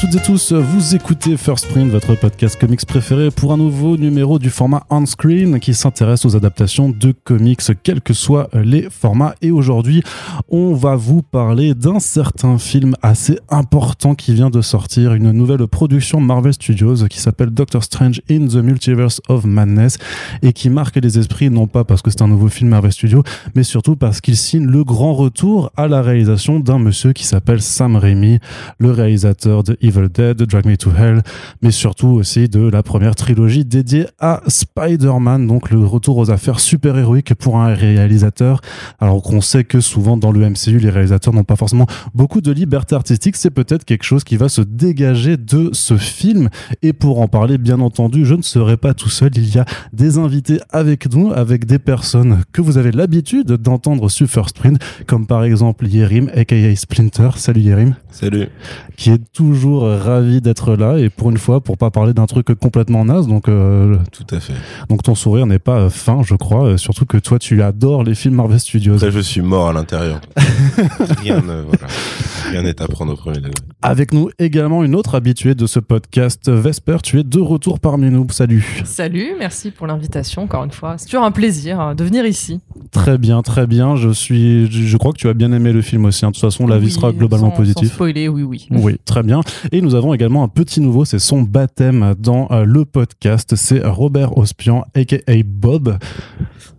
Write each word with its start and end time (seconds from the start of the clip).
Toutes 0.00 0.14
et 0.14 0.20
tous, 0.20 0.54
vous 0.54 0.94
écoutez 0.94 1.36
First 1.36 1.68
Print, 1.68 1.90
votre 1.90 2.14
podcast 2.14 2.58
comics 2.58 2.86
préféré 2.86 3.30
pour 3.30 3.52
un 3.52 3.58
nouveau 3.58 3.98
numéro 3.98 4.38
du 4.38 4.48
format 4.48 4.86
on-screen 4.88 5.60
qui 5.60 5.74
s'intéresse 5.74 6.24
aux 6.24 6.34
adaptations 6.34 6.88
de 6.88 7.12
comics, 7.12 7.60
quels 7.82 8.00
que 8.00 8.14
soient 8.14 8.48
les 8.54 8.88
formats. 8.88 9.34
Et 9.42 9.50
aujourd'hui, 9.50 10.02
on 10.48 10.72
va 10.72 10.96
vous 10.96 11.20
parler 11.20 11.74
d'un 11.74 12.00
certain 12.00 12.56
film 12.56 12.94
assez 13.02 13.38
important 13.50 14.14
qui 14.14 14.32
vient 14.32 14.48
de 14.48 14.62
sortir, 14.62 15.12
une 15.12 15.32
nouvelle 15.32 15.66
production 15.66 16.18
Marvel 16.18 16.54
Studios 16.54 17.06
qui 17.10 17.20
s'appelle 17.20 17.50
Doctor 17.50 17.84
Strange 17.84 18.22
in 18.30 18.46
the 18.46 18.54
Multiverse 18.54 19.20
of 19.28 19.44
Madness 19.44 19.98
et 20.40 20.54
qui 20.54 20.70
marque 20.70 20.96
les 20.96 21.18
esprits 21.18 21.50
non 21.50 21.66
pas 21.66 21.84
parce 21.84 22.00
que 22.00 22.08
c'est 22.08 22.22
un 22.22 22.28
nouveau 22.28 22.48
film 22.48 22.70
Marvel 22.70 22.92
Studios, 22.92 23.22
mais 23.54 23.64
surtout 23.64 23.96
parce 23.96 24.22
qu'il 24.22 24.38
signe 24.38 24.64
le 24.64 24.82
grand 24.82 25.12
retour 25.12 25.70
à 25.76 25.88
la 25.88 26.00
réalisation 26.00 26.58
d'un 26.58 26.78
monsieur 26.78 27.12
qui 27.12 27.26
s'appelle 27.26 27.60
Sam 27.60 27.96
Raimi, 27.96 28.38
le 28.78 28.92
réalisateur 28.92 29.62
de 29.62 29.76
Evil 29.90 30.08
Dead, 30.08 30.40
Drag 30.42 30.66
Me 30.66 30.76
to 30.76 30.90
Hell, 30.90 31.22
mais 31.62 31.72
surtout 31.72 32.08
aussi 32.08 32.48
de 32.48 32.60
la 32.60 32.82
première 32.82 33.16
trilogie 33.16 33.64
dédiée 33.64 34.06
à 34.20 34.40
Spider-Man, 34.46 35.46
donc 35.48 35.70
le 35.70 35.84
retour 35.84 36.16
aux 36.18 36.30
affaires 36.30 36.60
super-héroïques 36.60 37.34
pour 37.34 37.58
un 37.58 37.74
réalisateur. 37.74 38.60
Alors 39.00 39.20
qu'on 39.22 39.40
sait 39.40 39.64
que 39.64 39.80
souvent 39.80 40.16
dans 40.16 40.30
le 40.30 40.48
MCU, 40.48 40.78
les 40.78 40.90
réalisateurs 40.90 41.34
n'ont 41.34 41.44
pas 41.44 41.56
forcément 41.56 41.86
beaucoup 42.14 42.40
de 42.40 42.52
liberté 42.52 42.94
artistique, 42.94 43.36
c'est 43.36 43.50
peut-être 43.50 43.84
quelque 43.84 44.04
chose 44.04 44.22
qui 44.22 44.36
va 44.36 44.48
se 44.48 44.60
dégager 44.60 45.36
de 45.36 45.70
ce 45.72 45.96
film. 45.96 46.48
Et 46.82 46.92
pour 46.92 47.20
en 47.20 47.26
parler, 47.26 47.58
bien 47.58 47.80
entendu, 47.80 48.24
je 48.24 48.34
ne 48.34 48.42
serai 48.42 48.76
pas 48.76 48.94
tout 48.94 49.08
seul. 49.08 49.30
Il 49.34 49.52
y 49.52 49.58
a 49.58 49.64
des 49.92 50.18
invités 50.18 50.60
avec 50.70 51.12
nous, 51.12 51.32
avec 51.32 51.64
des 51.64 51.80
personnes 51.80 52.42
que 52.52 52.62
vous 52.62 52.78
avez 52.78 52.92
l'habitude 52.92 53.48
d'entendre 53.48 54.08
sur 54.08 54.28
First 54.28 54.56
Print, 54.56 54.78
comme 55.06 55.26
par 55.26 55.42
exemple 55.42 55.86
Yerim, 55.86 56.30
aka 56.34 56.76
Splinter. 56.76 57.30
Salut 57.36 57.60
Yerim. 57.60 57.96
Salut. 58.10 58.48
Qui 58.96 59.10
est 59.10 59.32
toujours 59.32 59.79
ravi 59.80 60.40
d'être 60.40 60.76
là 60.76 60.98
et 60.98 61.10
pour 61.10 61.30
une 61.30 61.38
fois, 61.38 61.60
pour 61.60 61.78
pas 61.78 61.90
parler 61.90 62.12
d'un 62.12 62.26
truc 62.26 62.46
complètement 62.54 63.04
naze. 63.04 63.26
Donc, 63.26 63.48
euh, 63.48 63.96
tout 64.12 64.26
à 64.34 64.40
fait. 64.40 64.54
Donc 64.88 65.02
ton 65.02 65.14
sourire 65.14 65.46
n'est 65.46 65.58
pas 65.58 65.78
euh, 65.78 65.90
fin, 65.90 66.22
je 66.22 66.34
crois. 66.34 66.64
Euh, 66.64 66.76
surtout 66.76 67.06
que 67.06 67.16
toi, 67.16 67.38
tu 67.38 67.62
adores 67.62 68.04
les 68.04 68.14
films 68.14 68.34
Marvel 68.34 68.60
Studios. 68.60 68.98
Là, 68.98 69.10
je 69.10 69.20
suis 69.20 69.42
mort 69.42 69.68
à 69.68 69.72
l'intérieur. 69.72 70.20
rien 71.22 72.62
n'est 72.62 72.82
à 72.82 72.88
prendre 72.88 73.12
au 73.12 73.16
premier 73.16 73.38
degré. 73.38 73.52
Avec 73.82 74.12
nous 74.12 74.30
également 74.38 74.84
une 74.84 74.94
autre 74.94 75.14
habituée 75.14 75.54
de 75.54 75.66
ce 75.66 75.80
podcast, 75.80 76.50
Vesper. 76.50 76.98
Tu 77.02 77.20
es 77.20 77.24
de 77.24 77.40
retour 77.40 77.80
parmi 77.80 78.10
nous. 78.10 78.26
Salut. 78.30 78.82
Salut, 78.84 79.34
merci 79.38 79.70
pour 79.70 79.86
l'invitation 79.86 80.42
encore 80.42 80.64
une 80.64 80.70
fois. 80.70 80.96
C'est 80.98 81.06
toujours 81.06 81.24
un 81.24 81.30
plaisir 81.30 81.94
de 81.94 82.04
venir 82.04 82.26
ici. 82.26 82.60
Très 82.90 83.18
bien, 83.18 83.42
très 83.42 83.66
bien. 83.66 83.96
Je 83.96 84.10
suis, 84.10 84.70
je 84.70 84.96
crois 84.96 85.12
que 85.12 85.18
tu 85.18 85.28
as 85.28 85.34
bien 85.34 85.52
aimé 85.52 85.72
le 85.72 85.82
film 85.82 86.04
aussi. 86.04 86.24
Hein. 86.24 86.30
De 86.30 86.34
toute 86.34 86.40
façon, 86.40 86.66
l'avis 86.66 86.90
sera 86.90 87.12
globalement 87.12 87.50
positif. 87.50 87.88
Sans 87.88 87.94
spoiler, 87.94 88.28
oui, 88.28 88.42
oui. 88.42 88.68
Oui, 88.70 88.96
très 89.04 89.22
bien. 89.22 89.40
Et 89.72 89.80
nous 89.80 89.94
avons 89.94 90.12
également 90.12 90.42
un 90.42 90.48
petit 90.48 90.80
nouveau, 90.80 91.04
c'est 91.04 91.20
son 91.20 91.42
baptême 91.42 92.14
dans 92.18 92.48
euh, 92.50 92.64
le 92.64 92.84
podcast. 92.84 93.54
C'est 93.54 93.84
Robert 93.84 94.36
Ospian, 94.36 94.84
aka 94.94 95.18
Bob. 95.44 95.96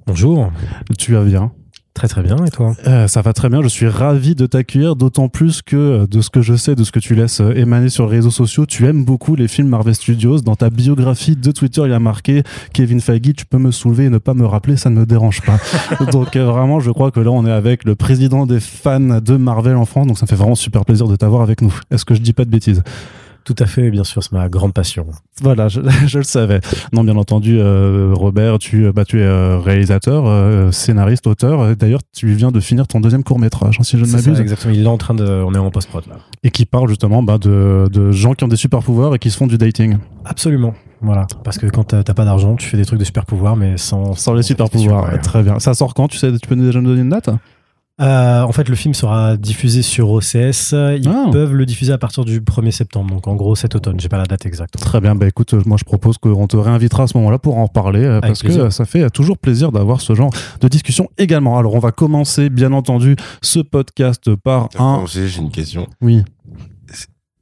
Bonjour. 0.05 0.51
Tu 0.97 1.13
vas 1.13 1.23
bien? 1.23 1.53
Très 1.93 2.07
très 2.07 2.23
bien, 2.23 2.37
et 2.45 2.49
toi 2.49 2.73
euh, 2.87 3.07
Ça 3.07 3.21
va 3.21 3.33
très 3.33 3.49
bien, 3.49 3.61
je 3.61 3.67
suis 3.67 3.87
ravi 3.87 4.33
de 4.33 4.45
t'accueillir, 4.45 4.95
d'autant 4.95 5.27
plus 5.27 5.61
que 5.61 5.75
euh, 5.75 6.07
de 6.07 6.21
ce 6.21 6.29
que 6.29 6.41
je 6.41 6.55
sais, 6.55 6.73
de 6.73 6.83
ce 6.83 6.91
que 6.91 6.99
tu 6.99 7.15
laisses 7.15 7.41
émaner 7.55 7.89
sur 7.89 8.05
les 8.05 8.17
réseaux 8.17 8.31
sociaux, 8.31 8.65
tu 8.65 8.87
aimes 8.87 9.03
beaucoup 9.03 9.35
les 9.35 9.47
films 9.47 9.67
Marvel 9.67 9.93
Studios. 9.93 10.39
Dans 10.39 10.55
ta 10.55 10.69
biographie 10.69 11.35
de 11.35 11.51
Twitter, 11.51 11.81
il 11.85 11.91
y 11.91 11.93
a 11.93 11.99
marqué 11.99 12.43
Kevin 12.73 13.01
Feige, 13.01 13.33
tu 13.35 13.45
peux 13.45 13.57
me 13.57 13.71
soulever 13.71 14.05
et 14.05 14.09
ne 14.09 14.19
pas 14.19 14.33
me 14.33 14.45
rappeler, 14.45 14.77
ça 14.77 14.89
ne 14.89 15.01
me 15.01 15.05
dérange 15.05 15.41
pas. 15.41 15.59
donc 16.11 16.37
vraiment, 16.37 16.79
je 16.79 16.91
crois 16.91 17.11
que 17.11 17.19
là, 17.19 17.31
on 17.31 17.45
est 17.45 17.51
avec 17.51 17.83
le 17.83 17.95
président 17.95 18.45
des 18.45 18.59
fans 18.59 18.99
de 18.99 19.37
Marvel 19.37 19.75
en 19.75 19.85
France, 19.85 20.07
donc 20.07 20.17
ça 20.17 20.25
me 20.25 20.29
fait 20.29 20.35
vraiment 20.35 20.55
super 20.55 20.85
plaisir 20.85 21.07
de 21.07 21.15
t'avoir 21.17 21.41
avec 21.41 21.61
nous. 21.61 21.73
Est-ce 21.91 22.05
que 22.05 22.15
je 22.15 22.21
dis 22.21 22.33
pas 22.33 22.45
de 22.45 22.49
bêtises? 22.49 22.83
Tout 23.43 23.55
à 23.57 23.65
fait, 23.65 23.89
bien 23.89 24.03
sûr, 24.03 24.23
c'est 24.23 24.31
ma 24.33 24.49
grande 24.49 24.73
passion. 24.73 25.07
Voilà, 25.41 25.67
je, 25.67 25.79
le 26.17 26.23
savais. 26.23 26.61
Non, 26.93 27.03
bien 27.03 27.15
entendu, 27.15 27.57
euh, 27.59 28.11
Robert, 28.13 28.59
tu, 28.59 28.91
bah, 28.91 29.05
tu 29.05 29.19
es 29.19 29.23
euh, 29.23 29.57
réalisateur, 29.57 30.25
euh, 30.27 30.71
scénariste, 30.71 31.25
auteur. 31.27 31.75
D'ailleurs, 31.75 32.01
tu 32.15 32.27
viens 32.33 32.51
de 32.51 32.59
finir 32.59 32.87
ton 32.87 32.99
deuxième 32.99 33.23
court 33.23 33.39
métrage, 33.39 33.77
hein, 33.79 33.83
si 33.83 33.97
je 33.97 34.05
ne 34.05 34.11
m'abuse. 34.11 34.39
Exactement, 34.39 34.73
il 34.73 34.83
est 34.83 34.87
en 34.87 34.97
train 34.97 35.13
de, 35.13 35.25
on 35.25 35.53
est 35.53 35.57
en 35.57 35.71
post 35.71 35.89
prod 35.89 36.05
là. 36.07 36.17
Et 36.43 36.51
qui 36.51 36.65
parle 36.65 36.87
justement 36.89 37.23
bah, 37.23 37.37
de, 37.37 37.87
de 37.91 38.11
gens 38.11 38.33
qui 38.33 38.43
ont 38.43 38.47
des 38.47 38.55
super 38.55 38.79
pouvoirs 38.79 39.15
et 39.15 39.19
qui 39.19 39.31
se 39.31 39.37
font 39.37 39.47
du 39.47 39.57
dating. 39.57 39.97
Absolument. 40.25 40.73
Voilà, 41.01 41.25
parce 41.43 41.57
que 41.57 41.65
quand 41.65 41.85
t'as 41.85 42.03
pas 42.13 42.25
d'argent, 42.25 42.55
tu 42.55 42.67
fais 42.67 42.77
des 42.77 42.85
trucs 42.85 42.99
de 42.99 43.03
super 43.03 43.25
pouvoirs, 43.25 43.55
mais 43.55 43.75
sans 43.77 44.13
sans 44.13 44.35
les 44.35 44.43
super 44.43 44.69
pouvoirs. 44.69 45.19
Très 45.21 45.41
bien. 45.41 45.57
Ça 45.57 45.73
sort 45.73 45.95
quand 45.95 46.07
Tu 46.07 46.17
sais, 46.17 46.31
tu 46.31 46.47
peux 46.47 46.55
déjà 46.55 46.79
nous 46.79 46.89
donner 46.89 47.01
une 47.01 47.09
date? 47.09 47.29
Euh, 48.01 48.41
en 48.41 48.51
fait, 48.51 48.67
le 48.67 48.75
film 48.75 48.93
sera 48.93 49.37
diffusé 49.37 49.81
sur 49.81 50.09
OCS. 50.09 50.71
Ils 50.73 51.07
ah. 51.07 51.29
peuvent 51.31 51.53
le 51.53 51.65
diffuser 51.65 51.93
à 51.93 51.97
partir 51.97 52.25
du 52.25 52.41
1er 52.41 52.71
septembre, 52.71 53.13
donc 53.13 53.27
en 53.27 53.35
gros 53.35 53.55
cet 53.55 53.75
automne. 53.75 53.99
J'ai 53.99 54.09
pas 54.09 54.17
la 54.17 54.25
date 54.25 54.45
exacte. 54.45 54.77
Très 54.77 54.99
bien. 54.99 55.15
Bah 55.15 55.27
écoute, 55.27 55.53
moi 55.65 55.77
je 55.77 55.83
propose 55.83 56.17
qu'on 56.17 56.47
te 56.47 56.57
réinvitera 56.57 57.03
à 57.03 57.07
ce 57.07 57.17
moment-là 57.17 57.37
pour 57.37 57.57
en 57.57 57.67
parler, 57.67 58.03
euh, 58.03 58.19
parce 58.19 58.41
que 58.41 58.69
ça 58.69 58.85
fait 58.85 59.09
toujours 59.09 59.37
plaisir 59.37 59.71
d'avoir 59.71 60.01
ce 60.01 60.15
genre 60.15 60.31
de 60.59 60.67
discussion 60.67 61.09
également. 61.17 61.57
Alors 61.57 61.75
on 61.75 61.79
va 61.79 61.91
commencer, 61.91 62.49
bien 62.49 62.73
entendu, 62.73 63.15
ce 63.41 63.59
podcast 63.59 64.33
par 64.35 64.69
un. 64.79 65.03
J'ai 65.07 65.37
une 65.37 65.51
question. 65.51 65.87
Oui 66.01 66.23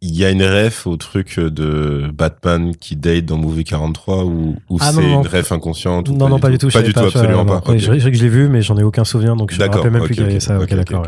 il 0.02 0.16
y 0.16 0.24
a 0.24 0.30
une 0.30 0.44
ref 0.44 0.88
au 0.88 0.96
truc 0.96 1.40
de 1.40 2.10
Batman 2.14 2.74
qui 2.76 2.96
date 2.96 3.26
dans 3.26 3.38
Movie 3.38 3.66
43 3.66 4.24
ou, 4.24 4.56
ou 4.70 4.78
ah, 4.80 4.92
c'est 4.94 5.04
une 5.04 5.28
ref 5.28 5.52
inconsciente 5.52 6.08
ou 6.10 6.14
Non, 6.14 6.30
non, 6.30 6.40
pas 6.40 6.50
du 6.50 6.58
tout. 6.58 6.70
Pas 6.70 6.82
du 6.82 6.94
tout, 6.94 7.00
absolument 7.00 7.46
pas. 7.46 7.58
Okay. 7.58 7.80
je, 7.80 7.92
que 7.92 8.14
je 8.14 8.24
l'ai 8.24 8.30
vu, 8.30 8.48
mais 8.48 8.62
j'en 8.62 8.78
ai 8.78 8.84
aucun 8.84 9.04
souvenir, 9.04 9.36
donc 9.36 9.52
je 9.52 9.60
me 9.60 9.68
rappelle 9.68 9.92
même 9.92 10.04
plus 10.04 10.16
qu'il 10.16 10.24
y 10.24 10.28
avait 10.28 10.40
ça. 10.40 10.60
Ok, 10.60 10.74
d'accord. 10.74 11.04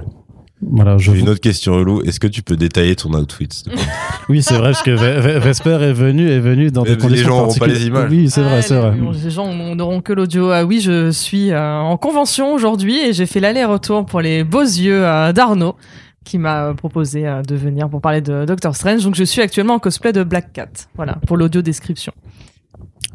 Voilà, 0.64 0.98
J'ai 1.00 1.18
une 1.18 1.30
autre 1.30 1.40
question 1.40 1.74
relou. 1.74 2.04
Est-ce 2.04 2.20
que 2.20 2.28
tu 2.28 2.44
peux 2.44 2.56
détailler 2.56 2.96
ton 2.96 3.12
outfit 3.14 3.50
Oui, 4.30 4.44
c'est 4.44 4.54
vrai 4.54 4.74
parce 4.74 4.84
que 4.84 4.92
Vesper 5.40 5.80
est 5.82 5.94
venu 5.94 6.30
est 6.30 6.40
venu 6.40 6.70
dans 6.70 6.84
des 6.84 6.98
conditions 6.98 7.10
Les 7.10 7.18
gens 7.18 7.38
n'auront 7.38 7.54
pas 7.56 7.68
les 7.68 7.88
images. 7.88 8.12
Oui, 8.12 8.30
c'est 8.30 8.44
vrai, 8.44 8.62
c'est 8.62 8.76
vrai. 8.76 8.94
Les 9.24 9.30
gens 9.32 9.52
n'auront 9.76 10.02
que 10.02 10.14
l'audio. 10.14 10.52
Ah 10.52 10.64
oui, 10.64 10.80
je 10.80 11.10
suis 11.10 11.52
euh, 11.52 11.80
en 11.80 11.98
convention 11.98 12.54
aujourd'hui 12.54 13.00
et 13.00 13.14
j'ai 13.14 13.26
fait 13.26 13.40
l'aller-retour 13.40 14.06
pour 14.06 14.22
les 14.22 14.44
beaux 14.44 14.62
yeux 14.62 15.04
euh, 15.04 15.34
d'Arnaud 15.34 15.76
qui 16.24 16.38
m'a 16.38 16.74
proposé 16.74 17.28
euh, 17.28 17.42
de 17.42 17.56
venir 17.56 17.90
pour 17.90 18.02
parler 18.02 18.22
de 18.22 18.46
Doctor 18.46 18.76
Strange. 18.76 19.04
Donc 19.04 19.16
je 19.16 19.24
suis 19.24 19.42
actuellement 19.42 19.76
en 19.76 19.80
cosplay 19.80 20.14
de 20.14 20.24
Black 20.24 20.54
Cat. 20.54 20.70
Voilà, 20.96 21.18
pour 21.28 21.38
l'audio 21.38 21.62
description. 21.62 22.14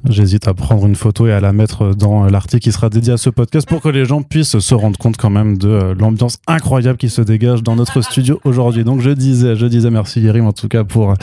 J'hésite 0.08 0.46
à 0.46 0.54
prendre 0.54 0.86
une 0.86 0.94
photo 0.94 1.26
et 1.26 1.32
à 1.32 1.40
la 1.40 1.52
mettre 1.52 1.94
dans 1.94 2.26
l'article 2.26 2.62
qui 2.62 2.72
sera 2.72 2.88
dédié 2.88 3.14
à 3.14 3.16
ce 3.16 3.28
podcast 3.28 3.68
pour 3.68 3.80
que 3.80 3.88
les 3.88 4.04
gens 4.04 4.22
puissent 4.22 4.58
se 4.58 4.74
rendre 4.74 4.96
compte 4.98 5.16
quand 5.16 5.30
même 5.30 5.58
de 5.58 5.68
euh, 5.68 5.94
l'ambiance 5.98 6.38
incroyable 6.46 6.96
qui 6.96 7.08
se 7.08 7.22
dégage 7.22 7.62
dans 7.64 7.74
notre 7.74 8.00
studio 8.02 8.40
aujourd'hui. 8.44 8.84
Donc 8.84 9.00
je 9.00 9.10
disais, 9.10 9.56
je 9.56 9.66
disais 9.66 9.90
merci 9.90 10.20
Yerim 10.20 10.46
en 10.46 10.52
tout 10.52 10.68
cas 10.68 10.84
pour 10.84 11.14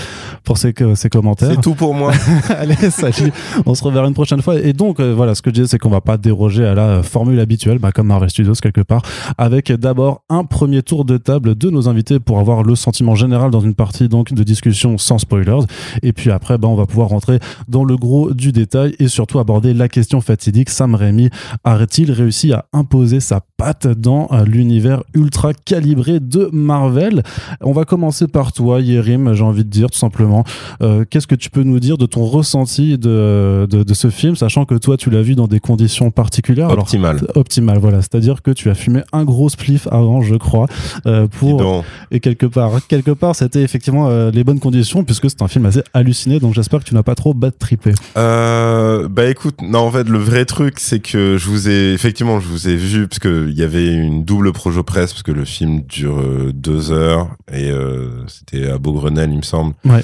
pour 0.44 0.58
ces, 0.58 0.74
ces 0.96 1.10
commentaires. 1.10 1.52
C'est 1.52 1.62
tout 1.62 1.76
pour 1.76 1.94
moi. 1.94 2.12
Allez, 2.50 2.76
salut. 2.90 3.32
On 3.66 3.74
se 3.74 3.84
reverra 3.84 4.08
une 4.08 4.14
prochaine 4.14 4.42
fois. 4.42 4.60
Et 4.60 4.74
donc 4.74 5.00
euh, 5.00 5.14
voilà, 5.16 5.34
ce 5.34 5.42
que 5.42 5.50
je 5.50 5.56
disais, 5.56 5.68
c'est 5.68 5.78
qu'on 5.78 5.90
va 5.90 6.02
pas 6.02 6.18
déroger 6.18 6.66
à 6.66 6.74
la 6.74 7.04
formule 7.04 7.40
habituelle, 7.40 7.80
bah, 7.80 7.92
comme 7.94 8.08
Marvel 8.08 8.30
Studios 8.30 8.56
quelque 8.62 8.82
part, 8.82 9.02
avec 9.38 9.72
d'abord 9.72 10.24
un 10.30 10.44
premier 10.44 10.82
tour 10.82 11.06
de 11.06 11.18
table 11.18 11.56
de 11.56 11.70
nos 11.70 11.88
invités 11.88 12.20
pour 12.20 12.40
avoir 12.40 12.64
le 12.64 12.76
sentiment 12.76 13.16
général 13.16 13.50
dans 13.50 13.62
une 13.62 13.76
partie 13.76 14.10
donc 14.10 14.34
de 14.34 14.44
discussion 14.44 14.98
sans 14.98 15.20
spoilers. 15.20 15.66
Et 16.02 16.12
puis 16.12 16.32
après, 16.32 16.58
bah, 16.58 16.68
on 16.68 16.76
va 16.76 16.86
pouvoir 16.86 17.08
rentrer 17.08 17.40
dans 17.70 17.86
le 17.86 17.96
gros 17.96 18.34
du 18.34 18.52
détail 18.52 18.73
et 18.76 19.08
surtout 19.08 19.40
aborder 19.40 19.74
la 19.74 19.88
question 19.88 20.22
fatidique 20.22 20.70
Sam 20.70 20.96
Raimi 20.96 21.30
a-t-il 21.64 22.12
réussi 22.12 22.54
à 22.54 22.66
imposer 22.74 23.20
sa 23.20 23.42
patte 23.58 23.88
dans 23.88 24.28
euh, 24.32 24.46
l'univers 24.46 25.04
ultra 25.14 25.54
calibré 25.54 26.20
de 26.20 26.50
Marvel? 26.52 27.24
On 27.62 27.72
va 27.72 27.86
commencer 27.86 28.28
par 28.28 28.52
toi, 28.52 28.82
Yerim, 28.82 29.34
j'ai 29.34 29.44
envie 29.44 29.64
de 29.64 29.70
dire 29.70 29.92
tout 29.92 29.98
simplement. 29.98 30.44
Euh, 30.82 31.06
qu'est-ce 31.08 31.28
que 31.28 31.36
tu 31.36 31.50
peux 31.50 31.64
nous 31.64 31.80
dire 31.80 31.98
de 31.98 32.06
ton 32.06 32.26
ressenti 32.26 32.98
de, 32.98 33.68
de, 33.70 33.94
ce 33.94 34.10
film, 34.10 34.36
sachant 34.36 34.66
que 34.66 34.76
toi, 34.76 34.98
tu 34.98 35.10
l'as 35.10 35.22
vu 35.22 35.36
dans 35.36 35.48
des 35.48 35.60
conditions 35.60 36.10
particulières? 36.10 36.72
Optimales. 36.72 37.28
Optimales, 37.36 37.78
voilà. 37.78 38.02
C'est-à-dire 38.02 38.42
que 38.42 38.52
tu 38.52 38.70
as 38.70 38.76
fumé 38.76 39.02
un 39.12 39.24
gros 39.24 39.50
spliff 39.50 39.88
avant, 39.92 40.22
je 40.22 40.36
crois, 40.36 40.68
euh, 41.06 41.28
pour 41.28 41.84
et 42.12 42.20
quelque 42.20 42.46
part, 42.46 42.72
quelque 42.88 43.12
part, 43.12 43.36
c'était 43.36 43.62
effectivement 43.62 44.10
les 44.30 44.44
bonnes 44.44 44.60
conditions 44.60 45.04
puisque 45.04 45.30
c'est 45.30 45.42
un 45.42 45.48
film 45.48 45.66
assez 45.66 45.84
halluciné. 45.94 46.40
Donc 46.40 46.54
j'espère 46.54 46.80
que 46.80 46.86
tu 46.86 46.96
n'as 46.96 47.04
pas 47.04 47.16
trop 47.16 47.34
bad 47.34 47.54
trippé. 47.58 47.94
Euh 48.18 48.63
euh, 48.64 49.08
bah 49.10 49.30
écoute, 49.30 49.62
non 49.62 49.80
en 49.80 49.92
fait 49.92 50.08
le 50.08 50.18
vrai 50.20 50.46
truc 50.46 50.80
c'est 50.80 51.00
que 51.00 51.38
je 51.38 51.50
vous 51.50 51.68
ai 51.68 51.94
effectivement 51.94 52.40
je 52.40 52.48
vous 52.48 52.70
ai 52.70 52.76
vu 52.76 53.08
parce 53.08 53.20
que 53.20 53.48
il 53.50 53.58
y 53.58 53.64
avait 53.64 53.94
une 53.94 54.24
double 54.24 54.54
projo 54.54 54.84
presse 54.84 55.12
parce 55.12 55.24
que 55.24 55.32
le 55.32 55.44
film 55.44 55.82
dure 55.82 56.20
euh, 56.20 56.52
deux 56.54 56.92
heures 56.92 57.36
et 57.52 57.70
euh, 57.70 58.26
c'était 58.28 58.70
à 58.70 58.78
Beaugrenelle 58.78 59.32
il 59.32 59.38
me 59.38 59.42
semble. 59.42 59.74
Ouais. 59.86 60.04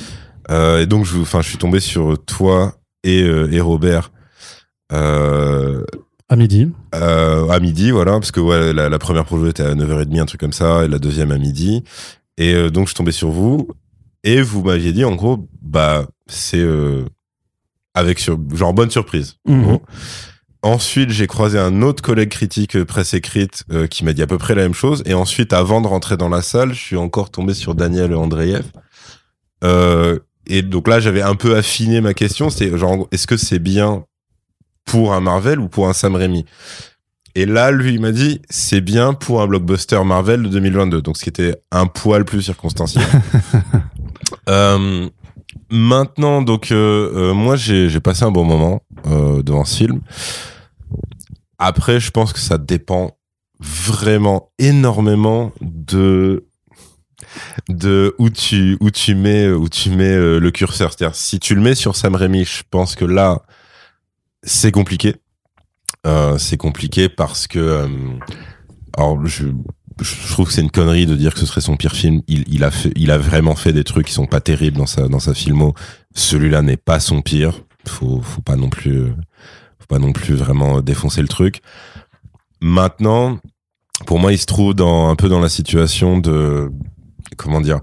et 0.82 0.86
donc 0.88 1.06
je 1.06 1.18
enfin 1.20 1.42
je 1.42 1.48
suis 1.48 1.58
tombé 1.58 1.80
sur 1.80 2.18
toi 2.26 2.74
et, 3.04 3.20
et 3.20 3.62
Robert. 3.62 4.12
à 4.92 6.36
midi. 6.36 6.70
à 6.92 7.60
midi, 7.62 7.92
voilà, 7.92 8.14
parce 8.14 8.32
que 8.32 8.40
ouais, 8.42 8.74
la, 8.74 8.90
la 8.90 9.00
première 9.00 9.26
projo 9.26 9.48
était 9.48 9.64
à 9.64 9.74
9h30, 9.74 10.20
un 10.22 10.26
truc 10.26 10.42
comme 10.42 10.54
ça, 10.54 10.84
et 10.84 10.88
la 10.88 11.00
deuxième 11.00 11.32
à 11.32 11.38
midi. 11.38 11.84
Et 12.38 12.70
donc 12.72 12.86
je 12.86 12.90
suis 12.90 12.98
tombé 12.98 13.12
sur 13.12 13.30
vous, 13.30 13.70
et 14.24 14.42
vous 14.42 14.64
m'aviez 14.64 14.92
dit 14.92 15.06
en 15.06 15.16
gros, 15.16 15.48
bah 15.62 16.06
c'est 16.28 16.66
avec 17.94 18.20
sur, 18.20 18.38
genre 18.54 18.74
bonne 18.74 18.92
surprise. 18.92 19.36
Mhm. 19.46 19.80
Ensuite, 20.62 21.10
j'ai 21.12 21.28
croisé 21.28 21.58
un 21.58 21.82
autre 21.82 22.04
collègue 22.04 22.30
critique 22.30 22.76
euh, 22.76 22.84
presse 22.84 23.14
écrite 23.14 23.64
euh, 23.72 23.88
qui 23.88 24.04
m'a 24.04 24.12
dit 24.12 24.22
à 24.22 24.28
peu 24.28 24.38
près 24.38 24.56
la 24.56 24.64
même 24.64 24.74
chose. 24.74 25.04
Et 25.06 25.14
ensuite, 25.14 25.54
avant 25.54 25.80
de 25.80 25.88
rentrer 25.88 26.18
dans 26.18 26.28
la 26.28 26.42
salle, 26.42 26.74
je 26.74 26.80
suis 26.80 26.98
encore 26.98 27.32
tombé 27.32 27.54
sur 27.54 27.76
Daniel 27.76 28.14
Andreev. 28.14 28.66
et 30.48 30.62
donc 30.62 30.88
là, 30.88 31.00
j'avais 31.00 31.22
un 31.22 31.36
peu 31.36 31.56
affiné 31.56 32.02
ma 32.02 32.14
question. 32.14 32.50
C'est 32.50 32.78
genre, 32.78 33.08
est-ce 33.12 33.26
que 33.26 33.38
c'est 33.38 33.60
bien 33.60 34.04
pour 34.84 35.14
un 35.14 35.22
Marvel 35.22 35.60
ou 35.60 35.70
pour 35.70 35.88
un 35.88 35.94
Sam 35.94 36.16
Raimi? 36.16 36.46
Et 37.36 37.46
là, 37.46 37.72
lui, 37.72 37.94
il 37.94 38.02
m'a 38.02 38.12
dit, 38.12 38.42
c'est 38.50 38.82
bien 38.82 39.14
pour 39.14 39.42
un 39.42 39.48
blockbuster 39.48 40.04
Marvel 40.04 40.44
de 40.44 40.50
2022. 40.50 41.02
Donc, 41.02 41.18
ce 41.18 41.24
qui 41.24 41.30
était 41.30 41.56
un 41.72 41.86
poil 41.86 42.26
plus 42.26 42.42
circonstanciel. 42.42 43.06
euh, 44.50 45.08
maintenant, 45.72 46.42
donc, 46.42 46.72
euh, 46.72 47.12
euh, 47.14 47.34
moi, 47.34 47.56
j'ai 47.56 48.00
passé 48.00 48.24
un 48.24 48.32
bon 48.32 48.46
moment 48.46 48.84
euh, 49.08 49.44
devant 49.44 49.66
ce 49.66 49.78
film. 49.78 50.02
Après, 51.58 52.00
je 52.00 52.12
pense 52.12 52.34
que 52.34 52.40
ça 52.40 52.58
dépend 52.58 53.18
vraiment 53.60 54.52
énormément 54.58 55.52
de 55.62 56.46
de 57.68 58.16
où 58.18 58.30
tu 58.30 58.78
où 58.80 58.90
tu 58.90 59.14
mets 59.14 59.50
où 59.50 59.68
tu 59.68 59.90
mets 59.90 60.14
euh, 60.14 60.40
le 60.40 60.52
curseur. 60.52 60.94
C'est-à-dire, 60.94 61.16
si 61.16 61.40
tu 61.40 61.54
le 61.56 61.62
mets 61.62 61.76
sur 61.76 61.96
Sam 61.96 62.16
Raimi, 62.16 62.46
je 62.46 62.64
pense 62.70 62.96
que 62.96 63.06
là, 63.06 63.42
c'est 64.44 64.72
compliqué 64.72 65.16
euh, 66.08 66.38
c'est 66.38 66.58
compliqué 66.58 67.10
parce 67.10 67.48
que 67.48 67.88
alors 68.98 69.26
je, 69.26 69.48
je 70.02 70.32
trouve 70.32 70.48
que 70.48 70.54
c'est 70.54 70.62
une 70.62 70.72
connerie 70.72 71.06
de 71.06 71.16
dire 71.16 71.34
que 71.34 71.40
ce 71.40 71.46
serait 71.46 71.62
son 71.62 71.78
pire 71.78 71.94
film. 71.94 72.22
Il, 72.28 72.64
a 72.64 72.72
fait, 72.72 72.92
il 72.96 73.12
a 73.12 73.18
vraiment 73.18 73.56
fait 73.56 73.74
des 73.74 73.84
trucs 73.84 74.08
qui 74.08 74.14
sont 74.14 74.26
pas 74.26 74.42
terribles 74.42 74.78
dans 74.78 74.86
sa 74.86 75.08
dans 75.08 75.20
sa 75.20 75.34
filmo. 75.34 75.74
Celui-là 76.16 76.62
n'est 76.62 76.78
pas 76.78 77.00
son 77.00 77.22
pire. 77.22 77.62
Faut 77.88 78.22
faut 78.22 78.42
pas 78.42 78.56
non 78.56 78.70
plus 78.70 79.08
faut 79.80 79.88
pas 79.88 80.00
non 80.00 80.14
plus 80.14 80.36
vraiment 80.36 80.82
défoncer 80.82 81.22
le 81.22 81.28
truc. 81.28 81.62
Maintenant, 82.62 83.40
pour 84.06 84.20
moi, 84.20 84.32
il 84.32 84.38
se 84.38 84.46
trouve 84.46 84.74
dans 84.74 85.10
un 85.10 85.16
peu 85.16 85.30
dans 85.30 85.40
la 85.40 85.50
situation 85.50 86.18
de 86.18 86.72
comment 87.38 87.62
dire. 87.62 87.80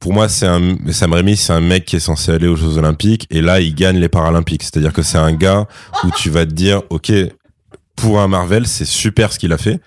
Pour 0.00 0.12
moi, 0.12 0.28
c'est 0.28 0.46
un 0.46 0.76
Sam 0.92 1.12
Raimi, 1.12 1.36
c'est 1.36 1.52
un 1.52 1.60
mec 1.60 1.84
qui 1.84 1.96
est 1.96 2.00
censé 2.00 2.30
aller 2.30 2.46
aux 2.46 2.54
Jeux 2.54 2.78
Olympiques 2.78 3.26
et 3.30 3.40
là, 3.40 3.60
il 3.60 3.74
gagne 3.74 3.98
les 3.98 4.08
Paralympiques. 4.08 4.62
C'est-à-dire 4.62 4.92
que 4.92 5.02
c'est 5.02 5.18
un 5.18 5.32
gars 5.32 5.66
où 6.04 6.10
tu 6.16 6.30
vas 6.30 6.46
te 6.46 6.52
dire, 6.52 6.82
ok, 6.90 7.12
pour 7.96 8.20
un 8.20 8.28
Marvel, 8.28 8.68
c'est 8.68 8.84
super 8.84 9.32
ce 9.32 9.40
qu'il 9.40 9.52
a 9.52 9.58
fait. 9.58 9.80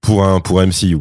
Pour 0.00 0.24
un, 0.24 0.38
pour 0.38 0.62
MCU. 0.62 0.98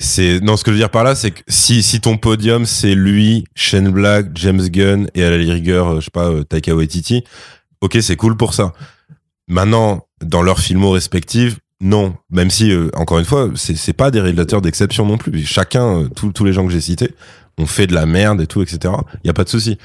C'est, 0.00 0.40
non, 0.40 0.56
ce 0.56 0.62
que 0.62 0.70
je 0.70 0.76
veux 0.76 0.80
dire 0.80 0.90
par 0.90 1.02
là, 1.02 1.16
c'est 1.16 1.32
que 1.32 1.42
si, 1.48 1.82
si 1.82 2.00
ton 2.00 2.16
podium, 2.16 2.66
c'est 2.66 2.94
lui, 2.94 3.44
Shane 3.56 3.90
Black, 3.90 4.26
James 4.34 4.68
Gunn 4.68 5.08
et 5.14 5.24
à 5.24 5.30
la 5.30 5.36
rigueur, 5.36 5.88
euh, 5.88 6.00
je 6.00 6.04
sais 6.04 6.10
pas, 6.12 6.30
euh, 6.30 6.44
Taika 6.44 6.74
Waititi, 6.74 7.24
ok, 7.80 7.98
c'est 8.00 8.14
cool 8.14 8.36
pour 8.36 8.54
ça. 8.54 8.72
Maintenant, 9.48 10.06
dans 10.24 10.42
leurs 10.42 10.60
filmos 10.60 10.92
respectifs, 10.92 11.58
non. 11.80 12.14
Même 12.30 12.48
si, 12.50 12.70
euh, 12.70 12.90
encore 12.94 13.18
une 13.18 13.24
fois, 13.24 13.50
c'est, 13.56 13.76
c'est 13.76 13.92
pas 13.92 14.12
des 14.12 14.20
réalisateurs 14.20 14.62
d'exception 14.62 15.04
non 15.04 15.18
plus. 15.18 15.44
Chacun, 15.44 16.08
tous 16.14 16.44
les 16.44 16.52
gens 16.52 16.64
que 16.64 16.72
j'ai 16.72 16.80
cités, 16.80 17.14
ont 17.56 17.66
fait 17.66 17.88
de 17.88 17.94
la 17.94 18.06
merde 18.06 18.40
et 18.40 18.46
tout, 18.46 18.62
etc. 18.62 18.94
Il 19.24 19.26
y 19.26 19.30
a 19.30 19.34
pas 19.34 19.44
de 19.44 19.48
souci. 19.48 19.78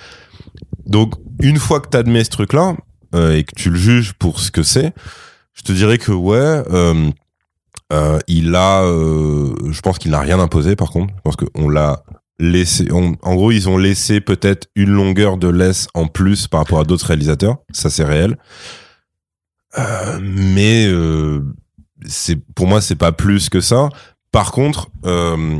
Donc, 0.85 1.15
une 1.41 1.57
fois 1.57 1.79
que 1.79 1.89
t'admets 1.89 2.23
ce 2.23 2.29
truc-là, 2.29 2.75
et 3.15 3.43
que 3.43 3.53
tu 3.55 3.69
le 3.69 3.77
juges 3.77 4.13
pour 4.13 4.39
ce 4.39 4.49
que 4.49 4.63
c'est, 4.63 4.91
je 5.53 5.61
te 5.61 5.71
dirais 5.71 5.99
que 5.99 6.11
ouais, 6.11 6.63
euh, 7.91 8.19
il 8.27 8.55
a, 8.55 8.83
euh, 8.83 9.53
je 9.71 9.81
pense 9.81 9.99
qu'il 9.99 10.11
n'a 10.11 10.19
rien 10.19 10.39
imposé 10.39 10.75
par 10.75 10.91
contre. 10.91 11.13
Je 11.17 11.21
pense 11.21 11.35
qu'on 11.35 11.69
l'a 11.69 12.03
laissé. 12.39 12.89
en 12.91 13.35
gros, 13.35 13.51
ils 13.51 13.69
ont 13.69 13.77
laissé 13.77 14.21
peut-être 14.21 14.67
une 14.75 14.89
longueur 14.89 15.37
de 15.37 15.47
laisse 15.47 15.87
en 15.93 16.07
plus 16.07 16.47
par 16.47 16.61
rapport 16.61 16.79
à 16.79 16.83
d'autres 16.83 17.07
réalisateurs. 17.07 17.57
Ça, 17.71 17.89
c'est 17.89 18.03
réel. 18.03 18.37
Euh, 19.77 20.19
mais 20.21 20.87
c'est 22.05 22.35
pour 22.55 22.67
moi, 22.67 22.81
c'est 22.81 22.95
pas 22.95 23.11
plus 23.11 23.49
que 23.49 23.61
ça. 23.61 23.89
Par 24.31 24.51
contre, 24.51 24.89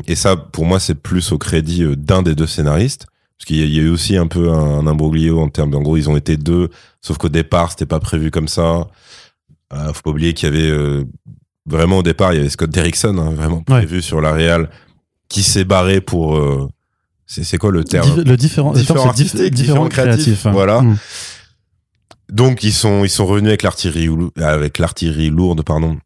et 0.08 0.16
ça, 0.16 0.36
pour 0.36 0.66
moi, 0.66 0.80
c'est 0.80 0.96
plus 0.96 1.32
au 1.32 1.38
crédit 1.38 1.86
d'un 1.96 2.24
des 2.24 2.36
deux 2.36 2.48
scénaristes. 2.48 3.06
Parce 3.38 3.46
qu'il 3.48 3.74
y, 3.74 3.80
a 3.80 3.84
eu 3.84 3.90
aussi 3.90 4.16
un 4.16 4.28
peu 4.28 4.52
un, 4.52 4.88
imbroglio 4.88 5.42
en 5.42 5.50
termes 5.50 5.72
d'en 5.72 5.82
gros, 5.82 5.98
ils 5.98 6.10
ont 6.10 6.16
été 6.16 6.38
deux, 6.38 6.70
sauf 7.02 7.18
qu'au 7.18 7.28
départ, 7.28 7.72
c'était 7.72 7.86
pas 7.86 8.00
prévu 8.00 8.32
comme 8.32 8.48
ça. 8.48 8.88
Euh, 9.74 9.92
faut 9.92 10.02
pas 10.02 10.12
oublier 10.12 10.34
qu'il 10.34 10.48
y 10.48 10.58
avait 10.58 11.06
vraiment 11.66 12.00
au 12.00 12.04
départ, 12.04 12.34
il 12.34 12.38
y 12.38 12.40
avait 12.40 12.50
Scott 12.50 12.70
Derrickson, 12.70 13.18
hein, 13.18 13.32
vraiment 13.34 13.62
prévu 13.62 14.02
sur 14.02 14.22
la 14.22 14.34
Real, 14.34 14.70
qui 15.30 15.44
s'est 15.44 15.66
barré 15.66 16.02
pour. 16.02 16.36
Euh, 16.36 16.68
c'est 17.26 17.58
quoi 17.58 17.72
le 17.72 17.84
terme 17.84 18.22
Le 18.24 18.38
différent, 18.38 18.74
différent, 18.74 19.08
artistique, 19.08 19.54
différent, 19.54 19.88
créatif. 19.88 20.46
Hein. 20.46 20.52
Voilà. 20.52 20.82
Mm. 20.82 20.98
Donc 22.32 22.64
ils 22.64 22.74
sont 22.74 23.04
ils 23.04 23.10
sont 23.10 23.26
revenus 23.26 23.50
avec 23.50 23.64
l'artillerie 23.64 24.10
avec 24.38 24.80
l'artillerie 24.80 25.30
lourde 25.30 25.64
pardon 25.64 25.98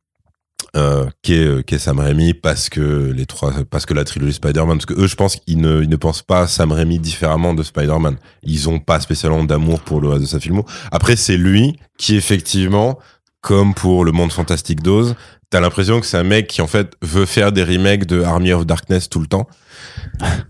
euh, 0.75 1.06
qui 1.21 1.36
est 1.36 1.65
qui 1.65 1.75
est 1.75 1.80
Sam 1.80 2.00
Raimi 2.00 2.33
parce 2.33 2.69
que 2.69 3.13
les 3.15 3.25
trois 3.25 3.53
parce 3.69 3.86
que 3.86 3.94
la 3.94 4.03
trilogie 4.03 4.33
Spider-Man 4.33 4.77
parce 4.77 4.86
que 4.86 4.94
eux 4.94 5.07
je 5.07 5.15
pense 5.15 5.38
qu'ils 5.38 5.60
ne 5.60 5.81
ils 5.81 5.89
ne 5.89 5.95
pensent 5.95 6.24
pas 6.24 6.48
Sam 6.48 6.71
Raimi 6.71 7.00
différemment 7.00 7.53
de 7.53 7.63
Spider-Man 7.63 8.18
ils 8.44 8.68
ont 8.68 8.80
pas 8.80 9.00
spécialement 9.00 9.44
d'amour 9.44 9.80
pour 9.81 10.01
le 10.01 10.10
reste 10.10 10.24
de 10.24 10.27
sa 10.27 10.39
filmo 10.39 10.65
après 10.92 11.15
c'est 11.15 11.38
lui 11.38 11.77
qui 11.98 12.15
effectivement 12.15 13.00
comme 13.48 13.74
pour 13.74 14.04
le 14.04 14.12
monde 14.12 14.34
fantastique 14.34 14.84
d'Oz, 14.84 15.16
t'as 15.50 15.62
l'impression 15.62 16.02
que 16.02 16.06
c'est 16.06 16.18
un 16.18 16.26
mec 16.26 16.48
qui 16.48 16.62
en 16.62 16.68
fait 16.68 16.98
veut 17.02 17.26
faire 17.26 17.54
des 17.54 17.64
remakes 17.64 18.06
de 18.06 18.22
Army 18.22 18.52
of 18.52 18.66
Darkness 18.66 19.08
tout 19.08 19.22
le 19.22 19.28
temps. 19.28 19.48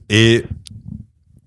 Et 0.09 0.45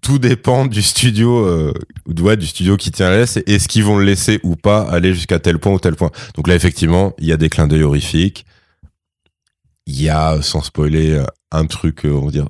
tout 0.00 0.20
dépend 0.20 0.66
du 0.66 0.80
studio, 0.80 1.44
euh, 1.44 1.74
du 2.06 2.46
studio 2.46 2.76
qui 2.76 2.92
tient 2.92 3.10
la 3.10 3.16
laisse. 3.16 3.36
Est-ce 3.48 3.66
qu'ils 3.66 3.82
vont 3.82 3.98
le 3.98 4.04
laisser 4.04 4.38
ou 4.44 4.54
pas 4.54 4.82
aller 4.82 5.12
jusqu'à 5.12 5.40
tel 5.40 5.58
point 5.58 5.72
ou 5.72 5.80
tel 5.80 5.96
point 5.96 6.12
Donc 6.36 6.46
là, 6.46 6.54
effectivement, 6.54 7.14
il 7.18 7.26
y 7.26 7.32
a 7.32 7.36
des 7.36 7.48
clins 7.48 7.66
d'œil 7.66 7.82
horrifiques. 7.82 8.46
Il 9.86 10.00
y 10.00 10.08
a, 10.08 10.40
sans 10.42 10.62
spoiler, 10.62 11.20
un 11.50 11.66
truc, 11.66 12.06
euh, 12.06 12.12
on 12.12 12.26
va 12.26 12.30
dire, 12.30 12.48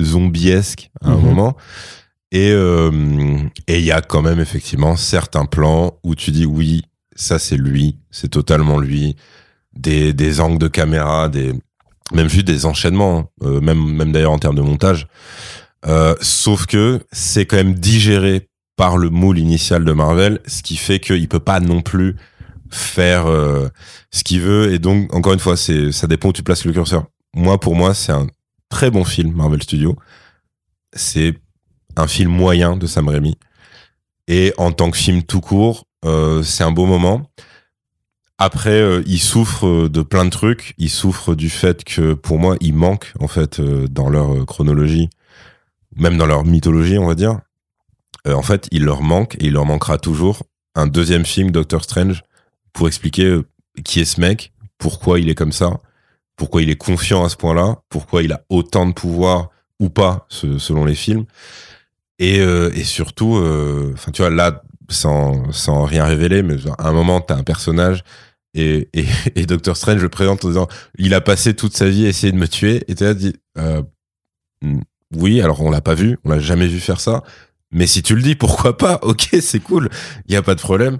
zombiesque 0.00 0.90
à 1.02 1.10
un 1.10 1.18
mhm. 1.18 1.22
moment. 1.22 1.56
Et 2.32 2.50
euh, 2.50 3.40
et 3.66 3.78
il 3.78 3.84
y 3.84 3.92
a 3.92 4.00
quand 4.00 4.22
même 4.22 4.40
effectivement 4.40 4.96
certains 4.96 5.44
plans 5.44 5.98
où 6.02 6.14
tu 6.14 6.30
dis 6.30 6.46
oui, 6.46 6.82
ça 7.18 7.38
c'est 7.38 7.56
lui, 7.56 7.98
c'est 8.10 8.28
totalement 8.28 8.78
lui. 8.78 9.16
Des, 9.74 10.12
des 10.12 10.40
angles 10.40 10.58
de 10.58 10.66
caméra, 10.66 11.28
des 11.28 11.52
même 12.12 12.28
juste 12.28 12.46
des 12.46 12.64
enchaînements, 12.66 13.18
hein. 13.18 13.28
euh, 13.42 13.60
même 13.60 13.78
même 13.78 14.12
d'ailleurs 14.12 14.32
en 14.32 14.38
termes 14.38 14.56
de 14.56 14.62
montage. 14.62 15.06
Euh, 15.86 16.14
sauf 16.20 16.66
que 16.66 17.00
c'est 17.12 17.46
quand 17.46 17.56
même 17.56 17.74
digéré 17.74 18.48
par 18.76 18.96
le 18.96 19.10
moule 19.10 19.38
initial 19.38 19.84
de 19.84 19.92
Marvel, 19.92 20.40
ce 20.46 20.62
qui 20.62 20.76
fait 20.76 21.00
qu'il 21.00 21.28
peut 21.28 21.38
pas 21.40 21.60
non 21.60 21.82
plus 21.82 22.16
faire 22.70 23.26
euh, 23.26 23.68
ce 24.10 24.24
qu'il 24.24 24.40
veut. 24.40 24.72
Et 24.72 24.78
donc 24.78 25.14
encore 25.14 25.34
une 25.34 25.38
fois, 25.38 25.56
c'est 25.56 25.92
ça 25.92 26.06
dépend 26.06 26.30
où 26.30 26.32
tu 26.32 26.42
places 26.42 26.64
le 26.64 26.72
curseur. 26.72 27.06
Moi, 27.34 27.60
pour 27.60 27.76
moi, 27.76 27.94
c'est 27.94 28.12
un 28.12 28.26
très 28.68 28.90
bon 28.90 29.04
film 29.04 29.32
Marvel 29.32 29.62
Studios. 29.62 29.96
C'est 30.92 31.34
un 31.96 32.06
film 32.06 32.30
moyen 32.30 32.76
de 32.76 32.86
Sam 32.86 33.08
Raimi. 33.08 33.36
Et 34.28 34.52
en 34.58 34.72
tant 34.72 34.90
que 34.90 34.96
film 34.96 35.22
tout 35.22 35.40
court, 35.40 35.87
c'est 36.04 36.64
un 36.64 36.70
beau 36.70 36.86
moment. 36.86 37.28
Après, 38.38 38.80
euh, 38.80 39.02
il 39.06 39.18
souffre 39.18 39.66
euh, 39.66 39.88
de 39.88 40.02
plein 40.02 40.24
de 40.24 40.30
trucs. 40.30 40.74
Il 40.78 40.90
souffre 40.90 41.34
du 41.34 41.50
fait 41.50 41.82
que, 41.82 42.14
pour 42.14 42.38
moi, 42.38 42.56
il 42.60 42.72
manque 42.72 43.12
en 43.18 43.26
fait 43.26 43.60
dans 43.60 44.08
leur 44.08 44.46
chronologie, 44.46 45.10
même 45.96 46.16
dans 46.16 46.26
leur 46.26 46.44
mythologie, 46.44 46.98
on 46.98 47.06
va 47.06 47.16
dire. 47.16 47.40
en 48.26 48.42
fait, 48.42 48.68
il 48.70 48.84
leur 48.84 49.02
manque 49.02 49.34
et 49.36 49.46
il 49.46 49.52
leur 49.52 49.64
manquera 49.64 49.98
toujours 49.98 50.42
un 50.74 50.86
deuxième 50.86 51.24
film 51.24 51.50
Doctor 51.50 51.82
Strange 51.82 52.22
pour 52.72 52.86
expliquer 52.86 53.40
qui 53.84 54.00
est 54.00 54.04
ce 54.04 54.20
mec, 54.20 54.52
pourquoi 54.76 55.18
il 55.18 55.28
est 55.28 55.34
comme 55.34 55.52
ça, 55.52 55.80
pourquoi 56.36 56.62
il 56.62 56.70
est 56.70 56.76
confiant 56.76 57.24
à 57.24 57.28
ce 57.28 57.36
point-là, 57.36 57.80
pourquoi 57.88 58.22
il 58.22 58.32
a 58.32 58.44
autant 58.48 58.86
de 58.86 58.92
pouvoir 58.92 59.48
ou 59.80 59.88
pas 59.88 60.26
selon 60.28 60.84
les 60.84 60.94
films. 60.94 61.24
Et, 62.18 62.36
et 62.36 62.84
surtout, 62.84 63.40
enfin 63.94 64.12
tu 64.12 64.22
vois 64.22 64.30
là 64.30 64.62
sans, 64.88 65.52
sans 65.52 65.84
rien 65.84 66.04
révéler, 66.04 66.42
mais 66.42 66.56
à 66.78 66.88
un 66.88 66.92
moment, 66.92 67.20
t'as 67.20 67.36
un 67.36 67.42
personnage 67.42 68.02
et, 68.54 68.88
et, 68.94 69.04
et 69.36 69.46
Doctor 69.46 69.76
Strange 69.76 70.02
le 70.02 70.08
présente 70.08 70.44
en 70.44 70.48
disant 70.48 70.68
il 70.98 71.14
a 71.14 71.20
passé 71.20 71.54
toute 71.54 71.76
sa 71.76 71.88
vie 71.88 72.06
à 72.06 72.08
essayer 72.08 72.32
de 72.32 72.38
me 72.38 72.48
tuer 72.48 72.84
et 72.88 72.94
t'as 72.94 73.14
dit 73.14 73.36
euh, 73.58 73.82
hmm, 74.62 74.80
oui 75.16 75.40
alors 75.40 75.60
on 75.62 75.70
l'a 75.70 75.80
pas 75.80 75.94
vu 75.94 76.18
on 76.24 76.30
l'a 76.30 76.40
jamais 76.40 76.66
vu 76.66 76.80
faire 76.80 77.00
ça 77.00 77.22
mais 77.70 77.86
si 77.86 78.02
tu 78.02 78.14
le 78.14 78.22
dis 78.22 78.34
pourquoi 78.34 78.76
pas? 78.76 78.98
Ok 79.02 79.28
c'est 79.40 79.60
cool 79.60 79.88
il 80.26 80.34
y 80.34 80.36
a 80.36 80.42
pas 80.42 80.54
de 80.54 80.60
problème. 80.60 80.98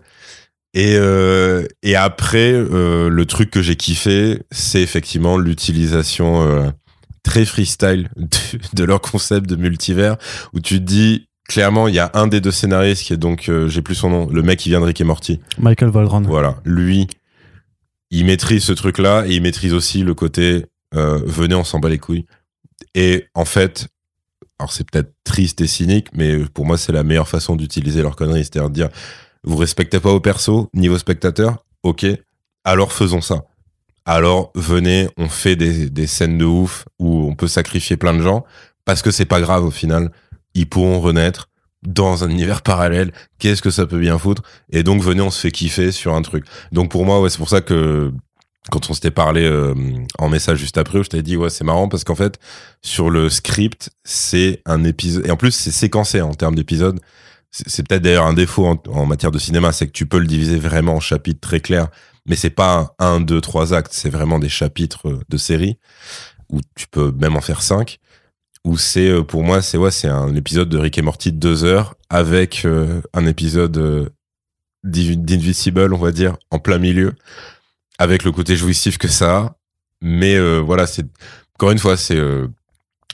Et 0.74 0.96
euh, 0.96 1.66
et 1.82 1.96
après 1.96 2.52
euh, 2.52 3.08
le 3.08 3.26
truc 3.26 3.50
que 3.50 3.62
j'ai 3.62 3.76
kiffé 3.76 4.42
c'est 4.50 4.82
effectivement 4.82 5.38
l'utilisation 5.38 6.42
euh, 6.42 6.70
très 7.22 7.46
freestyle 7.46 8.10
de, 8.16 8.28
de, 8.74 8.84
leur 8.84 9.00
concept 9.00 9.48
de 9.48 9.56
multivers 9.56 10.18
où 10.52 10.60
tu 10.60 10.78
te 10.78 10.84
dis 10.84 11.27
clairement, 11.48 11.88
il 11.88 11.94
y 11.94 11.98
a 11.98 12.10
un 12.14 12.28
des 12.28 12.40
deux 12.40 12.52
scénaristes 12.52 13.02
qui 13.02 13.12
est 13.12 13.18
donc, 13.18 13.48
euh, 13.48 13.68
j'ai 13.68 13.82
plus 13.82 13.96
son 13.96 14.10
nom, 14.10 14.28
le 14.30 14.42
mec 14.42 14.60
qui 14.60 14.68
vient 14.68 14.80
de 14.80 14.84
Rick 14.84 15.00
et 15.00 15.04
Morty. 15.04 15.40
Michael 15.58 15.88
Voldron. 15.88 16.20
Voilà, 16.20 16.60
lui, 16.64 17.08
il 18.10 18.24
maîtrise 18.24 18.62
ce 18.62 18.72
truc-là 18.72 19.24
et 19.26 19.34
il 19.34 19.42
maîtrise 19.42 19.74
aussi 19.74 20.02
le 20.02 20.14
côté 20.14 20.64
euh, 20.94 21.20
venez, 21.24 21.54
on 21.54 21.64
s'en 21.64 21.78
bat 21.80 21.88
les 21.88 21.98
couilles. 21.98 22.26
Et 22.94 23.26
en 23.34 23.44
fait, 23.44 23.88
alors 24.58 24.72
c'est 24.72 24.88
peut-être 24.88 25.12
triste 25.24 25.60
et 25.60 25.66
cynique, 25.66 26.08
mais 26.14 26.38
pour 26.54 26.64
moi, 26.64 26.78
c'est 26.78 26.92
la 26.92 27.02
meilleure 27.02 27.28
façon 27.28 27.56
d'utiliser 27.56 28.02
leur 28.02 28.16
connerie, 28.16 28.44
c'est-à-dire 28.44 28.70
de 28.70 28.74
dire 28.74 28.88
vous 29.44 29.56
respectez 29.56 30.00
pas 30.00 30.10
vos 30.10 30.20
persos, 30.20 30.66
niveau 30.74 30.98
spectateur, 30.98 31.64
ok, 31.82 32.06
alors 32.64 32.92
faisons 32.92 33.20
ça. 33.20 33.44
Alors 34.04 34.50
venez, 34.54 35.08
on 35.16 35.28
fait 35.28 35.54
des, 35.54 35.90
des 35.90 36.06
scènes 36.06 36.38
de 36.38 36.44
ouf 36.44 36.86
où 36.98 37.28
on 37.28 37.34
peut 37.34 37.46
sacrifier 37.46 37.96
plein 37.96 38.14
de 38.14 38.22
gens 38.22 38.44
parce 38.84 39.02
que 39.02 39.10
c'est 39.10 39.26
pas 39.26 39.40
grave 39.40 39.64
au 39.64 39.70
final 39.70 40.10
ils 40.58 40.68
pourront 40.68 41.00
renaître 41.00 41.48
dans 41.82 42.24
un 42.24 42.30
univers 42.30 42.62
parallèle. 42.62 43.12
Qu'est-ce 43.38 43.62
que 43.62 43.70
ça 43.70 43.86
peut 43.86 43.98
bien 43.98 44.18
foutre? 44.18 44.42
Et 44.70 44.82
donc 44.82 45.02
venez, 45.02 45.22
on 45.22 45.30
se 45.30 45.40
fait 45.40 45.52
kiffer 45.52 45.92
sur 45.92 46.14
un 46.14 46.22
truc. 46.22 46.44
Donc 46.72 46.90
pour 46.90 47.04
moi, 47.04 47.20
ouais, 47.20 47.30
c'est 47.30 47.38
pour 47.38 47.48
ça 47.48 47.60
que 47.60 48.12
quand 48.70 48.90
on 48.90 48.94
s'était 48.94 49.10
parlé 49.10 49.44
euh, 49.44 49.74
en 50.18 50.28
message 50.28 50.58
juste 50.58 50.78
après, 50.78 51.02
je 51.02 51.08
t'avais 51.08 51.22
dit 51.22 51.36
ouais 51.36 51.50
c'est 51.50 51.64
marrant 51.64 51.88
parce 51.88 52.04
qu'en 52.04 52.14
fait 52.14 52.38
sur 52.82 53.08
le 53.08 53.30
script 53.30 53.90
c'est 54.04 54.60
un 54.66 54.84
épisode 54.84 55.26
et 55.26 55.30
en 55.30 55.36
plus 55.36 55.52
c'est 55.52 55.70
séquencé 55.70 56.20
en 56.20 56.34
termes 56.34 56.54
d'épisodes. 56.54 57.00
C'est 57.50 57.88
peut-être 57.88 58.02
d'ailleurs 58.02 58.26
un 58.26 58.34
défaut 58.34 58.78
en, 58.88 59.06
matière 59.06 59.30
de 59.30 59.38
cinéma, 59.38 59.72
c'est 59.72 59.86
que 59.86 59.92
tu 59.92 60.04
peux 60.04 60.18
le 60.18 60.26
diviser 60.26 60.58
vraiment 60.58 60.96
en 60.96 61.00
chapitres 61.00 61.40
très 61.40 61.60
clairs, 61.60 61.88
mais 62.26 62.36
c'est 62.36 62.50
pas 62.50 62.94
un, 62.98 63.20
deux, 63.20 63.40
trois 63.40 63.72
actes, 63.72 63.92
c'est 63.94 64.10
vraiment 64.10 64.38
des 64.38 64.50
chapitres 64.50 65.08
euh, 65.08 65.20
de 65.30 65.38
série 65.38 65.78
où 66.50 66.60
tu 66.74 66.86
peux 66.88 67.10
même 67.12 67.36
en 67.36 67.40
faire 67.40 67.62
cinq. 67.62 68.00
Où 68.68 68.76
c'est 68.76 69.08
euh, 69.08 69.22
pour 69.22 69.42
moi 69.42 69.62
c'est 69.62 69.78
ouais 69.78 69.90
c'est 69.90 70.08
un 70.08 70.34
épisode 70.34 70.68
de 70.68 70.78
Rick 70.78 70.98
et 70.98 71.02
Morty 71.02 71.32
de 71.32 71.38
deux 71.38 71.64
heures 71.64 71.94
avec 72.10 72.66
un 73.14 73.26
épisode 73.26 74.12
d'Invisible 74.84 75.92
on 75.94 75.98
va 75.98 76.12
dire 76.12 76.36
en 76.50 76.58
plein 76.58 76.78
milieu 76.78 77.14
avec 77.98 78.24
le 78.24 78.32
côté 78.32 78.56
jouissif 78.56 78.96
que 78.96 79.08
ça 79.08 79.36
a. 79.36 79.56
Mais 80.00 80.36
euh, 80.36 80.60
voilà, 80.60 80.86
c'est 80.86 81.04
encore 81.56 81.72
une 81.72 81.78
fois, 81.78 81.96
c'est 81.96 82.16
euh, 82.16 82.46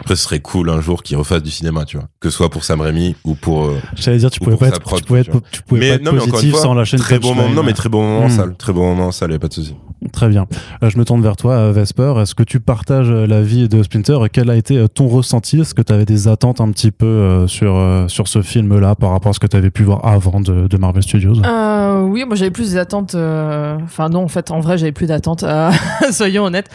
ce 0.08 0.16
serait 0.16 0.40
cool 0.40 0.70
un 0.70 0.80
jour 0.80 1.04
qu'ils 1.04 1.16
refassent 1.16 1.42
du 1.44 1.52
cinéma, 1.52 1.84
tu 1.84 1.96
vois. 1.96 2.08
Que 2.18 2.28
ce 2.28 2.36
soit 2.36 2.50
pour 2.50 2.64
Sam 2.64 2.80
Raimi 2.80 3.14
ou 3.24 3.36
pour. 3.36 3.66
Euh, 3.66 3.78
J'allais 3.94 4.18
dire, 4.18 4.28
tu 4.28 4.40
pouvais 4.40 4.56
pas 4.56 4.66
être, 4.68 4.82
tu 4.82 5.04
pouvais 5.04 5.20
être, 5.20 5.40
tu 5.52 5.62
pouvais 5.62 5.80
mais, 5.80 5.98
pas 5.98 6.10
être 6.10 6.26
positif 6.26 6.56
sans 6.56 6.74
la 6.74 6.84
chaîne 6.84 6.98
très 6.98 7.20
bon 7.20 7.32
moment, 7.32 7.48
Non, 7.50 7.62
mais 7.62 7.74
très 7.74 7.88
bon 7.88 8.02
moment 8.02 8.24
en 8.24 8.26
hmm. 8.26 8.30
salle. 8.30 8.56
Très 8.56 8.72
bon 8.72 8.88
moment 8.88 9.06
en 9.06 9.12
salle, 9.12 9.30
y 9.30 9.34
a 9.34 9.38
pas 9.38 9.46
de 9.46 9.54
souci. 9.54 9.76
Très 10.12 10.28
bien. 10.28 10.46
je 10.82 10.98
me 10.98 11.04
tourne 11.04 11.22
vers 11.22 11.36
toi, 11.36 11.70
Vesper. 11.70 12.14
Est-ce 12.18 12.34
que 12.34 12.42
tu 12.42 12.58
partages 12.58 13.08
la 13.08 13.40
vie 13.42 13.68
de 13.68 13.82
Splinter? 13.84 14.18
Quel 14.32 14.50
a 14.50 14.56
été 14.56 14.84
ton 14.88 15.06
ressenti? 15.06 15.60
Est-ce 15.60 15.74
que 15.74 15.82
tu 15.82 15.92
avais 15.92 16.04
des 16.04 16.26
attentes 16.26 16.60
un 16.60 16.70
petit 16.72 16.90
peu 16.90 17.46
sur, 17.46 18.04
sur 18.08 18.26
ce 18.26 18.42
film-là 18.42 18.96
par 18.96 19.12
rapport 19.12 19.30
à 19.30 19.32
ce 19.32 19.40
que 19.40 19.46
tu 19.46 19.56
avais 19.56 19.70
pu 19.70 19.84
voir 19.84 20.04
avant 20.04 20.40
de, 20.40 20.66
de 20.66 20.76
Marvel 20.76 21.04
Studios? 21.04 21.34
Oui, 21.34 22.24
moi 22.26 22.34
j'avais 22.34 22.50
plus 22.50 22.72
des 22.72 22.76
attentes. 22.76 23.14
Enfin, 23.14 24.08
non, 24.08 24.24
en 24.24 24.28
fait, 24.28 24.50
en 24.50 24.58
vrai, 24.60 24.76
j'avais 24.76 24.92
plus 24.92 25.06
d'attentes, 25.06 25.44
soyons 26.10 26.44
honnêtes. 26.44 26.68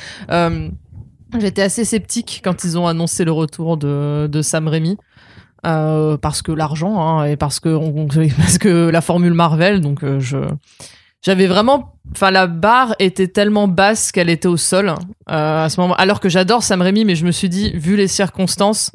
J'étais 1.38 1.62
assez 1.62 1.86
sceptique 1.86 2.42
quand 2.44 2.64
ils 2.64 2.78
ont 2.78 2.88
annoncé 2.88 3.24
le 3.24 3.32
retour 3.32 3.78
de, 3.78 4.28
de 4.28 4.42
Sam 4.42 4.68
Raimi. 4.68 4.98
Euh, 5.66 6.16
parce 6.16 6.42
que 6.42 6.54
l'argent 6.54 7.02
hein, 7.02 7.26
et 7.26 7.36
parce 7.36 7.60
que 7.60 7.78
parce 8.38 8.58
que 8.58 8.88
la 8.90 9.02
formule 9.02 9.34
Marvel 9.34 9.82
donc 9.82 10.06
euh, 10.06 10.18
je 10.22 10.38
j'avais 11.22 11.48
vraiment 11.48 11.96
enfin 12.14 12.32
la 12.32 12.48
barre 12.48 12.96
était 13.00 13.28
tellement 13.28 13.68
basse 13.68 14.14
qu'elle 14.14 14.30
était 14.30 14.48
au 14.48 14.56
sol 14.56 14.88
euh, 14.88 15.66
à 15.66 15.68
ce 15.68 15.82
moment 15.82 15.96
alors 15.96 16.22
que 16.22 16.30
j'adore 16.30 16.64
Sam 16.64 16.82
Raimi 16.82 17.04
mais 17.04 17.16
je 17.16 17.26
me 17.26 17.32
suis 17.32 17.50
dit 17.50 17.72
vu 17.72 17.98
les 17.98 18.08
circonstances 18.08 18.94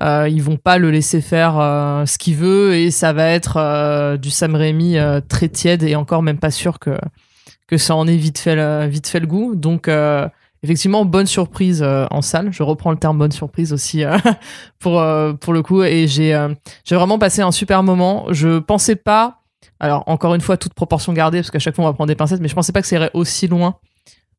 euh, 0.00 0.28
ils 0.28 0.42
vont 0.42 0.56
pas 0.56 0.76
le 0.76 0.90
laisser 0.90 1.20
faire 1.20 1.52
ce 2.04 2.18
qu'il 2.18 2.34
veut 2.34 2.74
et 2.74 2.90
ça 2.90 3.12
va 3.12 3.28
être 3.28 4.16
du 4.16 4.30
Sam 4.30 4.56
Raimi 4.56 4.96
très 5.28 5.48
tiède 5.48 5.84
et 5.84 5.94
encore 5.94 6.22
même 6.22 6.38
pas 6.38 6.50
sûr 6.50 6.80
que 6.80 6.98
que 7.68 7.76
ça 7.76 7.94
en 7.94 8.08
ait 8.08 8.16
vite 8.16 8.38
fait 8.38 8.56
le, 8.56 8.88
vite 8.88 9.06
fait 9.06 9.20
le 9.20 9.28
goût 9.28 9.54
donc 9.54 9.88
effectivement 10.62 11.04
bonne 11.04 11.26
surprise 11.26 11.82
euh, 11.82 12.06
en 12.10 12.22
salle. 12.22 12.52
Je 12.52 12.62
reprends 12.62 12.90
le 12.90 12.96
terme 12.96 13.18
bonne 13.18 13.32
surprise 13.32 13.72
aussi 13.72 14.04
euh, 14.04 14.16
pour 14.78 15.00
euh, 15.00 15.32
pour 15.32 15.52
le 15.52 15.62
coup. 15.62 15.82
Et 15.82 16.06
j'ai 16.06 16.48
j'ai 16.84 16.96
vraiment 16.96 17.18
passé 17.18 17.42
un 17.42 17.52
super 17.52 17.82
moment. 17.82 18.26
Je 18.30 18.58
pensais 18.58 18.96
pas 18.96 19.40
alors 19.80 20.04
encore 20.06 20.34
une 20.34 20.40
fois 20.40 20.56
toute 20.56 20.74
proportion 20.74 21.12
gardée 21.12 21.38
parce 21.38 21.50
qu'à 21.50 21.58
chaque 21.58 21.74
fois 21.74 21.84
on 21.84 21.88
va 21.88 21.94
prendre 21.94 22.08
des 22.08 22.14
pincettes 22.14 22.40
mais 22.40 22.48
je 22.48 22.54
pensais 22.54 22.72
pas 22.72 22.82
que 22.82 22.86
ça 22.86 22.96
irait 22.96 23.10
aussi 23.14 23.48
loin 23.48 23.76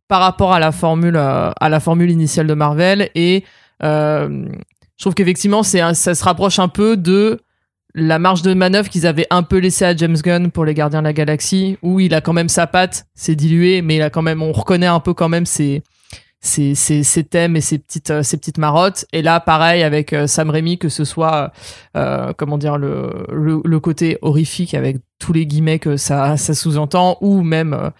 par 0.07 0.21
rapport 0.21 0.53
à 0.53 0.59
la 0.59 0.71
formule 0.71 1.17
à 1.17 1.69
la 1.69 1.79
formule 1.79 2.11
initiale 2.11 2.47
de 2.47 2.53
Marvel. 2.53 3.09
Et 3.15 3.43
je 3.81 4.49
trouve 4.99 5.13
qu'effectivement 5.13 5.63
ça 5.63 5.93
se 5.93 6.23
rapproche 6.23 6.59
un 6.59 6.69
peu 6.69 6.95
de 6.95 7.41
la 7.95 8.17
marge 8.17 8.41
de 8.41 8.53
manœuvre 8.53 8.89
qu'ils 8.89 9.05
avaient 9.05 9.27
un 9.29 9.43
peu 9.43 9.57
laissé 9.57 9.85
à 9.85 9.95
James 9.95 10.17
Gunn 10.17 10.49
pour 10.49 10.65
les 10.65 10.73
Gardiens 10.73 11.01
de 11.01 11.05
la 11.05 11.13
Galaxie, 11.13 11.77
où 11.83 11.99
il 11.99 12.15
a 12.15 12.21
quand 12.21 12.33
même 12.33 12.49
sa 12.49 12.65
patte, 12.65 13.05
c'est 13.13 13.35
dilué, 13.35 13.83
mais 13.83 13.97
il 13.97 14.01
a 14.01 14.09
quand 14.09 14.23
même, 14.23 14.41
on 14.41 14.51
reconnaît 14.51 14.87
un 14.87 14.99
peu 14.99 15.13
quand 15.13 15.29
même 15.29 15.45
ses, 15.45 15.83
ses, 16.43 17.23
thèmes 17.23 17.55
et 17.55 17.61
ses 17.61 17.79
petites, 17.79 18.11
euh, 18.11 18.23
ses 18.23 18.37
petites 18.37 18.57
marottes. 18.57 19.05
Et 19.13 19.21
là, 19.21 19.39
pareil 19.39 19.81
avec 19.81 20.11
euh, 20.13 20.27
Sam 20.27 20.49
Raimi, 20.49 20.77
que 20.77 20.89
ce 20.89 21.05
soit, 21.05 21.51
euh, 21.95 22.33
comment 22.37 22.57
dire, 22.57 22.77
le, 22.77 23.25
le, 23.31 23.79
côté 23.79 24.17
horrifique 24.21 24.73
avec 24.73 24.97
tous 25.19 25.33
les 25.33 25.45
guillemets 25.45 25.79
que 25.79 25.97
ça, 25.97 26.37
ça 26.37 26.53
sous-entend, 26.53 27.17
ou 27.21 27.41
même 27.41 27.91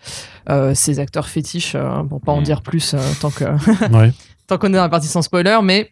ses 0.73 0.99
acteurs 0.99 1.27
fétiches, 1.27 1.75
pour 2.09 2.21
pas 2.21 2.31
en 2.31 2.41
mm. 2.41 2.43
dire 2.43 2.61
plus 2.61 2.95
tant 3.21 3.31
que 3.31 3.45
tant 4.47 4.57
qu'on 4.57 4.67
est 4.67 4.75
dans 4.75 4.81
la 4.81 4.89
partie 4.89 5.07
sans 5.07 5.21
spoiler, 5.21 5.57
mais 5.63 5.91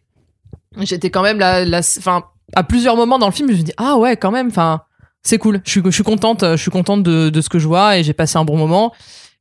j'étais 0.78 1.10
quand 1.10 1.24
même 1.24 1.40
là, 1.40 1.82
enfin, 1.98 2.24
à 2.54 2.64
plusieurs 2.64 2.98
moments 2.98 3.18
dans 3.18 3.28
le 3.28 3.32
film, 3.32 3.50
je 3.52 3.58
me 3.58 3.62
dis 3.64 3.74
ah 3.78 3.98
ouais, 3.98 4.18
quand 4.18 4.32
même, 4.32 4.48
enfin, 4.48 4.82
c'est 5.24 5.38
cool. 5.38 5.62
Je 5.66 5.72
suis, 5.72 5.82
je 5.84 5.90
suis 5.90 6.04
contente, 6.04 6.44
je 6.44 6.58
suis 6.58 6.72
contente 6.72 7.04
de, 7.04 7.30
de 7.30 7.42
ce 7.42 7.50
que 7.50 7.60
je 7.60 7.68
vois 7.68 7.98
et 7.98 8.04
j'ai 8.04 8.14
passé 8.14 8.38
un 8.38 8.46
bon 8.46 8.58
moment. 8.58 8.94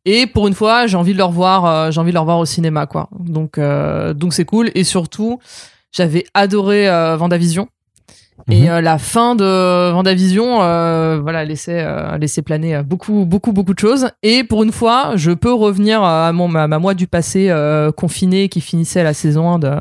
Et 0.04 0.26
pour 0.26 0.48
une 0.48 0.54
fois, 0.54 0.86
j'ai 0.86 0.96
envie 0.96 1.12
de 1.12 1.18
le 1.18 1.24
revoir, 1.24 1.64
euh, 1.66 1.90
j'ai 1.90 2.00
envie 2.00 2.10
de 2.10 2.14
le 2.14 2.20
revoir 2.20 2.38
au 2.38 2.46
cinéma, 2.46 2.86
quoi. 2.86 3.08
Donc, 3.18 3.58
euh, 3.58 4.14
donc 4.14 4.32
c'est 4.32 4.44
cool. 4.44 4.70
Et 4.74 4.84
surtout, 4.84 5.38
j'avais 5.92 6.24
adoré 6.34 6.88
euh, 6.88 7.16
Vendavision. 7.16 7.68
Et 8.50 8.70
mhm. 8.70 8.78
la 8.78 8.98
fin 8.98 9.36
de 9.36 9.90
Vendavision, 9.92 10.56
voilà, 10.56 11.44
laissait, 11.44 11.86
laissait 12.18 12.40
planer 12.40 12.82
beaucoup, 12.82 13.26
beaucoup, 13.26 13.52
beaucoup 13.52 13.74
de 13.74 13.78
choses. 13.78 14.08
Et 14.22 14.44
pour 14.44 14.62
une 14.62 14.72
fois, 14.72 15.12
je 15.14 15.30
peux 15.30 15.52
revenir 15.52 16.02
à 16.02 16.32
mon 16.32 16.48
ma, 16.48 16.66
moi 16.66 16.94
du 16.94 17.06
passé 17.06 17.54
confiné 17.98 18.48
qui 18.48 18.62
finissait 18.62 19.04
la 19.04 19.12
saison 19.12 19.50
1 19.50 19.58
de, 19.58 19.72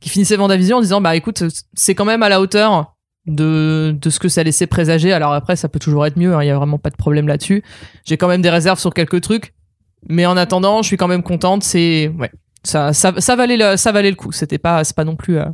qui 0.00 0.08
finissait 0.08 0.34
Vendavision 0.34 0.78
en 0.78 0.80
disant, 0.80 1.00
bah 1.00 1.14
écoute, 1.14 1.44
c'est 1.74 1.94
quand 1.94 2.04
même 2.04 2.24
à 2.24 2.28
la 2.28 2.40
hauteur 2.40 2.92
de, 3.26 3.96
de 4.00 4.10
ce 4.10 4.18
que 4.18 4.28
ça 4.28 4.42
laissait 4.42 4.66
présager. 4.66 5.12
Alors 5.12 5.32
après, 5.32 5.56
ça 5.56 5.68
peut 5.68 5.78
toujours 5.78 6.06
être 6.06 6.16
mieux, 6.16 6.34
hein, 6.34 6.42
il 6.42 6.46
y 6.46 6.50
a 6.50 6.56
vraiment 6.56 6.78
pas 6.78 6.90
de 6.90 6.96
problème 6.96 7.28
là-dessus. 7.28 7.62
J'ai 8.04 8.16
quand 8.16 8.28
même 8.28 8.42
des 8.42 8.50
réserves 8.50 8.78
sur 8.78 8.92
quelques 8.94 9.20
trucs, 9.20 9.54
mais 10.08 10.26
en 10.26 10.36
attendant, 10.36 10.82
je 10.82 10.88
suis 10.88 10.96
quand 10.96 11.08
même 11.08 11.22
contente. 11.22 11.62
C'est 11.62 12.08
ouais, 12.18 12.30
ça, 12.64 12.92
ça, 12.92 13.14
ça 13.18 13.36
valait 13.36 13.56
le, 13.56 13.76
ça 13.76 13.92
valait 13.92 14.10
le 14.10 14.16
coup. 14.16 14.32
C'était 14.32 14.58
pas, 14.58 14.84
c'est 14.84 14.96
pas 14.96 15.04
non 15.04 15.16
plus, 15.16 15.38
euh, 15.38 15.46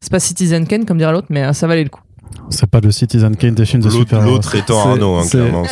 c'est 0.00 0.10
pas 0.10 0.20
Citizen 0.20 0.66
Kane 0.66 0.84
comme 0.84 0.98
dirait 0.98 1.12
l'autre, 1.12 1.28
mais 1.30 1.44
euh, 1.44 1.52
ça 1.52 1.66
valait 1.66 1.84
le 1.84 1.90
coup. 1.90 2.02
C'est 2.50 2.68
pas 2.68 2.80
le 2.80 2.90
Citizen 2.90 3.36
Kane 3.36 3.54
des 3.54 3.64
films 3.64 3.82
de 3.82 3.90
super 3.90 4.20
L'autre 4.22 4.54
étant 4.54 4.90
Arnaud, 4.90 5.16
hein, 5.16 5.26
clairement. 5.28 5.64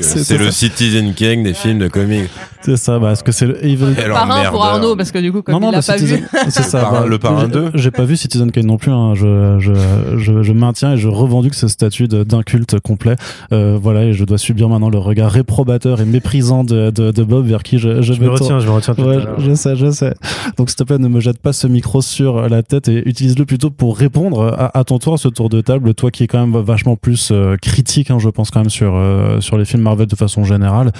C'est 0.00 0.38
le 0.38 0.50
Citizen 0.50 1.12
Kane 1.14 1.42
des 1.42 1.54
films 1.54 1.78
de 1.78 1.88
comics. 1.88 2.30
C'est 2.62 2.76
ça, 2.76 2.98
bah, 2.98 3.08
parce 3.08 3.22
que 3.22 3.32
c'est 3.32 3.46
le 3.46 3.64
Evil. 3.64 3.94
Le 3.96 4.12
parrain 4.12 4.50
pour 4.50 4.64
Arnaud, 4.64 4.96
parce 4.96 5.10
que 5.10 5.18
du 5.18 5.32
coup, 5.32 5.42
comme 5.42 5.60
non, 5.60 5.70
il 5.70 5.76
l'a 5.76 5.82
pas 5.82 5.96
vu. 5.96 6.26
C'est 6.48 6.62
ça. 6.62 6.90
Bah, 6.90 7.04
le 7.06 7.18
parrain 7.18 7.48
2. 7.48 7.70
J'ai 7.74 7.90
pas 7.90 8.04
vu 8.04 8.16
Citizen 8.16 8.50
Kane 8.50 8.66
non 8.66 8.76
plus. 8.76 8.90
Hein. 8.90 9.14
Je, 9.14 9.58
je, 9.58 9.72
je, 10.18 10.42
je, 10.42 10.52
maintiens 10.52 10.92
et 10.92 10.96
je 10.96 11.08
revendique 11.08 11.54
ce 11.54 11.68
statut 11.68 12.08
d'inculte 12.08 12.78
complet. 12.80 13.16
Euh, 13.52 13.78
voilà, 13.80 14.04
et 14.04 14.12
je 14.12 14.24
dois 14.24 14.38
subir 14.38 14.68
maintenant 14.68 14.90
le 14.90 14.98
regard 14.98 15.30
réprobateur 15.30 16.00
et 16.00 16.04
méprisant 16.04 16.64
de, 16.64 16.90
de, 16.90 17.10
de 17.12 17.22
Bob 17.22 17.46
vers 17.46 17.62
qui 17.62 17.78
je, 17.78 18.02
je, 18.02 18.12
je 18.12 18.20
me 18.20 18.28
retiens, 18.28 18.60
je 18.60 18.66
me 18.66 18.72
retiens. 18.72 18.94
Ouais, 18.94 19.18
je 19.38 19.54
sais, 19.54 19.76
je 19.76 19.90
sais. 19.90 20.14
Donc, 20.56 20.68
s'il 20.70 20.76
te 20.76 20.84
plaît, 20.84 20.98
ne 20.98 21.08
me 21.08 21.20
jette 21.20 21.38
pas 21.38 21.52
ce 21.52 21.66
micro 21.66 22.02
sur 22.02 22.48
la 22.48 22.62
tête 22.62 22.88
et 22.88 23.08
utilise-le 23.08 23.46
plutôt 23.46 23.70
pour 23.70 23.96
répondre 23.96 24.54
à, 24.58 24.78
à 24.78 24.84
ton 24.84 24.98
tour 24.98 25.14
à 25.14 25.18
ce 25.18 25.28
tour 25.28 25.39
de 25.48 25.60
table. 25.60 25.94
Toi 25.94 26.10
qui 26.10 26.24
est 26.24 26.26
quand 26.26 26.46
même 26.46 26.60
vachement 26.62 26.96
plus 26.96 27.30
euh, 27.30 27.56
critique, 27.56 28.10
hein, 28.10 28.18
je 28.18 28.28
pense 28.28 28.50
quand 28.50 28.60
même 28.60 28.70
sur 28.70 28.94
euh, 28.94 29.40
sur 29.40 29.56
les 29.56 29.64
films 29.64 29.82
Marvel 29.82 30.06
de 30.06 30.16
façon 30.16 30.44
générale. 30.44 30.92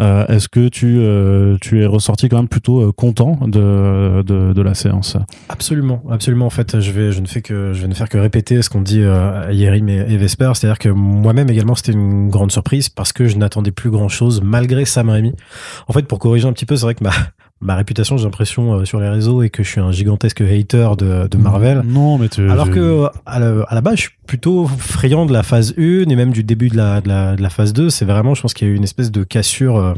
Euh, 0.00 0.26
est-ce 0.26 0.48
que 0.48 0.68
tu 0.68 0.98
tu 1.60 1.82
es 1.82 1.86
ressorti 1.86 2.28
quand 2.28 2.36
même 2.36 2.48
plutôt 2.48 2.92
content 2.92 3.38
de, 3.46 4.22
de, 4.22 4.62
la 4.62 4.74
séance? 4.74 5.16
Absolument, 5.48 6.02
absolument. 6.10 6.46
En 6.46 6.50
fait, 6.50 6.80
je 6.80 6.90
vais 6.90 7.12
je 7.12 7.20
ne 7.20 7.26
fais 7.26 7.42
que 7.42 7.72
je 7.72 7.82
vais 7.82 7.88
ne 7.88 7.94
faire 7.94 8.08
que 8.08 8.18
répéter 8.18 8.62
ce 8.62 8.70
qu'on 8.70 8.82
dit 8.82 9.02
à 9.02 9.52
Yerim 9.52 9.88
et, 9.88 10.16
Vesper, 10.16 10.52
c'est-à-dire 10.54 10.78
que 10.78 10.88
moi-même 10.88 11.48
également 11.48 11.74
c'était 11.74 11.92
une 11.92 12.28
grande 12.28 12.52
surprise 12.52 12.88
parce 12.88 13.12
que 13.12 13.26
je 13.26 13.36
n'attendais 13.36 13.70
plus 13.70 13.90
grand 13.90 14.08
chose 14.08 14.40
malgré 14.42 14.84
Sam 14.84 15.10
Raimi. 15.10 15.34
En 15.86 15.92
fait, 15.92 16.02
pour 16.02 16.18
corriger 16.18 16.46
un 16.46 16.52
petit 16.52 16.66
peu, 16.66 16.76
c'est 16.76 16.82
vrai 16.82 16.94
que 16.94 17.04
ma 17.04 17.12
ma 17.60 17.74
réputation, 17.74 18.16
j'ai 18.16 18.24
l'impression, 18.24 18.74
euh, 18.74 18.84
sur 18.84 19.00
les 19.00 19.08
réseaux 19.08 19.42
et 19.42 19.50
que 19.50 19.62
je 19.62 19.68
suis 19.68 19.80
un 19.80 19.90
gigantesque 19.90 20.40
hater 20.40 20.90
de, 20.96 21.26
de 21.28 21.38
Marvel. 21.38 21.82
Non, 21.84 22.18
mais 22.18 22.28
tu, 22.28 22.48
Alors 22.48 22.70
que, 22.70 23.06
à 23.26 23.38
la, 23.40 23.62
à 23.68 23.74
la, 23.74 23.80
base, 23.80 23.96
je 23.96 24.00
suis 24.02 24.10
plutôt 24.26 24.66
friand 24.66 25.26
de 25.26 25.32
la 25.32 25.42
phase 25.42 25.74
1 25.76 26.08
et 26.08 26.16
même 26.16 26.30
du 26.30 26.44
début 26.44 26.68
de 26.68 26.76
la, 26.76 27.00
de 27.00 27.08
la, 27.08 27.36
de 27.36 27.42
la 27.42 27.50
phase 27.50 27.72
2. 27.72 27.90
C'est 27.90 28.04
vraiment, 28.04 28.34
je 28.34 28.42
pense 28.42 28.54
qu'il 28.54 28.68
y 28.68 28.70
a 28.70 28.74
eu 28.74 28.76
une 28.76 28.84
espèce 28.84 29.10
de 29.10 29.24
cassure 29.24 29.76
euh, 29.76 29.94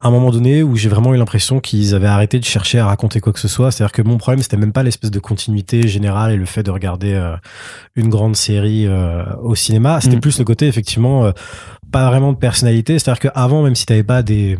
à 0.00 0.08
un 0.08 0.10
moment 0.10 0.30
donné 0.30 0.64
où 0.64 0.74
j'ai 0.74 0.88
vraiment 0.88 1.14
eu 1.14 1.18
l'impression 1.18 1.60
qu'ils 1.60 1.94
avaient 1.94 2.08
arrêté 2.08 2.40
de 2.40 2.44
chercher 2.44 2.80
à 2.80 2.86
raconter 2.86 3.20
quoi 3.20 3.32
que 3.32 3.40
ce 3.40 3.48
soit. 3.48 3.70
C'est-à-dire 3.70 3.92
que 3.92 4.02
mon 4.02 4.18
problème, 4.18 4.42
c'était 4.42 4.56
même 4.56 4.72
pas 4.72 4.82
l'espèce 4.82 5.12
de 5.12 5.20
continuité 5.20 5.86
générale 5.86 6.32
et 6.32 6.36
le 6.36 6.46
fait 6.46 6.64
de 6.64 6.70
regarder 6.72 7.12
euh, 7.12 7.36
une 7.94 8.08
grande 8.08 8.34
série 8.34 8.88
au 9.40 9.54
cinéma. 9.54 10.00
C'était 10.00 10.16
mm. 10.16 10.20
plus 10.20 10.38
le 10.40 10.44
côté, 10.44 10.66
effectivement, 10.66 11.32
pas 11.94 12.08
vraiment 12.10 12.32
de 12.32 12.38
personnalité. 12.38 12.98
C'est-à-dire 12.98 13.30
qu'avant, 13.30 13.62
même 13.62 13.76
si 13.76 13.86
t'avais 13.86 14.02
pas 14.02 14.24
des 14.24 14.58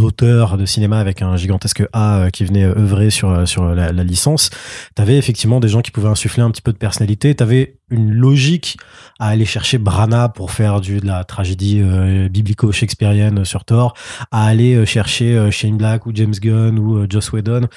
auteurs 0.00 0.58
de 0.58 0.66
cinéma 0.66 0.98
avec 0.98 1.22
un 1.22 1.34
gigantesque 1.36 1.82
A 1.92 2.18
euh, 2.18 2.30
qui 2.30 2.44
venait 2.44 2.64
œuvrer 2.64 3.08
sur, 3.08 3.30
euh, 3.30 3.46
sur 3.46 3.64
la, 3.74 3.92
licence, 3.92 4.50
t'avais 4.94 5.16
effectivement 5.16 5.58
des 5.58 5.68
gens 5.68 5.80
qui 5.80 5.90
pouvaient 5.90 6.08
insuffler 6.08 6.42
un 6.42 6.50
petit 6.50 6.60
peu 6.60 6.72
de 6.72 6.76
personnalité. 6.76 7.34
T'avais 7.34 7.76
une 7.88 8.12
logique 8.12 8.76
à 9.18 9.28
aller 9.28 9.46
chercher 9.46 9.78
Brana 9.78 10.28
pour 10.28 10.50
faire 10.50 10.80
du, 10.80 11.00
de 11.00 11.06
la 11.06 11.24
tragédie 11.24 11.80
euh, 11.82 12.28
biblico-shakespearienne 12.28 13.44
sur 13.44 13.64
Thor, 13.64 13.94
à 14.30 14.44
aller 14.46 14.74
euh, 14.74 14.84
chercher 14.84 15.50
Shane 15.50 15.78
Black 15.78 16.04
ou 16.04 16.10
James 16.12 16.34
Gunn 16.34 16.78
ou 16.78 17.06
Joss 17.08 17.32
Whedon. 17.32 17.68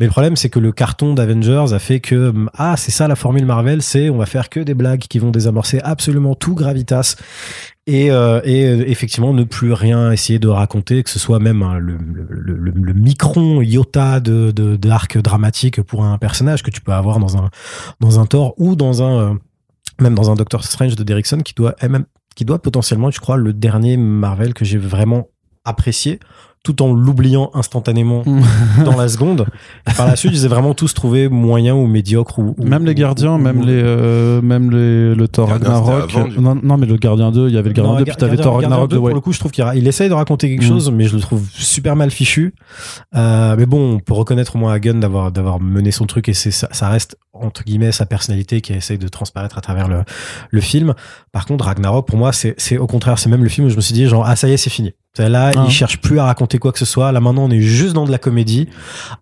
Mais 0.00 0.06
le 0.06 0.10
problème, 0.10 0.34
c'est 0.34 0.50
que 0.50 0.58
le 0.58 0.72
carton 0.72 1.14
d'Avengers 1.14 1.72
a 1.72 1.78
fait 1.78 2.00
que, 2.00 2.30
hum, 2.30 2.50
ah, 2.54 2.76
c'est 2.76 2.90
ça 2.90 3.06
la 3.06 3.14
formule 3.14 3.46
Marvel, 3.46 3.82
c'est 3.82 4.10
on 4.10 4.16
va 4.16 4.26
faire 4.26 4.48
que 4.48 4.60
des 4.60 4.74
blagues 4.74 5.04
qui 5.08 5.20
vont 5.20 5.30
désamorcer 5.30 5.80
absolument 5.84 6.34
tout 6.34 6.54
gravitas 6.54 7.16
et, 7.88 8.10
euh, 8.10 8.40
euh, 8.46 8.84
effectivement 8.86 9.32
ne 9.32 9.44
plus 9.44 9.72
rien 9.72 10.12
essayer 10.12 10.38
de 10.38 10.48
raconter, 10.48 11.02
que 11.02 11.08
ce 11.08 11.18
soit 11.18 11.38
même 11.38 11.62
hein, 11.62 11.78
le, 11.78 11.98
micron 12.92 13.62
iota 13.62 14.20
de 14.20 14.50
d'arc 14.76 15.16
dramatique 15.18 15.80
pour 15.82 16.04
un 16.04 16.18
personnage 16.18 16.62
que 16.62 16.70
tu 16.70 16.82
peux 16.82 16.92
avoir 16.92 17.18
dans 17.18 17.38
un 17.38 17.48
dans 18.00 18.20
un 18.20 18.26
Thor 18.26 18.52
ou 18.58 18.76
dans 18.76 19.02
un 19.02 19.18
euh, 19.18 19.34
même 20.00 20.14
dans 20.14 20.30
un 20.30 20.34
Doctor 20.34 20.64
Strange 20.64 20.96
de 20.96 21.02
Derrickson 21.02 21.38
qui 21.38 21.54
doit 21.54 21.74
même 21.82 22.04
qui 22.36 22.44
doit 22.44 22.60
potentiellement, 22.60 23.10
je 23.10 23.20
crois, 23.20 23.36
le 23.36 23.52
dernier 23.52 23.96
Marvel 23.96 24.54
que 24.54 24.64
j'ai 24.64 24.78
vraiment 24.78 25.28
apprécié, 25.64 26.20
tout 26.68 26.82
en 26.82 26.92
l'oubliant 26.92 27.50
instantanément 27.54 28.22
dans 28.84 28.94
la 28.96 29.08
seconde. 29.08 29.46
Et 29.90 29.94
par 29.94 30.06
la 30.06 30.16
suite, 30.16 30.32
ils 30.34 30.44
ont 30.44 30.50
vraiment 30.50 30.74
tous 30.74 30.92
trouvé 30.92 31.28
moyen 31.30 31.74
ou 31.74 31.86
médiocre 31.86 32.38
ou, 32.38 32.54
ou- 32.58 32.64
Même 32.66 32.84
les 32.84 32.94
gardiens, 32.94 33.36
ou- 33.36 33.38
même 33.38 33.60
ou- 33.60 33.64
les, 33.64 33.80
euh, 33.82 34.42
même 34.42 34.70
les, 34.70 35.14
le 35.14 35.28
Thor 35.28 35.48
Ragnarok. 35.48 36.10
avant, 36.14 36.28
non, 36.38 36.60
non, 36.62 36.76
mais 36.76 36.84
le 36.86 36.96
gardien 36.98 37.32
2, 37.32 37.48
il 37.48 37.54
y 37.54 37.58
avait 37.58 37.70
le 37.70 37.74
gardien 37.74 37.92
Non, 37.94 37.98
2, 38.00 38.04
puis 38.04 38.16
t'avais 38.16 38.36
Thor 38.36 38.56
Ragnarok 38.60 38.90
2, 38.90 38.96
de 38.96 38.98
Pour 38.98 39.06
ouais. 39.06 39.14
le 39.14 39.20
coup, 39.20 39.32
je 39.32 39.38
trouve 39.38 39.50
qu'il 39.52 39.64
il 39.76 39.86
essaye 39.88 40.10
de 40.10 40.14
raconter 40.14 40.50
quelque 40.50 40.64
Mm. 40.64 40.68
chose, 40.68 40.90
mais 40.90 41.04
je 41.04 41.14
le 41.14 41.22
trouve 41.22 41.42
super 41.54 41.96
mal 41.96 42.10
fichu. 42.10 42.54
Euh, 43.16 43.54
mais 43.58 43.64
bon, 43.64 43.94
on 43.94 43.98
peut 44.00 44.12
reconnaître 44.12 44.56
au 44.56 44.58
moins 44.58 44.72
à 44.74 44.78
Gunn 44.78 45.00
d'avoir 45.00 45.32
d'avoir 45.32 45.60
mené 45.60 45.90
son 45.90 46.04
truc 46.06 46.28
et 46.28 46.34
c'est 46.34 46.50
ça, 46.50 46.68
ça 46.72 46.88
reste 46.90 47.16
entre 47.32 47.62
guillemets 47.64 47.92
sa 47.92 48.04
personnalité 48.04 48.60
qui 48.60 48.72
essaye 48.72 48.98
de 48.98 49.08
transparaître 49.08 49.56
à 49.56 49.60
travers 49.60 49.88
le 49.88 50.02
le 50.50 50.60
film. 50.60 50.94
Par 51.32 51.46
contre, 51.46 51.64
Ragnarok 51.64 52.06
pour 52.06 52.18
moi, 52.18 52.32
c'est 52.32 52.54
c'est 52.58 52.76
au 52.78 52.86
contraire, 52.86 53.18
c'est 53.18 53.30
même 53.30 53.42
le 53.42 53.48
film 53.48 53.66
où 53.66 53.70
je 53.70 53.76
me 53.76 53.80
suis 53.80 53.94
dit 53.94 54.06
genre 54.06 54.24
ah 54.26 54.36
ça 54.36 54.48
y 54.48 54.52
est, 54.52 54.56
c'est 54.56 54.70
fini. 54.70 54.92
Là, 55.18 55.50
Ah. 55.56 55.64
il 55.66 55.70
cherche 55.70 56.00
plus 56.00 56.18
à 56.18 56.24
raconter 56.24 56.58
quoi 56.58 56.72
que 56.72 56.78
ce 56.78 56.84
soit. 56.84 57.10
Là 57.12 57.20
maintenant, 57.20 57.44
on 57.44 57.50
est 57.50 57.60
juste 57.60 57.92
dans 57.94 58.04
de 58.04 58.10
la 58.10 58.18
comédie. 58.18 58.68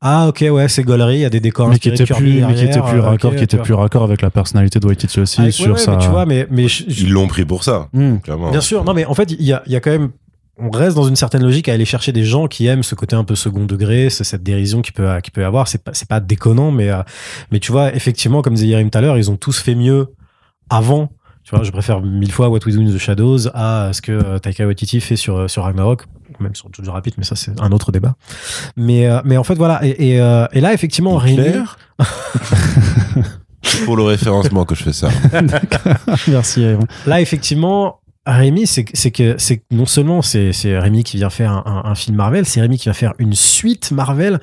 Ah 0.00 0.28
ok 0.28 0.44
ouais, 0.50 0.68
c'est 0.68 0.82
gaulerie, 0.82 1.16
il 1.16 1.20
y 1.20 1.24
a 1.24 1.30
des 1.30 1.40
décors 1.40 1.68
Mais 1.68 1.78
qui 1.78 1.90
Kirby 1.92 2.12
plus, 2.14 2.44
mais 2.46 2.54
qui 2.54 2.64
était 2.64 2.80
plus 2.82 2.98
euh, 2.98 3.02
raccord, 3.02 3.34
qui 3.34 3.44
était 3.44 3.58
plus 3.58 3.74
raccord 3.74 4.02
avec 4.04 4.22
la 4.22 4.30
personnalité 4.30 4.78
de 4.80 4.86
Waititi 4.86 5.20
aussi. 5.20 5.36
Ah, 5.40 5.44
ouais, 5.44 5.50
sur 5.50 5.74
ouais, 5.74 5.80
mais 5.86 5.98
tu 5.98 6.08
vois, 6.08 6.26
mais 6.26 6.46
mais 6.50 6.68
je- 6.68 6.84
je- 6.88 7.04
Ils 7.04 7.10
l'ont 7.12 7.28
pris 7.28 7.44
pour 7.44 7.64
ça, 7.64 7.88
Hmm. 7.92 8.16
clairement. 8.18 8.50
Bien 8.50 8.60
sûr, 8.60 8.84
non 8.84 8.94
mais 8.94 9.04
en 9.04 9.14
fait 9.14 9.30
il 9.32 9.42
y 9.42 9.52
a, 9.52 9.62
il 9.66 9.72
y 9.72 9.76
a 9.76 9.80
quand 9.80 9.90
même 9.90 10.10
on 10.58 10.70
reste 10.70 10.96
dans 10.96 11.06
une 11.06 11.16
certaine 11.16 11.42
logique 11.42 11.68
à 11.68 11.74
aller 11.74 11.84
chercher 11.84 12.12
des 12.12 12.24
gens 12.24 12.46
qui 12.46 12.66
aiment 12.66 12.82
ce 12.82 12.94
côté 12.94 13.14
un 13.14 13.24
peu 13.24 13.34
second 13.34 13.66
degré, 13.66 14.08
ce- 14.08 14.24
cette 14.24 14.42
dérision 14.42 14.80
qui 14.80 14.90
peut 14.90 15.06
qui 15.22 15.30
peut 15.30 15.42
y 15.42 15.44
avoir. 15.44 15.68
C'est 15.68 15.82
pas 15.84 15.92
c'est 15.94 16.08
pas 16.08 16.18
déconnant, 16.20 16.70
mais 16.70 16.90
euh, 16.90 17.02
mais 17.52 17.58
tu 17.58 17.72
vois 17.72 17.94
effectivement 17.94 18.40
comme 18.42 18.54
disait 18.54 18.68
Yerim 18.68 18.88
tout 18.90 18.96
à 18.96 19.00
l'heure, 19.02 19.18
ils 19.18 19.30
ont 19.30 19.36
tous 19.36 19.58
fait 19.60 19.74
mieux 19.74 20.06
avant. 20.70 21.10
Tu 21.48 21.54
vois, 21.54 21.62
je 21.62 21.70
préfère 21.70 22.00
mille 22.00 22.32
fois 22.32 22.48
What 22.48 22.58
We 22.66 22.74
Do 22.74 22.82
in 22.82 22.86
the 22.92 22.98
Shadows 22.98 23.46
à 23.54 23.90
ce 23.92 24.02
que 24.02 24.10
euh, 24.10 24.38
Taika 24.40 24.66
Waititi 24.66 25.00
fait 25.00 25.14
sur 25.14 25.48
sur 25.48 25.62
Ragnarok, 25.62 26.02
même 26.40 26.56
sur 26.56 26.68
Jojo 26.74 26.90
Rabbit, 26.90 27.12
mais 27.18 27.24
ça 27.24 27.36
c'est 27.36 27.52
un 27.60 27.70
autre 27.70 27.92
débat. 27.92 28.16
Mais 28.76 29.06
euh, 29.06 29.20
mais 29.24 29.36
en 29.36 29.44
fait 29.44 29.54
voilà 29.54 29.78
et 29.86 30.10
et, 30.14 30.20
euh, 30.20 30.46
et 30.52 30.60
là 30.60 30.72
effectivement 30.74 31.14
Rémi, 31.16 31.36
Claire 31.36 31.78
C'est 33.62 33.84
pour 33.84 33.96
le 33.96 34.02
référencement 34.04 34.64
que 34.64 34.74
je 34.74 34.82
fais 34.84 34.92
ça. 34.92 35.08
Merci. 36.28 36.64
Aaron. 36.64 36.86
Là, 37.06 37.20
effectivement, 37.20 37.98
Rémi, 38.24 38.66
c'est 38.66 38.84
que- 38.84 38.92
c'est 38.94 39.10
que 39.10 39.34
c'est 39.38 39.58
que 39.58 39.62
non 39.72 39.86
seulement 39.86 40.22
c'est 40.22 40.52
c'est 40.52 40.78
Rémi 40.78 41.02
qui 41.04 41.16
vient 41.16 41.30
faire 41.30 41.52
un, 41.52 41.62
un- 41.84 41.90
un 41.90 41.94
film 41.94 42.16
Marvel, 42.16 42.44
c'est 42.46 42.60
Rémi 42.60 42.78
qui 42.78 42.88
va 42.88 42.92
faire 42.94 43.14
une 43.18 43.34
suite 43.34 43.90
Marvel 43.92 44.40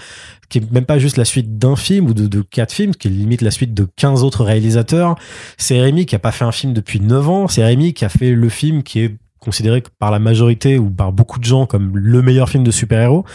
qui 0.53 0.59
est 0.59 0.71
même 0.71 0.85
pas 0.85 0.99
juste 0.99 1.17
la 1.17 1.25
suite 1.25 1.57
d'un 1.57 1.75
film 1.75 2.05
ou 2.07 2.13
de, 2.13 2.27
de 2.27 2.41
quatre 2.41 2.71
films, 2.71 2.93
qui 2.93 3.07
est 3.07 3.11
limite 3.11 3.41
la 3.41 3.49
suite 3.51 3.73
de 3.73 3.87
15 3.95 4.23
autres 4.23 4.43
réalisateurs. 4.43 5.15
C'est 5.57 5.81
Rémi 5.81 6.05
qui 6.05 6.15
a 6.15 6.19
pas 6.19 6.31
fait 6.31 6.45
un 6.45 6.51
film 6.51 6.73
depuis 6.73 6.99
9 6.99 7.27
ans. 7.29 7.47
C'est 7.47 7.63
Rémi 7.65 7.93
qui 7.93 8.05
a 8.05 8.09
fait 8.09 8.31
le 8.33 8.49
film 8.49 8.83
qui 8.83 8.99
est 8.99 9.15
considéré 9.39 9.83
par 9.99 10.11
la 10.11 10.19
majorité 10.19 10.77
ou 10.77 10.89
par 10.91 11.11
beaucoup 11.11 11.39
de 11.39 11.43
gens 11.43 11.65
comme 11.65 11.97
le 11.97 12.21
meilleur 12.21 12.49
film 12.49 12.63
de 12.63 12.69
super-héros. 12.71 13.25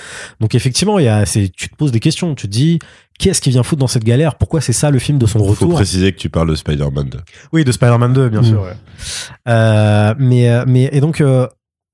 Donc 0.40 0.54
effectivement, 0.54 0.98
il 1.00 1.04
y 1.06 1.08
a, 1.08 1.26
c'est, 1.26 1.48
tu 1.54 1.68
te 1.68 1.74
poses 1.76 1.90
des 1.92 2.00
questions. 2.00 2.34
Tu 2.36 2.46
te 2.46 2.52
dis, 2.52 2.78
qu'est-ce 3.18 3.40
qui 3.42 3.50
vient 3.50 3.62
foutre 3.64 3.80
dans 3.80 3.88
cette 3.88 4.04
galère? 4.04 4.36
Pourquoi 4.36 4.60
c'est 4.60 4.72
ça 4.72 4.90
le 4.90 4.98
film 5.00 5.18
de 5.18 5.26
son 5.26 5.40
Faut 5.40 5.44
retour? 5.46 5.74
préciser 5.74 6.12
que 6.12 6.18
tu 6.18 6.30
parles 6.30 6.48
de 6.50 6.54
Spider-Man 6.54 7.08
2. 7.10 7.18
oui, 7.52 7.64
de 7.64 7.72
Spider-Man 7.72 8.12
2, 8.12 8.28
bien 8.28 8.40
Mm. 8.42 8.44
sûr. 8.44 8.62
ouais. 8.62 8.72
Euh, 9.48 10.14
mais, 10.18 10.48
euh, 10.48 10.64
mais 10.66 10.88
et 10.92 11.00
donc, 11.00 11.20
euh, 11.20 11.46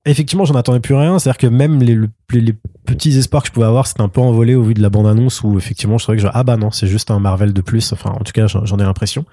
effectivement, 0.05 0.45
j'en 0.45 0.55
attendais 0.55 0.81
plus 0.81 0.95
rien. 0.95 1.19
C'est-à-dire 1.19 1.39
que 1.39 1.47
même 1.47 1.81
les, 1.83 1.95
le- 1.95 2.11
les, 2.33 2.41
les 2.41 2.55
petits 2.85 3.17
espoirs 3.19 3.43
que 3.43 3.49
je 3.49 3.53
pouvais 3.53 3.67
avoir, 3.67 3.87
c'était 3.87 4.03
un 4.03 4.09
peu 4.09 4.21
envolé 4.21 4.55
au 4.55 4.63
vu 4.63 4.75
de 4.75 4.83
la 4.83 4.91
bande-annonce 4.91 5.43
où 5.43 5.59
effectivement, 5.59 5.99
je 5.99 6.05
trouvais 6.05 6.19
que 6.19 6.23
je, 6.23 6.29
ah 6.33 6.43
bah 6.45 6.57
non, 6.57 6.71
c'est 6.71 6.87
juste 6.87 7.11
un 7.11 7.19
Marvel 7.19 7.53
de 7.53 7.61
plus. 7.61 7.93
Enfin, 7.93 8.11
en 8.11 8.25
tout 8.25 8.33
cas, 8.33 8.47
j'en 8.47 8.79
ai 8.79 8.83
l'impression. 8.83 9.25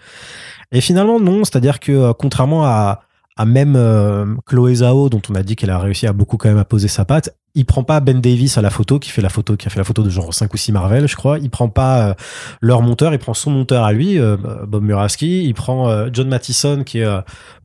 Et 0.72 0.82
finalement, 0.82 1.20
non. 1.20 1.44
C'est-à-dire 1.44 1.80
que 1.80 1.92
euh, 1.92 2.14
contrairement 2.14 2.66
à, 2.66 3.02
même 3.46 3.76
euh, 3.76 4.26
Chloé 4.46 4.76
Zhao, 4.76 5.10
dont 5.10 5.22
on 5.30 5.36
a 5.36 5.44
dit 5.44 5.56
qu'elle 5.56 5.70
a 5.70 5.80
réussi 5.80 6.08
à 6.08 6.14
beaucoup 6.14 6.38
quand 6.38 6.50
même 6.50 6.58
à 6.58 6.66
poser 6.66 6.88
sa 6.88 7.06
patte, 7.06 7.36
il 7.54 7.66
prend 7.66 7.84
pas 7.84 8.00
Ben 8.00 8.22
Davis 8.22 8.58
à 8.58 8.62
la 8.62 8.70
photo, 8.70 8.98
qui 8.98 9.10
fait 9.10 9.22
la 9.22 9.28
photo, 9.30 9.58
qui 9.58 9.68
a 9.68 9.70
fait 9.70 9.78
la 9.80 9.84
photo 9.84 10.04
de 10.04 10.10
genre 10.10 10.34
5 10.34 10.54
ou 10.54 10.58
6 10.58 10.72
Marvel, 10.72 11.08
je 11.08 11.16
crois. 11.18 11.38
Il 11.40 11.50
prend 11.50 11.68
pas 11.68 12.08
euh, 12.08 12.14
leur 12.62 12.82
monteur, 12.82 13.14
il 13.14 13.20
prend 13.20 13.34
son 13.34 13.52
monteur 13.52 13.84
à 13.84 13.92
lui, 13.92 14.20
euh, 14.20 14.38
Bob 14.68 14.84
Murawski. 14.84 15.44
Il 15.44 15.54
prend 15.54 16.08
John 16.14 16.30
Mattison, 16.30 16.84
qui 16.86 17.00
est 17.00 17.08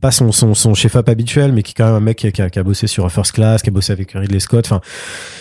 pas 0.01 0.11
son, 0.11 0.33
son, 0.33 0.55
son 0.55 0.75
chef-up 0.75 1.09
habituel, 1.09 1.53
mais 1.53 1.63
qui 1.63 1.71
est 1.71 1.75
quand 1.75 1.87
même 1.87 1.95
un 1.95 2.01
mec 2.01 2.19
qui 2.19 2.27
a, 2.43 2.51
qui 2.51 2.59
a- 2.59 2.63
bossé 2.65 2.89
sur 2.89 3.11
First 3.13 3.33
Class, 3.33 3.63
qui 3.63 3.69
a 3.69 3.73
bossé 3.73 3.93
avec 3.93 4.11
Ridley 4.13 4.41
Scott. 4.41 4.67
Enfin, 4.67 4.81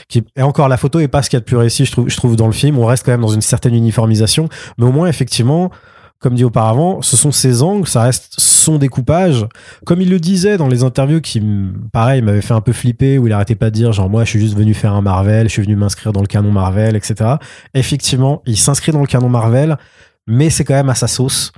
qui 0.08 0.24
et 0.36 0.44
encore 0.44 0.68
la 0.68 0.78
photo 0.78 1.00
est 1.00 1.08
pas 1.08 1.24
ce 1.24 1.30
qu'il 1.32 1.38
y 1.38 1.40
a 1.40 1.42
de 1.42 1.46
plus 1.46 1.58
réussi, 1.58 1.86
je 1.86 1.92
trouve, 1.92 2.08
je 2.08 2.16
trouve 2.16 2.36
dans 2.36 2.48
le 2.48 2.54
film. 2.54 2.78
On 2.78 2.86
reste 2.86 3.04
quand 3.04 3.12
même 3.12 3.22
dans 3.22 3.28
une 3.30 3.42
certaine 3.42 3.74
uniformisation, 3.74 4.48
mais 4.78 4.86
au 4.86 4.92
moins 4.92 5.08
effectivement. 5.08 5.72
Comme 6.20 6.34
dit 6.34 6.44
auparavant, 6.44 7.02
ce 7.02 7.18
sont 7.18 7.32
ses 7.32 7.62
angles, 7.62 7.88
ça 7.88 8.04
reste 8.04 8.36
son 8.38 8.78
découpage. 8.78 9.46
Comme 9.86 10.02
il 10.02 10.10
le 10.10 10.20
disait 10.20 10.58
dans 10.58 10.68
les 10.68 10.84
interviews 10.84 11.22
qui, 11.22 11.42
pareil, 11.92 12.22
m'avait 12.22 12.42
fait 12.42 12.54
un 12.54 12.62
peu 12.62 12.74
flipper, 12.74 13.20
où 13.20 13.28
il 13.28 13.34
arrêtait 13.34 13.56
pas 13.56 13.70
de 13.70 13.76
dire, 13.76 13.92
genre, 13.92 14.10
moi, 14.10 14.24
je 14.24 14.32
suis 14.32 14.40
juste 14.40 14.58
venu 14.58 14.74
faire 14.74 14.94
un 14.94 15.02
Marvel, 15.02 15.48
je 15.48 15.54
suis 15.54 15.62
venu 15.62 15.76
m'inscrire 15.76 16.14
dans 16.14 16.22
le 16.22 16.28
canon 16.28 16.52
Marvel, 16.52 16.96
etc. 16.96 17.36
Effectivement, 17.74 18.42
il 18.46 18.58
s'inscrit 18.58 18.92
dans 18.92 19.02
le 19.02 19.08
canon 19.08 19.30
Marvel, 19.30 19.78
mais 20.26 20.50
c'est 20.50 20.64
quand 20.64 20.74
même 20.74 20.90
à 20.90 20.96
sa 20.96 21.08
sauce. 21.08 21.52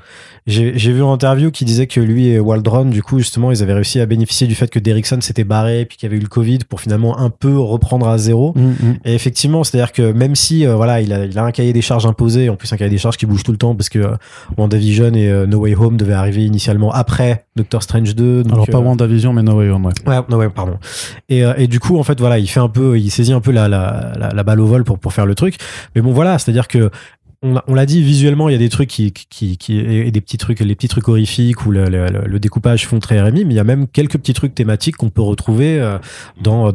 J'ai 0.48 0.72
vu 0.94 1.02
une 1.02 1.10
interview 1.10 1.52
qui 1.52 1.66
disait 1.66 1.88
que 1.88 2.00
lui 2.00 2.30
et 2.30 2.40
Waldron, 2.40 2.86
du 2.86 3.04
coup, 3.04 3.20
justement, 3.20 3.52
ils 3.52 3.62
avaient 3.62 3.74
réussi 3.74 4.00
à 4.00 4.06
bénéficier 4.06 4.48
du 4.48 4.56
fait 4.56 4.70
que 4.70 4.80
Derrickson 4.80 5.20
s'était 5.20 5.44
barré, 5.44 5.84
puis 5.84 5.98
qu'il 5.98 6.08
y 6.08 6.10
avait 6.10 6.18
eu 6.18 6.24
le 6.24 6.30
Covid 6.30 6.60
pour 6.60 6.80
finalement 6.80 7.20
un 7.20 7.30
peu 7.30 7.58
reprendre 7.58 8.08
à 8.08 8.18
zéro. 8.18 8.54
Mm, 8.56 8.62
mm. 8.62 8.98
Et 9.04 9.14
effectivement, 9.14 9.66
c'est-à-dire 9.66 9.92
que 9.92 10.14
même 10.14 10.36
si 10.36 10.66
euh, 10.66 10.76
voilà, 10.76 11.02
il 11.02 11.12
a, 11.12 11.26
il 11.26 11.38
a 11.38 11.44
un 11.44 11.52
cahier 11.52 11.74
des 11.74 11.82
charges 11.82 12.06
imposé, 12.06 12.48
en 12.50 12.56
plus 12.56 12.72
un 12.72 12.78
cahier 12.78 12.90
des 12.90 12.98
charges 12.98 13.18
qui 13.18 13.26
bouge 13.26 13.44
tout 13.44 13.52
le 13.52 13.58
temps 13.58 13.76
parce 13.76 13.90
que 13.90 14.00
euh, 14.00 14.16
WandaVision 14.58 15.14
et 15.16 15.28
euh, 15.28 15.46
No 15.46 15.60
Way 15.60 15.76
Home 15.76 15.98
devaient 15.98 16.14
arriver 16.14 16.46
initialement 16.46 16.94
après 16.94 17.46
Doctor 17.58 17.84
Strange 17.84 18.16
2. 18.16 18.44
donc, 18.44 18.54
Alors 18.54 18.68
pas 18.68 18.78
euh, 18.78 18.82
WandaVision, 18.82 19.34
mais 19.34 19.44
No 19.44 19.56
Way 19.56 19.70
Home, 19.70 19.86
ouais. 19.86 19.94
Ouais, 20.06 20.20
no, 20.30 20.38
ouais, 20.38 20.50
pardon. 20.50 20.78
Et, 21.28 21.44
et 21.58 21.68
du 21.68 21.82
coup, 21.82 21.98
en 21.98 22.04
fait, 22.04 22.20
voilà, 22.22 22.40
il 22.40 22.48
fait 22.48 22.62
un 22.62 22.70
peu, 22.70 22.98
il 22.98 23.10
saisit 23.12 23.34
un 23.34 23.42
peu 23.42 23.52
la, 23.52 23.68
la, 23.68 24.14
la, 24.18 24.30
la 24.30 24.44
balle 24.44 24.62
au 24.62 24.66
vol 24.66 24.86
pour, 24.86 24.98
pour 24.98 25.12
faire 25.12 25.26
le 25.26 25.36
truc. 25.36 25.58
Mais 25.94 26.02
bon, 26.02 26.14
voilà, 26.14 26.40
c'est-à-dire 26.40 26.70
que 26.70 26.90
on, 27.44 27.74
l'a- 27.74 27.86
dit 27.86 28.02
visuellement, 28.02 28.50
il 28.50 28.54
y 28.54 28.56
a 28.56 28.60
des 28.60 28.70
trucs 28.70 28.90
qui, 28.90 29.12
qui, 29.12 29.58
des 30.12 30.22
petits 30.22 30.38
trucs, 30.38 30.60
les 30.60 30.76
petits 30.76 30.88
trucs 30.88 31.08
horrifiques 31.08 31.66
où 31.66 31.72
le, 31.72 32.40
découpage 32.40 32.88
font 32.88 33.00
très 33.00 33.22
Rémi, 33.22 33.46
mais 33.46 33.54
il 33.54 33.58
y 33.58 33.60
a 33.60 33.64
même 33.64 33.88
quelques 33.88 34.18
petits 34.18 34.34
trucs 34.34 34.56
thématiques 34.56 34.98
qu'on 34.98 35.10
peut 35.10 35.22
retrouver 35.22 35.80
euh, 35.80 35.98
dans 36.42 36.72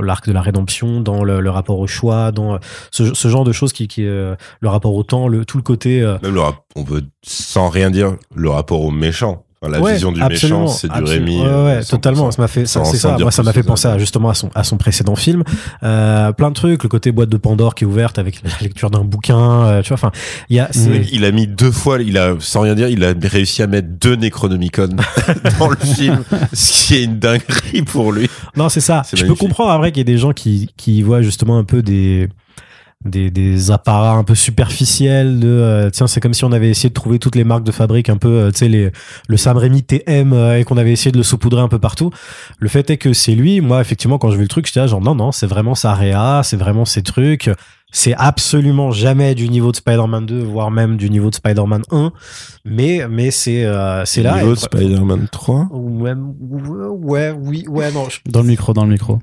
l'arc 0.00 0.26
de 0.26 0.32
la 0.32 0.42
rédemption, 0.42 1.00
dans 1.00 1.24
le, 1.24 1.50
rapport 1.50 1.78
au 1.78 1.86
choix, 1.86 2.32
dans 2.32 2.58
ce, 2.90 3.14
ce 3.14 3.28
genre 3.28 3.44
de 3.44 3.52
choses 3.52 3.72
qui, 3.72 3.88
euh, 4.00 4.34
le 4.60 4.68
rapport 4.68 4.94
au 4.94 5.02
temps, 5.02 5.28
tout 5.46 5.56
le 5.56 5.62
côté. 5.62 6.02
euh, 6.02 6.18
Même 6.22 6.38
on 6.76 6.84
peut 6.84 7.02
sans 7.22 7.68
rien 7.68 7.90
dire 7.90 8.16
le 8.34 8.50
rapport 8.50 8.82
au 8.82 8.90
méchant. 8.90 9.44
La 9.68 9.80
Ouais, 9.80 9.92
vision 9.94 10.10
du 10.10 10.22
méchant, 10.22 10.66
c'est 10.66 10.90
du. 10.90 11.02
Rémi. 11.04 11.40
Ouais, 11.40 11.46
euh, 11.46 11.64
ouais, 11.64 11.80
100%. 11.80 11.90
totalement. 11.90 12.30
Ça 12.30 12.42
m'a 12.42 12.48
fait, 12.48 12.66
ça, 12.66 12.84
c'est 12.84 12.96
ça. 12.96 13.16
Moi, 13.18 13.30
ça 13.30 13.42
m'a 13.42 13.52
fait 13.52 13.62
penser 13.62 13.86
à, 13.86 13.96
justement 13.98 14.28
à 14.30 14.34
son, 14.34 14.50
à 14.54 14.64
son 14.64 14.76
précédent 14.76 15.14
film. 15.14 15.44
Euh, 15.82 16.32
plein 16.32 16.48
de 16.50 16.54
trucs, 16.54 16.82
le 16.82 16.88
côté 16.88 17.12
boîte 17.12 17.28
de 17.28 17.36
Pandore 17.36 17.74
qui 17.74 17.84
est 17.84 17.86
ouverte 17.86 18.18
avec 18.18 18.42
la 18.42 18.50
lecture 18.60 18.90
d'un 18.90 19.04
bouquin, 19.04 19.38
euh, 19.38 19.82
tu 19.82 19.88
vois. 19.88 19.94
Enfin, 19.94 20.10
il 20.48 20.56
y 20.56 20.60
a, 20.60 20.68
Il 21.12 21.24
a 21.24 21.30
mis 21.30 21.46
deux 21.46 21.70
fois, 21.70 22.00
il 22.00 22.18
a, 22.18 22.34
sans 22.40 22.62
rien 22.62 22.74
dire, 22.74 22.88
il 22.88 23.04
a 23.04 23.14
réussi 23.22 23.62
à 23.62 23.66
mettre 23.66 23.88
deux 23.88 24.16
Necronomicon 24.16 24.88
dans 25.58 25.68
le 25.68 25.76
film, 25.76 26.24
ce 26.52 26.86
qui 26.86 26.94
est 26.96 27.04
une 27.04 27.18
dinguerie 27.18 27.82
pour 27.82 28.12
lui. 28.12 28.28
non, 28.56 28.68
c'est 28.68 28.80
ça. 28.80 29.02
Je 29.12 29.24
peux 29.24 29.34
comprendre, 29.34 29.70
après, 29.70 29.92
qu'il 29.92 29.98
y 29.98 30.02
ait 30.02 30.04
des 30.12 30.18
gens 30.18 30.32
qui, 30.32 30.70
qui 30.76 31.02
voient 31.02 31.22
justement 31.22 31.58
un 31.58 31.64
peu 31.64 31.82
des, 31.82 32.28
des, 33.04 33.30
des 33.30 33.70
apparats 33.70 34.12
un 34.12 34.24
peu 34.24 34.34
superficiels 34.34 35.40
de 35.40 35.48
euh, 35.48 35.90
tiens 35.90 36.06
c'est 36.06 36.20
comme 36.20 36.34
si 36.34 36.44
on 36.44 36.52
avait 36.52 36.70
essayé 36.70 36.88
de 36.88 36.94
trouver 36.94 37.18
toutes 37.18 37.34
les 37.36 37.44
marques 37.44 37.64
de 37.64 37.72
fabrique 37.72 38.08
un 38.08 38.16
peu 38.16 38.28
euh, 38.28 38.50
tu 38.50 38.58
sais 38.58 38.68
les 38.68 38.90
le 39.28 39.36
Sam 39.36 39.56
Raimi 39.56 39.82
TM 39.82 40.32
euh, 40.32 40.58
et 40.58 40.64
qu'on 40.64 40.76
avait 40.76 40.92
essayé 40.92 41.10
de 41.12 41.16
le 41.16 41.22
saupoudrer 41.22 41.60
un 41.60 41.68
peu 41.68 41.78
partout 41.78 42.10
le 42.58 42.68
fait 42.68 42.88
est 42.90 42.96
que 42.98 43.12
c'est 43.12 43.34
lui 43.34 43.60
moi 43.60 43.80
effectivement 43.80 44.18
quand 44.18 44.30
je 44.30 44.36
vu 44.36 44.42
le 44.42 44.48
truc 44.48 44.66
j'étais 44.66 44.80
là 44.80 44.86
genre 44.86 45.00
non 45.00 45.14
non 45.14 45.32
c'est 45.32 45.46
vraiment 45.46 45.74
sa 45.74 45.94
réa 45.94 46.42
c'est 46.44 46.56
vraiment 46.56 46.84
ses 46.84 47.02
trucs 47.02 47.50
C'est 47.94 48.14
absolument 48.16 48.90
jamais 48.90 49.34
du 49.34 49.50
niveau 49.50 49.70
de 49.70 49.76
Spider-Man 49.76 50.24
2, 50.24 50.42
voire 50.44 50.70
même 50.70 50.96
du 50.96 51.10
niveau 51.10 51.28
de 51.28 51.34
Spider-Man 51.34 51.82
1. 51.90 52.10
Mais, 52.64 53.06
mais 53.10 53.30
c'est, 53.30 53.66
euh, 53.66 54.06
c'est 54.06 54.22
là. 54.22 54.36
Niveau 54.38 54.54
de 54.54 54.58
Spider-Man 54.60 55.28
3 55.30 55.68
Ouais, 55.72 56.14
ouais, 56.16 57.34
oui, 57.38 57.66
ouais, 57.68 57.92
non. 57.92 58.08
je- 58.08 58.20
Dans 58.30 58.40
le 58.40 58.48
micro, 58.48 58.72
dans 58.72 58.84
le 58.86 58.92
micro. 58.92 59.18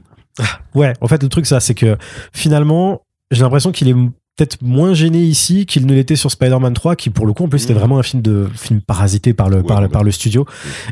Ouais, 0.76 0.94
en 1.02 1.08
fait, 1.08 1.24
le 1.24 1.30
truc, 1.30 1.48
ça, 1.48 1.60
c'est 1.60 1.74
que 1.74 1.98
finalement, 2.32 3.02
j'ai 3.32 3.42
l'impression 3.42 3.72
qu'il 3.72 3.88
est 3.90 3.94
peut-être 4.38 4.62
moins 4.62 4.94
gêné 4.94 5.20
ici 5.20 5.66
qu'il 5.66 5.86
ne 5.86 5.94
l'était 5.94 6.16
sur 6.16 6.32
Spider-Man 6.32 6.74
3, 6.74 6.96
qui 6.96 7.10
pour 7.10 7.26
le 7.28 7.34
coup, 7.34 7.44
en 7.44 7.50
plus, 7.50 7.60
c'était 7.60 7.74
Mhm. 7.74 7.80
vraiment 7.80 8.00
un 8.00 8.04
film 8.04 8.22
de 8.22 8.48
film 8.56 8.80
parasité 8.80 9.34
par 9.34 9.50
le, 9.50 9.58
Ouais, 9.58 9.64
par, 9.64 9.82
le 9.82 9.90
par 9.90 10.04
le 10.06 10.12
studio. 10.12 10.46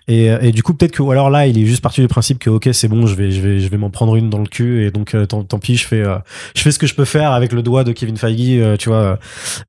Et, 0.10 0.30
euh, 0.30 0.38
et 0.42 0.52
du 0.52 0.64
coup, 0.64 0.74
peut-être 0.74 0.92
que, 0.92 1.02
ou 1.02 1.12
alors 1.12 1.30
là, 1.30 1.48
il 1.48 1.58
est 1.58 1.66
juste 1.66 1.82
parti 1.82 2.02
du 2.02 2.10
principe 2.10 2.40
que, 2.40 2.50
ok, 2.50 2.68
c'est 2.74 2.90
bon, 2.90 3.08
je 3.08 3.16
vais, 3.16 3.32
je 3.32 3.40
vais, 3.40 3.60
je 3.62 3.70
vais 3.70 3.78
m'en 3.78 3.90
prendre 3.90 4.18
une 4.18 4.30
dans 4.30 4.40
le 4.40 4.48
cul, 4.48 4.86
et 4.86 4.92
donc, 4.92 5.16
euh, 5.16 5.26
tant, 5.26 5.44
tant 5.44 5.60
pis, 5.60 5.78
je 5.78 5.88
fais, 5.88 6.02
euh, 6.02 6.18
je 6.58 6.62
fais 6.62 6.72
ce 6.72 6.78
que 6.80 6.88
je 6.88 6.94
peux 6.94 7.06
faire 7.06 7.32
avec 7.32 7.54
le 7.54 7.62
doigt 7.62 7.86
de 7.86 7.94
Kevin 7.94 8.18
Feige, 8.18 8.36
euh, 8.60 8.76
tu 8.76 8.90
vois. 8.90 9.18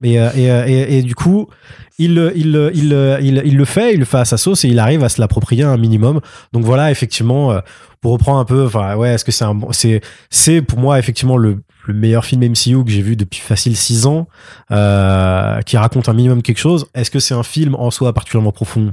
Et, 0.03 0.15
et, 0.15 0.47
et, 0.67 0.99
et 0.99 1.03
du 1.03 1.15
coup, 1.15 1.47
il, 2.01 2.15
le- 2.17 2.33
il, 2.37 2.49
il, 2.75 2.93
il, 3.23 3.43
il 3.45 3.57
le 3.57 3.65
fait, 3.65 3.95
il 3.95 4.01
le 4.01 4.05
fait 4.05 4.19
à 4.19 4.25
sa 4.25 4.39
sauce 4.39 4.65
et 4.65 4.69
il 4.69 4.81
arrive 4.81 5.05
à 5.05 5.09
se 5.09 5.21
l'approprier 5.21 5.63
un 5.63 5.77
minimum. 5.77 6.21
Donc 6.53 6.65
voilà, 6.65 6.91
effectivement, 6.91 7.57
pour 8.01 8.13
reprendre 8.13 8.39
un 8.39 8.45
peu, 8.45 8.67
enfin 8.67 8.97
ouais, 8.97 9.11
est-ce 9.15 9.25
que 9.25 9.33
c'est 9.33 9.45
un 9.45 9.55
bon, 9.55 9.73
c'est 9.73 10.01
c'est 10.31 10.63
pour 10.63 10.79
moi 10.79 10.99
effectivement 10.99 11.37
le, 11.37 11.63
le 11.87 11.95
meilleur 11.95 12.25
film 12.25 12.43
MCU 12.43 12.85
que 12.85 12.91
j'ai 12.91 13.03
vu 13.03 13.17
depuis 13.17 13.41
facile 13.41 13.77
six 13.77 14.07
ans, 14.07 14.29
euh, 14.71 15.61
qui 15.63 15.77
raconte 15.77 16.09
un 16.09 16.13
minimum 16.13 16.43
quelque 16.43 16.59
chose. 16.59 16.87
Est-ce 16.95 17.11
que 17.11 17.19
c'est 17.19 17.35
un 17.35 17.43
film 17.43 17.75
en 17.75 17.91
soi 17.91 18.13
particulièrement 18.13 18.53
profond? 18.53 18.93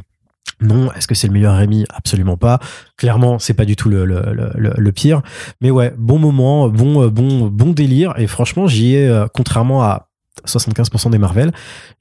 Non, 0.61 0.91
est-ce 0.93 1.07
que 1.07 1.15
c'est 1.15 1.27
le 1.27 1.33
meilleur 1.33 1.55
Rémi? 1.57 1.85
Absolument 1.93 2.37
pas. 2.37 2.59
Clairement, 2.97 3.39
c'est 3.39 3.53
pas 3.55 3.65
du 3.65 3.75
tout 3.75 3.89
le, 3.89 4.05
le, 4.05 4.21
le, 4.55 4.73
le- 4.77 4.91
pire. 4.93 5.21
Mais 5.59 5.69
ouais, 5.69 5.93
bon 5.97 6.17
moment, 6.17 6.69
bon, 6.69 7.07
bon, 7.09 7.47
bon 7.47 7.71
délire. 7.71 8.13
Et 8.17 8.27
franchement, 8.27 8.65
j'y 8.67 8.95
ai, 8.95 9.07
euh, 9.07 9.25
contrairement 9.33 9.83
à 9.83 10.07
75% 10.47 11.09
des 11.11 11.17
Marvel, 11.17 11.51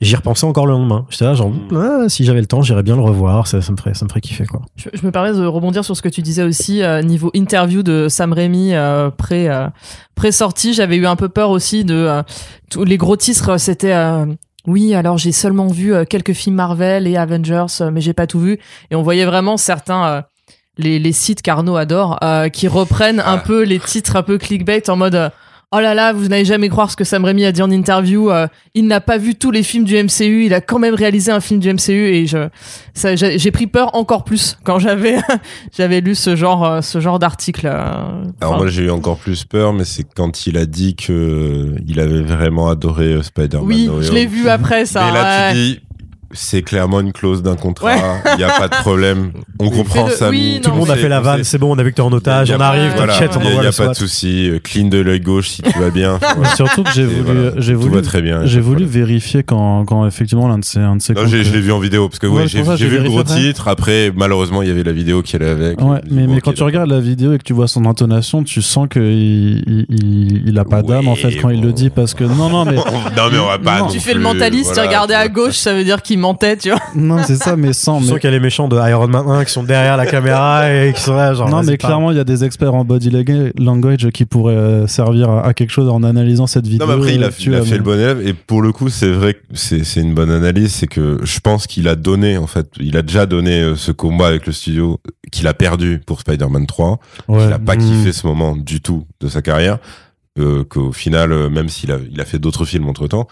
j'y 0.01 0.17
repensais 0.17 0.45
encore 0.47 0.67
le 0.67 0.73
lendemain. 0.73 1.07
J'étais 1.09 1.25
là, 1.25 1.35
genre, 1.35 1.53
ah, 1.75 2.09
si 2.09 2.25
j'avais 2.25 2.41
le 2.41 2.47
temps, 2.47 2.63
j'irais 2.63 2.83
bien 2.83 2.97
le 2.97 3.03
revoir. 3.03 3.47
Ça, 3.47 3.61
ça 3.63 3.73
me 3.73 3.77
ferait, 3.77 3.95
ça 3.95 4.05
me 4.05 4.09
ferait 4.11 4.21
kiffer, 4.21 4.45
quoi. 4.47 4.63
Je, 4.77 4.89
je 4.93 5.07
me 5.07 5.11
permets 5.13 5.33
de 5.33 5.45
rebondir 5.47 5.85
sur 5.85 5.97
ce 5.97 6.03
que 6.03 6.09
tu 6.09 6.21
disais 6.23 6.43
aussi 6.43 6.83
euh, 6.83 7.03
niveau 7.03 7.31
interview 7.35 7.83
de 7.83 8.09
Sam 8.09 8.33
Raimi 8.33 8.75
euh, 8.75 9.11
pré 9.11 9.49
euh, 9.49 9.69
pré 10.15 10.33
sortie. 10.33 10.75
J'avais 10.75 10.97
eu 10.97 11.07
un 11.07 11.17
peu 11.17 11.29
peur 11.29 11.51
aussi 11.51 11.85
de 11.85 11.95
euh, 11.95 12.23
tous 12.71 12.85
les 12.85 12.97
gros 12.97 13.17
titres. 13.17 13.57
C'était 13.59 13.93
euh, 13.95 14.27
oui, 14.67 14.95
alors 14.95 15.19
j'ai 15.19 15.33
seulement 15.33 15.69
vu 15.69 15.95
euh, 15.95 16.05
quelques 16.05 16.33
films 16.33 16.57
Marvel 16.57 17.07
et 17.07 17.17
Avengers, 17.17 17.67
euh, 17.81 17.91
mais 17.93 18.01
j'ai 18.01 18.15
pas 18.15 18.27
tout 18.27 18.41
vu. 18.41 18.59
Et 18.91 18.97
on 18.97 19.03
voyait 19.03 19.27
vraiment 19.27 19.57
certains 19.57 20.07
euh, 20.07 20.23
les, 20.77 20.99
les 20.99 21.13
sites 21.13 21.41
qu'Arnaud 21.43 21.77
adore 21.77 22.19
euh, 22.25 22.49
qui 22.49 22.67
reprennent 22.67 23.21
un 23.21 23.35
Ah. 23.37 23.43
peu 23.45 23.63
les 23.63 23.79
titres 23.79 24.17
un 24.17 24.23
peu 24.23 24.39
clickbait 24.39 24.91
en 24.91 24.97
mode 24.97 25.15
euh, 25.15 25.29
Oh 25.73 25.81
là 25.81 25.93
là, 25.95 26.13
vous 26.13 26.29
n'allez 26.29 26.45
jamais 26.45 26.69
croire 26.69 26.91
ce 26.91 26.97
que 26.97 27.03
Sam 27.05 27.25
Raimi 27.25 27.45
a 27.45 27.51
dit 27.53 27.61
en 27.63 27.71
interview. 27.71 28.31
euh, 28.31 28.47
il 28.75 28.87
n'a 28.87 29.01
pas 29.01 29.19
vu 29.19 29.35
tous 29.35 29.51
les 29.51 29.63
films 29.65 29.85
du 29.85 29.97
MCU. 29.97 30.45
Il 30.47 30.55
a 30.55 30.61
quand 30.61 30.79
même 30.79 30.95
réalisé 30.95 31.33
un 31.33 31.41
film 31.41 31.59
du 31.59 31.73
MCU 31.73 31.91
et 32.15 32.27
je, 32.27 32.49
ça, 32.95 33.17
j'ai 33.17 33.51
pris 33.51 33.67
peur 33.67 33.95
encore 33.97 34.23
plus 34.25 34.57
quand 34.65 34.79
j'avais, 34.79 35.17
j'avais 35.77 36.01
lu 36.01 36.15
ce 36.15 36.37
genre, 36.37 36.65
euh, 36.65 36.81
ce 36.81 37.01
genre 37.01 37.19
d'article. 37.19 37.67
euh, 37.67 38.25
Alors 38.41 38.57
moi 38.59 38.69
j'ai 38.69 38.85
eu 38.85 38.91
encore 38.91 39.17
plus 39.19 39.45
peur, 39.45 39.73
mais 39.73 39.85
c'est 39.85 40.05
quand 40.15 40.47
il 40.47 40.57
a 40.59 40.67
dit 40.67 40.95
que 40.95 41.75
il 41.87 41.99
avait 41.99 42.23
vraiment 42.23 42.69
adoré 42.69 43.21
Spider-Man. 43.23 43.67
oui, 43.67 43.87
No 43.89 44.01
je 44.03 44.13
l'ai 44.13 44.27
vu 44.27 44.49
après 44.49 44.87
ça. 44.87 45.07
Mais 45.07 45.13
là 45.13 45.49
ouais. 45.49 45.53
tu 45.55 45.59
dis, 45.59 45.81
c'est 46.35 46.63
clairement 46.63 47.01
une 47.01 47.13
clause 47.13 47.43
d'un 47.43 47.57
contrat, 47.57 47.87
Ouais. 47.87 48.01
il 48.35 48.39
n'y 48.39 48.45
a 48.45 48.51
pas 48.51 48.69
de 48.69 48.75
problème. 48.77 49.33
On 49.59 49.71
comprend 49.71 50.09
ça. 50.09 50.31
oui, 50.31 50.61
Tout 50.63 50.71
le 50.71 50.77
monde 50.77 50.91
a 50.91 50.97
fait 50.97 51.09
la 51.09 51.21
vanne, 51.21 51.45
c'est 51.45 51.59
bon, 51.59 51.75
on 51.75 51.79
a 51.79 51.83
vu 51.83 51.91
que 51.91 51.97
t'es 51.97 52.03
en 52.03 52.13
otage, 52.13 52.51
on 52.51 52.61
arrive, 52.61 52.93
voilà, 52.97 53.13
t'inquiète, 53.15 53.39
Il 53.43 53.61
n'y 53.61 53.67
a, 53.67 53.73
pas 53.73 53.89
de 53.89 53.95
souci. 53.95 54.51
Clean 54.63 54.89
de 54.89 54.99
l'œil 54.99 55.21
gauche 55.21 55.49
si 55.49 55.63
tout 55.63 55.79
va 55.79 55.91
bien. 55.91 56.19
Surtout 56.57 56.83
que 56.83 56.91
j'ai 56.93 57.05
voulu, 57.07 57.23
voilà. 57.23 57.51
j'ai 57.59 57.73
Tout 57.75 57.81
voulu, 57.81 58.03
très 58.03 58.21
bien. 58.23 58.45
j'ai 58.45 58.61
voulu 58.61 58.85
vérifier 58.85 59.43
quand, 59.43 59.85
quand 59.85 60.07
effectivement 60.07 60.49
l'un 60.49 60.59
de 60.59 60.65
ces, 60.65 60.81
un 60.81 60.97
de 60.97 61.03
ces 61.03 61.15
Non, 61.15 61.27
je 61.27 61.37
l'ai 61.37 61.61
vu 61.61 61.73
en 61.73 61.79
vidéo 61.79 62.09
parce 62.09 62.19
que 62.19 62.27
Ouais, 62.27 62.47
j'ai 62.47 62.63
vu 62.89 62.99
le 62.99 63.09
gros 63.09 63.21
après. 63.21 63.35
titre. 63.35 63.69
Après, 63.69 64.13
malheureusement, 64.15 64.63
il 64.63 64.69
y 64.69 64.71
avait 64.71 64.83
la 64.83 64.93
vidéo 64.93 65.23
qui 65.23 65.37
allait 65.37 65.49
avec. 65.51 65.81
Ouais, 65.81 66.01
mais, 66.11 66.41
quand 66.41 66.53
tu 66.53 66.63
regardes 66.63 66.91
la 66.91 67.01
vidéo 67.01 67.33
et 67.33 67.39
que 67.39 67.45
tu 67.45 67.53
vois 67.53 67.69
son 67.69 67.85
intonation, 67.87 68.43
tu 68.43 68.61
sens 68.63 68.89
qu'il 68.89 69.03
il, 69.03 69.87
il, 69.89 70.43
il 70.49 70.59
a 70.59 70.65
pas 70.65 70.83
d'âme 70.83 71.09
en 71.09 71.15
fait 71.15 71.37
quand 71.37 71.51
il 71.51 71.61
le 71.63 71.73
dit 71.73 71.91
parce 71.91 72.15
que 72.15 72.25
non 72.25 72.49
non 72.49 72.65
mais 72.65 72.75
non 73.17 73.29
mais 73.33 73.39
on 73.39 73.47
va 73.47 73.59
pas. 73.59 73.87
Tu 73.91 74.01
fais 74.01 74.15
le 74.15 74.21
mentaliste, 74.21 74.79
regardais 74.79 75.15
à 75.15 75.29
gauche, 75.29 75.57
ça 75.57 75.75
veut 75.75 75.85
dire 75.85 76.03
qu'il 76.03 76.19
mentait, 76.25 76.57
tu 76.57 76.71
vois. 76.71 76.81
non 76.97 77.23
c'est 77.25 77.37
ça 77.37 77.57
mais 77.57 77.73
sans 77.73 77.99
Tu 77.99 78.05
mais 78.05 78.11
sens 78.11 78.19
qu'il 78.19 78.29
y 78.31 78.33
a 78.33 78.37
les 78.37 78.41
méchants 78.43 78.69
de 78.69 78.77
Iron 78.77 79.07
Man 79.09 79.25
1 79.29 79.45
qui 79.45 79.53
sont 79.53 79.63
derrière 79.63 79.97
la 79.97 80.07
caméra 80.07 80.73
et 80.73 80.93
qui 80.93 81.01
sont 81.01 81.15
là, 81.15 81.35
genre. 81.35 81.49
non 81.49 81.63
mais 81.63 81.77
clairement 81.77 82.11
il 82.11 82.17
y 82.17 82.21
a 82.21 82.25
des 82.25 82.45
experts 82.45 82.75
en 82.75 82.85
body 82.85 83.11
language 83.59 84.11
qui 84.11 84.25
pourraient 84.25 84.55
euh, 84.55 84.87
servir 84.87 85.31
à, 85.31 85.55
quelque 85.55 85.71
chose 85.71 85.89
en 85.89 86.03
analysant 86.03 86.47
cette 86.47 86.67
vidéo. 86.67 86.87
Non, 86.87 86.93
mais 86.95 86.99
après, 87.01 87.15
il 87.15 87.23
a, 87.25 87.27
euh, 87.29 87.31
tu 87.37 87.51
il 87.51 87.55
a 87.55 87.59
vois, 87.59 87.67
fait 87.69 87.77
le 87.77 87.83
bon 87.83 87.95
élève. 87.99 88.27
Et 88.27 88.33
pour 88.35 88.63
le 88.63 88.73
coup, 88.73 88.89
c'est 88.89 89.11
vrai 89.11 89.35
que 89.35 89.41
c'est 89.53 89.85
c'est 89.85 90.01
une 90.01 90.15
bonne 90.15 90.31
analyse. 90.31 90.73
C'est 90.73 90.87
que 90.87 91.19
je 91.23 91.41
pense 91.41 91.67
qu'il 91.67 91.87
a 91.89 91.97
donné, 91.97 92.39
en 92.39 92.47
fait, 92.47 92.67
il 92.81 92.97
a 92.97 93.03
déjà 93.03 93.27
donné 93.27 93.61
euh, 93.61 93.77
ce 93.77 93.93
combat 93.93 94.29
avec 94.29 94.47
le 94.47 94.53
studio 94.53 94.99
qu'il 95.31 95.47
a 95.47 95.55
perdu 95.55 96.01
pour 96.05 96.21
Spider-Man 96.21 96.67
3. 96.67 96.99
Ouais. 97.29 97.45
Il 97.47 97.53
a 97.53 97.59
pas 97.59 97.77
Mm. 97.77 97.79
kiffé 97.81 98.13
ce 98.13 98.27
moment 98.27 98.55
du 98.57 98.81
tout 98.81 99.05
de 99.21 99.29
sa 99.29 99.43
carrière. 99.43 99.79
Euh, 100.39 100.65
Qu'au 100.65 100.93
final, 100.93 101.49
même 101.51 101.69
s'il 101.69 101.93
a, 101.93 101.99
il 102.11 102.21
a 102.21 102.25
fait 102.25 102.39
d'autres 102.39 102.65
films 102.65 102.89
entre 102.89 103.07
temps, 103.07 103.27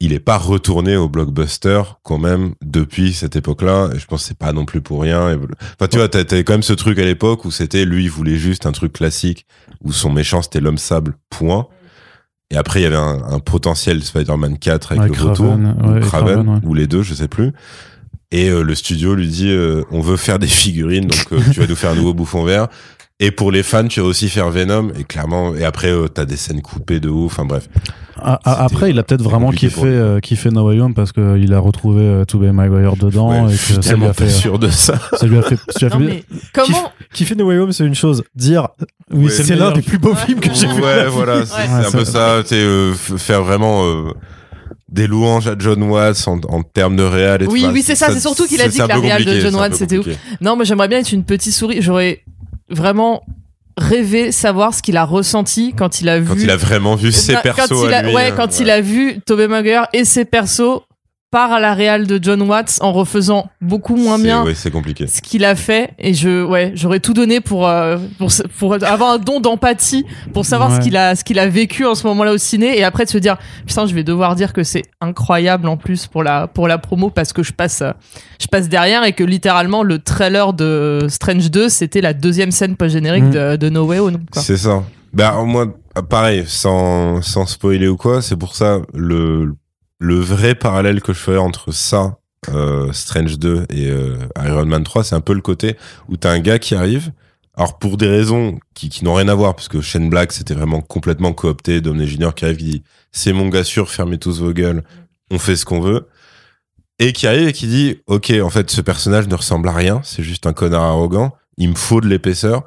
il 0.00 0.12
est 0.12 0.20
pas 0.20 0.38
retourné 0.38 0.96
au 0.96 1.08
blockbuster 1.08 1.82
quand 2.02 2.18
même 2.18 2.54
depuis 2.62 3.12
cette 3.12 3.36
époque-là. 3.36 3.90
Je 3.96 4.04
pense 4.06 4.22
que 4.22 4.28
c'est 4.28 4.38
pas 4.38 4.52
non 4.52 4.64
plus 4.64 4.80
pour 4.80 5.02
rien. 5.02 5.38
Enfin, 5.74 5.88
tu 5.88 5.98
vois, 5.98 6.08
t'avais 6.08 6.44
quand 6.44 6.54
même 6.54 6.62
ce 6.62 6.72
truc 6.72 6.98
à 6.98 7.04
l'époque 7.04 7.44
où 7.44 7.50
c'était 7.50 7.84
lui, 7.84 8.04
il 8.04 8.10
voulait 8.10 8.36
juste 8.36 8.66
un 8.66 8.72
truc 8.72 8.92
classique 8.92 9.46
où 9.82 9.92
son 9.92 10.10
méchant 10.10 10.42
c'était 10.42 10.60
l'homme 10.60 10.78
sable, 10.78 11.14
point. 11.30 11.68
Et 12.50 12.56
après, 12.56 12.80
il 12.80 12.82
y 12.82 12.86
avait 12.86 12.96
un, 12.96 13.22
un 13.24 13.38
potentiel 13.40 14.02
Spider-Man 14.02 14.58
4 14.58 14.92
avec 14.92 15.16
le 15.16 15.22
retour, 15.22 15.56
ouais, 15.56 16.00
Kraven, 16.00 16.48
ouais. 16.48 16.60
ou 16.64 16.74
les 16.74 16.86
deux, 16.86 17.02
je 17.02 17.14
sais 17.14 17.28
plus. 17.28 17.52
Et 18.30 18.48
euh, 18.48 18.62
le 18.62 18.74
studio 18.74 19.14
lui 19.14 19.28
dit, 19.28 19.48
euh, 19.48 19.82
on 19.90 20.00
veut 20.00 20.16
faire 20.16 20.38
des 20.38 20.46
figurines, 20.48 21.06
donc 21.06 21.26
euh, 21.32 21.40
tu 21.52 21.60
vas 21.60 21.66
nous 21.66 21.76
faire 21.76 21.90
un 21.90 21.94
nouveau 21.94 22.14
bouffon 22.14 22.44
vert. 22.44 22.68
Et 23.20 23.30
pour 23.30 23.52
les 23.52 23.62
fans, 23.62 23.86
tu 23.86 24.00
vas 24.00 24.06
aussi 24.06 24.28
faire 24.28 24.50
Venom. 24.50 24.90
Et 24.98 25.04
clairement, 25.04 25.54
et 25.54 25.64
après, 25.64 25.90
euh, 25.90 26.08
t'as 26.08 26.24
des 26.24 26.36
scènes 26.36 26.62
coupées 26.62 26.98
de 27.00 27.08
ouf. 27.08 27.32
Enfin 27.32 27.44
bref. 27.44 27.68
Ah, 28.20 28.40
ah, 28.44 28.64
après, 28.64 28.90
il 28.90 28.98
a 28.98 29.02
peut-être 29.02 29.22
vraiment 29.22 29.50
kiffé, 29.50 29.82
euh, 29.84 30.18
kiffé 30.20 30.50
No 30.50 30.66
Way 30.68 30.80
Home 30.80 30.94
parce 30.94 31.12
qu'il 31.12 31.52
a 31.52 31.58
retrouvé 31.58 32.02
euh, 32.02 32.24
Tobey 32.24 32.50
Maguire 32.52 32.96
dedans 32.96 33.30
Ouais, 33.30 33.52
et 33.52 33.56
je 33.56 33.56
que 33.56 33.62
suis 33.64 33.74
ça 33.74 33.80
lui 33.80 33.88
tellement 33.88 34.08
a 34.08 34.12
fait. 34.14 34.24
pas 34.24 34.30
sûr 34.30 34.58
de 34.58 34.68
ça. 34.68 34.98
Ça 35.18 35.26
lui 35.26 35.36
a 35.38 35.42
fait. 35.42 35.56
ça 35.68 35.78
lui 35.80 35.86
a 35.86 35.88
Non, 35.90 35.98
fait- 35.98 36.04
mais 36.06 36.24
comment 36.52 36.92
Kiffer 37.12 37.34
No 37.36 37.46
Way 37.46 37.58
Home, 37.58 37.72
c'est 37.72 37.84
une 37.84 37.94
chose. 37.94 38.24
Dire, 38.34 38.68
oui, 39.12 39.24
Ouais. 39.26 39.30
c'est 39.30 39.54
l'un 39.56 39.72
des 39.72 39.82
plus 39.82 39.98
beaux 39.98 40.10
Ouais. 40.14 40.26
films 40.26 40.40
que 40.40 40.52
j'ai 40.54 40.66
vu. 40.66 40.80
Ouais, 40.82 41.06
voilà, 41.08 41.44
c'est 41.46 41.86
un 41.86 41.90
peu 41.90 42.04
ça-. 42.04 42.42
C'est 42.44 42.56
euh, 42.56 42.94
faire 42.94 43.42
vraiment 43.42 43.84
euh, 43.84 44.10
des 44.88 45.06
louanges 45.06 45.46
à 45.48 45.54
John 45.58 45.82
Watts 45.84 46.26
en, 46.28 46.38
en 46.48 46.62
termes 46.62 46.96
de 46.96 47.02
réal 47.02 47.42
et 47.42 47.46
Oui, 47.46 47.62
tout. 47.62 47.68
oui, 47.72 47.82
c'est 47.82 47.94
ça, 47.96 48.08
c'est 48.12 48.20
surtout 48.20 48.46
qu'il 48.46 48.60
a 48.62 48.68
dit 48.68 48.78
que 48.78 48.86
la 48.86 48.96
réal 48.98 49.24
de 49.24 49.38
John 49.40 49.54
Watts, 49.56 49.74
c'était 49.74 49.98
ouf. 49.98 50.06
Non, 50.40 50.56
mais 50.56 50.64
j'aimerais 50.64 50.88
bien 50.88 50.98
être 51.00 51.12
une 51.12 51.24
petite 51.24 51.52
souris. 51.52 51.80
J'aurais 51.82 52.22
vraiment 52.70 53.22
rêvé 53.76 54.30
savoir 54.32 54.72
ce 54.72 54.82
qu'il 54.82 54.96
a 54.96 55.04
ressenti 55.04 55.74
quand 55.76 56.00
il 56.00 56.08
a 56.08 56.20
vu. 56.20 56.28
Quand 56.28 56.36
il 56.42 56.50
a 56.50 56.56
vraiment 56.56 56.94
vu 56.94 57.10
ses 57.12 57.34
Quand 57.34 57.42
persos 57.42 57.84
il 57.88 57.92
à 57.92 57.98
a- 57.98 58.02
lui. 58.02 58.14
ouais, 58.14 58.28
hein, 58.28 58.34
quand 58.36 58.60
il 58.60 58.70
a 58.70 58.80
vu 58.80 59.20
Tobey 59.26 59.48
Maguire 59.48 59.86
et 59.92 60.04
ses 60.04 60.24
persos 60.24 60.82
par 61.34 61.50
à 61.52 61.58
la 61.58 61.74
réal 61.74 62.06
de 62.06 62.20
John 62.22 62.42
Watts 62.42 62.78
en 62.80 62.92
refaisant 62.92 63.48
beaucoup 63.60 63.96
moins 63.96 64.20
bien 64.20 64.44
Ouais, 64.44 64.54
c'est 64.54 64.70
compliqué. 64.70 65.08
ce 65.08 65.20
qu'il 65.20 65.44
a 65.44 65.56
fait 65.56 65.90
et 65.98 66.14
je 66.14 66.44
ouais 66.44 66.70
j'aurais 66.76 67.00
tout 67.00 67.12
donné 67.12 67.40
pour 67.40 67.66
euh, 67.66 67.98
pour 68.18 68.30
pour 68.56 68.74
avoir 68.74 69.10
un 69.14 69.18
don 69.18 69.40
d'empathie 69.40 70.06
pour 70.32 70.44
savoir 70.46 70.70
Ouais. 70.70 70.76
ce 70.76 70.80
qu'il 70.80 70.96
a 70.96 71.16
ce 71.16 71.24
qu'il 71.24 71.40
a 71.40 71.48
vécu 71.48 71.84
en 71.86 71.96
ce 71.96 72.06
moment-là 72.06 72.32
au 72.32 72.38
ciné 72.38 72.78
et 72.78 72.84
après 72.84 73.04
de 73.04 73.10
se 73.10 73.18
dire 73.18 73.36
putain 73.66 73.84
je 73.86 73.94
vais 73.96 74.04
devoir 74.04 74.36
dire 74.36 74.52
que 74.52 74.62
c'est 74.62 74.82
incroyable 75.00 75.66
en 75.66 75.76
plus 75.76 76.06
pour 76.06 76.22
la 76.22 76.46
pour 76.46 76.68
la 76.68 76.78
promo 76.78 77.10
parce 77.10 77.32
que 77.32 77.42
je 77.42 77.52
passe 77.52 77.82
je 78.40 78.46
passe 78.46 78.68
derrière 78.68 79.02
et 79.02 79.12
que 79.12 79.24
littéralement 79.24 79.82
le 79.82 79.98
trailer 79.98 80.52
de 80.52 81.06
Strange 81.08 81.50
2 81.50 81.68
c'était 81.68 82.00
la 82.00 82.12
deuxième 82.14 82.52
scène 82.52 82.76
post 82.76 82.92
générique 82.92 83.24
Mm. 83.24 83.30
de, 83.32 83.56
de 83.56 83.68
No 83.70 83.86
Way 83.86 83.98
Home 83.98 84.18
quoi. 84.30 84.40
C'est 84.40 84.56
ça. 84.56 84.84
Bah, 85.12 85.34
moi, 85.44 85.66
pareil, 86.08 86.44
sans, 86.46 87.22
sans 87.22 87.46
spoiler 87.46 87.86
ou 87.88 87.96
quoi, 87.96 88.20
c'est 88.20 88.36
pour 88.36 88.54
ça, 88.56 88.78
le, 88.94 89.54
le 90.04 90.16
vrai 90.16 90.54
parallèle 90.54 91.00
que 91.00 91.14
je 91.14 91.18
ferais 91.18 91.38
entre 91.38 91.72
ça, 91.72 92.18
euh, 92.50 92.92
Strange 92.92 93.38
2 93.38 93.64
et 93.70 93.86
euh, 93.86 94.18
Iron 94.44 94.66
Man 94.66 94.84
3, 94.84 95.02
c'est 95.02 95.14
un 95.14 95.22
peu 95.22 95.32
le 95.32 95.40
côté 95.40 95.78
où 96.08 96.18
t'as 96.18 96.30
un 96.30 96.40
gars 96.40 96.58
qui 96.58 96.74
arrive, 96.74 97.10
alors 97.56 97.78
pour 97.78 97.96
des 97.96 98.08
raisons 98.08 98.58
qui, 98.74 99.02
n'ont 99.02 99.14
rien 99.14 99.28
à 99.28 99.34
voir, 99.34 99.54
parce 99.54 99.68
que 99.68 99.80
Shane 99.80 100.10
Black, 100.10 100.32
c'était 100.32 100.52
vraiment 100.52 100.82
complètement 100.82 101.32
coopté, 101.32 101.80
Dominic 101.80 102.08
Junior 102.08 102.34
qui 102.34 102.44
arrive, 102.44 102.58
qui 102.58 102.64
dit, 102.64 102.82
c'est 103.12 103.32
mon 103.32 103.48
gars 103.48 103.64
sûr, 103.64 103.88
fermez 103.88 104.18
tous 104.18 104.40
vos 104.40 104.52
gueules, 104.52 104.84
on 105.30 105.38
fait 105.38 105.56
ce 105.56 105.64
qu'on 105.64 105.80
veut. 105.80 106.06
Et 106.98 107.14
qui 107.14 107.26
arrive 107.26 107.48
et 107.48 107.52
qui 107.54 107.66
dit, 107.66 108.02
ok, 108.06 108.30
en 108.42 108.50
fait, 108.50 108.70
ce 108.70 108.82
personnage 108.82 109.26
ne 109.26 109.34
ressemble 109.34 109.68
à 109.68 109.72
rien, 109.72 110.02
c'est 110.04 110.22
juste 110.22 110.46
un 110.46 110.52
connard 110.52 110.82
arrogant, 110.82 111.34
il 111.56 111.70
me 111.70 111.74
faut 111.74 112.02
de 112.02 112.08
l'épaisseur. 112.08 112.64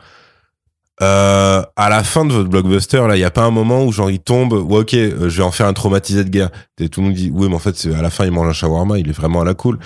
Euh, 1.03 1.62
à 1.75 1.89
la 1.89 2.03
fin 2.03 2.25
de 2.25 2.33
votre 2.33 2.49
blockbuster, 2.49 3.05
là, 3.07 3.15
il 3.15 3.19
y 3.19 3.23
a 3.23 3.29
pas 3.29 3.43
un 3.43 3.51
moment 3.51 3.83
où 3.86 3.91
genre 3.91 4.10
il 4.10 4.19
tombe, 4.19 4.53
ouais, 4.53 4.79
ok, 4.79 4.93
euh, 4.95 5.29
je 5.29 5.38
vais 5.38 5.43
en 5.43 5.51
faire 5.51 5.67
un 5.67 5.73
traumatisé 5.73 6.23
de 6.23 6.29
guerre. 6.29 6.49
Et 6.79 6.89
tout 6.89 7.01
le 7.01 7.07
monde 7.07 7.15
dit, 7.15 7.29
oui, 7.31 7.47
mais 7.49 7.55
en 7.55 7.60
fait, 7.60 7.75
c'est 7.75 7.93
à 7.93 8.01
la 8.01 8.10
fin, 8.10 8.25
il 8.25 8.31
mange 8.31 8.47
un 8.47 8.53
shawarma, 8.53 8.97
il 8.97 9.07
est 9.07 9.13
vraiment 9.13 9.41
à 9.41 9.45
la 9.45 9.53
cool. 9.53 9.77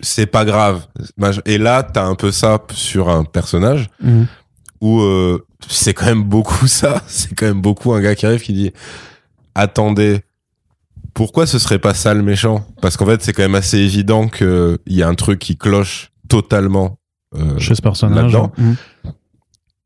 C'est 0.00 0.26
pas 0.26 0.44
grave. 0.44 0.86
Et 1.44 1.58
là, 1.58 1.82
t'as 1.82 2.04
un 2.04 2.14
peu 2.14 2.30
ça 2.30 2.60
sur 2.72 3.08
un 3.08 3.24
personnage 3.24 3.88
Mhm. 4.00 4.26
où 4.80 5.00
euh, 5.00 5.44
c'est 5.68 5.92
quand 5.92 6.06
même 6.06 6.22
beaucoup 6.22 6.66
ça. 6.68 7.02
C'est 7.08 7.34
quand 7.34 7.46
même 7.46 7.60
beaucoup 7.60 7.92
un 7.92 8.00
gars 8.00 8.14
qui 8.14 8.26
arrive 8.26 8.40
qui 8.42 8.52
dit, 8.52 8.72
attendez, 9.56 10.20
pourquoi 11.14 11.46
ce 11.46 11.58
serait 11.58 11.80
pas 11.80 11.94
ça 11.94 12.14
le 12.14 12.22
méchant? 12.22 12.64
Parce 12.80 12.96
qu'en 12.96 13.06
fait, 13.06 13.20
c'est 13.22 13.32
quand 13.32 13.42
même 13.42 13.56
assez 13.56 13.78
évident 13.78 14.28
qu'il 14.28 14.78
y 14.86 15.02
a 15.02 15.08
un 15.08 15.16
truc 15.16 15.40
qui 15.40 15.56
cloche 15.56 16.12
totalement. 16.28 16.98
euh, 17.34 17.58
Chez 17.58 17.74
ce 17.74 17.82
personnage. 17.82 18.32
là-dedans. 18.32 18.52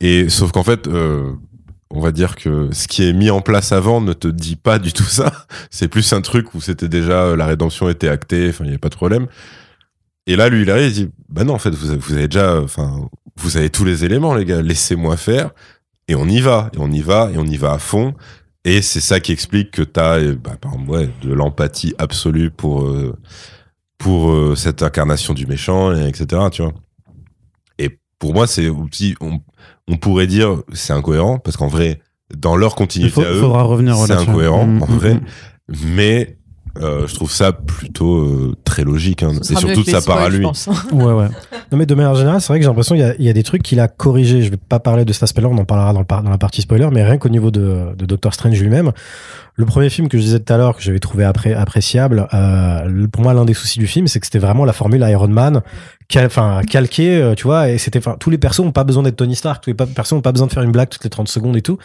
Et 0.05 0.29
sauf 0.29 0.53
qu'en 0.53 0.63
fait, 0.63 0.87
euh, 0.87 1.33
on 1.91 2.01
va 2.01 2.13
dire 2.13 2.37
que 2.37 2.69
ce 2.73 2.87
qui 2.89 3.09
est 3.09 3.13
mis 3.13 3.31
en 3.31 3.41
place 3.41 3.73
avant 3.73 4.01
ne 4.01 4.13
te 4.13 4.29
dit 4.29 4.57
pas 4.57 4.79
du 4.79 4.93
tout 4.93 5.05
ça. 5.05 5.33
C'est 5.71 5.89
plus 5.89 6.13
un 6.13 6.21
truc 6.21 6.55
où 6.55 6.61
c'était 6.61 6.89
déjà 6.89 7.25
euh, 7.25 7.37
la 7.37 7.47
rédemption 7.47 7.89
était 7.89 8.09
actée, 8.09 8.49
enfin 8.51 8.65
il 8.65 8.67
y 8.67 8.71
avait 8.71 8.79
pas 8.79 8.91
de 8.91 8.97
problème. 8.97 9.27
Et 10.27 10.37
là, 10.37 10.49
lui, 10.49 10.63
il 10.63 10.71
arrive, 10.71 10.89
il 10.89 10.93
dit 10.93 11.11
bah 11.29 11.45
non, 11.45 11.55
en 11.55 11.59
fait, 11.59 11.71
vous 11.71 11.91
avez, 11.91 11.99
vous 11.99 12.13
avez 12.13 12.29
déjà, 12.29 12.61
enfin, 12.61 13.09
vous 13.37 13.57
avez 13.57 13.71
tous 13.71 13.85
les 13.85 14.05
éléments, 14.05 14.35
les 14.35 14.45
gars. 14.45 14.63
Laissez-moi 14.63 15.17
faire 15.17 15.51
et 16.09 16.15
on 16.15 16.27
y 16.27 16.41
va, 16.41 16.71
et 16.75 16.79
on 16.79 16.91
y 16.91 17.01
va, 17.01 17.31
et 17.33 17.39
on 17.39 17.47
y 17.47 17.57
va 17.57 17.73
à 17.73 17.79
fond. 17.79 18.15
Et 18.65 18.83
c'est 18.83 19.01
ça 19.01 19.21
qui 19.21 19.33
explique 19.33 19.71
que 19.71 19.83
t'as, 19.83 20.19
euh, 20.19 20.37
bah, 20.37 20.57
de 21.23 21.33
l'empathie 21.33 21.95
absolue 21.99 22.51
pour 22.51 22.85
euh, 22.85 23.17
pour 23.99 24.31
euh, 24.31 24.55
cette 24.55 24.83
incarnation 24.83 25.35
du 25.35 25.47
méchant, 25.47 25.95
et 25.95 26.09
etc. 26.09 26.43
Tu 26.51 26.63
vois. 26.63 26.73
Et 27.79 27.99
pour 28.19 28.35
moi, 28.35 28.47
c'est 28.47 28.69
aussi, 28.69 29.15
on 29.89 29.97
pourrait 29.97 30.27
dire, 30.27 30.57
c'est 30.73 30.93
incohérent 30.93 31.39
parce 31.39 31.57
qu'en 31.57 31.69
vrai, 31.69 32.01
dans 32.37 32.57
leur 32.57 32.75
continuité 32.75 33.13
faut- 33.15 33.21
à 33.23 33.31
eux, 33.31 33.41
faudra 33.41 33.63
revenir 33.63 33.97
c'est 33.97 34.13
incohérent 34.13 34.67
Mm, 34.67 34.83
en 34.83 34.87
mm, 34.89 34.95
vrai, 34.97 35.15
mm. 35.15 35.21
mais 35.95 36.39
euh, 36.81 37.07
je 37.07 37.15
trouve 37.15 37.31
ça 37.31 37.53
plutôt 37.53 38.17
euh, 38.17 38.57
très 38.65 38.83
logique. 38.83 39.23
Hein. 39.23 39.31
Et 39.49 39.55
surtout 39.55 39.85
de 39.85 39.91
sa 39.91 40.01
part 40.01 40.19
à 40.19 40.29
lui. 40.29 40.43
pense. 40.43 40.69
Ouais, 40.93 41.05
ouais. 41.13 41.29
Non 41.71 41.79
mais 41.79 41.87
de 41.87 41.95
manière 41.95 42.15
générale, 42.17 42.41
c'est 42.41 42.49
vrai 42.49 42.59
que 42.59 42.65
j'ai 42.65 42.69
l'impression 42.69 42.97
qu'il 42.97 43.05
y 43.05 43.09
a, 43.09 43.15
il 43.17 43.25
y 43.25 43.29
a 43.29 43.33
des 43.33 43.43
trucs 43.45 43.63
qu'il 43.63 43.79
a 43.79 43.87
corrigés. 43.87 44.43
Je 44.43 44.51
vais 44.51 44.57
pas 44.57 44.81
parler 44.81 45.05
de 45.05 45.13
cet 45.13 45.23
aspect-là, 45.23 45.49
on 45.49 45.57
en 45.59 45.65
parlera 45.65 45.93
dans, 45.93 46.01
le 46.01 46.05
par- 46.05 46.23
dans 46.25 46.31
la 46.31 46.39
partie 46.39 46.63
spoiler, 46.63 46.89
mais 46.91 47.05
rien 47.05 47.19
qu'au 47.19 47.29
niveau 47.29 47.51
de, 47.53 47.95
de 47.97 48.07
Doctor 48.07 48.35
Strange 48.35 48.61
lui-même, 48.61 48.91
le 49.57 49.65
premier 49.67 49.89
film 49.89 50.09
que 50.09 50.19
je 50.19 50.23
disais 50.23 50.41
tout 50.41 50.53
à 50.53 50.57
l'heure 50.57 50.77
que 50.77 50.83
j'avais 50.83 50.99
trouvé 50.99 51.25
appréciable, 51.25 52.27
euh, 52.35 53.07
pour 53.09 53.23
moi 53.23 53.35
l'un 53.35 53.45
des 53.45 53.55
soucis 53.55 53.79
du 53.79 53.87
film, 53.87 54.09
c'est 54.09 54.19
que 54.19 54.27
c'était 54.27 54.39
vraiment 54.41 54.65
la 54.65 54.73
formule 54.73 55.01
Iron 55.09 55.29
Man, 55.29 55.63
cal- 56.09 56.29
calquée, 56.69 57.17
euh, 57.23 57.35
tu 57.35 57.45
vois, 57.45 57.69
et 57.71 57.79
c'était, 57.79 57.99
enfin 58.01 58.17
tous 58.19 58.31
les 58.31 58.39
persos 58.39 58.61
ont 58.61 58.73
pas 58.73 58.83
besoin 58.85 59.05
d'être 59.05 59.17
Tony 59.17 59.37
Stark, 59.37 59.63
tous 59.63 59.71
les 59.71 59.75
persos 59.75 60.13
ont 60.15 60.21
pas 60.23 60.33
besoin 60.33 60.49
de 60.49 60.53
faire 60.53 60.63
une 60.65 60.73
blague 60.73 60.89
toutes 60.89 61.05
les 61.05 61.11
30 61.11 61.29
secondes 61.29 61.57
et 61.57 61.63
tout. 61.63 61.79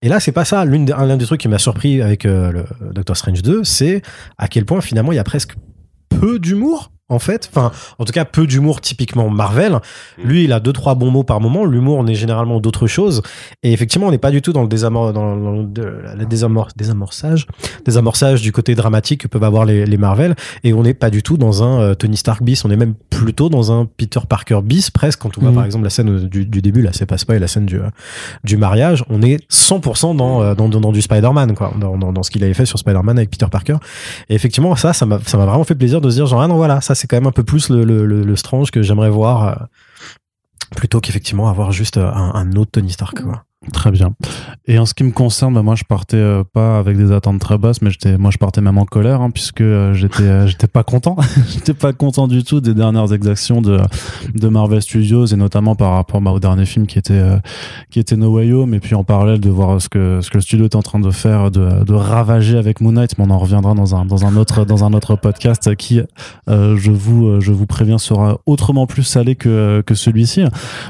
Et 0.00 0.08
là, 0.08 0.20
c'est 0.20 0.32
pas 0.32 0.44
ça. 0.44 0.64
L'un 0.64 1.16
des 1.16 1.24
trucs 1.26 1.40
qui 1.40 1.48
m'a 1.48 1.58
surpris 1.58 2.00
avec 2.02 2.24
euh, 2.24 2.52
le 2.52 2.64
Doctor 2.92 3.16
Strange 3.16 3.42
2, 3.42 3.64
c'est 3.64 4.02
à 4.38 4.46
quel 4.48 4.64
point 4.64 4.80
finalement 4.80 5.10
il 5.12 5.16
y 5.16 5.20
a 5.20 5.24
presque 5.24 5.54
peu 6.08 6.38
d'humour 6.38 6.92
en 7.10 7.18
fait 7.18 7.48
enfin 7.54 7.72
en 7.98 8.04
tout 8.04 8.12
cas 8.12 8.24
peu 8.24 8.46
d'humour 8.46 8.80
typiquement 8.80 9.28
Marvel. 9.30 9.78
Lui 10.22 10.44
il 10.44 10.52
a 10.52 10.60
deux 10.60 10.72
trois 10.72 10.94
bons 10.94 11.10
mots 11.10 11.24
par 11.24 11.40
moment. 11.40 11.64
L'humour 11.64 11.98
on 11.98 12.06
est 12.06 12.14
généralement 12.14 12.60
d'autres 12.60 12.86
choses 12.86 13.22
et 13.62 13.72
effectivement 13.72 14.08
on 14.08 14.10
n'est 14.10 14.18
pas 14.18 14.30
du 14.30 14.42
tout 14.42 14.52
dans 14.52 14.62
le 14.62 14.68
désamor 14.68 15.12
dans, 15.12 15.36
dans 15.36 15.52
le 15.52 16.24
désamor- 16.26 16.68
désamorçage 16.76 17.46
désamorçage 17.84 18.42
du 18.42 18.52
côté 18.52 18.74
dramatique 18.74 19.22
que 19.22 19.28
peuvent 19.28 19.44
avoir 19.44 19.64
les, 19.64 19.86
les 19.86 19.96
Marvel. 19.96 20.34
Et 20.64 20.72
on 20.72 20.82
n'est 20.82 20.94
pas 20.94 21.10
du 21.10 21.22
tout 21.22 21.36
dans 21.36 21.62
un 21.62 21.80
euh, 21.80 21.94
Tony 21.94 22.16
Stark 22.16 22.42
bis. 22.42 22.64
On 22.64 22.70
est 22.70 22.76
même 22.76 22.94
plutôt 23.10 23.48
dans 23.48 23.72
un 23.72 23.86
Peter 23.86 24.20
Parker 24.28 24.60
bis 24.62 24.90
presque. 24.90 25.20
Quand 25.20 25.36
on 25.38 25.40
voit 25.40 25.50
Mhm. 25.50 25.54
par 25.56 25.64
exemple 25.64 25.84
la 25.84 25.90
scène 25.90 26.28
du, 26.28 26.44
du 26.44 26.60
début 26.62 26.82
là 26.82 26.90
c'est 26.92 27.06
pas 27.06 27.16
spoil 27.18 27.40
la 27.40 27.48
scène 27.48 27.64
du, 27.66 27.78
euh, 27.78 27.88
du 28.44 28.56
mariage 28.56 29.04
on 29.08 29.22
est 29.22 29.38
100% 29.50 30.14
dans, 30.16 30.42
euh, 30.42 30.54
dans, 30.54 30.68
dans, 30.68 30.80
dans 30.80 30.92
du 30.92 31.00
Spider-Man 31.02 31.54
quoi. 31.54 31.72
Dans, 31.80 31.96
dans, 31.96 32.12
dans 32.12 32.22
ce 32.22 32.30
qu'il 32.30 32.44
avait 32.44 32.54
fait 32.54 32.66
sur 32.66 32.78
Spider-Man 32.78 33.16
avec 33.18 33.30
Peter 33.30 33.46
Parker. 33.50 33.76
Et 34.28 34.34
effectivement, 34.34 34.74
ça, 34.76 34.92
ça 34.92 35.06
m'a, 35.06 35.18
ça 35.24 35.38
m'a 35.38 35.46
vraiment 35.46 35.64
fait 35.64 35.74
plaisir 35.74 36.00
de 36.00 36.10
se 36.10 36.16
dire, 36.16 36.26
genre, 36.26 36.42
ah 36.42 36.48
non, 36.48 36.56
voilà, 36.56 36.80
ça, 36.80 36.94
c'est 36.98 37.06
quand 37.06 37.16
même 37.16 37.26
un 37.26 37.32
peu 37.32 37.44
plus 37.44 37.70
le, 37.70 37.84
le, 37.84 38.06
le, 38.06 38.22
le 38.22 38.36
Strange 38.36 38.70
que 38.70 38.82
j'aimerais 38.82 39.10
voir, 39.10 39.48
euh, 39.48 39.64
plutôt 40.76 41.00
qu'effectivement 41.00 41.48
avoir 41.48 41.72
juste 41.72 41.96
euh, 41.96 42.10
un, 42.10 42.34
un 42.34 42.52
autre 42.52 42.72
Tony 42.72 42.90
Stark, 42.90 43.22
quoi. 43.22 43.44
Très 43.72 43.90
bien. 43.90 44.14
Et 44.66 44.78
en 44.78 44.86
ce 44.86 44.94
qui 44.94 45.04
me 45.04 45.12
concerne, 45.12 45.54
bah, 45.54 45.62
moi, 45.62 45.74
je 45.74 45.84
partais 45.84 46.16
euh, 46.16 46.42
pas 46.44 46.78
avec 46.78 46.96
des 46.96 47.12
attentes 47.12 47.40
très 47.40 47.58
basses, 47.58 47.82
mais 47.82 47.90
j'étais, 47.90 48.16
moi, 48.18 48.30
je 48.30 48.38
partais 48.38 48.60
même 48.60 48.78
en 48.78 48.84
colère, 48.84 49.20
hein, 49.20 49.30
puisque 49.30 49.60
euh, 49.60 49.94
j'étais, 49.94 50.22
euh, 50.22 50.46
j'étais 50.46 50.66
pas 50.66 50.82
content. 50.82 51.16
j'étais 51.48 51.74
pas 51.74 51.92
content 51.92 52.28
du 52.28 52.44
tout 52.44 52.60
des 52.60 52.74
dernières 52.74 53.12
exactions 53.12 53.60
de, 53.60 53.80
de 54.34 54.48
Marvel 54.48 54.80
Studios, 54.82 55.26
et 55.26 55.36
notamment 55.36 55.74
par 55.74 55.92
rapport 55.92 56.20
bah, 56.20 56.30
au 56.30 56.40
dernier 56.40 56.66
film 56.66 56.86
qui 56.86 56.98
était, 56.98 57.14
euh, 57.14 57.38
qui 57.90 57.98
était 57.98 58.16
No 58.16 58.32
Way 58.34 58.52
Home, 58.52 58.74
et 58.74 58.80
puis 58.80 58.94
en 58.94 59.04
parallèle 59.04 59.40
de 59.40 59.50
voir 59.50 59.80
ce 59.80 59.88
que, 59.88 60.20
ce 60.22 60.30
que 60.30 60.38
le 60.38 60.42
studio 60.42 60.64
est 60.64 60.76
en 60.76 60.82
train 60.82 61.00
de 61.00 61.10
faire, 61.10 61.50
de, 61.50 61.84
de 61.84 61.94
ravager 61.94 62.56
avec 62.56 62.80
Moon 62.80 62.92
Knight, 62.92 63.18
mais 63.18 63.24
on 63.26 63.30
en 63.30 63.38
reviendra 63.38 63.74
dans 63.74 63.94
un, 63.94 64.04
dans 64.04 64.24
un 64.24 64.36
autre, 64.36 64.64
dans 64.64 64.84
un 64.84 64.92
autre 64.92 65.16
podcast 65.16 65.74
qui, 65.76 66.00
je 66.48 66.90
vous, 66.90 67.40
je 67.40 67.52
vous 67.52 67.66
préviens, 67.66 67.98
sera 67.98 68.38
autrement 68.46 68.86
plus 68.86 69.02
salé 69.02 69.36
que, 69.36 69.82
que 69.86 69.94
celui-ci. 69.94 70.44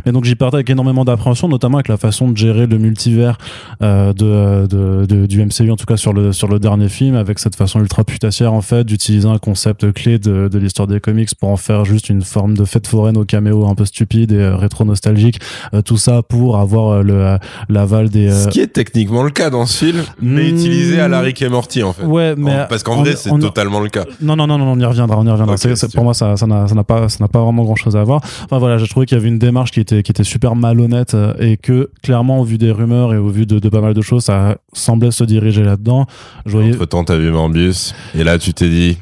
Mais 0.06 0.12
donc 0.12 0.24
j'y 0.24 0.34
partais 0.34 0.56
avec 0.56 0.70
énormément 0.70 1.04
d'appréhension, 1.04 1.48
notamment 1.48 1.78
avec 1.78 1.88
la 1.88 1.96
façon 1.96 2.30
de 2.30 2.36
gérer 2.36 2.66
le 2.68 2.78
multivers 2.78 3.38
euh, 3.82 4.12
de, 4.12 4.66
de, 4.66 5.06
de- 5.06 5.26
du 5.26 5.44
MCU, 5.44 5.70
en 5.70 5.76
tout 5.76 5.86
cas 5.86 5.96
sur 5.96 6.12
le, 6.12 6.32
sur 6.32 6.48
le 6.48 6.58
dernier 6.58 6.88
film, 6.88 7.14
avec 7.16 7.38
cette 7.38 7.56
façon 7.56 7.80
ultra 7.80 8.04
putassière 8.04 8.52
en 8.52 8.60
fait 8.60 8.84
d'utiliser 8.84 9.28
un 9.28 9.38
concept 9.38 9.92
clé 9.92 10.18
de, 10.18 10.48
de 10.48 10.58
l'histoire 10.58 10.86
des 10.88 11.00
comics 11.00 11.28
pour 11.38 11.48
en 11.50 11.56
faire 11.56 11.84
juste 11.84 12.08
une 12.08 12.22
forme 12.22 12.56
de 12.56 12.64
fête 12.64 12.86
foraine 12.86 13.16
au 13.16 13.24
caméo 13.24 13.66
un 13.66 13.74
peu 13.74 13.84
stupide 13.84 14.32
et 14.32 14.36
euh, 14.36 14.56
rétro-nostalgique. 14.56 15.40
Euh, 15.74 15.82
tout 15.82 15.96
ça 15.96 16.22
pour 16.22 16.58
avoir 16.58 17.02
le 17.02 17.38
l'aval 17.68 18.08
des... 18.08 18.30
Ce 18.30 18.48
qui 18.48 18.60
est 18.60 18.68
techniquement 18.72 19.22
le 19.22 19.30
cas 19.30 19.50
dans 19.50 19.66
ce 19.66 19.84
film, 19.84 20.02
mais 20.20 20.48
Hmm. 20.50 20.56
utilisé 20.56 21.00
à 21.00 21.08
la 21.08 21.20
Rick 21.20 21.42
et 21.42 21.48
Morty 21.48 21.82
en 21.82 21.92
fait. 21.92 22.04
Ouais, 22.04 22.34
mais 22.36 22.64
parce 22.68 22.82
qu'en 22.82 22.96
vrai, 22.96 23.16
c'est 23.16 23.30
totalement 23.38 23.80
le 23.80 23.88
cas. 23.88 24.04
Non, 24.20 24.36
non, 24.36 24.46
non, 24.46 24.58
non, 24.58 24.72
on 24.72 24.78
y 24.80 24.84
reviendra, 24.84 25.18
on 25.18 25.26
y 25.26 25.30
reviendra. 25.30 25.56
Pour 25.94 26.04
moi, 26.04 26.14
ça, 26.14 26.36
ça 26.36 26.46
n'a, 26.46 26.66
ça 26.68 26.74
n'a 26.74 26.84
pas, 26.84 27.08
ça 27.08 27.18
n'a 27.22 27.28
pas 27.28 27.42
vraiment 27.42 27.64
grand 27.64 27.76
chose 27.76 27.96
à 27.96 28.04
voir. 28.04 28.20
Enfin 28.44 28.58
voilà, 28.58 28.78
j'ai 28.78 28.86
trouvé 28.88 29.06
qu'il 29.06 29.16
y 29.16 29.20
avait 29.20 29.28
une 29.28 29.38
démarche 29.38 29.70
qui 29.70 29.80
était, 29.80 30.02
qui 30.02 30.10
était 30.12 30.24
super 30.24 30.54
malhonnête 30.56 31.16
et 31.38 31.56
que 31.56 31.90
clairement, 32.02 32.40
au 32.40 32.44
vu 32.44 32.57
des 32.58 32.70
rumeurs 32.70 33.14
et 33.14 33.16
au 33.18 33.28
vu 33.28 33.46
de, 33.46 33.66
pas 33.68 33.80
mal 33.80 33.94
de 33.94 34.02
choses, 34.02 34.24
ça 34.24 34.58
semblait 34.72 35.10
se 35.10 35.24
diriger 35.24 35.62
là-dedans. 35.62 36.06
Voyais, 36.44 36.74
Entre 36.74 36.86
temps, 36.86 37.04
t'as 37.04 37.16
vu 37.16 37.30
Morbius, 37.30 37.94
et 38.14 38.24
là, 38.24 38.38
tu 38.38 38.52
t'es 38.52 38.68
dit, 38.68 38.98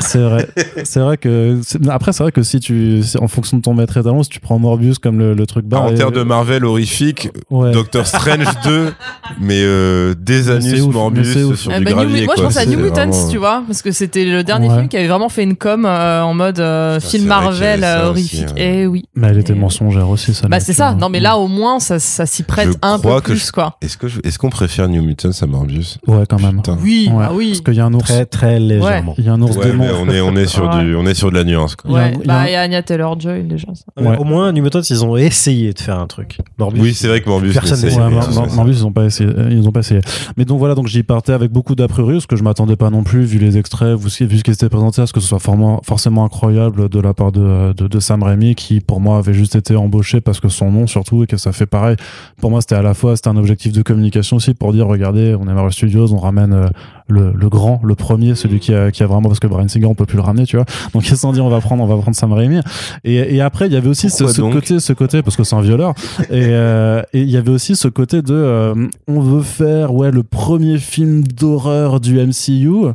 c'est 0.00 0.18
vrai, 0.18 0.48
c'est 0.84 1.00
vrai 1.00 1.16
que, 1.16 1.60
après, 1.90 2.12
c'est 2.12 2.22
vrai 2.22 2.32
que 2.32 2.42
si 2.42 2.60
tu, 2.60 3.02
en 3.20 3.28
fonction 3.28 3.56
de 3.56 3.62
ton 3.62 3.74
maître 3.74 3.96
étalon, 3.96 4.22
si 4.22 4.28
tu 4.30 4.40
prends 4.40 4.58
Morbius 4.58 4.98
comme 4.98 5.18
le, 5.18 5.34
le 5.34 5.46
truc 5.46 5.64
bas. 5.66 5.80
en 5.80 5.90
et- 5.92 5.94
termes 5.94 6.12
de 6.14 6.22
Marvel 6.22 6.64
horrifique, 6.64 7.28
ouais. 7.50 7.72
Doctor 7.72 8.06
Strange 8.06 8.46
2, 8.64 8.92
mais 9.40 9.60
euh, 9.62 10.14
des 10.18 10.42
mais 10.60 10.80
Morbius 10.80 11.54
sur 11.56 11.72
Eh 11.72 11.78
du 11.78 11.84
New 11.86 11.90
gravier. 11.92 12.24
Moi, 12.26 12.34
je 12.36 12.42
pense 12.42 12.56
à 12.56 12.66
New 12.66 12.78
Mutants, 12.78 12.94
vraiment- 13.08 13.28
tu 13.30 13.38
vois, 13.38 13.62
parce 13.66 13.82
que 13.82 13.90
c'était 13.92 14.24
le 14.24 14.44
dernier 14.44 14.68
Ouais. 14.68 14.74
film 14.76 14.88
qui 14.88 14.96
avait 14.96 15.08
vraiment 15.08 15.28
fait 15.28 15.42
une 15.42 15.56
com 15.56 15.84
euh, 15.86 16.22
en 16.22 16.34
mode 16.34 16.58
euh, 16.60 17.00
Ça, 17.00 17.08
film 17.08 17.26
Marvel 17.26 17.82
euh, 17.84 17.98
aussi, 18.02 18.08
horrifique. 18.08 18.46
ouais. 18.56 18.80
Eh 18.82 18.86
oui. 18.86 19.04
Mais 19.14 19.28
elle 19.28 19.38
était 19.38 19.52
Et- 19.52 19.56
mensongère 19.56 20.08
aussi, 20.08 20.34
ça. 20.34 20.48
Bah 20.48 20.60
c'est 20.60 20.72
ça. 20.72 20.90
vois. 20.90 21.00
Non 21.00 21.08
mais 21.08 21.20
là 21.20 21.36
au 21.38 21.48
moins 21.48 21.80
ça, 21.80 21.98
ça 21.98 22.26
s'y 22.26 22.42
prête 22.42 22.68
Je 22.72 22.76
un 22.82 22.98
peu 22.98 23.20
plus 23.20 23.46
je- 23.46 23.52
quoi. 23.52 23.76
Est-ce 23.82 23.96
que 23.96 24.08
je- 24.08 24.20
est-ce 24.24 24.38
qu'on 24.38 24.50
préfère 24.50 24.88
New 24.88 25.02
Mutants 25.02 25.30
à 25.40 25.46
Morbius? 25.46 25.98
Ouais, 26.06 26.24
quand 26.28 26.40
même. 26.40 26.60
Oui, 26.82 27.10
ah 27.20 27.30
oui. 27.32 27.48
Parce 27.50 27.60
qu'il 27.62 27.74
y 27.74 27.80
a 27.80 27.84
un 27.86 27.94
ours. 27.94 28.04
Très, 28.04 28.26
très 28.26 28.58
légèrement. 28.60 29.14
Il 29.18 29.24
y 29.24 29.28
a 29.28 29.32
un 29.32 29.40
ours 29.42 29.56
Ouais, 29.56 29.66
démon. 29.66 29.86
on 30.02 30.08
est, 30.10 30.20
on 30.20 30.34
est 30.36 30.46
sur 30.46 30.68
Ouais. 30.68 30.84
du, 30.84 30.94
on 30.94 31.06
est 31.06 31.14
sur 31.14 31.30
de 31.30 31.36
la 31.36 31.44
nuance. 31.44 31.76
Quoi. 31.76 31.90
Il 31.90 31.94
y 31.94 31.96
a 31.96 32.00
un- 32.02 32.06
Ouais, 32.06 32.12
il 32.14 32.18
y 32.20 32.22
a 32.22 32.26
bah 32.26 32.40
un- 32.40 32.46
il 32.46 32.52
y 32.52 32.54
a 32.54 32.60
Anya 32.62 32.82
Taylor-Joy 32.82 33.42
déjà. 33.44 33.68
Ça. 33.74 34.02
Ouais. 34.02 34.16
Au 34.18 34.24
moins, 34.24 34.52
New 34.52 34.62
Mutants, 34.62 34.80
ils 34.82 35.04
ont 35.04 35.16
essayé 35.16 35.72
de 35.72 35.78
faire 35.80 35.98
un 35.98 36.06
truc. 36.06 36.38
Morbius, 36.58 36.82
Oui, 36.82 36.94
c'est 36.94 37.08
vrai 37.08 37.20
que 37.20 37.28
Morbius. 37.28 37.54
Personne. 37.54 37.84
Ouais, 37.84 37.90
ça- 37.90 38.46
Morbius, 38.54 38.78
ils 38.78 38.86
ont 38.86 38.92
pas 38.92 39.04
essayé. 39.04 39.30
euh, 39.30 39.48
Ils 39.50 39.66
ont 39.66 39.72
pas 39.72 39.80
essayé. 39.80 40.00
Mais 40.36 40.44
donc 40.44 40.58
voilà, 40.58 40.74
donc 40.74 40.86
j'y 40.86 41.02
partais 41.02 41.32
avec 41.32 41.50
beaucoup 41.50 41.74
d'a 41.74 41.88
priori, 41.88 42.14
parce 42.14 42.26
que 42.26 42.36
je 42.36 42.42
m'attendais 42.42 42.76
pas 42.76 42.90
non 42.90 43.02
plus, 43.04 43.24
vu 43.24 43.38
les 43.38 43.56
extraits, 43.58 43.96
vu 43.98 44.10
ce 44.10 44.24
qui 44.24 44.50
s'était 44.52 44.68
présenté, 44.68 45.00
à 45.02 45.06
ce 45.06 45.12
que 45.12 45.20
ce 45.20 45.28
soit 45.28 45.38
forcément 45.82 46.24
incroyable 46.24 46.88
de 46.88 47.00
la 47.00 47.14
part 47.14 47.32
de, 47.32 47.72
de, 47.72 47.86
de 47.88 48.00
Sam 48.00 48.22
Raimi, 48.22 48.54
qui 48.54 48.80
pour 48.80 49.00
moi 49.00 49.18
avait 49.18 49.34
juste 49.34 49.56
été 49.56 49.76
embauché 49.76 50.20
parce 50.20 50.40
que 50.40 50.48
son 50.48 50.70
nom 50.70 50.86
surtout, 50.86 51.22
et 51.22 51.26
que 51.26 51.36
ça 51.36 51.52
fait 51.52 51.66
pareil. 51.66 51.96
Pour 52.40 52.50
moi, 52.50 52.60
c'était 52.60 52.74
à 52.74 52.82
la 52.82 52.94
fois, 52.94 53.16
c'était 53.16 53.28
un 53.28 53.36
objectif 53.36 53.72
de 53.72 53.82
communication 53.82 54.36
aussi 54.36 54.54
pour 54.54 54.72
dire, 54.72 54.86
regardez, 54.86 55.34
on 55.38 55.48
est 55.48 55.54
Marvel 55.54 55.72
Studios, 55.72 56.12
on 56.12 56.18
ramène 56.18 56.52
euh, 56.52 56.66
le, 57.08 57.32
le 57.32 57.48
grand, 57.48 57.80
le 57.84 57.94
premier, 57.94 58.34
celui 58.34 58.58
qui 58.58 58.74
a, 58.74 58.90
qui 58.90 59.02
a 59.02 59.06
vraiment, 59.06 59.28
parce 59.28 59.40
que 59.40 59.46
Brian 59.46 59.68
Singer, 59.68 59.86
on 59.86 59.94
peut 59.94 60.06
plus 60.06 60.16
le 60.16 60.22
ramener, 60.22 60.44
tu 60.44 60.56
vois. 60.56 60.66
Donc 60.92 61.04
ils 61.06 61.10
se 61.10 61.16
sont 61.16 61.32
dit, 61.32 61.40
on 61.40 61.48
va 61.48 61.60
prendre, 61.60 61.82
on 61.82 61.86
va 61.86 61.96
prendre 61.96 62.16
Sam 62.16 62.32
Raimi. 62.32 62.60
Et, 63.04 63.36
et 63.36 63.40
après, 63.40 63.66
il 63.66 63.72
y 63.72 63.76
avait 63.76 63.88
aussi 63.88 64.10
ce, 64.10 64.24
Pourquoi 64.24 64.34
ce 64.34 64.40
donc 64.40 64.52
côté, 64.52 64.80
ce 64.80 64.92
côté, 64.92 65.22
parce 65.22 65.36
que 65.36 65.44
c'est 65.44 65.56
un 65.56 65.60
violeur. 65.60 65.94
et 66.30 66.46
euh, 66.50 67.02
et 67.12 67.22
il 67.22 67.30
y 67.30 67.36
avait 67.36 67.50
aussi 67.50 67.76
ce 67.76 67.88
côté 67.88 68.22
de, 68.22 68.34
euh, 68.34 68.74
on 69.06 69.20
veut 69.20 69.42
faire, 69.42 69.94
ouais, 69.94 70.10
le 70.10 70.22
premier 70.22 70.78
film 70.78 71.22
d'horreur 71.24 72.00
du 72.00 72.18
MCU 72.18 72.92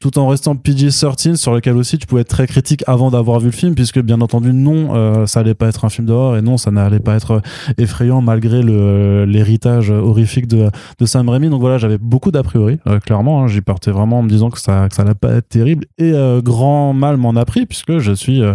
tout 0.00 0.18
en 0.18 0.28
restant 0.28 0.54
PG-13 0.54 1.36
sur 1.36 1.52
lequel 1.52 1.76
aussi 1.76 1.98
tu 1.98 2.06
pouvais 2.06 2.20
être 2.20 2.28
très 2.28 2.46
critique 2.46 2.84
avant 2.86 3.10
d'avoir 3.10 3.40
vu 3.40 3.46
le 3.46 3.52
film 3.52 3.74
puisque 3.74 3.98
bien 4.00 4.20
entendu 4.20 4.52
non 4.52 4.94
euh, 4.94 5.26
ça 5.26 5.40
allait 5.40 5.54
pas 5.54 5.66
être 5.66 5.84
un 5.84 5.88
film 5.88 6.06
d'horreur 6.06 6.36
et 6.36 6.42
non 6.42 6.56
ça 6.56 6.70
n'allait 6.70 7.00
pas 7.00 7.16
être 7.16 7.40
effrayant 7.78 8.20
malgré 8.20 8.62
le 8.62 9.24
l'héritage 9.24 9.90
horrifique 9.90 10.46
de, 10.46 10.70
de 10.98 11.06
Sam 11.06 11.28
Raimi. 11.28 11.48
Donc 11.48 11.60
voilà 11.60 11.78
j'avais 11.78 11.98
beaucoup 11.98 12.30
d'a 12.30 12.42
priori 12.42 12.78
euh, 12.86 13.00
clairement 13.00 13.42
hein, 13.42 13.48
j'y 13.48 13.60
partais 13.60 13.90
vraiment 13.90 14.20
en 14.20 14.22
me 14.22 14.28
disant 14.28 14.50
que 14.50 14.60
ça 14.60 14.88
que 14.88 14.94
ça 14.94 15.02
allait 15.02 15.14
pas 15.14 15.32
être 15.32 15.48
terrible. 15.48 15.86
Et 15.96 16.12
euh, 16.12 16.40
grand 16.42 16.92
mal 16.92 17.16
m'en 17.16 17.34
a 17.34 17.44
pris 17.44 17.66
puisque 17.66 17.98
je 17.98 18.12
suis 18.12 18.42
euh, 18.42 18.54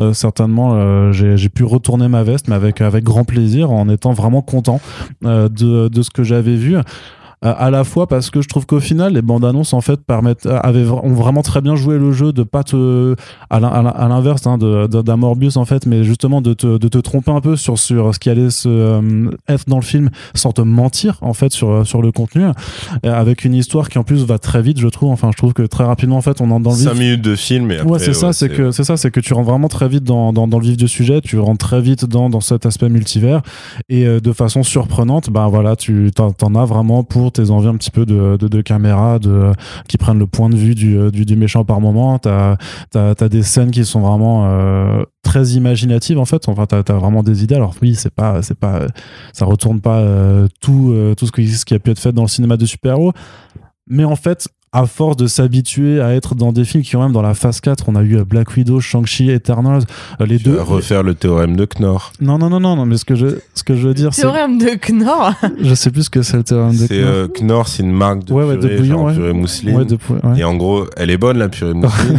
euh, 0.00 0.12
certainement 0.12 0.74
euh, 0.74 1.12
j'ai 1.12 1.48
pu 1.48 1.64
retourner 1.64 2.08
ma 2.08 2.22
veste 2.22 2.46
mais 2.46 2.54
avec 2.54 2.80
avec 2.82 3.02
grand 3.02 3.24
plaisir 3.24 3.72
en 3.72 3.88
étant 3.88 4.12
vraiment 4.12 4.42
content 4.42 4.80
euh, 5.24 5.48
de 5.48 5.88
de 5.88 6.02
ce 6.02 6.10
que 6.10 6.22
j'avais 6.22 6.56
vu. 6.56 6.76
euh, 6.76 6.82
à 7.50 7.70
la 7.70 7.84
fois 7.84 8.06
parce 8.06 8.30
que 8.30 8.40
je 8.42 8.48
trouve 8.48 8.66
qu'au 8.66 8.80
final 8.80 9.12
les 9.14 9.22
bandes 9.22 9.44
annonces 9.44 9.72
en 9.74 9.80
fait 9.80 10.00
permettent 10.00 10.46
avaient 10.46 10.86
ont 10.88 11.12
vraiment 11.14 11.42
très 11.42 11.60
bien 11.60 11.76
joué 11.76 11.98
le 11.98 12.10
jeu 12.12 12.32
de 12.32 12.42
pas 12.42 12.62
te 12.64 13.14
à 13.50 13.60
l'in- 13.60 13.68
à 13.68 13.82
l'in- 13.82 13.90
à 13.90 14.08
l'inverse 14.08 14.46
hein, 14.46 14.56
d'un 14.58 15.16
Morbius 15.16 15.56
en 15.56 15.64
fait 15.64 15.86
mais 15.86 16.04
justement 16.04 16.40
de 16.40 16.54
te, 16.54 16.78
de 16.78 16.88
te 16.88 16.98
tromper 16.98 17.30
un 17.30 17.40
peu 17.40 17.56
sur 17.56 17.78
sur 17.78 18.14
ce 18.14 18.18
qui 18.18 18.30
allait 18.30 18.50
se 18.50 18.68
euh, 18.68 19.30
être 19.48 19.68
dans 19.68 19.76
le 19.76 19.82
film 19.82 20.10
sans 20.34 20.52
te 20.52 20.62
mentir 20.62 21.18
en 21.20 21.34
fait 21.34 21.52
sur 21.52 21.86
sur 21.86 22.00
le 22.02 22.12
contenu 22.12 22.44
euh, 22.44 22.52
avec 23.04 23.44
une 23.44 23.54
histoire 23.54 23.88
qui 23.88 23.98
en 23.98 24.04
plus 24.04 24.24
va 24.24 24.38
très 24.38 24.62
vite 24.62 24.78
je 24.80 24.88
trouve. 24.88 25.10
Enfin 25.10 25.30
je 25.32 25.36
trouve 25.36 25.52
que 25.52 25.62
très 25.62 25.84
rapidement 25.84 26.16
en 26.16 26.22
fait 26.22 26.40
on 26.40 26.50
entre 26.50 26.62
dans 26.62 26.70
le 26.70 26.76
vif. 26.76 26.88
5 26.88 26.94
minutes 26.98 27.22
de 27.22 27.36
film 27.36 27.70
et 27.70 27.76
après, 27.78 27.90
ouais, 27.90 27.98
c'est 27.98 28.14
ça, 28.14 28.32
c'est 28.32 28.48
que 28.56 28.70
c'est 28.70 28.84
ça, 28.84 28.96
c'est 28.96 29.10
que 29.10 29.20
tu 29.20 29.34
rentres 29.34 29.50
vraiment 29.50 29.68
très 29.68 29.88
vite 29.88 30.04
dans, 30.04 30.32
dans, 30.32 30.48
dans 30.48 30.58
le 30.58 30.64
vif 30.64 30.76
du 30.76 30.88
sujet, 30.88 31.20
tu 31.20 31.38
rentres 31.38 31.66
très 31.66 31.80
vite 31.80 32.04
dans, 32.06 32.30
dans 32.30 32.40
cet 32.40 32.64
aspect 32.66 32.88
multivers 32.88 33.42
et 33.88 34.06
euh, 34.06 34.20
de 34.20 34.32
façon 34.32 34.62
surprenante, 34.62 35.30
ben 35.30 35.48
voilà, 35.48 35.76
tu 35.76 36.10
t'en 36.14 36.54
as 36.54 36.64
vraiment 36.64 37.04
pour 37.04 37.32
tes 37.34 37.50
envies 37.50 37.68
un 37.68 37.76
petit 37.76 37.90
peu 37.90 38.06
de, 38.06 38.36
de, 38.36 38.48
de 38.48 38.60
caméra, 38.62 39.18
de 39.18 39.52
qui 39.88 39.98
prennent 39.98 40.18
le 40.18 40.26
point 40.26 40.48
de 40.48 40.56
vue 40.56 40.74
du, 40.74 40.96
euh, 40.96 41.10
du, 41.10 41.36
méchant 41.36 41.64
par 41.64 41.80
moment. 41.80 42.18
T'as 42.18 42.56
t'as 42.90 43.14
t'as 43.14 43.28
des 43.28 43.42
scènes 43.42 43.70
qui 43.70 43.84
sont 43.84 44.00
vraiment 44.00 44.46
euh, 44.46 45.02
très 45.22 45.48
imaginatives 45.48 46.18
en 46.18 46.24
fait. 46.24 46.48
Enfin, 46.48 46.66
t'as 46.66 46.78
as 46.78 46.98
vraiment 46.98 47.22
des 47.22 47.44
idées. 47.44 47.56
Alors 47.56 47.74
oui, 47.82 47.94
c'est 47.94 48.14
pas 48.14 48.42
c'est 48.42 48.58
pas 48.58 48.86
ça 49.32 49.44
retourne 49.44 49.80
pas 49.80 49.98
euh, 49.98 50.48
tout 50.60 50.94
tout 51.16 51.26
ce 51.26 51.32
qui, 51.32 51.48
ce 51.48 51.64
qui 51.64 51.74
a 51.74 51.78
pu 51.78 51.90
être 51.90 51.98
fait 51.98 52.12
dans 52.12 52.22
le 52.22 52.28
cinéma 52.28 52.56
de 52.56 52.66
super-héros, 52.66 53.12
mais 53.86 54.04
en 54.04 54.16
fait 54.16 54.48
à 54.74 54.86
force 54.86 55.16
de 55.16 55.26
s'habituer 55.26 56.00
à 56.00 56.12
être 56.14 56.34
dans 56.34 56.52
des 56.52 56.64
films 56.64 56.82
qui 56.82 56.96
ont 56.96 57.02
même 57.02 57.12
dans 57.12 57.22
la 57.22 57.32
phase 57.34 57.60
4, 57.60 57.84
on 57.88 57.94
a 57.94 58.02
eu 58.02 58.18
euh, 58.18 58.24
Black 58.24 58.54
Widow, 58.56 58.80
Shang-Chi, 58.80 59.30
Eternals, 59.30 59.84
euh, 60.20 60.26
les 60.26 60.36
Tu 60.38 60.44
deux. 60.44 60.56
vas 60.56 60.64
refaire 60.64 61.02
le 61.02 61.14
théorème 61.14 61.56
de 61.56 61.64
Knorr. 61.64 62.10
Non, 62.20 62.36
non, 62.38 62.50
non, 62.50 62.60
non, 62.60 62.74
non, 62.76 62.84
mais 62.84 62.96
ce 62.96 63.04
que 63.04 63.14
je, 63.14 63.28
ce 63.54 63.62
que 63.62 63.74
je 63.76 63.86
veux 63.88 63.94
dire, 63.94 64.12
c'est. 64.12 64.22
Théorème 64.22 64.58
de 64.58 64.70
Knorr. 64.90 65.32
Je 65.62 65.74
sais 65.74 65.90
plus 65.90 66.02
ce 66.04 66.10
que 66.10 66.22
c'est 66.22 66.36
le 66.36 66.42
théorème 66.42 66.72
de 66.72 66.86
C'est 66.86 66.98
Knorr. 66.98 67.08
euh, 67.14 67.28
Knorr, 67.28 67.68
c'est 67.68 67.82
une 67.84 67.92
marque 67.92 68.24
de 68.24 68.32
Ouais, 68.34 68.44
ouais, 68.44 68.56
de 68.56 68.62
purée, 68.62 68.76
bouillon, 68.78 68.96
genre 68.98 69.06
ouais. 69.06 69.14
purée 69.14 69.32
mousseline. 69.32 69.76
Ouais, 69.76 69.84
de 69.84 69.96
pou- 69.96 70.14
ouais. 70.14 70.38
Et 70.40 70.44
en 70.44 70.56
gros, 70.56 70.84
elle 70.96 71.10
est 71.10 71.16
bonne 71.18 71.38
la 71.38 71.48
purée 71.48 71.72
mousseline, 71.74 72.18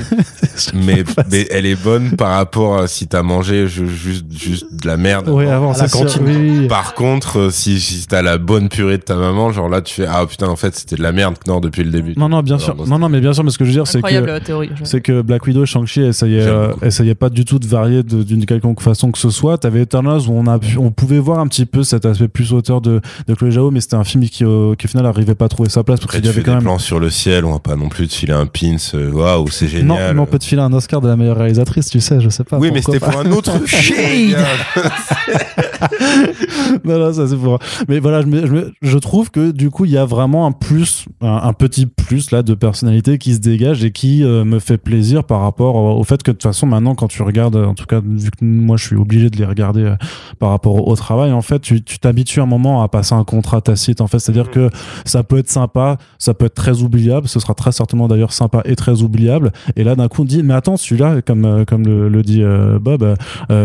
mais, 0.74 1.04
mais 1.32 1.48
elle 1.52 1.66
est 1.66 1.82
bonne 1.82 2.12
par 2.16 2.30
rapport 2.36 2.78
à 2.78 2.88
si 2.88 3.08
t'as 3.08 3.22
mangé 3.24 3.68
ju- 3.68 3.90
juste, 3.90 4.26
juste 4.32 4.66
de 4.82 4.88
la 4.88 4.96
merde. 4.98 5.28
Ouais, 5.30 5.48
avant, 5.50 5.74
la 5.74 5.88
cantine. 5.90 6.22
oui, 6.26 6.36
oui. 6.62 6.68
Par 6.68 6.94
contre, 6.94 7.40
euh, 7.40 7.50
si, 7.50 7.80
si 7.80 8.08
t'as 8.08 8.22
la 8.22 8.38
bonne 8.38 8.70
purée 8.70 8.98
de 8.98 9.04
ta 9.04 9.16
maman, 9.16 9.52
genre 9.52 9.68
là, 9.70 9.82
tu 9.82 9.94
fais 9.94 10.06
ah 10.08 10.26
putain, 10.26 10.48
en 10.48 10.56
fait, 10.56 10.74
c'était 10.76 10.96
de 10.96 11.04
la 11.04 11.12
merde 11.12 11.36
Knorr 11.46 11.60
depuis 11.62 11.84
le 11.84 11.92
début. 11.92 12.14
Non, 12.18 12.30
non, 12.30 12.42
bien 12.46 12.58
sûr. 12.60 12.76
Non, 12.88 12.98
non, 13.00 13.10
mais 13.10 13.20
bien 13.20 13.34
sûr, 13.34 13.44
mais 13.44 13.50
ce 13.52 13.58
que 13.58 13.66
je 13.66 13.70
veux 13.72 13.76
dire, 13.76 13.88
c'est 13.88 14.02
que. 14.02 14.14
euh, 14.14 14.40
théorie. 14.40 14.70
C'est 14.84 15.02
que 15.02 15.22
Black 15.22 15.46
Widow 15.46 15.64
et 15.64 15.66
Shang-Chi 15.66 16.02
essayaient, 16.02 16.46
euh, 16.48 16.74
essayaient 16.82 17.16
pas 17.16 17.30
du 17.30 17.44
tout 17.46 17.60
de 17.60 17.66
varier 17.68 18.04
d'une 18.04 18.46
quelconque 18.46 18.82
façon 18.82 19.12
que 19.12 19.18
ce 19.18 19.30
soit. 19.30 19.58
T'avais 19.58 19.82
Eternals 19.82 20.22
où 20.28 20.32
on, 20.34 20.48
a 20.48 20.58
pu- 20.60 20.78
on 20.78 20.92
pouvait 20.92 21.20
voir 21.20 21.40
un 21.40 21.48
petit 21.48 21.66
peu 21.66 21.84
cet 21.84 22.06
aspect 22.06 22.28
plus 22.28 22.54
auteur 22.54 22.82
de, 22.82 23.02
de 23.28 23.34
Chloé 23.34 23.52
Zhao, 23.52 23.72
mais 23.72 23.82
c'était 23.82 23.96
un 23.96 24.04
film 24.04 24.24
qui, 24.28 24.46
au, 24.46 24.76
qui 24.76 24.86
au 24.86 24.90
final 24.90 25.06
arrivait 25.06 25.36
pas 25.36 25.46
à 25.46 25.50
trouver 25.50 25.70
sa 25.70 25.84
place 25.84 26.00
parce 26.00 26.12
qu'il 26.16 26.26
y 26.26 26.30
avait 26.30 26.42
quand 26.42 26.52
des 26.52 26.56
même. 26.56 26.64
plans 26.64 26.80
sur 26.80 27.00
le 27.00 27.10
ciel, 27.10 27.46
on 27.46 27.54
va 27.54 27.60
pas 27.60 27.76
non 27.76 27.90
plus 27.90 28.08
te 28.08 28.14
filer 28.14 28.34
un 28.34 28.46
pins. 28.46 28.76
euh, 28.94 29.12
Waouh, 29.12 29.48
c'est 29.50 29.66
Non, 29.84 29.96
génial. 29.96 30.16
mais 30.16 30.22
on 30.22 30.26
peut 30.26 30.40
te 30.40 30.46
filer 30.46 30.62
un 30.62 30.72
Oscar 30.74 31.02
de 31.02 31.08
la 31.08 31.16
meilleure 31.16 31.38
réalisatrice, 31.38 31.90
tu 31.90 32.00
sais, 32.00 32.20
je 32.20 32.30
sais 32.30 32.44
pas. 32.44 32.58
oui, 32.60 32.70
mais 32.74 32.82
c'était 32.82 33.00
pour 33.00 33.18
un 33.18 33.32
autre 33.32 33.52
shade. 33.68 34.38
non, 36.84 37.00
non, 37.00 37.14
ça 37.14 37.28
c'est 37.28 37.36
pour. 37.38 37.60
Mais 37.88 38.00
voilà, 38.00 38.22
je, 38.22 38.28
me- 38.28 38.46
je, 38.46 38.52
me- 38.52 38.74
je 38.82 38.98
trouve 38.98 39.32
que 39.32 39.52
du 39.52 39.70
coup, 39.70 39.86
il 39.86 39.92
y 39.92 39.98
a 39.98 40.06
vraiment 40.06 40.46
un 40.48 40.52
plus, 40.52 41.06
un, 41.22 41.28
un 41.44 41.54
petit 41.54 41.86
plus 41.86 42.32
de 42.44 42.54
personnalité 42.54 43.18
qui 43.18 43.34
se 43.34 43.40
dégage 43.40 43.84
et 43.84 43.92
qui 43.92 44.24
euh, 44.24 44.44
me 44.44 44.60
fait 44.60 44.78
plaisir 44.78 45.24
par 45.24 45.42
rapport 45.42 45.76
au, 45.76 46.04
fait 46.04 46.24
que 46.24 46.32
de 46.32 46.38
toute 46.38 46.44
façon, 46.44 46.68
maintenant, 46.68 46.96
quand 46.96 47.08
tu 47.08 47.22
regardes, 47.22 47.56
en 47.56 47.74
tout 47.74 47.86
cas, 47.86 48.02
vu 48.04 48.32
que 48.32 48.44
moi 48.44 48.78
je 48.78 48.86
suis 48.86 48.96
obligé 48.96 49.30
de 49.30 49.38
les 49.38 49.46
regarder 49.46 49.84
euh, 49.84 49.96
par 50.40 50.50
rapport 50.50 50.76
au, 50.76 50.92
au 50.92 50.96
travail, 50.96 51.32
en 51.32 51.42
fait, 51.42 51.60
tu 51.60 51.84
tu 51.84 52.00
t'habitues 52.00 52.42
un 52.42 52.46
moment 52.46 52.84
à 52.84 52.88
passer 52.88 53.14
un 53.14 53.24
contrat 53.24 53.62
tacite, 53.62 54.02
en 54.02 54.08
fait, 54.08 54.20
c'est-à-dire 54.20 54.50
que 54.50 54.70
ça 55.06 55.24
peut 55.24 55.38
être 55.38 55.50
sympa, 55.50 55.98
ça 56.18 56.34
peut 56.34 56.46
être 56.46 56.56
très 56.56 56.82
oubliable, 56.82 57.28
ce 57.28 57.40
sera 57.40 57.54
très 57.54 57.72
certainement 57.72 58.08
d'ailleurs 58.08 58.34
sympa 58.34 58.62
et 58.66 58.76
très 58.76 59.02
oubliable. 59.02 59.52
Et 59.76 59.84
là, 59.84 59.96
d'un 59.96 60.08
coup, 60.08 60.24
on 60.24 60.26
dit, 60.26 60.44
mais 60.44 60.54
attends, 60.54 60.78
celui-là, 60.78 61.22
comme, 61.22 61.46
euh, 61.46 61.66
comme 61.66 61.86
le, 61.86 62.10
le 62.10 62.24
dit 62.24 62.44
Bob, 62.82 63.16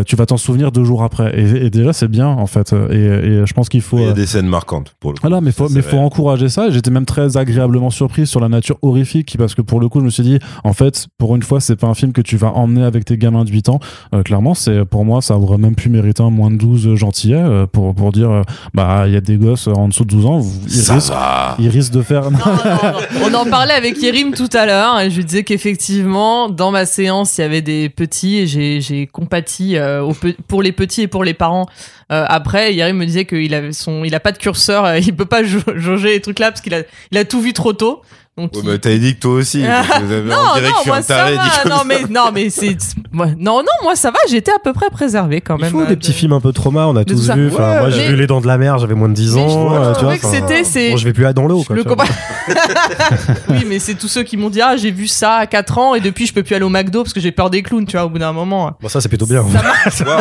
tu 0.07 0.17
vas 0.17 0.27
t'en 0.27 0.37
souvenir 0.37 0.73
deux 0.73 0.85
jours 0.85 1.03
après. 1.03 1.39
Et, 1.39 1.67
et 1.67 1.71
déjà, 1.71 1.93
c'est 1.93 2.09
bien, 2.09 2.29
en 2.29 2.47
fait. 2.47 2.75
Et, 2.91 2.97
et 2.97 3.47
je 3.47 3.53
pense 3.55 3.69
qu'il 3.69 3.83
faut. 3.83 3.99
Il 3.99 4.05
y 4.05 4.09
a 4.09 4.13
des 4.13 4.27
scènes 4.27 4.47
marquantes 4.47 4.95
pour 5.01 5.13
le 5.13 5.17
coup. 5.17 5.23
voilà, 5.23 5.41
mais 5.41 5.53
faut, 5.53 5.69
mais 5.69 5.83
c'est 5.83 5.91
faut 5.91 5.99
encourager 5.99 6.49
ça. 6.49 6.71
J'étais 6.71 6.91
même 6.91 7.07
très 7.07 7.37
agréablement 7.37 7.91
surpris 7.91 8.27
sur 8.27 8.41
la 8.41 8.49
nature 8.51 8.77
horrifique 8.83 9.37
parce 9.39 9.55
que 9.55 9.63
pour 9.63 9.81
le 9.81 9.89
coup, 9.89 10.01
je 10.01 10.05
me 10.05 10.11
suis 10.11 10.23
dit, 10.23 10.39
en 10.65 10.73
fait, 10.73 11.07
pour 11.19 11.35
une 11.37 11.43
fois, 11.43 11.61
c'est 11.61 11.77
pas 11.77 11.87
un 11.87 11.95
film 11.95 12.13
que 12.13 12.21
tu 12.21 12.37
vas 12.37 12.49
emmener 12.49 12.83
avec 12.85 13.05
tes 13.05 13.17
gamins 13.17 13.45
de 13.45 13.51
8 13.51 13.69
ans. 13.71 13.81
Euh, 14.15 14.23
clairement, 14.23 14.55
c'est 14.55 14.85
pour 14.85 15.05
moi, 15.05 15.23
ça 15.23 15.37
aurait 15.39 15.59
même 15.59 15.75
pu 15.75 15.89
mériter 15.89 16.23
un 16.23 16.31
moins 16.31 16.51
de 16.51 16.57
12 16.57 16.95
gentillet 16.97 17.37
euh, 17.37 17.67
pour, 17.67 17.95
pour 17.95 18.13
dire, 18.13 18.31
euh, 18.31 18.43
bah, 18.75 19.05
il 19.07 19.13
y 19.13 19.17
a 19.17 19.21
des 19.21 19.37
gosses 19.37 19.67
en 19.69 19.89
dessous 19.89 20.05
de 20.05 20.11
12 20.11 20.27
ans, 20.27 20.39
vous- 20.39 20.61
ils, 20.67 20.71
Ça 20.73 20.95
risquent, 20.95 21.11
va. 21.11 21.57
ils 21.59 21.69
risquent 21.69 21.93
de 21.93 22.03
faire. 22.03 22.31
Non, 22.31 22.39
non, 22.39 22.55
non. 22.83 23.27
On 23.31 23.35
en 23.35 23.45
parlait 23.51 23.75
avec 23.75 24.01
Yerim 24.03 24.33
tout 24.35 24.49
à 24.53 24.67
l'heure 24.67 25.01
et 25.01 25.11
je 25.11 25.17
lui 25.17 25.25
disais 25.25 25.45
qu'effectivement, 25.45 26.49
dans 26.49 26.71
ma 26.71 26.87
séance, 26.87 27.39
il 27.39 27.41
y 27.43 27.45
avait 27.45 27.63
des 27.63 27.89
petits 27.89 28.39
et 28.39 28.47
j'ai, 28.47 28.81
j'ai 28.81 29.07
compati 29.07 29.77
euh, 29.77 30.13
pe- 30.21 30.35
pour 30.49 30.63
les 30.63 30.73
petits 30.73 31.03
et 31.03 31.09
pour 31.09 31.25
les 31.25 31.35
parents. 31.35 31.67
Euh, 32.13 32.25
après, 32.29 32.75
Yerim 32.75 32.97
me 32.97 33.07
disait 33.07 33.25
qu'il 33.25 33.55
avait 33.55 33.73
son, 33.73 34.05
il 34.05 34.15
a 34.15 34.21
pas 34.21 34.33
de 34.33 34.39
curseur, 34.39 34.85
euh, 34.85 34.99
il 34.99 35.15
peut 35.15 35.27
pas 35.27 35.45
jau- 35.45 35.61
jauger 35.77 36.09
les 36.09 36.21
trucs 36.21 36.39
là 36.39 36.51
parce 36.51 36.61
qu'il 36.61 36.75
a, 36.75 36.83
il 37.13 37.19
a 37.19 37.25
tout 37.25 37.41
vu 37.41 37.53
trop 37.53 37.73
tôt. 37.73 38.03
Donc, 38.43 38.55
Ouais, 38.55 38.61
il- 38.63 38.67
bah, 38.71 38.79
t'avais 38.79 38.99
dit 38.99 39.15
que 39.15 39.21
toi 39.21 39.33
aussi. 39.35 39.65
Ah, 39.67 39.83
non, 40.01 40.07
on 40.07 40.11
dirait 40.11 40.23
non, 40.25 40.35
que 40.35 40.77
je 40.77 40.81
suis 40.81 40.91
moi 40.91 41.03
ça 41.03 41.15
taré. 41.17 41.33
dit 41.33 41.39
va. 41.39 41.71
Non 41.71 41.77
ça. 41.79 41.85
mais 41.87 41.99
non 42.11 42.31
mais 42.35 42.51
c'est 42.51 42.77
non 43.13 43.59
non 43.59 43.65
moi 43.83 43.97
ça 43.97 44.11
va. 44.11 44.19
J'étais 44.29 44.51
à 44.53 44.59
peu 44.63 44.73
près 44.73 44.91
préservé 44.91 45.41
quand 45.41 45.57
Il 45.57 45.63
même. 45.63 45.71
faut 45.71 45.81
euh, 45.81 45.87
des 45.87 45.91
de- 45.97 46.01
petits 46.01 46.13
films 46.13 46.33
un 46.33 46.41
peu 46.41 46.53
trauma, 46.53 46.87
on 46.87 46.97
a 46.97 47.05
de 47.05 47.13
tous 47.13 47.27
ça. 47.27 47.35
vu. 47.35 47.49
Enfin, 47.53 47.81
moi, 47.81 47.91
j'ai 47.91 47.99
mais- 47.99 48.09
vu 48.09 48.17
Les 48.17 48.27
Dents 48.27 48.41
de 48.41 48.47
la 48.47 48.59
Mer, 48.59 48.79
j'avais 48.79 48.95
moins 48.95 49.09
de 49.09 49.15
10 49.15 49.35
Mais 49.35 49.41
je- 49.49 49.55
ans. 49.55 49.71
je 49.71 49.75
euh, 49.75 49.89
tu 49.89 49.93
trouvais 49.95 50.05
vois, 50.07 50.19
que 50.19 50.27
enfin, 50.27 50.37
c'était- 50.49 50.65
c'est- 50.65 50.91
Bon, 50.93 50.97
je 50.97 51.05
vais 51.05 51.13
plus 51.13 51.27
à 51.27 51.33
dans 51.33 51.47
l'eau. 51.47 51.63
Quoi, 51.65 51.77
le 51.77 51.85
oui, 53.51 53.65
mais 53.69 53.79
c'est 53.79 53.95
tous 53.95 54.09
ceux 54.09 54.23
qui 54.23 54.37
m'ont 54.37 54.51
dit 54.51 54.61
ah 54.61 54.77
j'ai 54.77 54.91
vu 54.91 55.07
ça 55.07 55.35
à 55.37 55.47
4 55.47 55.79
ans 55.79 55.95
et 55.95 56.01
depuis 56.01 56.27
je 56.27 56.33
peux 56.35 56.43
plus 56.43 56.55
aller 56.55 56.65
au 56.65 56.69
McDo 56.71 57.03
parce 57.03 57.13
que 57.13 57.21
j'ai 57.21 57.33
peur 57.33 57.51
des 57.51 57.63
clowns, 57.63 57.87
tu 57.87 57.97
vois, 57.97 58.07
au 58.07 58.09
bout 58.09 58.19
d'un 58.19 58.33
moment. 58.33 58.73
Bon, 58.81 58.89
ça, 58.89 59.01
c'est 59.01 59.09
plutôt 59.09 59.27
bien. 59.27 59.43
Waouh, 59.43 59.53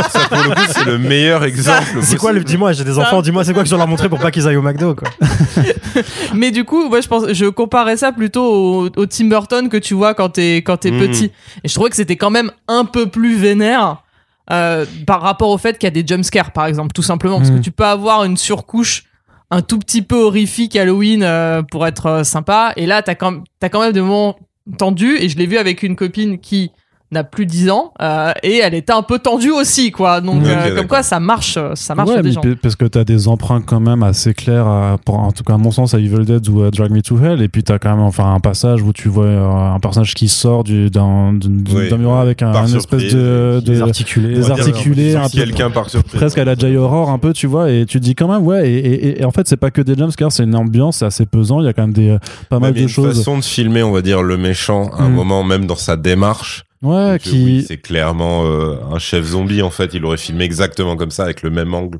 ça 0.09 0.19
pour 0.29 0.37
le 0.43 0.49
coup, 0.55 0.61
c'est 0.71 0.85
le 0.85 0.97
meilleur 0.97 1.43
exemple. 1.43 1.83
C'est 2.01 2.17
quoi 2.17 2.33
le. 2.33 2.43
Dis-moi, 2.43 2.73
j'ai 2.73 2.83
des 2.83 2.97
enfants, 2.97 3.21
dis-moi, 3.21 3.43
c'est 3.43 3.53
quoi 3.53 3.61
que 3.63 3.67
je 3.67 3.71
dois 3.71 3.77
leur 3.79 3.87
montrer 3.87 4.09
pour 4.09 4.19
pas 4.19 4.31
qu'ils 4.31 4.47
aillent 4.47 4.55
au 4.57 4.61
McDo, 4.61 4.95
quoi. 4.95 5.07
Mais 6.33 6.51
du 6.51 6.63
coup, 6.63 6.89
moi 6.89 7.01
je 7.01 7.07
pense, 7.07 7.31
je 7.31 7.45
comparais 7.45 7.97
ça 7.97 8.08
plutôt 8.11 8.43
au, 8.43 8.89
au 8.95 9.05
Tim 9.05 9.25
Burton 9.25 9.69
que 9.69 9.77
tu 9.77 9.93
vois 9.93 10.13
quand 10.13 10.29
t'es 10.29 10.57
quand 10.57 10.77
t'es 10.77 10.91
Mm. 10.91 10.99
petit. 10.99 11.31
Et 11.63 11.67
je 11.67 11.73
trouvais 11.73 11.89
que 11.89 11.95
c'était 11.95 12.15
quand 12.17 12.29
même 12.31 12.51
un 12.67 12.85
peu 12.85 13.07
plus 13.07 13.35
vénère. 13.37 14.03
euh, 14.51 14.85
par 15.05 15.21
rapport 15.21 15.49
au 15.49 15.57
fait 15.59 15.77
qu'il 15.77 15.85
y 15.85 15.91
a 15.93 16.01
des 16.01 16.03
jumpscares 16.07 16.51
par 16.53 16.65
exemple 16.65 16.91
tout 16.93 17.03
simplement 17.03 17.37
parce 17.37 17.51
que 17.51 17.59
tu 17.59 17.69
peux 17.71 17.85
avoir 17.85 18.23
une 18.23 18.35
surcouche 18.35 19.03
un 19.51 19.61
tout 19.61 19.77
petit 19.77 20.01
peu 20.01 20.15
horrifique 20.23 20.75
Halloween 20.75 21.21
euh, 21.21 21.61
pour 21.61 21.85
être 21.85 22.05
euh, 22.07 22.23
sympa 22.23 22.73
et 22.75 22.87
là 22.87 23.03
t'as 23.03 23.13
quand, 23.13 23.43
t'as 23.59 23.69
quand 23.69 23.79
même 23.81 23.91
des 23.93 24.01
moments 24.01 24.39
tendus 24.79 25.17
et 25.19 25.29
je 25.29 25.37
l'ai 25.37 25.45
vu 25.45 25.57
avec 25.59 25.83
une 25.83 25.95
copine 25.95 26.39
qui 26.39 26.71
n'a 27.11 27.23
plus 27.23 27.45
10 27.47 27.71
ans 27.71 27.91
euh, 28.01 28.31
et 28.43 28.57
elle 28.57 28.75
était 28.75 28.93
un 28.93 29.01
peu 29.01 29.17
tendue 29.17 29.49
aussi 29.51 29.89
quoi 29.91 30.21
donc 30.21 30.43
euh, 30.45 30.75
comme 30.75 30.85
quoi 30.87 31.01
ça 31.01 31.19
marche 31.19 31.55
euh, 31.57 31.71
ça 31.73 31.95
marche 31.95 32.09
ouais, 32.11 32.21
des 32.21 32.31
gens 32.33 32.41
parce 32.61 32.75
que 32.75 32.85
t'as 32.85 33.03
des 33.03 33.27
emprunts 33.27 33.61
quand 33.61 33.79
même 33.79 34.03
assez 34.03 34.33
clairs, 34.35 34.67
à- 34.67 34.97
pour, 35.03 35.17
en 35.17 35.31
tout 35.31 35.43
cas 35.43 35.55
à 35.55 35.57
mon 35.57 35.71
sens, 35.71 35.93
à 35.95 35.99
Evil 35.99 36.23
Dead 36.25 36.47
ou 36.49 36.61
à 36.63 36.69
Drag 36.71 36.91
Me 36.91 37.01
to 37.01 37.17
Hell. 37.17 37.41
Et 37.41 37.47
puis 37.49 37.63
t'as 37.63 37.79
quand 37.79 37.89
même 37.89 37.99
enfin 38.05 38.33
un 38.33 38.39
passage 38.39 38.81
où 38.83 38.93
tu 38.93 39.09
vois 39.09 39.25
euh, 39.25 39.73
un 39.75 39.79
personnage 39.79 40.13
qui 40.13 40.27
sort 40.27 40.63
du- 40.63 40.89
d'un 40.91 41.33
Oui, 41.73 41.89
d'un 41.89 41.97
miroir 41.97 42.19
avec 42.19 42.41
un, 42.43 42.51
une 42.67 42.75
espèce 42.77 43.11
de, 43.13 43.59
de- 43.59 43.59
Désarticulé. 43.65 44.49
articulés, 44.51 45.15
un 45.15 45.23
peu- 45.23 45.29
Quelqu'un 45.37 45.69
par 45.71 45.89
surprise. 45.89 46.15
presque 46.19 46.37
à 46.37 46.45
la 46.45 46.55
Jay 46.55 46.75
Horror 46.77 47.09
un 47.09 47.17
peu 47.17 47.33
tu 47.33 47.47
vois 47.47 47.71
et 47.71 47.85
tu 47.87 47.99
te 47.99 48.03
dis 48.03 48.13
quand 48.15 48.27
même 48.27 48.45
ouais 48.45 48.69
et, 48.69 48.77
et- 48.77 49.21
et 49.21 49.25
en 49.25 49.31
fait 49.31 49.47
c'est 49.47 49.57
pas 49.57 49.71
que 49.71 49.81
des 49.81 49.95
jumpscares 49.95 50.31
c'est 50.31 50.43
une 50.43 50.55
ambiance 50.55 50.97
c'est 50.97 51.05
assez 51.05 51.25
pesant 51.25 51.59
il 51.61 51.65
y 51.65 51.69
a 51.69 51.73
quand 51.73 51.83
même 51.83 51.93
des 51.93 52.09
euh, 52.11 52.17
pas 52.49 52.57
Ouais, 52.57 52.61
mal 52.61 52.73
de 52.73 52.79
une 52.81 52.87
choses 52.87 53.17
façon 53.17 53.37
de 53.37 53.43
filmer, 53.43 53.81
on 53.83 53.91
va 53.91 54.01
dire, 54.01 54.21
le 54.21 54.37
méchant 54.37 54.89
à 54.97 55.03
un 55.03 55.09
Mm. 55.09 55.13
moment, 55.13 55.43
même 55.43 55.65
dans 55.65 55.75
sa 55.75 55.95
démarche. 55.97 56.63
Ouais 56.81 57.19
qui 57.19 57.43
oui, 57.43 57.63
c'est 57.67 57.77
clairement 57.77 58.45
euh, 58.45 58.77
un 58.91 58.99
chef 58.99 59.25
zombie, 59.25 59.61
en 59.61 59.69
fait. 59.69 59.93
Il 59.93 60.05
aurait 60.05 60.17
filmé 60.17 60.43
exactement 60.45 60.95
comme 60.95 61.11
ça, 61.11 61.23
avec 61.23 61.41
le 61.43 61.49
même 61.49 61.73
angle. 61.73 61.99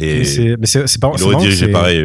Et 0.00 0.18
Mais 0.18 0.24
c'est 0.24 0.56
mais 0.58 0.66
c'est- 0.66 0.86
c'est 0.86 1.00
pas 1.00 1.08
c'est 1.16 1.24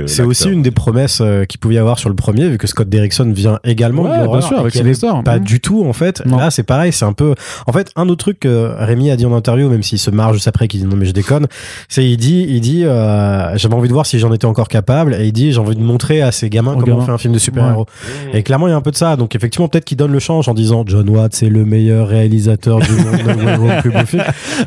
euh, 0.04 0.08
C'est 0.08 0.24
aussi 0.24 0.50
une 0.50 0.62
des 0.62 0.72
promesses 0.72 1.20
euh, 1.22 1.46
qu'il 1.46 1.60
pouvait 1.60 1.76
y 1.76 1.78
avoir 1.78 2.00
sur 2.00 2.10
le 2.10 2.16
premier, 2.16 2.48
vu 2.50 2.58
que 2.58 2.68
Scott 2.68 2.90
Derrickson 2.90 3.32
vient 3.34 3.60
également 3.64 4.04
Ouais, 4.04 4.10
de 4.22 4.28
bien 4.28 4.42
sûr, 4.42 4.60
avec 4.60 4.74
avait. 4.76 4.94
Pas 5.24 5.40
du 5.40 5.60
tout, 5.60 5.86
en 5.86 5.94
fait. 5.94 6.22
Non. 6.26 6.38
Là, 6.38 6.52
c'est 6.52 6.64
pareil, 6.64 6.92
c'est 6.92 7.06
un 7.06 7.14
peu. 7.14 7.36
En 7.68 7.74
fait, 7.74 7.92
un 7.96 8.10
autre 8.10 8.18
truc 8.24 8.40
que 8.42 8.72
Rémi 8.78 9.12
a 9.12 9.16
dit 9.16 9.26
en 9.26 9.34
interview, 9.34 9.70
même 9.70 9.84
s'il 9.84 10.00
se 10.00 10.10
marre 10.12 10.34
juste 10.34 10.48
après, 10.48 10.68
qu'il 10.68 10.80
dit 10.82 10.86
non, 10.86 10.96
mais 10.96 11.06
je 11.06 11.12
déconne, 11.12 11.48
c'est 11.90 12.04
il 12.06 12.18
dit, 12.18 12.46
il 12.50 12.62
dit, 12.62 12.84
euh, 12.86 13.56
j'avais 13.58 13.76
envie 13.76 13.88
de 13.88 13.94
voir 13.94 14.06
si 14.06 14.20
j'en 14.20 14.34
étais 14.34 14.46
encore 14.46 14.68
capable, 14.68 15.14
et 15.16 15.26
il 15.26 15.34
dit, 15.34 15.52
j'ai 15.52 15.60
envie 15.60 15.76
de 15.76 15.82
montrer 15.82 16.22
à 16.22 16.32
ces 16.32 16.50
gamins 16.50 16.76
comment 16.80 16.98
on 16.98 17.06
fait 17.06 17.12
un 17.12 17.18
film 17.18 17.34
de 17.34 17.40
super-héros. 17.40 17.86
Et 18.34 18.44
clairement, 18.44 18.68
il 18.68 18.72
y 18.72 18.74
a 18.74 18.78
un 18.78 18.82
peu 18.82 18.92
de 18.92 18.96
ça. 18.96 19.16
Donc, 19.16 19.36
effectivement, 19.36 19.68
peut-être 19.68 19.86
qu'il 19.86 19.98
donne 19.98 20.12
le 20.12 20.20
change 20.20 20.48
en 20.48 20.54
disant 20.54 20.84
John 20.88 21.08
Watt, 21.10 21.34
c'est 21.34 21.50
le 21.50 21.66
meilleur 21.66 22.08
réalisateur 22.08 22.80
du 22.80 22.92
monde, 22.92 23.06
le 23.26 23.82
plus 23.82 23.92
beau 23.92 24.06
film. 24.06 24.24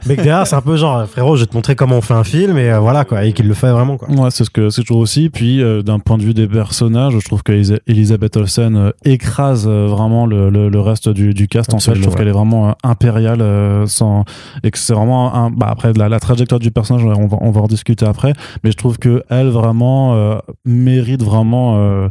Mais 0.06 0.16
derrière, 0.16 0.46
c'est 0.46 0.56
un 0.56 0.60
peu 0.60 0.76
genre, 0.76 1.06
frérot, 1.08 1.36
je 1.36 1.42
vais 1.42 1.46
te 1.46 1.54
montrer 1.54 1.74
comment 1.74 1.96
on 1.96 2.00
fait 2.00 2.14
un 2.14 2.24
film, 2.24 2.58
et 2.58 2.70
euh, 2.70 2.78
voilà, 2.78 3.04
quoi. 3.04 3.15
Quoi, 3.16 3.24
et 3.26 3.32
qu'il 3.32 3.48
le 3.48 3.54
fait 3.54 3.70
vraiment, 3.70 3.96
quoi. 3.96 4.08
Ouais, 4.10 4.30
c'est 4.30 4.44
ce 4.44 4.50
que 4.50 4.70
c'est 4.70 4.82
toujours 4.82 4.98
aussi. 5.02 5.30
Puis 5.30 5.62
euh, 5.62 5.82
d'un 5.82 5.98
point 5.98 6.18
de 6.18 6.22
vue 6.22 6.34
des 6.34 6.46
personnages, 6.46 7.14
je 7.18 7.24
trouve 7.24 7.42
que 7.42 7.52
Elisa- 7.52 7.80
Elisabeth 7.86 8.36
Olsen 8.36 8.76
euh, 8.76 8.90
écrase 9.04 9.66
euh, 9.68 9.86
vraiment 9.86 10.26
le, 10.26 10.50
le, 10.50 10.68
le 10.68 10.80
reste 10.80 11.08
du, 11.08 11.34
du 11.34 11.48
cast. 11.48 11.72
En 11.74 11.78
fait, 11.78 11.94
je 11.94 12.00
trouve 12.00 12.12
ouais. 12.14 12.18
qu'elle 12.18 12.28
est 12.28 12.32
vraiment 12.32 12.74
impériale, 12.82 13.42
sans 13.86 14.24
et 14.62 14.70
que 14.70 14.78
c'est 14.78 14.92
vraiment 14.94 15.34
un. 15.34 15.50
Bah 15.50 15.68
après 15.70 15.92
la, 15.92 16.08
la 16.08 16.20
trajectoire 16.20 16.58
du 16.60 16.70
personnage, 16.70 17.04
on 17.04 17.26
va 17.26 17.38
on 17.40 17.50
va 17.50 17.60
en 17.60 17.66
discuter 17.66 18.06
après. 18.06 18.32
Mais 18.64 18.70
je 18.72 18.76
trouve 18.76 18.98
que 18.98 19.22
elle 19.30 19.48
vraiment 19.48 20.38
mérite 20.64 21.22
vraiment 21.22 22.08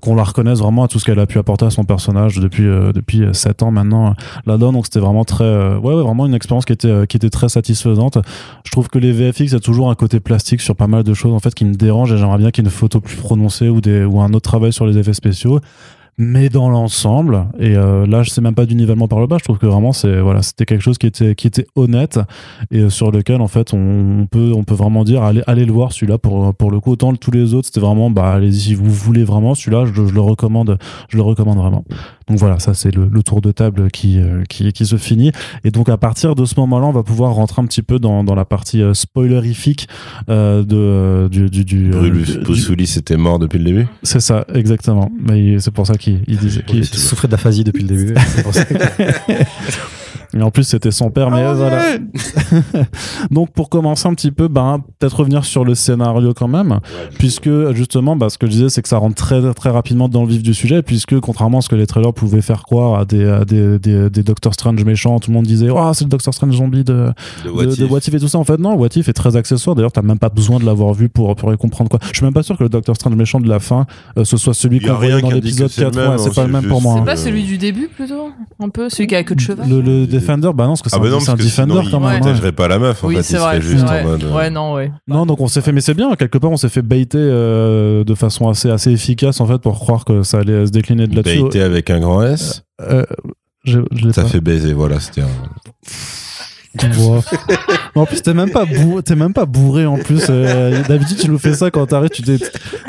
qu'on 0.00 0.14
la 0.14 0.24
reconnaisse 0.24 0.58
vraiment 0.58 0.84
à 0.84 0.88
tout 0.88 0.98
ce 0.98 1.04
qu'elle 1.04 1.18
a 1.18 1.26
pu 1.26 1.38
apporter 1.38 1.66
à 1.66 1.70
son 1.70 1.84
personnage 1.84 2.38
depuis 2.40 2.64
depuis 2.64 3.22
euh, 3.22 3.32
sept 3.32 3.62
ans 3.62 3.70
maintenant 3.70 4.14
là-dedans. 4.46 4.72
Donc 4.72 4.86
c'était 4.86 5.00
vraiment 5.00 5.24
très 5.24 5.44
ouais, 5.76 5.94
ouais 5.94 6.02
vraiment 6.02 6.26
une 6.26 6.34
expérience 6.34 6.64
qui 6.64 6.72
était 6.72 7.06
qui 7.06 7.16
était 7.16 7.30
très 7.30 7.48
satisfaisante. 7.48 8.18
Je 8.64 8.70
trouve 8.70 8.88
que 8.88 8.98
les 8.98 9.12
VFX 9.12 9.54
a 9.54 9.60
toujours 9.60 9.90
un 9.90 9.94
côté 9.94 10.20
sur 10.38 10.76
pas 10.76 10.86
mal 10.86 11.02
de 11.02 11.14
choses 11.14 11.32
en 11.32 11.40
fait 11.40 11.54
qui 11.54 11.64
me 11.64 11.74
dérange 11.74 12.12
et 12.12 12.16
j'aimerais 12.16 12.38
bien 12.38 12.50
qu'il 12.50 12.64
y 12.64 12.66
ait 12.66 12.70
une 12.70 12.74
photo 12.74 13.00
plus 13.00 13.16
prononcée 13.16 13.68
ou 13.68 13.80
des 13.80 14.04
ou 14.04 14.20
un 14.20 14.32
autre 14.32 14.48
travail 14.48 14.72
sur 14.72 14.86
les 14.86 14.98
effets 14.98 15.14
spéciaux. 15.14 15.60
Mais 16.16 16.48
dans 16.48 16.68
l'ensemble, 16.70 17.46
et 17.58 17.76
euh, 17.76 18.06
là 18.06 18.22
je 18.22 18.30
sais 18.30 18.40
même 18.40 18.54
pas 18.54 18.66
du 18.66 18.76
nivellement 18.76 19.08
par 19.08 19.18
le 19.18 19.26
bas, 19.26 19.38
je 19.38 19.42
trouve 19.42 19.58
que 19.58 19.66
vraiment 19.66 19.92
c'est 19.92 20.20
voilà 20.20 20.42
c'était 20.42 20.64
quelque 20.64 20.80
chose 20.80 20.96
qui 20.96 21.08
était 21.08 21.34
qui 21.34 21.48
était 21.48 21.66
honnête 21.74 22.20
et 22.70 22.82
euh, 22.82 22.88
sur 22.88 23.10
lequel 23.10 23.40
en 23.40 23.48
fait 23.48 23.74
on, 23.74 24.28
peut 24.30 24.52
on 24.54 24.62
peut 24.62 24.76
vraiment 24.76 25.02
dire 25.02 25.24
allez 25.24 25.42
allez 25.48 25.64
le 25.64 25.72
voir 25.72 25.92
celui-là 25.92 26.18
pour 26.18 26.54
pour 26.54 26.70
le 26.70 26.78
coup 26.78 26.92
autant 26.92 27.12
tous 27.16 27.32
les 27.32 27.52
autres 27.52 27.66
c'était 27.66 27.80
vraiment 27.80 28.10
bah 28.10 28.30
allez-y 28.30 28.60
si 28.60 28.74
vous 28.76 28.92
voulez 28.92 29.24
vraiment 29.24 29.56
celui-là 29.56 29.86
je 29.92 30.02
le 30.02 30.20
recommande 30.20 30.78
je 31.08 31.16
le 31.16 31.24
recommande 31.24 31.58
vraiment 31.58 31.84
donc 32.28 32.38
voilà 32.38 32.58
ça 32.58 32.72
c'est 32.74 32.94
le, 32.94 33.08
le 33.10 33.22
tour 33.22 33.40
de 33.40 33.52
table 33.52 33.90
qui, 33.90 34.18
euh, 34.18 34.42
qui 34.48 34.72
qui 34.72 34.86
se 34.86 34.96
finit 34.96 35.30
et 35.64 35.70
donc 35.70 35.88
à 35.88 35.96
partir 35.96 36.34
de 36.34 36.44
ce 36.44 36.54
moment-là 36.60 36.86
on 36.86 36.92
va 36.92 37.02
pouvoir 37.02 37.32
rentrer 37.34 37.60
un 37.62 37.66
petit 37.66 37.82
peu 37.82 37.98
dans, 37.98 38.24
dans 38.24 38.34
la 38.34 38.44
partie 38.44 38.82
euh, 38.82 38.94
spoilerifique 38.94 39.88
euh, 40.28 40.62
de 40.62 41.28
du 41.28 41.50
du, 41.50 41.64
du, 41.64 41.90
Bruce, 41.90 42.30
du- 42.32 42.38
Bruce 42.40 42.68
Willis 42.68 42.94
était 42.98 43.16
mort 43.16 43.38
depuis 43.38 43.58
le 43.58 43.64
début. 43.64 43.86
c'est 44.02 44.20
ça 44.20 44.46
exactement 44.54 45.10
mais 45.20 45.58
c'est 45.58 45.70
pour 45.70 45.86
ça 45.86 45.94
qu'il 45.96 46.20
il 46.26 46.38
disait 46.38 46.62
qu'il 46.62 46.78
Il 46.78 46.84
souffrait 46.86 47.28
d'aphasie 47.28 47.64
depuis 47.64 47.82
le 47.82 47.88
début. 47.88 48.14
Et 50.36 50.42
en 50.42 50.50
plus, 50.50 50.64
c'était 50.64 50.90
son 50.90 51.10
père, 51.10 51.30
mais 51.30 51.42
euh, 51.42 51.54
voilà. 51.54 51.82
Donc, 53.30 53.52
pour 53.52 53.68
commencer 53.68 54.08
un 54.08 54.14
petit 54.14 54.32
peu, 54.32 54.48
ben, 54.48 54.82
peut-être 54.98 55.20
revenir 55.20 55.44
sur 55.44 55.64
le 55.64 55.74
scénario 55.74 56.34
quand 56.34 56.48
même, 56.48 56.80
puisque 57.18 57.50
justement, 57.72 58.16
bah, 58.16 58.28
ce 58.30 58.38
que 58.38 58.46
je 58.46 58.52
disais, 58.52 58.68
c'est 58.68 58.82
que 58.82 58.88
ça 58.88 58.98
rentre 58.98 59.14
très, 59.14 59.54
très 59.54 59.70
rapidement 59.70 60.08
dans 60.08 60.22
le 60.22 60.28
vif 60.28 60.42
du 60.42 60.54
sujet, 60.54 60.82
puisque 60.82 61.18
contrairement 61.20 61.58
à 61.58 61.60
ce 61.60 61.68
que 61.68 61.76
les 61.76 61.86
trailers 61.86 62.12
pouvaient 62.12 62.42
faire 62.42 62.62
croire 62.62 62.98
à 62.98 63.04
des, 63.04 63.24
à 63.28 63.44
des, 63.44 63.78
des, 63.78 64.10
des 64.10 64.22
Doctor 64.22 64.54
Strange 64.54 64.84
méchants, 64.84 65.18
tout 65.20 65.30
le 65.30 65.36
monde 65.36 65.46
disait, 65.46 65.68
oh, 65.70 65.92
c'est 65.94 66.04
le 66.04 66.10
Doctor 66.10 66.34
Strange 66.34 66.56
zombie 66.56 66.84
de, 66.84 67.12
De 67.44 67.50
What 67.50 67.66
de 67.66 67.72
If. 67.72 67.90
What 67.90 67.98
If 67.98 68.14
et 68.14 68.20
tout 68.20 68.28
ça. 68.28 68.38
En 68.38 68.44
fait, 68.44 68.58
non, 68.58 68.74
What 68.74 68.88
If 68.96 69.08
est 69.08 69.12
très 69.12 69.36
accessoire. 69.36 69.76
D'ailleurs, 69.76 69.92
t'as 69.92 70.02
même 70.02 70.18
pas 70.18 70.30
besoin 70.30 70.58
de 70.58 70.64
l'avoir 70.64 70.94
vu 70.94 71.08
pour, 71.08 71.34
pour 71.36 71.52
y 71.52 71.56
comprendre 71.56 71.90
quoi. 71.90 72.00
Je 72.10 72.16
suis 72.16 72.24
même 72.24 72.34
pas 72.34 72.42
sûr 72.42 72.56
que 72.58 72.64
le 72.64 72.68
Doctor 72.68 72.96
Strange 72.96 73.14
méchant 73.14 73.40
de 73.40 73.48
la 73.48 73.60
fin, 73.60 73.86
euh, 74.18 74.24
ce 74.24 74.36
soit 74.36 74.54
celui 74.54 74.80
qu'on 74.80 74.94
voyait 74.94 75.20
dans 75.20 75.30
l'épisode 75.30 75.68
que 75.68 75.74
c'est 75.74 75.84
le 75.84 75.90
4. 75.90 75.96
même, 75.96 76.10
Ouais, 76.10 76.18
c'est 76.18 76.28
hein, 76.28 76.32
pas 76.34 76.46
le 76.46 76.52
même 76.52 76.66
pour 76.66 76.82
moi. 76.82 76.94
C'est 76.94 77.00
hein. 77.00 77.04
pas 77.04 77.16
celui 77.16 77.44
du 77.44 77.58
début 77.58 77.88
plutôt? 77.88 78.30
Un 78.60 78.68
peu 78.68 78.88
Celui 78.88 79.06
qui 79.06 79.14
a 79.14 79.22
queue 79.22 79.34
de 79.34 79.40
cheval? 79.40 79.68
Le, 79.68 79.80
le 79.80 80.06
Defender, 80.26 80.50
bah 80.54 80.64
non, 80.64 80.70
parce 80.70 80.82
que 80.82 80.90
c'est 80.90 80.96
Ah 80.96 80.98
un, 80.98 81.02
bah 81.02 81.08
non, 81.10 81.16
parce 81.18 81.28
un 81.28 81.36
sinon, 81.36 81.44
Defender 81.44 81.74
quand 81.74 81.82
il 81.82 81.92
même. 81.92 82.02
ouais. 82.14 82.20
protégerait 82.20 82.52
pas 82.52 82.68
la 82.68 82.78
meuf. 82.78 83.04
En 83.04 83.08
Oui, 83.08 83.16
fait, 83.16 83.22
c'est 83.22 83.34
il 83.34 83.38
serait 83.40 83.58
vrai. 83.58 83.60
juste 83.60 83.84
ouais. 83.88 84.00
en 84.00 84.04
mode. 84.04 84.24
euh, 84.24 84.34
Ouais, 84.34 84.50
non, 84.50 84.74
ouais. 84.74 84.92
Non, 85.08 85.26
donc 85.26 85.40
on 85.40 85.46
s'est 85.48 85.60
fait, 85.60 85.72
mais 85.72 85.80
c'est 85.80 85.94
bien, 85.94 86.14
quelque 86.16 86.38
part 86.38 86.50
on 86.50 86.56
s'est 86.56 86.68
fait 86.68 86.82
baiter 86.82 87.18
euh, 87.20 88.04
de 88.04 88.14
façon 88.14 88.48
assez, 88.48 88.70
assez 88.70 88.90
efficace 88.90 89.40
en 89.40 89.46
fait 89.46 89.58
pour 89.58 89.78
croire 89.78 90.04
que 90.04 90.22
ça 90.22 90.38
allait 90.38 90.66
se 90.66 90.70
décliner 90.72 91.06
de 91.06 91.16
là-dessus. 91.16 91.42
Baité 91.42 91.62
avec 91.62 91.90
un 91.90 92.00
grand 92.00 92.22
S, 92.22 92.64
Euh, 92.80 93.04
je, 93.64 93.80
je 93.92 94.06
l'ai 94.06 94.12
ça 94.12 94.22
pas. 94.22 94.28
fait 94.28 94.40
baiser. 94.40 94.72
Voilà, 94.72 95.00
c'était 95.00 95.22
un. 95.22 95.28
En 97.96 98.06
plus, 98.06 98.20
t'es 98.22 98.34
même 98.34 98.50
pas 98.50 98.64
bourré, 98.64 99.02
t'es 99.04 99.14
même 99.14 99.32
pas 99.32 99.46
bourré 99.46 99.86
en 99.86 99.96
plus. 99.98 100.26
euh, 100.28 100.82
D'habitude, 100.88 101.16
tu 101.18 101.30
nous 101.30 101.38
fais 101.38 101.54
ça 101.54 101.70
quand 101.70 101.86
t'arrives, 101.86 102.10
tu 102.10 102.22
t'es, 102.22 102.38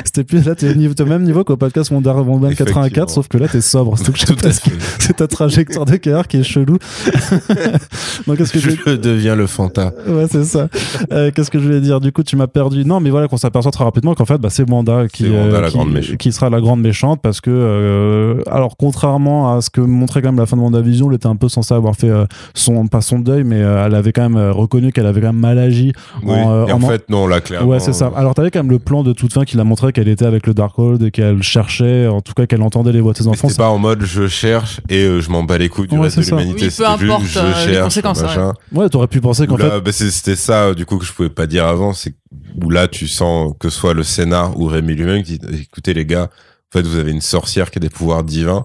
c'était 0.04 0.24
plus 0.24 0.44
là, 0.44 0.56
t'es 0.56 0.68
au 0.68 0.74
niveau, 0.74 0.94
t'es 0.94 1.04
au 1.04 1.06
même 1.06 1.22
niveau 1.22 1.44
qu'au 1.44 1.56
podcast 1.56 1.92
Mondial 1.92 2.16
Mondial 2.16 2.56
84, 2.56 2.80
Effectivement. 2.80 3.08
sauf 3.08 3.28
que 3.28 3.38
là, 3.38 3.46
t'es 3.46 3.60
sobre. 3.60 3.96
C'est, 3.98 4.12
Tout 4.12 4.34
à 4.44 4.50
fait. 4.50 4.72
c'est 4.98 5.16
ta 5.16 5.28
trajectoire 5.28 5.84
de 5.84 5.94
carrière 5.94 6.26
qui 6.26 6.38
est 6.38 6.42
chelou. 6.42 6.78
Donc, 8.26 8.36
qu'est-ce 8.38 8.52
que 8.52 8.58
je, 8.58 8.70
Je 8.70 8.96
deviens 8.96 9.36
le 9.36 9.46
Fanta. 9.46 9.92
Ouais, 10.08 10.26
c'est 10.28 10.44
ça. 10.44 10.68
Euh, 11.12 11.30
Qu'est-ce 11.34 11.50
que 11.52 11.58
je 11.60 11.64
voulais 11.64 11.80
dire? 11.80 12.00
Du 12.00 12.10
coup, 12.12 12.22
tu 12.24 12.34
m'as 12.36 12.46
perdu. 12.48 12.84
Non, 12.84 12.98
mais 13.00 13.10
voilà, 13.10 13.28
qu'on 13.28 13.36
s'aperçoit 13.36 13.70
très 13.70 13.84
rapidement 13.84 14.14
qu'en 14.14 14.24
fait, 14.24 14.38
bah, 14.38 14.48
c'est 14.50 14.68
Wanda 14.68 15.06
qui, 15.08 15.24
C'est 15.24 15.30
Wanda, 15.30 15.58
euh, 15.58 16.00
qui, 16.00 16.16
qui 16.16 16.32
sera 16.32 16.50
la 16.50 16.60
grande 16.60 16.80
méchante 16.80 17.20
parce 17.22 17.40
que, 17.40 17.50
euh, 17.52 18.42
alors, 18.50 18.76
contrairement 18.76 19.54
à 19.54 19.60
ce 19.60 19.70
que 19.70 19.80
montrait 19.80 20.22
quand 20.22 20.28
même 20.32 20.40
la 20.40 20.46
fin 20.46 20.56
de 20.56 20.62
WandaVision, 20.62 21.08
elle 21.10 21.16
était 21.16 21.26
un 21.28 21.36
peu 21.36 21.48
censée 21.48 21.74
avoir 21.74 21.94
fait 21.94 22.10
euh, 22.10 22.24
son, 22.54 22.86
pas 22.88 23.00
son 23.00 23.18
deuil, 23.20 23.44
mais 23.44 23.60
euh, 23.62 23.75
elle 23.84 23.94
avait 23.94 24.12
quand 24.12 24.22
même 24.22 24.36
euh, 24.36 24.52
reconnu 24.52 24.92
qu'elle 24.92 25.06
avait 25.06 25.20
quand 25.20 25.28
même 25.32 25.40
mal 25.40 25.58
agi. 25.58 25.92
Oui. 26.22 26.34
En, 26.34 26.50
euh, 26.52 26.66
Et 26.66 26.72
en 26.72 26.82
en- 26.82 26.88
fait, 26.88 27.08
non, 27.10 27.26
là, 27.26 27.40
clairement. 27.40 27.68
Ouais, 27.68 27.80
c'est 27.80 27.92
ça. 27.92 28.06
euh, 28.06 28.16
Alors, 28.18 28.34
t'avais 28.34 28.50
quand 28.50 28.60
même 28.60 28.70
le 28.70 28.78
plan 28.78 29.02
de 29.02 29.12
toute 29.12 29.32
fin 29.32 29.44
qui 29.44 29.56
l'a 29.56 29.64
montré 29.64 29.92
qu'elle 29.92 30.08
était 30.08 30.24
avec 30.24 30.46
le 30.46 30.54
Darkhold 30.54 31.02
et 31.02 31.10
qu'elle 31.10 31.42
cherchait, 31.42 32.06
en 32.06 32.20
tout 32.20 32.32
cas, 32.32 32.46
qu'elle 32.46 32.62
entendait 32.62 32.92
les 32.92 33.00
voix 33.00 33.12
de 33.12 33.18
ses 33.18 33.26
enfants. 33.28 33.48
C'était 33.48 33.62
pas 33.62 33.68
en 33.70 33.78
mode 33.78 34.02
je 34.04 34.26
cherche 34.26 34.80
et 34.88 35.02
euh, 35.04 35.20
je 35.20 35.30
m'en 35.30 35.42
bats 35.42 35.58
les 35.58 35.68
couilles 35.68 35.88
du 35.88 35.96
Ouais, 35.96 36.04
reste 36.04 36.18
de 36.18 36.24
l'humanité. 36.24 36.66
Oui, 36.66 36.74
peu 36.76 36.86
importe, 36.86 37.22
juste 37.22 37.36
euh, 37.36 37.52
je 37.54 37.66
les 37.68 37.72
cherche. 37.74 37.84
conséquences, 37.84 38.22
machin. 38.22 38.52
Ouais, 38.72 38.88
t'aurais 38.88 39.08
pu 39.08 39.20
penser 39.20 39.46
qu'en 39.46 39.56
fait. 39.56 39.80
bah, 39.80 39.92
c'était 39.92 40.36
ça, 40.36 40.72
du 40.74 40.86
coup, 40.86 40.98
que 40.98 41.04
je 41.04 41.12
pouvais 41.12 41.28
pas 41.30 41.46
dire 41.46 41.66
avant, 41.66 41.92
c'est 41.92 42.14
où 42.62 42.70
là, 42.70 42.88
tu 42.88 43.08
sens 43.08 43.52
que 43.58 43.68
ce 43.68 43.78
soit 43.78 43.94
le 43.94 44.02
scénar 44.02 44.58
ou 44.58 44.66
Rémi 44.66 44.94
lui-même 44.94 45.22
qui 45.22 45.38
dit, 45.38 45.62
écoutez, 45.62 45.92
les 45.94 46.06
gars, 46.06 46.24
en 46.24 46.78
fait, 46.78 46.86
vous 46.86 46.96
avez 46.96 47.10
une 47.12 47.20
sorcière 47.20 47.70
qui 47.70 47.78
a 47.78 47.80
des 47.80 47.90
pouvoirs 47.90 48.24
divins. 48.24 48.64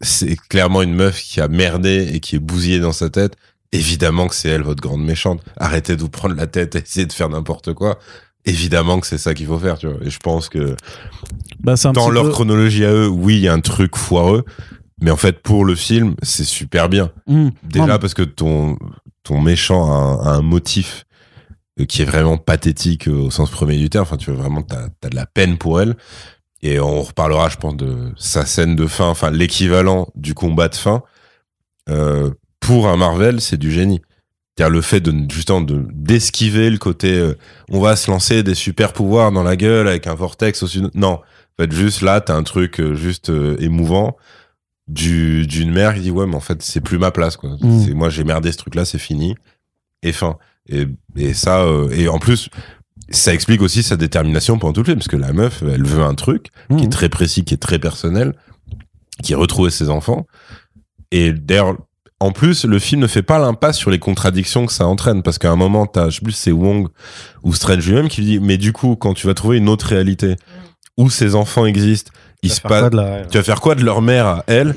C'est 0.00 0.36
clairement 0.48 0.82
une 0.82 0.94
meuf 0.94 1.20
qui 1.22 1.40
a 1.40 1.48
merdé 1.48 2.10
et 2.12 2.20
qui 2.20 2.36
est 2.36 2.38
bousillée 2.40 2.80
dans 2.80 2.92
sa 2.92 3.08
tête. 3.10 3.36
Évidemment 3.74 4.28
que 4.28 4.34
c'est 4.34 4.48
elle, 4.48 4.62
votre 4.62 4.80
grande 4.82 5.04
méchante. 5.04 5.42
Arrêtez 5.56 5.96
de 5.96 6.00
vous 6.00 6.08
prendre 6.08 6.34
la 6.34 6.46
tête 6.46 6.76
et 6.76 6.78
essayer 6.78 7.06
de 7.06 7.12
faire 7.12 7.28
n'importe 7.28 7.74
quoi. 7.74 7.98
Évidemment 8.46 9.00
que 9.00 9.06
c'est 9.06 9.18
ça 9.18 9.34
qu'il 9.34 9.46
faut 9.46 9.58
faire, 9.58 9.78
tu 9.78 9.86
vois. 9.88 9.96
Et 10.02 10.10
je 10.10 10.18
pense 10.18 10.48
que 10.48 10.76
Bah, 11.60 11.74
dans 11.92 12.10
leur 12.10 12.24
peu- 12.24 12.30
chronologie 12.30 12.84
à 12.84 12.92
eux, 12.92 13.08
oui, 13.08 13.36
il 13.36 13.40
y 13.40 13.48
a 13.48 13.52
un 13.52 13.60
truc 13.60 13.96
foireux. 13.96 14.44
Mais 15.00 15.10
en 15.10 15.16
fait, 15.16 15.42
pour 15.42 15.64
le 15.64 15.74
film, 15.74 16.14
c'est 16.22 16.44
super 16.44 16.88
bien. 16.88 17.10
Hum. 17.26 17.50
Déjà 17.64 17.86
Non, 17.86 17.98
parce 17.98 18.14
que 18.14 18.22
ton, 18.22 18.78
ton 19.22 19.40
méchant 19.40 19.90
a 19.90 19.96
un, 19.96 20.32
a 20.34 20.36
un 20.36 20.42
motif 20.42 21.04
euh, 21.80 21.84
qui 21.84 22.02
est 22.02 22.04
vraiment 22.04 22.36
pathétique 22.38 23.08
euh, 23.08 23.12
au 23.26 23.30
sens 23.30 23.50
premier 23.50 23.76
du 23.76 23.90
terme. 23.90 24.02
Enfin, 24.04 24.16
tu 24.18 24.30
veux 24.30 24.36
vraiment, 24.36 24.62
t'as 24.62 24.86
as 25.02 25.08
de 25.08 25.16
la 25.16 25.26
peine 25.26 25.58
pour 25.58 25.80
elle. 25.80 25.96
Et 26.62 26.78
on 26.80 27.02
reparlera, 27.02 27.48
je 27.48 27.56
pense, 27.56 27.76
de 27.76 28.12
sa 28.16 28.46
scène 28.46 28.76
de 28.76 28.86
fin, 28.86 29.06
enfin 29.08 29.30
l'équivalent 29.30 30.06
du 30.14 30.32
combat 30.34 30.68
de 30.68 30.76
fin. 30.76 31.02
Euh, 31.90 32.30
pour 32.64 32.88
un 32.88 32.96
Marvel, 32.96 33.42
c'est 33.42 33.58
du 33.58 33.70
génie. 33.70 34.00
C'est-à-dire 34.56 34.72
le 34.72 34.80
fait 34.80 35.00
de 35.00 35.12
justement 35.30 35.60
de 35.60 35.86
d'esquiver 35.92 36.70
le 36.70 36.78
côté, 36.78 37.12
euh, 37.12 37.34
on 37.70 37.80
va 37.80 37.94
se 37.94 38.10
lancer 38.10 38.42
des 38.42 38.54
super 38.54 38.92
pouvoirs 38.92 39.32
dans 39.32 39.42
la 39.42 39.56
gueule 39.56 39.86
avec 39.86 40.06
un 40.06 40.14
vortex 40.14 40.62
au 40.62 40.66
sud. 40.66 40.90
Non, 40.94 41.14
en 41.14 41.62
fait, 41.62 41.72
juste 41.72 42.00
là, 42.00 42.20
t'as 42.20 42.34
un 42.34 42.42
truc 42.42 42.80
euh, 42.80 42.94
juste 42.94 43.30
euh, 43.30 43.56
émouvant 43.58 44.16
du 44.88 45.46
d'une 45.46 45.72
mère 45.72 45.94
qui 45.94 46.00
dit 46.00 46.10
ouais, 46.10 46.26
mais 46.26 46.36
en 46.36 46.40
fait, 46.40 46.62
c'est 46.62 46.80
plus 46.80 46.98
ma 46.98 47.10
place 47.10 47.36
quoi. 47.36 47.50
Mm. 47.60 47.84
C'est 47.84 47.94
moi, 47.94 48.08
j'ai 48.08 48.24
merdé 48.24 48.50
ce 48.50 48.56
truc-là, 48.58 48.84
c'est 48.84 48.98
fini 48.98 49.34
et 50.02 50.12
fin. 50.12 50.38
Et 50.68 50.86
et 51.16 51.34
ça 51.34 51.66
et 51.90 52.08
en 52.08 52.18
plus, 52.18 52.48
ça 53.10 53.34
explique 53.34 53.60
aussi 53.60 53.82
sa 53.82 53.96
détermination 53.96 54.58
pendant 54.58 54.72
tout 54.72 54.80
le 54.80 54.86
film 54.86 54.98
parce 54.98 55.08
que 55.08 55.16
la 55.16 55.34
meuf, 55.34 55.62
elle 55.62 55.84
veut 55.84 56.02
un 56.02 56.14
truc 56.14 56.48
qui 56.68 56.76
est 56.76 56.84
hum. 56.84 56.90
très 56.90 57.10
précis, 57.10 57.44
qui 57.44 57.52
est 57.52 57.58
très 57.58 57.78
personnel, 57.78 58.34
qui 59.22 59.32
est 59.32 59.36
retrouver 59.36 59.70
ses 59.70 59.90
enfants. 59.90 60.26
Et 61.10 61.32
d'ailleurs, 61.32 61.76
en 62.20 62.32
plus, 62.32 62.64
le 62.64 62.78
film 62.78 63.00
ne 63.02 63.06
fait 63.06 63.22
pas 63.22 63.38
l'impasse 63.38 63.76
sur 63.76 63.90
les 63.90 63.98
contradictions 63.98 64.66
que 64.66 64.72
ça 64.72 64.86
entraîne, 64.86 65.22
parce 65.22 65.38
qu'à 65.38 65.50
un 65.50 65.56
moment, 65.56 65.86
t'as, 65.86 66.08
je 66.10 66.16
sais 66.16 66.22
plus, 66.22 66.32
c'est 66.32 66.52
Wong 66.52 66.88
ou 67.42 67.52
Strange 67.52 67.86
lui-même 67.86 68.08
qui 68.08 68.20
lui 68.22 68.26
dit, 68.26 68.40
mais 68.40 68.56
du 68.56 68.72
coup, 68.72 68.96
quand 68.96 69.14
tu 69.14 69.26
vas 69.26 69.34
trouver 69.34 69.58
une 69.58 69.68
autre 69.68 69.86
réalité 69.86 70.36
où 70.96 71.10
ces 71.10 71.34
enfants 71.34 71.66
existent, 71.66 72.12
il 72.42 72.50
se 72.52 72.60
passe, 72.60 72.90
tu 73.30 73.38
vas 73.38 73.44
faire 73.44 73.60
quoi 73.60 73.74
de 73.74 73.82
leur 73.84 74.00
mère 74.00 74.26
à 74.26 74.44
elle? 74.46 74.74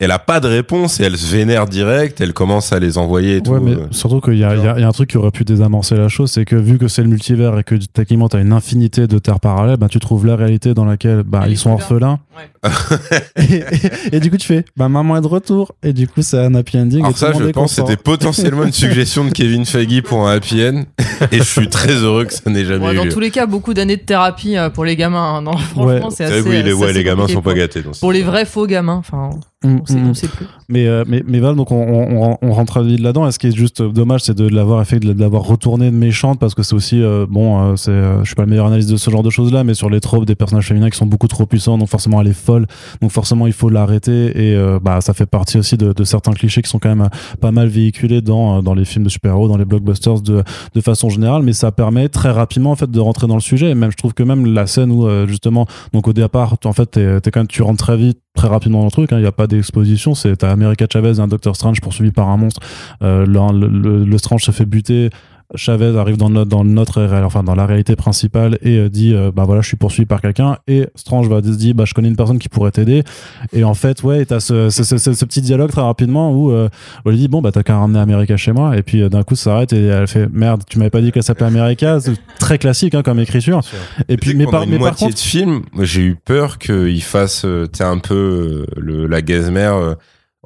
Elle 0.00 0.10
a 0.10 0.18
pas 0.18 0.40
de 0.40 0.48
réponse 0.48 0.98
et 1.00 1.04
elle 1.04 1.16
se 1.16 1.30
vénère 1.34 1.66
direct, 1.66 2.20
elle 2.20 2.32
commence 2.32 2.72
à 2.72 2.78
les 2.80 2.98
envoyer 2.98 3.36
et 3.36 3.40
tout. 3.40 3.54
Mais 3.60 3.72
euh. 3.72 3.86
surtout 3.92 4.20
qu'il 4.20 4.36
y, 4.38 4.44
a- 4.44 4.56
y 4.56 4.80
y 4.80 4.84
un 4.84 4.92
truc 4.92 5.10
qui 5.10 5.16
aurait 5.16 5.30
pu 5.30 5.44
désamorcer 5.44 5.94
la 5.96 6.08
chose, 6.08 6.30
c'est 6.32 6.44
que 6.44 6.56
vu 6.56 6.78
que 6.78 6.88
c'est 6.88 7.02
le 7.02 7.08
multivers 7.08 7.58
et 7.58 7.64
que 7.64 7.76
techniquement 7.76 8.28
t'as 8.28 8.40
une 8.40 8.52
infinité 8.52 9.06
de 9.06 9.18
terres 9.18 9.40
parallèles, 9.40 9.76
bah, 9.76 9.86
tu 9.88 10.00
trouves 10.00 10.26
la 10.26 10.34
réalité 10.36 10.74
dans 10.74 10.84
laquelle 10.84 11.22
bah, 11.22 11.44
ils 11.48 11.56
sont 11.56 11.70
orphelins. 11.70 12.18
Ouais. 12.36 12.70
et, 13.36 13.54
et- 13.54 14.16
et 14.16 14.20
du 14.20 14.30
coup, 14.30 14.36
tu 14.36 14.46
fais, 14.46 14.64
bah 14.76 14.88
maman 14.88 15.16
est 15.16 15.20
de 15.20 15.26
retour. 15.26 15.72
Et 15.82 15.92
du 15.92 16.08
coup, 16.08 16.22
c'est 16.22 16.38
un 16.38 16.54
happy 16.54 16.78
ending. 16.78 17.00
Alors 17.04 17.16
ça, 17.16 17.32
je 17.32 17.44
pense, 17.50 17.74
c'était 17.74 17.96
potentiellement 17.96 18.64
une 18.64 18.72
suggestion 18.72 19.24
de 19.24 19.30
Kevin 19.30 19.64
Feige 19.64 20.02
pour 20.02 20.26
un 20.28 20.32
happy 20.34 20.64
end, 20.66 20.84
et 21.30 21.38
je 21.38 21.42
suis 21.44 21.68
très 21.68 21.92
heureux 21.94 22.24
que 22.24 22.32
ça 22.32 22.50
n'ait 22.50 22.64
jamais 22.64 22.84
Ouais, 22.86 22.92
eu 22.94 22.96
dans 22.96 23.04
lieu. 23.04 23.10
tous 23.12 23.20
les 23.20 23.30
cas, 23.30 23.46
beaucoup 23.46 23.74
d'années 23.74 23.96
de 23.96 24.02
thérapie 24.02 24.56
euh, 24.56 24.70
pour 24.70 24.84
les 24.84 24.96
gamins. 24.96 25.36
hein. 25.36 25.42
Non, 25.42 25.56
franchement, 25.56 25.84
Ouais. 26.08 26.14
c'est 26.14 26.24
assez. 26.24 26.40
oui, 26.42 26.62
les, 26.62 26.72
assez 26.72 26.92
les 26.92 27.04
gamins 27.04 27.28
sont 27.28 27.42
pas 27.42 27.54
gâtés. 27.54 27.82
Pour 28.00 28.12
les 28.12 28.22
vrais 28.22 28.44
faux 28.46 28.66
gamins, 28.66 28.96
enfin, 28.96 29.30
Mm, 29.64 29.78
on 29.82 29.86
sait, 29.86 29.98
on 30.10 30.14
sait 30.14 30.28
plus. 30.28 30.46
Mais, 30.68 30.86
euh, 30.86 31.04
mais, 31.06 31.22
mais 31.26 31.40
Val, 31.40 31.56
donc 31.56 31.70
on, 31.72 31.76
on, 31.76 32.38
on 32.40 32.52
rentre 32.52 32.82
vite 32.82 33.00
là-dedans. 33.00 33.26
Et 33.26 33.32
ce 33.32 33.38
qui 33.38 33.48
est 33.48 33.56
juste 33.56 33.82
dommage, 33.82 34.22
c'est 34.22 34.34
de 34.34 34.46
l'avoir 34.46 34.84
fait, 34.86 35.00
de 35.00 35.12
l'avoir 35.18 35.42
retourné 35.42 35.90
de 35.90 35.96
méchante 35.96 36.38
parce 36.38 36.54
que 36.54 36.62
c'est 36.62 36.74
aussi, 36.74 37.02
euh, 37.02 37.26
bon, 37.28 37.72
euh, 37.72 37.76
c'est, 37.76 37.90
euh, 37.90 38.20
je 38.20 38.26
suis 38.26 38.34
pas 38.34 38.42
le 38.42 38.50
meilleur 38.50 38.66
analyste 38.66 38.90
de 38.90 38.96
ce 38.96 39.10
genre 39.10 39.22
de 39.22 39.30
choses-là, 39.30 39.64
mais 39.64 39.74
sur 39.74 39.90
les 39.90 40.00
tropes 40.00 40.26
des 40.26 40.34
personnages 40.34 40.68
féminins 40.68 40.90
qui 40.90 40.98
sont 40.98 41.06
beaucoup 41.06 41.28
trop 41.28 41.46
puissants, 41.46 41.78
donc 41.78 41.88
forcément 41.88 42.20
elle 42.20 42.28
est 42.28 42.32
folle. 42.32 42.66
Donc 43.00 43.10
forcément, 43.10 43.46
il 43.46 43.52
faut 43.52 43.70
l'arrêter 43.70 44.50
et 44.50 44.54
euh, 44.54 44.78
bah 44.80 45.00
ça 45.00 45.14
fait 45.14 45.26
partie 45.26 45.58
aussi 45.58 45.76
de, 45.76 45.92
de, 45.92 46.04
certains 46.04 46.32
clichés 46.32 46.62
qui 46.62 46.70
sont 46.70 46.78
quand 46.78 46.88
même 46.88 47.02
euh, 47.02 47.36
pas 47.40 47.50
mal 47.50 47.68
véhiculés 47.68 48.20
dans 48.20 48.62
dans 48.62 48.74
les 48.74 48.84
films 48.84 49.04
de 49.04 49.08
super-héros, 49.08 49.48
dans 49.48 49.56
les 49.56 49.64
blockbusters 49.64 50.20
de 50.20 50.42
de 50.74 50.80
façon 50.80 51.08
générale. 51.08 51.42
Mais 51.42 51.52
ça 51.52 51.72
permet 51.72 52.08
très 52.08 52.30
rapidement 52.30 52.72
en 52.72 52.76
fait 52.76 52.90
de 52.90 53.00
rentrer 53.00 53.26
dans 53.26 53.34
le 53.34 53.40
sujet. 53.40 53.70
Et 53.70 53.74
même 53.74 53.90
je 53.90 53.96
trouve 53.96 54.14
que 54.14 54.22
même 54.22 54.46
la 54.46 54.66
scène 54.66 54.90
où 54.90 55.08
justement 55.26 55.66
donc 55.92 56.08
au 56.08 56.12
départ, 56.12 56.56
en 56.64 56.72
fait, 56.72 56.86
t'es, 56.86 57.16
es 57.16 57.30
quand 57.30 57.40
même 57.40 57.46
tu 57.46 57.62
rentres 57.62 57.84
très 57.84 57.96
vite 57.96 58.18
très 58.34 58.48
rapidement 58.48 58.80
dans 58.80 58.86
le 58.86 58.90
truc. 58.90 59.10
Il 59.10 59.14
hein, 59.14 59.20
n'y 59.20 59.26
a 59.26 59.32
pas 59.32 59.46
d'exposition. 59.46 60.14
C'est 60.14 60.36
t'as 60.36 60.50
America 60.50 60.86
Chavez 60.92 61.20
un 61.20 61.28
Doctor 61.28 61.56
Strange 61.56 61.80
poursuivi 61.80 62.10
par 62.10 62.28
un 62.28 62.36
monstre. 62.36 62.60
Euh, 63.02 63.24
le, 63.24 63.68
le, 63.68 64.04
le, 64.04 64.18
Strange 64.18 64.42
se 64.42 64.50
fait 64.50 64.64
buter. 64.64 65.10
Chavez 65.54 65.96
arrive 65.98 66.16
dans 66.16 66.30
notre, 66.30 66.48
dans 66.48 66.64
notre 66.64 67.02
enfin 67.24 67.42
dans 67.42 67.54
la 67.54 67.66
réalité 67.66 67.96
principale 67.96 68.58
et 68.62 68.78
euh, 68.78 68.88
dit 68.88 69.14
euh, 69.14 69.30
bah 69.30 69.44
voilà 69.44 69.60
je 69.60 69.68
suis 69.68 69.76
poursuivi 69.76 70.06
par 70.06 70.20
quelqu'un 70.20 70.58
et 70.66 70.86
Strange 70.94 71.28
va 71.28 71.42
se 71.42 71.48
dire 71.48 71.74
bah 71.74 71.84
je 71.86 71.94
connais 71.94 72.08
une 72.08 72.16
personne 72.16 72.38
qui 72.38 72.48
pourrait 72.48 72.70
t'aider. 72.70 73.04
Et 73.52 73.64
en 73.64 73.74
fait 73.74 74.02
ouais 74.02 74.24
t'as 74.24 74.40
ce, 74.40 74.70
ce, 74.70 74.82
ce, 74.82 74.98
ce, 74.98 75.24
petit 75.24 75.42
dialogue 75.42 75.70
très 75.70 75.82
rapidement 75.82 76.32
où 76.32 76.50
euh, 76.50 76.68
on 77.04 77.10
lui 77.10 77.18
dit 77.18 77.28
bon 77.28 77.42
bah 77.42 77.52
t'as 77.52 77.62
qu'à 77.62 77.78
ramener 77.78 77.98
America 77.98 78.36
chez 78.36 78.52
moi. 78.52 78.76
Et 78.76 78.82
puis 78.82 79.02
euh, 79.02 79.08
d'un 79.08 79.22
coup 79.22 79.36
ça 79.36 79.44
s'arrête 79.44 79.72
et 79.72 79.84
elle 79.84 80.06
fait 80.06 80.28
merde 80.32 80.62
tu 80.68 80.78
m'avais 80.78 80.90
pas 80.90 81.00
dit 81.00 81.12
qu'elle 81.12 81.22
s'appelait 81.22 81.46
America. 81.46 82.00
C'est 82.00 82.14
très 82.38 82.58
classique 82.58 82.94
hein, 82.94 83.02
comme 83.02 83.20
écriture. 83.20 83.60
Et 84.08 84.16
puis 84.16 84.34
mais 84.34 84.46
par, 84.46 84.66
mais 84.66 84.78
par 84.78 84.96
contre 84.96 85.14
de 85.14 85.18
film 85.18 85.62
j'ai 85.80 86.02
eu 86.02 86.16
peur 86.16 86.58
qu'il 86.58 87.02
fasse 87.02 87.46
tu 87.72 87.82
un 87.82 87.98
peu 87.98 88.66
le, 88.76 89.06
la 89.06 89.22
gazmère 89.22 89.96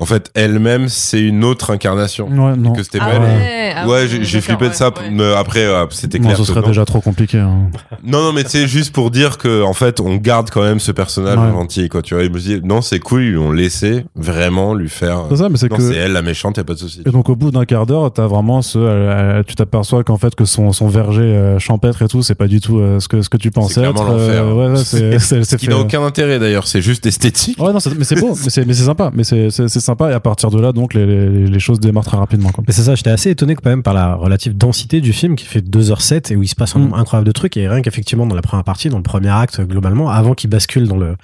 en 0.01 0.05
fait, 0.05 0.30
elle-même, 0.34 0.88
c'est 0.88 1.20
une 1.20 1.42
autre 1.44 1.70
incarnation 1.72 2.28
ouais, 2.28 2.57
non. 2.57 2.72
que 2.72 2.82
c'était 2.82 2.99
ah 3.01 3.07
pas 3.11 3.18
ouais, 3.18 3.74
elle. 3.76 3.86
ouais, 3.88 4.07
j'ai 4.22 4.40
flippé 4.40 4.68
de 4.68 4.74
ça. 4.74 4.88
ouais. 4.88 5.11
Mais 5.11 5.34
après, 5.34 5.64
euh, 5.64 5.86
c'était 5.90 6.18
clair. 6.18 6.30
Non, 6.32 6.36
ce 6.36 6.44
serait 6.44 6.62
déjà 6.62 6.84
trop 6.84 7.01
compliqué. 7.01 7.38
Hein. 7.38 7.70
Non, 8.05 8.22
non, 8.22 8.32
mais 8.32 8.42
c'est 8.46 8.66
juste 8.68 8.92
pour 8.94 9.11
dire 9.11 9.38
que 9.38 9.62
en 9.62 9.72
fait, 9.72 10.01
on 10.01 10.16
garde 10.16 10.51
quand 10.51 10.62
même 10.62 10.80
ce 10.80 10.92
personnage 10.92 11.38
Ouais. 11.38 11.51
gentil, 11.51 11.88
quoi. 11.88 12.03
Tu 12.03 12.14
vois, 12.14 12.22
il 12.24 12.30
me 12.32 12.38
dit 12.38 12.61
non, 12.62 12.80
c'est 12.80 13.01
cool, 13.01 13.22
ils 13.24 13.32
l'ont 13.32 13.53
laissé 13.53 14.05
vraiment 14.14 14.74
lui 14.74 14.88
faire. 14.88 15.24
C'est 15.30 15.36
ça, 15.36 15.49
mais 15.49 15.57
c'est 15.57 15.68
que 15.68 15.80
c'est 15.80 15.96
elle 15.96 16.12
la 16.12 16.22
méchante, 16.22 16.57
y 16.57 16.61
a 16.61 16.64
pas 16.64 16.74
de 16.74 16.78
souci. 16.78 17.03
Et 17.07 17.11
donc 17.11 17.28
au 17.28 17.36
bout 17.36 17.51
d'un 17.51 17.64
quart 17.64 17.86
d'heure, 17.86 18.12
t'as 18.12 18.26
vraiment 18.26 18.62
ce, 18.62 18.78
euh, 18.78 19.42
tu 19.46 19.55
t'aperçois 19.55 20.05
qu'en 20.05 20.16
fait 20.16 20.34
que 20.34 20.44
son, 20.44 20.72
son 20.72 20.88
verger 20.88 21.22
euh, 21.22 21.59
champêtre 21.59 22.03
et 22.03 22.09
tout, 22.09 22.22
c'est 22.22 22.34
pas 22.34 22.46
du 22.46 22.61
tout 22.61 22.78
euh, 22.78 23.01
ce 23.01 23.09
que 23.09 23.22
ce 23.22 23.28
que 23.28 23.36
tu 23.36 23.51
pensais 23.51 23.80
être. 23.82 23.92
l'enfer. 23.94 24.46
ouais, 24.57 24.68
ouais, 24.68 24.76
c'est 24.84 25.18
c'est 25.18 25.44
c'est 25.44 25.57
Qui 25.57 25.68
n'a 25.68 25.76
aucun 25.78 26.03
intérêt 26.05 26.38
d'ailleurs, 26.38 26.66
c'est 26.66 26.82
juste 26.82 27.05
esthétique. 27.07 27.61
Ouais 27.61 27.72
non, 27.72 27.80
c'est- 27.80 27.96
mais 27.99 28.05
c'est 28.05 28.20
beau, 28.20 28.36
mais 28.44 28.51
c'est 28.51 28.64
mais 28.64 28.74
c'est 28.74 28.84
sympa, 28.84 29.11
mais 29.14 29.24
c'est 29.24 29.51
c'est 29.51 29.68
c'est 29.68 29.80
sympa 29.89 30.11
et 30.11 30.14
à 30.14 30.20
partir 30.20 30.51
de 30.51 30.61
là 30.61 30.72
donc 30.72 30.95
les 30.95 31.05
les, 31.07 31.47
les 31.47 31.61
choses 31.61 31.80
démarrent 31.80 32.05
très 32.05 32.16
rapidement 32.16 32.51
quoi. 32.51 32.62
Mais 32.66 32.72
c'est 32.72 32.82
ça, 32.82 32.95
j'étais 32.95 33.11
assez 33.11 33.30
étonné 33.30 33.55
quand 33.55 33.68
même 33.68 33.82
par 33.82 33.95
la 33.95 34.14
relative 34.14 34.57
densité 34.57 35.01
du 35.01 35.12
film 35.12 35.34
qui 35.36 35.45
fait 35.47 35.61
2h07 35.61 36.32
et 36.32 36.36
où 36.36 36.43
il 36.43 36.49
se 36.49 36.55
passe 36.55 36.74
un 36.76 36.78
Mm. 36.78 36.82
nombre 36.82 36.99
incroyable 36.99 37.26
de 37.26 37.32
trucs. 37.32 37.57
Et 37.57 37.68
rien 37.68 37.82
qu'effectivement, 37.82 38.26
dans 38.26 38.34
la 38.36 38.43
première 38.43 38.64
partie, 38.64 38.89
dans 38.89 38.99
le 38.99 39.03
premier 39.03 39.30
acte, 39.30 39.61
globalement, 39.62 40.11
avant 40.11 40.34
qu'il 40.34 40.51
bascule 40.51 40.86
dans 40.86 40.97
le, 40.97 41.16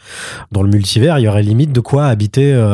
dans 0.52 0.62
le 0.62 0.68
multivers, 0.70 1.18
il 1.18 1.22
y 1.22 1.28
aurait 1.28 1.42
limite 1.42 1.72
de 1.72 1.80
quoi 1.80 2.06
habiter 2.06 2.52
euh, 2.54 2.66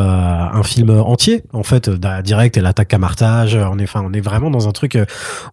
un 0.53 0.63
film 0.63 0.91
entier. 0.91 1.43
En 1.53 1.63
fait, 1.63 1.91
da- 1.91 2.23
direct 2.23 2.57
et 2.57 2.61
l'attaque 2.61 2.95
à 2.95 2.99
martage. 2.99 3.55
On 3.57 3.79
est, 3.79 3.85
enfin, 3.85 4.03
on 4.07 4.13
est 4.13 4.21
vraiment 4.21 4.51
dans 4.51 4.69
un 4.69 4.73
truc 4.73 4.97
euh, 4.97 5.05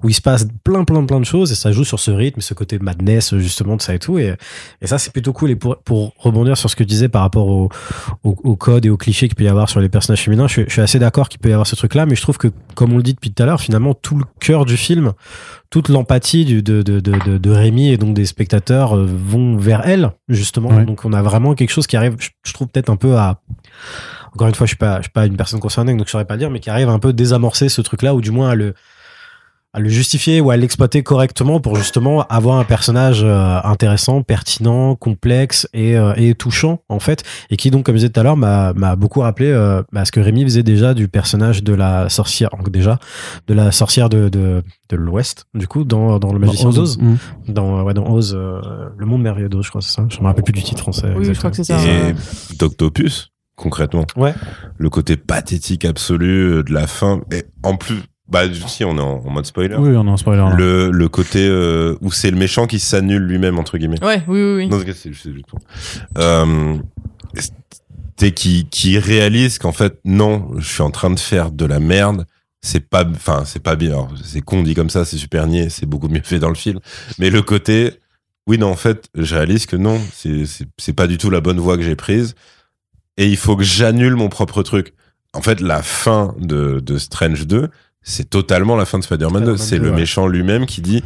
où 0.03 0.09
il 0.09 0.13
se 0.13 0.21
passe 0.21 0.47
plein, 0.63 0.83
plein, 0.83 1.03
plein 1.05 1.19
de 1.19 1.25
choses 1.25 1.51
et 1.51 1.55
ça 1.55 1.71
joue 1.71 1.83
sur 1.83 1.99
ce 1.99 2.11
rythme, 2.11 2.41
ce 2.41 2.53
côté 2.53 2.79
madness, 2.79 3.35
justement, 3.37 3.75
de 3.75 3.81
ça 3.81 3.93
et 3.95 3.99
tout. 3.99 4.17
Et, 4.19 4.35
et 4.81 4.87
ça, 4.87 4.97
c'est 4.97 5.11
plutôt 5.11 5.33
cool. 5.33 5.51
Et 5.51 5.55
pour, 5.55 5.77
pour 5.77 6.13
rebondir 6.17 6.55
sur 6.57 6.69
ce 6.69 6.75
que 6.75 6.83
tu 6.83 6.87
disais 6.89 7.09
par 7.09 7.21
rapport 7.23 7.47
au, 7.47 7.69
au, 8.23 8.35
au 8.43 8.55
code 8.55 8.85
et 8.85 8.89
aux 8.89 8.97
clichés 8.97 9.27
qu'il 9.27 9.35
peut 9.35 9.43
y 9.43 9.47
avoir 9.49 9.69
sur 9.69 9.79
les 9.81 9.89
personnages 9.89 10.21
je, 10.33 10.47
suis- 10.47 10.63
je 10.67 10.71
suis 10.71 10.81
assez 10.81 10.99
d'accord 10.99 11.29
qu'il 11.29 11.39
peut 11.39 11.49
y 11.49 11.53
avoir 11.53 11.65
ce 11.67 11.75
truc-là, 11.75 12.05
mais 12.05 12.15
je 12.15 12.21
trouve 12.21 12.37
que, 12.37 12.47
comme 12.75 12.93
on 12.93 12.97
le 12.97 13.03
dit 13.03 13.13
depuis 13.13 13.31
tout 13.31 13.41
à 13.43 13.45
l'heure, 13.45 13.61
finalement, 13.61 13.93
tout 13.93 14.17
le 14.17 14.25
cœur 14.39 14.65
du 14.65 14.75
film, 14.77 15.13
toute 15.69 15.89
l'empathie 15.89 16.45
de, 16.45 16.59
de, 16.59 16.81
de, 16.81 16.99
de, 16.99 17.37
de 17.37 17.49
Rémi 17.51 17.89
et 17.89 17.97
donc 17.97 18.13
des 18.13 18.25
spectateurs 18.25 18.95
euh, 18.97 19.05
vont 19.07 19.55
vers 19.57 19.87
elle, 19.87 20.11
justement. 20.29 20.69
Ouais. 20.69 20.85
Donc 20.85 21.05
on 21.05 21.13
a 21.13 21.21
vraiment 21.21 21.55
quelque 21.55 21.71
chose 21.71 21.87
qui 21.87 21.95
arrive, 21.97 22.15
je, 22.19 22.29
je 22.45 22.53
trouve 22.53 22.67
peut-être 22.67 22.89
un 22.89 22.95
peu 22.97 23.15
à... 23.17 23.41
Encore 24.33 24.47
une 24.49 24.55
fois, 24.55 24.65
je 24.65 24.71
suis 24.71 24.77
pas, 24.77 24.97
je 24.97 25.03
suis 25.03 25.11
pas 25.11 25.25
une 25.25 25.37
personne 25.37 25.59
concernée, 25.59 25.93
donc 25.95 26.05
je 26.05 26.11
saurais 26.11 26.25
pas 26.25 26.37
dire, 26.37 26.49
mais 26.51 26.59
qui 26.59 26.69
arrive 26.69 26.89
un 26.89 26.99
peu 26.99 27.13
désamorcer 27.13 27.69
ce 27.69 27.81
truc-là, 27.81 28.13
ou 28.13 28.21
du 28.21 28.29
moins 28.31 28.49
à 28.49 28.55
le, 28.55 28.75
à 29.77 29.79
le 29.79 29.89
justifier 29.89 30.41
ou 30.41 30.49
à 30.49 30.57
l'exploiter 30.57 31.03
correctement 31.03 31.59
pour 31.59 31.75
justement 31.75 32.23
avoir 32.29 32.57
un 32.57 32.63
personnage 32.63 33.21
euh, 33.23 33.59
intéressant, 33.63 34.23
pertinent, 34.23 34.95
complexe 34.95 35.67
et, 35.71 35.95
euh, 35.95 36.13
et 36.17 36.33
touchant 36.33 36.81
en 36.89 36.99
fait 36.99 37.23
et 37.51 37.57
qui 37.57 37.69
donc 37.69 37.85
comme 37.85 37.93
je 37.93 37.99
disais 37.99 38.09
tout 38.09 38.19
à 38.19 38.23
l'heure 38.23 38.37
m'a 38.37 38.73
m'a 38.73 38.95
beaucoup 38.95 39.19
rappelé 39.19 39.49
euh, 39.51 39.83
bah, 39.91 40.03
ce 40.03 40.11
que 40.11 40.19
Rémi 40.19 40.43
faisait 40.43 40.63
déjà 40.63 40.95
du 40.95 41.07
personnage 41.07 41.63
de 41.63 41.73
la 41.75 42.09
sorcière 42.09 42.49
déjà 42.71 42.97
de 43.47 43.53
la 43.53 43.71
sorcière 43.71 44.09
de 44.09 44.29
de, 44.29 44.63
de 44.89 44.95
l'Ouest 44.95 45.45
du 45.53 45.67
coup 45.67 45.83
dans 45.83 46.17
dans 46.17 46.33
le 46.33 46.39
magicien 46.39 46.71
d'Oz 46.71 46.97
Mm. 46.97 47.15
dans 47.49 47.83
ouais 47.83 47.93
dans 47.93 48.09
Oz 48.09 48.33
euh, 48.35 48.59
le 48.97 49.05
monde 49.05 49.21
merveilleux 49.21 49.49
d'Oz 49.49 49.63
je 49.63 49.69
crois 49.69 49.81
c'est 49.81 49.91
ça 49.93 50.07
je 50.09 50.19
me 50.21 50.25
rappelle 50.25 50.43
plus 50.43 50.53
du 50.53 50.63
titre 50.63 50.81
français 50.81 51.13
Oui, 51.15 51.25
je 51.25 51.33
crois 51.33 51.51
que 51.51 51.55
c'est 51.55 51.63
ça. 51.65 51.77
Et 51.85 52.15
Doctopus, 52.57 53.29
concrètement. 53.55 54.05
Ouais. 54.15 54.33
Le 54.77 54.89
côté 54.89 55.17
pathétique 55.17 55.85
absolu 55.85 56.63
de 56.63 56.73
la 56.73 56.87
fin. 56.87 57.21
Et 57.31 57.43
en 57.63 57.75
plus, 57.75 58.01
bah, 58.29 58.43
si, 58.67 58.83
on 58.83 58.97
est 58.97 59.01
en, 59.01 59.23
en 59.25 59.29
mode 59.29 59.45
spoiler. 59.45 59.75
Oui, 59.77 59.95
on 59.95 60.07
a 60.07 60.11
un 60.11 60.17
spoiler. 60.17 60.45
Le, 60.57 60.91
le 60.91 61.09
côté 61.09 61.47
euh, 61.47 61.95
où 62.01 62.11
c'est 62.11 62.31
le 62.31 62.37
méchant 62.37 62.67
qui 62.67 62.79
s'annule 62.79 63.23
lui-même, 63.23 63.57
entre 63.57 63.77
guillemets. 63.77 64.03
Ouais, 64.03 64.21
oui, 64.27 64.41
oui, 64.41 64.55
oui. 64.55 64.67
Non, 64.67 64.79
c'est 64.85 64.93
c'est 64.93 65.13
juste 65.13 65.27
Euh, 66.17 66.77
c'est 68.17 68.31
qui, 68.31 68.67
qui 68.69 68.97
réalise 68.99 69.59
qu'en 69.59 69.71
fait, 69.71 69.99
non, 70.03 70.49
je 70.57 70.67
suis 70.67 70.81
en 70.81 70.91
train 70.91 71.09
de 71.11 71.19
faire 71.19 71.51
de 71.51 71.65
la 71.65 71.79
merde. 71.79 72.25
C'est 72.61 72.89
pas, 72.89 73.05
enfin, 73.05 73.43
c'est 73.45 73.61
pas 73.61 73.75
bien. 73.75 74.07
C'est 74.23 74.41
con 74.41 74.63
dit 74.63 74.73
comme 74.73 74.89
ça, 74.89 75.05
c'est 75.05 75.17
super 75.17 75.47
niais, 75.47 75.69
c'est 75.69 75.85
beaucoup 75.85 76.09
mieux 76.09 76.21
fait 76.23 76.39
dans 76.39 76.49
le 76.49 76.55
film. 76.55 76.79
Mais 77.19 77.29
le 77.29 77.41
côté, 77.43 77.93
oui, 78.47 78.57
non, 78.57 78.71
en 78.71 78.75
fait, 78.75 79.07
je 79.15 79.35
réalise 79.35 79.67
que 79.67 79.75
non, 79.75 80.01
c'est, 80.11 80.45
c'est, 80.45 80.65
c'est 80.77 80.93
pas 80.93 81.07
du 81.07 81.17
tout 81.17 81.29
la 81.29 81.39
bonne 81.39 81.59
voie 81.59 81.77
que 81.77 81.83
j'ai 81.83 81.95
prise. 81.95 82.35
Et 83.17 83.27
il 83.27 83.37
faut 83.37 83.55
que 83.55 83.63
j'annule 83.63 84.15
mon 84.15 84.29
propre 84.29 84.63
truc. 84.63 84.93
En 85.33 85.41
fait, 85.41 85.61
la 85.61 85.83
fin 85.83 86.33
de, 86.39 86.79
de 86.79 86.97
Strange 86.97 87.45
2, 87.45 87.69
c'est 88.09 88.29
totalement 88.29 88.75
la 88.75 88.85
fin 88.85 88.97
de 88.99 89.03
Spider-Man 89.03 89.43
2. 89.43 89.57
Spider-Man 89.57 89.57
C'est 89.57 89.77
2, 89.79 89.83
le 89.83 89.89
ouais. 89.91 89.95
méchant 89.97 90.27
lui-même 90.27 90.65
qui 90.65 90.81
dit, 90.81 91.03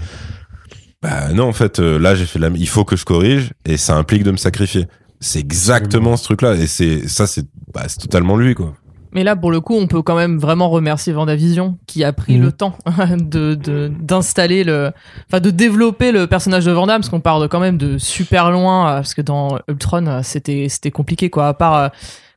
bah 1.02 1.34
non, 1.34 1.46
en 1.48 1.54
fait, 1.54 1.80
euh, 1.80 1.98
là, 1.98 2.14
j'ai 2.16 2.26
fait 2.26 2.38
la, 2.40 2.50
il 2.56 2.68
faut 2.68 2.86
que 2.86 2.96
je 2.96 3.06
corrige 3.06 3.54
et 3.66 3.78
ça 3.78 3.96
implique 3.98 4.24
de 4.24 4.32
me 4.32 4.38
sacrifier. 4.38 4.88
C'est 5.20 5.40
exactement 5.40 6.16
ce 6.18 6.24
truc-là. 6.26 6.54
Et 6.56 6.68
c'est, 6.68 7.08
ça, 7.08 7.26
c'est, 7.28 7.46
bah, 7.74 7.84
c'est 7.88 8.00
totalement 8.00 8.38
lui, 8.38 8.54
quoi. 8.54 8.74
Mais 9.14 9.24
là, 9.26 9.36
pour 9.36 9.52
le 9.52 9.60
coup, 9.60 9.76
on 9.76 9.88
peut 9.88 10.02
quand 10.02 10.16
même 10.16 10.38
vraiment 10.40 10.70
remercier 10.70 11.12
Vendavision 11.12 11.78
qui 11.86 12.04
a 12.06 12.14
pris 12.14 12.38
le 12.38 12.52
temps 12.54 12.78
de 13.18 13.56
de- 13.56 13.92
d'installer 14.00 14.64
le, 14.64 14.92
enfin 15.28 15.42
de 15.42 15.50
développer 15.50 16.14
le 16.14 16.28
personnage 16.28 16.64
de 16.64 16.72
Vanda, 16.72 16.94
parce 16.96 17.10
qu'on 17.10 17.20
part 17.20 17.42
de 17.42 17.48
quand 17.48 17.60
même 17.60 17.78
de 17.78 17.98
super 17.98 18.52
loin, 18.52 18.88
euh, 18.90 18.96
parce 18.96 19.14
que 19.14 19.22
dans 19.22 19.60
Ultron, 19.68 20.08
euh, 20.08 20.22
c'était 20.24 20.68
c'était 20.70 20.92
compliqué 20.92 21.30
quoi. 21.30 21.50
À 21.50 21.54
part 21.54 21.76
euh, 21.76 21.90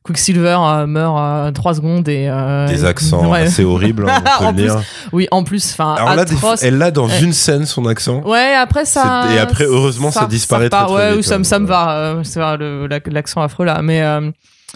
Quicksilver 0.05 0.57
euh, 0.61 0.85
meurt 0.87 1.17
euh, 1.19 1.51
trois 1.51 1.73
secondes 1.73 2.07
et 2.07 2.27
euh, 2.29 2.67
Des 2.67 2.85
accents 2.85 3.27
ouais. 3.31 3.41
assez 3.41 3.63
horribles, 3.63 4.07
hein, 4.09 4.21
on 4.21 4.21
peut 4.39 4.45
En 4.45 4.51
le 4.51 4.55
dire. 4.57 4.81
Oui, 5.11 5.27
en 5.31 5.43
plus, 5.43 5.71
enfin 5.73 5.95
elle 6.61 6.77
l'a 6.77 6.91
dans 6.91 7.07
Ouais. 7.07 7.21
une 7.23 7.33
scène, 7.33 7.65
son 7.65 7.85
accent. 7.87 8.21
Ouais, 8.21 8.53
après 8.53 8.85
ça. 8.85 9.25
Et 9.33 9.39
après, 9.39 9.65
heureusement, 9.65 10.11
ça 10.11 10.25
disparaît 10.27 10.69
part- 10.69 10.85
très, 10.87 10.93
très 10.95 11.03
ouais, 11.03 11.09
vite, 11.09 11.17
oui, 11.17 11.23
ça, 11.23 11.37
me- 11.39 11.43
ça 11.43 11.59
va. 11.59 11.91
euh, 11.97 12.23
c'est 12.23 12.39
la- 12.39 12.99
l'accent 13.07 13.41
affreux 13.41 13.65
là, 13.65 13.81
mais 13.81 14.01
euh, 14.03 14.29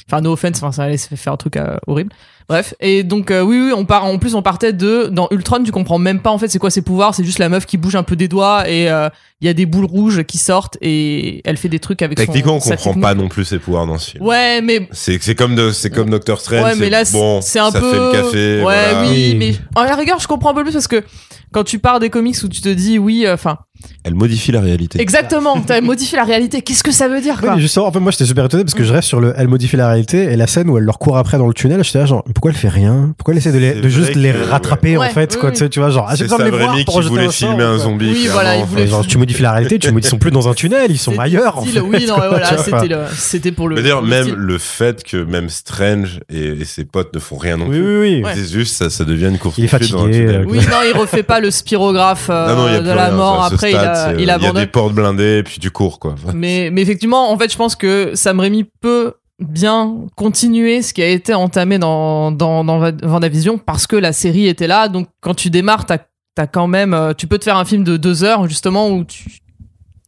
enfin, 0.08 0.22
no 0.22 0.32
offense, 0.34 0.62
ça 0.72 0.84
allait 0.84 0.98
se 0.98 1.14
faire 1.16 1.34
un 1.34 1.38
truc 1.38 1.58
euh, 1.58 1.78
horrible. 1.88 2.12
Bref, 2.50 2.74
et 2.80 3.04
donc 3.04 3.30
euh, 3.30 3.42
oui, 3.44 3.60
oui, 3.68 3.72
on 3.76 3.86
part. 3.86 4.06
En 4.06 4.18
plus, 4.18 4.34
on 4.34 4.42
partait 4.42 4.74
de 4.74 5.08
dans 5.12 5.28
Ultron, 5.30 5.62
tu 5.64 5.72
comprends 5.72 6.00
même 6.00 6.20
pas 6.20 6.32
en 6.32 6.40
fait 6.40 6.48
c'est 6.48 6.58
quoi 6.58 6.72
ses 6.72 6.82
pouvoirs. 6.82 7.14
C'est 7.14 7.24
juste 7.24 7.38
la 7.38 7.48
meuf 7.48 7.68
qui 7.68 7.78
bouge 7.78 7.96
un 7.96 8.02
peu 8.02 8.16
des 8.16 8.28
doigts 8.28 8.68
et 8.68 8.90
euh, 8.90 9.08
il 9.40 9.46
y 9.46 9.50
a 9.50 9.54
des 9.54 9.68
boules 9.68 9.86
rouges 9.86 10.24
qui 10.24 10.38
sortent 10.40 10.76
et 10.82 11.42
elle 11.46 11.58
fait 11.58 11.70
des 11.70 11.78
trucs 11.80 12.02
avec 12.02 12.18
Techniquement, 12.18 12.56
on 12.56 12.60
son, 12.60 12.70
sa 12.70 12.76
comprend 12.76 12.90
technique. 12.92 13.04
pas 13.04 13.14
non 13.14 13.28
plus 13.30 13.46
ses 13.46 13.60
pouvoirs 13.60 13.86
dans 13.86 14.00
ce 14.00 14.12
film. 14.12 14.26
Ouais, 14.26 14.62
mais 14.62 14.90
C'est, 14.92 15.22
c'est 15.22 15.36
comme 15.36 15.56
de, 15.56 15.70
c'est 15.72 15.92
comme 15.92 16.10
Doctor 16.10 16.42
Strange. 16.42 16.64
Ouais, 16.64 16.76
mais 16.76 16.86
c'est 16.86 16.90
là, 16.90 17.04
bon, 17.12 17.40
c'est 17.42 17.60
un 17.60 17.70
ça 17.72 17.80
peu. 17.80 17.92
fait 17.92 17.98
le 17.98 18.12
café. 18.12 18.56
Ouais, 18.58 18.62
voilà. 18.64 19.10
oui, 19.12 19.36
mais 19.38 19.54
à 19.76 19.86
la 19.86 19.96
rigueur, 19.96 20.20
je 20.20 20.28
comprends 20.28 20.50
un 20.50 20.56
peu 20.56 20.64
plus 20.64 20.74
parce 20.74 20.88
que 20.88 21.04
quand 21.52 21.64
tu 21.64 21.80
pars 21.80 22.00
des 22.00 22.10
comics 22.10 22.36
où 22.44 22.48
tu 22.48 22.62
te 22.62 22.70
dis 22.70 22.98
oui, 23.00 23.26
euh, 23.26 23.34
enfin, 23.36 23.58
Elle 24.04 24.14
modifie 24.16 24.52
la 24.52 24.60
réalité. 24.62 25.00
exactement, 25.02 25.60
t'as 25.62 25.82
modifié 25.82 26.18
la 26.18 26.24
réalité. 26.26 26.62
Qu'est-ce 26.62 26.84
que 26.84 26.92
ça 26.92 27.08
veut 27.08 27.22
dire, 27.22 27.40
quoi 27.40 27.56
mais 27.56 27.62
justement, 27.62 27.86
en 27.88 27.92
fait, 27.92 28.00
moi 28.00 28.12
j'étais 28.12 28.26
super 28.26 28.46
étonné 28.46 28.64
parce 28.64 28.76
que 28.76 28.84
je 28.84 28.92
reste 28.94 29.08
sur 29.08 29.20
le 29.22 29.34
elle 29.38 29.48
modifie 29.48 29.76
la 29.78 29.88
réalité 29.88 30.24
et 30.26 30.36
la 30.36 30.48
scène 30.48 30.70
où 30.70 30.78
elle 30.78 30.84
leur 30.84 31.00
court 31.00 31.18
après 31.18 31.38
dans 31.38 31.48
le 31.48 31.54
tunnel, 31.54 31.84
j'étais 31.84 32.00
là 32.00 32.06
genre 32.06 32.24
pourquoi 32.40 32.52
elle 32.52 32.58
fait 32.58 32.70
rien? 32.70 33.14
Pourquoi 33.18 33.34
elle 33.34 33.40
essaie 33.40 33.52
de, 33.52 33.58
les- 33.58 33.74
de 33.82 33.90
juste 33.90 34.16
les 34.16 34.32
rattraper 34.32 34.96
ouais. 34.98 35.08
en 35.08 35.10
fait 35.10 35.34
Ouais, 35.34 35.40
quoi, 35.42 35.50
oui, 35.50 35.56
tu 35.56 35.60
sais, 35.60 35.68
tu 35.70 35.80
vois 35.82 35.90
genre 35.90 36.06
ah, 36.08 36.12
j'ai 36.16 36.20
c'est 36.20 36.24
besoin 36.24 36.38
de 36.40 36.44
les 36.46 36.52
voir 36.52 36.76
pour 36.86 37.02
qui 37.02 37.08
voulait 37.10 37.26
un 37.26 37.32
filmer 37.32 37.64
un 37.64 37.78
zombie. 37.78 38.12
Oui, 38.14 38.28
voilà, 38.32 38.64
voulait- 38.64 38.84
Ouais, 38.84 38.88
genre 38.88 39.06
tu 39.06 39.18
modifies 39.18 39.42
la 39.44 39.52
réalité, 39.52 39.78
tu 39.78 39.88
modifies, 39.92 40.08
ils 40.08 40.10
sont 40.12 40.18
plus 40.20 40.32
dans 40.32 40.48
un 40.48 40.54
tunnel, 40.54 40.90
ils 40.90 40.98
sont 40.98 41.20
ailleurs 41.20 41.58
en 41.58 41.64
fait. 41.66 41.82
Oui, 41.82 42.06
non, 42.08 42.16
quoi, 42.16 42.30
voilà, 42.30 42.58
c'était 42.58 42.88
le, 42.88 43.00
c'était 43.14 43.52
pour 43.52 43.68
le. 43.68 43.76
Mais 43.76 43.82
d'ailleurs, 43.82 44.04
même 44.04 44.34
le 44.36 44.58
fait 44.58 45.04
que 45.04 45.18
même 45.18 45.50
Strange 45.50 46.22
et, 46.30 46.46
et 46.62 46.64
ses 46.66 46.86
potes 46.86 47.14
ne 47.14 47.20
font 47.20 47.36
rien 47.38 47.58
non 47.58 47.66
Oui, 47.66 47.72
plus. 47.78 48.00
oui, 48.00 48.16
oui. 48.20 48.24
Ouais. 48.24 48.32
C'est 48.36 48.50
juste, 48.54 48.78
ça, 48.78 48.90
ça 48.90 49.04
devient 49.04 49.28
une 49.28 49.38
course 49.38 49.58
Il 49.58 49.66
est 49.66 49.68
fatigué, 49.68 49.98
tunnel. 49.98 50.30
euh, 50.30 50.44
Oui, 50.48 50.60
non, 50.60 50.78
il 50.90 50.98
refait 50.98 51.24
pas 51.24 51.42
le 51.42 51.52
spirographe 51.52 52.28
euh, 52.30 52.80
de 52.80 52.90
la 52.92 53.12
mort. 53.12 53.44
Après, 53.44 53.72
il, 53.72 53.76
stade, 53.76 53.86
a, 53.88 53.96
c'est- 54.12 54.16
il 54.18 54.26
y 54.26 54.30
a 54.30 54.36
abandonne. 54.36 54.64
des 54.64 54.68
portes 54.68 54.94
blindées 54.94 55.40
et 55.40 55.44
puis 55.44 55.60
tu 55.60 55.72
cours, 55.72 56.00
quoi. 56.00 56.16
Mais, 56.34 56.70
mais 56.72 56.82
effectivement, 56.84 57.32
en 57.32 57.38
fait, 57.38 57.52
je 57.52 57.58
pense 57.58 57.76
que 57.76 58.12
Sam 58.14 58.40
Raimi 58.40 58.64
peut 58.80 59.14
bien 59.40 60.08
continuer 60.16 60.82
ce 60.82 60.94
qui 60.94 61.02
a 61.02 61.08
été 61.08 61.34
entamé 61.34 61.80
dans, 61.80 62.32
dans, 62.32 62.64
Vendavision 63.04 63.58
parce 63.58 63.88
que 63.88 63.96
la 63.96 64.14
série 64.14 64.48
était 64.48 64.68
là. 64.68 64.88
Donc, 64.88 65.08
quand 65.22 65.34
tu 65.34 65.50
démarres, 65.50 65.86
t'as 65.86 65.98
as 66.38 66.48
quand 66.48 66.68
même, 66.68 66.94
euh, 66.94 67.14
tu 67.14 67.28
peux 67.28 67.38
te 67.38 67.44
faire 67.44 67.58
un 67.58 67.66
film 67.66 67.84
de 67.84 67.98
deux 67.98 68.24
heures, 68.24 68.48
justement, 68.48 68.90
où 68.90 69.04
tu, 69.04 69.42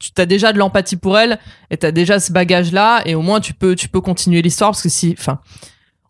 tu 0.01 0.21
as 0.21 0.25
déjà 0.25 0.51
de 0.53 0.57
l'empathie 0.57 0.95
pour 0.95 1.17
elle 1.17 1.39
et 1.69 1.77
tu 1.77 1.85
as 1.85 1.91
déjà 1.91 2.19
ce 2.19 2.31
bagage 2.31 2.71
là 2.71 3.01
et 3.05 3.15
au 3.15 3.21
moins 3.21 3.39
tu 3.39 3.53
peux 3.53 3.75
tu 3.75 3.87
peux 3.87 4.01
continuer 4.01 4.41
l'histoire 4.41 4.71
parce 4.71 4.81
que 4.81 4.89
si 4.89 5.15
enfin 5.17 5.39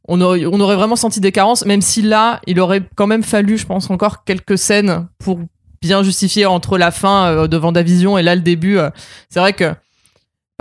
on 0.08 0.20
aurait, 0.22 0.46
on 0.46 0.60
aurait 0.60 0.76
vraiment 0.76 0.96
senti 0.96 1.20
des 1.20 1.32
carences 1.32 1.66
même 1.66 1.82
si 1.82 2.02
là 2.02 2.40
il 2.48 2.60
aurait 2.60 2.82
quand 2.96 3.08
même 3.08 3.24
fallu 3.24 3.58
je 3.58 3.66
pense 3.66 3.90
encore 3.90 4.24
quelques 4.24 4.58
scènes 4.58 5.08
pour 5.20 5.40
bien 5.82 6.04
justifier 6.04 6.46
entre 6.46 6.78
la 6.78 6.92
fin 6.92 7.26
euh, 7.26 7.48
de 7.48 7.58
Vendavision 7.58 8.18
et 8.18 8.24
là 8.24 8.36
le 8.36 8.42
début 8.42 8.78
euh, 8.78 8.90
c'est 9.30 9.40
vrai 9.40 9.54
que 9.54 9.74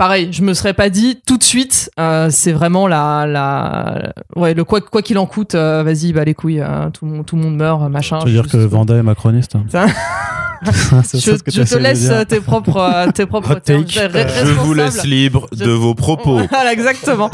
pareil 0.01 0.29
je 0.31 0.41
me 0.41 0.55
serais 0.55 0.73
pas 0.73 0.89
dit 0.89 1.21
tout 1.27 1.37
de 1.37 1.43
suite 1.43 1.91
euh, 1.99 2.29
c'est 2.31 2.53
vraiment 2.53 2.87
la 2.87 3.27
la 3.27 4.13
ouais 4.35 4.55
le 4.55 4.63
quoi 4.63 4.81
quoi 4.81 5.03
qu'il 5.03 5.19
en 5.19 5.27
coûte 5.27 5.53
euh, 5.53 5.83
vas-y 5.83 6.11
bah 6.11 6.23
les 6.23 6.33
couilles 6.33 6.59
euh, 6.59 6.89
tout 6.89 7.05
le 7.05 7.11
monde 7.11 7.25
tout 7.27 7.35
le 7.35 7.43
monde 7.43 7.55
meurt 7.55 7.87
machin 7.87 8.17
Tu 8.19 8.25
veux 8.25 8.31
dire 8.41 8.47
que 8.51 8.57
Vanda 8.57 8.95
est 8.95 9.03
macroniste 9.03 9.53
Ça- 9.71 9.85
je, 10.65 11.63
te 11.63 11.77
laisse 11.77 12.11
tes 12.27 12.39
propres 12.41 13.11
tes 13.13 13.25
propres 13.27 13.51
Hot 13.57 13.59
termes. 13.59 13.85
Je 13.87 14.51
vous 14.53 14.73
laisse 14.73 15.03
libre 15.05 15.47
Je- 15.51 15.65
de 15.65 15.71
vos 15.71 15.93
propos. 15.95 16.39
Voilà, 16.49 16.71
exactement. 16.73 17.29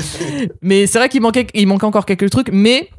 Mais 0.62 0.88
c'est 0.88 0.98
vrai 0.98 1.10
qu'il 1.10 1.22
manquait, 1.22 1.48
il 1.54 1.68
manquait 1.68 1.86
encore 1.86 2.06
quelques 2.06 2.30
trucs, 2.30 2.50
mais 2.54 2.90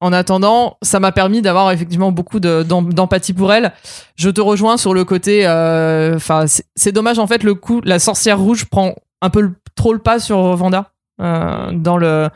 en 0.00 0.12
attendant, 0.12 0.76
ça 0.82 1.00
m'a 1.00 1.12
permis 1.12 1.40
d'avoir 1.40 1.70
effectivement 1.72 2.12
beaucoup 2.12 2.40
de- 2.40 2.62
d'em- 2.62 2.92
d'empathie 2.92 3.32
pour 3.32 3.52
elle. 3.54 3.72
Je 4.16 4.28
te 4.28 4.40
rejoins 4.42 4.76
sur 4.76 4.92
le 4.92 5.04
côté, 5.04 5.46
enfin, 5.46 6.46
c'est- 6.46 6.64
c'est 6.76 6.92
dommage 6.92 7.18
en 7.18 7.26
fait 7.26 7.42
le 7.42 7.54
coup, 7.54 7.80
la 7.84 7.98
sorcière 7.98 8.38
rouge 8.38 8.66
prend 8.66 8.94
un 9.22 9.30
peu 9.30 9.40
le- 9.40 9.54
trop 9.74 9.92
le 9.92 9.98
pas 9.98 10.18
sur 10.18 10.54
Vanda 10.56 10.92
euh, 11.20 11.70
dans 11.72 11.96
le 11.96 12.28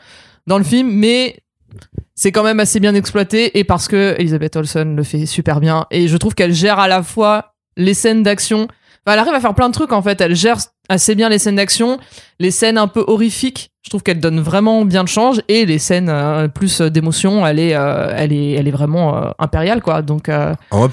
dans 0.47 0.57
le 0.57 0.63
film, 0.63 0.89
mais 0.91 1.37
c'est 2.13 2.31
quand 2.31 2.43
même 2.43 2.59
assez 2.59 2.79
bien 2.79 2.95
exploité 2.95 3.57
et 3.59 3.63
parce 3.63 3.87
que 3.87 4.15
Elizabeth 4.17 4.55
Olsen 4.55 4.95
le 4.95 5.03
fait 5.03 5.25
super 5.25 5.59
bien 5.59 5.85
et 5.91 6.07
je 6.07 6.17
trouve 6.17 6.33
qu'elle 6.35 6.53
gère 6.53 6.79
à 6.79 6.87
la 6.87 7.03
fois 7.03 7.53
les 7.77 7.93
scènes 7.93 8.23
d'action. 8.23 8.67
Elle 9.07 9.19
arrive 9.19 9.33
à 9.33 9.39
faire 9.39 9.53
plein 9.53 9.67
de 9.69 9.73
trucs 9.73 9.91
en 9.91 10.01
fait. 10.01 10.19
Elle 10.21 10.35
gère 10.35 10.57
assez 10.89 11.13
bien 11.13 11.29
les 11.29 11.37
scènes 11.37 11.57
d'action, 11.57 11.99
les 12.39 12.49
scènes 12.51 12.77
un 12.79 12.87
peu 12.87 13.03
horrifiques. 13.05 13.71
Je 13.83 13.89
trouve 13.91 14.01
qu'elle 14.01 14.19
donne 14.19 14.39
vraiment 14.39 14.83
bien 14.85 15.01
le 15.03 15.07
change 15.07 15.41
et 15.47 15.65
les 15.67 15.77
scènes 15.77 16.09
euh, 16.09 16.47
plus 16.47 16.81
euh, 16.81 16.89
d'émotion. 16.89 17.45
Elle 17.45 17.59
est, 17.59 17.69
elle 17.69 18.33
est, 18.33 18.51
elle 18.53 18.67
est 18.67 18.71
vraiment 18.71 19.31
impériale 19.37 19.81
quoi. 19.83 20.01
Donc 20.01 20.29
En 20.29 20.79
vrai, 20.79 20.89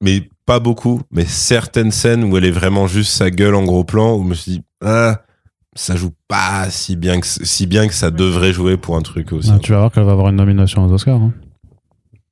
mais 0.00 0.28
pas 0.46 0.60
beaucoup, 0.60 1.00
mais 1.10 1.24
certaines 1.24 1.90
scènes 1.92 2.24
où 2.24 2.36
elle 2.36 2.44
est 2.44 2.50
vraiment 2.50 2.86
juste 2.86 3.12
sa 3.12 3.30
gueule 3.30 3.54
en 3.54 3.64
gros 3.64 3.84
plan, 3.84 4.16
où 4.16 4.22
je 4.24 4.28
me 4.28 4.34
suis 4.34 4.52
dit, 4.52 4.62
ah, 4.84 5.22
ça 5.74 5.94
joue 5.96 6.10
pas 6.28 6.68
si 6.70 6.96
bien 6.96 7.20
que, 7.20 7.26
si 7.26 7.66
bien 7.66 7.86
que 7.86 7.94
ça 7.94 8.10
devrait 8.10 8.52
jouer 8.52 8.76
pour 8.76 8.96
un 8.96 9.02
truc 9.02 9.32
aussi. 9.32 9.50
Ah, 9.52 9.58
tu 9.60 9.72
vas 9.72 9.78
voir 9.78 9.92
qu'elle 9.92 10.04
va 10.04 10.12
avoir 10.12 10.28
une 10.28 10.36
nomination 10.36 10.84
aux 10.84 10.92
Oscars. 10.92 11.20
hein. 11.20 11.32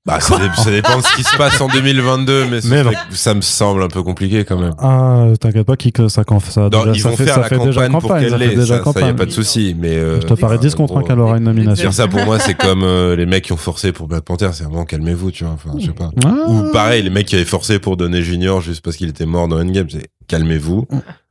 Bah, 0.08 0.20
ça, 0.20 0.38
dé- 0.38 0.44
ça 0.56 0.70
dépend 0.70 0.96
de 0.96 1.02
ce 1.04 1.16
qui 1.16 1.22
se 1.22 1.36
passe 1.36 1.60
en 1.60 1.68
2022, 1.68 2.46
mais, 2.50 2.62
ça 2.62 2.68
Mais 2.70 2.82
ça 3.10 3.34
me 3.34 3.42
semble 3.42 3.82
un 3.82 3.88
peu 3.88 4.02
compliqué 4.02 4.42
quand 4.46 4.58
même. 4.58 4.72
Ah, 4.78 5.26
t'inquiète 5.38 5.66
pas, 5.66 5.76
qui 5.76 5.92
ça, 6.08 6.24
quand 6.24 6.40
ça, 6.40 6.62
Non, 6.62 6.68
déjà, 6.70 6.92
ils 6.94 7.00
ça 7.00 7.10
vont 7.10 7.16
fait, 7.16 7.24
faire 7.26 7.34
ça 7.34 7.40
la 7.42 7.48
fait 7.50 7.58
déjà 7.58 7.88
campagne 7.88 8.00
pour 8.00 8.16
qu'elle 8.16 8.30
ça 8.30 8.38
fait 8.38 8.46
l'ait, 8.46 8.56
déjà 8.56 8.82
ça, 8.82 8.92
ça 8.92 9.00
y 9.02 9.04
a 9.04 9.12
pas 9.12 9.26
de 9.26 9.30
souci, 9.30 9.76
mais 9.78 9.90
euh, 9.96 10.18
Je 10.22 10.26
te 10.26 10.32
parie 10.32 10.58
10 10.58 10.74
contre 10.76 10.96
1 10.96 11.02
qu'elle 11.02 11.20
aura 11.20 11.36
une 11.36 11.44
nomination. 11.44 11.90
Dire 11.90 11.92
ça 11.92 12.08
pour 12.08 12.24
moi, 12.24 12.38
c'est 12.38 12.54
comme 12.54 12.84
euh, 12.84 13.16
les 13.16 13.26
mecs 13.26 13.44
qui 13.44 13.52
ont 13.52 13.58
forcé 13.58 13.92
pour 13.92 14.08
Black 14.08 14.24
Panther, 14.24 14.48
c'est 14.54 14.64
vraiment 14.64 14.86
calmez-vous, 14.86 15.30
tu 15.30 15.44
vois. 15.44 15.52
Enfin, 15.52 15.76
je 15.78 15.84
sais 15.86 15.92
pas. 15.92 16.10
Ah. 16.24 16.32
Ou 16.48 16.72
pareil, 16.72 17.02
les 17.02 17.10
mecs 17.10 17.26
qui 17.26 17.34
avaient 17.34 17.44
forcé 17.44 17.78
pour 17.78 17.98
donner 17.98 18.22
Junior 18.22 18.62
juste 18.62 18.82
parce 18.82 18.96
qu'il 18.96 19.10
était 19.10 19.26
mort 19.26 19.46
dans 19.46 19.60
Endgame, 19.60 19.90
c'est 19.90 20.06
calmez-vous. 20.26 20.86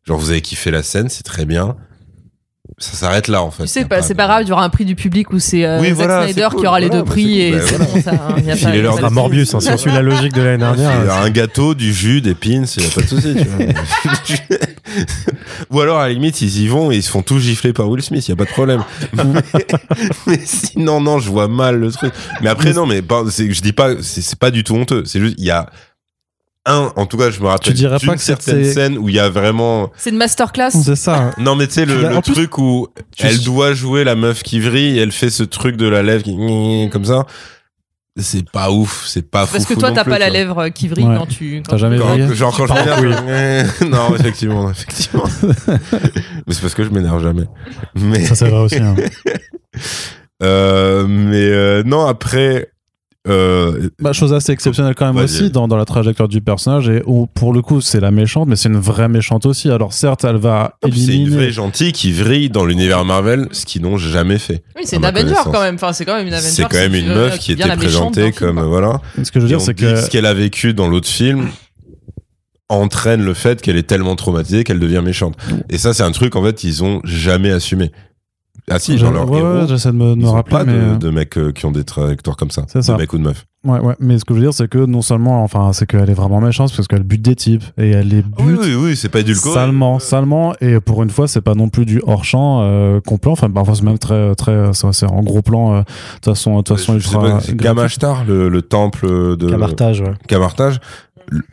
Genre, 0.06 0.20
vous 0.20 0.30
avez 0.30 0.42
kiffé 0.42 0.70
la 0.72 0.84
scène, 0.84 1.10
c'est 1.10 1.24
très 1.24 1.46
bien. 1.46 1.76
Ça 2.80 2.92
s'arrête 2.92 3.28
là, 3.28 3.42
en 3.42 3.50
fait. 3.50 3.64
tu 3.64 3.70
sais, 3.70 3.86
pas- 3.86 4.04
c'est 4.04 4.14
pas 4.14 4.28
grave, 4.28 4.44
il 4.44 4.50
y 4.50 4.52
aura 4.52 4.64
un 4.64 4.70
prix 4.70 4.86
du 4.86 4.94
public 4.94 5.32
où 5.34 5.40
c'est 5.40 5.66
euh, 5.66 5.80
Oui, 5.82 5.88
Zack 5.88 5.96
voilà, 5.96 6.24
Snyder 6.26 6.48
cool, 6.52 6.60
qui 6.60 6.68
aura 6.68 6.80
les 6.80 6.90
deux 6.92 7.00
bah, 7.02 7.10
prix 7.10 7.42
et 7.42 7.52
bah, 7.54 7.58
c'est 7.66 7.78
bon 7.80 8.02
ça. 8.04 8.12
hein, 8.12 8.36
pas 8.36 8.42
de 8.44 9.04
Ah, 9.04 9.10
Morbius, 9.10 9.56
hein, 9.56 9.60
si 9.60 9.70
on 9.72 9.78
suit 9.78 9.90
la 9.92 10.04
logique 10.04 10.34
de 10.34 10.44
l'année 10.44 10.60
dernière. 10.60 10.92
Il 11.02 11.06
y 11.06 11.10
euh, 11.10 11.12
a 11.12 11.22
un 11.24 11.30
gâteau, 11.32 11.74
du 11.74 11.92
jus, 11.92 12.22
des 12.22 12.36
pins, 12.36 12.66
il 12.78 12.84
y 12.84 12.86
a 12.86 12.90
pas 12.92 13.02
de 13.02 13.08
souci, 13.08 13.36
tu 13.36 13.46
vois. 13.46 13.66
Ou 15.72 15.82
alors, 15.82 15.98
à 15.98 16.08
la 16.08 16.14
limite, 16.14 16.40
ils 16.42 16.62
y 16.62 16.68
vont 16.68 16.92
et 16.92 16.98
ils 16.98 17.04
se 17.04 17.10
font 17.10 17.24
tous 17.24 17.40
gifler 17.40 17.74
par 17.74 17.90
Will 17.90 18.04
Smith, 18.04 18.28
il 18.28 18.32
y 18.32 18.34
a 18.34 18.36
pas 18.36 18.46
de 18.46 18.50
problème. 18.50 18.84
mais, 19.16 19.42
mais 20.28 20.40
sinon, 20.46 21.02
non, 21.02 21.18
je 21.18 21.30
vois 21.32 21.48
mal 21.48 21.80
le 21.80 21.92
truc. 21.92 22.14
Mais 22.42 22.50
après, 22.50 22.74
non, 22.74 22.86
mais 22.86 23.02
c'est- 23.32 23.52
je 23.52 23.62
dis 23.64 23.74
pas, 23.74 23.94
c'est 24.02 24.22
c'est 24.22 24.38
pas 24.38 24.52
du 24.52 24.64
tout 24.64 24.76
honteux. 24.76 25.04
C'est 25.06 25.20
juste, 25.20 25.36
il 25.40 25.46
y 25.46 25.52
a 25.52 25.66
un, 26.68 26.92
en 26.96 27.06
tout 27.08 27.18
cas, 27.18 27.32
je 27.32 27.40
me 27.40 27.48
rappelle 27.48 27.68
Tu 27.68 27.74
dirais 27.74 27.98
d'une 27.98 28.08
pas 28.10 28.16
que 28.16 28.22
certaine 28.22 28.64
scène 28.66 28.98
où 28.98 29.10
il 29.10 29.16
y 29.16 29.20
a 29.20 29.30
vraiment, 29.30 29.92
C'est 29.98 30.10
une 30.12 30.18
masterclass. 30.18 30.72
C'est 30.72 30.96
ça. 30.96 31.32
non, 31.40 31.56
mais 31.56 31.68
tu 31.68 31.74
sais, 31.74 31.86
le, 31.86 32.02
le 32.02 32.16
en 32.18 32.22
plus, 32.22 32.34
truc 32.34 32.58
où 32.58 32.88
tu- 33.16 33.26
elle 33.26 33.40
doit 33.44 33.74
jouer 33.74 34.04
la 34.04 34.16
meuf 34.16 34.44
qui 34.44 34.60
vrille 34.60 34.98
et 35.00 35.02
elle 35.02 35.12
fait 35.12 35.30
ce 35.30 35.44
truc 35.44 35.78
de 35.78 35.88
la 35.88 36.04
lèvre 36.04 36.24
qui, 36.24 36.90
comme 36.92 37.06
ça. 37.06 37.26
C'est 38.20 38.50
pas 38.50 38.72
ouf, 38.72 39.06
c'est 39.06 39.30
pas 39.30 39.46
fou. 39.46 39.54
Parce 39.54 39.66
que 39.68 39.76
toi, 39.76 39.92
t'as 39.92 40.04
pas 40.04 40.18
la 40.18 40.32
lèvre 40.32 40.70
qui 40.70 40.88
vrille 40.88 41.06
Ouais. 41.06 41.18
quand 41.18 41.28
tu. 41.28 41.62
T'as 41.68 41.78
jamais 41.78 42.00
Quand- 42.00 42.34
genre 42.34 42.58
quand 42.58 42.66
je 42.66 42.74
m'énerve. 42.74 43.84
non, 43.90 44.16
effectivement, 44.16 44.72
effectivement. 44.72 45.24
mais 46.48 46.54
c'est 46.54 46.62
parce 46.62 46.74
que 46.74 46.84
je 46.84 46.90
m'énerve 46.90 47.22
jamais. 47.22 47.44
Mais, 47.96 48.26
Ça, 48.26 48.34
c'est 48.34 48.50
vrai 48.50 48.60
aussi. 48.62 48.78
hein. 48.80 48.96
euh, 50.44 51.06
mais 51.08 51.36
euh, 51.52 51.84
non, 51.86 52.06
après, 52.08 52.72
euh, 53.28 53.90
Bah, 54.00 54.14
chose 54.14 54.34
assez 54.34 54.52
exceptionnelle 54.52 54.96
quand 54.96 55.12
même 55.12 55.24
aussi 55.24 55.50
dans, 55.50 55.68
dans 55.68 55.78
la 55.78 55.86
trajectoire 55.86 56.28
du 56.28 56.42
personnage 56.42 56.90
et 56.90 57.02
où 57.06 57.28
pour 57.28 57.54
le 57.54 57.62
coup 57.62 57.82
c'est 57.82 58.00
la 58.00 58.12
méchante 58.12 58.48
mais 58.48 58.56
c'est 58.56 58.70
une 58.70 58.80
vraie 58.80 59.10
méchante 59.10 59.46
aussi 59.46 59.70
alors 59.70 59.94
certes 59.94 60.24
elle 60.24 60.38
va 60.38 60.78
c'est 60.84 60.90
une 60.90 60.96
éliminer 60.96 61.36
vraie 61.36 61.52
gentille 61.52 61.92
qui 61.92 62.12
vrille 62.12 62.50
dans 62.50 62.66
l'univers 62.66 63.06
Marvel, 63.06 63.48
ce 63.52 63.66
qu'ils 63.66 63.82
n'ont 63.82 63.98
jamais 63.98 64.38
fait. 64.38 64.64
Oui, 64.76 64.84
c'est 64.86 64.98
une 64.98 65.06
Avenger 65.06 65.36
quand 65.46 65.62
même. 65.62 65.76
Enfin, 65.76 65.94
c'est 65.94 66.06
quand 66.06 66.18
même 66.18 66.28
une 66.28 66.34
Avenger. 66.34 66.50
C'est 66.52 66.64
quand 66.64 66.78
même 66.78 66.94
si 66.94 67.00
une 67.00 67.08
meuf 67.14 67.40
qui 67.40 67.56
devient 67.56 67.68
était 67.68 67.78
présentée 67.78 68.22
film, 68.24 68.34
comme, 68.34 68.58
euh, 68.60 68.66
voilà. 68.66 69.02
ce 69.22 69.32
que 69.32 69.40
je 69.40 69.46
veux 69.46 69.48
dire 69.48 69.62
c'est 69.62 69.74
que 69.74 69.96
ce 69.96 70.10
qu'elle 70.10 70.26
a 70.26 70.34
vécu 70.34 70.74
dans 70.74 70.88
l'autre 70.88 71.08
film 71.08 71.48
entraîne 72.70 73.24
le 73.24 73.34
fait 73.34 73.62
qu'elle 73.62 73.78
est 73.78 73.88
tellement 73.88 74.16
traumatisée 74.16 74.64
qu'elle 74.64 74.80
devient 74.80 75.02
méchante. 75.04 75.38
Et 75.70 75.78
ça, 75.78 75.94
c'est 75.94 76.04
un 76.04 76.12
truc, 76.12 76.36
en 76.36 76.44
fait, 76.44 76.64
ils 76.66 76.84
ont 76.84 77.00
jamais 77.06 77.52
assumé. 77.52 77.92
Ah 78.70 78.80
si, 78.80 78.98
dans 78.98 79.12
leur 79.12 79.30
ouais, 79.32 79.38
héros, 79.40 79.62
ouais, 79.62 79.68
j'essaie 79.68 79.92
de 79.92 79.96
me, 79.96 80.14
de 80.14 80.20
ils 80.20 80.24
me 80.24 80.28
ont 80.28 80.34
rappeler 80.34 80.58
pas 80.58 80.64
mais 80.66 80.74
de, 80.74 80.78
euh, 80.78 80.96
de 80.98 81.10
mecs 81.10 81.38
euh, 81.38 81.52
qui 81.54 81.66
ont 81.66 81.72
des 81.72 81.86
trajectoires 81.86 82.36
comme 82.36 82.52
ça. 82.52 82.64
C'est 82.68 82.80
de 82.80 82.84
ça. 82.84 82.98
mecs 82.98 83.14
ou 83.14 83.18
de 83.18 83.24
meufs. 83.24 83.46
ouais, 83.64 83.80
ouais. 83.80 83.96
mais 84.02 84.20
ce 84.20 84.26
que 84.26 84.34
je 84.34 84.40
veux 84.40 84.44
dire 84.46 84.54
c'est 84.54 84.68
que 84.68 84.80
non 84.80 85.02
seulement 85.02 85.42
enfin 85.44 85.72
c'est 85.72 85.86
qu'elle 85.86 86.10
est 86.10 86.14
vraiment 86.14 86.42
méchante 86.42 86.74
parce 86.76 86.86
qu'elle 86.88 87.04
bute 87.04 87.22
des 87.22 87.36
types 87.36 87.64
et 87.78 87.92
elle 87.92 88.10
les 88.10 88.24
Oui, 88.40 88.52
bute 88.54 88.60
oui, 88.64 88.76
oui, 88.76 88.96
c'est 88.98 89.08
pas 89.08 89.22
édulcoré. 89.22 89.54
salement 89.56 90.00
salement 90.00 90.54
et 90.60 90.82
pour 90.82 91.02
une 91.04 91.10
fois 91.10 91.30
c'est 91.30 91.40
pas 91.42 91.56
non 91.56 91.70
plus 91.70 91.86
du 91.86 92.02
hors 92.06 92.26
champ 92.26 92.60
euh, 92.64 93.00
complet 93.00 93.32
enfin 93.32 93.50
parfois 93.50 93.74
c'est 93.76 93.84
même 93.84 94.00
très 94.00 94.36
très 94.36 94.74
c'est 94.74 94.92
c'est 94.92 95.06
en 95.06 95.22
gros 95.24 95.42
plan 95.42 95.74
euh, 95.74 95.80
de 95.80 95.84
toute 96.16 96.26
façon 96.26 96.58
de 96.58 96.62
toute 96.64 96.78
façon 96.78 96.98
graphique. 96.98 97.56
Gamashtar, 97.56 98.26
le, 98.26 98.50
le 98.50 98.62
temple 98.62 99.38
de 99.38 99.50
Camartage, 99.50 100.02
ouais. 100.02 100.14
Camartage, 100.28 100.80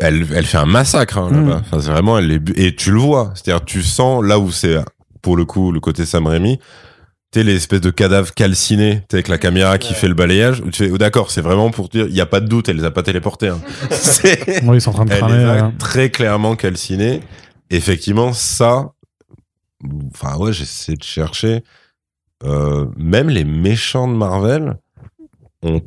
elle, 0.01 0.27
elle 0.35 0.47
fait 0.47 0.59
un 0.59 0.67
massacre 0.67 1.19
hein, 1.19 1.29
Mm. 1.31 1.35
là-bas. 1.49 1.63
Enfin, 1.65 1.81
c'est 1.81 1.91
vraiment, 1.91 2.19
elle 2.19 2.27
les 2.29 2.39
bu- 2.41 2.55
et 2.57 2.75
tu 2.75 2.91
le 2.91 2.99
vois. 2.99 3.33
C'est-à-dire, 3.35 3.65
tu 3.65 3.83
sens 3.83 4.23
là 4.25 4.39
où 4.39 4.51
c'est 4.51 4.77
pour 5.23 5.37
le 5.37 5.45
coup 5.45 5.73
le 5.73 5.79
côté 5.81 6.05
Sam 6.07 6.27
Raimi. 6.27 6.59
Tu 7.35 7.41
sais, 7.41 7.45
les 7.45 7.57
espèces 7.57 7.81
de 7.81 7.91
cadavres 7.91 8.33
calcinés, 8.33 9.03
tu 9.09 9.17
avec 9.17 9.27
la 9.27 9.39
caméra 9.39 9.77
qui 9.79 9.93
fait 9.93 10.07
le 10.07 10.15
balayage. 10.15 10.61
où 10.61 10.71
Tu 10.71 10.85
fais, 10.85 10.91
oh, 10.93 10.99
d'accord, 10.99 11.33
c'est 11.33 11.41
vraiment 11.41 11.73
pour 11.73 11.89
dire, 11.89 12.07
il 12.09 12.15
y 12.15 12.21
a 12.21 12.27
pas 12.27 12.39
de 12.39 12.47
doute, 12.47 12.69
elle 12.69 12.77
les 12.77 12.85
a 12.85 12.93
pas 12.93 13.03
téléportés. 13.03 13.49
Hein. 13.49 13.61
Oui 14.63 14.77
ils 14.77 14.81
sont 14.81 14.91
en 14.91 14.93
train 14.93 15.05
de 15.05 15.11
elle 15.11 15.19
cramer 15.19 15.39
les 15.39 15.45
a 15.45 15.73
très 15.81 16.11
clairement 16.11 16.55
calcinés. 16.55 17.23
Effectivement, 17.71 18.33
ça, 18.33 18.93
enfin 20.13 20.37
ouais, 20.37 20.53
j'essaie 20.53 20.95
de 20.95 21.03
chercher. 21.03 21.65
Euh, 22.45 22.87
même 22.97 23.29
les 23.29 23.45
méchants 23.45 24.07
de 24.07 24.15
Marvel 24.15 24.77
ont 25.63 25.83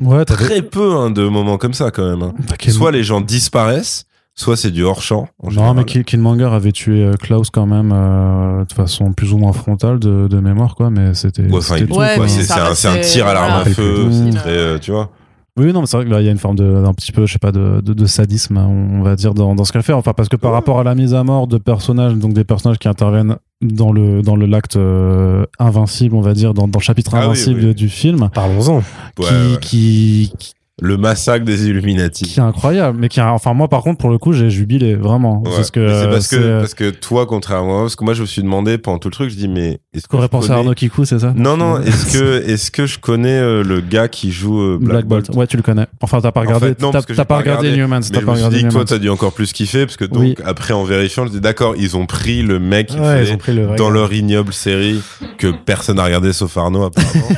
ouais 0.00 0.24
très 0.24 0.60
peu 0.60 0.94
hein, 0.96 1.10
de 1.12 1.22
moments 1.28 1.56
comme 1.56 1.74
ça 1.74 1.92
quand 1.92 2.08
même. 2.08 2.22
hein. 2.22 2.34
Soit 2.68 2.90
les 2.90 3.04
gens 3.04 3.20
disparaissent, 3.20 4.06
soit 4.40 4.56
c'est 4.56 4.70
du 4.70 4.82
hors 4.84 5.02
champ. 5.02 5.28
En 5.42 5.46
Non, 5.46 5.50
général. 5.50 5.76
mais 5.76 5.84
Kill- 5.84 6.04
Killmonger 6.04 6.44
avait 6.52 6.72
tué 6.72 7.02
euh, 7.04 7.12
Klaus 7.14 7.50
quand 7.50 7.66
même 7.66 7.92
euh, 7.94 8.64
de 8.64 8.72
façon 8.72 9.12
plus 9.12 9.32
ou 9.32 9.38
moins 9.38 9.52
frontale 9.52 9.98
de, 9.98 10.28
de 10.28 10.40
mémoire, 10.40 10.74
quoi. 10.74 10.90
Mais 10.90 11.14
c'était. 11.14 11.42
Ouais, 11.42 11.48
enfin, 11.58 11.74
c'était 11.76 11.80
il- 11.84 11.86
tout, 11.88 11.92
Ouais, 11.98 12.14
quoi. 12.16 12.24
ouais, 12.26 12.32
mais 12.36 12.42
c'est 12.42 12.88
un, 12.88 12.92
un 12.94 13.00
tir 13.00 13.26
à 13.26 13.34
l'arme 13.34 13.62
à 13.62 13.64
feu, 13.66 14.08
c'est 14.10 14.30
très, 14.38 14.50
euh, 14.50 14.78
tu 14.78 14.90
vois. 14.90 15.10
Oui, 15.58 15.72
non, 15.72 15.80
mais 15.80 15.86
c'est 15.86 15.96
vrai 15.96 16.06
qu'il 16.06 16.24
y 16.24 16.28
a 16.28 16.30
une 16.30 16.38
forme 16.38 16.54
de, 16.56 16.80
d'un 16.82 16.94
petit 16.94 17.10
peu, 17.12 17.26
je 17.26 17.32
sais 17.32 17.38
pas, 17.40 17.50
de, 17.52 17.80
de, 17.82 17.92
de 17.92 18.06
sadisme, 18.06 18.56
hein, 18.56 18.68
on 18.68 19.02
va 19.02 19.16
dire, 19.16 19.34
dans, 19.34 19.54
dans 19.54 19.64
ce 19.64 19.72
qu'elle 19.72 19.82
fait. 19.82 19.92
Enfin, 19.92 20.12
parce 20.14 20.28
que 20.28 20.36
par 20.36 20.52
rapport 20.52 20.78
à 20.80 20.84
la 20.84 20.94
mise 20.94 21.12
à 21.12 21.22
mort 21.24 21.48
de 21.48 21.58
personnages, 21.58 22.14
donc 22.14 22.32
des 22.32 22.44
personnages 22.44 22.78
qui 22.78 22.88
interviennent 22.88 23.36
dans 23.60 23.92
le, 23.92 24.22
dans 24.22 24.36
le 24.36 24.46
l'acte 24.46 24.76
euh, 24.76 25.44
invincible, 25.58 26.14
on 26.14 26.20
va 26.22 26.32
dire, 26.34 26.54
dans, 26.54 26.66
dans 26.68 26.78
le 26.78 26.82
chapitre 26.84 27.10
Ah 27.14 27.24
invincible 27.24 27.60
oui. 27.64 27.74
du 27.74 27.88
film, 27.88 28.30
Parlons-en. 28.32 28.76
Ouais, 28.76 28.82
qui, 29.18 29.22
ouais. 29.24 29.58
qui, 29.60 30.32
qui, 30.38 30.52
Le 30.80 30.96
massacre 30.96 31.44
des 31.44 31.68
Illuminati. 31.68 32.24
qui 32.24 32.40
est 32.40 32.42
incroyable. 32.42 32.98
Mais 32.98 33.08
qui, 33.08 33.20
a- 33.20 33.32
enfin, 33.32 33.52
moi, 33.54 33.68
par 33.68 33.82
contre, 33.82 33.98
pour 33.98 34.10
le 34.10 34.18
coup, 34.18 34.32
j'ai 34.32 34.50
jubilé, 34.50 34.94
vraiment. 34.94 35.42
Ouais. 35.44 35.50
Parce 35.56 35.70
que, 35.70 35.86
c'est 35.88 36.08
parce 36.08 36.26
c'est- 36.26 36.36
que 36.38 36.58
parce 36.60 36.74
que 36.74 36.90
toi 36.90 37.26
contrairement 37.26 37.70
à 37.70 37.72
moi, 37.72 37.82
parce 37.82 37.96
que 37.96 38.04
moi 38.04 38.14
je 38.14 38.22
me 38.22 38.26
suis 38.26 38.42
demandé 38.42 38.78
pendant 38.78 38.98
tout 38.98 39.08
le 39.08 39.12
truc 39.12 39.30
je 39.30 39.36
dis 39.36 39.48
mais 39.48 39.80
est-ce 39.92 40.06
je 40.12 40.26
pensé 40.28 40.46
connais- 40.48 40.58
Arnaud 40.60 40.74
Kikou, 40.74 41.04
c'est 41.04 41.18
ça 41.18 41.32
Non, 41.36 41.56
non, 41.56 41.80
est-ce 41.80 42.16
que, 42.16 42.48
est-ce 42.48 42.70
que 42.70 42.86
je 42.86 43.00
connais 43.00 43.38
euh, 43.40 43.64
le 43.64 43.80
gars 43.80 44.06
qui 44.06 44.30
joue 44.30 44.60
euh, 44.60 44.78
Black 44.78 44.90
Black, 44.90 45.06
Bolt. 45.06 45.26
Bolt? 45.26 45.38
Ouais, 45.38 45.46
tu 45.48 45.56
le 45.56 45.64
connais. 45.64 45.86
Enfin, 46.00 46.20
t'as 46.20 46.30
pas 46.30 46.40
En 46.40 46.44
regardé. 46.44 46.68
fait, 46.68 46.80
non, 46.80 46.88
t'as 46.90 46.98
parce 46.98 47.06
que 47.06 47.12
t'as 47.12 47.24
pas 47.24 47.34
pas 47.34 47.40
regardé 47.40 47.70
regardé, 47.70 47.76
Inhumans. 47.82 47.98
Mais 47.98 48.20
T'as 48.20 48.20
je 48.20 48.26
me 48.44 48.50
suis 48.52 48.58
dit 48.62 48.68
que 48.68 48.72
toi, 48.72 48.84
t'as 48.84 48.98
dû 48.98 49.08
encore 49.10 49.32
plus 49.32 49.52
kiffer, 49.52 49.86
parce 49.86 49.96
que 49.96 50.04
donc, 50.04 50.20
Oui. 50.22 50.34
après, 50.44 50.74
en 50.74 50.84
vérifiant, 50.84 51.26
je 51.26 51.32
dis 51.32 51.40
d'accord, 51.40 51.74
ils 51.76 51.96
ont 51.96 52.06
pris 52.06 52.42
le 52.42 52.60
mec 52.60 52.86
qui 52.86 53.00
Ouais, 53.00 53.18
ils 53.18 53.24
faisait 53.24 53.34
ont 53.34 53.38
pris 53.38 53.52
le 53.52 53.64
vrai 53.66 53.76
dans 53.76 53.88
gars. 53.88 53.94
leur 53.94 54.12
ignoble 54.12 54.52
série 54.52 55.00
que 55.38 55.48
personne 55.66 55.96
n'a 55.96 56.04
regardé 56.04 56.32
sauf 56.32 56.56
Arnaud, 56.56 56.84
apparemment, 56.84 57.28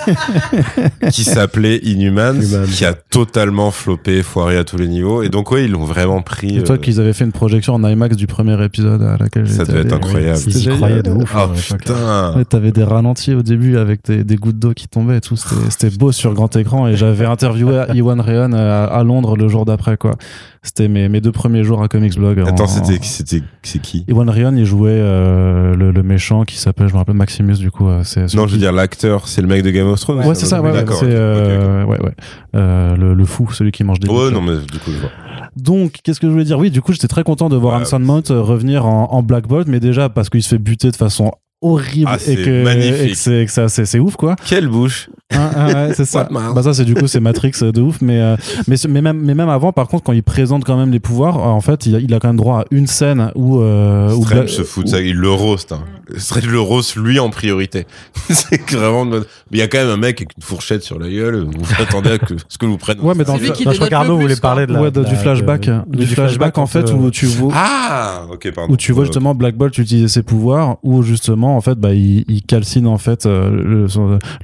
qui 1.10 1.24
s'appelait 1.24 1.78
Inhumans, 1.78 2.34
Inhumans. 2.34 2.66
qui 2.66 2.84
a 2.84 2.92
totalement 2.92 3.70
floppé, 3.70 4.22
foiré 4.22 4.58
à 4.58 4.64
tous 4.64 4.76
les 4.76 4.88
niveaux. 4.88 5.22
Et 5.22 5.30
donc, 5.30 5.50
ouais, 5.52 5.64
ils 5.64 5.70
l'ont 5.70 5.84
vraiment 5.86 6.20
pris. 6.20 6.58
Et 6.58 6.62
toi, 6.64 6.74
euh, 6.74 6.78
qu'ils 6.78 7.00
avaient 7.00 7.14
fait 7.14 7.24
une 7.24 7.32
projection 7.32 7.74
en 7.74 7.82
IMAX 7.88 8.14
du 8.16 8.26
premier 8.26 8.62
épisode 8.62 9.02
à 9.02 9.16
laquelle 9.16 9.48
Ça 9.48 9.60
j'étais 9.60 9.72
devait 9.72 9.80
être 9.86 9.92
incroyable. 9.94 10.38
Ils 10.46 10.58
y 10.64 10.66
croyaient 10.68 11.02
de 11.02 11.10
ouf. 11.12 11.32
Oh 11.34 11.38
hein, 11.38 11.50
à 11.52 11.76
putain! 11.78 12.41
T'avais 12.48 12.72
des 12.72 12.84
ralentis 12.84 13.34
au 13.34 13.42
début 13.42 13.76
avec 13.76 14.04
des, 14.04 14.24
des 14.24 14.36
gouttes 14.36 14.58
d'eau 14.58 14.72
qui 14.74 14.88
tombaient 14.88 15.18
et 15.18 15.20
tout. 15.20 15.36
C'était 15.36 15.70
c'était 15.70 15.96
beau 15.96 16.12
sur 16.12 16.32
grand 16.34 16.54
écran. 16.56 16.88
Et 16.88 16.96
j'avais 16.96 17.24
interviewé 17.26 17.84
Iwan 17.94 18.20
Rheon 18.20 18.52
à, 18.52 18.84
à 18.84 19.04
Londres 19.04 19.36
le 19.36 19.48
jour 19.48 19.64
d'après, 19.64 19.96
quoi. 19.96 20.12
C'était 20.64 20.86
mes, 20.88 21.08
mes 21.08 21.20
deux 21.20 21.32
premiers 21.32 21.64
jours 21.64 21.82
à 21.82 21.88
Comics 21.88 22.16
Blog. 22.16 22.40
Attends, 22.40 22.64
En- 22.64 22.66
c'était, 22.68 23.00
c'est 23.62 23.78
qui? 23.80 24.04
Iwan 24.08 24.28
Rheon, 24.30 24.54
il 24.56 24.64
jouait 24.64 24.90
euh, 24.92 25.74
le, 25.74 25.90
le 25.90 26.02
méchant 26.04 26.44
qui 26.44 26.56
s'appelle, 26.56 26.86
je 26.88 26.92
me 26.92 26.98
rappelle, 26.98 27.16
Maximus, 27.16 27.54
du 27.58 27.70
coup. 27.72 27.88
euh, 27.88 28.02
Non, 28.34 28.46
je 28.46 28.52
veux 28.52 28.58
dire, 28.58 28.72
l'acteur, 28.72 29.26
c'est 29.26 29.42
le 29.42 29.48
mec 29.48 29.62
de 29.64 29.70
Game 29.70 29.88
of 29.88 29.98
Thrones? 30.00 30.18
Ouais, 30.24 30.34
c'est 30.36 30.46
ça, 30.46 30.62
ouais, 30.62 30.70
c'est, 30.88 31.06
ouais, 31.06 31.98
ouais. 32.00 32.14
Le, 32.52 33.14
le 33.14 33.24
fou, 33.24 33.50
celui 33.52 33.72
qui 33.72 33.82
mange 33.84 33.98
des 33.98 34.08
Ouais, 34.08 34.30
non, 34.30 34.40
mais 34.40 34.58
du 34.58 34.78
coup, 34.78 34.90
je 34.92 34.98
vois. 34.98 35.10
Donc, 35.56 35.98
qu'est-ce 36.04 36.20
que 36.20 36.26
je 36.28 36.32
voulais 36.32 36.44
dire? 36.44 36.58
Oui, 36.58 36.70
du 36.70 36.80
coup, 36.80 36.92
j'étais 36.92 37.08
très 37.08 37.24
content 37.24 37.48
de 37.48 37.56
voir 37.56 37.80
Hanson 37.80 37.98
Mount 37.98 38.22
euh, 38.30 38.40
revenir 38.40 38.86
en, 38.86 39.12
en 39.12 39.22
Black 39.22 39.46
Bolt, 39.48 39.66
mais 39.68 39.80
déjà 39.80 40.08
parce 40.08 40.30
qu'il 40.30 40.42
se 40.42 40.48
fait 40.48 40.58
buter 40.58 40.90
de 40.90 40.96
façon 40.96 41.32
horrible 41.62 42.10
Ah, 42.10 42.16
et 42.16 42.18
c'est 42.18 42.36
que, 42.36 42.62
magnifique. 42.62 43.00
et 43.00 43.08
que 43.10 43.16
c'est, 43.16 43.46
que 43.46 43.50
ça, 43.52 43.68
c'est, 43.68 43.86
c'est 43.86 43.98
ouf, 43.98 44.16
quoi. 44.16 44.36
Quelle 44.46 44.68
bouche! 44.68 45.08
Hein, 45.34 45.74
ouais, 45.88 45.94
c'est 45.94 46.04
ça. 46.04 46.28
Bah 46.30 46.62
ça 46.62 46.74
c'est 46.74 46.84
du 46.84 46.94
coup 46.94 47.06
c'est 47.06 47.20
Matrix 47.20 47.52
euh, 47.62 47.72
de 47.72 47.80
ouf 47.80 48.00
mais 48.00 48.20
euh, 48.20 48.36
mais 48.68 48.76
mais 48.88 49.02
même 49.02 49.20
mais 49.22 49.34
même 49.34 49.48
avant 49.48 49.72
par 49.72 49.88
contre 49.88 50.04
quand 50.04 50.12
il 50.12 50.22
présente 50.22 50.64
quand 50.64 50.76
même 50.76 50.90
les 50.90 51.00
pouvoirs 51.00 51.36
euh, 51.38 51.50
en 51.50 51.60
fait 51.60 51.86
il 51.86 51.96
a, 51.96 51.98
il 51.98 52.12
a 52.14 52.18
quand 52.20 52.28
même 52.28 52.36
droit 52.36 52.60
à 52.60 52.64
une 52.70 52.86
scène 52.86 53.30
où 53.34 53.60
euh, 53.60 54.12
où 54.14 54.24
Strange 54.24 54.48
se 54.50 54.62
fout 54.62 54.84
de 54.84 54.90
ça, 54.90 55.00
il 55.00 55.16
le 55.16 55.30
roast. 55.30 55.72
Hein. 55.72 55.82
Strange 56.16 56.46
le 56.48 56.60
roast 56.60 56.96
lui 56.96 57.18
en 57.18 57.30
priorité. 57.30 57.86
c'est 58.30 58.70
vraiment. 58.70 59.04
de 59.06 59.10
mode- 59.10 59.26
Mais 59.50 59.58
il 59.58 59.60
y 59.60 59.62
a 59.62 59.68
quand 59.68 59.78
même 59.78 59.88
un 59.90 59.96
mec 59.96 60.18
avec 60.20 60.30
une 60.36 60.42
fourchette 60.42 60.82
sur 60.82 60.98
la 60.98 61.08
gueule. 61.08 61.44
Vous 61.46 61.82
attendez 61.82 62.10
à 62.10 62.18
que, 62.18 62.34
ce 62.48 62.58
que 62.58 62.66
vous 62.66 62.76
prenne. 62.78 63.00
Ouais, 63.00 63.14
mais 63.16 63.24
dans 63.24 63.36
le 63.36 63.44
je 63.44 63.52
crois 63.52 63.88
qu'Arnaud 63.88 64.18
voulait 64.18 64.36
parler 64.36 64.66
de 64.66 64.72
la, 64.72 64.80
ouais, 64.82 64.90
de- 64.90 65.00
de 65.00 65.04
du 65.06 65.12
la- 65.12 65.18
flashback 65.18 65.66
de- 65.68 65.96
du, 65.96 66.06
flashback 66.06 66.58
en 66.58 66.66
fait 66.66 66.90
euh, 66.90 66.94
où 66.94 67.10
tu 67.10 67.26
vois 67.26 67.52
Ah, 67.54 68.22
ok, 68.32 68.50
pardon. 68.54 68.72
où 68.72 68.76
tu 68.76 68.92
vois 68.92 69.04
justement 69.04 69.34
Black 69.34 69.56
Bolt 69.56 69.76
utiliser 69.78 70.08
ses 70.08 70.22
pouvoirs 70.22 70.76
où 70.82 71.02
justement 71.02 71.56
en 71.56 71.60
fait 71.60 71.78
bah 71.78 71.92
il, 71.94 72.24
il 72.28 72.42
calcine 72.42 72.86
en 72.86 72.98
fait 72.98 73.26
euh, 73.26 73.50
le, 73.50 73.86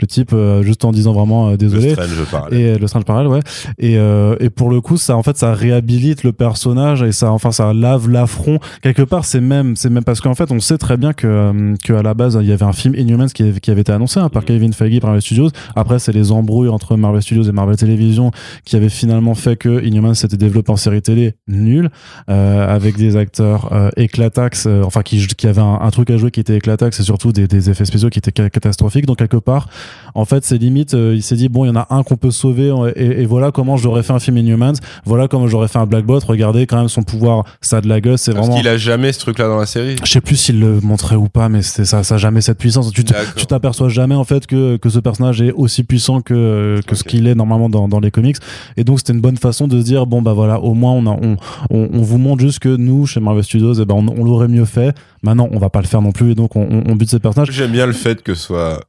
le 0.00 0.06
type 0.06 0.30
euh, 0.32 0.62
juste 0.78 0.84
en 0.84 0.92
disant 0.92 1.12
vraiment 1.12 1.48
euh, 1.48 1.50
Le 1.52 1.56
désolé 1.56 1.90
Strange, 1.92 2.08
je 2.16 2.22
parle. 2.24 2.54
et 2.54 2.64
euh, 2.74 2.78
le 2.78 2.86
Strange 2.86 3.04
Parallel 3.04 3.28
ouais. 3.28 3.40
Et, 3.78 3.98
euh, 3.98 4.36
et 4.40 4.50
pour 4.50 4.70
le 4.70 4.80
coup 4.80 4.96
ça 4.96 5.16
en 5.16 5.22
fait 5.22 5.36
ça 5.36 5.52
réhabilite 5.54 6.22
le 6.24 6.32
personnage 6.32 7.02
et 7.02 7.12
ça 7.12 7.32
enfin 7.32 7.50
ça 7.50 7.72
lave 7.72 8.08
l'affront. 8.08 8.58
Quelque 8.82 9.02
part 9.02 9.24
c'est 9.24 9.40
même 9.40 9.74
c'est 9.76 9.90
même 9.90 10.04
parce 10.04 10.20
qu'en 10.20 10.34
fait 10.34 10.50
on 10.52 10.60
sait 10.60 10.78
très 10.78 10.96
bien 10.96 11.12
que 11.12 11.74
que 11.84 11.92
à 11.92 12.02
la 12.02 12.14
base 12.14 12.38
il 12.40 12.46
y 12.48 12.52
avait 12.52 12.64
un 12.64 12.72
film 12.72 12.94
Inhumans 12.94 13.26
qui, 13.28 13.42
avait- 13.42 13.60
qui 13.60 13.70
avait 13.70 13.80
été 13.80 13.92
annoncé 13.92 14.20
hein, 14.20 14.28
par 14.28 14.44
Kevin 14.44 14.72
Feige 14.72 15.00
par 15.00 15.08
Marvel 15.10 15.22
Studios. 15.22 15.50
Après 15.74 15.98
c'est 15.98 16.12
les 16.12 16.30
embrouilles 16.32 16.68
entre 16.68 16.96
Marvel 16.96 17.22
Studios 17.22 17.44
et 17.44 17.52
Marvel 17.52 17.76
Television 17.76 18.30
qui 18.64 18.76
avaient 18.76 18.88
finalement 18.88 19.34
fait 19.34 19.56
que 19.56 19.84
Inhumans 19.84 20.14
s'était 20.14 20.36
développé 20.36 20.70
en 20.72 20.76
série 20.76 21.02
télé 21.02 21.34
nul 21.48 21.90
euh, 22.30 22.74
avec 22.74 22.96
des 22.96 23.16
acteurs 23.16 23.72
euh, 23.72 23.90
éclatax 23.96 24.66
euh, 24.66 24.82
enfin 24.84 25.02
qui 25.02 25.26
qui 25.26 25.46
avaient 25.46 25.60
un, 25.60 25.78
un 25.80 25.90
truc 25.90 26.10
à 26.10 26.16
jouer 26.16 26.30
qui 26.30 26.40
était 26.40 26.56
éclatax 26.56 27.00
et 27.00 27.02
surtout 27.02 27.32
des, 27.32 27.48
des 27.48 27.70
effets 27.70 27.84
spéciaux 27.84 28.10
qui 28.10 28.18
étaient 28.18 28.32
ca- 28.36 28.50
catastrophiques. 28.50 29.06
Donc 29.06 29.18
quelque 29.18 29.36
part 29.36 29.68
en 30.14 30.24
fait 30.24 30.44
c'est 30.44 30.57
limite 30.58 30.94
euh, 30.94 31.14
il 31.14 31.22
s'est 31.22 31.36
dit 31.36 31.48
bon 31.48 31.64
il 31.64 31.68
y 31.68 31.70
en 31.70 31.76
a 31.76 31.86
un 31.90 32.02
qu'on 32.02 32.16
peut 32.16 32.30
sauver 32.30 32.70
euh, 32.70 32.92
et, 32.96 33.22
et 33.22 33.26
voilà 33.26 33.50
comment 33.50 33.76
j'aurais 33.76 34.02
fait 34.02 34.12
un 34.12 34.18
film 34.18 34.36
Inhumans 34.38 34.74
voilà 35.04 35.28
comment 35.28 35.46
j'aurais 35.46 35.68
fait 35.68 35.78
un 35.78 35.86
Black 35.86 36.04
Bot 36.04 36.18
regardez 36.26 36.66
quand 36.66 36.78
même 36.78 36.88
son 36.88 37.02
pouvoir 37.02 37.44
ça 37.60 37.78
a 37.78 37.80
de 37.80 37.88
la 37.88 38.00
gueule 38.00 38.18
c'est 38.18 38.32
Parce 38.32 38.46
vraiment 38.46 38.58
qu'il 38.60 38.68
a 38.68 38.76
jamais 38.76 39.12
ce 39.12 39.20
truc-là 39.20 39.48
dans 39.48 39.58
la 39.58 39.66
série. 39.66 39.96
je 40.04 40.10
sais 40.10 40.20
plus 40.20 40.36
s'il 40.36 40.60
le 40.60 40.80
montrait 40.80 41.16
ou 41.16 41.28
pas 41.28 41.48
mais 41.48 41.62
c'est 41.62 41.84
ça 41.84 42.02
ça 42.02 42.16
a 42.16 42.18
jamais 42.18 42.40
cette 42.40 42.58
puissance. 42.58 42.92
Tu 42.92 43.04
t'aperçois 43.46 43.88
jamais 43.88 44.14
en 44.14 44.24
fait 44.24 44.46
que, 44.46 44.76
que 44.76 44.88
ce 44.88 44.98
personnage 44.98 45.40
est 45.42 45.52
aussi 45.52 45.84
puissant 45.84 46.20
que, 46.20 46.80
que 46.86 46.94
ce 46.94 47.04
qu'il 47.04 47.26
est 47.26 47.34
normalement 47.34 47.68
dans, 47.68 47.88
dans 47.88 48.00
les 48.00 48.10
comics. 48.10 48.36
Et 48.76 48.84
donc 48.84 48.98
c'était 48.98 49.12
une 49.12 49.20
bonne 49.20 49.36
façon 49.36 49.68
de 49.68 49.78
se 49.78 49.84
dire 49.84 50.06
bon 50.06 50.22
bah 50.22 50.32
voilà 50.32 50.60
au 50.60 50.74
moins 50.74 50.92
on, 50.92 51.06
a, 51.06 51.10
on, 51.10 51.36
on, 51.70 51.88
on 51.92 52.02
vous 52.02 52.18
montre 52.18 52.40
juste 52.40 52.58
que 52.60 52.74
nous 52.76 53.06
chez 53.06 53.20
Marvel 53.20 53.44
Studios 53.44 53.74
eh 53.74 53.84
ben, 53.84 53.94
on, 53.94 54.06
on 54.08 54.24
l'aurait 54.24 54.48
mieux 54.48 54.64
fait. 54.64 54.96
Maintenant 55.22 55.48
on 55.52 55.58
va 55.58 55.70
pas 55.70 55.80
le 55.80 55.86
faire 55.86 56.02
non 56.02 56.12
plus 56.12 56.32
et 56.32 56.34
donc 56.34 56.56
on, 56.56 56.62
on, 56.70 56.82
on 56.90 56.96
bute 56.96 57.10
ces 57.10 57.18
personnages 57.18 57.50
J'aime 57.52 57.72
bien 57.72 57.86
le 57.86 57.92
fait 57.92 58.22
que 58.22 58.34
ce 58.34 58.42
soit. 58.42 58.80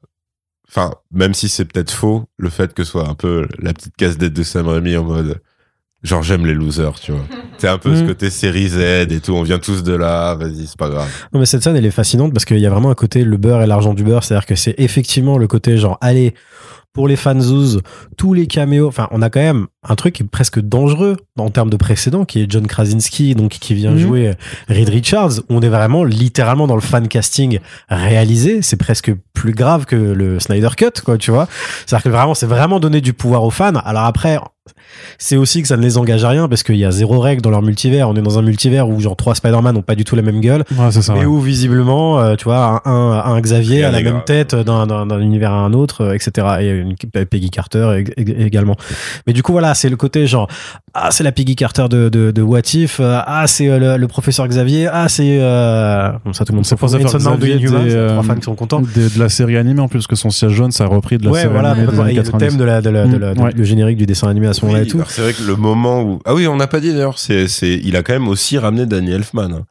Enfin, 0.70 0.94
même 1.12 1.34
si 1.34 1.50
c'est 1.50 1.66
peut-être 1.66 1.92
faux, 1.92 2.26
le 2.38 2.50
fait 2.50 2.74
que 2.74 2.84
ce 2.84 2.92
soit 2.92 3.10
un 3.10 3.16
peu 3.16 3.48
la 3.60 3.74
petite 3.74 3.96
casse-tête 3.98 4.34
de 4.34 4.44
Sam 4.44 4.68
Raimi 4.68 4.96
en 4.98 5.04
mode. 5.04 5.42
Genre, 6.02 6.24
j'aime 6.24 6.46
les 6.46 6.54
losers, 6.54 6.98
tu 7.00 7.12
vois. 7.12 7.26
C'est 7.58 7.68
un 7.68 7.78
peu 7.78 7.94
ce 7.96 8.04
Mm. 8.04 8.08
côté 8.08 8.30
série 8.30 8.70
Z 8.70 8.78
et 9.12 9.20
tout. 9.20 9.34
On 9.34 9.44
vient 9.44 9.60
tous 9.60 9.84
de 9.84 9.92
là. 9.94 10.34
Vas-y, 10.36 10.66
c'est 10.68 10.78
pas 10.78 10.88
grave. 10.90 11.10
Non 11.34 11.42
mais 11.42 11.46
cette 11.46 11.62
scène 11.62 11.76
elle 11.76 11.86
est 11.86 11.92
fascinante 11.92 12.32
parce 12.32 12.46
qu'il 12.46 12.60
y 12.60 12.66
a 12.66 12.70
vraiment 12.70 12.90
un 12.90 12.96
côté 12.96 13.26
le 13.26 13.36
beurre 13.36 13.62
et 13.64 13.68
l'argent 13.68 13.94
du 13.94 14.04
beurre, 14.06 14.24
c'est-à-dire 14.24 14.46
que 14.46 14.56
c'est 14.56 14.76
effectivement 14.78 15.38
le 15.38 15.48
côté 15.48 15.78
genre 15.78 15.98
allez 16.00 16.34
pour 16.94 17.10
les 17.10 17.18
fanzoos, 17.18 17.82
tous 18.16 18.34
les 18.34 18.48
caméos, 18.48 18.88
enfin 18.88 19.10
on 19.12 19.22
a 19.22 19.30
quand 19.30 19.42
même 19.42 19.68
un 19.88 19.96
truc 19.96 20.16
qui 20.16 20.24
est 20.24 20.26
presque 20.28 20.60
dangereux 20.60 21.16
en 21.38 21.50
termes 21.52 21.70
de 21.70 21.78
précédent 21.78 22.26
qui 22.26 22.42
est 22.42 22.52
John 22.52 22.68
Krasinski 22.68 23.34
donc 23.34 23.52
qui 23.52 23.74
vient 23.74 23.92
Mhm. 23.92 23.98
jouer 23.98 24.34
Reed 24.68 24.90
Richards, 24.90 25.32
on 25.50 25.62
est 25.62 25.70
vraiment 25.70 26.04
littéralement 26.04 26.68
dans 26.68 26.76
le 26.76 26.82
fan 26.82 27.08
casting 27.08 27.60
réalisé, 27.90 28.62
c'est 28.62 28.78
presque 28.78 29.14
plus 29.34 29.54
grave 29.54 29.86
que 29.86 29.96
le 29.96 30.40
Snyder 30.40 30.70
Cut 30.76 31.02
quoi, 31.06 31.18
tu 31.18 31.32
vois. 31.32 31.48
C'est-à-dire 31.86 32.04
que 32.04 32.10
vraiment 32.10 32.34
c'est 32.34 32.46
vraiment 32.48 32.80
donner 32.80 33.00
du 33.02 33.14
pouvoir 33.14 33.44
aux 33.44 33.52
fans. 33.52 33.76
Alors 33.86 34.04
après 34.04 34.38
c'est 35.18 35.36
aussi 35.38 35.62
que 35.62 35.68
ça 35.68 35.78
ne 35.78 35.82
les 35.82 35.98
engage 35.98 36.24
à 36.24 36.30
rien 36.30 36.48
parce 36.48 36.62
qu'il 36.64 36.76
y 36.76 36.86
a 36.86 36.92
zéro 36.92 37.20
règle 37.20 37.42
dans 37.42 37.50
leur 37.50 37.62
multivers. 37.62 38.08
On 38.10 38.16
est 38.16 38.22
dans 38.22 38.38
un 38.38 38.42
multivers 38.42 38.88
où 38.90 39.00
genre 39.00 39.16
trois 39.16 39.34
Spider-Man 39.34 39.74
n'ont 39.76 39.82
pas 39.82 39.96
du 39.96 40.04
tout 40.04 40.16
la 40.16 40.22
même 40.22 40.42
gueule 40.42 40.64
ouais 40.78 40.92
c'est 40.92 41.02
ça 41.02 41.16
et 41.16 41.20
ouais. 41.20 41.26
où 41.26 41.40
visiblement, 41.40 42.20
euh, 42.20 42.36
tu 42.36 42.44
vois, 42.46 42.82
un, 42.86 42.92
un, 42.92 43.34
un 43.34 43.40
Xavier 43.42 43.84
a 43.84 43.92
la 43.92 44.02
même 44.02 44.14
grave. 44.14 44.26
tête 44.26 44.56
d'un, 44.56 44.86
d'un 44.88 45.20
univers 45.20 45.52
à 45.52 45.58
un 45.60 45.74
autre, 45.74 46.02
euh, 46.06 46.14
etc. 46.14 46.48
Et 46.62 46.70
une 46.70 46.96
Peggy 46.96 47.50
Carter 47.50 47.80
ég- 48.04 48.14
ég- 48.18 48.46
également. 48.46 48.76
Mais 49.26 49.34
du 49.34 49.42
coup, 49.44 49.54
voilà, 49.54 49.69
c'est 49.74 49.90
le 49.90 49.96
côté 49.96 50.28
genre, 50.28 50.48
ah, 50.94 51.10
c'est 51.12 51.24
la 51.24 51.32
Peggy 51.32 51.56
Carter 51.56 51.86
de, 51.90 52.10
de, 52.10 52.32
de 52.32 52.42
What 52.42 52.62
If, 52.74 53.00
euh, 53.00 53.20
ah, 53.26 53.46
c'est 53.48 53.70
euh, 53.70 53.80
le, 53.80 53.98
le 53.98 54.08
professeur 54.08 54.48
Xavier, 54.48 54.88
ah, 54.92 55.08
c'est, 55.10 55.40
euh, 55.42 56.12
bon, 56.26 56.34
ça 56.34 56.46
tout 56.46 56.52
le 56.54 56.58
monde 56.58 56.66
fout. 56.66 56.78
professeur 56.78 57.38
Xavier 57.38 57.58
des, 57.58 57.66
trois 57.66 57.80
euh, 57.80 58.22
fans 58.24 58.36
qui 58.36 58.42
sont 58.44 58.56
contents. 58.56 58.82
de, 58.82 58.88
de 59.14 59.20
la 59.20 59.30
série 59.30 59.58
animée 59.58 59.82
en 59.82 59.88
plus 59.88 60.08
que 60.08 60.16
son 60.16 60.30
siège 60.30 60.52
jaune 60.52 60.72
ça 60.72 60.86
a 60.86 60.88
repris 60.88 61.18
de 61.18 61.26
la 61.26 61.32
Ouais, 61.32 61.42
série 61.42 61.54
voilà, 61.54 61.72
animée 61.72 61.88
Et 62.12 62.16
le 62.16 62.22
90 62.24 62.38
thème 62.48 62.58
de 62.58 62.64
la, 62.64 62.82
de 62.82 62.90
la, 62.90 63.06
de 63.08 63.18
la- 63.18 63.34
ouais. 63.34 63.52
le 63.56 63.64
générique 63.64 63.98
du 63.98 64.06
dessin 64.06 64.28
animé 64.30 64.48
à 64.48 64.54
ce 64.54 64.62
moment-là 64.66 64.82
Oui, 64.84 64.88
et 64.88 64.92
tout. 64.92 65.02
c'est 65.08 65.22
vrai 65.22 65.34
que 65.34 65.44
le 65.44 65.56
moment 65.56 66.02
où. 66.02 66.20
Ah 66.26 66.34
oui, 66.34 66.48
on 66.48 66.56
n'a 66.56 66.68
pas 66.68 66.80
dit 66.80 66.92
d'ailleurs. 66.92 67.20
C'est, 67.20 67.48
c'est, 67.48 67.74
il 67.84 67.96
a 67.96 68.04
quand 68.04 68.14
même 68.14 68.28
aussi 68.28 68.58
ramené 68.58 68.86
Danny 68.86 69.12
Elfman. 69.12 69.62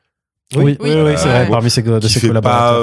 Oui, 0.56 0.62
oui, 0.64 0.76
Oui, 0.80 0.90
c'est 1.16 1.28
vrai, 1.28 1.40
Ouais. 1.42 1.48
parmi 1.50 1.68
ses, 1.70 1.82
de 1.82 2.00
ses 2.00 2.20
fait 2.20 2.32
pas. 2.40 2.78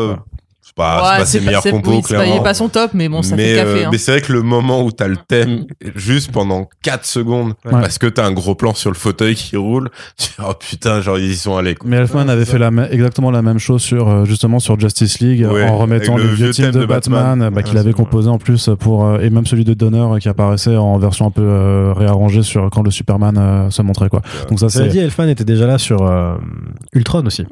Euh, 0.78 0.82
pas, 0.84 1.12
Ouais, 1.14 1.18
pas 1.20 1.26
ses 1.26 1.40
meilleurs 1.42 1.62
c'est- 1.64 1.72
compos, 1.72 1.92
oui, 1.92 1.96
c'est 2.06 2.16
pas- 2.16 2.22
clairement. 2.22 2.36
il 2.36 2.42
est 2.42 2.44
pas 2.44 2.54
son 2.54 2.70
top, 2.70 2.92
mais 2.94 3.08
bon, 3.10 3.22
ça 3.22 3.36
mais, 3.36 3.54
fait 3.54 3.56
café. 3.56 3.70
euh, 3.70 3.86
hein. 3.86 3.90
mais 3.92 3.98
c'est 3.98 4.12
vrai 4.12 4.22
que 4.22 4.34
le 4.34 4.42
moment 4.42 4.84
où 4.84 4.92
t'as 4.92 5.08
le 5.08 5.16
thème 5.18 5.66
juste 5.96 6.32
pendant 6.32 6.68
4 6.84 7.06
secondes 7.06 7.54
Ouais. 7.66 7.72
parce 7.72 7.98
que 7.98 8.08
t'as 8.08 8.26
un 8.26 8.32
gros 8.32 8.56
plan 8.56 8.74
sur 8.74 8.90
le 8.92 8.96
fauteuil 8.98 9.36
qui 9.36 9.56
roule, 9.58 9.90
tu 10.18 10.28
dis, 10.28 10.36
oh 10.48 10.54
putain, 10.60 11.02
genre 11.02 11.18
ils 11.18 11.32
y 11.32 11.36
sont 11.36 11.56
allés. 11.58 11.76
quoi. 11.76 11.90
Mais 11.90 11.98
Elfman 11.98 12.26
Ouais, 12.26 12.32
avait 12.32 12.46
fait 12.46 12.58
la 12.58 12.70
exactement 12.92 13.32
la 13.32 13.42
même 13.42 13.60
chose 13.60 13.82
sur 13.82 14.10
euh, 14.10 14.26
justement 14.26 14.60
sur 14.60 14.80
Justice 14.80 15.20
League 15.20 15.46
Ouais, 15.50 15.64
en 15.68 15.78
remettant 15.78 16.18
le 16.18 16.24
le 16.24 16.30
vieux 16.30 16.52
thème 16.52 16.66
thème 16.66 16.76
de, 16.76 16.80
de 16.82 16.86
Batman, 16.86 17.40
Batman. 17.40 17.54
bah, 17.54 17.64
qu'il 17.64 17.78
avait 17.78 17.94
composé 17.94 18.30
en 18.30 18.38
plus 18.38 18.70
pour 18.80 19.06
euh, 19.06 19.20
et 19.20 19.30
même 19.30 19.46
celui 19.46 19.64
de 19.64 19.74
Donner 19.74 20.00
euh, 20.00 20.18
qui 20.20 20.28
apparaissait 20.30 20.76
en 20.76 20.98
version 20.98 21.28
un 21.28 21.32
peu 21.32 21.42
euh, 21.44 21.94
réarrangée 21.96 22.44
sur 22.44 22.70
quand 22.70 22.82
le 22.84 22.92
Superman 22.92 23.38
euh, 23.38 23.70
se 23.70 23.82
montrait 23.82 24.10
quoi. 24.10 24.22
Donc 24.50 24.60
ça 24.60 24.70
c'est 24.70 24.88
dit, 24.88 25.00
Elfman 25.00 25.30
était 25.30 25.46
déjà 25.46 25.68
là 25.68 25.78
sur 25.78 26.02
euh, 26.06 26.36
Ultron 26.94 27.26
aussi. 27.26 27.46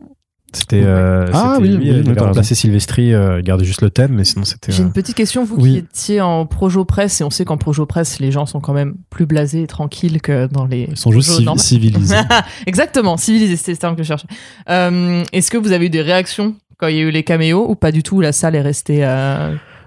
C'était 0.54 0.84
euh, 0.84 1.28
Ah 1.34 1.58
oui, 1.60 1.70
lui, 1.70 1.92
oui, 1.92 2.02
il 2.04 2.10
avait 2.10 2.20
remplacé 2.20 2.56
Sylvestri, 2.56 3.14
euh, 3.14 3.40
il 3.40 3.44
gardait 3.44 3.66
juste 3.66 3.82
le 3.82 3.90
thème, 3.90 4.14
mais 4.14 4.24
sinon 4.24 4.46
c'était. 4.46 4.72
J'ai 4.72 4.84
euh, 4.84 4.86
une 4.86 4.94
petite 4.94 5.16
question, 5.16 5.44
vous 5.44 5.56
oui. 5.56 5.72
qui 5.72 5.78
étiez 5.78 6.22
en 6.22 6.46
projo 6.46 6.86
presse, 6.86 7.22
et 7.22 7.24
on 7.24 7.30
sait 7.30 7.46
qu'en 7.46 7.58
projo 7.58 7.86
presse, 7.86 8.20
les 8.20 8.32
gens 8.32 8.46
sont 8.46 8.60
quand 8.60 8.74
même 8.74 8.96
plus 9.10 9.26
blasés 9.26 9.64
et 9.64 9.68
tranquilles 9.68 10.22
que 10.22 10.48
dans 10.48 10.66
les. 10.66 10.88
ils 10.92 10.98
sont 10.98 11.12
juste 11.12 11.32
civilisés. 11.58 12.16
Exactement, 12.68 13.18
civilisés, 13.18 13.56
c'était 13.56 13.72
le 13.72 13.78
terme 13.78 13.96
que 13.96 14.04
je 14.04 14.08
cherchais. 14.08 14.28
Euh, 14.70 15.24
Est-ce 15.34 15.50
que 15.50 15.58
vous 15.58 15.72
avez 15.72 15.88
eu 15.88 15.90
des 15.90 16.02
réactions 16.02 16.56
quand 16.78 16.88
il 16.88 16.96
y 16.96 17.00
a 17.00 17.04
eu 17.04 17.12
les 17.12 17.24
caméos 17.24 17.66
ou 17.68 17.76
pas 17.76 17.92
du 17.92 18.04
tout 18.04 18.22
La 18.22 18.32
salle 18.32 18.56
est 18.56 18.62
restée. 18.62 19.04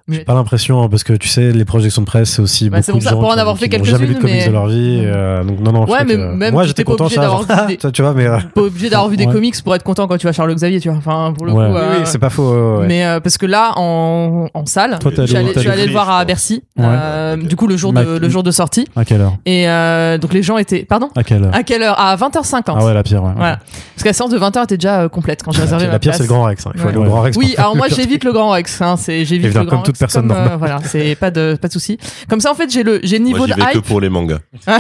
J'ai 0.09 0.21
pas 0.25 0.35
l'impression, 0.35 0.81
hein, 0.83 0.89
parce 0.89 1.03
que 1.03 1.15
tu 1.15 1.27
sais, 1.29 1.51
les 1.51 1.65
projections 1.65 2.01
de 2.03 2.07
presse, 2.07 2.31
c'est 2.31 2.41
aussi 2.43 2.71
Bah, 2.71 2.81
c'est 2.81 2.93
beaucoup 2.93 2.99
pour 2.99 2.99
de 3.01 3.05
ça, 3.05 3.11
gens 3.11 3.21
pour 3.21 3.29
en 3.29 3.39
avoir 3.39 3.57
qui 3.59 3.69
fait 3.69 3.77
n'ont 3.79 3.85
jamais 3.85 4.07
lu 4.07 4.15
de 4.15 4.21
comics 4.21 4.37
mais- 4.37 4.47
de 4.47 4.53
leur 4.53 4.67
vie. 4.69 5.01
euh, 5.05 5.43
donc, 5.43 5.59
non, 5.59 5.73
non, 5.73 5.85
Ouais, 5.85 6.05
mais 6.07 6.15
que- 6.15 6.33
même 6.35 6.53
moi, 6.55 6.63
j'étais 6.65 6.85
content, 6.85 7.09
ça, 7.09 7.23
genre, 7.23 7.45
des- 7.69 7.77
ça, 7.83 7.91
tu 7.91 8.03
vois, 8.03 8.15
mais. 8.15 8.27
euh, 8.27 8.39
Pas 8.55 8.61
obligé 8.63 8.89
d'avoir 8.89 9.09
vu 9.09 9.17
des 9.17 9.25
Ouais. 9.27 9.33
comics 9.33 9.61
pour 9.65 9.75
être 9.75 9.83
content 9.83 10.07
quand 10.07 10.17
tu 10.17 10.27
vas 10.29 10.33
Charles 10.33 10.55
Xavier, 10.55 10.79
tu 10.79 10.89
vois. 10.91 10.99
Enfin, 10.99 11.33
pour 11.37 11.45
le 11.45 11.53
Ouais. 11.53 11.67
coup. 11.69 11.75
Euh, 11.77 11.95
oui, 11.99 12.03
c'est 12.05 12.21
pas 12.21 12.31
faux. 12.31 12.83
Mais 12.87 13.05
euh, 13.05 13.19
parce 13.19 13.37
que 13.37 13.47
là, 13.47 13.73
en, 13.77 14.47
en 14.55 14.67
salle, 14.67 14.97
Toi, 15.01 15.11
je 15.17 15.27
suis 15.27 15.37
allé 15.69 15.87
le 15.87 15.93
voir 15.93 16.09
à. 16.11 16.25
Bercy. 16.25 16.63
Euh, 16.79 17.37
du 17.37 17.57
coup, 17.57 17.67
le 17.67 17.77
jour, 17.77 17.93
de, 17.93 18.19
le 18.19 18.29
jour 18.29 18.45
de 18.45 18.53
sortie. 18.53 18.87
À 18.95 19.05
quelle 19.05 19.21
heure 19.23 19.35
Et 19.45 19.69
euh, 19.69 20.19
donc, 20.19 20.33
les 20.33 20.43
gens 20.45 20.57
étaient. 20.57 20.85
Pardon? 20.85 21.09
À 21.17 21.25
quelle 21.25 21.43
heure 21.45 21.51
À 21.55 21.63
quelle 21.65 21.83
heure? 21.83 21.99
À 21.99 22.15
20h50. 22.17 22.63
Ah 22.69 22.85
ouais, 22.85 22.95
la 22.95 23.03
pire, 23.03 23.25
ouais. 23.25 23.33
Voilà. 23.37 23.57
Parce 23.95 24.03
que 24.05 24.09
la 24.09 24.13
séance 24.13 24.31
de 24.31 24.39
20h 24.39 24.63
était 24.65 24.77
déjà 24.77 25.09
complète 25.09 25.43
quand 25.43 25.51
j'ai 25.51 25.63
réservé 25.63 25.89
La 25.89 25.99
pire, 25.99 26.15
c'est 26.15 26.23
le 26.23 26.29
Grand 26.29 26.45
Rex. 26.45 26.65
hein. 26.67 26.71
Il 26.75 26.81
faut 26.81 26.87
Ouais. 26.87 26.93
aller 26.95 27.01
au 27.01 27.05
Grand 27.05 27.23
Rex. 27.23 27.37
Oui, 27.37 27.55
alors 27.59 27.75
moi 27.77 27.87
j'évite 27.89 28.23
le 28.25 28.33
Grand 28.33 28.51
Rex. 28.51 28.81
Hein, 28.83 28.95
j'évite 29.07 29.53
le 29.53 29.65
Grand 29.65 29.83
personne 29.99 30.29
comme, 30.29 30.37
euh, 30.37 30.41
normale. 30.41 30.59
voilà, 30.59 30.81
c'est 30.85 31.15
pas 31.17 31.31
de 31.31 31.57
pas 31.61 31.69
de 31.69 31.73
souci. 31.73 31.99
Comme 32.29 32.41
ça 32.41 32.51
en 32.51 32.55
fait 32.55 32.71
j'ai 32.71 32.83
le 32.83 33.01
j'ai 33.03 33.19
niveau 33.19 33.39
Moi, 33.39 33.47
de 33.49 33.55
vais 33.55 33.73
que 33.73 33.79
hype. 33.79 33.85
pour 33.87 34.01
les 34.01 34.09
mangas. 34.09 34.41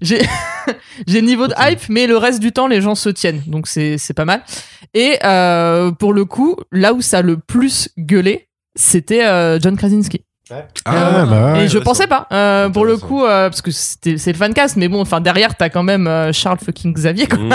J'ai 0.00 0.22
j'ai 1.06 1.20
le 1.20 1.26
niveau 1.26 1.46
de 1.46 1.54
hype, 1.58 1.88
mais 1.88 2.06
le 2.06 2.16
reste 2.16 2.40
du 2.40 2.50
temps 2.52 2.66
les 2.66 2.80
gens 2.80 2.94
se 2.94 3.08
tiennent, 3.08 3.42
donc 3.46 3.68
c'est 3.68 3.98
c'est 3.98 4.14
pas 4.14 4.24
mal. 4.24 4.42
Et 4.94 5.18
euh, 5.24 5.92
pour 5.92 6.12
le 6.12 6.24
coup, 6.24 6.56
là 6.72 6.92
où 6.92 7.00
ça 7.02 7.18
a 7.18 7.22
le 7.22 7.36
plus 7.36 7.88
gueulé, 7.98 8.48
c'était 8.74 9.24
euh, 9.24 9.60
John 9.60 9.76
Krasinski. 9.76 10.24
Ah, 10.84 11.24
bah 11.26 11.52
ouais. 11.54 11.64
et 11.64 11.68
je 11.68 11.78
pensais 11.78 12.06
pas, 12.06 12.26
euh, 12.32 12.68
pour 12.70 12.84
le 12.86 12.96
coup, 12.96 13.24
euh, 13.24 13.48
parce 13.48 13.60
que 13.62 13.70
c'était- 13.70 14.16
c'est 14.16 14.32
le 14.32 14.38
fancast, 14.38 14.76
mais 14.76 14.88
bon, 14.88 15.00
enfin 15.00 15.20
derrière 15.20 15.54
t'as 15.56 15.68
quand 15.68 15.82
même 15.82 16.06
euh, 16.06 16.32
Charles 16.32 16.58
fucking 16.64 16.94
Xavier. 16.94 17.26
Quoi. 17.26 17.38
Mmh. 17.38 17.50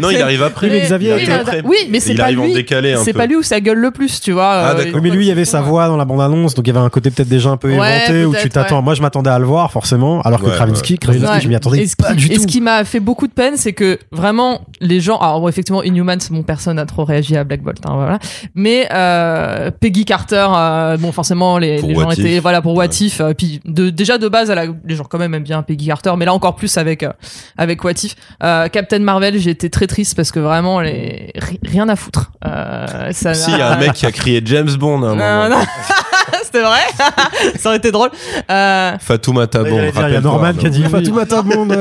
Non, 0.00 0.10
il 0.10 0.20
arrive 0.22 0.42
après. 0.42 0.68
Mais 0.68 0.80
Xavier 0.80 1.14
oui, 1.14 1.30
après. 1.30 1.62
oui, 1.64 1.76
mais 1.90 2.00
c'est 2.00 2.10
il 2.12 2.16
pas 2.16 2.24
arrive 2.24 2.40
en 2.40 2.44
lui. 2.44 2.64
C'est 3.04 3.12
pas 3.12 3.26
lui 3.26 3.36
où 3.36 3.42
ça 3.42 3.60
gueule 3.60 3.78
le 3.78 3.90
plus, 3.90 4.20
tu 4.20 4.32
vois. 4.32 4.48
Ah, 4.52 4.70
euh, 4.70 4.74
d'accord. 4.78 4.92
Oui, 4.94 5.00
mais 5.02 5.10
lui, 5.10 5.24
il 5.24 5.28
y 5.28 5.32
avait 5.32 5.44
sa 5.44 5.60
voix 5.60 5.88
dans 5.88 5.96
la 5.96 6.04
bande-annonce, 6.04 6.54
donc 6.54 6.66
il 6.66 6.72
y 6.72 6.76
avait 6.76 6.84
un 6.84 6.90
côté 6.90 7.10
peut-être 7.10 7.28
déjà 7.28 7.50
un 7.50 7.56
peu 7.56 7.68
Ouais, 7.76 8.04
éventé 8.06 8.24
où 8.24 8.34
tu 8.34 8.48
t'attends. 8.48 8.76
ouais. 8.78 8.82
Moi, 8.82 8.94
je 8.94 9.02
m'attendais 9.02 9.30
à 9.30 9.38
le 9.38 9.44
voir, 9.46 9.70
forcément, 9.72 10.20
alors 10.22 10.40
que. 10.40 10.50
Krasinski, 10.50 10.98
Ouais. 11.08 11.40
je 11.40 11.48
m'y 11.48 11.54
attendais 11.54 11.80
et 11.82 11.86
ce 11.86 11.96
pas 11.96 12.10
qui, 12.10 12.16
du 12.16 12.26
et 12.32 12.34
tout. 12.36 12.42
ce 12.42 12.46
qui 12.46 12.60
m'a 12.60 12.84
fait 12.84 13.00
beaucoup 13.00 13.26
de 13.26 13.32
peine, 13.32 13.56
c'est 13.56 13.72
que 13.72 13.98
vraiment 14.12 14.60
les 14.80 15.00
gens. 15.00 15.18
Alors 15.18 15.40
bon, 15.40 15.48
effectivement, 15.48 15.82
Inhumans, 15.82 16.18
mon 16.30 16.42
personne 16.42 16.78
a 16.78 16.86
trop 16.86 17.04
réagi 17.04 17.36
à 17.36 17.44
Black 17.44 17.62
Bolt, 17.62 17.78
hein, 17.86 17.94
voilà. 17.94 18.18
Mais 18.54 18.88
euh, 18.92 19.70
Peggy 19.80 20.04
Carter, 20.04 20.46
euh, 20.54 20.96
bon, 20.96 21.10
forcément, 21.12 21.58
les 21.58 21.78
gens 21.78 22.11
What 22.12 22.20
If. 22.22 22.26
étaient 22.26 22.38
voilà 22.40 22.62
pour 22.62 22.74
What. 22.74 22.86
If. 23.00 23.20
euh, 23.20 23.34
puis 23.34 23.60
de, 23.64 23.90
déjà 23.90 24.18
de 24.18 24.28
base, 24.28 24.50
à 24.50 24.54
la- 24.54 24.66
les 24.86 24.94
gens 24.96 25.04
quand 25.04 25.18
même 25.18 25.34
aiment 25.34 25.42
bien 25.42 25.62
Peggy 25.62 25.86
Carter, 25.86 26.12
mais 26.16 26.24
là 26.24 26.32
encore 26.34 26.54
plus 26.56 26.76
avec 26.78 27.02
euh, 27.02 27.12
avec 27.56 27.82
What 27.84 27.92
If. 28.02 28.14
Euh, 28.42 28.68
Captain 28.68 28.98
Marvel, 29.00 29.38
j'ai 29.38 29.50
été 29.50 29.70
très 29.70 29.86
triste 29.86 30.14
parce 30.16 30.30
que 30.30 30.40
vraiment, 30.40 30.80
les 30.80 31.32
ri- 31.36 31.60
rien 31.64 31.88
à 31.88 31.96
foutre. 31.96 32.32
Euh, 32.46 33.10
ça 33.12 33.34
Si, 33.34 33.50
il 33.50 33.58
y 33.58 33.60
a 33.60 33.72
un 33.72 33.76
mec 33.78 33.92
qui 33.94 34.06
a 34.06 34.12
crié 34.12 34.40
James 34.44 34.70
Bond 34.78 35.02
à 35.02 35.06
un 35.10 35.14
Non, 35.14 35.42
moment. 35.48 35.48
non. 35.60 35.64
C'était 36.52 36.64
vrai 36.64 36.80
Ça 37.58 37.68
aurait 37.70 37.78
été 37.78 37.90
drôle. 37.90 38.10
Euh, 38.50 38.92
dire, 38.98 40.08
Il 40.08 40.12
y 40.12 40.16
a 40.16 40.20
Norman 40.20 40.52
qui 40.54 40.66
a 40.66 40.68
dit 40.70 40.84
Arnaud. 40.84 40.98
Fatoumata 40.98 41.42
Monde. 41.42 41.76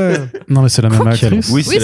Non, 0.49 0.61
mais 0.61 0.69
c'est 0.69 0.81
la 0.81 0.89
même 0.89 1.05
actrice. 1.07 1.49
Oui, 1.51 1.63
c'est 1.67 1.79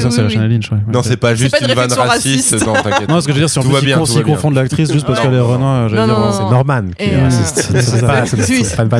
ça, 0.00 0.10
c'est 0.10 0.22
la 0.22 0.28
Shana 0.28 0.46
Lynch. 0.46 0.70
ouais. 0.70 0.78
Non, 0.92 1.02
c'est 1.02 1.16
pas 1.16 1.34
juste 1.34 1.56
une 1.60 1.68
vanne 1.68 1.78
réflexion 1.92 2.02
raciste. 2.02 2.66
Non, 2.66 2.74
t'inquiète. 2.74 3.08
Non, 3.08 3.20
ce 3.20 3.26
que 3.26 3.32
je 3.32 3.36
veux 3.38 3.42
dire, 3.42 3.50
si 3.50 3.58
on 3.58 3.62
Tout 3.62 3.70
va 3.70 3.80
peut 3.80 3.86
bien, 3.86 4.04
s'y 4.04 4.12
tout 4.12 4.18
va 4.18 4.24
bien. 4.24 4.34
confondre 4.34 4.56
l'actrice 4.56 4.92
juste 4.92 5.06
parce 5.06 5.20
qu'elle 5.20 5.34
est 5.34 5.40
Renan, 5.40 5.88
j'allais 5.88 6.06
dire. 6.06 6.18
non. 6.18 6.32
C'est 6.32 6.42
Norman. 6.50 6.82
qui 6.98 7.04
est 7.04 7.22
raciste. 7.22 7.70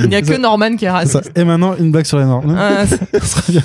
il 0.03 0.09
n'y 0.09 0.17
a 0.17 0.23
que 0.23 0.37
Norman 0.37 0.77
qui 0.77 0.85
est 0.87 0.91
raciste. 0.91 1.31
Et 1.37 1.45
maintenant, 1.45 1.75
une 1.79 1.91
blague 1.93 2.07
sur 2.07 2.19
les. 2.19 2.25
Ah, 2.25 2.85
serait 3.23 3.43
bien. 3.53 3.63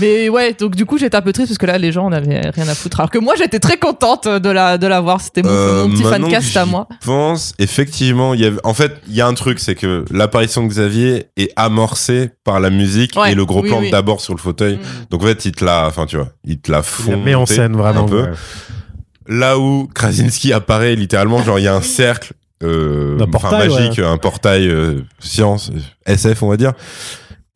mais 0.00 0.28
ouais, 0.28 0.54
donc 0.58 0.74
du 0.76 0.84
coup 0.86 0.98
j'étais 0.98 1.16
un 1.16 1.22
peu 1.22 1.32
triste 1.32 1.48
parce 1.50 1.58
que 1.58 1.66
là 1.66 1.78
les 1.78 1.92
gens 1.92 2.08
n'avaient 2.10 2.50
rien 2.50 2.68
à 2.68 2.74
foutre. 2.74 3.00
Alors 3.00 3.10
que 3.10 3.18
moi 3.18 3.34
j'étais 3.36 3.58
très 3.58 3.76
contente 3.76 4.26
de 4.28 4.50
la 4.50 4.78
de 4.78 4.86
la 4.86 5.00
voir. 5.00 5.20
C'était 5.20 5.42
mon, 5.42 5.48
Euh, 5.50 5.86
mon 5.86 5.90
petit 5.94 6.02
fancast 6.02 6.56
à 6.56 6.66
moi. 6.66 6.86
pense, 7.04 7.54
effectivement, 7.58 8.34
il 8.34 8.40
y 8.40 8.44
avait, 8.46 8.58
en 8.64 8.74
fait, 8.74 8.92
il 9.08 9.14
y 9.14 9.20
a 9.20 9.26
un 9.26 9.34
truc, 9.34 9.58
c'est 9.60 9.74
que 9.74 10.04
l'apparition 10.10 10.62
de 10.64 10.68
Xavier 10.68 11.26
est 11.36 11.50
amorcée 11.56 12.30
par 12.44 12.60
la 12.60 12.70
musique 12.70 13.14
Ouais, 13.16 13.32
et 13.32 13.34
le 13.34 13.44
gros 13.44 13.62
oui, 13.62 13.68
plan 13.68 13.80
oui. 13.80 13.90
d'abord 13.90 14.20
sur 14.20 14.34
le 14.34 14.40
fauteuil. 14.40 14.76
Mm. 14.76 14.80
Donc 15.10 15.22
en 15.22 15.26
fait, 15.26 15.44
il 15.44 15.52
te 15.52 15.64
l'a, 15.64 15.86
enfin 15.86 16.06
tu 16.06 16.16
vois, 16.16 16.28
il 16.44 16.58
te 16.58 16.70
l'a 16.72 16.78
Il 16.78 16.84
fond. 16.84 17.10
la 17.12 17.16
met 17.16 17.34
en 17.34 17.46
scène 17.46 17.76
vraiment. 17.76 18.04
un 18.04 18.08
peu. 18.08 18.22
ouais. 18.22 18.30
Là 19.28 19.58
où 19.58 19.88
Krasinski 19.92 20.52
apparaît 20.52 20.94
littéralement, 20.94 21.42
genre 21.42 21.58
il 21.58 21.64
y 21.64 21.68
a 21.68 21.74
un 21.74 21.80
cercle, 21.82 22.32
euh, 22.62 23.18
Un 23.20 23.26
portail, 23.26 23.68
magique, 23.68 23.98
un 23.98 24.16
portail 24.18 24.68
euh, 24.68 25.00
science, 25.18 25.70
SF 26.06 26.42
on 26.42 26.48
va 26.48 26.56
dire. 26.56 26.72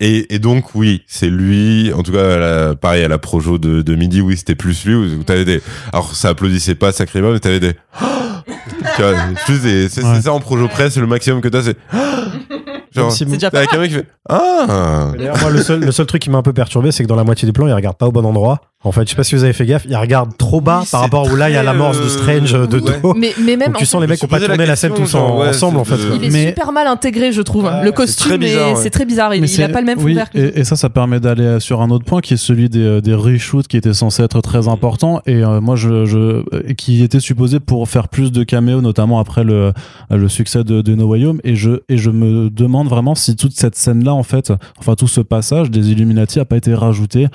Et, 0.03 0.35
et 0.35 0.39
donc 0.39 0.75
oui, 0.75 1.03
c'est 1.07 1.29
lui. 1.29 1.93
En 1.93 2.03
tout 2.03 2.13
cas, 2.13 2.37
à 2.37 2.39
la- 2.39 2.75
pareil 2.75 3.05
à 3.05 3.09
la 3.09 3.19
projo 3.19 3.59
de, 3.59 3.83
de 3.83 3.95
midi, 3.95 4.21
oui, 4.23 4.37
c'était 4.37 4.55
plus 4.55 4.85
lui. 4.87 4.95
Où 4.95 5.23
t'avais 5.25 5.45
des, 5.45 5.61
alors 5.93 6.15
ça 6.15 6.31
applaudissait 6.31 6.75
pas 6.75 6.91
sacrément, 6.93 7.33
mais 7.33 7.39
t'avais 7.41 7.61
des. 7.61 7.73
tu 8.97 9.03
vois, 9.03 9.15
c'est 9.57 9.59
Ouais. 9.69 9.89
c'est 9.89 10.23
ça 10.23 10.33
en 10.33 10.41
projo 10.41 10.69
presse, 10.69 10.97
le 10.97 11.07
maximum 11.07 11.41
que 11.41 11.49
t'as, 11.49 11.63
c'est. 11.63 11.77
Genre, 12.93 13.05
Même 13.07 13.11
si- 13.11 13.19
C'est 13.19 13.25
déjà 13.27 13.51
pas 13.53 13.59
avec 13.59 13.73
un 13.73 13.79
mec 13.79 13.91
qui 13.91 13.97
fait 13.99 14.07
ah. 14.29 15.13
D'ailleurs, 15.17 15.39
moi, 15.41 15.51
le 15.51 15.63
seul, 15.63 15.81
le 15.81 15.93
seul 15.93 16.07
truc 16.07 16.23
qui 16.23 16.31
m'a 16.31 16.39
un 16.39 16.43
peu 16.43 16.53
perturbé, 16.53 16.91
c'est 16.91 17.05
que 17.05 17.09
dans 17.09 17.15
la 17.17 17.23
moitié 17.25 17.47
du 17.47 17.53
plan, 17.53 17.67
il 17.69 17.73
regarde 17.73 17.97
pas 17.97 18.07
au 18.07 18.13
bon 18.13 18.25
endroit. 18.25 18.61
En 18.83 18.93
fait, 18.93 19.03
je 19.05 19.11
sais 19.11 19.15
pas 19.17 19.25
si 19.25 19.35
vous 19.35 19.45
avez 19.45 19.53
fait 19.53 19.67
gaffe, 19.67 19.85
il 19.87 19.95
regarde 19.95 20.35
trop 20.39 20.63
bas 20.63 20.79
Oui, 20.83 20.87
par 20.91 21.01
c'est 21.01 21.05
rapport 21.05 21.31
où 21.31 21.37
là, 21.37 21.51
il 21.51 21.53
y 21.53 21.57
a 21.57 21.63
l'amorce 21.63 21.99
de 21.99 22.05
euh, 22.05 22.09
Strange 22.09 22.53
de 22.55 22.79
ouais. 22.81 23.01
dos. 23.03 23.13
Mais, 23.15 23.35
mais 23.39 23.59
même 23.59 23.69
Donc 23.73 23.77
tu 23.77 23.83
en 23.83 23.87
sens 23.87 23.91
fait, 24.01 24.01
les 24.01 24.07
mecs 24.07 24.19
qui 24.19 24.25
ont 24.25 24.29
pas 24.29 24.41
tourné 24.41 24.65
la 24.65 24.75
scène 24.75 24.95
tous 24.95 25.15
en- 25.17 25.39
ouais, 25.39 25.49
ensemble, 25.49 25.77
en 25.81 25.85
c'est 25.85 25.97
fait. 25.99 26.17
il 26.17 26.25
est 26.25 26.31
Mais- 26.31 26.47
super 26.49 26.73
mal 26.73 26.87
intégré, 26.87 27.31
je 27.31 27.43
trouve. 27.43 27.65
Ouais, 27.67 27.81
le 27.83 27.89
c'est 27.89 27.93
costume, 27.95 28.29
très 28.31 28.39
bizarre, 28.39 28.69
est- 28.71 28.77
c'est 28.77 28.89
très 28.89 29.05
bizarre. 29.05 29.35
Il, 29.35 29.41
il 29.41 29.45
a 29.45 29.49
c'est- 29.49 29.69
pas 29.69 29.81
le 29.81 29.87
même 29.87 29.99
fond 29.99 30.07
oui, 30.07 30.15
vert 30.15 30.31
que 30.31 30.39
et, 30.39 30.61
et 30.61 30.65
ça, 30.65 30.77
ça 30.77 30.89
permet 30.89 31.21
d'aller 31.21 31.61
sur 31.61 31.83
un 31.83 31.91
autre 31.91 32.07
point 32.07 32.23
qui 32.23 32.33
est 32.33 32.37
celui 32.39 32.71
des, 32.71 32.81
euh, 32.83 33.01
des 33.03 33.13
reshoots 33.13 33.69
qui 33.69 33.77
était 33.77 33.93
censé 33.93 34.23
être 34.23 34.41
très 34.41 34.67
important 34.67 35.21
et 35.27 35.45
euh, 35.45 35.61
moi 35.61 35.77
je, 35.77 36.07
je 36.07 36.73
qui 36.73 37.03
était 37.05 37.21
supposé 37.21 37.61
pour 37.61 37.87
faire 37.87 38.09
plus 38.09 38.33
de 38.33 38.45
caméos 38.45 38.81
notamment 38.81 39.19
après 39.19 39.45
le, 39.45 39.75
le 40.09 40.29
succès 40.31 40.65
de, 40.65 40.81
de 40.81 40.95
No 40.95 41.05
Way 41.09 41.27
Home 41.27 41.41
et 41.45 41.55
je 41.55 41.81
et 41.91 41.99
je 41.99 42.09
me 42.09 42.49
demande 42.49 42.89
vraiment 42.89 43.15
si 43.15 43.37
toute 43.37 43.53
cette 43.53 43.77
scène 43.77 44.05
là 44.05 44.15
en 44.15 44.23
fait 44.23 44.55
enfin 44.79 44.95
tout 44.95 45.07
ce 45.09 45.21
passage 45.21 45.71
des 45.71 45.91
Illuminati 45.91 46.41
a 46.41 46.47
pas 46.47 46.57
été 46.57 46.73
rajouté 46.75 47.27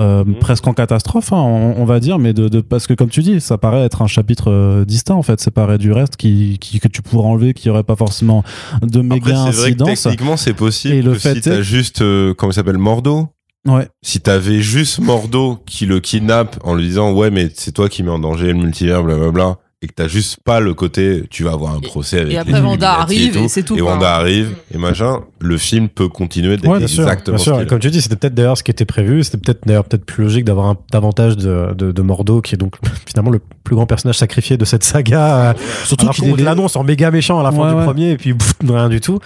euh, 0.00 0.24
Mhm. 0.24 0.34
presque 0.40 0.66
en 0.66 0.72
catastrophe 0.74 1.32
hein, 1.32 1.36
on, 1.40 1.74
on 1.78 1.84
va 1.84 2.00
dire 2.00 2.18
mais 2.18 2.32
de, 2.32 2.48
de 2.48 2.60
parce 2.60 2.86
que 2.86 2.94
comme 2.94 3.08
tu 3.08 3.22
dis 3.22 3.40
ça 3.40 3.58
paraît 3.58 3.82
être 3.84 4.02
un 4.02 4.06
chapitre 4.06 4.50
euh, 4.50 4.84
distinct 4.84 5.14
en 5.14 5.22
fait 5.22 5.40
séparé 5.40 5.78
du 5.78 5.92
reste 5.92 6.16
qui, 6.16 6.58
qui 6.60 6.80
que 6.80 6.88
tu 6.88 7.02
pourrais 7.02 7.26
enlever 7.28 7.54
qui 7.54 7.70
aurait 7.70 7.82
pas 7.82 7.96
forcément 7.96 8.42
de 8.82 9.00
méga 9.00 9.16
Après, 9.16 9.52
c'est 9.52 9.58
vrai 9.58 9.70
que 9.74 9.82
incidence 9.82 10.02
techniquement, 10.02 10.36
c'est 10.36 10.54
possible. 10.54 10.94
Et 10.94 11.02
le 11.02 11.12
que 11.12 11.18
fait 11.18 11.34
si 11.36 11.40
t'as 11.42 11.58
est- 11.58 11.62
juste, 11.62 12.02
euh, 12.02 12.34
comment 12.34 12.50
il 12.52 12.54
s'appelle, 12.54 12.78
Mordo. 12.78 13.28
ouais 13.66 13.88
si 14.02 14.20
t'avais 14.20 14.60
juste 14.60 15.00
Mordo 15.00 15.58
qui 15.66 15.86
le 15.86 16.00
kidnappe 16.00 16.58
en 16.64 16.74
lui 16.74 16.84
disant 16.86 17.12
ouais 17.12 17.30
mais 17.30 17.50
c'est 17.54 17.72
toi 17.72 17.88
qui 17.88 18.02
mets 18.02 18.10
en 18.10 18.18
danger 18.18 18.48
le 18.48 18.54
multivers 18.54 19.02
blablabla 19.02 19.56
et 19.82 19.88
que 19.88 19.92
t'as 19.94 20.08
juste 20.08 20.38
pas 20.42 20.58
le 20.58 20.72
côté 20.72 21.24
tu 21.28 21.44
vas 21.44 21.52
avoir 21.52 21.74
un 21.74 21.80
procès 21.80 22.16
avec 22.20 22.28
et 22.28 22.30
les 22.32 22.36
après, 22.38 22.52
Wanda 22.60 22.66
Illuminati 22.70 23.02
arrive 23.02 23.36
et 23.36 23.40
tout, 23.42 23.48
c'est 23.48 23.62
tout, 23.62 23.76
et 23.76 23.80
quoi. 23.80 23.92
Wanda 23.92 24.14
arrive 24.14 24.54
et 24.74 24.78
machin 24.78 25.20
le 25.38 25.58
film 25.58 25.90
peut 25.90 26.08
continuer 26.08 26.56
d'être 26.56 26.66
Ouais, 26.66 26.78
bien 26.78 26.86
sûr, 26.86 27.02
exactement 27.02 27.36
bien 27.36 27.44
sûr. 27.44 27.60
Et 27.60 27.66
comme 27.66 27.78
tu 27.78 27.90
dis, 27.90 28.00
c'était 28.00 28.16
peut-être 28.16 28.34
d'ailleurs 28.34 28.56
ce 28.56 28.62
qui 28.62 28.70
était 28.70 28.86
prévu. 28.86 29.22
C'était 29.22 29.36
peut-être 29.36 29.60
d'ailleurs 29.66 29.84
peut-être 29.84 30.06
plus 30.06 30.24
logique 30.24 30.44
d'avoir 30.46 30.66
un, 30.68 30.76
davantage 30.90 31.36
de, 31.36 31.74
de, 31.74 31.92
de 31.92 32.02
Mordo, 32.02 32.40
qui 32.40 32.54
est 32.54 32.58
donc 32.58 32.76
finalement 33.06 33.30
le 33.30 33.40
plus 33.64 33.76
grand 33.76 33.84
personnage 33.86 34.16
sacrifié 34.16 34.56
de 34.56 34.64
cette 34.64 34.82
saga. 34.82 35.50
euh, 35.50 35.54
surtout 35.84 36.08
qu'il 36.08 36.34
te 36.34 36.42
l'annonce 36.42 36.74
en 36.76 36.82
méga 36.84 37.10
méchant 37.10 37.38
à 37.38 37.42
la 37.42 37.52
fin 37.52 37.58
Ouais, 37.64 37.70
du 37.70 37.76
ouais. 37.76 37.84
premier, 37.84 38.10
et 38.12 38.16
puis 38.16 38.32
pff, 38.32 38.54
rien 38.66 38.88
du 38.88 39.00
tout. 39.02 39.18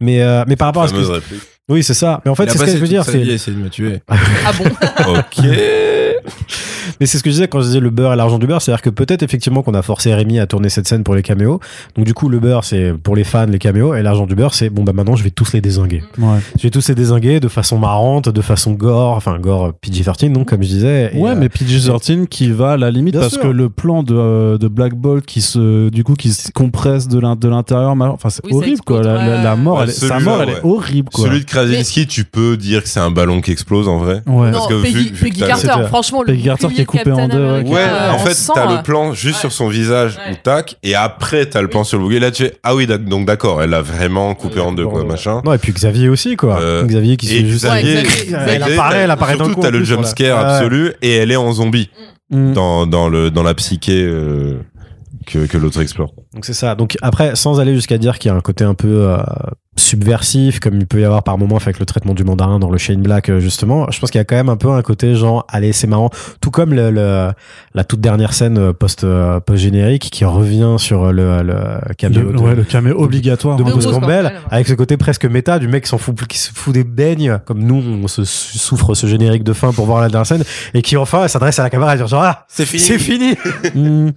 Mais 0.00 0.20
euh, 0.22 0.44
mais 0.48 0.56
par 0.56 0.66
rapport 0.66 0.82
à 0.82 0.88
ce 0.88 0.94
que 0.94 0.98
réplique. 0.98 1.42
oui, 1.68 1.84
c'est 1.84 1.94
ça. 1.94 2.20
Mais 2.24 2.30
en 2.30 2.34
fait, 2.34 2.50
c'est 2.50 2.58
ce 2.58 2.64
que 2.64 2.70
je 2.72 2.76
veux 2.78 2.88
dire. 2.88 3.04
C'est 3.04 3.20
essayer 3.20 3.56
de 3.56 3.62
me 3.62 3.70
tuer 3.70 4.00
Ah 4.08 4.52
bon? 4.58 4.64
Ok 5.14 5.46
Mais 7.00 7.06
c'est 7.06 7.18
ce 7.18 7.22
que 7.22 7.30
je 7.30 7.34
disais 7.34 7.48
quand 7.48 7.60
je 7.60 7.66
disais 7.66 7.80
le 7.80 7.90
beurre 7.90 8.12
et 8.12 8.16
l'argent 8.16 8.38
du 8.38 8.46
beurre, 8.46 8.60
c'est-à-dire 8.62 8.82
que 8.82 8.90
peut-être 8.90 9.22
effectivement 9.22 9.62
qu'on 9.62 9.74
a 9.74 9.82
forcé 9.82 10.12
Rémi 10.14 10.38
à 10.40 10.46
tourner 10.46 10.68
cette 10.68 10.86
scène 10.88 11.02
pour 11.04 11.14
les 11.14 11.22
caméos. 11.22 11.60
Donc 11.96 12.04
du 12.06 12.14
coup 12.14 12.28
le 12.28 12.38
beurre 12.40 12.64
c'est 12.64 12.92
pour 13.02 13.16
les 13.16 13.24
fans 13.24 13.46
les 13.46 13.58
caméos 13.58 13.94
et 13.94 14.02
l'argent 14.02 14.26
du 14.26 14.34
beurre 14.34 14.54
c'est 14.54 14.70
bon 14.70 14.82
bah 14.84 14.92
maintenant 14.92 15.16
je 15.16 15.22
vais 15.24 15.30
tous 15.30 15.52
les 15.52 15.60
désinguer. 15.60 16.02
ouais. 16.18 16.38
Je 16.56 16.62
vais 16.62 16.70
tous 16.70 16.88
les 16.88 16.94
désinguer 16.94 17.40
de 17.40 17.48
façon 17.48 17.78
marrante, 17.78 18.28
de 18.28 18.40
façon 18.40 18.72
gore, 18.72 19.16
enfin 19.16 19.38
gore 19.38 19.72
PG-13 19.84 20.32
donc 20.32 20.48
comme 20.48 20.62
je 20.62 20.68
disais. 20.68 21.10
Et, 21.14 21.18
Ouais, 21.18 21.30
euh, 21.30 21.34
mais 21.38 21.48
PG-13 21.48 22.26
qui 22.26 22.50
va 22.50 22.72
à 22.72 22.76
la 22.76 22.90
limite 22.90 23.12
Bien 23.14 23.20
parce 23.22 23.34
sûr. 23.34 23.42
que 23.42 23.48
le 23.48 23.68
plan 23.68 24.02
de, 24.02 24.14
euh, 24.16 24.58
de 24.58 24.68
Black 24.68 24.94
Bolt 24.94 25.24
qui 25.24 25.40
se, 25.40 25.88
du 25.88 26.04
coup, 26.04 26.14
qui 26.14 26.32
se 26.32 26.50
compresse 26.50 27.08
de 27.08 27.18
l'in- 27.18 27.36
de 27.36 27.48
l'intérieur, 27.48 27.94
enfin, 27.98 28.28
c'est 28.30 28.44
Oui, 28.44 28.52
horrible, 28.54 28.80
quoi. 28.84 29.02
La, 29.02 29.14
la- 29.14 29.42
la 29.42 29.54
ouais. 29.54 29.60
mort, 29.60 29.76
Ouais, 29.78 29.84
elle 29.84 29.90
est- 29.90 29.92
sa 29.92 30.18
mort, 30.20 30.42
elle 30.42 30.50
est 30.50 30.64
horrible, 30.64 31.08
quoi. 31.12 31.26
celui 31.26 31.40
de 31.40 31.44
Krasinski 31.44 32.06
tu 32.06 32.24
peux 32.24 32.56
dire 32.56 32.82
que 32.82 32.88
c'est 32.88 33.00
un 33.00 33.10
ballon 33.10 33.40
qui 33.40 33.50
explose 33.52 33.88
en 33.88 33.98
vrai 33.98 34.22
Ouais. 34.26 34.50
Non, 34.50 34.58
Parce 34.58 34.66
que 34.68 34.82
Peggy, 34.82 34.94
vu- 34.94 35.02
vu 35.04 35.10
que 35.12 35.20
Peggy 35.20 35.40
Carter, 35.40 35.68
C'était- 35.74 35.88
franchement, 36.12 36.22
le 36.22 36.32
Peggy 36.32 36.44
Carter 36.44 36.68
qui 36.68 36.80
est 36.80 36.84
bouclier 36.84 37.02
coupé 37.04 37.12
en 37.12 37.28
deux, 37.28 37.60
ouais. 37.70 37.78
Euh, 37.78 38.10
en 38.12 38.18
fait, 38.18 38.52
t'as 38.54 38.70
euh, 38.72 38.76
le 38.76 38.82
plan 38.82 39.12
juste 39.14 39.36
ouais. 39.36 39.40
sur 39.40 39.52
son 39.52 39.68
visage 39.68 40.16
Ouais. 40.26 40.32
ou 40.32 40.36
tac, 40.42 40.76
et 40.82 40.94
après 40.94 41.46
t'as 41.46 41.62
le 41.62 41.68
plan 41.68 41.84
sur 41.84 41.98
le 41.98 42.04
bouquet. 42.04 42.20
Là, 42.20 42.30
tu 42.30 42.44
fais 42.44 42.54
ah 42.62 42.74
oui, 42.74 42.86
donc 42.86 43.26
d'accord, 43.26 43.62
elle 43.62 43.70
l'a 43.70 43.82
vraiment 43.82 44.34
coupé 44.34 44.60
en 44.60 44.72
deux, 44.72 44.86
quoi, 44.86 45.00
Ouais. 45.02 45.06
machin. 45.06 45.40
Non 45.44 45.52
et 45.54 45.58
puis 45.58 45.72
Xavier 45.72 46.08
aussi 46.08 46.36
quoi. 46.36 46.60
Euh, 46.60 46.84
Xavier 46.84 47.16
qui 47.16 47.26
se 47.26 47.34
juste. 47.44 47.64
Xavier, 47.64 48.02
Elle 48.48 48.62
apparaît, 48.62 48.98
elle 48.98 49.10
apparaît 49.10 49.36
surtout 49.36 49.54
coup, 49.54 49.60
t'as 49.62 49.70
le 49.70 49.78
plus, 49.78 49.86
jump 49.86 50.00
voilà. 50.00 50.10
scare 50.10 50.44
Ouais. 50.44 50.52
absolu 50.52 50.92
et 51.02 51.16
elle 51.16 51.30
est 51.30 51.36
en 51.36 51.52
zombie 51.52 51.90
Mm. 52.30 52.54
dans 52.54 52.86
dans 52.86 53.08
le 53.10 53.30
dans 53.30 53.42
la 53.42 53.52
psyché 53.52 54.04
euh, 54.06 54.54
que 55.26 55.46
que 55.46 55.58
l'autre 55.58 55.82
explore. 55.82 56.12
Donc 56.34 56.44
c'est 56.46 56.54
ça. 56.54 56.74
Donc 56.74 56.96
après, 57.02 57.36
sans 57.36 57.60
aller 57.60 57.74
jusqu'à 57.74 57.98
dire 57.98 58.18
qu'il 58.18 58.30
y 58.30 58.34
a 58.34 58.36
un 58.36 58.40
côté 58.40 58.64
un 58.64 58.74
peu 58.74 58.88
euh, 59.10 59.18
subversif, 59.76 60.60
comme 60.60 60.76
il 60.78 60.86
peut 60.86 61.00
y 61.00 61.04
avoir 61.04 61.22
par 61.22 61.36
moment 61.38 61.56
avec 61.56 61.78
le 61.78 61.86
traitement 61.86 62.14
du 62.14 62.24
mandarin 62.24 62.58
dans 62.58 62.70
le 62.70 62.78
Shane 62.78 63.02
Black, 63.02 63.28
euh, 63.28 63.40
justement, 63.40 63.90
je 63.90 63.98
pense 64.00 64.10
qu'il 64.10 64.18
y 64.18 64.22
a 64.22 64.24
quand 64.24 64.36
même 64.36 64.48
un 64.48 64.56
peu 64.56 64.70
un 64.70 64.82
côté 64.82 65.14
genre, 65.14 65.44
allez, 65.48 65.72
c'est 65.72 65.86
marrant. 65.86 66.10
Tout 66.40 66.50
comme 66.50 66.72
le, 66.72 66.90
le- 66.90 67.30
la 67.74 67.84
toute 67.84 68.00
dernière 68.00 68.32
scène 68.34 68.58
euh, 68.58 68.72
post, 68.72 69.04
euh, 69.04 69.40
post-générique 69.40 70.08
qui 70.10 70.24
revient 70.24 70.76
sur 70.78 71.12
le, 71.12 71.42
le 71.42 71.54
caméo 71.96 72.30
Le, 72.30 72.32
de, 72.32 72.38
ouais, 72.42 72.54
le 72.54 72.64
caméo 72.64 72.98
obligatoire. 72.98 73.56
de. 73.56 73.62
De 73.64 73.90
Campbell, 73.90 74.26
ouais. 74.26 74.32
avec 74.50 74.68
ce 74.68 74.74
côté 74.74 74.96
presque 74.96 75.24
méta 75.24 75.58
du 75.58 75.66
mec 75.68 75.84
qui 75.84 75.88
s'en 75.88 75.98
fout, 75.98 76.14
qui 76.26 76.38
se 76.38 76.50
fout 76.54 76.72
des 76.74 76.84
beignes, 76.84 77.38
comme 77.46 77.62
nous, 77.62 77.82
on 78.02 78.06
se 78.08 78.24
souffre 78.24 78.94
ce 78.94 79.06
générique 79.06 79.44
de 79.44 79.52
fin 79.52 79.72
pour 79.72 79.86
voir 79.86 80.00
la 80.00 80.08
dernière 80.08 80.26
scène, 80.26 80.44
et 80.74 80.82
qui 80.82 80.96
enfin 80.96 81.26
s'adresse 81.28 81.58
à 81.58 81.62
la 81.62 81.70
caméra 81.70 81.94
et 81.94 81.98
dit 81.98 82.06
genre, 82.06 82.22
ah, 82.22 82.44
C'est 82.48 82.64
fini. 82.66 82.82
c'est 82.82 82.98
fini! 82.98 83.34
Mm. 83.74 84.10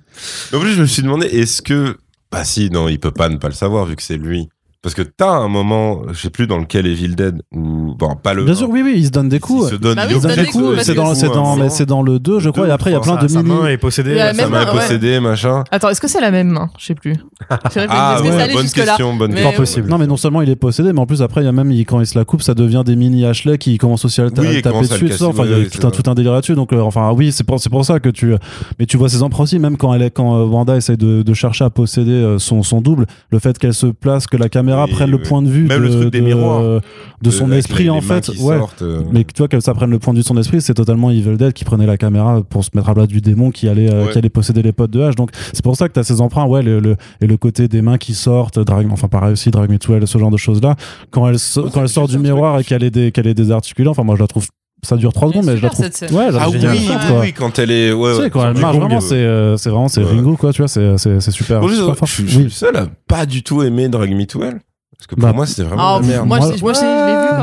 En 0.53 0.59
plus, 0.59 0.71
je 0.73 0.81
me 0.81 0.85
suis 0.85 1.01
demandé, 1.03 1.27
est-ce 1.27 1.61
que. 1.61 1.97
Bah 2.35 2.43
si, 2.43 2.69
non, 2.69 2.89
il 2.89 2.99
peut 2.99 3.13
pas 3.13 3.29
ne 3.29 3.37
pas 3.37 3.47
le 3.47 3.53
savoir 3.53 3.85
vu 3.85 3.95
que 3.95 4.03
c'est 4.03 4.17
lui. 4.17 4.49
Parce 4.85 4.93
que 4.93 5.01
t'as 5.01 5.31
un 5.31 5.47
moment, 5.47 6.01
je 6.11 6.19
sais 6.21 6.29
plus 6.29 6.45
dans 6.45 6.59
lequel 6.59 6.85
Evil 6.85 7.15
Dead, 7.15 7.41
ou. 7.51 7.95
Bon, 7.97 8.15
pas 8.21 8.35
le. 8.35 8.43
Bien 8.43 8.53
sûr, 8.53 8.69
oui, 8.69 8.81
oui, 8.83 8.93
il 8.97 9.05
se 9.07 9.09
donne 9.09 9.29
des 9.29 9.37
Il 9.37 9.41
coups. 9.41 9.71
se 9.71 9.75
donne, 9.77 9.95
Bah 9.95 10.03
il 10.07 10.09
oui, 10.09 10.13
il 10.17 10.21
se 10.21 10.27
donne 10.27 10.37
de 10.37 10.41
des 10.43 10.47
coups, 10.51 10.81
C'est 10.83 10.93
dans, 10.93 11.15
c'est 11.15 11.27
dans, 11.27 11.55
mais 11.55 11.69
c'est 11.69 11.87
dans 11.87 12.03
le 12.03 12.19
2, 12.19 12.39
je 12.39 12.51
crois, 12.51 12.67
et 12.67 12.71
après 12.71 12.91
il 12.91 12.93
y 12.93 12.95
a 12.95 12.99
plein 12.99 13.15
de 13.15 13.27
Sa 13.27 13.41
mini. 13.41 13.55
main 13.55 13.67
est 13.67 13.77
possédée. 13.79 14.11
Il 14.11 14.17
y 14.17 14.21
a 14.21 14.27
sa 14.31 14.35
Ça 14.35 14.41
même 14.43 14.51
m'a 14.51 14.65
main, 14.65 14.71
ouais. 14.73 14.79
possédé, 14.79 15.19
machin. 15.19 15.63
Attends, 15.71 15.89
est-ce 15.89 15.99
que 15.99 16.07
c'est 16.07 16.21
la 16.21 16.29
même 16.29 16.49
main? 16.49 16.69
Je 16.77 16.85
sais 16.85 16.93
plus. 16.93 17.15
Ah 17.49 18.21
ouais, 18.21 18.53
bonne 18.53 18.69
question, 18.69 19.15
bonne 19.15 19.31
question. 19.33 19.51
Pas 19.51 19.57
possible. 19.57 19.89
Non, 19.89 19.97
mais 19.97 20.05
non 20.05 20.17
seulement 20.17 20.43
il 20.43 20.49
est 20.51 20.55
possédé, 20.55 20.93
mais 20.93 20.99
en 20.99 21.07
plus 21.07 21.23
après, 21.23 21.41
il 21.41 21.45
y 21.45 21.47
a 21.47 21.51
même, 21.51 21.71
il- 21.71 21.83
quand 21.85 21.99
il 21.99 22.05
se 22.05 22.17
la 22.17 22.23
coupe, 22.25 22.43
ça 22.43 22.53
devient 22.53 22.83
des 22.85 22.95
mini 22.95 23.25
Ashley 23.25 23.57
qui 23.57 23.77
commencent 23.79 24.05
aussi 24.05 24.21
à 24.21 24.29
taper 24.29 24.61
dessus 24.61 25.23
Enfin, 25.23 25.43
il 25.45 25.51
y 25.51 25.65
a 25.65 25.91
tout 25.91 26.09
un, 26.09 26.13
délire 26.13 26.33
là-dessus. 26.33 26.53
Donc, 26.53 26.73
euh, 26.73 26.79
enfin, 26.81 27.11
oui, 27.11 27.31
c'est 27.31 27.43
pour, 27.43 27.59
c'est 27.59 27.69
pour 27.71 27.83
ça 27.85 27.99
que 27.99 28.09
tu, 28.09 28.35
mais 28.79 28.85
tu 28.85 28.97
vois 28.97 29.09
ses 29.09 29.23
emprunts 29.23 29.43
aussi, 29.45 29.57
même 29.57 29.77
quand 29.77 29.93
elle 29.95 30.03
est, 30.03 30.11
quand 30.11 30.35
euh, 30.37 30.45
Wanda 30.45 30.75
essaye 30.75 30.97
de, 30.97 31.33
chercher 31.33 31.65
à 31.65 31.69
posséder 31.69 32.11
euh, 32.11 32.37
son, 32.39 32.61
son 32.61 32.81
double, 32.81 33.07
le 33.31 33.39
fait 33.39 33.57
qu'elle 33.57 33.73
se 33.73 33.87
place, 33.87 34.27
que 34.27 34.37
la 34.37 34.47
caméra 34.47 34.74
Oui, 34.83 34.91
prenne 34.91 35.09
le 35.11 35.21
point 35.21 35.41
de 35.41 35.47
vue 35.47 35.63
Même 35.67 35.79
de, 35.79 35.83
le 35.87 35.89
truc 35.91 36.11
des 36.11 36.19
de- 36.19 36.25
miroirs. 36.25 36.81
de 37.21 37.29
son 37.31 37.51
esprit, 37.53 37.85
les- 37.85 37.89
en 37.89 37.95
les 37.95 38.01
fait. 38.01 38.27
Ouais. 38.39 38.57
sortent, 38.59 38.81
euh. 38.81 39.01
Mais 39.11 39.23
tu 39.23 39.37
vois 39.37 39.47
que 39.47 39.59
ça 39.61 39.73
prenne 39.73 39.89
le 39.91 39.99
point 39.99 40.13
de 40.13 40.17
vue 40.19 40.23
de 40.23 40.27
son 40.27 40.37
esprit, 40.37 40.61
c'est 40.61 40.73
totalement 40.73 41.09
Evil 41.09 41.37
Dead 41.37 41.53
qui 41.53 41.63
prenait 41.63 41.85
la 41.85 41.97
caméra 41.97 42.41
pour 42.49 42.63
se 42.63 42.69
mettre 42.75 42.89
à 42.89 42.93
plat 42.93 43.07
du 43.07 43.21
démon 43.21 43.51
qui 43.51 43.67
allait, 43.69 43.91
euh, 43.91 44.05
Ouais. 44.05 44.11
qui 44.11 44.17
allait 44.17 44.29
posséder 44.29 44.61
les 44.61 44.73
potes 44.73 44.91
de 44.91 44.99
H. 44.99 45.15
Donc 45.15 45.31
c'est 45.53 45.63
pour 45.63 45.75
ça 45.77 45.87
que 45.87 45.93
tu 45.93 45.99
as 45.99 46.03
ces 46.03 46.19
emprunts, 46.21 46.45
ouais, 46.45 46.61
le, 46.61 46.79
le- 46.79 46.97
et 47.21 47.27
le 47.27 47.37
côté 47.37 47.67
des 47.67 47.81
mains 47.81 47.97
qui 47.97 48.13
sortent, 48.13 48.59
Drag, 48.59 48.87
enfin 48.91 49.07
pareil 49.07 49.31
aussi, 49.33 49.49
Drag 49.51 49.69
Me 49.71 49.77
to 49.79 49.95
Hell, 49.95 50.05
ce 50.05 50.17
genre 50.17 50.31
de 50.31 50.37
choses 50.37 50.61
là. 50.61 50.75
Quand 51.11 51.27
elle, 51.27 51.39
so- 51.39 51.63
Ouais, 51.65 51.69
quand 51.73 51.81
elle 51.81 51.89
sort 51.89 52.07
du 52.07 52.19
miroir 52.19 52.59
et 52.59 52.63
qu'elle 52.63 52.83
est, 52.83 52.91
des, 52.91 53.11
qu'elle 53.11 53.27
est 53.27 53.33
désarticulée, 53.33 53.87
enfin 53.89 54.03
moi 54.03 54.15
je 54.15 54.21
la 54.21 54.27
trouve, 54.27 54.47
ça 54.85 54.95
dure 54.95 55.11
3 55.13 55.27
Elle 55.27 55.29
est 55.29 55.41
secondes, 55.41 55.51
mais 55.51 55.57
je 55.57 55.63
la 55.63 55.69
trouve. 55.69 55.85
Ouais, 56.17 56.27
Ah 56.39 56.47
oui, 56.49 56.59
géniale, 56.59 56.77
oui, 56.77 57.15
oui, 57.21 57.33
quand 57.33 57.59
elle 57.59 57.71
est. 57.71 57.91
Ouais, 57.91 58.15
Tu 58.15 58.23
sais, 58.23 58.29
quand 58.29 58.47
elle 58.47 58.57
marche, 58.57 58.77
vraiment, 58.77 58.97
euh, 58.97 58.99
c'est, 59.01 59.15
euh, 59.15 59.57
c'est 59.57 59.69
vraiment, 59.69 59.87
c'est 59.89 60.01
Ouais. 60.03 60.11
Ringo, 60.11 60.37
quoi, 60.37 60.53
tu 60.53 60.61
vois, 60.61 60.67
c'est, 60.69 60.97
c'est, 60.97 61.19
c'est 61.19 61.31
super. 61.31 61.67
Je, 61.67 61.75
super 61.75 61.97
fort. 61.97 62.07
je 62.07 62.25
suis 62.25 62.43
le 62.43 62.49
seul 62.49 62.75
à 62.77 62.87
pas 63.07 63.25
du 63.25 63.43
tout 63.43 63.61
aimer 63.63 63.89
Drag 63.89 64.13
Me 64.15 64.25
to 64.25 64.41
Hell. 64.43 64.59
Parce 64.97 65.07
que 65.07 65.15
pour 65.15 65.23
Bah, 65.27 65.33
moi, 65.33 65.45
c'était 65.45 65.63
vraiment 65.63 65.95
Ah, 65.97 65.99
de 65.99 66.03
la 66.07 66.13
merde. 66.23 66.27
moi, 66.27 66.39
je 66.39 66.51
l'ai 66.51 66.55
vu. 66.55 66.61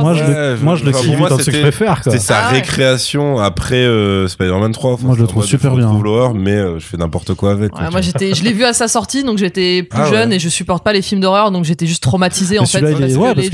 Moi, 0.00 0.14
je 0.14 0.24
le, 0.24 0.28
Ouais, 0.32 0.56
moi, 0.62 0.76
je 0.76 0.84
le 0.84 0.92
kiffe. 0.92 1.10
de 1.20 1.28
ce 1.28 1.36
que 1.36 1.38
je 1.38 1.42
c'était- 1.44 1.60
préfère. 1.60 2.00
C'était 2.02 2.18
sa 2.18 2.36
Ah 2.38 2.46
ouais. 2.52 2.58
récréation 2.58 3.38
après 3.38 3.76
euh, 3.84 4.28
Spider-Man 4.28 4.72
3. 4.72 4.92
Enfin, 4.92 5.06
Moi, 5.06 5.16
je 5.16 5.22
le 5.22 5.26
trouve 5.28 5.44
super 5.44 5.72
je 5.74 5.78
bien. 5.80 5.92
l'horreur, 6.02 6.34
mais 6.34 6.52
euh, 6.56 6.78
je 6.78 6.84
fais 6.86 6.96
n'importe 6.96 7.34
quoi 7.34 7.52
avec. 7.52 7.72
moi 7.90 8.00
j'étais, 8.00 8.34
je 8.34 8.42
l'ai 8.44 8.52
vu 8.52 8.64
à 8.64 8.72
sa 8.72 8.88
sortie, 8.88 9.24
donc 9.24 9.38
j'étais 9.38 9.82
plus 9.82 9.98
Ah 10.00 10.04
ouais. 10.10 10.16
jeune 10.16 10.32
et 10.32 10.38
je 10.38 10.48
supporte 10.48 10.82
pas 10.84 10.92
les 10.92 11.02
films 11.02 11.20
d'horreur, 11.20 11.50
donc 11.50 11.64
j'étais 11.64 11.86
juste 11.86 12.02
traumatisé 12.02 12.58
en 12.58 12.62
Mais 12.62 12.66
fait. 12.68 12.80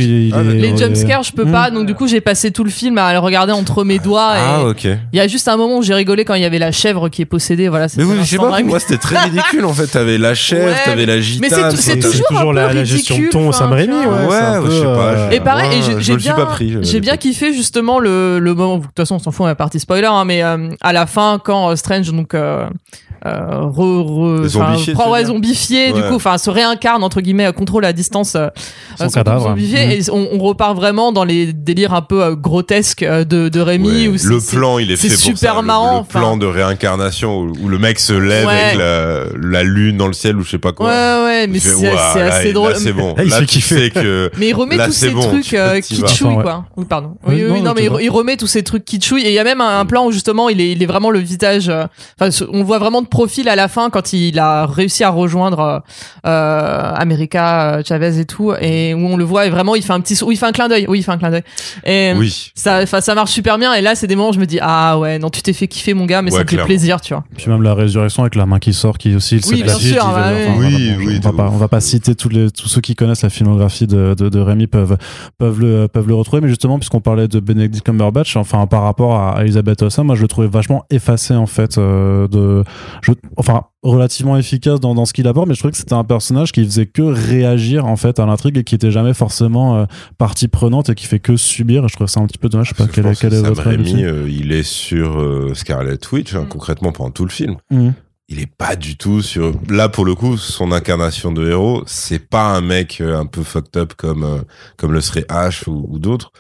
les- 0.07 0.77
jumpscares, 0.77 1.23
je 1.23 1.33
peux 1.33 1.45
Mmh. 1.45 1.53
pas, 1.53 1.71
donc 1.71 1.87
du 1.87 1.95
coup 1.95 2.07
j'ai 2.07 2.21
passé 2.21 2.51
tout 2.51 2.65
le 2.65 2.71
film 2.71 2.99
à 2.99 3.13
le 3.13 3.19
regarder 3.19 3.53
entre 3.53 3.85
mes 3.85 3.99
doigts. 3.99 4.33
Ah, 4.37 4.65
ok. 4.65 4.85
il 4.85 5.17
y 5.17 5.21
a 5.21 5.27
juste 5.29 5.49
un 5.49 5.57
moment 5.57 5.79
où 5.79 5.83
j'ai 5.83 5.95
rigolé 5.95 6.25
quand 6.25 6.35
il 6.35 6.43
y 6.43 6.45
avait 6.45 6.59
la 6.59 6.73
chèvre 6.73 7.09
qui 7.09 7.23
est 7.23 7.27
possédée. 7.27 7.69
Voilà. 7.69 7.87
Mais 7.97 8.05
oui, 8.05 8.15
mais 8.19 8.25
je 8.25 8.31
sais 8.31 8.37
pas, 8.37 8.61
moi 8.63 8.79
c'était 8.81 8.99
très 8.99 9.19
ridicule 9.19 9.65
en 9.65 9.73
fait. 9.73 9.87
T'avais 9.87 10.19
la 10.19 10.35
chèvre, 10.35 10.75
t'avais 10.85 11.07
la 11.07 11.17
mais 11.17 11.23
gitane. 11.23 11.49
c'est 11.51 11.71
tout- 11.71 11.77
c'est 11.77 11.99
toujours 11.99 12.27
un 12.39 12.45
peu 12.47 12.53
la, 12.53 12.85
gestion 12.85 13.15
de 13.17 13.21
ridicule, 13.23 13.31
ton 13.31 13.53
Sam 13.53 13.73
Raimi, 13.73 13.93
ouais. 13.95 14.03
je 14.67 14.71
sais 14.71 14.83
pas, 14.85 14.89
euh, 14.89 15.31
je- 15.31 15.37
Et 15.37 15.41
pareil, 15.41 15.81
j'ai- 15.85 16.01
je 16.01 16.13
j'ai 16.29 16.35
suis 16.35 16.37
bien, 16.37 16.47
pas 16.47 16.53
pris. 16.53 16.71
je- 16.73 16.83
j'ai 16.83 17.01
bien 17.01 17.17
kiffé 17.17 17.53
justement 17.53 17.99
le, 17.99 18.39
le 18.39 18.55
moment. 18.55 18.79
De 18.79 18.85
toute 18.85 18.97
façon, 18.97 19.17
on 19.17 19.19
s'en 19.19 19.31
fout, 19.31 19.47
la 19.47 19.55
partie 19.55 19.81
spoiler, 19.81 20.07
hein, 20.07 20.25
mais 20.25 20.43
euh, 20.43 20.69
à 20.81 20.93
la 20.93 21.07
fin, 21.07 21.41
quand 21.43 21.71
euh, 21.71 21.77
Strange 21.77 22.13
donc 22.13 22.35
euh, 23.27 23.61
re, 23.63 24.43
re- 24.43 24.47
Zombifié, 24.47 24.95
ouais, 24.95 25.25
zombifié, 25.25 25.93
du 25.93 26.01
Ouais. 26.01 26.09
coup, 26.09 26.15
enfin, 26.15 26.39
se 26.39 26.51
réincarne 26.51 27.03
entre 27.03 27.21
guillemets, 27.21 27.53
contrôle 27.53 27.85
à 27.85 27.93
distance 27.93 28.35
euh, 28.37 28.49
Son 28.97 29.05
euh, 29.05 29.09
cadavre. 29.09 29.49
zombifié, 29.49 29.87
Mhm. 29.87 29.91
et 29.93 30.11
on, 30.11 30.29
on 30.35 30.39
repart 30.39 30.77
vraiment 30.77 31.13
dans 31.13 31.25
les 31.25 31.53
délires 31.53 31.95
un 31.95 32.03
peu 32.03 32.23
euh, 32.23 32.35
grotesques 32.37 33.03
euh, 33.03 33.25
de, 33.25 33.49
de 33.49 33.61
Rémi. 33.61 33.89
Ouais, 33.89 34.09
où 34.09 34.13
le 34.13 34.41
c'est- 34.41 34.57
plan, 34.57 34.79
il 34.79 34.91
est, 34.91 34.97
c'est 34.97 35.09
fait 35.09 35.15
pour 35.15 35.23
super 35.25 35.55
ça. 35.55 35.61
Le- 35.61 35.67
marrant, 35.67 35.95
Le, 35.95 35.99
enfin. 36.01 36.19
plan 36.21 36.37
de 36.37 36.47
réincarnation 36.47 37.39
où, 37.41 37.53
où 37.63 37.69
le 37.69 37.79
mec 37.79 37.99
se 37.99 38.13
lève 38.13 38.47
Ouais. 38.47 38.53
avec 38.53 38.79
la, 38.79 39.25
la 39.43 39.63
lune 39.65 39.97
dans 39.97 40.07
le 40.07 40.13
ciel 40.13 40.37
ou 40.37 40.43
je 40.43 40.51
sais 40.51 40.59
pas 40.59 40.69
Ouais, 40.71 40.75
quoi. 40.75 40.87
ouais, 40.89 41.47
mais 41.49 41.59
Il 41.59 41.61
fait, 41.61 41.69
c'est 41.71 41.93
Ouah, 41.93 42.11
c'est 42.13 42.19
là, 42.21 42.35
assez 42.35 42.47
là, 42.49 42.53
drôle. 42.53 42.77
c'est 42.77 42.93
bon. 42.93 43.15
Là, 43.17 43.23
il 43.25 43.31
Là, 43.31 43.41
tu 43.47 43.61
sais 43.61 43.91
que. 43.91 44.31
Mais 44.39 44.49
il 44.49 44.55
remet 44.55 44.77
Là, 44.77 44.87
tous 44.87 44.93
ces 44.93 45.11
bon, 45.11 45.21
trucs 45.23 45.55
Enfin, 45.55 46.43
quoi. 46.43 46.65
Oui, 46.77 46.85
pardon. 46.89 47.17
Oui, 47.27 47.35
Oui, 47.37 47.51
oui, 47.53 47.61
non, 47.63 47.73
mais 47.75 47.89
il, 48.01 48.11
remet 48.11 48.37
tous 48.37 48.47
ces 48.47 48.63
trucs 48.63 48.85
kitschouilles. 48.85 49.23
Et 49.25 49.29
il 49.29 49.35
y 49.35 49.39
a 49.39 49.45
même 49.45 49.61
un, 49.61 49.85
plan 49.87 50.07
où 50.07 50.13
justement, 50.13 50.49
il 50.49 50.61
est, 50.61 50.73
il 50.73 50.83
est 50.83 50.87
vraiment 50.87 51.11
le 51.11 51.19
visage. 51.19 51.69
Enfin, 52.21 52.31
on 52.53 52.59
le 52.59 52.65
voit 52.65 52.79
vraiment 52.79 53.03
de 53.03 53.07
profil 53.19 53.49
à 53.49 53.57
la 53.57 53.67
fin 53.67 53.91
quand 53.91 54.13
il 54.13 54.39
a 54.39 54.65
réussi 54.65 55.03
à 55.03 55.11
rejoindre 55.11 55.59
euh, 55.59 55.79
euh, 56.27 56.93
America 56.95 57.79
euh, 57.79 57.83
Chavez 57.85 58.21
et 58.21 58.25
tout, 58.25 58.53
et 58.61 58.95
où 58.95 58.99
on 59.09 59.17
le 59.17 59.25
voit 59.25 59.47
et 59.47 59.51
vraiment, 59.51 59.75
il 59.75 59.83
fait 59.83 59.93
un 59.93 60.01
petit, 60.01 60.17
oui, 60.23 60.35
il 60.35 60.37
fait 60.37 60.47
un 60.47 60.53
clin 60.53 60.69
d'œil. 60.69 60.87
Oui, 60.89 61.01
il 61.01 61.03
fait 61.03 61.11
un 61.11 61.19
clin 61.19 61.31
d'œil. 61.33 61.43
Et 61.85 62.13
Oui. 62.17 62.53
ça, 62.55 62.81
enfin, 62.81 63.01
ça 63.01 63.17
marche 63.17 63.33
super 63.33 63.59
bien. 63.59 63.75
Et 63.75 63.81
là, 63.81 63.97
c'est 63.97 64.07
des 64.07 64.15
moments 64.15 64.31
où 64.31 64.35
je 64.35 64.39
me 64.39 64.47
dis, 64.47 64.61
ah 64.63 64.97
ouais, 65.01 65.19
non, 65.19 65.31
tu 65.31 65.43
t'es 65.43 65.53
fait 65.53 65.67
kiffer, 65.67 65.95
mon 65.95 66.07
gars, 66.07 66.23
mais 66.23 66.33
Ouais, 66.33 66.39
ça 66.39 66.47
fait 66.47 66.63
plaisir, 66.65 67.01
tu 67.01 67.13
vois. 67.13 67.25
Puis 67.37 67.51
même 67.51 67.63
la 67.63 67.75
résurrection 67.75 68.23
avec 68.23 68.37
la 68.37 68.47
main 68.47 68.61
qui 68.61 68.73
sort, 68.73 68.99
qui 68.99 69.17
aussi, 69.17 69.41
Oui, 69.49 69.65
bien 69.65 69.73
la 69.73 69.81
sûr, 69.81 70.05
bah 70.05 70.29
oui. 70.33 70.53
voilà, 70.55 70.77
Oui, 70.99 71.21
on 71.25 71.29
va 71.29 71.33
pas, 71.33 71.51
on 71.53 71.57
va 71.57 71.69
pas 71.69 71.81
citer 71.81 72.15
tous 72.15 72.29
les, 72.29 72.53
tous 72.53 72.69
ceux 72.69 72.81
qui 72.81 72.95
connaissent 72.95 73.23
la 73.23 73.31
filmographie 73.31 73.89
de, 73.89 74.15
de, 74.15 74.29
de 74.29 74.39
Rémi 74.39 74.69
peuvent, 74.69 74.97
peuvent 75.39 75.61
le, 75.61 75.89
peuvent 75.89 76.07
le 76.07 76.15
retrouver. 76.15 76.41
Mais 76.41 76.49
justement, 76.49 76.79
puisqu'on 76.79 77.01
parlait 77.01 77.27
de 77.27 77.41
Benedict 77.41 77.85
Cumberbatch, 77.85 78.37
enfin, 78.37 78.69
par 78.69 78.85
rapport 78.85 79.17
à, 79.17 79.43
Elisabeth 79.43 79.83
Olsen, 79.83 80.05
moi, 80.05 80.15
je 80.15 80.23
le 80.23 80.29
trouvais 80.29 80.47
vachement 80.47 80.85
effacé, 80.91 81.35
en 81.35 81.47
fait, 81.47 81.79
euh, 81.79 82.29
de, 82.29 82.63
je, 83.03 83.13
enfin, 83.37 83.63
relativement 83.83 84.37
efficace 84.37 84.81
dans, 84.81 84.95
dans 84.95 85.05
ce 85.07 85.13
qu'il 85.13 85.27
apporte, 85.29 85.49
mais 85.49 85.55
je 85.55 85.61
trouvais 85.61 85.73
que 85.73 85.79
c'était 85.79 85.95
un 85.95 86.05
personnage 86.05 86.53
qui 86.53 86.65
faisait 86.65 86.87
que 86.87 87.03
réagir, 87.03 87.87
en 87.87 87.97
fait, 87.97 88.19
à 88.19 88.27
l'intrigue 88.27 88.57
et 88.59 88.65
qui 88.65 88.75
était 88.75 88.91
jamais 88.91 89.15
forcément 89.15 89.77
euh, 89.77 89.85
partie 90.19 90.49
prenante 90.49 90.89
et 90.91 90.95
qui 90.95 91.07
fait 91.07 91.21
que 91.21 91.37
subir. 91.37 91.85
Et 91.85 91.89
je 91.89 91.95
trouve 91.95 92.07
ça 92.09 92.21
un 92.21 92.27
petit 92.27 92.39
peu 92.39 92.49
dommage. 92.49 92.69
Je 92.71 92.75
sais 92.75 92.85
pas 92.87 92.93
quel, 92.93 93.07
est- 93.07 93.21
quel 93.21 93.31
que 93.31 93.37
est 93.37 93.43
votre 93.43 93.67
euh, 93.69 94.29
il 94.29 94.53
est 94.53 94.63
sur 94.63 95.21
euh, 95.21 95.53
Scarlet 95.55 95.99
Witch, 96.13 96.35
hein, 96.35 96.43
Mm. 96.45 96.49
concrètement, 96.49 96.93
pendant 96.93 97.11
tout 97.11 97.25
le 97.25 97.31
film. 97.31 97.57
Mhm. 97.71 97.95
il 98.31 98.41
est 98.41 98.47
pas 98.59 98.77
du 98.77 98.97
tout 98.99 99.23
sur 99.23 99.53
là 99.71 99.89
pour 99.89 100.05
le 100.05 100.15
coup 100.15 100.37
son 100.37 100.71
incarnation 100.73 101.33
de 101.33 101.49
héros 101.49 101.83
c'est 101.87 102.19
pas 102.29 102.49
un 102.55 102.61
mec 102.61 103.01
euh, 103.01 103.19
un 103.19 103.25
peu 103.25 103.43
fucked 103.43 103.75
up 103.81 103.95
comme 103.97 104.43
comme 104.77 104.93
le 104.93 105.01
serait 105.01 105.25
Ash 105.31 105.67
ou, 105.67 105.87
ou 105.89 105.99
d'autres 105.99 106.31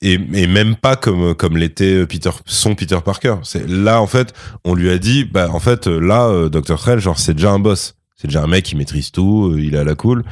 et, 0.00 0.14
et 0.34 0.46
même 0.46 0.76
pas 0.76 0.96
comme 0.96 1.34
comme 1.34 1.56
l'était 1.56 2.06
Peter 2.06 2.30
son 2.46 2.74
Peter 2.74 2.98
Parker. 3.04 3.36
C'est 3.42 3.68
là 3.68 4.00
en 4.00 4.06
fait 4.06 4.34
on 4.64 4.74
lui 4.74 4.90
a 4.90 4.98
dit 4.98 5.24
bah 5.24 5.48
en 5.50 5.60
fait 5.60 5.86
là 5.86 6.26
euh, 6.26 6.48
Dr 6.48 6.78
Strange 6.78 7.00
genre 7.00 7.18
c'est 7.18 7.34
déjà 7.34 7.50
un 7.50 7.58
boss. 7.58 7.94
C'est 8.16 8.28
déjà 8.28 8.42
un 8.42 8.46
mec 8.46 8.64
qui 8.64 8.76
maîtrise 8.76 9.10
tout 9.10 9.52
euh, 9.52 9.60
il 9.60 9.74
est 9.74 9.78
à 9.78 9.84
la 9.84 9.94
cool. 9.94 10.24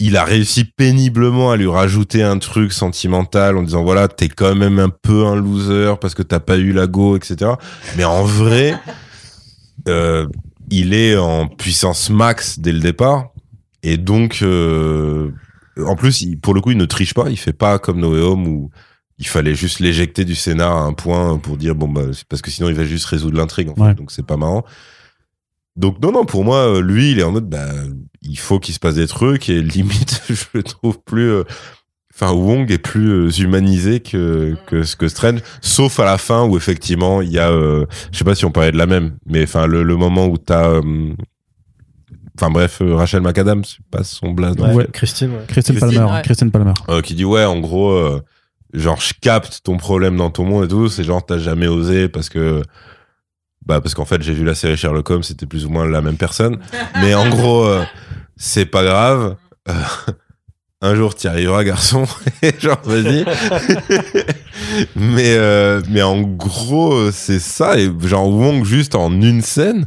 Il 0.00 0.16
a 0.16 0.24
réussi 0.24 0.64
péniblement 0.64 1.52
à 1.52 1.56
lui 1.56 1.68
rajouter 1.68 2.22
un 2.22 2.38
truc 2.38 2.72
sentimental 2.72 3.56
en 3.56 3.62
disant 3.62 3.84
voilà 3.84 4.08
t'es 4.08 4.28
quand 4.28 4.54
même 4.54 4.78
un 4.78 4.88
peu 4.88 5.24
un 5.26 5.36
loser 5.36 5.94
parce 6.00 6.14
que 6.14 6.22
t'as 6.22 6.40
pas 6.40 6.56
eu 6.56 6.72
la 6.72 6.88
go 6.88 7.16
etc 7.16 7.52
mais 7.96 8.04
en 8.04 8.24
vrai 8.24 8.76
euh, 9.88 10.26
il 10.70 10.94
est 10.94 11.16
en 11.16 11.46
puissance 11.46 12.10
max 12.10 12.58
dès 12.58 12.72
le 12.72 12.80
départ. 12.80 13.30
Et 13.82 13.96
donc 13.98 14.38
euh, 14.42 15.30
en 15.78 15.96
plus 15.96 16.22
il- 16.22 16.38
pour 16.38 16.54
le 16.54 16.60
coup 16.60 16.70
il 16.72 16.76
ne 16.78 16.84
triche 16.84 17.14
pas. 17.14 17.28
Il 17.30 17.36
fait 17.36 17.52
pas 17.52 17.78
comme 17.78 18.00
Noé 18.00 18.20
Home 18.20 18.46
où 18.48 18.70
il 19.18 19.26
fallait 19.26 19.54
juste 19.54 19.78
l'éjecter 19.80 20.24
du 20.24 20.34
scénar 20.34 20.76
à 20.76 20.80
un 20.82 20.92
point 20.92 21.38
pour 21.38 21.56
dire 21.56 21.74
bon 21.74 21.88
bah 21.88 22.06
c'est 22.12 22.26
parce 22.26 22.42
que 22.42 22.50
sinon 22.50 22.68
il 22.68 22.74
va 22.74 22.84
juste 22.84 23.06
résoudre 23.06 23.36
l'intrigue 23.38 23.68
en 23.70 23.74
fait, 23.74 23.80
Ouais. 23.82 23.94
donc 23.94 24.10
c'est 24.10 24.26
pas 24.26 24.36
marrant. 24.36 24.64
Donc 25.76 26.00
non 26.00 26.12
non 26.12 26.24
pour 26.24 26.44
moi 26.44 26.58
euh, 26.76 26.80
lui 26.80 27.10
il 27.12 27.18
est 27.18 27.24
en 27.24 27.32
mode 27.32 27.48
bah 27.48 27.68
il 28.22 28.38
faut 28.38 28.60
qu'il 28.60 28.74
se 28.74 28.78
passe 28.80 28.94
des 28.94 29.06
trucs 29.08 29.48
et 29.48 29.60
limite 29.62 30.22
je 30.28 30.44
le 30.54 30.62
trouve 30.62 30.98
plus 31.04 31.30
euh, 31.30 31.44
Enfin, 32.16 32.30
Wong 32.30 32.70
est 32.70 32.78
plus 32.78 33.08
euh, 33.10 33.28
humanisé 33.42 33.98
que, 33.98 34.54
que 34.68 34.84
ce 34.84 34.94
que 34.94 35.08
Strange, 35.08 35.40
sauf 35.60 35.98
à 35.98 36.04
la 36.04 36.16
fin 36.16 36.44
où 36.44 36.56
effectivement 36.56 37.20
il 37.20 37.30
y 37.32 37.40
a, 37.40 37.50
euh, 37.50 37.86
je 38.12 38.18
sais 38.18 38.24
pas 38.24 38.36
si 38.36 38.44
on 38.44 38.52
parlait 38.52 38.70
de 38.70 38.76
la 38.78 38.86
même, 38.86 39.16
mais 39.26 39.42
enfin 39.42 39.66
le, 39.66 39.82
le 39.82 39.96
moment 39.96 40.26
où 40.28 40.38
t'as, 40.38 40.68
euh, 40.68 41.12
enfin 42.36 42.50
bref, 42.50 42.78
euh, 42.82 42.94
Rachel 42.96 43.20
McAdams, 43.22 43.64
je 43.64 43.76
passe 43.90 44.10
son 44.10 44.30
blaze, 44.32 44.56
Ouais. 44.56 44.86
Christine, 44.92 45.30
ouais. 45.32 45.44
Christine 45.48 45.76
Christine, 45.76 45.98
Palmer. 46.00 46.12
ouais. 46.12 46.22
Christine 46.22 46.50
Palmer. 46.50 46.72
euh, 46.88 47.00
qui 47.00 47.14
dit 47.14 47.24
ouais, 47.24 47.44
en 47.44 47.58
gros, 47.60 47.90
euh, 47.92 48.22
genre 48.72 49.00
je 49.00 49.12
capte 49.20 49.60
ton 49.62 49.76
problème 49.76 50.16
dans 50.16 50.30
ton 50.30 50.44
monde 50.44 50.64
et 50.64 50.68
tout, 50.68 50.88
c'est 50.88 51.04
genre 51.04 51.24
t'as 51.24 51.38
jamais 51.38 51.66
osé 51.68 52.08
parce 52.08 52.28
que, 52.28 52.62
bah 53.66 53.80
parce 53.80 53.94
qu'en 53.94 54.04
fait 54.04 54.20
j'ai 54.22 54.32
vu 54.34 54.44
la 54.44 54.54
série 54.54 54.76
Sherlock 54.76 55.08
Holmes, 55.10 55.22
c'était 55.22 55.46
plus 55.46 55.64
ou 55.64 55.70
moins 55.70 55.86
la 55.86 56.02
même 56.02 56.16
personne, 56.16 56.58
mais 57.00 57.14
en 57.14 57.28
gros 57.28 57.64
euh, 57.64 57.84
c'est 58.36 58.66
pas 58.66 58.82
grave. 58.84 59.36
Euh, 59.68 59.72
un 60.82 60.94
jour 60.96 61.14
tu 61.14 61.26
y 61.26 61.30
arriveras 61.30 61.64
garçon 61.64 62.04
et 62.42 62.52
genre 62.58 62.78
vas-y 62.84 63.24
mais 64.96 65.34
euh, 65.36 65.80
mais 65.88 66.02
en 66.02 66.20
gros 66.20 67.10
c'est 67.10 67.38
ça 67.38 67.78
et 67.78 67.90
genre 68.02 68.28
Wong 68.28 68.64
juste 68.64 68.94
en 68.94 69.10
une 69.12 69.40
scène 69.40 69.86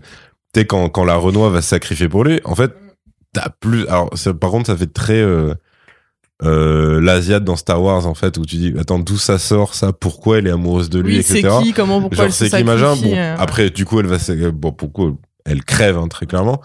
sais, 0.59 0.65
quand, 0.65 0.89
quand 0.89 1.03
la 1.05 1.15
Renoir 1.15 1.49
va 1.49 1.61
se 1.61 1.69
sacrifier 1.69 2.09
pour 2.09 2.23
lui, 2.23 2.39
en 2.43 2.55
fait, 2.55 2.73
t'as 3.33 3.49
plus. 3.59 3.87
Alors, 3.87 4.09
ça- 4.17 4.33
par 4.33 4.51
contre, 4.51 4.67
ça 4.67 4.77
fait 4.77 4.91
très. 4.91 5.19
Euh, 5.21 5.53
euh, 6.43 7.01
l'Asiate 7.01 7.43
dans 7.43 7.55
Star 7.55 7.81
Wars 7.81 8.05
en 8.05 8.13
fait 8.13 8.37
où 8.37 8.45
tu 8.45 8.57
dis 8.57 8.73
attends 8.77 8.99
d'où 8.99 9.17
ça 9.17 9.39
sort 9.39 9.73
ça? 9.73 9.91
Pourquoi 9.91 10.37
elle 10.37 10.45
est 10.45 10.51
amoureuse 10.51 10.87
de 10.87 10.99
lui 10.99 11.17
Oui, 11.17 11.23
c'est 11.23 11.41
qui, 11.41 11.73
comment, 11.73 11.99
pourquoi 11.99 12.15
genre 12.17 12.25
elle 12.27 12.31
se 12.31 12.45
qui 12.55 12.63
machin? 12.63 12.95
bon 12.95 13.11
euh? 13.15 13.35
après 13.39 13.71
du 13.71 13.85
coup 13.85 13.99
elle 13.99 14.05
va 14.05 14.17
bon 14.51 14.71
pourquoi 14.71 15.13
elle 15.45 15.63
crève 15.63 15.97
hein, 15.97 16.07
très 16.07 16.27
clairement 16.27 16.61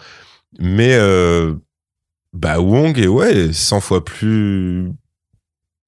mais 0.60 0.92
euh, 0.92 1.54
bah 2.34 2.60
Wong 2.60 2.98
est 2.98 3.06
ouais 3.06 3.50
100 3.54 3.80
fois 3.80 4.04
plus 4.04 4.92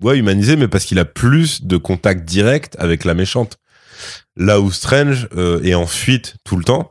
ouais 0.02 0.16
humanisé 0.16 0.56
mais 0.56 0.66
parce 0.66 0.86
qu'il 0.86 0.98
a 0.98 1.04
plus 1.04 1.62
de 1.64 1.76
contact 1.76 2.24
direct 2.24 2.76
avec 2.78 3.04
la 3.04 3.12
méchante 3.12 3.58
là 4.34 4.62
où 4.62 4.72
Strange 4.72 5.28
est 5.62 5.74
en 5.74 5.86
fuite 5.86 6.36
tout 6.42 6.56
le 6.56 6.64
temps 6.64 6.90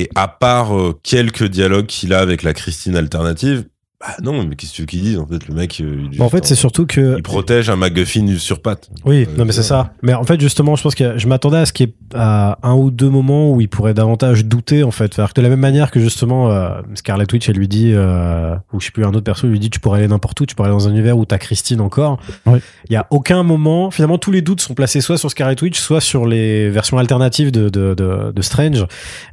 et 0.00 0.08
à 0.14 0.28
part 0.28 0.74
euh, 0.76 0.98
quelques 1.02 1.44
dialogues 1.44 1.86
qu'il 1.86 2.14
a 2.14 2.20
avec 2.20 2.42
la 2.42 2.54
Christine 2.54 2.96
alternative 2.96 3.66
bah 4.00 4.14
non 4.22 4.44
mais 4.44 4.56
qu'est-ce 4.56 4.70
que 4.72 4.76
tu 4.76 4.82
veux 4.82 4.86
qu'il 4.86 5.02
dise 5.02 5.18
en 5.18 5.26
fait 5.26 5.46
le 5.46 5.54
mec 5.54 5.78
euh, 5.80 6.06
il, 6.10 6.16
Bon, 6.18 6.24
en 6.24 6.28
fait, 6.30 6.46
c'est 6.46 6.54
surtout 6.54 6.86
que 6.86 7.16
il 7.18 7.22
protège 7.22 7.68
un 7.68 7.76
MacGuffin 7.76 8.26
sur 8.38 8.62
patte 8.62 8.88
Oui, 9.04 9.26
Euh, 9.28 9.36
non 9.36 9.44
mais 9.44 9.52
c'est 9.52 9.58
ouais. 9.58 9.64
ça. 9.64 9.92
Mais 10.02 10.14
en 10.14 10.24
fait 10.24 10.40
justement, 10.40 10.74
je 10.74 10.82
pense 10.82 10.94
que 10.94 11.18
je 11.18 11.26
m'attendais 11.28 11.58
à 11.58 11.66
ce 11.66 11.72
qu'il 11.74 11.88
y 11.88 11.90
ait 11.90 11.94
à 12.14 12.58
un 12.62 12.74
ou 12.74 12.90
deux 12.90 13.10
moments 13.10 13.50
où 13.50 13.60
il 13.60 13.68
pourrait 13.68 13.92
davantage 13.92 14.44
douter 14.46 14.82
en 14.84 14.90
fait. 14.90 15.16
Que 15.16 15.32
de 15.34 15.42
la 15.42 15.50
même 15.50 15.60
manière 15.60 15.90
que 15.90 16.00
justement 16.00 16.50
euh, 16.50 16.80
Scarlet 16.94 17.26
Witch, 17.30 17.48
elle 17.50 17.56
lui 17.56 17.68
dit, 17.68 17.92
euh, 17.92 18.54
ou 18.72 18.80
je 18.80 18.86
sais 18.86 18.90
plus 18.90 19.04
un 19.04 19.10
autre 19.10 19.20
perso 19.20 19.46
lui 19.46 19.58
dit, 19.60 19.68
tu 19.70 19.80
pourrais 19.80 19.98
aller 19.98 20.08
n'importe 20.08 20.40
où, 20.40 20.46
tu 20.46 20.54
pourrais 20.54 20.68
aller 20.70 20.78
dans 20.78 20.88
un 20.88 20.92
univers 20.92 21.18
où 21.18 21.26
t'as 21.26 21.38
Christine 21.38 21.80
encore. 21.82 22.18
Oui. 22.46 22.58
Il 22.88 22.94
y 22.94 22.96
a 22.96 23.06
aucun 23.10 23.42
moment. 23.42 23.90
Finalement, 23.90 24.16
tous 24.18 24.30
les 24.30 24.40
doutes 24.40 24.60
sont 24.62 24.74
placés 24.74 25.02
soit 25.02 25.18
sur 25.18 25.30
Scarlet 25.30 25.62
Witch, 25.62 25.78
soit 25.78 26.00
sur 26.00 26.24
les 26.26 26.70
versions 26.70 26.96
alternatives 26.98 27.50
de 27.52 27.68
de, 27.68 27.92
de, 27.94 28.32
de 28.34 28.42
Strange. 28.42 28.80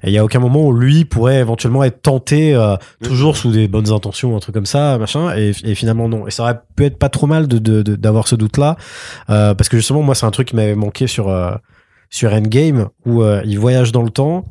Et 0.03 0.07
il 0.09 0.13
y 0.13 0.17
a 0.17 0.25
aucun 0.25 0.39
moment 0.39 0.65
où 0.65 0.73
lui 0.73 1.05
pourrait 1.05 1.37
éventuellement 1.39 1.83
être 1.85 2.01
tenté, 2.01 2.53
euh, 2.53 2.75
toujours 3.01 3.37
sous 3.37 3.51
des 3.53 3.67
bonnes 3.69 3.91
intentions, 3.91 4.35
un 4.35 4.39
truc 4.39 4.56
ça, 4.65 4.97
machin. 4.97 5.35
Et, 5.35 5.53
finalement 5.75 6.09
non. 6.09 6.27
Et 6.27 6.31
ça 6.31 6.43
aurait 6.43 6.59
pu 6.75 6.85
être 6.85 6.97
pas 6.97 7.09
trop 7.09 7.27
mal 7.27 7.47
de 7.47 7.81
d'avoir 7.81 8.27
ce 8.27 8.35
doute 8.35 8.57
là. 8.57 8.77
Euh, 9.29 9.53
parce 9.53 9.69
que 9.69 9.77
justement, 9.77 10.01
moi, 10.01 10.15
c'est 10.15 10.25
un 10.25 10.31
truc 10.31 10.49
qui 10.49 10.55
m'avait 10.55 10.75
manqué 10.75 11.07
sur, 11.07 11.29
euh, 11.29 11.55
sur 12.09 12.33
Endgame, 12.33 12.89
où 13.05 13.21
euh, 13.21 13.41
il 13.45 13.59
voyage 13.59 13.91
dans 13.91 14.03
le 14.03 14.09
temps, 14.09 14.45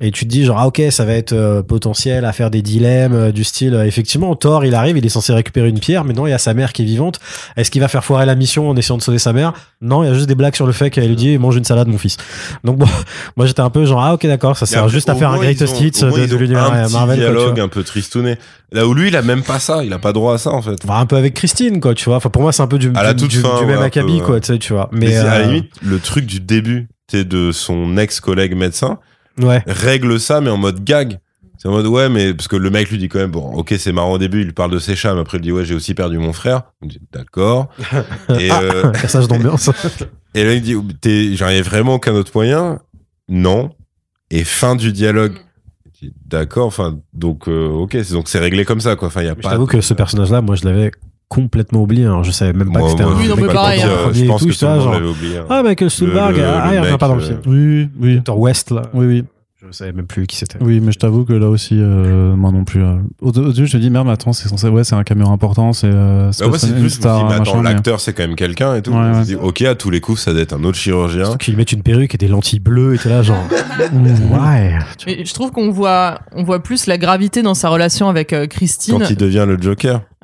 et 0.00 0.10
tu 0.10 0.24
te 0.24 0.30
dis, 0.30 0.44
genre, 0.44 0.58
ah 0.58 0.66
ok, 0.66 0.80
ça 0.90 1.04
va 1.04 1.12
être 1.12 1.32
euh, 1.32 1.62
potentiel 1.62 2.24
à 2.24 2.32
faire 2.32 2.50
des 2.50 2.62
dilemmes 2.62 3.12
euh, 3.12 3.32
du 3.32 3.44
style, 3.44 3.74
euh, 3.74 3.84
effectivement, 3.86 4.34
Thor, 4.34 4.64
il 4.64 4.74
arrive, 4.74 4.96
il 4.96 5.04
est 5.04 5.10
censé 5.10 5.32
récupérer 5.32 5.68
une 5.68 5.78
pierre, 5.78 6.04
mais 6.04 6.14
non, 6.14 6.26
il 6.26 6.30
y 6.30 6.32
a 6.32 6.38
sa 6.38 6.54
mère 6.54 6.72
qui 6.72 6.82
est 6.82 6.86
vivante. 6.86 7.20
Est-ce 7.56 7.70
qu'il 7.70 7.80
va 7.80 7.88
faire 7.88 8.04
foirer 8.04 8.24
la 8.24 8.34
mission 8.34 8.68
en 8.70 8.76
essayant 8.76 8.96
de 8.96 9.02
sauver 9.02 9.18
sa 9.18 9.32
mère? 9.32 9.52
Non, 9.82 10.02
il 10.02 10.06
y 10.06 10.10
a 10.10 10.14
juste 10.14 10.26
des 10.26 10.34
blagues 10.34 10.54
sur 10.54 10.66
le 10.66 10.72
fait 10.72 10.90
qu'elle 10.90 11.06
lui 11.08 11.16
dit, 11.16 11.36
mange 11.38 11.56
une 11.56 11.64
salade, 11.64 11.88
mon 11.88 11.98
fils. 11.98 12.16
Donc 12.64 12.78
bon, 12.78 12.86
moi 13.36 13.46
j'étais 13.46 13.60
un 13.60 13.70
peu 13.70 13.84
genre, 13.84 14.02
ah 14.02 14.14
ok, 14.14 14.26
d'accord, 14.26 14.56
ça 14.56 14.66
sert 14.66 14.88
juste 14.88 15.08
à 15.08 15.14
faire 15.14 15.30
un 15.30 15.38
greatest 15.38 15.80
hits 15.80 15.90
de, 15.90 16.26
de 16.26 16.36
l'univers 16.36 16.88
Marvel. 16.90 17.18
dialogue 17.18 17.60
un 17.60 17.68
peu 17.68 17.82
tristouné. 17.82 18.36
Là 18.72 18.86
où 18.86 18.94
lui, 18.94 19.08
il 19.08 19.16
a 19.16 19.22
même 19.22 19.42
pas 19.42 19.58
ça. 19.58 19.82
Il 19.84 19.92
a 19.92 19.98
pas 19.98 20.12
droit 20.12 20.34
à 20.34 20.38
ça, 20.38 20.50
en 20.50 20.62
fait. 20.62 20.76
Enfin, 20.84 21.00
un 21.00 21.06
peu 21.06 21.16
avec 21.16 21.34
Christine, 21.34 21.80
quoi, 21.80 21.92
tu 21.94 22.04
vois. 22.04 22.16
Enfin, 22.16 22.30
pour 22.30 22.42
moi, 22.42 22.52
c'est 22.52 22.62
un 22.62 22.68
peu 22.68 22.78
du, 22.78 22.88
du, 22.88 23.26
du- 23.26 23.40
fin, 23.40 23.58
du 23.58 23.66
même 23.66 23.82
acabit, 23.82 24.20
peu, 24.20 24.26
quoi, 24.26 24.40
tu 24.40 24.52
sais, 24.52 24.58
tu 24.58 24.72
vois. 24.72 24.88
Mais, 24.92 25.06
Mais, 25.08 25.16
à 25.16 25.24
la 25.24 25.34
euh, 25.34 25.46
limite, 25.46 25.72
le 25.82 25.98
truc 25.98 26.24
du 26.24 26.38
début, 26.38 26.88
de 27.12 27.50
son 27.52 27.96
ex-collègue 27.96 28.56
médecin, 28.56 28.98
ouais. 29.44 29.62
règle 29.66 30.18
ça, 30.20 30.40
mais 30.40 30.50
en 30.50 30.56
mode 30.56 30.82
gag. 30.84 31.18
C'est 31.58 31.68
en 31.68 31.72
mode, 31.72 31.86
ouais, 31.86 32.08
mais 32.08 32.32
parce 32.32 32.48
que 32.48 32.56
le 32.56 32.70
mec 32.70 32.90
lui 32.90 32.96
dit 32.96 33.08
quand 33.10 33.18
même, 33.18 33.30
bon, 33.30 33.52
ok, 33.52 33.74
c'est 33.78 33.92
marrant 33.92 34.12
au 34.12 34.18
début, 34.18 34.40
il 34.40 34.46
lui 34.46 34.52
parle 34.54 34.70
de 34.70 34.78
ses 34.78 34.96
chats, 34.96 35.12
mais 35.12 35.20
après 35.20 35.36
il 35.36 35.42
dit, 35.42 35.52
ouais, 35.52 35.66
j'ai 35.66 35.74
aussi 35.74 35.92
perdu 35.92 36.16
mon 36.16 36.32
frère. 36.32 36.62
Dit, 36.80 37.02
D'accord. 37.12 37.68
et, 38.38 38.50
euh, 38.50 38.90
Passage 38.92 39.28
d'ambiance. 39.28 39.68
et 40.34 40.44
là, 40.44 40.54
il 40.54 40.62
dit, 40.62 40.74
t'es, 41.02 41.36
j'en 41.36 41.48
ai 41.48 41.60
vraiment 41.60 41.96
aucun 41.96 42.14
autre 42.14 42.32
moyen? 42.34 42.80
Non. 43.28 43.74
Et 44.30 44.44
fin 44.44 44.74
du 44.74 44.90
dialogue. 44.90 45.34
D'accord, 46.24 46.66
enfin, 46.66 46.98
donc, 47.12 47.46
euh, 47.46 47.68
ok, 47.68 47.90
c'est, 47.92 48.14
donc 48.14 48.28
c'est 48.28 48.38
réglé 48.38 48.64
comme 48.64 48.80
ça, 48.80 48.96
quoi. 48.96 49.08
Enfin, 49.08 49.20
il 49.20 49.26
y 49.26 49.28
a 49.28 49.34
pas. 49.34 49.50
t'avoue 49.50 49.66
que 49.66 49.82
ce 49.82 49.92
personnage-là, 49.92 50.40
moi, 50.40 50.56
je 50.56 50.64
l'avais 50.64 50.92
complètement 51.30 51.82
oublié. 51.84 52.04
hein. 52.04 52.22
Je 52.22 52.30
savais 52.32 52.52
même 52.52 52.70
pas 52.72 52.80
Moi, 52.80 52.88
que 52.88 52.90
c'était 52.90 53.04
un 53.04 53.14
Oui, 53.16 53.26
non, 53.28 53.36
mais 53.36 53.46
pareil, 53.46 53.80
hein. 53.80 53.88
Je 54.12 54.24
pense 54.26 54.42
et 54.42 54.46
que 54.46 54.50
tout, 54.52 54.58
tout 54.58 54.66
le 54.66 54.70
ça, 54.70 54.76
monde 54.76 54.92
l'avait 54.92 55.06
oublié. 55.08 55.38
hein. 55.38 55.46
Ah, 55.48 55.62
Michael 55.62 55.90
Stuhlbarg, 55.90 56.34
ah, 56.38 56.68
le 56.70 56.74
il 56.76 56.80
revient 56.80 56.98
pas 56.98 57.08
dans 57.08 57.14
le 57.14 57.22
euh, 57.22 57.26
film. 57.26 57.38
Oui, 57.46 57.88
oui. 57.98 58.20
West, 58.36 58.70
là. 58.72 58.82
Oui, 58.92 59.06
oui. 59.06 59.24
Je 59.70 59.76
savais 59.76 59.92
même 59.92 60.06
plus 60.06 60.26
qui 60.26 60.34
c'était. 60.36 60.58
Oui, 60.60 60.80
mais 60.80 60.90
je 60.90 60.98
t'avoue 60.98 61.24
que 61.24 61.32
là 61.32 61.48
aussi, 61.48 61.76
euh, 61.78 62.34
moi 62.34 62.50
non 62.50 62.64
plus. 62.64 62.82
euh, 62.82 62.96
au, 63.20 63.28
au 63.28 63.52
début, 63.52 63.68
je 63.68 63.76
me 63.76 63.82
dis, 63.82 63.88
merde, 63.88 64.04
mais 64.06 64.12
attends, 64.14 64.32
c'est 64.32 64.48
censé, 64.48 64.66
ouais, 64.68 64.82
c'est 64.82 64.96
un 64.96 65.04
caméo 65.04 65.28
important, 65.28 65.72
c'est, 65.72 65.86
euh, 65.92 66.32
Bah, 66.40 66.48
moi, 66.48 66.58
c'est 66.58 66.70
une 66.70 66.88
star, 66.88 67.18
dis, 67.18 67.24
mais 67.26 67.34
attends, 67.34 67.44
machin, 67.44 67.56
mais- 67.62 67.72
l'acteur, 67.74 68.00
c'est 68.00 68.12
quand 68.12 68.24
même 68.24 68.34
quelqu'un 68.34 68.74
et 68.74 68.82
tout. 68.82 68.90
Ouais, 68.90 68.96
Je 68.98 69.08
me 69.10 69.14
ouais. 69.18 69.22
dis, 69.24 69.34
ok, 69.36 69.62
à 69.62 69.76
tous 69.76 69.90
les 69.90 70.00
coups, 70.00 70.20
ça 70.20 70.32
doit 70.32 70.42
être 70.42 70.54
un 70.54 70.64
autre 70.64 70.76
chirurgien. 70.76 71.22
Surtout 71.26 71.38
qu'ils 71.38 71.56
mettent 71.56 71.70
une 71.70 71.82
perruque 71.84 72.12
et 72.16 72.18
des 72.18 72.26
lentilles 72.26 72.58
bleues 72.58 72.94
et 72.94 72.98
t'es 72.98 73.10
là, 73.10 73.22
genre. 73.22 73.44
ouais. 73.94 74.76
Mais 75.06 75.24
je 75.24 75.34
trouve 75.34 75.52
qu'on 75.52 75.70
voit, 75.70 76.18
on 76.32 76.42
voit 76.42 76.60
plus 76.62 76.86
la 76.86 76.98
gravité 76.98 77.42
dans 77.42 77.54
sa 77.54 77.68
relation 77.68 78.08
avec 78.08 78.32
euh, 78.32 78.48
Christine. 78.48 78.98
Quand 78.98 79.08
il 79.08 79.16
devient 79.16 79.44
le 79.46 79.56
Joker. 79.60 80.00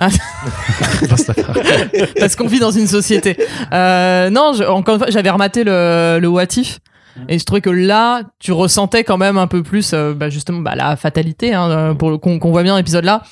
parce 2.19 2.35
qu'on 2.37 2.49
vit 2.49 2.59
dans 2.59 2.71
une 2.73 2.87
société. 2.89 3.37
Euh, 3.73 4.29
non, 4.31 4.53
je- 4.57 4.65
encore 4.65 4.95
une 4.97 5.01
fois, 5.01 5.11
j'avais 5.11 5.31
rematé 5.31 5.63
le, 5.65 6.19
le 6.21 6.29
What 6.29 6.47
If. 6.57 6.81
Et 7.29 7.39
je 7.39 7.45
trouvais 7.45 7.61
que 7.61 7.71
là, 7.71 8.23
tu 8.39 8.53
ressentais 8.53 9.05
quand 9.05 9.19
même 9.19 9.39
un 9.39 9.47
peu 9.47 9.62
plus, 9.62 9.93
euh, 9.93 10.14
bah, 10.14 10.29
justement, 10.29 10.61
bah, 10.61 10.75
la 10.75 10.97
fatalité, 10.97 11.55
hein, 11.55 11.71
euh, 11.71 11.95
pour 11.95 12.11
le 12.11 12.19
qu'on 12.19 12.39
qu'on 12.39 12.51
voit 12.51 12.62
bien 12.62 12.73
dans 12.73 12.79
l'épisode 12.79 13.05
là. 13.05 13.23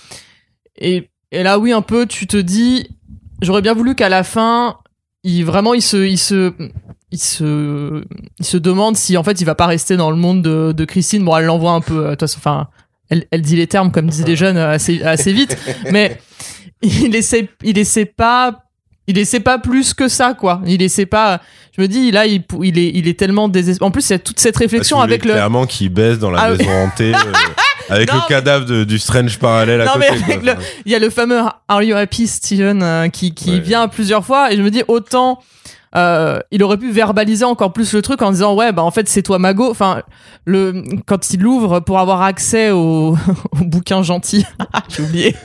Et, 0.76 1.10
et 1.30 1.42
là, 1.42 1.58
oui, 1.58 1.72
un 1.72 1.82
peu, 1.82 2.06
tu 2.06 2.26
te 2.26 2.36
dis, 2.36 2.88
j'aurais 3.42 3.62
bien 3.62 3.74
voulu 3.74 3.94
qu'à 3.94 4.08
la 4.08 4.24
fin, 4.24 4.78
il 5.22 5.44
vraiment, 5.44 5.74
il 5.74 5.82
se, 5.82 5.96
il 5.96 6.18
se, 6.18 6.52
il 7.10 7.18
se, 7.18 8.04
il 8.38 8.44
se 8.44 8.56
demande 8.56 8.96
si 8.96 9.16
en 9.16 9.22
fait, 9.22 9.40
il 9.40 9.44
va 9.44 9.54
pas 9.54 9.66
rester 9.66 9.96
dans 9.96 10.10
le 10.10 10.16
monde 10.16 10.42
de, 10.42 10.72
de 10.72 10.84
Christine. 10.84 11.24
Bon, 11.24 11.36
elle 11.36 11.46
l'envoie 11.46 11.72
un 11.72 11.80
peu, 11.80 11.98
euh, 11.98 12.04
de 12.04 12.10
toute 12.10 12.20
façon, 12.20 12.38
enfin, 12.38 12.68
elle, 13.08 13.26
elle 13.30 13.42
dit 13.42 13.56
les 13.56 13.66
termes 13.66 13.92
comme 13.92 14.08
disaient 14.08 14.24
les 14.24 14.36
jeunes 14.36 14.56
assez, 14.56 15.02
assez 15.02 15.32
vite, 15.32 15.56
mais 15.90 16.20
il 16.82 17.14
essaie, 17.14 17.48
il 17.62 17.78
essaie 17.78 18.06
pas, 18.06 18.64
il 19.06 19.18
essaie 19.18 19.40
pas 19.40 19.58
plus 19.58 19.94
que 19.94 20.08
ça, 20.08 20.34
quoi. 20.34 20.62
Il 20.66 20.82
essaie 20.82 21.06
pas. 21.06 21.40
Je 21.76 21.82
me 21.82 21.88
dis, 21.88 22.10
là, 22.12 22.24
il, 22.26 22.42
il 22.62 22.78
est, 22.78 22.92
il 22.94 23.08
est 23.08 23.18
tellement 23.18 23.48
désespéré. 23.48 23.86
En 23.86 23.90
plus, 23.90 24.08
il 24.08 24.12
y 24.12 24.16
a 24.16 24.18
toute 24.20 24.38
cette 24.38 24.56
réflexion 24.56 24.98
Parce 24.98 25.08
avec 25.08 25.24
le. 25.24 25.32
Clairement, 25.32 25.66
qui 25.66 25.88
baisse 25.88 26.18
dans 26.20 26.30
la 26.30 26.40
Ah 26.40 26.50
maison 26.50 26.70
hantée. 26.70 27.12
euh, 27.12 27.18
avec 27.88 28.12
Non, 28.12 28.20
le 28.22 28.28
cadavre 28.28 28.64
de- 28.64 28.84
du 28.84 28.98
Strange 29.00 29.38
parallèle 29.40 29.80
à 29.80 29.86
Non, 29.86 29.92
côté. 29.94 30.06
mais 30.10 30.22
avec 30.34 30.42
quoi. 30.42 30.54
le- 30.54 30.58
Il 30.86 30.92
y 30.92 30.94
a 30.94 30.98
le 31.00 31.10
fameux 31.10 31.40
Are 31.68 31.82
You 31.82 31.96
Happy, 31.96 32.28
Steven, 32.28 32.80
euh, 32.82 33.08
qui, 33.08 33.34
qui 33.34 33.50
Ouais. 33.50 33.58
vient 33.60 33.88
plusieurs 33.88 34.24
fois. 34.24 34.52
Et 34.52 34.56
je 34.56 34.62
me 34.62 34.70
dis, 34.70 34.82
autant. 34.88 35.40
Euh, 35.96 36.40
il 36.50 36.62
aurait 36.62 36.76
pu 36.76 36.90
verbaliser 36.90 37.44
encore 37.44 37.72
plus 37.72 37.92
le 37.94 38.02
truc 38.02 38.20
en 38.22 38.30
disant 38.32 38.54
ouais 38.54 38.72
bah 38.72 38.82
en 38.82 38.90
fait 38.90 39.08
c'est 39.08 39.22
toi 39.22 39.38
Mago 39.38 39.70
enfin 39.70 40.02
le 40.44 40.82
quand 41.06 41.32
il 41.32 41.46
ouvre 41.46 41.80
pour 41.80 41.98
avoir 42.00 42.22
accès 42.22 42.70
au, 42.70 43.16
au 43.52 43.64
bouquin 43.64 44.02
gentil 44.02 44.44
j'ai 44.88 45.02
oublié 45.02 45.36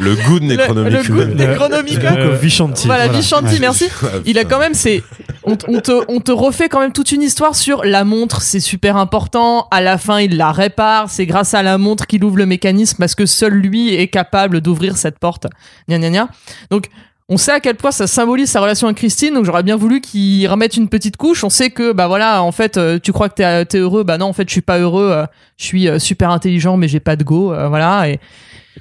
Le 0.00 0.14
good 0.28 0.42
le, 0.48 0.56
Necronomicon. 0.56 1.14
le 1.14 1.24
goût 1.26 1.34
des 1.34 1.46
Necronomicon. 1.46 2.10
Donc, 2.10 2.40
Vichanti. 2.40 2.86
voilà, 2.86 3.08
Vichanti 3.08 3.54
Ouais. 3.54 3.60
merci 3.60 3.88
il 4.26 4.38
a 4.38 4.44
quand 4.44 4.58
même 4.58 4.74
c'est 4.74 5.02
on, 5.44 5.56
on 5.68 5.80
te 5.80 6.04
on 6.08 6.20
te 6.20 6.32
refait 6.32 6.68
quand 6.68 6.80
même 6.80 6.92
toute 6.92 7.12
une 7.12 7.22
histoire 7.22 7.54
sur 7.54 7.84
la 7.84 8.04
montre 8.04 8.42
c'est 8.42 8.60
super 8.60 8.96
important 8.96 9.68
à 9.70 9.80
la 9.80 9.98
fin 9.98 10.18
il 10.20 10.36
la 10.36 10.52
répare 10.52 11.10
c'est 11.10 11.26
grâce 11.26 11.54
à 11.54 11.62
la 11.62 11.78
montre 11.78 12.06
qu'il 12.06 12.24
ouvre 12.24 12.36
le 12.38 12.46
mécanisme 12.46 12.96
parce 12.98 13.14
que 13.14 13.26
seul 13.26 13.52
lui 13.52 13.94
est 13.94 14.08
capable 14.08 14.60
d'ouvrir 14.60 14.96
cette 14.96 15.18
porte 15.18 15.46
gna 15.88 15.98
gna 15.98 16.10
gna 16.10 16.28
donc 16.70 16.86
on 17.28 17.36
sait 17.36 17.52
à 17.52 17.60
quel 17.60 17.76
point 17.76 17.92
ça 17.92 18.06
symbolise 18.06 18.50
sa 18.50 18.60
relation 18.60 18.88
avec 18.88 18.98
Christine, 18.98 19.34
donc 19.34 19.44
j'aurais 19.44 19.62
bien 19.62 19.76
voulu 19.76 20.00
qu'il 20.00 20.46
remette 20.48 20.76
une 20.76 20.88
petite 20.88 21.16
couche. 21.16 21.44
On 21.44 21.50
sait 21.50 21.70
que, 21.70 21.92
bah 21.92 22.06
voilà, 22.06 22.42
en 22.42 22.52
fait, 22.52 22.76
euh, 22.76 22.98
tu 23.02 23.12
crois 23.12 23.28
que 23.28 23.34
t'es 23.34 23.42
es 23.42 23.80
heureux, 23.80 24.02
bah 24.04 24.18
non, 24.18 24.26
en 24.26 24.32
fait, 24.32 24.48
je 24.48 24.52
suis 24.52 24.60
pas 24.60 24.78
heureux. 24.78 25.10
euh, 25.10 25.26
je 25.56 25.64
suis 25.64 25.88
euh, 25.88 25.98
super 25.98 26.30
intelligent, 26.30 26.76
mais 26.76 26.88
j'ai 26.88 27.00
pas 27.00 27.16
de 27.16 27.24
go, 27.24 27.54
voilà. 27.68 28.06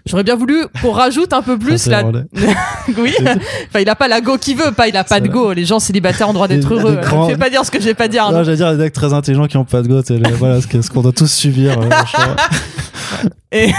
J'aurais 0.06 0.24
bien 0.24 0.36
voulu 0.36 0.66
qu'on 0.82 0.92
rajoute 0.92 1.34
un 1.34 1.42
peu 1.42 1.58
plus 1.60 1.88
la, 1.88 2.04
oui. 2.98 3.14
Enfin, 3.20 3.80
il 3.80 3.90
a 3.90 3.96
pas 3.96 4.08
la 4.08 4.22
go 4.22 4.38
qu'il 4.38 4.58
veut, 4.58 4.72
pas 4.72 4.88
il 4.88 4.98
a 4.98 5.04
pas 5.04 5.20
de 5.20 5.28
go. 5.28 5.54
Les 5.54 5.66
gens 5.66 5.80
célibataires 5.80 6.30
ont 6.30 6.34
droit 6.34 6.48
d'être 6.48 6.74
heureux. 6.74 6.96
des 6.96 7.02
grands- 7.02 7.28
Ne 7.28 7.34
fais 7.34 7.38
pas 7.40 7.50
dire 7.50 7.66
ce 7.66 7.72
que 7.72 7.80
j'ai 7.80 7.94
pas. 7.94 8.08
Arnaud. 8.18 8.38
Non, 8.40 8.44
j'allais 8.44 8.58
dire 8.58 8.72
les 8.72 8.78
mecs 8.78 8.94
très 8.94 9.14
intelligents 9.14 9.48
qui 9.48 9.58
ont 9.58 9.66
pas 9.66 9.82
de 9.82 10.04
c'est 10.06 10.18
les- 10.18 10.32
voilà 10.32 10.60
ce 10.62 10.90
qu'on 10.90 11.02
doit 11.02 11.12
tous 11.12 11.32
subir. 11.32 11.80
euh. 11.80 11.90
Et 13.52 13.72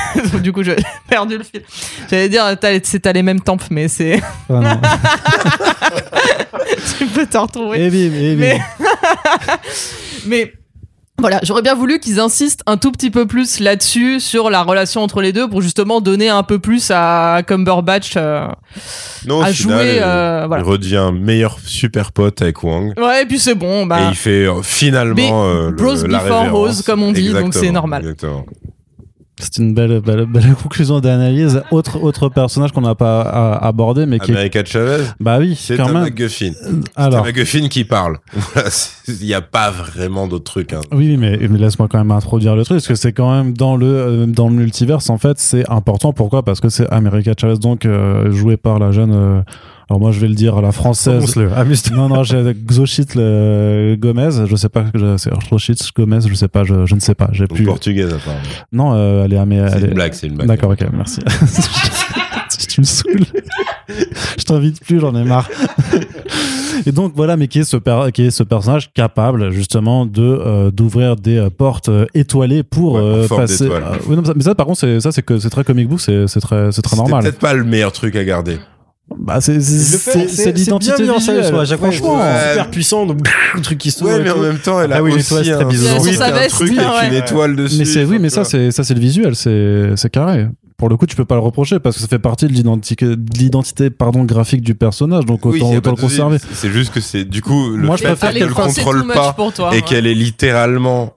du 0.42 0.52
coup, 0.52 0.62
j'ai 0.62 0.76
perdu 1.08 1.38
le 1.38 1.44
fil. 1.44 1.62
J'allais 2.10 2.28
dire, 2.28 2.44
t'as 2.60 2.78
c'est- 2.82 3.00
t'as 3.00 3.12
les 3.12 3.22
mêmes 3.22 3.40
tempes, 3.40 3.64
mais 3.70 3.88
c'est. 3.88 4.20
Ah, 4.52 4.78
tu 6.98 7.06
peux 7.06 7.26
te 7.26 7.38
retrouver. 7.38 7.84
Et 7.86 7.90
bim, 7.90 8.14
et 8.14 8.34
bim. 8.34 8.40
Mais- 8.40 8.60
Mais 10.26 10.52
voilà, 11.22 11.40
j'aurais 11.42 11.62
bien 11.62 11.74
voulu 11.74 11.98
qu'ils 11.98 12.20
insistent 12.20 12.60
un 12.66 12.76
tout 12.76 12.92
petit 12.92 13.10
peu 13.10 13.26
plus 13.26 13.58
là-dessus, 13.60 14.20
sur 14.20 14.50
la 14.50 14.62
relation 14.62 15.00
entre 15.02 15.22
les 15.22 15.32
deux, 15.32 15.48
pour 15.48 15.62
justement 15.62 16.00
donner 16.02 16.28
un 16.28 16.42
peu 16.42 16.58
plus 16.58 16.90
à 16.94 17.42
Cumberbatch 17.46 18.12
euh, 18.16 18.46
Non, 19.26 19.40
à 19.40 19.46
final, 19.52 19.78
jouer. 19.86 19.98
euh, 20.00 20.04
euh, 20.04 20.44
voilà. 20.46 20.62
Il 20.62 20.68
redevient 20.68 21.10
meilleur 21.18 21.56
super 21.64 22.12
pote 22.12 22.42
avec 22.42 22.62
Wang. 22.62 22.92
Ouais, 22.98 23.22
et 23.22 23.26
puis 23.26 23.38
c'est 23.38 23.54
bon. 23.54 23.86
Bah, 23.86 24.00
Et 24.02 24.08
il 24.10 24.14
fait 24.14 24.46
euh, 24.46 24.60
finalement 24.62 25.14
le- 25.70 25.70
bros 25.70 25.94
la 25.94 26.18
before 26.18 26.40
révérence. 26.42 26.80
hoes, 26.80 26.82
comme 26.84 27.02
on 27.02 27.12
dit, 27.12 27.32
donc 27.32 27.54
c'est 27.54 27.70
normal. 27.70 28.02
Exactement. 28.02 28.44
C'est 29.42 29.58
une 29.58 29.74
belle, 29.74 30.00
belle, 30.00 30.26
belle 30.26 30.54
conclusion 30.62 31.00
d'analyse. 31.00 31.62
Autre, 31.70 32.00
autre 32.02 32.28
personnage 32.28 32.72
qu'on 32.72 32.80
n'a 32.82 32.94
pas 32.94 33.22
abordé, 33.60 34.06
mais 34.06 34.18
qui 34.18 34.30
est. 34.30 34.34
America 34.34 34.64
Chavez, 34.64 35.02
Bah 35.20 35.38
oui, 35.40 35.56
c'est 35.58 35.78
un 35.80 35.84
même. 35.86 36.02
MacGuffin. 36.04 36.52
C'est 36.54 36.70
Alors. 36.96 37.20
un 37.20 37.24
MacGuffin 37.24 37.68
qui 37.68 37.84
parle. 37.84 38.18
Il 39.08 39.26
n'y 39.26 39.34
a 39.34 39.40
pas 39.40 39.70
vraiment 39.70 40.28
d'autres 40.28 40.44
trucs. 40.44 40.72
hein. 40.72 40.80
Oui, 40.92 41.16
mais, 41.16 41.38
mais 41.50 41.58
laisse-moi 41.58 41.88
quand 41.90 41.98
même 41.98 42.12
introduire 42.12 42.54
le 42.56 42.64
truc, 42.64 42.76
parce 42.76 42.88
que 42.88 42.94
c'est 42.94 43.12
quand 43.12 43.30
même 43.36 43.52
dans 43.52 43.76
le, 43.76 43.86
euh, 43.86 44.26
dans 44.26 44.48
le 44.48 44.54
multiverse, 44.54 45.10
en 45.10 45.18
fait, 45.18 45.38
c'est 45.38 45.68
important. 45.68 46.12
Pourquoi? 46.12 46.44
Parce 46.44 46.60
que 46.60 46.68
c'est 46.68 46.88
America 46.90 47.32
Chavez, 47.38 47.58
donc 47.58 47.84
euh, 47.84 48.30
joué 48.30 48.56
par 48.56 48.78
la 48.78 48.92
jeune. 48.92 49.12
euh, 49.12 49.40
alors 49.90 50.00
moi, 50.00 50.10
je 50.12 50.20
vais 50.20 50.28
le 50.28 50.34
dire 50.34 50.56
à 50.56 50.62
la 50.62 50.72
française. 50.72 51.36
Amuse-toi. 51.56 51.96
Non, 51.96 52.08
non, 52.08 52.22
j'ai 52.24 52.54
Xochitl 52.54 53.18
euh, 53.18 53.96
Gomez. 53.96 54.30
Je 54.46 54.56
sais 54.56 54.68
pas, 54.68 54.84
je- 54.94 55.16
c'est 55.16 55.30
Xochitl 55.50 55.84
Gomez, 55.94 56.20
je 56.26 56.34
sais 56.34 56.48
pas, 56.48 56.64
je, 56.64 56.86
je 56.86 56.94
ne 56.94 57.00
sais 57.00 57.14
pas. 57.14 57.28
J'ai 57.32 57.46
plus. 57.46 57.64
portugaise, 57.64 58.12
apparemment. 58.14 58.40
Non, 58.72 58.92
euh, 58.94 59.24
elle 59.24 59.32
est 59.32 59.36
C'est 59.36 59.76
elle 59.78 59.84
une 59.84 59.90
est- 59.90 59.94
blague, 59.94 60.14
c'est 60.14 60.26
une 60.28 60.34
blague. 60.34 60.48
D'accord, 60.48 60.70
ok, 60.70 60.84
merci. 60.92 61.20
tu 62.68 62.80
me 62.80 62.86
saoules. 62.86 63.26
je 64.38 64.44
t'invite 64.44 64.80
plus, 64.84 65.00
j'en 65.00 65.14
ai 65.14 65.24
marre. 65.24 65.48
Et 66.86 66.90
donc 66.92 67.12
voilà, 67.14 67.36
mais 67.36 67.48
qui 67.48 67.58
est 67.60 67.64
ce, 67.64 67.76
per- 67.76 68.08
qui 68.12 68.22
est 68.22 68.30
ce 68.30 68.42
personnage 68.42 68.92
capable 68.94 69.50
justement 69.50 70.06
de 70.06 70.22
euh, 70.22 70.70
d'ouvrir 70.70 71.16
des 71.16 71.36
euh, 71.36 71.50
portes 71.50 71.88
euh, 71.90 72.06
étoilées 72.14 72.62
pour 72.62 72.94
Ouais, 72.94 73.00
euh, 73.02 73.28
passer. 73.28 73.64
d'étoile. 73.64 73.82
euh, 73.92 73.96
oui, 74.08 74.16
non, 74.16 74.22
mais 74.22 74.28
ça- 74.28 74.32
mais 74.36 74.42
ça, 74.42 74.54
par 74.54 74.66
contre, 74.66 74.80
c'est 74.80 74.98
ça, 75.00 75.12
c'est 75.12 75.22
que 75.22 75.38
c'est 75.38 75.50
très 75.50 75.64
comic 75.64 75.86
book, 75.88 76.00
c'est 76.00 76.26
c'est 76.26 76.40
très, 76.40 76.72
c'est 76.72 76.82
très 76.82 76.96
normal. 76.96 77.22
peut-être 77.22 77.38
pas 77.38 77.52
le 77.54 77.62
meilleur 77.64 77.92
truc 77.92 78.16
à 78.16 78.24
garder. 78.24 78.56
Bah, 79.18 79.40
c'est 79.40 79.60
c'est- 79.60 79.98
c'est- 79.98 80.28
c'est 80.28 80.52
l'identité 80.52 81.02
visuelle. 81.02 81.54
à 81.54 81.64
chaque 81.64 81.78
fois, 81.78 81.90
Franchement, 81.90 82.18
c'est 82.20 82.44
Ouais. 82.44 82.50
super 82.50 82.70
puissant, 82.70 83.06
donc 83.06 83.18
le 83.54 83.60
truc 83.60 83.78
qui 83.78 83.90
se 83.90 84.02
Ouais, 84.04 84.20
mais 84.22 84.30
en 84.30 84.38
même 84.38 84.58
temps, 84.58 84.80
elle 84.80 84.92
a 84.92 84.96
Ah 84.96 85.02
oui, 85.02 85.12
aussi 85.12 85.24
très 85.24 85.50
un, 85.52 85.64
bizarre. 85.64 86.00
oui, 86.02 86.16
un 86.20 86.48
truc 86.48 86.78
avec 86.78 87.10
une 87.12 87.14
étoile 87.18 87.56
dessus. 87.56 87.76
Mais 87.78 87.84
c'est 87.84 88.04
oui, 88.04 88.18
mais 88.20 88.30
ça 88.30 88.44
c'est 88.44 88.70
ça 88.70 88.84
c'est 88.84 88.94
le 88.94 89.00
visuel, 89.00 89.34
c'est 89.36 89.90
c'est 89.96 90.10
carré. 90.10 90.46
Pour 90.78 90.88
le 90.88 90.96
coup, 90.96 91.06
tu 91.06 91.14
peux 91.14 91.24
pas 91.24 91.36
le 91.36 91.40
reprocher 91.42 91.78
parce 91.78 91.94
que 91.94 92.02
ça 92.02 92.08
fait 92.08 92.18
partie 92.18 92.46
de 92.46 92.52
l'identité 92.52 93.04
de 93.06 93.38
l'identité 93.38 93.88
pardon 93.90 94.24
graphique 94.24 94.62
du 94.62 94.74
personnage, 94.74 95.24
donc 95.26 95.44
Oui, 95.46 95.58
autant, 95.60 95.74
autant 95.76 95.90
le 95.90 95.96
conserver. 95.96 96.38
C'est 96.54 96.70
juste 96.70 96.92
que 96.92 97.00
c'est 97.00 97.24
du 97.24 97.40
coup 97.40 97.70
le 97.70 97.86
Moi, 97.86 97.96
je 97.96 98.02
fait 98.06 98.32
qu'elle 98.32 98.50
contrôle 98.50 99.06
pas 99.06 99.32
pour 99.32 99.52
toi. 99.52 99.70
et 99.76 99.82
qu'elle 99.82 100.06
est 100.08 100.14
littéralement 100.14 101.12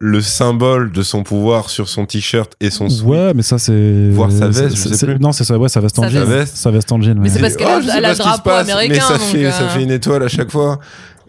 le 0.00 0.20
symbole 0.20 0.92
de 0.92 1.02
son 1.02 1.24
pouvoir 1.24 1.70
sur 1.70 1.88
son 1.88 2.06
t-shirt 2.06 2.52
et 2.60 2.70
son 2.70 2.88
sweat. 2.88 3.08
Ouais, 3.08 3.34
mais 3.34 3.42
ça 3.42 3.58
c'est 3.58 4.10
Voir 4.10 4.30
sa 4.30 4.46
veste, 4.48 4.76
c'est- 4.76 4.90
je 4.90 4.94
sais 4.94 5.06
plus. 5.06 5.18
Non, 5.18 5.32
c'est 5.32 5.42
ça, 5.44 5.58
ouais, 5.58 5.68
sa 5.68 5.80
veste 5.80 5.98
en 5.98 6.02
Sa 6.02 6.08
jean. 6.08 6.24
veste. 6.24 6.56
Sa 6.56 6.70
veste 6.70 6.92
en 6.92 7.00
jean. 7.00 7.18
Mais 7.20 7.28
c'est 7.28 7.40
parce 7.40 7.56
qu'elle 7.56 7.66
a- 7.68 8.08
le 8.08 8.14
se 8.14 8.18
drapeau 8.18 8.50
américain, 8.50 8.94
Mais 8.94 9.00
ça 9.00 9.14
donc, 9.18 9.22
fait, 9.22 9.50
ça 9.50 9.62
euh, 9.64 9.68
fait 9.70 9.82
une 9.82 9.90
étoile 9.90 10.22
à 10.22 10.28
chaque 10.28 10.50
fois. 10.52 10.78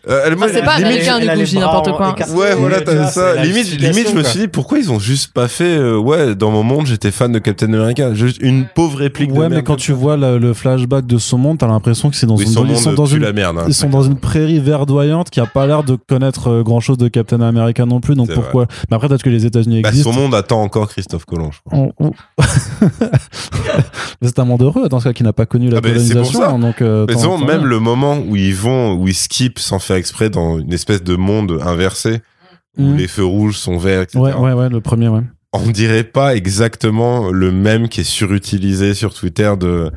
Euh, 0.07 0.21
elle- 0.25 0.35
moi, 0.37 0.47
c'est 0.51 0.61
pas 0.63 0.77
limite, 0.77 1.07
américain, 1.07 1.19
du 1.19 1.27
coup, 1.27 1.45
je 1.45 1.49
dis 1.51 1.57
n'importe 1.59 1.91
quoi. 1.91 2.15
Ouais, 2.35 2.55
voilà, 2.55 2.81
t'as 2.81 3.07
ça. 3.07 3.35
Limite, 3.43 3.79
limite, 3.79 4.09
je 4.11 4.15
me 4.15 4.23
suis 4.23 4.39
dit, 4.41 4.47
pourquoi 4.47 4.77
ils 4.79 4.91
ont 4.91 4.99
juste 4.99 5.33
pas 5.33 5.47
fait, 5.47 5.77
euh, 5.77 5.97
ouais, 5.97 6.35
dans 6.35 6.51
mon 6.51 6.63
monde, 6.63 6.85
j'étais 6.85 7.11
fan 7.11 7.31
de 7.31 7.39
Captain 7.39 7.73
America. 7.73 8.13
Juste 8.13 8.37
une 8.41 8.65
pauvre 8.65 8.97
réplique 8.99 9.29
de 9.33 9.37
Ouais, 9.37 9.49
mais 9.49 9.55
merde 9.55 9.65
quand 9.67 9.75
tu 9.75 9.91
vois 9.91 10.15
le, 10.17 10.37
le 10.37 10.53
flashback 10.53 11.05
de 11.05 11.17
son 11.17 11.37
monde, 11.37 11.57
t'as 11.57 11.67
l'impression 11.67 12.09
que 12.09 12.15
c'est 12.15 12.25
dans 12.27 12.35
Oui, 12.37 12.45
une 12.45 12.49
son 12.51 12.65
ils 12.65 12.77
sont 12.77 12.89
monde 12.89 12.95
dans 12.95 13.05
pue 13.07 13.15
une 13.17 13.23
la 13.23 13.33
merde. 13.33 13.57
hein. 13.59 13.65
ils 13.67 13.73
sont 13.73 13.89
dans 13.89 14.03
une 14.03 14.15
prairie 14.17 14.59
verdoyante 14.59 15.29
qui 15.29 15.39
a 15.39 15.45
pas 15.45 15.67
l'air 15.67 15.83
de 15.83 15.95
connaître 15.95 16.61
grand 16.63 16.79
chose 16.79 16.97
de 16.97 17.07
Captain 17.07 17.41
America 17.41 17.85
non 17.85 17.99
plus. 17.99 18.15
Donc 18.15 18.27
C'est 18.29 18.35
pourquoi? 18.35 18.67
Mais 18.89 18.95
après 18.95 19.07
peut-être 19.09 19.23
que 19.23 19.29
les 19.29 19.45
États-Unis 19.45 19.81
Bah, 19.81 19.89
existent. 19.89 20.11
son 20.13 20.19
monde 20.19 20.33
attend 20.35 20.61
encore 20.61 20.87
Christophe 20.89 21.25
Colomb, 21.25 21.51
je 21.51 21.59
crois. 21.65 21.77
On- 21.77 21.93
on- 21.99 22.11
Mais 24.21 24.27
c'est 24.27 24.39
un 24.39 24.45
monde 24.45 24.61
heureux 24.61 24.89
dans 24.89 24.99
ce 24.99 25.05
cas 25.05 25.13
qui 25.13 25.23
n'a 25.23 25.33
pas 25.33 25.45
connu 25.45 25.69
la 25.69 25.77
Ah, 25.77 25.81
mais 25.83 25.97
c'est 25.99 26.13
pour 26.15 26.23
colonisation. 26.29 26.39
ça. 26.41 26.57
Donc, 26.57 26.81
euh, 26.81 27.05
Mais 27.07 27.13
tant- 27.13 27.19
souvent, 27.21 27.39
tant 27.39 27.45
même 27.45 27.61
mieux. 27.61 27.67
le 27.67 27.79
moment 27.79 28.17
où 28.27 28.35
ils 28.35 28.53
vont, 28.55 28.93
où 28.93 29.07
ils 29.07 29.13
skippent 29.13 29.59
sans 29.59 29.79
faire 29.79 29.95
exprès 29.99 30.29
dans 30.31 30.57
une 30.59 30.73
espèce 30.73 31.03
de 31.03 31.15
monde 31.15 31.59
inversé, 31.63 32.21
où 32.77 32.83
Mhm. 32.83 32.97
les 32.97 33.07
feux 33.07 33.25
rouges 33.25 33.57
sont 33.57 33.77
verts, 33.77 34.01
etc. 34.01 34.17
Ouais, 34.19 34.33
ouais, 34.33 34.53
ouais, 34.53 34.69
le 34.69 34.81
premier, 34.81 35.07
ouais. 35.09 35.21
On 35.53 35.67
dirait 35.69 36.03
pas 36.03 36.35
exactement 36.35 37.29
le 37.31 37.51
même 37.51 37.87
qui 37.89 38.01
est 38.01 38.03
surutilisé 38.03 38.93
sur 38.93 39.13
Twitter 39.13 39.51
de 39.59 39.91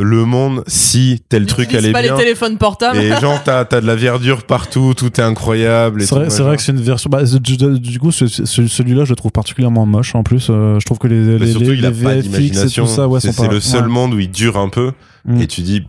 le 0.00 0.24
monde 0.24 0.62
si 0.68 1.20
tel 1.28 1.44
truc 1.46 1.74
allait 1.74 1.90
pas 1.90 2.02
bien. 2.02 2.14
les 2.14 2.22
téléphones 2.22 2.56
portables. 2.56 2.96
Et 2.98 3.08
genre, 3.20 3.42
t'as 3.42 3.66
as 3.68 3.80
de 3.80 3.84
la 3.86 3.96
verdure 3.96 4.44
partout, 4.44 4.94
tout 4.96 5.20
est 5.20 5.24
incroyable. 5.24 6.02
C'est 6.02 6.14
vrai, 6.14 6.24
tout, 6.26 6.30
c'est 6.30 6.42
vrai 6.44 6.56
que 6.56 6.62
c'est 6.62 6.70
une 6.70 6.80
version. 6.80 7.10
Bah, 7.10 7.24
du, 7.24 7.56
du 7.56 7.98
coup, 7.98 8.12
ce- 8.12 8.28
ce- 8.28 8.68
celui-là, 8.68 9.04
je 9.04 9.10
le 9.10 9.16
trouve 9.16 9.32
particulièrement 9.32 9.86
moche. 9.86 10.14
En 10.14 10.22
plus, 10.22 10.46
euh, 10.50 10.78
je 10.78 10.86
trouve 10.86 10.98
que 10.98 11.08
les, 11.08 11.36
les, 11.40 11.50
surtout, 11.50 11.70
les, 11.72 11.78
il 11.78 11.84
a 11.86 11.90
les 11.90 12.02
pas 12.04 12.14
VFX 12.14 12.58
et 12.64 12.80
tout 12.80 12.86
ça, 12.86 13.08
ouais, 13.08 13.18
c'est 13.18 13.48
le 13.50 13.58
seul 13.58 13.82
ouais. 13.82 13.88
monde 13.88 14.14
où 14.14 14.20
il 14.20 14.30
dure 14.30 14.56
un 14.56 14.68
peu. 14.68 14.92
Mm. 15.24 15.40
Et 15.40 15.46
tu 15.48 15.62
dis, 15.62 15.82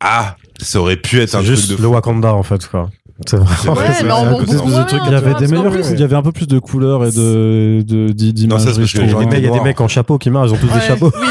ah, 0.00 0.36
ça 0.60 0.80
aurait 0.80 0.96
pu 0.96 1.20
être 1.20 1.34
un 1.34 1.38
truc 1.42 1.50
juste 1.56 1.70
de 1.70 1.76
le 1.76 1.82
fou. 1.84 1.94
Wakanda, 1.94 2.34
en 2.34 2.42
fait, 2.42 2.66
quoi. 2.68 2.90
C'est 3.26 3.36
vrai. 3.38 3.46
Ouais, 3.46 3.66
bon 4.08 4.42
il 4.42 5.12
y 5.12 5.14
avait 5.14 5.34
des 5.34 5.46
meilleurs, 5.48 5.74
il 5.90 6.00
y 6.00 6.14
un 6.14 6.22
peu 6.22 6.32
plus 6.32 6.46
de 6.46 6.58
couleurs 6.58 7.04
et 7.06 7.10
de 7.12 7.82
de 7.86 8.08
d'i- 8.12 8.46
Non, 8.46 8.58
ça, 8.58 8.72
c'est 8.72 8.72
d'imagerie. 8.72 8.76
parce 8.82 8.88
je 8.90 8.96
que 8.96 9.02
les 9.02 9.08
trouve. 9.08 9.22
gens, 9.22 9.28
Mais 9.30 9.38
il 9.38 9.44
y 9.44 9.48
a 9.48 9.52
des 9.52 9.60
mecs 9.60 9.80
en 9.80 9.88
chapeau 9.88 10.18
qui 10.18 10.28
marchent, 10.30 10.50
ils 10.50 10.54
ont 10.54 10.58
tous 10.58 10.66
Ouais. 10.66 10.80
des 10.80 10.86
chapeaux. 10.86 11.12
Oui, 11.18 11.26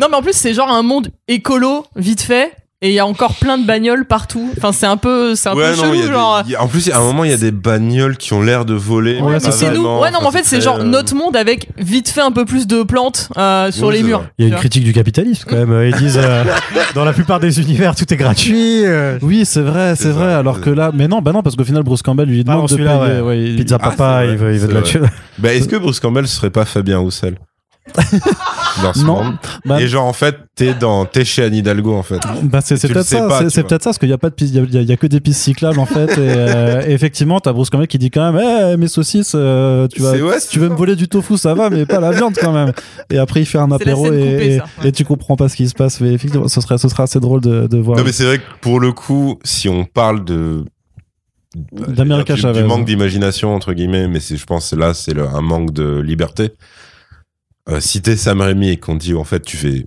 non, 0.00 0.06
mais 0.10 0.16
en 0.16 0.22
plus, 0.22 0.32
c'est 0.34 0.54
genre 0.54 0.70
un 0.70 0.82
monde 0.82 1.08
écolo, 1.28 1.84
vite 1.96 2.22
fait. 2.22 2.52
Et 2.84 2.88
il 2.88 2.94
y 2.94 2.98
a 2.98 3.06
encore 3.06 3.34
plein 3.36 3.58
de 3.58 3.64
bagnoles 3.64 4.04
partout. 4.06 4.50
Enfin, 4.58 4.72
c'est 4.72 4.86
un 4.86 4.96
peu, 4.96 5.36
c'est 5.36 5.48
un 5.48 5.54
Ouais, 5.54 5.70
peu 5.70 5.76
non, 5.76 5.82
chelou, 5.94 6.12
genre. 6.12 6.42
des- 6.42 6.56
a- 6.56 6.62
en 6.64 6.66
plus, 6.66 6.90
à 6.90 6.98
un 6.98 7.00
moment, 7.00 7.22
il 7.22 7.30
y 7.30 7.34
a 7.34 7.36
des 7.36 7.52
bagnoles 7.52 8.16
qui 8.16 8.32
ont 8.32 8.42
l'air 8.42 8.64
de 8.64 8.74
voler. 8.74 9.20
Ouais, 9.20 9.34
mais 9.42 9.50
c'est 9.52 9.70
nous. 9.70 9.84
Ouais, 10.00 10.10
non, 10.10 10.18
mais 10.20 10.26
en 10.26 10.30
fait, 10.32 10.42
c'est 10.44 10.60
genre 10.60 10.80
euh, 10.80 10.84
notre 10.84 11.14
monde 11.14 11.36
avec 11.36 11.68
vite 11.78 12.08
fait 12.08 12.20
un 12.22 12.32
peu 12.32 12.44
plus 12.44 12.66
de 12.66 12.82
plantes 12.82 13.28
euh, 13.38 13.70
sur 13.70 13.86
Oui, 13.86 13.94
les 13.94 14.02
murs. 14.02 14.24
Il 14.36 14.46
y 14.46 14.50
a 14.50 14.52
une 14.52 14.58
critique 14.58 14.82
du 14.82 14.92
capitalisme 14.92 15.44
quand 15.48 15.64
même. 15.64 15.88
Ils 15.88 15.94
disent 15.94 16.18
euh, 16.20 16.42
dans 16.96 17.04
la 17.04 17.12
plupart 17.12 17.38
des 17.38 17.60
univers 17.60 17.94
tout 17.94 18.12
est 18.12 18.16
gratuit. 18.16 18.84
euh, 18.84 19.16
Oui, 19.22 19.44
c'est 19.44 19.60
vrai, 19.62 19.94
c'est 19.94 20.02
C'est 20.02 20.08
vrai. 20.10 20.32
Alors 20.34 20.56
c'est 20.56 20.62
que 20.62 20.70
là, 20.70 20.90
mais 20.92 21.06
non, 21.06 21.22
bah 21.22 21.30
non, 21.32 21.42
parce 21.44 21.54
qu'au 21.54 21.62
final, 21.64 21.84
Bruce 21.84 22.02
Campbell 22.02 22.28
lui 22.28 22.40
Ah, 22.40 22.50
Ah, 22.50 22.54
demande 22.56 22.68
de 22.68 22.76
payer. 22.76 22.88
ouais. 22.88 23.20
ouais, 23.20 23.40
il- 23.42 23.56
Pizza 23.58 23.76
Ah, 23.80 23.90
papa, 23.90 24.22
c'est 24.22 24.26
vrai, 24.26 24.32
il 24.32 24.38
veut, 24.38 24.52
il 24.54 24.58
veut 24.58 24.66
de 24.68 24.74
la 24.74 24.82
thune. 24.82 25.08
Bah, 25.38 25.54
est-ce 25.54 25.68
que 25.68 25.76
Bruce 25.76 26.00
Campbell 26.00 26.26
serait 26.26 26.50
pas 26.50 26.64
Fabien 26.64 26.98
Roussel? 26.98 27.36
dans 28.82 28.92
ce 28.94 29.04
Non. 29.04 29.24
monde 29.24 29.34
Bah, 29.64 29.80
Et 29.80 29.86
genre, 29.86 30.04
en 30.06 30.12
fait, 30.12 30.36
t'es 30.54 30.74
dans, 30.74 31.04
t'es 31.04 31.24
chez 31.24 31.42
Anne 31.44 31.54
Hidalgo, 31.54 31.94
en 31.94 32.02
fait. 32.02 32.20
Bah 32.44 32.60
c'est 32.62 32.80
peut-être 32.80 33.02
ça, 33.04 33.26
pas, 33.28 33.48
c'est- 33.50 33.62
peut-être 33.62 33.82
ça, 33.82 33.88
parce 33.90 33.98
qu'il 33.98 34.08
y 34.08 34.12
a 34.12 34.18
pas 34.18 34.30
de 34.30 34.34
piste, 34.34 34.54
il 34.54 34.74
y 34.74 34.78
a- 34.78 34.80
y, 34.82 34.96
que 34.98 35.06
des 35.06 35.20
pistes 35.20 35.40
cyclables 35.40 35.78
en 35.78 35.86
fait. 35.86 36.10
Et, 36.12 36.16
euh, 36.18 36.82
et 36.86 36.92
effectivement, 36.92 37.40
t'as 37.40 37.52
Bruce 37.52 37.70
Campbell 37.70 37.88
qui 37.88 37.98
dit 37.98 38.10
quand 38.10 38.32
même, 38.32 38.42
Eh, 38.72 38.76
mes 38.76 38.88
saucisses, 38.88 39.32
euh, 39.34 39.88
tu 39.88 40.00
vas, 40.02 40.12
ouais, 40.12 40.36
tu 40.50 40.58
veux 40.58 40.68
me 40.68 40.74
voler 40.74 40.96
du 40.96 41.08
tofu, 41.08 41.36
ça 41.36 41.54
va, 41.54 41.70
mais 41.70 41.86
pas 41.86 42.00
la 42.00 42.10
viande 42.12 42.34
quand 42.40 42.52
même. 42.52 42.72
Et 43.10 43.18
après, 43.18 43.40
il 43.40 43.46
fait 43.46 43.58
un 43.58 43.70
apéro 43.72 44.06
et, 44.06 44.08
coupée, 44.10 44.46
et- 44.54 44.58
ça, 44.58 44.64
ouais. 44.82 44.88
et 44.88 44.92
tu 44.92 45.04
comprends 45.04 45.36
pas 45.36 45.48
ce 45.48 45.56
qui 45.56 45.68
se 45.68 45.74
passe. 45.74 46.00
Mais 46.00 46.12
effectivement, 46.12 46.48
ce 46.48 46.60
serait, 46.60 46.78
ce 46.78 46.88
sera 46.88 47.04
assez 47.04 47.20
drôle 47.20 47.40
de, 47.40 47.66
de 47.66 47.78
voir. 47.78 47.98
Non, 47.98 48.04
mais 48.04 48.12
c'est 48.12 48.24
vrai 48.24 48.38
que 48.38 48.44
pour 48.60 48.80
le 48.80 48.92
coup, 48.92 49.38
si 49.44 49.68
on 49.68 49.84
parle 49.84 50.24
de. 50.24 50.64
D'America 51.72 52.34
du, 52.34 52.40
Chavez. 52.40 52.62
du 52.62 52.66
manque 52.66 52.86
d'imagination, 52.86 53.54
entre 53.54 53.74
guillemets, 53.74 54.08
mais 54.08 54.20
c'est, 54.20 54.36
je 54.38 54.46
pense 54.46 54.70
que 54.70 54.76
là, 54.76 54.94
c'est 54.94 55.12
le- 55.12 55.26
un 55.28 55.42
manque 55.42 55.70
de 55.72 56.00
liberté. 56.00 56.52
Euh, 57.68 57.80
si 57.80 58.02
t'es 58.02 58.16
Sam 58.16 58.40
Raimi 58.40 58.70
et 58.70 58.76
qu'on 58.76 58.96
dit, 58.96 59.14
en 59.14 59.24
fait, 59.24 59.40
tu 59.42 59.56
fais. 59.56 59.86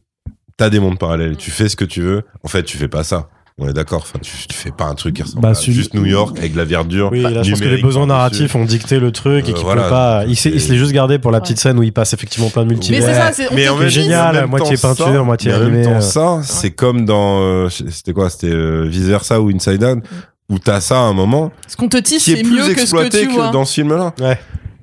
T'as 0.58 0.70
des 0.70 0.80
mondes 0.80 0.98
parallèles, 0.98 1.36
tu 1.36 1.52
fais 1.52 1.68
ce 1.68 1.76
que 1.76 1.84
tu 1.84 2.02
veux, 2.02 2.24
en 2.44 2.48
fait, 2.48 2.64
tu 2.64 2.78
fais 2.78 2.88
pas 2.88 3.04
ça. 3.04 3.28
On 3.58 3.68
est 3.70 3.74
d'accord, 3.74 4.02
enfin, 4.02 4.20
tu, 4.22 4.32
tu 4.48 4.56
fais 4.56 4.72
pas 4.72 4.86
un 4.86 4.96
truc 4.96 5.16
qui 5.16 5.22
ressemble 5.24 5.42
Bah, 5.42 5.50
à 5.50 5.54
celui- 5.54 5.74
juste 5.74 5.94
New 5.94 6.06
York 6.06 6.38
avec 6.38 6.54
de 6.54 6.58
la 6.58 6.66
verdure. 6.66 7.10
Oui, 7.12 7.22
là, 7.22 7.42
je 7.44 7.52
pense 7.52 7.60
que 7.62 7.66
les 7.68 7.82
besoins 7.82 8.06
narratifs 8.06 8.54
ont 8.56 8.66
dicté 8.66 9.00
le 9.00 9.12
truc 9.12 9.48
et 9.48 9.52
Euh, 9.52 9.54
qu'il 9.54 9.64
voilà. 9.66 9.84
peut 9.84 9.90
pas. 9.90 10.24
Il 10.28 10.36
se 10.38 10.50
l'est 10.50 10.78
juste 10.78 10.92
gardé 10.92 11.20
pour 11.20 11.32
la 11.32 11.38
Ouais. 11.38 11.42
petite 11.42 11.60
scène 11.60 11.78
où 11.80 11.84
il 11.84 11.92
passe 11.94 12.14
effectivement 12.14 12.50
plein 12.50 12.64
de 12.64 12.68
Mais 12.70 12.74
multivers. 12.76 13.04
c'est 13.04 13.14
ça, 13.14 13.32
c'est 13.34 13.52
Mais 13.54 13.68
en 13.70 13.86
génial. 13.88 14.36
en 14.38 14.40
même 14.42 14.50
moitié 14.50 14.76
peinture, 14.78 15.06
ça- 15.08 15.24
moitié 15.24 15.52
mais 15.52 15.58
en 15.58 15.62
animé, 15.62 15.78
même 15.78 15.86
temps, 15.86 15.96
euh. 15.98 16.02
ça, 16.02 16.40
c'est 16.44 16.72
comme 16.72 17.06
dans. 17.06 17.42
euh, 17.42 17.70
c'était 17.70 18.12
quoi 18.14 18.30
C'était 18.30 18.50
euh, 18.52 18.88
Vice 18.90 19.04
Versa 19.06 19.40
ou 19.42 19.50
Inside 19.50 19.84
Out, 19.86 20.04
où 20.50 20.60
t'as 20.60 20.82
ça 20.82 20.96
à 20.98 21.04
un 21.04 21.14
moment 21.14 21.52
Ce 21.68 21.78
qu'on 21.78 21.88
te 21.88 21.96
est 21.98 22.20
c'est 22.20 22.36
plus 22.42 22.52
mieux 22.52 22.58
que 22.58 22.64
ce 22.64 22.76
que 22.76 22.82
exploité 22.82 23.22
tu 23.22 23.28
que, 23.28 23.34
vois. 23.34 23.50
dans 23.52 23.64
ce 23.66 23.74
film-là. 23.74 24.14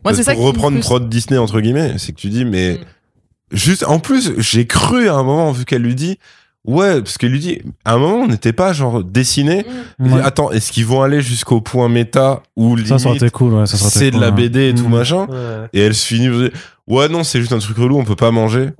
Moi, 0.05 0.11
Parce 0.12 0.16
c'est 0.16 0.23
que 0.23 0.27
ça 0.27 0.35
pour 0.35 0.45
reprendre 0.47 0.77
une 0.77 0.83
frustre. 0.83 0.99
prod 1.01 1.09
Disney 1.09 1.39
entre 1.39 1.61
guillemets, 1.61 1.95
c'est 1.99 2.12
que 2.12 2.19
tu 2.20 2.29
dis 2.29 2.45
mais 2.45 2.74
Mm. 3.53 3.57
juste 3.57 3.85
en 3.85 3.99
plus 3.99 4.33
j'ai 4.39 4.66
cru 4.66 5.09
à 5.09 5.15
un 5.15 5.23
moment 5.23 5.53
vu 5.53 5.65
qu'elle 5.65 5.83
lui 5.83 5.95
dit 5.95 6.19
ouais 6.65 7.01
parce 7.03 7.19
qu'elle 7.19 7.31
lui 7.33 7.39
dit 7.41 7.61
à 7.85 7.95
un 7.95 7.99
moment 7.99 8.16
on 8.24 8.29
n'était 8.29 8.53
pas 8.53 8.73
genre 8.73 9.05
dessiné. 9.05 9.65
Ouais. 9.99 10.20
Attends 10.23 10.51
est-ce 10.51 10.73
qu'ils 10.73 10.87
vont 10.87 11.03
aller 11.03 11.20
jusqu'au 11.23 11.61
point 11.61 11.89
méta 11.89 12.43
où 12.57 12.77
ça, 12.79 12.97
limite 12.97 13.31
cool. 13.31 13.53
Ouais, 13.55 13.66
ça 13.66 13.77
c'est 13.77 14.11
de 14.11 14.19
la 14.19 14.31
ouais. 14.31 14.33
BD 14.49 14.70
et 14.70 14.74
tout 14.74 14.89
Mm. 14.89 14.93
machin 14.93 15.27
Ouais. 15.29 15.69
et 15.73 15.81
elle 15.81 15.95
se 15.95 16.07
finit 16.07 16.51
ouais 16.89 17.09
non 17.09 17.23
c'est 17.24 17.41
juste 17.41 17.53
un 17.53 17.59
truc 17.59 17.77
relou 17.77 17.99
on 17.99 18.05
peut 18.05 18.16
pas 18.16 18.31
manger. 18.31 18.70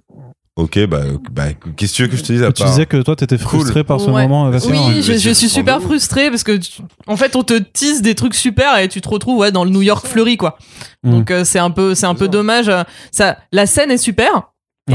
Ok 0.57 0.85
bah 0.87 1.01
bah 1.31 1.45
qu'est-ce 1.79 1.93
que 1.93 1.97
tu 1.97 2.03
veux 2.03 2.09
que 2.09 2.17
je 2.17 2.23
te 2.23 2.33
dise 2.33 2.43
à 2.43 2.53
Tu 2.53 2.63
part 2.63 2.71
disais 2.71 2.85
que 2.85 2.99
toi, 3.01 3.17
t'étais 3.17 3.39
frustré 3.39 3.85
par 3.85 4.01
ce 4.01 4.11
Ouais. 4.11 4.23
moment. 4.29 4.51
Vincent. 4.51 4.69
Oui, 4.71 4.79
mais 5.09 5.19
je, 5.19 5.31
suis 5.31 5.49
super 5.49 5.81
frustrée 5.81 6.29
parce 6.29 6.43
que 6.45 6.59
tu- 6.59 6.83
en 7.07 7.17
fait 7.17 7.37
on 7.37 7.43
te 7.43 7.55
tease 7.59 8.03
des 8.03 8.15
trucs 8.15 8.35
super 8.35 8.77
et 8.79 8.89
tu 8.89 9.01
te 9.01 9.09
retrouves 9.09 9.39
ouais 9.39 9.51
dans 9.51 9.65
le 9.65 9.71
New 9.71 9.81
York 9.81 10.07
fleuri 10.07 10.37
quoi. 10.37 10.59
Mm. 11.05 11.11
Donc 11.11 11.31
euh, 11.31 11.45
c'est 11.45 11.59
un 11.59 11.71
peu 11.71 11.95
c'est 11.95 12.05
un 12.05 12.15
peu 12.15 12.29
dommage. 12.29 12.69
euh, 12.69 12.83
Ça 13.13 13.39
la 13.51 13.65
scène 13.67 13.91
est 13.91 13.97
super 13.99 14.51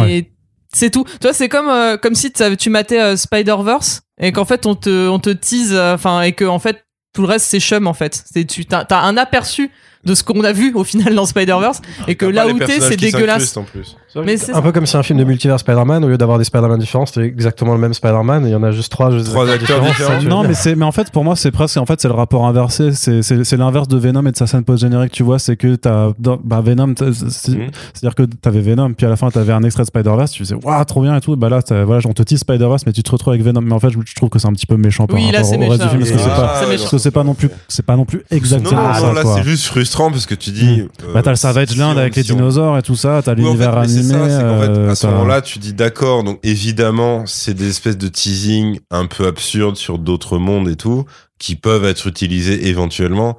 et 0.08 0.32
c'est 0.72 0.92
tout. 0.92 1.06
Toi 1.22 1.34
c'est 1.34 1.50
comme 1.50 1.70
euh, 1.70 1.98
comme 1.98 2.14
si 2.14 2.32
tu 2.32 2.70
matais 2.70 3.02
euh, 3.02 3.16
Spider 3.18 3.56
Verse 3.64 4.02
et 4.22 4.32
qu'en 4.32 4.46
fait 4.46 4.68
on 4.68 4.76
te 4.76 5.08
on 5.10 5.18
te 5.18 5.32
tease 5.32 5.74
euh, 5.74 5.96
enfin 5.96 6.22
et 6.22 6.34
que 6.34 6.46
en 6.46 6.60
fait 6.60 6.86
tout 7.16 7.24
le 7.24 7.28
reste 7.30 7.48
c'est 7.48 7.60
chum 7.60 7.88
en 7.88 7.94
fait. 7.96 8.24
C'est 8.32 8.46
tu 8.46 8.66
t'as 8.68 8.86
t'as 8.86 9.00
un 9.02 9.18
aperçu 9.18 9.72
de 10.04 10.14
ce 10.14 10.24
qu'on 10.24 10.44
a 10.44 10.54
vu 10.54 10.72
au 10.76 10.84
final 10.84 11.16
dans 11.16 11.26
Spider-Verse 11.26 11.82
et 12.08 12.16
que 12.16 12.26
là 12.28 12.48
où 12.48 12.58
t'es 12.60 12.80
c'est 12.80 12.96
dégueulasse. 12.96 13.58
en 13.58 13.64
plus. 13.64 13.98
Mais 14.16 14.38
c'est 14.38 14.54
un 14.54 14.62
peu 14.62 14.72
comme 14.72 14.86
si 14.86 14.96
un 14.98 15.04
film 15.04 15.20
de 15.20 15.24
multivers 15.24 15.60
Spider-Man, 15.60 16.04
au 16.04 16.08
lieu 16.08 16.18
d'avoir 16.18 16.38
des 16.38 16.44
Spider-Man 16.46 16.80
différents, 16.80 17.06
c'était 17.06 17.22
exactement 17.26 17.74
le 17.74 17.80
même 17.80 17.94
Spider-Man, 17.94 18.46
et 18.46 18.50
il 18.50 18.52
y 18.52 18.56
en 18.56 18.64
a 18.64 18.72
juste 18.72 18.92
trois, 18.92 19.12
juste 19.12 19.28
Trois 19.28 19.50
acteurs 19.50 19.82
différents, 19.82 19.88
différents. 20.18 20.22
ça, 20.22 20.28
Non, 20.28 20.44
mais 20.48 20.54
c'est, 20.54 20.76
mais 20.76 20.86
en 20.86 20.92
fait, 20.92 21.12
pour 21.12 21.24
moi, 21.24 21.36
c'est 21.36 21.52
presque, 21.52 21.78
en 21.78 21.86
fait, 21.86 22.00
c'est 22.02 22.08
le 22.08 22.14
rapport 22.14 22.46
inversé. 22.48 22.94
C'est, 22.94 23.22
c'est, 23.22 23.44
c'est 23.44 23.58
l'inverse 23.58 23.88
de 23.88 23.98
Venom 23.98 24.26
et 24.26 24.32
de 24.32 24.38
sa 24.38 24.48
scène 24.48 24.64
post-générique, 24.64 25.12
tu 25.12 25.24
vois. 25.24 25.40
C'est 25.40 25.56
que 25.58 25.76
t'as, 25.76 26.12
bah, 26.20 26.62
Venom, 26.64 26.94
t'as- 26.94 27.12
c'est, 27.30 27.52
Mhm. 27.52 27.62
à 27.96 28.00
dire 28.02 28.16
que 28.16 28.24
t'avais 28.24 28.62
Venom, 28.62 28.94
puis 28.94 29.06
à 29.06 29.10
la 29.10 29.18
fin, 29.18 29.30
t'avais 29.30 29.54
un 29.54 29.64
extrait 29.64 29.84
de 29.84 29.88
Spider-Verse, 29.88 30.32
tu 30.32 30.40
faisais, 30.44 30.56
waouh, 30.56 30.84
trop 30.86 31.02
bien 31.02 31.16
et 31.16 31.22
tout. 31.22 31.36
Bah 31.36 31.50
là, 31.50 31.60
voilà, 31.86 32.02
on 32.08 32.14
te 32.14 32.24
tease 32.24 32.40
Spider-Verse, 32.40 32.86
mais 32.86 32.94
tu 32.94 33.04
te 33.04 33.12
retrouves 33.12 33.34
avec 33.34 33.44
Venom. 33.44 33.62
Mais 33.62 33.74
en 33.74 33.80
fait, 33.80 33.90
je, 33.92 33.98
je 34.06 34.16
trouve 34.16 34.30
que 34.30 34.40
c'est 34.40 34.48
un 34.48 34.54
petit 34.54 34.66
peu 34.66 34.78
méchant 34.78 35.06
par 35.06 35.16
Oui, 35.18 35.32
là, 35.32 35.40
rapport 35.40 35.50
c'est 35.50 35.58
au 35.58 35.70
reste 35.70 35.82
du 35.92 35.98
méchant. 35.98 35.98
film, 35.98 36.00
parce 36.00 36.12
que 36.12 36.18
c'est 36.18 36.30
pas, 36.30 36.48
parce 36.78 36.90
que 36.92 36.98
c'est 36.98 37.12
pas 37.12 37.24
non 37.24 37.34
plus, 37.36 37.50
c'est 37.68 37.86
pas 37.86 37.96
non 37.96 38.06
plus 38.06 38.24
exactement 38.32 38.94
ça, 38.94 39.02
non, 39.08 39.14
là 39.14 39.22
c'est 39.36 39.44
juste 39.44 39.66
frustrant 39.66 40.10
parce 40.12 40.26
que 40.26 40.36
tu 40.36 40.52
dis. 40.52 40.82
euh, 40.82 41.14
Bah, 41.14 41.22
t'as 41.22 41.32
le 41.32 41.36
Savage 41.36 41.76
Land 41.78 41.98
avec 41.98 42.16
les 42.16 42.24
dinosaures 42.24 42.78
et 42.78 42.82
tout 42.82 42.96
ça, 42.96 43.22
t'as 43.24 43.34
l'univers 43.34 43.78
c'est 43.98 44.03
ça, 44.03 44.30
c'est 44.30 44.44
qu'en 44.44 44.60
fait, 44.61 44.69
euh, 44.69 44.90
à 44.91 44.95
ce 44.95 45.02
t'as- 45.03 45.11
moment-là, 45.11 45.41
tu 45.41 45.60
dis 45.60 45.74
d'accord, 45.74 46.24
donc 46.24 46.40
évidemment, 46.44 47.26
c'est 47.26 47.53
des 47.53 47.69
espèces 47.69 47.98
de 47.98 48.07
teasing 48.07 48.80
un 48.91 49.06
peu 49.06 49.28
absurdes 49.28 49.76
sur 49.78 49.98
d'autres 49.99 50.38
mondes 50.38 50.69
et 50.69 50.76
tout, 50.76 51.06
qui 51.40 51.56
peuvent 51.56 51.86
être 51.86 52.07
utilisés 52.07 52.68
éventuellement, 52.68 53.38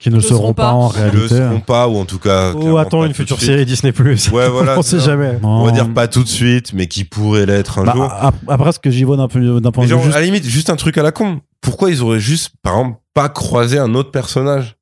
qui 0.00 0.10
ne 0.10 0.16
le 0.16 0.20
seront 0.20 0.54
pas 0.54 0.72
en 0.72 0.88
qui 0.90 0.96
le 0.98 1.02
réalité. 1.04 1.28
seront 1.36 1.60
pas, 1.60 1.86
ou 1.88 1.96
en 1.98 2.04
tout 2.04 2.18
cas. 2.18 2.52
Oh, 2.54 2.58
clairement 2.58 2.78
attends, 2.78 3.04
une 3.04 3.14
future 3.14 3.40
série 3.40 3.64
Disney+. 3.64 3.92
Ouais, 4.32 4.48
voilà, 4.48 4.74
On 4.78 4.82
sait 4.82 4.98
jamais. 4.98 5.38
On 5.42 5.64
va 5.64 5.70
dire 5.70 5.92
pas 5.94 6.08
tout 6.08 6.24
de 6.24 6.28
suite, 6.28 6.72
mais 6.72 6.88
qui 6.88 7.04
pourrait 7.04 7.46
l'être 7.46 7.78
un 7.78 7.84
Bah, 7.84 7.92
jour. 7.94 8.04
ap- 8.10 8.34
après, 8.48 8.72
ce 8.72 8.80
que 8.80 8.90
j'y 8.90 9.04
vois 9.04 9.16
d'un 9.16 9.28
peu- 9.28 9.60
d'un 9.60 9.70
point 9.70 9.86
de 9.86 9.94
vue 9.94 10.02
juste 10.02 10.16
à 10.16 10.18
la 10.20 10.24
limite, 10.26 10.44
juste 10.44 10.68
un 10.70 10.76
truc 10.76 10.98
à 10.98 11.02
la 11.02 11.12
con. 11.12 11.40
Pourquoi 11.60 11.90
ils 11.90 12.02
auraient 12.02 12.20
juste, 12.20 12.50
par 12.62 12.78
exemple, 12.78 12.98
pas 13.14 13.28
croisé 13.28 13.78
un 13.78 13.94
autre 13.94 14.10
personnage? 14.10 14.75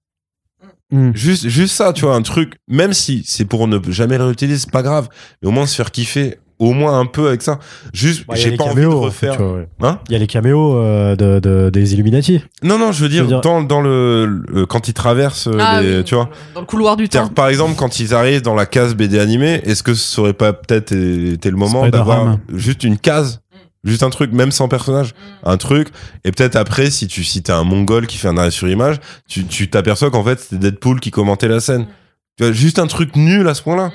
Hmm. 0.93 1.11
Juste, 1.15 1.49
juste 1.49 1.75
ça, 1.75 1.93
tu 1.93 2.05
vois, 2.05 2.15
un 2.15 2.23
truc, 2.23 2.55
même 2.69 2.93
si 2.93 3.23
c'est 3.27 3.45
pour 3.47 3.67
ne 3.67 3.79
jamais 3.89 4.19
le 4.19 4.25
réutiliser, 4.25 4.59
c'est 4.59 4.71
pas 4.71 4.83
grave, 4.83 5.09
mais 5.43 5.49
au 5.49 5.51
moins 5.53 5.67
se 5.67 5.75
faire 5.75 5.91
kiffer, 5.91 6.37
au 6.61 6.73
moins 6.73 7.01
un 7.01 7.07
peu 7.07 7.27
avec 7.29 7.43
ça. 7.43 7.59
Juste, 7.93 8.27
Bah, 8.29 8.35
j'ai 8.37 8.51
les 8.51 8.57
pas 8.57 8.65
envie 8.65 8.77
de 8.77 8.81
caméos, 8.83 9.01
refaire. 9.01 9.33
tu 9.37 9.43
vois, 9.43 9.55
ouais. 9.55 9.69
Hein 9.83 9.99
Il 10.09 10.13
y 10.13 10.15
a 10.15 10.19
les 10.19 10.29
caméos 10.29 10.77
euh, 10.77 11.17
de, 11.17 11.41
de- 11.41 11.69
des 11.71 11.95
Illuminati. 11.95 12.43
Non, 12.63 12.79
non, 12.79 12.93
je 12.93 13.03
veux 13.03 13.09
dire, 13.09 13.19
Je 13.19 13.23
veux 13.25 13.29
dire- 13.31 13.41
dans, 13.41 13.63
dans 13.63 13.81
le, 13.81 14.27
le- 14.49 14.67
quand 14.67 14.87
ils 14.87 14.95
traversent, 14.95 15.49
euh, 15.49 15.57
Ah 15.59 15.83
les- 15.83 15.97
oui, 15.99 16.05
tu 16.05 16.15
vois. 16.15 16.31
dans 16.55 16.61
le 16.61 16.67
couloir 16.67 16.97
du 16.97 17.09
temps. 17.09 17.27
Par 17.29 17.49
exemple, 17.49 17.75
quand 17.77 17.99
ils 17.99 18.15
arrivent 18.15 18.43
dans 18.43 18.55
la 18.55 18.67
case 18.67 18.95
BD 18.95 19.19
animée, 19.19 19.63
est-ce 19.65 19.83
que 19.83 19.95
ce 19.95 20.05
serait 20.07 20.33
pas 20.33 20.53
peut-être 20.53 20.93
été 20.93 21.51
le 21.51 21.57
moment 21.57 21.89
d'avoir 21.89 22.39
juste 22.55 22.85
une 22.85 22.99
case 22.99 23.41
Juste 23.85 24.03
un 24.03 24.11
truc, 24.11 24.33
même 24.33 24.51
sans 24.51 24.69
personnage, 24.69 25.15
un 25.43 25.57
truc. 25.57 25.89
Et 26.25 26.33
peut-être 26.33 26.57
après, 26.57 26.91
si 26.91 27.07
tu 27.07 27.23
si 27.23 27.43
t'es 27.43 27.53
un 27.53 27.65
mongol 27.65 28.07
qui 28.07 28.17
fait 28.17 28.29
un 28.29 28.39
arrêt 28.39 28.51
sur 28.51 28.69
image, 28.69 28.97
tu 29.29 29.45
tu 29.45 29.69
t'aperçois 29.69 30.11
qu'en 30.11 30.25
fait 30.25 30.41
c'était 30.41 30.57
Deadpool 30.57 31.01
qui 31.01 31.11
commentait 31.11 31.49
la 31.49 31.61
scène. 31.61 31.87
Tu 32.37 32.45
vois, 32.45 32.53
juste 32.53 32.79
un 32.79 32.87
truc 32.87 33.15
nul 33.15 33.47
à 33.47 33.55
ce 33.55 33.63
point-là. 33.63 33.93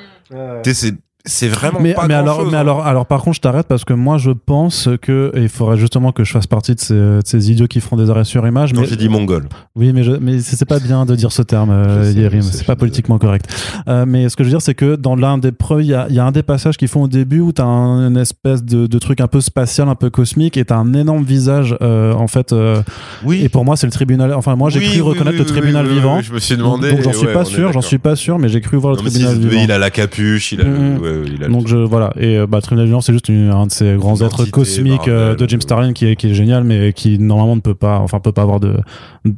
Tu 0.63 0.73
sais, 0.73 0.73
C'est 0.73 0.95
c'est 1.25 1.49
vraiment 1.49 1.79
mais, 1.81 1.93
pas 1.93 2.07
mais 2.07 2.13
alors, 2.13 2.45
mais 2.45 2.55
hein. 2.55 2.59
alors, 2.61 2.85
alors, 2.85 3.05
par 3.05 3.21
contre, 3.21 3.35
je 3.35 3.41
t'arrête 3.41 3.67
parce 3.67 3.83
que 3.83 3.93
moi, 3.93 4.17
je 4.17 4.31
pense 4.31 4.87
que 5.01 5.31
et 5.35 5.41
il 5.41 5.49
faudrait 5.49 5.77
justement 5.77 6.11
que 6.13 6.23
je 6.23 6.31
fasse 6.31 6.47
partie 6.47 6.75
de 6.75 6.79
ces, 6.79 6.93
de 6.93 7.21
ces 7.25 7.51
idiots 7.51 7.67
qui 7.67 7.81
feront 7.81 7.97
des 7.97 8.09
arrêts 8.09 8.23
sur 8.23 8.47
image. 8.47 8.73
Non, 8.73 8.81
Mais 8.81 8.87
j'ai 8.87 8.95
dit 8.95 9.09
mongol. 9.09 9.47
oui, 9.75 9.91
mais 9.93 10.03
je, 10.03 10.13
mais 10.13 10.39
c'est 10.39 10.65
pas 10.65 10.79
bien 10.79 11.05
de 11.05 11.15
dire 11.15 11.31
ce 11.33 11.41
terme, 11.41 11.71
euh, 11.71 12.11
Yérim. 12.15 12.41
C'est 12.41 12.65
pas 12.65 12.77
politiquement 12.77 13.17
correct. 13.19 13.45
Euh, 13.89 14.05
mais 14.07 14.29
ce 14.29 14.35
que 14.37 14.43
je 14.43 14.49
veux 14.49 14.53
dire, 14.53 14.61
c'est 14.61 14.75
que 14.75 14.95
dans 14.95 15.15
l'un 15.17 15.37
des 15.37 15.51
preuves, 15.51 15.81
il 15.83 15.87
y 15.89 15.93
a, 15.93 16.07
il 16.09 16.15
y 16.15 16.19
a 16.19 16.25
un 16.25 16.31
des 16.31 16.41
passages 16.43 16.77
qu'ils 16.77 16.87
font 16.87 17.03
au 17.03 17.07
début 17.09 17.41
où 17.41 17.51
t'as 17.51 17.65
un, 17.65 18.07
une 18.09 18.17
espèce 18.17 18.63
de, 18.63 18.87
de 18.87 18.97
truc 18.99 19.19
un 19.19 19.27
peu 19.27 19.41
spatial, 19.41 19.89
un 19.89 19.95
peu 19.95 20.09
cosmique, 20.09 20.55
et 20.55 20.63
t'as 20.65 20.77
un 20.77 20.93
énorme 20.93 21.23
visage, 21.25 21.75
euh, 21.81 22.13
en 22.13 22.27
fait. 22.27 22.53
euh, 22.53 22.81
Oui. 23.25 23.41
et 23.43 23.49
pour 23.49 23.65
moi, 23.65 23.75
c'est 23.75 23.87
le 23.87 23.91
tribunal. 23.91 24.33
Enfin, 24.33 24.55
moi, 24.55 24.69
j'ai 24.69 24.79
Oui, 24.79 24.85
cru 24.85 24.95
oui, 24.95 25.01
reconnaître 25.01 25.37
oui, 25.37 25.39
le 25.39 25.45
tribunal 25.45 25.85
vivant. 25.85 26.17
oui, 26.17 26.23
je 26.23 26.33
me 26.33 26.39
suis 26.39 26.55
demandé. 26.55 26.91
donc 26.91 27.01
j'en 27.03 27.13
suis 27.13 27.27
ouais, 27.27 27.33
pas 27.33 27.43
sûr, 27.45 27.73
j'en 27.73 27.81
suis 27.81 27.97
pas 27.99 28.15
sûr, 28.15 28.39
mais 28.39 28.47
j'ai 28.47 28.61
cru 28.61 28.77
voir 28.77 28.93
le 28.93 28.99
tribunal 28.99 29.37
vivant. 29.37 29.61
il 29.61 29.71
a 29.71 29.77
la 29.77 29.89
capuche, 29.91 30.53
il 30.53 30.61
a. 30.61 30.63
ouais, 31.11 31.29
il 31.35 31.43
a 31.43 31.47
Donc 31.47 31.67
je 31.67 31.77
voilà. 31.77 32.11
Et 32.17 32.37
euh, 32.37 32.47
bah 32.47 32.61
Tribunal 32.61 32.89
c'est 33.01 33.13
juste 33.13 33.29
une- 33.29 33.49
un 33.49 33.67
de 33.67 33.71
ces 33.71 33.95
grands 33.95 34.21
êtres 34.21 34.45
cosmiques 34.51 35.07
euh, 35.07 35.35
de 35.35 35.47
Jim 35.47 35.57
euh, 35.57 35.61
Starlin 35.61 35.93
qui 35.93 36.05
est 36.07 36.15
qui 36.15 36.27
est 36.29 36.33
génial 36.33 36.63
mais 36.63 36.93
qui 36.93 37.19
normalement 37.19 37.55
ne 37.55 37.61
peut 37.61 37.75
pas 37.75 37.99
enfin 37.99 38.19
peut 38.19 38.31
pas 38.31 38.41
avoir 38.43 38.59
de 38.59 38.75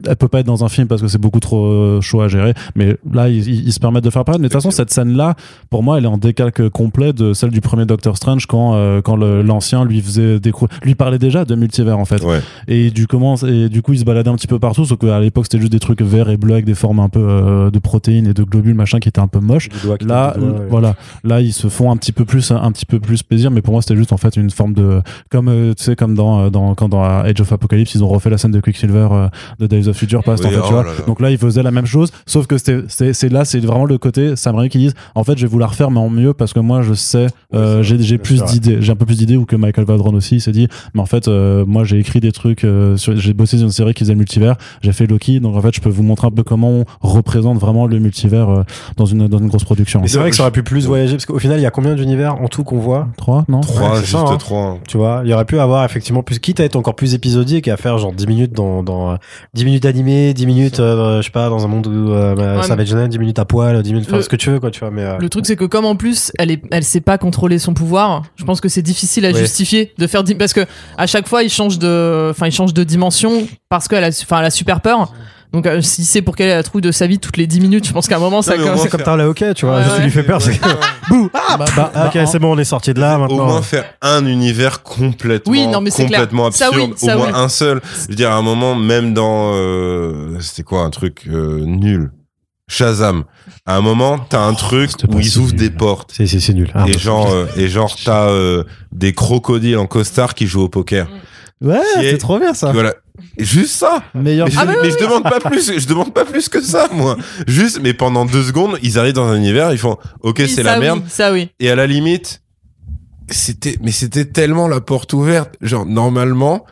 elle 0.07 0.15
peut 0.15 0.27
pas 0.27 0.39
être 0.41 0.45
dans 0.45 0.63
un 0.63 0.69
film 0.69 0.87
parce 0.87 1.01
que 1.01 1.07
c'est 1.07 1.17
beaucoup 1.19 1.39
trop 1.39 1.99
chaud 2.01 2.21
à 2.21 2.27
gérer. 2.27 2.53
Mais 2.75 2.97
là 3.11 3.29
ils, 3.29 3.47
ils- 3.47 3.67
ils 3.67 3.73
se 3.73 3.79
permettent 3.79 4.03
de 4.03 4.09
faire 4.09 4.23
pareil 4.25 4.39
mais 4.41 4.47
de 4.47 4.53
toute 4.53 4.61
façon 4.61 4.71
cette 4.71 4.91
scène 4.91 5.15
là 5.15 5.35
pour 5.69 5.83
moi 5.83 5.97
elle 5.97 6.05
est 6.05 6.07
en 6.07 6.17
décalque 6.17 6.69
complet 6.69 7.13
de 7.13 7.33
celle 7.33 7.49
du 7.51 7.61
premier 7.61 7.85
Doctor 7.85 8.15
Strange 8.17 8.45
quand 8.45 8.73
euh, 8.75 9.01
quand 9.01 9.15
l'ancien 9.15 9.85
lui 9.85 10.01
faisait 10.01 10.39
lui 10.83 10.95
parlait 10.95 11.19
déjà 11.19 11.45
de 11.45 11.55
multivers 11.55 11.97
en 11.97 12.05
fait. 12.05 12.23
Ouais. 12.23 12.39
et 12.67 12.91
du 12.91 13.07
comment 13.07 13.35
et 13.37 13.69
du 13.69 13.81
coup 13.81 13.93
il 13.93 13.99
se 13.99 14.05
baladait 14.05 14.29
un 14.29 14.35
petit 14.35 14.47
peu 14.47 14.59
partout 14.59 14.85
sauf 14.85 14.99
qu'à 14.99 15.19
l'époque 15.19 15.45
c'était 15.45 15.59
juste 15.59 15.71
des 15.71 15.79
trucs 15.79 16.01
verts 16.01 16.29
et 16.29 16.37
bleus 16.37 16.53
avec 16.53 16.65
des 16.65 16.75
formes 16.75 16.99
un 16.99 17.09
peu 17.09 17.19
euh, 17.19 17.71
de 17.71 17.79
protéines 17.79 18.27
et 18.27 18.33
de 18.33 18.43
globules 18.43 18.73
machin 18.75 18.99
qui 18.99 19.09
étaient 19.09 19.19
un 19.21 19.27
peu 19.27 19.39
moches. 19.39 19.69
Là 20.05 20.35
voilà. 20.69 20.95
Là 21.23 21.41
ils 21.41 21.53
se 21.61 21.67
font 21.69 21.91
un 21.91 21.97
petit 21.97 22.11
peu 22.11 22.25
plus 22.25 22.51
un 22.51 22.71
petit 22.71 22.85
peu 22.85 22.99
plus 22.99 23.23
plaisir 23.23 23.51
mais 23.51 23.61
pour 23.61 23.73
moi 23.73 23.81
c'était 23.81 23.95
juste 23.95 24.11
en 24.13 24.17
fait 24.17 24.35
une 24.37 24.49
forme 24.49 24.73
de 24.73 25.01
comme 25.29 25.47
euh, 25.47 25.73
tu 25.73 25.83
sais 25.83 25.95
comme 25.95 26.15
dans 26.15 26.41
euh, 26.45 26.49
dans 26.49 26.75
quand 26.75 26.89
dans 26.89 27.03
Age 27.03 27.39
of 27.41 27.51
Apocalypse 27.51 27.93
ils 27.95 28.03
ont 28.03 28.07
refait 28.07 28.29
la 28.29 28.37
scène 28.37 28.51
de 28.51 28.59
Quicksilver 28.59 29.07
euh, 29.11 29.27
de 29.59 29.67
Days 29.67 29.87
of 29.87 29.95
Future 29.97 30.23
Past 30.23 30.43
Oui, 30.43 30.49
en 30.49 30.53
fait 30.53 30.59
oh 30.61 30.67
tu 30.67 30.73
vois. 30.73 30.83
là 30.83 30.89
là. 30.97 31.05
donc 31.05 31.19
là 31.21 31.29
ils 31.31 31.37
faisaient 31.37 31.63
la 31.63 31.71
même 31.71 31.85
chose 31.85 32.11
sauf 32.25 32.47
que 32.47 32.57
c'était 32.57 32.79
c'est 32.87 33.13
c'est 33.13 33.29
là 33.29 33.45
c'est 33.45 33.59
vraiment 33.59 33.85
le 33.85 33.97
côté 33.97 34.35
Sam 34.35 34.55
Raimi 34.55 34.69
qui 34.69 34.77
disent 34.79 34.93
en 35.15 35.23
fait 35.23 35.37
je 35.37 35.43
vais 35.45 35.51
vous 35.51 35.59
la 35.59 35.67
refaire 35.67 35.91
mais 35.91 35.99
en 35.99 36.09
mieux 36.09 36.33
parce 36.33 36.53
que 36.53 36.59
moi 36.59 36.81
je 36.81 36.93
sais 36.93 37.27
euh, 37.53 37.83
j'ai 37.83 38.01
j'ai 38.01 38.17
plus 38.17 38.43
d'idées 38.43 38.77
j'ai 38.81 38.91
un 38.91 38.95
peu 38.95 39.05
plus 39.05 39.17
d'idées 39.17 39.37
ou 39.37 39.45
que 39.45 39.55
Michael 39.55 39.85
Vadron 39.85 40.13
aussi 40.13 40.35
il 40.35 40.41
s'est 40.41 40.51
dit 40.51 40.67
mais 40.93 41.01
en 41.01 41.05
fait 41.05 41.27
euh, 41.27 41.65
moi 41.65 41.83
j'ai 41.83 41.99
écrit 41.99 42.19
des 42.19 42.31
trucs 42.31 42.63
euh, 42.63 42.97
sur- 42.97 43.15
j'ai 43.15 43.33
bossé 43.33 43.57
sur 43.57 43.65
une 43.67 43.71
série 43.71 43.93
qui 43.93 44.03
faisait 44.03 44.13
le 44.13 44.19
multivers 44.19 44.55
j'ai 44.81 44.91
fait 44.93 45.05
Loki 45.07 45.39
donc 45.39 45.55
en 45.55 45.61
fait 45.61 45.73
je 45.75 45.81
peux 45.81 45.89
vous 45.89 46.03
montrer 46.03 46.27
un 46.27 46.31
peu 46.31 46.43
comment 46.43 46.69
on 46.71 46.85
représente 47.01 47.57
vraiment 47.59 47.85
le 47.87 47.99
multivers 47.99 48.49
euh, 48.49 48.63
dans 48.97 49.05
une 49.05 49.27
dans 49.27 49.37
une 49.37 49.47
grosse 49.47 49.63
production. 49.63 50.01
C'est 50.05 50.17
vrai 50.17 50.29
que 50.29 50.35
ça 50.35 50.43
aurait 50.43 50.51
pu 50.51 50.63
plus 50.63 50.85
voyager 50.87 51.13
parce 51.13 51.25
qu'au 51.25 51.39
final, 51.39 51.50
il 51.57 51.61
y 51.61 51.65
a 51.65 51.71
combien 51.71 51.93
d'univers 51.95 52.35
en 52.41 52.47
tout 52.47 52.63
qu'on 52.63 52.79
voit 52.79 53.07
3 53.17 53.45
non 53.47 53.61
Trois, 53.61 53.81
Ouais, 53.81 53.95
c'est 53.95 53.99
juste 54.01 54.11
ça, 54.13 54.19
hein. 54.33 54.37
trois. 54.37 54.77
Tu 54.87 54.97
vois, 54.97 55.21
il 55.23 55.29
y 55.29 55.33
aurait 55.33 55.45
pu 55.45 55.59
avoir 55.59 55.83
effectivement 55.85 56.23
plus, 56.23 56.39
quitte 56.39 56.59
à 56.59 56.63
être 56.63 56.75
encore 56.75 56.95
plus 56.95 57.13
épisodique 57.13 57.67
et 57.67 57.71
à 57.71 57.77
faire 57.77 57.97
genre 57.97 58.13
10 58.13 58.27
minutes 58.27 58.53
dans, 58.53 58.83
dans 58.83 59.11
euh, 59.11 59.15
10 59.53 59.65
minutes 59.65 59.85
animé, 59.85 60.33
10 60.33 60.45
minutes, 60.45 60.79
euh, 60.79 61.17
je 61.17 61.25
sais 61.25 61.31
pas, 61.31 61.49
dans 61.49 61.63
un 61.65 61.67
monde 61.67 61.87
où 61.87 62.11
euh, 62.11 62.35
Ouais, 62.57 62.63
ça 62.63 62.75
va 62.75 62.81
être 62.83 62.87
gênant, 62.89 63.07
10 63.07 63.19
minutes 63.19 63.39
à 63.39 63.45
poil, 63.45 63.81
10 63.81 63.93
minutes, 63.93 64.07
enfin 64.07 64.17
Le- 64.17 64.23
ce 64.23 64.29
que 64.29 64.35
tu 64.35 64.49
veux, 64.49 64.59
quoi, 64.59 64.71
tu 64.71 64.79
vois, 64.79 64.91
mais. 64.91 65.03
euh, 65.03 65.17
Le 65.19 65.29
truc, 65.29 65.45
c'est 65.45 65.55
que 65.55 65.65
comme 65.65 65.85
en 65.85 65.95
plus, 65.95 66.31
elle 66.39 66.51
est, 66.51 66.61
elle 66.71 66.83
sait 66.83 67.01
pas 67.01 67.17
contrôler 67.17 67.59
son 67.59 67.73
pouvoir. 67.73 68.23
Je 68.35 68.43
pense 68.43 68.61
que 68.61 68.69
c'est 68.69 68.81
difficile 68.81 69.25
à 69.25 69.31
Ouais. 69.31 69.39
justifier 69.39 69.93
de 69.97 70.07
faire, 70.07 70.23
parce 70.37 70.53
que 70.53 70.61
à 70.97 71.07
chaque 71.07 71.27
fois, 71.27 71.43
il 71.43 71.49
change 71.49 71.79
de, 71.79 72.29
enfin, 72.31 72.47
il 72.47 72.51
change 72.51 72.73
de 72.73 72.83
dimension 72.83 73.31
parce 73.69 73.87
qu'elle 73.87 74.03
a, 74.03 74.07
enfin, 74.09 74.39
elle 74.39 74.45
a 74.45 74.49
super 74.51 74.81
peur. 74.81 75.11
Donc, 75.53 75.65
euh, 75.67 75.81
si 75.81 76.05
c'est 76.05 76.21
pour 76.21 76.35
qu'elle 76.37 76.49
ait 76.49 76.55
la 76.55 76.63
trouille 76.63 76.81
de 76.81 76.91
sa 76.91 77.07
vie 77.07 77.19
toutes 77.19 77.35
les 77.35 77.45
10 77.45 77.59
minutes, 77.59 77.85
je 77.85 77.91
pense 77.91 78.07
qu'à 78.07 78.15
un 78.15 78.19
moment, 78.19 78.41
ça, 78.41 78.55
au 78.55 78.77
c'est 78.77 78.87
comme 78.89 79.03
Tarla 79.03 79.27
OK, 79.27 79.43
tu 79.53 79.65
vois, 79.65 79.77
Ouais, 79.77 79.83
juste 79.83 79.97
ouais. 79.97 80.03
lui 80.03 80.11
fait 80.11 80.23
peur, 80.23 80.41
c'est 80.41 80.57
bouh, 81.09 81.29
ah, 81.33 81.57
bah, 81.57 81.65
bah, 81.75 81.91
ah, 81.93 82.07
ok, 82.07 82.13
bah, 82.15 82.25
c'est 82.25 82.39
bon, 82.39 82.55
on 82.55 82.57
est 82.57 82.63
sorti 82.63 82.93
de 82.93 83.01
là 83.01 83.17
Au 83.17 83.19
maintenant. 83.19 83.45
moins 83.47 83.61
faire 83.61 83.83
un 84.01 84.25
univers 84.25 84.81
complètement, 84.81 85.51
Oui, 85.51 85.67
non, 85.67 85.81
mais 85.81 85.89
c'est 85.89 86.05
clair. 86.05 86.19
complètement 86.21 86.51
Ça, 86.51 86.67
absurde. 86.67 86.91
oui, 86.93 86.97
ça, 86.97 87.15
Au 87.15 87.19
moins 87.19 87.27
oui. 87.27 87.33
un 87.35 87.49
seul. 87.49 87.81
Je 88.03 88.07
veux 88.09 88.15
dire, 88.15 88.31
à 88.31 88.35
un 88.35 88.41
moment, 88.41 88.75
même 88.75 89.13
dans, 89.13 89.51
euh, 89.53 90.39
c'était 90.39 90.63
quoi, 90.63 90.83
un 90.83 90.89
truc 90.89 91.23
euh, 91.27 91.59
nul. 91.65 92.11
Shazam. 92.69 93.25
À 93.65 93.75
un 93.75 93.81
moment, 93.81 94.17
t'as 94.29 94.39
un 94.39 94.53
truc 94.53 94.91
où 95.09 95.19
ils 95.19 95.37
ouvrent 95.37 95.51
nul. 95.51 95.59
des 95.59 95.69
portes. 95.69 96.11
C'est, 96.15 96.27
c'est, 96.27 96.39
c'est 96.39 96.53
nul. 96.53 96.71
Ah, 96.73 96.85
et 96.87 96.97
genre, 96.97 97.29
euh, 97.29 97.45
et 97.57 97.67
genre, 97.67 97.93
t'as 98.05 98.29
euh, 98.29 98.63
des 98.93 99.11
crocodiles 99.11 99.77
en 99.77 99.87
costard 99.87 100.33
qui 100.33 100.47
jouent 100.47 100.61
au 100.63 100.69
poker. 100.69 101.07
ouais 101.61 101.81
c'est 101.95 102.17
trop 102.17 102.39
bien 102.39 102.53
ça 102.53 102.71
Voilà. 102.71 102.93
Juste 103.37 103.71
ça. 103.75 104.03
meilleur 104.13 104.47
Mais, 104.47 104.53
je, 104.53 104.59
Ah, 104.59 104.65
bah 104.65 104.71
oui, 104.75 104.79
mais 104.83 104.87
oui, 104.89 104.95
je 104.99 105.03
demande 105.03 105.23
pas 105.23 105.39
plus. 105.39 105.79
Je 105.79 105.87
demande 105.87 106.13
pas 106.13 106.25
plus 106.25 106.49
que 106.49 106.61
ça, 106.61 106.87
moi. 106.91 107.17
Juste, 107.47 107.79
mais 107.81 107.93
pendant 107.93 108.25
deux 108.25 108.43
secondes, 108.43 108.77
ils 108.83 108.97
arrivent 108.99 109.13
dans 109.15 109.27
un 109.27 109.35
univers, 109.37 109.71
ils 109.71 109.77
font, 109.77 109.97
ok, 110.21 110.37
Oui, 110.39 110.49
c'est 110.49 110.63
la 110.63 110.79
merde. 110.79 111.01
oui, 111.03 111.09
ça, 111.09 111.31
oui. 111.31 111.49
Et 111.59 111.69
à 111.69 111.75
la 111.75 111.87
limite, 111.87 112.41
c'était, 113.29 113.77
mais 113.81 113.91
c'était 113.91 114.25
tellement 114.25 114.67
la 114.67 114.81
porte 114.81 115.13
ouverte. 115.13 115.55
Genre, 115.61 115.85
normalement, 115.85 116.65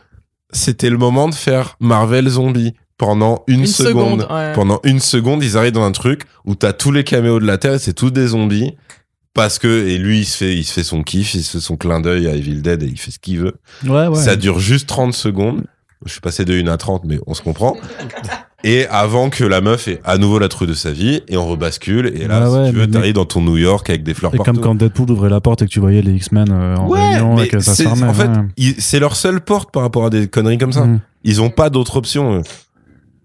c'était 0.52 0.90
le 0.90 0.98
moment 0.98 1.30
de 1.30 1.36
faire 1.36 1.76
Marvel 1.80 2.28
Zombie 2.28 2.74
pendant 2.98 3.44
une, 3.48 3.62
Une 3.62 3.68
seconde. 3.68 4.22
seconde. 4.22 4.28
ouais. 4.32 4.54
Pendant 4.54 4.80
une 4.84 5.00
seconde, 5.00 5.44
ils 5.44 5.56
arrivent 5.58 5.72
dans 5.74 5.84
un 5.86 5.92
truc 5.94 6.24
où 6.46 6.56
t'as 6.56 6.74
tous 6.74 6.92
les 6.92 7.04
caméos 7.06 7.40
de 7.40 7.46
la 7.46 7.58
Terre 7.58 7.76
et 7.76 7.80
c'est 7.80 7.94
tous 7.94 8.12
des 8.12 8.28
zombies. 8.28 8.74
Parce 9.36 9.60
que, 9.60 9.88
et 9.88 9.98
lui, 10.00 10.20
il 10.22 10.26
se 10.26 10.36
fait, 10.36 10.54
il 10.56 10.66
se 10.66 10.74
fait 10.74 10.84
son 10.84 11.02
kiff, 11.04 11.34
il 11.36 11.44
se 11.44 11.52
fait 11.52 11.60
son 11.64 11.78
clin 11.78 12.02
d'œil 12.02 12.28
à 12.28 12.34
Evil 12.36 12.62
Dead 12.62 12.84
et 12.84 12.88
il 12.88 13.00
fait 13.00 13.12
ce 13.12 13.20
qu'il 13.20 13.40
veut. 13.40 13.54
ouais 13.86 14.08
ouais 14.08 14.16
Ça 14.22 14.36
dure 14.36 14.60
juste 14.60 14.88
30 14.90 15.14
secondes. 15.14 15.64
Je 16.06 16.12
suis 16.14 16.22
passé 16.22 16.46
de 16.46 16.54
1 16.54 16.68
à 16.68 16.78
30, 16.78 17.04
mais 17.06 17.20
on 17.28 17.34
se 17.34 17.42
comprend. 17.42 17.76
Et 18.64 18.86
avant 18.88 19.30
que 19.30 19.44
la 19.44 19.60
meuf 19.60 19.88
ait 19.90 20.00
à 20.06 20.18
nouveau 20.18 20.40
la 20.40 20.48
trouille 20.48 20.68
de 20.70 20.74
sa 20.74 20.92
vie, 20.92 21.22
et 21.28 21.36
on 21.36 21.46
rebascule, 21.46 22.08
et 22.08 22.26
là, 22.28 22.40
Bah 22.42 22.66
si 22.66 22.72
tu 22.72 22.78
veux, 22.78 22.86
mais- 22.88 22.92
t'arrives 22.94 23.14
dans 23.14 23.26
ton 23.26 23.42
New 23.42 23.58
York 23.58 23.90
avec 23.90 24.04
des 24.04 24.14
fleurs 24.14 24.34
et 24.34 24.38
partout. 24.38 24.52
comme 24.54 24.62
quand 24.62 24.76
Deadpool 24.76 25.12
ouvrait 25.12 25.30
la 25.30 25.42
porte 25.42 25.62
et 25.62 25.66
que 25.66 25.70
tu 25.72 25.80
voyais 25.82 26.02
les 26.02 26.14
X-Men 26.14 26.48
euh, 26.52 26.76
en 26.78 26.88
Ouais, 26.90 27.00
réunion 27.16 27.40
et 27.42 27.48
que 27.50 27.60
ça 27.60 27.76
fermait 27.76 28.04
en 28.08 28.14
fait, 28.14 28.28
ouais. 28.28 28.76
c'est 28.80 29.00
leur 29.00 29.16
seule 29.18 29.42
porte 29.42 29.72
par 29.72 29.82
rapport 29.84 30.06
à 30.06 30.10
des 30.10 30.28
conneries 30.30 30.58
comme 30.58 30.72
ça. 30.74 30.86
Mm. 30.86 31.02
Ils 31.26 31.42
ont 31.42 31.50
pas 31.50 31.70
d'autre 31.70 31.98
option. 31.98 32.42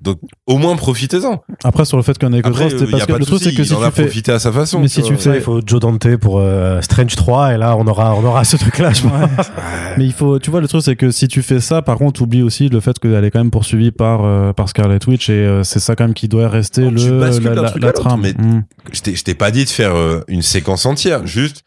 Donc, 0.05 0.18
au 0.47 0.59
moins, 0.59 0.76
profitez-en. 0.76 1.43
Après, 1.64 1.85
sur 1.86 1.97
le 1.97 2.02
fait 2.02 2.18
qu'on 2.18 2.32
ait 2.35 2.43
que 2.43 2.48
euh, 2.48 2.52
c'est 2.68 2.85
y 2.85 2.90
parce 2.90 3.06
que 3.06 3.12
le 3.12 3.24
truc, 3.24 3.40
c'est 3.43 3.55
que 3.55 3.62
il 3.62 3.66
si 3.66 3.72
en 3.74 3.78
tu 3.78 3.85
a 3.85 3.90
fais. 3.90 4.02
profité 4.02 4.32
à 4.32 4.39
sa 4.39 4.52
façon. 4.52 4.78
Mais 4.81 4.89
si 4.89 5.02
tu 5.02 5.14
fais- 5.16 5.20
Ça, 5.22 5.35
il 5.36 5.40
faut 5.40 5.60
Joe 5.64 5.81
Dante 5.81 6.16
pour 6.18 6.39
euh, 6.39 6.81
Strange 6.82 7.14
3 7.16 7.55
et 7.55 7.56
là 7.56 7.74
on 7.76 7.86
aura 7.86 8.14
on 8.14 8.22
aura 8.24 8.44
ce 8.44 8.56
truc 8.59 8.78
là 8.78 8.93
je 8.93 9.02
pense. 9.02 9.51
Mais 9.97 10.05
il 10.05 10.12
faut, 10.12 10.39
tu 10.39 10.51
vois, 10.51 10.60
le 10.60 10.68
truc, 10.68 10.82
c'est 10.82 10.94
que 10.97 11.10
si 11.10 11.26
tu 11.26 11.40
fais 11.43 11.60
ça, 11.60 11.81
par 11.82 11.97
contre, 11.97 12.20
oublie 12.22 12.43
aussi 12.43 12.68
le 12.68 12.81
fait 12.81 12.98
qu'elle 12.98 13.24
est 13.24 13.31
quand 13.31 13.39
même 13.40 13.51
poursuivie 13.51 13.90
par, 13.93 14.24
euh, 14.24 14.52
par 14.52 14.68
Scarlet 14.68 14.98
Witch 15.09 15.31
et 15.31 15.32
euh, 15.32 15.62
c'est 15.64 15.81
ça 15.81 15.97
quand 15.97 16.05
même 16.05 16.14
qui 16.14 16.28
doit 16.28 16.48
rester 16.48 16.82
Non, 16.82 16.90
le, 16.90 17.20
bascules 17.20 17.48
la, 17.48 17.55
la- 17.62 17.72
la 17.78 17.93
trame. 17.93 18.20
mais- 18.20 18.32
Mm. 18.35 18.64
Je 18.93 19.01
t'ai- 19.01 19.16
je 19.16 19.24
t'ai 19.24 19.35
pas 19.35 19.51
dit 19.51 19.64
de 19.64 19.70
faire 19.70 19.94
euh, 19.97 20.20
une 20.28 20.43
séquence 20.43 20.85
entière, 20.85 21.26
juste, 21.26 21.62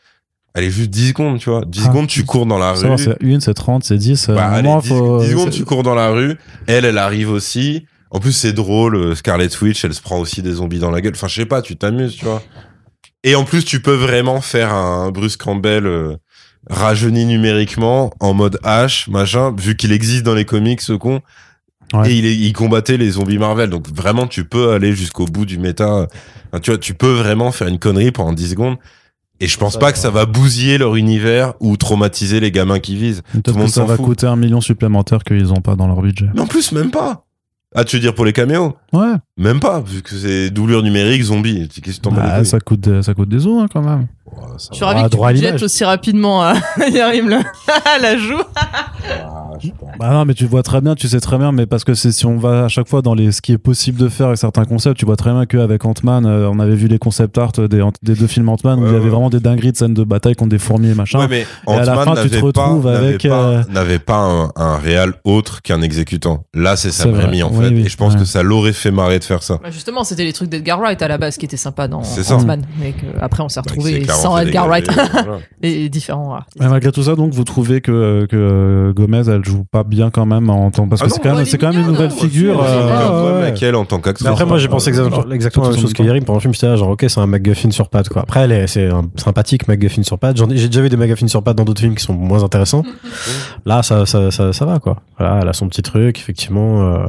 allez, 0.53 0.69
juste 0.69 0.89
10 0.91 1.09
secondes, 1.09 1.39
tu 1.39 1.49
vois. 1.49 1.63
10 1.65 1.81
Ah. 1.83 1.87
secondes, 1.87 2.07
tu 2.07 2.23
cours 2.23 2.45
dans 2.45 2.57
la 2.59 2.73
rue. 2.73 2.97
c'est 2.97 3.15
une, 3.21 3.39
c'est 3.41 3.53
30, 3.53 3.83
c'est 3.83 3.97
10. 3.97 4.27
Bah, 4.29 4.47
allez, 4.47 4.67
moment, 4.67 4.79
10, 4.81 4.89
faut- 4.89 5.19
10 5.21 5.29
secondes, 5.31 5.49
tu 5.49 5.63
cours 5.65 5.83
dans 5.83 5.95
la 5.95 6.09
rue. 6.09 6.37
Elle, 6.67 6.85
elle 6.85 6.97
arrive 6.97 7.31
aussi. 7.31 7.85
En 8.11 8.19
plus, 8.19 8.31
c'est 8.31 8.53
drôle. 8.53 8.95
euh, 8.95 9.15
Scarlet 9.15 9.49
Witch, 9.61 9.83
elle 9.85 9.93
se 9.93 10.01
prend 10.01 10.19
aussi 10.19 10.41
des 10.41 10.53
zombies 10.53 10.79
dans 10.79 10.91
la 10.91 11.01
gueule. 11.01 11.13
Enfin, 11.15 11.27
je 11.27 11.35
sais 11.35 11.45
pas, 11.45 11.61
tu 11.61 11.75
t'amuses, 11.75 12.15
tu 12.15 12.25
vois. 12.25 12.41
Et 13.23 13.35
en 13.35 13.43
plus, 13.43 13.65
tu 13.65 13.81
peux 13.81 13.93
vraiment 13.95 14.39
faire 14.41 14.73
un 14.73 15.11
Bruce 15.11 15.35
Campbell 15.37 15.85
euh, 15.87 16.15
rajeuni 16.69 17.25
numériquement 17.25 18.11
en 18.19 18.33
mode 18.33 18.59
H, 18.63 19.09
machin, 19.11 19.53
vu 19.57 19.75
qu'il 19.75 19.91
existe 19.91 20.23
dans 20.23 20.35
les 20.35 20.45
comics, 20.45 20.81
ce 20.81 20.93
con. 20.93 21.21
Ouais. 21.93 22.11
Et 22.11 22.17
il, 22.17 22.25
est- 22.25 22.35
il 22.35 22.53
combattait 22.53 22.97
les 22.97 23.11
zombies 23.11 23.37
Marvel. 23.37 23.69
Donc 23.69 23.87
vraiment, 23.93 24.27
tu 24.27 24.43
peux 24.45 24.71
aller 24.71 24.93
jusqu'au 24.93 25.25
bout 25.25 25.45
du 25.45 25.57
méta. 25.57 26.07
Enfin, 26.51 26.59
tu 26.61 26.71
vois, 26.71 26.77
tu 26.77 26.93
peux 26.93 27.11
vraiment 27.13 27.51
faire 27.51 27.67
une 27.67 27.79
connerie 27.79 28.11
pendant 28.11 28.33
10 28.33 28.51
secondes. 28.51 28.77
Et 29.39 29.47
je 29.47 29.57
pense 29.57 29.73
Ça, 29.73 29.79
pas 29.79 29.91
que 29.91 29.99
ça 29.99 30.09
va 30.09 30.25
bousiller 30.25 30.77
leur 30.79 30.95
univers 30.95 31.53
ou 31.59 31.77
traumatiser 31.77 32.39
les 32.39 32.51
gamins 32.51 32.79
qui 32.79 32.95
visent. 32.95 33.21
Tout 33.43 33.51
le 33.51 33.53
monde 33.53 33.67
que 33.67 33.71
ça 33.73 33.83
va 33.85 33.95
coûter 33.95 34.25
un 34.25 34.35
million 34.35 34.61
supplémentaire 34.61 35.23
qu'ils 35.23 35.51
ont 35.53 35.61
pas 35.61 35.75
dans 35.75 35.87
leur 35.87 36.01
budget. 36.01 36.25
Mais 36.33 36.41
en 36.41 36.47
plus, 36.47 36.71
même 36.71 36.89
pas. 36.91 37.26
Ah, 37.79 37.83
tu 37.83 37.95
veux 37.95 38.01
dire 38.01 38.15
pour 38.15 38.25
les 38.25 38.33
caméos 38.33 38.75
Ouais, 38.91 39.13
Même 39.37 39.59
pas, 39.59 39.79
vu 39.81 40.01
que 40.01 40.15
c'est 40.15 40.49
doublure 40.49 40.81
numérique, 40.81 41.21
zombie. 41.21 41.69
Qu'est-ce 41.69 41.97
que 41.97 42.01
t'en 42.01 42.11
bah, 42.11 42.43
ça 42.43 42.59
coûte, 42.59 42.79
des- 42.79 43.03
ça 43.03 43.13
coûte 43.13 43.29
des 43.29 43.45
os 43.45 43.61
hein, 43.61 43.67
quand 43.71 43.83
même. 43.83 44.07
Je 44.71 44.75
suis 44.75 44.83
ravi 44.83 44.99
Ah, 45.01 45.03
que 45.05 45.09
tu 45.09 45.15
droit 45.17 45.29
à 45.29 45.31
budgettes 45.33 45.47
l'image. 45.49 45.63
aussi 45.63 45.83
rapidement 45.85 46.41
à 46.43 46.53
Yarim 46.91 47.29
le- 47.29 47.37
la 48.01 48.17
joue. 48.17 48.41
Ah, 48.55 49.51
je. 49.61 49.69
Bah 49.99 50.09
non, 50.11 50.25
mais 50.25 50.33
tu 50.33 50.45
vois 50.45 50.63
très 50.63 50.81
bien, 50.81 50.95
tu 50.95 51.07
sais 51.07 51.19
très 51.19 51.37
bien, 51.37 51.51
mais 51.51 51.65
parce 51.65 51.83
que 51.83 51.93
c'est 51.93 52.11
si 52.11 52.25
on 52.25 52.37
va 52.37 52.65
à 52.65 52.67
chaque 52.67 52.87
fois 52.87 53.01
dans 53.01 53.13
les 53.13 53.31
ce 53.31 53.41
qui 53.41 53.51
est 53.53 53.57
possible 53.57 53.99
de 53.99 54.09
faire 54.09 54.27
avec 54.27 54.37
certains 54.37 54.65
concepts, 54.65 54.97
tu 54.97 55.05
vois 55.05 55.15
très 55.15 55.31
bien 55.31 55.45
qu'avec 55.45 55.85
Ant-Man, 55.85 56.25
euh, 56.25 56.49
on 56.51 56.59
avait 56.59 56.75
vu 56.75 56.87
les 56.87 56.99
concept 56.99 57.37
art 57.37 57.51
des, 57.53 57.67
des 57.67 58.15
deux 58.15 58.27
films 58.27 58.49
Ant-Man 58.49 58.79
où 58.79 58.83
Ouais, 58.83 58.89
il 58.89 58.93
y 58.93 58.95
avait 58.95 59.05
ouais. 59.05 59.09
vraiment 59.09 59.29
des 59.29 59.39
dingueries 59.39 59.71
de 59.71 59.77
scènes 59.77 59.93
de 59.93 60.03
bataille 60.03 60.35
contre 60.35 60.49
des 60.49 60.59
fourmis 60.59 60.89
et 60.89 60.93
machin. 60.95 61.19
Ouais, 61.19 61.27
mais 61.27 61.41
Et 61.67 61.71
à 61.71 61.83
la 61.83 61.93
Ant-Man 61.93 62.05
fin, 62.15 62.21
tu 62.23 62.29
te 62.29 62.35
n'avait 62.35 62.51
pas, 62.51 62.61
retrouves 62.65 62.85
n'avait 62.91 63.07
avec, 63.07 63.27
pas, 63.27 63.43
euh, 63.43 63.63
n'avait 63.69 63.99
pas 63.99 64.17
un, 64.17 64.51
un 64.55 64.77
réal 64.77 65.13
autre 65.23 65.61
qu'un 65.61 65.81
exécutant. 65.81 66.43
Là, 66.53 66.75
c'est 66.75 66.89
vrai. 67.07 67.25
Raimi, 67.25 67.43
en 67.43 67.51
Oui, 67.51 67.65
fait. 67.65 67.73
oui, 67.73 67.81
et 67.85 67.89
je 67.89 67.97
pense 67.97 68.13
ouais. 68.13 68.19
que 68.19 68.25
ça 68.25 68.43
l'aurait 68.43 68.73
fait 68.73 68.91
marrer 68.91 69.19
de 69.19 69.23
faire 69.23 69.43
ça. 69.43 69.59
Bah, 69.63 69.71
justement, 69.71 70.03
c'était 70.03 70.23
les 70.25 70.33
trucs 70.33 70.49
d'Edgar 70.49 70.79
Wright 70.79 71.01
à 71.01 71.07
la 71.07 71.17
base 71.17 71.37
qui 71.37 71.45
étaient 71.45 71.57
sympas 71.57 71.87
dans 71.87 72.03
C'est 72.03 72.23
ça. 72.23 72.35
Ant-Man, 72.35 72.63
mais 72.79 72.91
que 72.91 73.05
après 73.21 73.43
on 73.43 73.49
s'est 73.49 73.61
Bah, 73.61 73.71
sans 74.17 74.35
fait 74.37 74.43
Edgar 74.47 74.67
Wright 74.67 74.87
voilà. 74.91 75.39
et. 75.63 75.89
Mais 76.59 76.67
malgré 76.67 76.91
tout 76.91 77.03
ça, 77.03 77.15
donc 77.15 77.33
vous 77.33 77.43
trouvez 77.43 77.81
que, 77.81 78.25
que 78.29 78.91
Gomez, 78.95 79.23
elle 79.29 79.43
joue 79.45 79.63
pas 79.71 79.83
bien 79.83 80.09
quand 80.09 80.25
même 80.25 80.49
en 80.49 80.69
tant 80.71 80.87
parce 80.87 81.01
que 81.01 81.07
Ah 81.07 81.09
c'est 81.09 81.17
non, 81.17 81.23
quand 81.23 81.29
même, 81.29 81.37
elle 81.37 81.47
est 81.47 81.51
c'est 81.51 81.57
quand 81.57 81.71
même 81.71 81.81
une 81.81 81.87
nouvelle 81.87 82.11
hein, 82.11 82.15
figure. 82.19 82.61
Euh, 82.63 83.51
ah, 83.51 83.53
elle 83.61 83.75
en 83.75 83.85
tant 83.85 83.97
Mais 83.97 84.01
qu'actrice. 84.03 84.27
après, 84.27 84.45
moi, 84.45 84.57
j'ai 84.57 84.67
pensé 84.67 84.89
exactement, 84.89 85.65
la 85.65 85.71
même 85.71 85.79
chose 85.79 85.93
que 85.93 86.03
Yerim. 86.03 86.23
Pendant 86.23 86.37
le 86.37 86.41
film, 86.41 86.53
j'étais 86.53 86.67
là, 86.67 86.75
genre, 86.75 86.89
ok, 86.89 87.05
c'est 87.07 87.19
un 87.19 87.27
MacGuffin 87.27 87.71
sur 87.71 87.89
pattes, 87.89 88.09
quoi. 88.09 88.21
Après, 88.23 88.41
elle 88.41 88.51
est, 88.51 88.67
c'est 88.67 88.87
un 88.87 89.09
sympathique 89.15 89.67
MacGuffin 89.67 90.03
sur 90.03 90.19
pattes. 90.19 90.37
J'ai 90.51 90.67
déjà 90.67 90.81
vu 90.81 90.89
des 90.89 90.97
MacGuffin 90.97 91.27
sur 91.27 91.43
pattes 91.43 91.57
dans 91.57 91.65
d'autres 91.65 91.81
films 91.81 91.95
qui 91.95 92.03
sont 92.03 92.13
moins 92.13 92.43
intéressants. 92.43 92.83
Là, 93.65 93.83
ça, 93.83 94.05
ça, 94.05 94.31
ça, 94.31 94.53
ça 94.53 94.65
va, 94.65 94.79
quoi. 94.79 94.97
Voilà, 95.17 95.39
elle 95.41 95.47
a 95.49 95.53
son 95.53 95.67
petit 95.67 95.81
truc, 95.81 96.17
effectivement. 96.19 96.81
euh, 96.93 97.07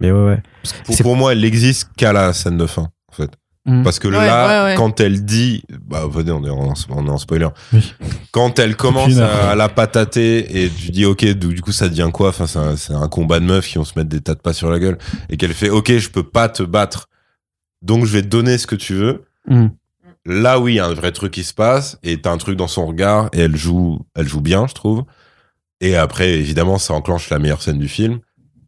Mais 0.00 0.10
ouais, 0.10 0.24
ouais. 0.26 0.42
Pour, 0.84 0.94
C'est- 0.94 1.02
pour 1.02 1.16
moi, 1.16 1.32
elle 1.32 1.44
existe 1.44 1.90
qu'à 1.96 2.12
la 2.12 2.32
scène 2.32 2.58
de 2.58 2.66
fin, 2.66 2.82
en 2.82 3.12
fait. 3.14 3.30
Mhm. 3.68 3.82
Parce 3.84 3.98
que 3.98 4.08
Ouais, 4.08 4.14
là, 4.14 4.64
ouais, 4.64 4.70
ouais. 4.70 4.76
quand 4.76 4.98
elle 5.00 5.24
dit, 5.24 5.62
bah, 5.86 6.04
venez, 6.10 6.30
on 6.32 6.42
est 6.44 6.50
en, 6.50 6.72
on 6.88 7.06
est 7.06 7.10
en 7.10 7.18
spoiler. 7.18 7.48
Oui. 7.74 7.94
Quand 8.32 8.58
elle 8.58 8.76
commence 8.76 9.18
à, 9.18 9.54
la 9.54 9.68
patater 9.68 10.64
et 10.64 10.70
tu 10.70 10.90
dis, 10.90 11.04
ok, 11.04 11.24
du, 11.24 11.54
du 11.54 11.60
coup, 11.60 11.72
ça 11.72 11.88
devient 11.88 12.08
quoi? 12.12 12.30
Enfin, 12.30 12.46
c'est 12.46 12.58
un, 12.58 12.76
c'est 12.76 12.94
un 12.94 13.08
combat 13.08 13.40
de 13.40 13.44
meufs 13.44 13.66
qui 13.68 13.76
vont 13.76 13.84
se 13.84 13.98
mettre 13.98 14.08
des 14.08 14.20
tas 14.20 14.34
de 14.34 14.40
pas 14.40 14.52
sur 14.54 14.70
la 14.70 14.78
gueule. 14.78 14.96
Et 15.28 15.36
qu'elle 15.36 15.52
fait, 15.52 15.68
ok, 15.68 15.96
je 15.98 16.08
peux 16.08 16.22
pas 16.22 16.48
te 16.48 16.62
battre. 16.62 17.08
Donc, 17.82 18.06
je 18.06 18.12
vais 18.12 18.22
te 18.22 18.28
donner 18.28 18.56
ce 18.58 18.66
que 18.66 18.74
tu 18.74 18.94
veux. 18.94 19.24
Mm. 19.46 19.66
Là, 20.24 20.58
oui, 20.60 20.72
il 20.72 20.76
y 20.76 20.80
a 20.80 20.86
un 20.86 20.94
vrai 20.94 21.12
truc 21.12 21.32
qui 21.32 21.44
se 21.44 21.54
passe 21.54 21.98
et 22.02 22.20
t'as 22.20 22.32
un 22.32 22.38
truc 22.38 22.56
dans 22.56 22.68
son 22.68 22.86
regard 22.86 23.28
et 23.32 23.40
elle 23.40 23.56
joue, 23.56 24.00
elle 24.16 24.26
joue 24.28 24.40
bien, 24.40 24.66
je 24.66 24.74
trouve. 24.74 25.04
Et 25.80 25.94
après, 25.96 26.30
évidemment, 26.32 26.78
ça 26.78 26.94
enclenche 26.94 27.30
la 27.30 27.38
meilleure 27.38 27.62
scène 27.62 27.78
du 27.78 27.88
film. 27.88 28.18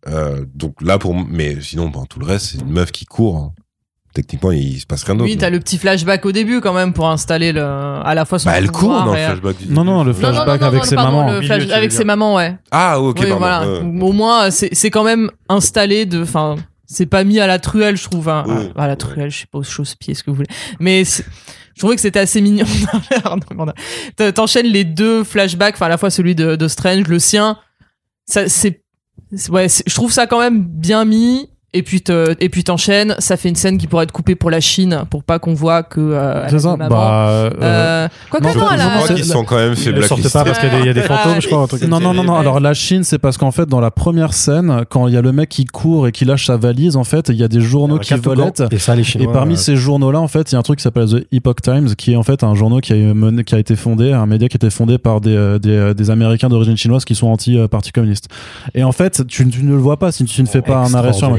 Euh, 0.09 0.45
donc 0.55 0.81
là, 0.81 0.99
pour, 0.99 1.15
mais 1.15 1.61
sinon, 1.61 1.89
ben, 1.89 2.05
tout 2.09 2.19
le 2.21 2.27
reste, 2.27 2.47
c'est 2.53 2.59
une 2.61 2.71
meuf 2.71 2.93
qui 2.93 3.05
court. 3.05 3.37
hein. 3.37 3.53
Techniquement, 4.13 4.51
il 4.51 4.81
se 4.81 4.87
passe 4.87 5.05
rien 5.05 5.15
d'autre. 5.15 5.31
Oui, 5.31 5.37
t'as 5.37 5.51
le 5.51 5.61
petit 5.61 5.79
flashback 5.79 6.27
au 6.27 6.33
début 6.33 6.61
quand 6.61 6.73
même 6.73 6.93
pour 6.93 7.09
installer 7.09 7.53
le, 7.53 7.63
à 7.63 8.13
la 8.15 8.25
fois 8.25 8.41
son 8.41 8.49
Bah, 8.51 8.57
elle 8.59 8.71
court 8.71 9.05
dans 9.05 9.13
le 9.13 9.19
et- 9.21 9.25
flashback. 9.25 9.57
du 9.59 9.65
Non, 9.69 9.69
début. 9.69 9.75
non, 9.75 9.83
le 9.83 9.87
Non, 9.87 9.95
non, 9.95 10.05
non, 10.05 10.15
flashback 10.15 10.61
non, 10.61 10.67
avec 10.67 10.85
ses 10.85 10.95
pardon, 10.97 11.17
mamans. 11.19 11.33
le 11.33 11.43
flash- 11.43 11.63
milieu, 11.63 11.75
avec 11.75 11.93
ses 11.93 12.05
mamans, 12.05 12.35
ouais. 12.35 12.57
Ah, 12.73 13.01
ok, 13.01 13.17
oui, 13.21 13.27
pardon. 13.29 13.39
voilà. 13.39 13.71
ouais. 13.71 14.03
Au 14.03 14.13
moins, 14.13 14.51
c'est 14.51 14.71
c'est 14.73 14.91
quand 14.91 15.05
même 15.05 15.31
installé 15.49 16.07
de, 16.07 16.23
enfin, 16.23 16.57
c'est 16.87 17.07
pas 17.07 17.23
mis 17.23 17.39
à 17.39 17.47
la 17.47 17.61
truelle, 17.61 17.97
je 17.97 18.03
trouve. 18.05 18.29
hein. 18.29 18.43
Oui, 18.49 18.73
à 18.77 18.89
la 18.89 18.97
truelle, 18.97 19.31
je 19.31 19.39
sais 19.41 19.47
pas, 19.51 19.59
au 19.59 19.63
chausse-pied, 19.63 20.15
ce 20.15 20.25
que 20.25 20.31
vous 20.31 20.37
voulez. 20.37 20.49
Mais 20.81 21.05
je 21.05 21.23
trouvais 21.79 21.95
que 21.95 22.01
c'était 22.03 22.19
assez 22.19 22.41
mignon. 22.41 22.67
T'en- 24.17 24.33
T'enchaînes 24.33 24.67
les 24.67 24.85
deux 24.85 25.25
flashbacks, 25.25 25.75
enfin, 25.77 25.87
à 25.87 25.91
la 25.91 25.99
fois 25.99 26.11
celui 26.11 26.35
de, 26.35 26.57
de 26.57 26.69
Strange, 26.69 27.07
le 27.07 27.19
sien. 27.19 27.59
Ça, 28.27 28.49
c'est, 28.49 28.83
ouais, 29.51 29.67
je 29.87 29.95
trouve 29.95 30.13
ça 30.13 30.27
quand 30.27 30.41
même 30.41 30.63
bien 30.63 31.05
mis. 31.05 31.49
Et 31.73 31.83
puis, 31.85 32.03
te- 32.03 32.35
et 32.41 32.49
puis 32.49 32.65
t'enchaînes, 32.65 33.15
ça 33.21 33.37
fait 33.37 33.49
une 33.49 33.55
scène 33.55 33.79
qui 33.79 33.87
pourrait 33.87 34.03
être 34.03 34.11
coupée 34.11 34.35
pour 34.35 34.51
la 34.51 34.59
Chine, 34.59 35.05
pour 35.09 35.23
pas 35.23 35.39
qu'on 35.39 35.55
voit 35.55 35.85
que. 35.85 36.01
euh, 36.01 36.49
C'est 36.49 36.59
ça. 36.59 36.77
Bah, 36.77 37.29
euh, 37.29 37.51
Euh, 37.63 38.09
quoi 38.29 38.41
que 38.41 38.45
non, 38.47 38.51
qu'ils 39.15 39.25
se 39.25 39.31
sont 39.33 39.45
quand 39.45 39.55
même 39.57 39.77
fait 39.77 39.93
pas 39.93 40.45
parce 40.45 40.59
qu'il 40.59 40.69
y 40.69 40.73
a 40.73 40.75
des, 40.75 40.81
il 40.81 40.87
y 40.87 40.89
a 40.89 40.93
des 40.95 41.03
fantômes, 41.03 41.41
je 41.41 41.47
crois, 41.47 41.63
un 41.63 41.67
truc. 41.69 41.83
Non, 41.83 42.01
non, 42.01 42.13
non, 42.13 42.25
non. 42.25 42.35
Alors 42.37 42.59
la 42.59 42.75
Chine, 42.75 43.05
c'est 43.05 43.19
parce 43.19 43.39
qu'en 43.39 43.53
fait, 43.53 43.67
dans 43.67 43.79
la 43.81 43.93
première 43.93 44.33
scène, 44.35 44.85
quand 44.89 45.07
il 45.07 45.15
y 45.15 45.17
a 45.17 45.23
le 45.23 45.31
mec 45.31 45.49
qui 45.49 45.65
court 45.65 46.09
et 46.09 46.13
qui 46.13 46.25
lâche 46.25 46.47
sa 46.47 46.57
valise, 46.57 46.97
en 46.97 47.05
fait, 47.05 47.29
il 47.29 47.37
y 47.37 47.45
a 47.45 47.49
des 47.49 47.61
journaux 47.61 47.99
qui 48.01 48.15
volettent. 48.15 48.65
Et 48.73 48.79
ça, 48.79 48.97
les 48.97 49.03
Et 49.03 49.05
Chinois. 49.05 49.33
parmi 49.33 49.55
euh, 49.55 49.57
ces 49.57 49.77
journaux-là, 49.77 50.19
en 50.21 50.27
fait, 50.29 50.51
il 50.51 50.55
y 50.55 50.57
a 50.57 50.59
un 50.59 50.63
truc 50.63 50.79
qui 50.81 50.83
s'appelle 50.83 51.07
The 51.09 51.25
Epoch 51.33 51.63
Times, 51.63 51.95
qui 51.95 52.15
est 52.15 52.17
en 52.17 52.25
fait 52.25 52.43
un 52.43 52.57
journal 52.57 52.81
qui 52.81 52.93
a, 52.95 52.97
eu 52.97 53.13
mené- 53.13 53.45
qui 53.45 53.55
a 53.55 53.59
été 53.61 53.77
fondé, 53.77 54.13
un 54.13 54.27
média 54.27 54.49
qui 54.49 54.57
a 54.57 54.59
été 54.59 54.71
fondé 54.71 54.99
par 54.99 55.21
des, 55.21 55.37
euh, 55.37 55.61
des, 55.61 55.71
euh, 55.71 55.95
des 55.95 56.11
Américains 56.11 56.49
d'origine 56.49 56.77
chinoise 56.77 57.05
qui 57.05 57.15
sont 57.15 57.29
anti-parti 57.29 57.93
communiste. 57.93 58.27
Et 58.75 58.83
en 58.83 58.91
fait, 58.93 59.25
tu, 59.29 59.49
tu 59.49 59.63
ne 59.63 59.71
le 59.71 59.77
vois 59.77 59.99
pas 59.99 60.11
si 60.11 60.25
tu 60.25 60.43
ne 60.43 60.49
fais 60.49 60.63
pas 60.63 60.79
un 60.79 60.95
arrêt 60.95 61.13
sur. 61.13 61.31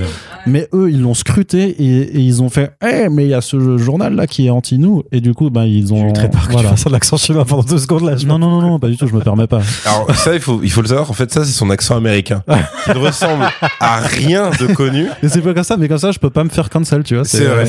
Mais 0.47 0.67
eux, 0.73 0.89
ils 0.91 1.01
l'ont 1.01 1.13
scruté 1.13 1.63
et, 1.69 1.99
et 2.01 2.19
ils 2.19 2.41
ont 2.41 2.49
fait, 2.49 2.71
eh, 2.83 3.09
mais 3.09 3.25
il 3.25 3.29
y 3.29 3.33
a 3.33 3.41
ce 3.41 3.77
journal-là 3.77 4.27
qui 4.27 4.47
est 4.47 4.49
anti-nous. 4.49 5.03
Et 5.11 5.21
du 5.21 5.33
coup, 5.33 5.49
ben, 5.49 5.65
ils 5.65 5.87
J'ai 5.87 5.93
ont. 5.93 6.09
eu 6.09 6.13
très 6.13 6.29
peur 6.29 6.41
que 6.41 6.47
tu 6.47 6.53
voilà. 6.53 6.69
fasses 6.69 6.87
un 6.87 6.93
accent 6.93 7.17
chinois 7.17 7.45
pendant 7.45 7.63
deux 7.63 7.77
secondes 7.77 8.03
là. 8.05 8.15
je 8.17 8.25
Non, 8.25 8.39
non, 8.39 8.49
non, 8.49 8.61
non, 8.61 8.79
pas 8.79 8.87
du 8.87 8.97
tout, 8.97 9.07
je 9.07 9.13
me 9.13 9.21
permets 9.21 9.47
pas. 9.47 9.61
Alors 9.85 10.13
ça, 10.15 10.33
il 10.33 10.39
faut, 10.41 10.59
il 10.63 10.71
faut 10.71 10.81
le 10.81 10.87
savoir. 10.87 11.09
En 11.09 11.13
fait, 11.13 11.31
ça, 11.31 11.43
c'est 11.45 11.51
son 11.51 11.69
accent 11.69 11.95
américain, 11.95 12.43
qui 12.85 12.89
ne 12.91 12.97
ressemble 12.97 13.45
à 13.79 13.99
rien 13.99 14.49
de 14.59 14.73
connu. 14.73 15.07
Et 15.23 15.29
c'est 15.29 15.41
pas 15.41 15.53
comme 15.53 15.63
ça, 15.63 15.77
mais 15.77 15.87
comme 15.87 15.97
ça, 15.97 16.11
je 16.11 16.19
peux 16.19 16.29
pas 16.29 16.43
me 16.43 16.49
faire 16.49 16.69
cancel, 16.69 17.03
tu 17.03 17.15
vois. 17.15 17.25
C'est 17.25 17.45
vrai. 17.45 17.63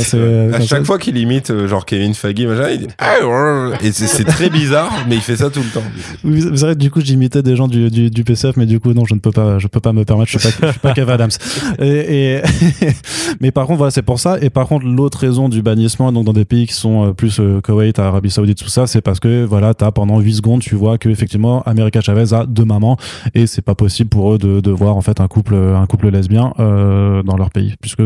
À 0.55 0.61
chaque 0.61 0.79
ça. 0.81 0.85
fois 0.85 0.99
qu'il 0.99 1.17
imite 1.19 1.51
euh, 1.51 1.69
genre 1.69 1.85
Kevin 1.85 2.15
Faggy, 2.15 2.47
machin, 2.47 2.69
il 2.71 2.79
dit 2.81 2.89
Ah, 2.99 3.17
et 3.83 3.93
c'est 3.93 4.25
très 4.25 4.51
bizarre, 4.51 4.91
mais 5.09 5.17
il 5.17 5.21
fait 5.21 5.37
ça 5.37 5.51
tout 5.51 5.61
le 5.61 5.69
temps. 5.69 5.83
Vous 6.25 6.57
savez, 6.57 6.75
du 6.75 6.91
coup, 6.91 7.01
j'imitais 7.01 7.43
des 7.43 7.57
gens 7.57 7.69
du, 7.69 7.91
du, 7.91 8.11
du 8.11 8.25
PCF, 8.25 8.57
mais 8.57 8.67
du 8.67 8.81
coup, 8.81 8.93
non, 8.93 9.05
je 9.05 9.15
ne 9.15 9.21
peux 9.21 9.31
pas, 9.33 9.59
je 9.59 9.67
peux 9.67 9.81
pas 9.81 9.93
me 9.93 10.05
permettre. 10.05 10.31
Je 10.31 10.39
suis 10.39 10.49
pas, 10.51 10.67
je 10.67 10.71
suis 10.73 10.81
pas 10.81 10.93
Kev 10.93 11.11
Adams. 11.13 11.31
Et, 11.79 12.35
et 12.37 12.42
mais 13.41 13.51
par 13.51 13.67
contre, 13.67 13.79
voilà, 13.79 13.91
c'est 13.91 14.03
pour 14.03 14.21
ça. 14.21 14.39
Et 14.41 14.51
par 14.51 14.67
contre, 14.69 14.87
l'autre 14.87 15.19
raison 15.19 15.49
du 15.49 15.63
bannissement, 15.63 16.13
donc 16.13 16.25
dans 16.25 16.33
des 16.33 16.45
pays 16.45 16.67
qui 16.67 16.75
sont 16.75 17.09
euh, 17.09 17.13
plus 17.13 17.41
euh, 17.41 17.61
Koweït, 17.61 17.99
Arabie 17.99 18.31
Saoudite, 18.31 18.59
tout 18.59 18.69
ça, 18.69 18.87
c'est 18.87 19.01
parce 19.01 19.21
que 19.21 19.45
voilà, 19.45 19.75
t'as 19.75 19.91
pendant 19.91 20.19
8 20.21 20.35
secondes, 20.35 20.61
tu 20.61 20.75
vois 20.75 20.99
que 20.99 21.09
effectivement, 21.09 21.63
America 21.65 22.01
Chavez 22.01 22.33
a 22.35 22.47
deux 22.47 22.65
mamans 22.65 22.97
et 23.35 23.47
c'est 23.47 23.63
pas 23.63 23.75
possible 23.75 24.11
pour 24.11 24.35
eux 24.35 24.39
de, 24.39 24.61
de 24.61 24.71
voir 24.71 24.97
en 24.97 25.01
fait 25.01 25.21
un 25.21 25.29
couple, 25.29 25.55
un 25.55 25.87
couple 25.87 26.09
lesbien 26.11 26.53
euh, 26.61 27.23
dans 27.23 27.37
leur 27.37 27.51
pays, 27.51 27.75
puisque 27.81 28.03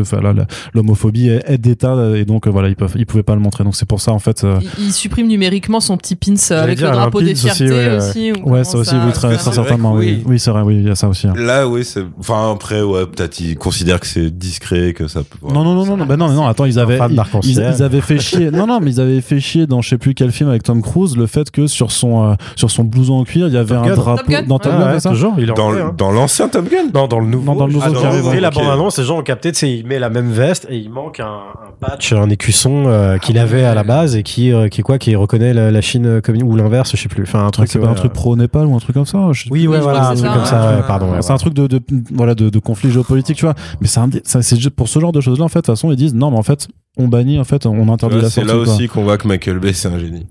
l'homophobie 0.73 1.29
est, 1.29 1.43
est 1.47 1.57
d'État 1.57 1.95
et 2.15 2.25
donc 2.25 2.47
euh, 2.47 2.49
voilà, 2.49 2.69
ils 2.69 2.75
peuvent, 2.75 2.95
ils 2.97 3.05
pouvaient 3.05 3.23
pas 3.23 3.35
le 3.35 3.41
montrer. 3.41 3.63
Donc 3.63 3.75
c'est 3.75 3.87
pour 3.87 4.01
ça 4.01 4.11
en 4.11 4.19
fait. 4.19 4.43
euh, 4.43 4.59
il, 4.77 4.85
il 4.87 4.93
supprime 4.93 5.27
numériquement 5.27 5.79
son 5.79 5.97
petit 5.97 6.15
pins 6.15 6.35
avec 6.55 6.77
dire, 6.77 6.89
le 6.89 6.95
drapeau 6.95 7.21
des 7.21 7.31
aussi, 7.31 7.41
fiertés 7.49 7.69
ouais, 7.69 7.97
aussi. 7.97 8.31
ou 8.33 8.51
Ouais, 8.51 8.63
ça 8.63 8.77
aussi, 8.77 8.95
oui, 9.05 9.11
très, 9.13 9.37
certainement. 9.37 9.93
Oui, 9.93 10.17
oui. 10.17 10.23
oui 10.25 10.39
c'est 10.39 10.51
vrai, 10.51 10.61
oui, 10.61 10.75
il 10.77 10.87
y 10.87 10.89
a 10.89 10.95
ça 10.95 11.07
aussi. 11.07 11.27
hein. 11.27 11.33
Là, 11.35 11.67
oui, 11.67 11.83
c'est. 11.83 12.03
Enfin, 12.19 12.51
après, 12.53 12.81
ouais, 12.81 13.05
peut-être 13.05 13.39
ils 13.39 13.55
considèrent 13.57 13.99
que 13.99 14.07
c'est 14.07 14.26
discret, 14.29 14.93
que 14.93 15.07
ça 15.07 15.21
peut. 15.21 15.37
Non, 15.53 15.63
non, 15.63 15.73
non, 15.75 15.85
non, 15.85 15.97
non, 15.97 16.05
bah 16.05 16.17
non, 16.17 16.29
non, 16.29 16.45
attends, 16.47 16.65
ils 16.65 16.79
avaient, 16.79 16.99
ils, 17.09 17.21
ils- 17.43 17.51
ils 17.75 17.83
avaient 17.83 18.01
fait 18.01 18.19
chier. 18.19 18.51
Non, 18.51 18.67
non, 18.67 18.79
mais 18.81 18.91
ils 18.91 18.99
avaient 19.01 19.21
fait 19.21 19.39
chier 19.39 19.67
dans 19.67 19.81
je 19.81 19.89
sais 19.89 19.97
plus 19.97 20.13
quel 20.13 20.31
film 20.31 20.49
avec 20.49 20.63
Tom 20.63 20.81
Cruise 20.81 21.15
le 21.17 21.27
fait 21.27 21.49
que 21.51 21.67
sur 21.67 21.91
son, 21.91 22.31
euh, 22.31 22.33
sur 22.55 22.69
son 22.71 22.83
blouson 22.83 23.13
en 23.15 23.23
cuir, 23.23 23.47
il 23.47 23.53
y 23.53 23.57
avait 23.57 23.75
Top 23.75 23.83
un 23.83 23.87
Gun. 23.87 23.95
drapeau. 23.95 24.17
Top 24.21 24.29
Gun. 24.29 24.43
Dans 24.47 24.59
Top 24.59 24.73
Ouais, 24.73 24.79
Gun, 24.79 24.91
Ouais, 24.93 24.99
ça 24.99 25.09
toujours, 25.09 25.33
il 25.37 25.43
est 25.49 25.53
Dans, 25.53 25.71
hein. 25.73 25.93
dans 25.97 26.11
l'ancien 26.11 26.47
Top 26.49 26.69
Gun 26.69 26.89
Non, 26.93 27.07
dans 27.07 27.19
le 27.19 27.27
nouveau. 27.27 27.51
Non, 27.53 27.55
dans 27.57 27.67
le 27.67 27.73
nouveau 27.73 27.85
Ah, 27.87 27.89
qui 27.89 27.95
dans 27.95 28.05
arrive. 28.05 28.25
ouais. 28.27 28.37
Et 28.37 28.39
la 28.39 28.49
bande-annonce, 28.51 28.97
les 28.99 29.05
gens 29.05 29.19
ont 29.19 29.23
capté, 29.23 29.51
tu 29.51 29.59
sais, 29.59 29.71
il 29.77 29.85
met 29.85 29.99
la 29.99 30.09
même 30.09 30.29
veste 30.29 30.67
et 30.69 30.77
il 30.77 30.89
manque 30.89 31.19
un, 31.19 31.25
un 31.25 31.71
patch, 31.79 32.13
un 32.13 32.29
écusson 32.29 32.85
euh, 32.87 33.17
qu'il 33.17 33.37
avait 33.37 33.63
à 33.63 33.73
la 33.75 33.83
base 33.83 34.15
et 34.15 34.23
qui, 34.23 34.51
euh, 34.51 34.67
qui 34.67 34.81
quoi, 34.81 34.97
qui 34.97 35.15
reconnaît 35.15 35.53
la, 35.53 35.71
la 35.71 35.81
Chine 35.81 36.21
communiste 36.21 36.49
ou 36.51 36.55
l'inverse, 36.55 36.91
je 36.91 36.97
sais 36.97 37.09
plus. 37.09 37.23
Enfin, 37.23 37.45
un 37.45 37.49
truc. 37.49 37.67
C'est 37.69 37.79
pas 37.79 37.87
un 37.87 37.89
ouais, 37.89 37.95
truc 37.95 38.11
euh, 38.11 38.13
pro-Népal 38.13 38.65
ou 38.65 38.75
un 38.75 38.79
truc 38.79 38.95
comme 38.95 39.05
ça 39.05 39.19
Oui, 39.51 39.67
ouais, 39.67 39.79
voilà, 39.79 40.09
un 40.09 40.15
c'est 40.15 40.23
truc 40.23 40.33
comme 40.33 40.45
ça, 40.45 40.83
pardon. 40.87 41.07
C'est 41.21 41.31
un 41.33 41.37
truc 41.37 41.53
de, 41.53 41.79
voilà, 42.13 42.35
de, 42.35 42.59
conflit 42.59 42.91
géopolitique, 42.91 43.37
tu 43.37 43.45
vois. 43.45 43.55
Mais 43.81 43.87
c'est 43.87 43.99
un, 43.99 44.09
c'est 44.23 44.55
juste 44.55 44.71
pour 44.71 44.89
ce 44.89 44.99
genre 44.99 45.11
de 45.11 45.21
choses-là, 45.21 45.45
en 45.45 45.49
fait, 45.49 45.59
de 45.59 45.65
toute 45.65 45.75
façon, 45.75 45.91
ils 45.91 45.97
disent 45.97 46.13
non, 46.13 46.31
mais 46.31 46.37
en 46.37 46.43
fait, 46.43 46.67
on 46.97 47.07
bannit, 47.07 47.39
en 47.39 47.43
fait, 47.43 47.65
on 47.65 47.91
interdit 47.91 48.21
la 48.21 48.29
C'est 48.29 48.43
là 48.43 48.55
aussi 48.55 48.87
qu'on 48.87 49.03
voit 49.03 49.17
que 49.17 49.27
Michael 49.27 49.59
Bay, 49.59 49.73
c'est 49.73 49.87
un 49.87 49.99
génie. 49.99 50.27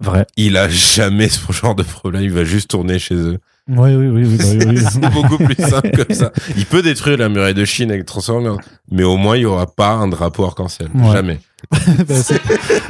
Vrai. 0.00 0.26
Il 0.36 0.56
a 0.56 0.68
jamais 0.68 1.28
ce 1.28 1.52
genre 1.52 1.74
de 1.74 1.82
problème. 1.82 2.22
Il 2.22 2.30
va 2.30 2.44
juste 2.44 2.70
tourner 2.70 2.98
chez 2.98 3.14
eux. 3.14 3.38
Oui, 3.68 3.94
oui, 3.94 4.08
oui, 4.08 4.24
oui, 4.24 4.36
bah 4.36 4.44
oui, 4.48 4.64
oui. 4.68 4.84
C'est 4.90 5.12
beaucoup 5.12 5.36
plus 5.36 5.54
simple 5.54 5.90
comme 5.90 6.16
ça. 6.16 6.32
Il 6.56 6.66
peut 6.66 6.82
détruire 6.82 7.18
la 7.18 7.28
muraille 7.28 7.54
de 7.54 7.64
Chine 7.64 7.90
avec 7.90 8.04
Transformers, 8.04 8.56
mais 8.90 9.04
au 9.04 9.16
moins 9.16 9.36
il 9.36 9.42
y 9.42 9.44
aura 9.44 9.66
pas 9.66 9.92
un 9.92 10.08
drapeau 10.08 10.44
arc-en-ciel. 10.44 10.88
Ouais. 10.94 11.12
Jamais. 11.12 11.38
C'est- 12.08 12.40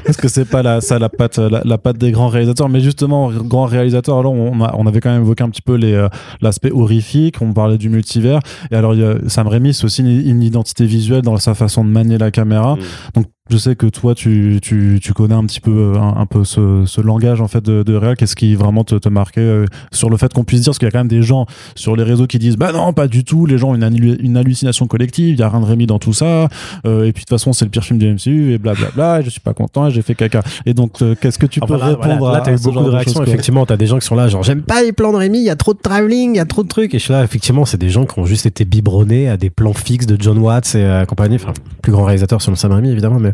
Parce 0.04 0.16
que 0.16 0.28
c'est 0.28 0.44
pas 0.44 0.62
la, 0.62 0.80
ça 0.80 0.98
la 0.98 1.08
patte, 1.08 1.38
la, 1.38 1.62
la 1.64 1.78
patte 1.78 1.98
des 1.98 2.10
grands 2.10 2.28
réalisateurs. 2.28 2.68
Mais 2.68 2.80
justement, 2.80 3.30
grand 3.30 3.66
réalisateur, 3.66 4.18
alors 4.18 4.32
on, 4.32 4.62
a- 4.62 4.74
on 4.76 4.86
avait 4.86 5.00
quand 5.00 5.10
même 5.10 5.22
évoqué 5.22 5.44
un 5.44 5.50
petit 5.50 5.62
peu 5.62 5.74
les, 5.74 5.92
euh, 5.92 6.08
l'aspect 6.40 6.70
horrifique, 6.70 7.36
on 7.40 7.52
parlait 7.52 7.78
du 7.78 7.88
multivers. 7.88 8.40
Et 8.70 8.74
alors, 8.74 8.94
y 8.94 9.04
a, 9.04 9.14
Sam 9.28 9.46
Raimi, 9.48 9.74
c'est 9.74 9.84
aussi 9.84 10.02
une, 10.02 10.08
une 10.28 10.42
identité 10.42 10.84
visuelle 10.86 11.22
dans 11.22 11.36
sa 11.36 11.54
façon 11.54 11.84
de 11.84 11.90
manier 11.90 12.18
la 12.18 12.30
caméra. 12.30 12.76
Mm. 12.76 12.80
Donc, 13.14 13.26
je 13.50 13.56
sais 13.56 13.74
que 13.74 13.86
toi, 13.86 14.14
tu, 14.14 14.60
tu, 14.62 15.00
tu 15.02 15.12
connais 15.12 15.34
un 15.34 15.44
petit 15.44 15.60
peu, 15.60 15.94
un, 15.96 16.18
un 16.18 16.26
peu 16.26 16.44
ce, 16.44 16.84
ce 16.86 17.00
langage 17.00 17.40
en 17.40 17.48
fait 17.48 17.60
de, 17.64 17.82
de 17.82 17.94
réel. 17.96 18.14
Qu'est-ce 18.16 18.36
qui 18.36 18.54
vraiment 18.54 18.84
te, 18.84 18.94
te 18.94 19.08
marquait 19.08 19.40
euh, 19.40 19.64
sur 19.90 20.08
le 20.08 20.16
fait 20.16 20.32
qu'on 20.32 20.44
puisse 20.44 20.60
dire, 20.60 20.66
parce 20.70 20.78
qu'il 20.78 20.86
y 20.86 20.88
a 20.88 20.92
quand 20.92 21.00
même 21.00 21.08
des 21.08 21.22
gens 21.22 21.46
sur 21.74 21.96
les 21.96 22.04
réseaux 22.04 22.28
qui 22.28 22.38
disent, 22.38 22.56
bah 22.56 22.70
non, 22.70 22.92
pas 22.92 23.08
du 23.08 23.24
tout. 23.24 23.46
Les 23.46 23.58
gens 23.58 23.70
ont 23.70 23.74
une, 23.74 23.82
hallu- 23.82 24.18
une 24.20 24.36
hallucination 24.36 24.86
collective. 24.86 25.30
Il 25.34 25.40
y 25.40 25.42
a 25.42 25.48
rien 25.48 25.58
de 25.58 25.64
Raimi 25.64 25.86
dans 25.88 25.98
tout 25.98 26.12
ça. 26.12 26.46
Euh, 26.86 27.02
et 27.06 27.12
puis 27.12 27.22
de 27.22 27.26
toute 27.26 27.30
façon, 27.30 27.52
c'est 27.52 27.64
le 27.64 27.72
pire 27.72 27.82
film 27.82 27.98
du 27.98 28.06
MCU 28.06 28.52
et 28.52 28.58
blablabla. 28.60 29.20
et 29.20 29.22
je 29.24 29.30
suis 29.30 29.40
pas 29.40 29.54
content. 29.54 29.86
Et 29.86 29.90
j'ai 29.90 30.02
fait 30.02 30.14
caca. 30.14 30.42
Et 30.66 30.74
donc, 30.74 31.02
euh, 31.02 31.14
qu'est-ce 31.20 31.38
que 31.38 31.46
tu 31.46 31.60
peux 31.60 31.74
Enfin, 31.74 31.78
là, 31.78 31.86
répondre 31.86 32.18
voilà, 32.18 32.38
là, 32.38 32.44
t'as 32.44 32.52
eu 32.52 32.58
beaucoup 32.62 32.84
de 32.84 32.90
réactions. 32.90 33.22
effectivement, 33.24 33.66
t'as 33.66 33.76
des 33.76 33.86
gens 33.86 33.98
qui 33.98 34.06
sont 34.06 34.14
là, 34.14 34.28
genre, 34.28 34.42
j'aime 34.42 34.62
pas 34.62 34.82
les 34.82 34.92
plans 34.92 35.12
de 35.12 35.16
Rémi, 35.18 35.38
il 35.38 35.44
y 35.44 35.50
a 35.50 35.56
trop 35.56 35.74
de 35.74 35.78
travelling, 35.80 36.34
il 36.34 36.36
y 36.36 36.40
a 36.40 36.44
trop 36.44 36.62
de 36.62 36.68
trucs. 36.68 36.94
Et 36.94 36.98
je 36.98 37.04
suis 37.04 37.12
là, 37.12 37.22
effectivement, 37.24 37.64
c'est 37.64 37.78
des 37.78 37.90
gens 37.90 38.04
qui 38.06 38.18
ont 38.18 38.24
juste 38.26 38.46
été 38.46 38.64
biberonnés 38.64 39.28
à 39.28 39.36
des 39.36 39.50
plans 39.50 39.72
fixes 39.74 40.06
de 40.06 40.16
John 40.20 40.38
Watts 40.38 40.74
et 40.74 40.84
euh, 40.84 41.04
compagnie. 41.04 41.36
Enfin, 41.36 41.52
plus 41.82 41.92
grand 41.92 42.04
réalisateur 42.04 42.40
sur 42.42 42.50
le 42.50 42.56
Sam 42.56 42.72
Raimi, 42.72 42.90
évidemment, 42.90 43.18
mais, 43.18 43.32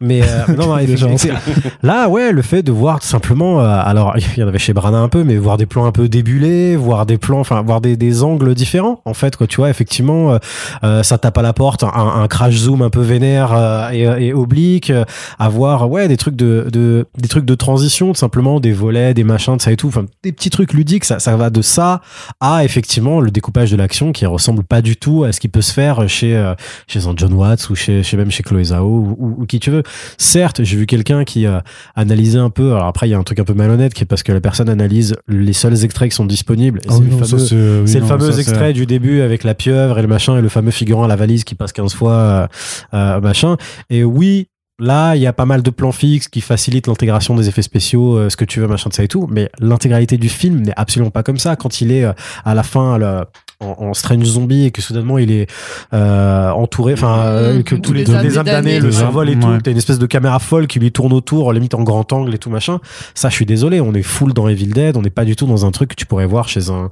mais, 0.00 0.22
euh, 0.22 0.26
mais 0.48 0.54
non, 0.56 1.16
c'est- 1.16 1.30
là, 1.82 2.08
ouais, 2.08 2.32
le 2.32 2.42
fait 2.42 2.62
de 2.62 2.72
voir 2.72 3.00
tout 3.00 3.06
simplement, 3.06 3.60
euh, 3.60 3.64
alors, 3.84 4.14
il 4.36 4.40
y 4.40 4.42
en 4.44 4.48
avait 4.48 4.58
chez 4.58 4.72
Brana 4.72 4.98
un 4.98 5.08
peu, 5.08 5.24
mais 5.24 5.36
voir 5.36 5.56
des 5.56 5.66
plans 5.66 5.84
un 5.86 5.92
peu 5.92 6.08
débulés, 6.08 6.76
voir 6.76 7.06
des 7.06 7.18
plans, 7.18 7.40
enfin, 7.40 7.60
voir 7.62 7.80
des, 7.80 7.96
des 7.96 8.22
angles 8.22 8.54
différents, 8.54 9.00
en 9.04 9.14
fait, 9.14 9.36
quoi, 9.36 9.46
tu 9.46 9.56
vois, 9.56 9.70
effectivement, 9.70 10.38
ça 11.02 11.18
tape 11.18 11.38
à 11.38 11.42
la 11.42 11.52
porte, 11.52 11.82
un, 11.84 11.88
un 12.22 12.28
crash 12.28 12.54
zoom 12.56 12.82
un 12.82 12.90
peu 12.90 13.00
vénère 13.00 13.90
et, 13.92 14.02
et 14.26 14.32
oblique, 14.34 14.59
euh, 14.90 15.04
avoir 15.38 15.90
ouais 15.90 16.08
des 16.08 16.16
trucs 16.16 16.36
de, 16.36 16.68
de 16.72 17.06
des 17.18 17.28
trucs 17.28 17.44
de 17.44 17.54
transition 17.54 18.08
tout 18.12 18.18
simplement 18.18 18.60
des 18.60 18.72
volets 18.72 19.14
des 19.14 19.24
machins 19.24 19.56
de 19.56 19.62
ça 19.62 19.72
et 19.72 19.76
tout. 19.76 19.88
Enfin 19.88 20.06
des 20.22 20.32
petits 20.32 20.50
trucs 20.50 20.72
ludiques 20.72 21.04
ça 21.04 21.18
ça 21.18 21.36
va 21.36 21.50
de 21.50 21.62
ça 21.62 22.00
à 22.40 22.64
effectivement 22.64 23.20
le 23.20 23.30
découpage 23.30 23.70
de 23.70 23.76
l'action 23.76 24.12
qui 24.12 24.26
ressemble 24.26 24.62
pas 24.64 24.82
du 24.82 24.96
tout 24.96 25.24
à 25.24 25.32
ce 25.32 25.40
qui 25.40 25.48
peut 25.48 25.62
se 25.62 25.72
faire 25.72 26.08
chez 26.08 26.36
euh, 26.36 26.54
chez 26.86 27.06
un 27.06 27.14
John 27.16 27.32
Watts 27.32 27.68
ou 27.70 27.74
chez, 27.74 28.02
chez 28.02 28.16
même 28.16 28.30
chez 28.30 28.42
Chloé 28.42 28.64
Zhao 28.64 28.86
ou, 28.86 29.16
ou- 29.18 29.34
ou 29.42 29.46
qui 29.46 29.60
tu 29.60 29.70
veux. 29.70 29.82
Certes 30.18 30.62
j'ai 30.62 30.76
vu 30.76 30.86
quelqu'un 30.86 31.24
qui 31.24 31.46
a 31.46 31.62
analysé 31.96 32.38
un 32.38 32.50
peu 32.50 32.72
alors 32.74 32.86
après 32.86 33.08
il 33.08 33.10
y 33.10 33.14
a 33.14 33.18
un 33.18 33.22
truc 33.22 33.38
un 33.40 33.44
peu 33.44 33.54
malhonnête 33.54 33.94
qui 33.94 34.02
est 34.02 34.06
parce 34.06 34.22
que 34.22 34.32
la 34.32 34.40
personne 34.40 34.68
analyse 34.68 35.16
les 35.28 35.52
seuls 35.52 35.84
extraits 35.84 36.10
qui 36.10 36.16
sont 36.16 36.26
disponibles. 36.26 36.80
Ah 36.88 36.92
c'est 36.92 36.98
oui, 37.00 37.06
le 37.10 37.16
fameux 37.24 37.38
c'est 37.44 37.54
oui, 37.54 37.94
le 37.94 38.00
non, 38.00 38.06
fameux 38.06 38.32
ça, 38.32 38.38
extrait 38.40 38.72
du 38.72 38.86
début 38.86 39.20
avec 39.20 39.44
la 39.44 39.54
pieuvre 39.54 39.98
et 39.98 40.02
le 40.02 40.08
machin 40.08 40.36
et 40.38 40.42
le 40.42 40.48
fameux 40.48 40.70
figurant 40.70 41.04
à 41.04 41.08
la 41.08 41.16
valise 41.16 41.44
qui 41.44 41.54
passe 41.54 41.72
15 41.72 41.94
fois 41.94 42.12
euh, 42.12 42.46
euh, 42.94 43.20
machin. 43.20 43.56
Et 43.88 44.04
oui, 44.04 44.48
là, 44.80 45.14
il 45.14 45.22
y 45.22 45.26
a 45.26 45.32
pas 45.32 45.44
mal 45.44 45.62
de 45.62 45.70
plans 45.70 45.92
fixes 45.92 46.26
qui 46.28 46.40
facilitent 46.40 46.86
l'intégration 46.88 47.34
des 47.36 47.48
effets 47.48 47.62
spéciaux, 47.62 48.16
euh, 48.16 48.30
ce 48.30 48.36
que 48.36 48.44
tu 48.44 48.58
veux, 48.60 48.66
machin 48.66 48.88
de 48.88 48.94
ça 48.94 49.04
et 49.04 49.08
tout. 49.08 49.28
Mais 49.30 49.50
l'intégralité 49.60 50.16
du 50.16 50.28
film 50.28 50.60
n'est 50.62 50.72
absolument 50.76 51.10
pas 51.10 51.22
comme 51.22 51.38
ça. 51.38 51.54
Quand 51.56 51.80
il 51.80 51.92
est 51.92 52.04
euh, 52.04 52.12
à 52.44 52.54
la 52.54 52.62
fin 52.62 52.98
le- 52.98 53.24
en, 53.62 53.76
en 53.90 53.92
Strange 53.94 54.24
Zombie 54.24 54.64
et 54.64 54.70
que 54.70 54.80
soudainement 54.80 55.18
il 55.18 55.30
est 55.30 55.46
euh, 55.92 56.50
entouré, 56.50 56.94
enfin 56.94 57.18
euh, 57.26 57.58
Mmh, 57.58 57.62
que 57.64 57.74
tous 57.74 57.80
tous 57.82 57.92
les 57.92 57.98
les 58.00 58.04
deux 58.06 58.14
âmes 58.16 58.22
les 58.24 58.38
âmes 58.38 58.44
des 58.46 58.50
damnées 58.52 58.70
damnés, 58.72 58.80
le 58.86 58.90
survol 58.92 59.28
et 59.28 59.38
tout, 59.38 59.58
t'as 59.62 59.70
une 59.70 59.76
espèce 59.76 59.98
de 59.98 60.06
caméra 60.06 60.38
folle 60.38 60.66
qui 60.66 60.78
lui 60.78 60.90
tourne 60.92 61.12
autour, 61.12 61.52
limite 61.52 61.74
en 61.74 61.82
grand 61.82 62.10
angle 62.14 62.34
et 62.34 62.38
tout 62.38 62.48
machin. 62.48 62.80
Ça, 63.14 63.28
je 63.28 63.34
suis 63.34 63.44
désolé, 63.46 63.82
on 63.82 63.92
est 63.92 64.02
full 64.02 64.32
dans 64.32 64.48
Evil 64.48 64.68
Dead, 64.68 64.96
on 64.96 65.02
n'est 65.02 65.10
pas 65.10 65.26
du 65.26 65.36
tout 65.36 65.46
dans 65.46 65.66
un 65.66 65.72
truc 65.72 65.90
que 65.90 65.94
tu 65.94 66.06
pourrais 66.06 66.24
voir 66.26 66.48
chez 66.48 66.70
un 66.70 66.88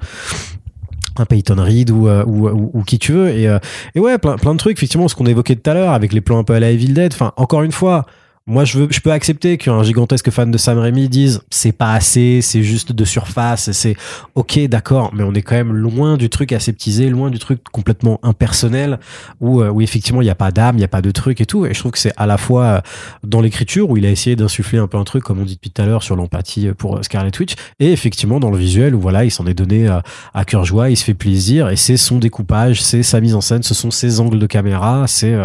un 1.21 1.27
Peyton 1.27 1.57
Reed 1.63 1.91
ou, 1.91 2.09
euh, 2.09 2.25
ou, 2.27 2.49
ou, 2.49 2.71
ou 2.75 2.83
qui 2.83 2.99
tu 2.99 3.13
veux. 3.13 3.31
Et, 3.31 3.49
euh, 3.49 3.59
et 3.95 4.01
ouais 4.01 4.19
plein, 4.19 4.37
plein 4.37 4.53
de 4.53 4.59
trucs 4.59 4.79
effectivement 4.79 5.09
ce 5.09 5.15
qu'on 5.15 5.27
évoquait 5.27 5.57
tout 5.57 5.71
à 5.71 5.75
l'heure 5.75 5.93
avec 5.93 6.13
les 6.13 6.21
plans 6.21 6.39
un 6.39 6.45
peu 6.45 6.55
à 6.55 6.61
la 6.61 6.71
Evil 6.71 6.93
Dead. 6.93 7.13
Enfin 7.13 7.33
encore 7.37 7.63
une 7.63 7.73
fois 7.73 8.07
moi 8.49 8.65
je 8.65 8.79
veux 8.79 8.89
je 8.91 9.01
peux 9.01 9.13
accepter 9.13 9.59
qu'un 9.59 9.83
gigantesque 9.83 10.31
fan 10.31 10.51
de 10.51 10.59
Sam 10.59 10.79
Raimi 10.79 11.09
dise 11.09 11.43
c'est 11.51 11.73
pas 11.73 11.93
assez 11.93 12.41
c'est 12.41 12.63
juste 12.63 12.93
de 12.93 13.05
surface 13.05 13.71
c'est 13.73 13.95
ok 14.35 14.59
d'accord 14.69 15.11
mais 15.15 15.23
on 15.23 15.35
est 15.35 15.43
quand 15.43 15.55
même 15.55 15.73
loin 15.73 16.17
du 16.17 16.31
truc 16.31 16.53
aseptisé 16.53 17.11
loin 17.11 17.31
du 17.31 17.39
truc 17.39 17.63
complètement 17.71 18.19
impersonnel 18.23 18.99
où, 19.41 19.61
euh, 19.61 19.69
où 19.69 19.83
effectivement 19.83 20.23
il 20.23 20.25
n'y 20.25 20.31
a 20.31 20.35
pas 20.35 20.51
d'âme 20.51 20.77
il 20.77 20.79
n'y 20.79 20.85
a 20.85 20.89
pas 20.89 21.03
de 21.03 21.11
truc 21.11 21.41
et 21.41 21.47
tout. 21.47 21.67
Et 21.67 21.75
je 21.75 21.79
trouve 21.79 21.93
que 21.93 21.99
c'est 21.99 22.13
à 22.17 22.27
la 22.27 22.39
fois 22.39 22.65
euh, 22.65 22.81
dans 23.23 23.41
l'écriture 23.41 23.91
où 23.91 23.97
il 23.97 24.07
a 24.07 24.11
essayé 24.11 24.35
d'insuffler 24.35 24.79
un 24.79 24.87
peu 24.87 24.97
un 24.97 25.05
truc 25.05 25.25
comme 25.25 25.41
on 25.41 25.45
dit 25.45 25.55
depuis 25.55 25.71
tout 25.71 25.83
à 25.83 25.87
l'heure 25.87 26.03
sur 26.03 26.17
l'empathie 26.17 26.71
pour 26.77 26.97
euh, 26.97 27.03
Scarlet 27.03 27.33
Witch 27.39 27.55
et 27.81 27.93
effectivement 27.93 28.41
dans 28.41 28.51
le 28.51 28.57
visuel 28.57 28.95
où 28.95 29.01
voilà 29.01 29.25
il 29.25 29.31
s'en 29.31 29.47
est 29.47 29.55
donné 29.55 29.89
à 30.35 30.45
cœur 30.45 30.65
joie, 30.65 30.89
il 30.91 30.97
se 30.97 31.05
fait 31.05 31.15
plaisir 31.15 31.69
et 31.69 31.77
c'est 31.77 31.97
son 31.97 32.19
découpage, 32.19 32.83
c'est 32.83 33.03
sa 33.03 33.21
mise 33.21 33.35
en 33.35 33.41
scène, 33.41 33.63
ce 33.63 33.75
sont 33.75 33.91
ses 33.91 34.21
angles 34.21 34.39
de 34.39 34.47
caméra, 34.47 35.05
c'est 35.07 35.37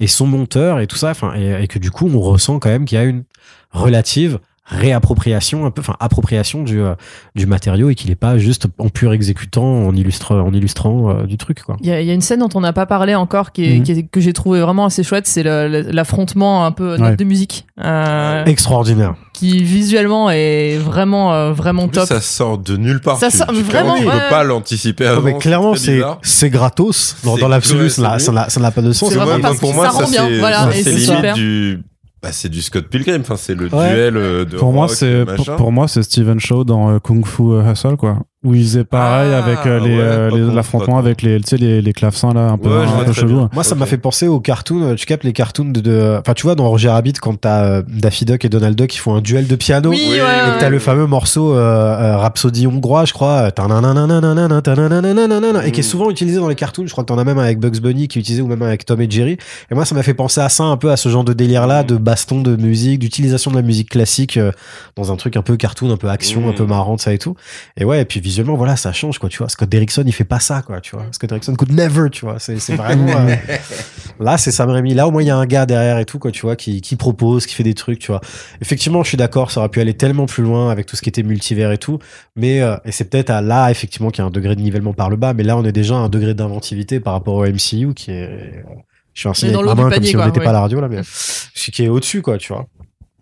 et 0.00 0.06
son 0.06 0.26
monteur 0.26 0.80
et 0.80 0.86
tout 0.86 0.96
ça, 0.96 1.12
et 1.36 1.66
que 1.68 1.78
du 1.78 1.90
coup 1.90 2.10
on 2.12 2.20
ressent 2.20 2.49
quand 2.58 2.70
même 2.70 2.84
qu'il 2.84 2.98
y 2.98 3.00
a 3.00 3.04
une 3.04 3.24
relative 3.72 4.38
réappropriation 4.84 5.66
un 5.66 5.72
peu 5.72 5.80
enfin 5.80 5.96
appropriation 5.98 6.62
du 6.62 6.80
euh, 6.80 6.94
du 7.34 7.46
matériau 7.46 7.90
et 7.90 7.96
qu'il 7.96 8.08
est 8.12 8.14
pas 8.14 8.38
juste 8.38 8.66
en 8.78 8.88
pur 8.88 9.12
exécutant 9.12 9.64
en 9.64 9.94
illustre 9.96 10.36
en 10.36 10.52
illustrant 10.52 11.10
euh, 11.10 11.22
du 11.26 11.36
truc 11.36 11.62
quoi. 11.62 11.76
Il 11.80 11.88
y, 11.88 11.92
a, 11.92 12.00
il 12.00 12.06
y 12.06 12.10
a 12.10 12.14
une 12.14 12.20
scène 12.20 12.38
dont 12.38 12.48
on 12.54 12.60
n'a 12.60 12.72
pas 12.72 12.86
parlé 12.86 13.16
encore 13.16 13.50
qui 13.50 13.64
est, 13.64 13.78
Mhm. 13.78 13.82
qui 13.82 13.92
est- 13.92 14.02
que 14.08 14.20
j'ai 14.20 14.32
trouvé 14.32 14.60
vraiment 14.60 14.84
assez 14.86 15.02
chouette, 15.02 15.26
c'est 15.26 15.42
l'affrontement 15.42 16.64
un 16.66 16.70
peu 16.72 16.96
Ouais. 17.00 17.16
de 17.16 17.24
musique, 17.24 17.66
euh, 17.84 18.44
Extraordinaire. 18.44 19.14
qui 19.32 19.62
visuellement 19.64 20.30
est 20.30 20.76
vraiment 20.78 21.34
euh, 21.34 21.52
vraiment 21.52 21.88
top. 21.88 22.06
ça 22.06 22.20
sort 22.20 22.56
de 22.58 22.76
nulle 22.76 23.00
part. 23.00 23.18
Ça 23.18 23.28
Tu- 23.30 23.38
sort- 23.38 23.48
tu, 23.48 23.62
vraiment, 23.62 23.96
tu 23.96 24.06
ouais. 24.06 24.12
peux 24.12 24.28
pas 24.30 24.44
l'anticiper 24.44 25.04
Non, 25.06 25.10
avant. 25.10 25.22
mais 25.22 25.34
clairement 25.38 25.74
c'est 26.22 26.50
gratos 26.50 27.16
dans, 27.24 27.36
dans 27.36 27.48
l'absolu 27.48 27.90
ça 27.90 28.02
n'a 28.02 28.48
ça 28.48 28.70
pas 28.70 28.82
de 28.82 28.92
sens. 28.92 29.10
C'est 29.10 29.16
Parce 29.16 29.28
que 29.30 29.32
vraiment 29.32 29.38
moi, 29.40 29.48
parce 29.48 29.58
pour 29.58 29.70
que 29.70 29.74
moi, 29.76 29.84
ça 29.86 29.90
rend 29.90 30.00
ça 30.06 30.10
bien, 30.10 30.26
c'est 30.28 30.38
voilà, 30.38 30.58
ça, 30.70 30.70
et 30.76 30.82
c'est 30.84 30.92
c'est 30.96 31.14
limite 31.16 31.34
du. 31.34 31.82
Bah, 32.22 32.32
c'est 32.32 32.48
du 32.50 32.60
Scott 32.60 32.86
Pilgrim. 32.88 33.22
Enfin, 33.22 33.36
c'est 33.36 33.54
le 33.54 33.64
Ouais. 33.74 33.92
duel 33.94 34.16
euh, 34.16 34.44
de. 34.44 34.56
Pour 34.58 34.72
moi, 34.72 34.88
c'est 34.88 35.24
pour 35.56 35.72
moi 35.72 35.88
c'est 35.88 36.02
Steven 36.02 36.38
Shaw 36.38 36.64
dans 36.64 36.90
euh, 36.90 36.98
Kung 36.98 37.24
Fu 37.26 37.42
euh, 37.44 37.72
Hustle 37.72 37.96
quoi, 37.96 38.18
où 38.42 38.54
il 38.54 38.62
faisait 38.62 38.84
pareil 38.84 39.32
Ah, 39.34 39.44
avec 39.44 39.58
euh, 39.66 39.78
les, 39.80 39.96
ouais, 39.96 40.00
euh, 40.40 40.54
l'affrontement 40.54 40.96
avec 40.96 41.20
les 41.20 41.38
tu 41.40 41.46
sais 41.50 41.56
les, 41.58 41.82
les 41.82 41.92
clavecins 41.92 42.32
là 42.32 42.48
un 42.48 42.56
peu, 42.56 42.70
Ouais, 42.70 42.86
je 42.86 43.02
un 43.02 43.04
peu 43.04 43.12
chelou. 43.12 43.48
Moi, 43.52 43.62
ça 43.64 43.72
Ok. 43.74 43.80
m'a 43.80 43.86
fait 43.86 43.98
penser 43.98 44.28
aux 44.28 44.40
cartoons. 44.40 44.82
euh, 44.82 44.94
Tu 44.94 45.04
captes 45.04 45.24
les 45.24 45.34
cartoons 45.34 45.66
de, 45.66 45.80
de- 45.80 46.16
enfin, 46.20 46.32
tu 46.32 46.44
vois, 46.44 46.54
dans 46.54 46.66
Roger 46.68 46.88
Rabbit, 46.88 47.12
quand 47.20 47.38
t'as 47.38 47.64
euh, 47.64 47.82
Daffy 47.86 48.24
Duck 48.24 48.42
et 48.44 48.48
Donald 48.48 48.76
Duck 48.76 48.88
qui 48.88 48.98
font 48.98 49.14
un 49.14 49.20
duel 49.20 49.46
de 49.46 49.56
piano. 49.56 49.90
Oui, 49.90 49.98
Oui, 50.00 50.12
ouais, 50.12 50.16
et 50.18 50.20
ouais, 50.22 50.26
que 50.54 50.58
t'as 50.58 50.66
ouais. 50.66 50.70
le 50.70 50.78
fameux 50.78 51.06
morceau 51.06 51.52
euh, 51.54 51.58
euh, 51.58 52.16
Rhapsody 52.16 52.66
hongrois, 52.66 53.04
je 53.04 53.12
crois, 53.12 53.50
euh, 53.50 53.50
et 55.64 55.72
qui 55.72 55.80
est 55.80 55.82
Mm. 55.82 55.82
souvent 55.82 56.10
utilisé 56.10 56.38
dans 56.38 56.48
les 56.48 56.54
cartoons. 56.54 56.86
Je 56.86 56.92
crois 56.92 57.04
que 57.04 57.08
t'en 57.08 57.18
as 57.18 57.24
même 57.24 57.38
avec 57.38 57.58
Bugs 57.58 57.80
Bunny 57.80 58.08
qui 58.08 58.18
est 58.18 58.22
utilisé 58.22 58.42
ou 58.42 58.46
même 58.46 58.62
avec 58.62 58.84
Tom 58.86 59.00
et 59.00 59.10
Jerry. 59.10 59.36
Et 59.70 59.74
moi, 59.74 59.84
ça 59.84 59.94
m'a 59.94 60.02
fait 60.02 60.14
penser 60.14 60.40
à 60.40 60.48
ça 60.48 60.64
un 60.64 60.76
peu 60.76 60.90
à 60.90 60.96
ce 60.96 61.08
genre 61.08 61.24
de 61.24 61.32
délire 61.32 61.66
là, 61.66 61.82
Mm. 61.82 61.86
de 61.86 61.96
baston 61.96 62.40
de 62.40 62.56
musique, 62.56 63.00
d'utilisation 63.00 63.50
de 63.50 63.56
la 63.56 63.62
musique 63.62 63.90
classique 63.90 64.36
euh, 64.36 64.52
dans 64.96 65.12
un 65.12 65.16
truc 65.16 65.36
un 65.36 65.42
peu 65.42 65.56
cartoon, 65.56 65.90
un 65.92 65.96
peu 65.96 66.08
action, 66.08 66.40
Mm. 66.42 66.48
un 66.48 66.52
peu 66.52 66.64
marrant, 66.64 66.96
ça 66.98 67.12
et 67.12 67.18
tout. 67.18 67.34
Et 67.76 67.84
ouais, 67.84 68.00
et 68.00 68.04
puis 68.04 68.20
visuellement, 68.30 68.54
voilà, 68.54 68.76
ça 68.76 68.92
change 68.92 69.18
quoi, 69.18 69.28
tu 69.28 69.38
vois. 69.38 69.48
Scott 69.48 69.68
Derrickson, 69.68 70.04
il 70.06 70.12
fait 70.12 70.24
pas 70.24 70.40
ça 70.40 70.62
quoi, 70.62 70.80
tu 70.80 70.94
vois. 70.94 71.04
Scott 71.10 71.28
Derrickson 71.28 71.54
could 71.54 71.72
never, 71.72 72.08
tu 72.10 72.24
vois. 72.24 72.38
C'est 72.38 72.58
c'est 72.60 72.76
vraiment. 72.76 73.08
euh, 73.08 73.34
Là, 74.20 74.38
c'est 74.38 74.50
Sam 74.52 74.70
Raimi. 74.70 74.94
Là, 74.94 75.08
au 75.08 75.10
moins, 75.10 75.22
il 75.22 75.26
y 75.26 75.30
a 75.30 75.36
un 75.36 75.46
gars 75.46 75.66
derrière 75.66 75.98
et 75.98 76.04
tout, 76.04 76.18
quoi, 76.18 76.30
tu 76.30 76.42
vois, 76.42 76.54
qui, 76.54 76.80
qui 76.80 76.96
propose, 76.96 77.46
qui 77.46 77.54
fait 77.54 77.62
des 77.62 77.74
trucs, 77.74 77.98
tu 77.98 78.08
vois. 78.08 78.20
Effectivement, 78.60 79.02
je 79.02 79.08
suis 79.08 79.16
d'accord, 79.16 79.50
ça 79.50 79.60
aurait 79.60 79.70
pu 79.70 79.80
aller 79.80 79.94
tellement 79.94 80.26
plus 80.26 80.42
loin 80.42 80.70
avec 80.70 80.86
tout 80.86 80.94
ce 80.94 81.02
qui 81.02 81.08
était 81.08 81.22
multivers 81.22 81.72
et 81.72 81.78
tout. 81.78 81.98
Mais, 82.36 82.60
euh, 82.60 82.76
et 82.84 82.92
c'est 82.92 83.04
peut-être 83.10 83.30
à 83.30 83.40
là, 83.40 83.70
effectivement, 83.70 84.10
qu'il 84.10 84.22
y 84.22 84.24
a 84.24 84.26
un 84.26 84.30
degré 84.30 84.54
de 84.54 84.60
nivellement 84.60 84.92
par 84.92 85.10
le 85.10 85.16
bas. 85.16 85.32
Mais 85.34 85.42
là, 85.42 85.56
on 85.56 85.64
est 85.64 85.72
déjà 85.72 85.94
à 85.96 85.98
un 85.98 86.08
degré 86.08 86.34
d'inventivité 86.34 87.00
par 87.00 87.14
rapport 87.14 87.34
au 87.34 87.46
MCU 87.46 87.94
qui 87.94 88.10
est. 88.10 88.62
Je 89.12 89.20
suis 89.20 89.28
un 89.28 89.34
signe 89.34 89.52
comme 89.52 89.90
panier, 89.90 90.06
si 90.06 90.16
on 90.16 90.24
n'était 90.24 90.38
ouais. 90.38 90.44
pas 90.44 90.50
à 90.50 90.54
la 90.54 90.60
radio, 90.60 90.80
là, 90.80 90.88
mais 90.88 91.00
ce 91.02 91.70
qui 91.70 91.84
est 91.84 91.88
au-dessus, 91.88 92.22
quoi, 92.22 92.38
tu 92.38 92.52
vois. 92.52 92.66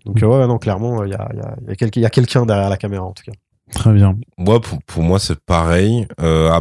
Donc, 0.05 0.23
euh, 0.23 0.27
ouais, 0.27 0.47
non, 0.47 0.59
clairement, 0.59 1.05
il 1.05 1.11
y 1.11 1.15
a, 1.15 1.29
il 1.33 1.39
y 1.39 1.43
a, 1.43 1.57
il 1.63 1.69
y 1.69 1.73
a 1.73 1.77
quelqu'un 1.77 2.01
il 2.01 2.03
y 2.03 2.07
a 2.07 2.11
quelqu'un 2.11 2.47
derrière 2.47 2.71
la 2.71 2.77
caméra, 2.77 3.05
en 3.05 3.13
tout 3.13 3.25
cas. 3.25 3.33
Très 3.75 3.93
bien. 3.93 4.17
Moi, 4.37 4.61
pour, 4.61 4.83
pour 4.85 5.03
moi, 5.03 5.19
c'est 5.19 5.39
pareil. 5.41 6.07
Euh, 6.21 6.59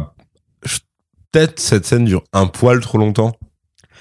Peut-être 1.30 1.60
cette 1.60 1.84
scène 1.84 2.06
dure 2.06 2.22
un 2.32 2.46
poil 2.46 2.80
trop 2.80 2.96
longtemps. 2.96 3.32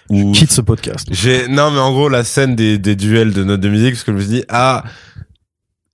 Ou 0.10 0.32
Quitte 0.32 0.52
ce 0.52 0.62
podcast. 0.62 1.06
j'ai 1.12 1.50
non, 1.50 1.72
mais 1.72 1.80
en 1.80 1.92
gros, 1.92 2.08
la 2.08 2.24
scène 2.24 2.56
des, 2.56 2.78
des 2.78 2.96
duels 2.96 3.34
de 3.34 3.44
notes 3.44 3.60
de 3.60 3.68
musique, 3.68 3.92
parce 3.94 4.06
que 4.06 4.14
je 4.14 4.18
me 4.18 4.22
suis 4.22 4.30
dit 4.30 4.44
ah, 4.48 4.86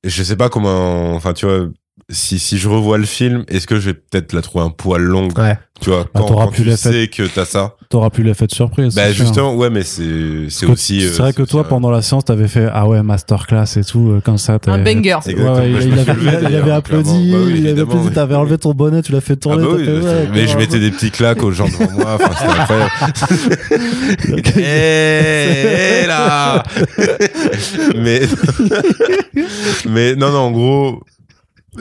je 0.03 0.22
sais 0.22 0.35
pas 0.35 0.49
comment. 0.49 1.15
Enfin, 1.15 1.34
tu 1.34 1.48
vois, 1.48 1.68
si, 2.09 2.38
si 2.39 2.57
je 2.57 2.67
revois 2.69 2.97
le 2.97 3.05
film, 3.05 3.43
est-ce 3.47 3.65
que 3.67 3.80
je 3.80 3.89
vais 3.91 3.93
peut-être 3.93 4.34
la 4.34 4.41
trouver 4.41 4.65
un 4.65 4.69
poil 4.69 5.01
longue 5.01 5.38
Ouais. 5.38 5.57
Tu 5.81 5.89
vois, 5.89 6.05
quand, 6.13 6.23
t'auras 6.25 6.45
quand 6.45 6.51
plus 6.51 6.63
tu 6.65 6.77
sais 6.77 7.07
que 7.07 7.23
t'as 7.23 7.45
ça? 7.45 7.75
T'auras 7.89 8.09
plus 8.09 8.23
l'effet 8.23 8.45
de 8.47 8.53
surprise. 8.53 8.95
Bah 8.95 9.11
justement, 9.11 9.53
ouais, 9.55 9.69
mais 9.69 9.84
c'est 9.84 10.65
aussi. 10.65 11.03
euh, 11.05 11.09
C'est 11.11 11.21
vrai 11.21 11.34
que 11.34 11.41
toi, 11.43 11.61
un- 11.61 11.63
pendant 11.65 11.89
la 11.91 12.01
séance, 12.01 12.23
t'avais 12.25 12.47
fait 12.47 12.67
ah 12.71 12.88
ouais 12.88 13.01
masterclass 13.03 13.65
et 13.77 13.84
tout 13.84 14.11
euh, 14.11 14.21
comme 14.21 14.38
ça. 14.38 14.59
Un 14.67 14.77
banger. 14.84 15.17
C'est 15.23 15.34
Ouais, 15.35 15.41
exactement. 15.41 15.55
ouais, 15.55 15.69
il, 15.88 15.99
avait, 15.99 16.13
levé, 16.13 16.21
il 16.23 16.27
avait 16.30 16.41
d'ailleurs, 16.61 16.75
applaudi. 16.77 17.31
Bah 17.31 17.38
oui, 17.45 17.53
il 17.57 17.67
avait 17.67 17.81
applaudi, 17.81 18.09
t'avais 18.11 18.35
enlevé 18.35 18.57
ton 18.57 18.73
bonnet, 18.73 19.01
tu 19.01 19.11
l'as 19.11 19.19
fait 19.21 19.34
Ah 19.34 19.38
tourner. 19.38 19.63
bah 19.63 19.69
oui, 19.75 19.85
fait, 19.85 19.91
ouais, 19.99 20.27
mais 20.34 20.47
je 20.47 20.57
mettais 20.57 20.80
des 20.80 20.91
petits 20.91 21.11
claques 21.11 21.43
aux 21.43 21.51
gens 21.51 21.67
devant 21.67 21.91
moi. 21.91 22.15
Enfin, 22.15 22.31
c'était 22.39 22.59
incroyable. 22.59 22.91
Hé, 24.55 26.03
hé, 26.03 26.07
là 26.07 26.63
Mais 27.97 28.21
mais 29.89 30.15
non 30.15 30.31
non 30.31 30.38
en 30.39 30.51
gros 30.51 31.03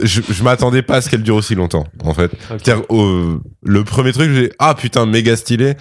je, 0.01 0.21
je 0.29 0.43
m'attendais 0.43 0.83
pas 0.83 0.97
à 0.97 1.01
ce 1.01 1.11
qu'elle 1.11 1.23
dure 1.23 1.37
aussi 1.37 1.55
longtemps 1.55 1.87
en 2.05 2.15
fait. 2.15 2.31
Euh, 2.91 3.39
le 3.63 3.85
premier 3.85 4.13
truc 4.13 4.31
j'ai 4.33 4.53
ah 4.59 4.75
putain 4.75 5.07
méga 5.07 5.37
stylé. 5.37 5.75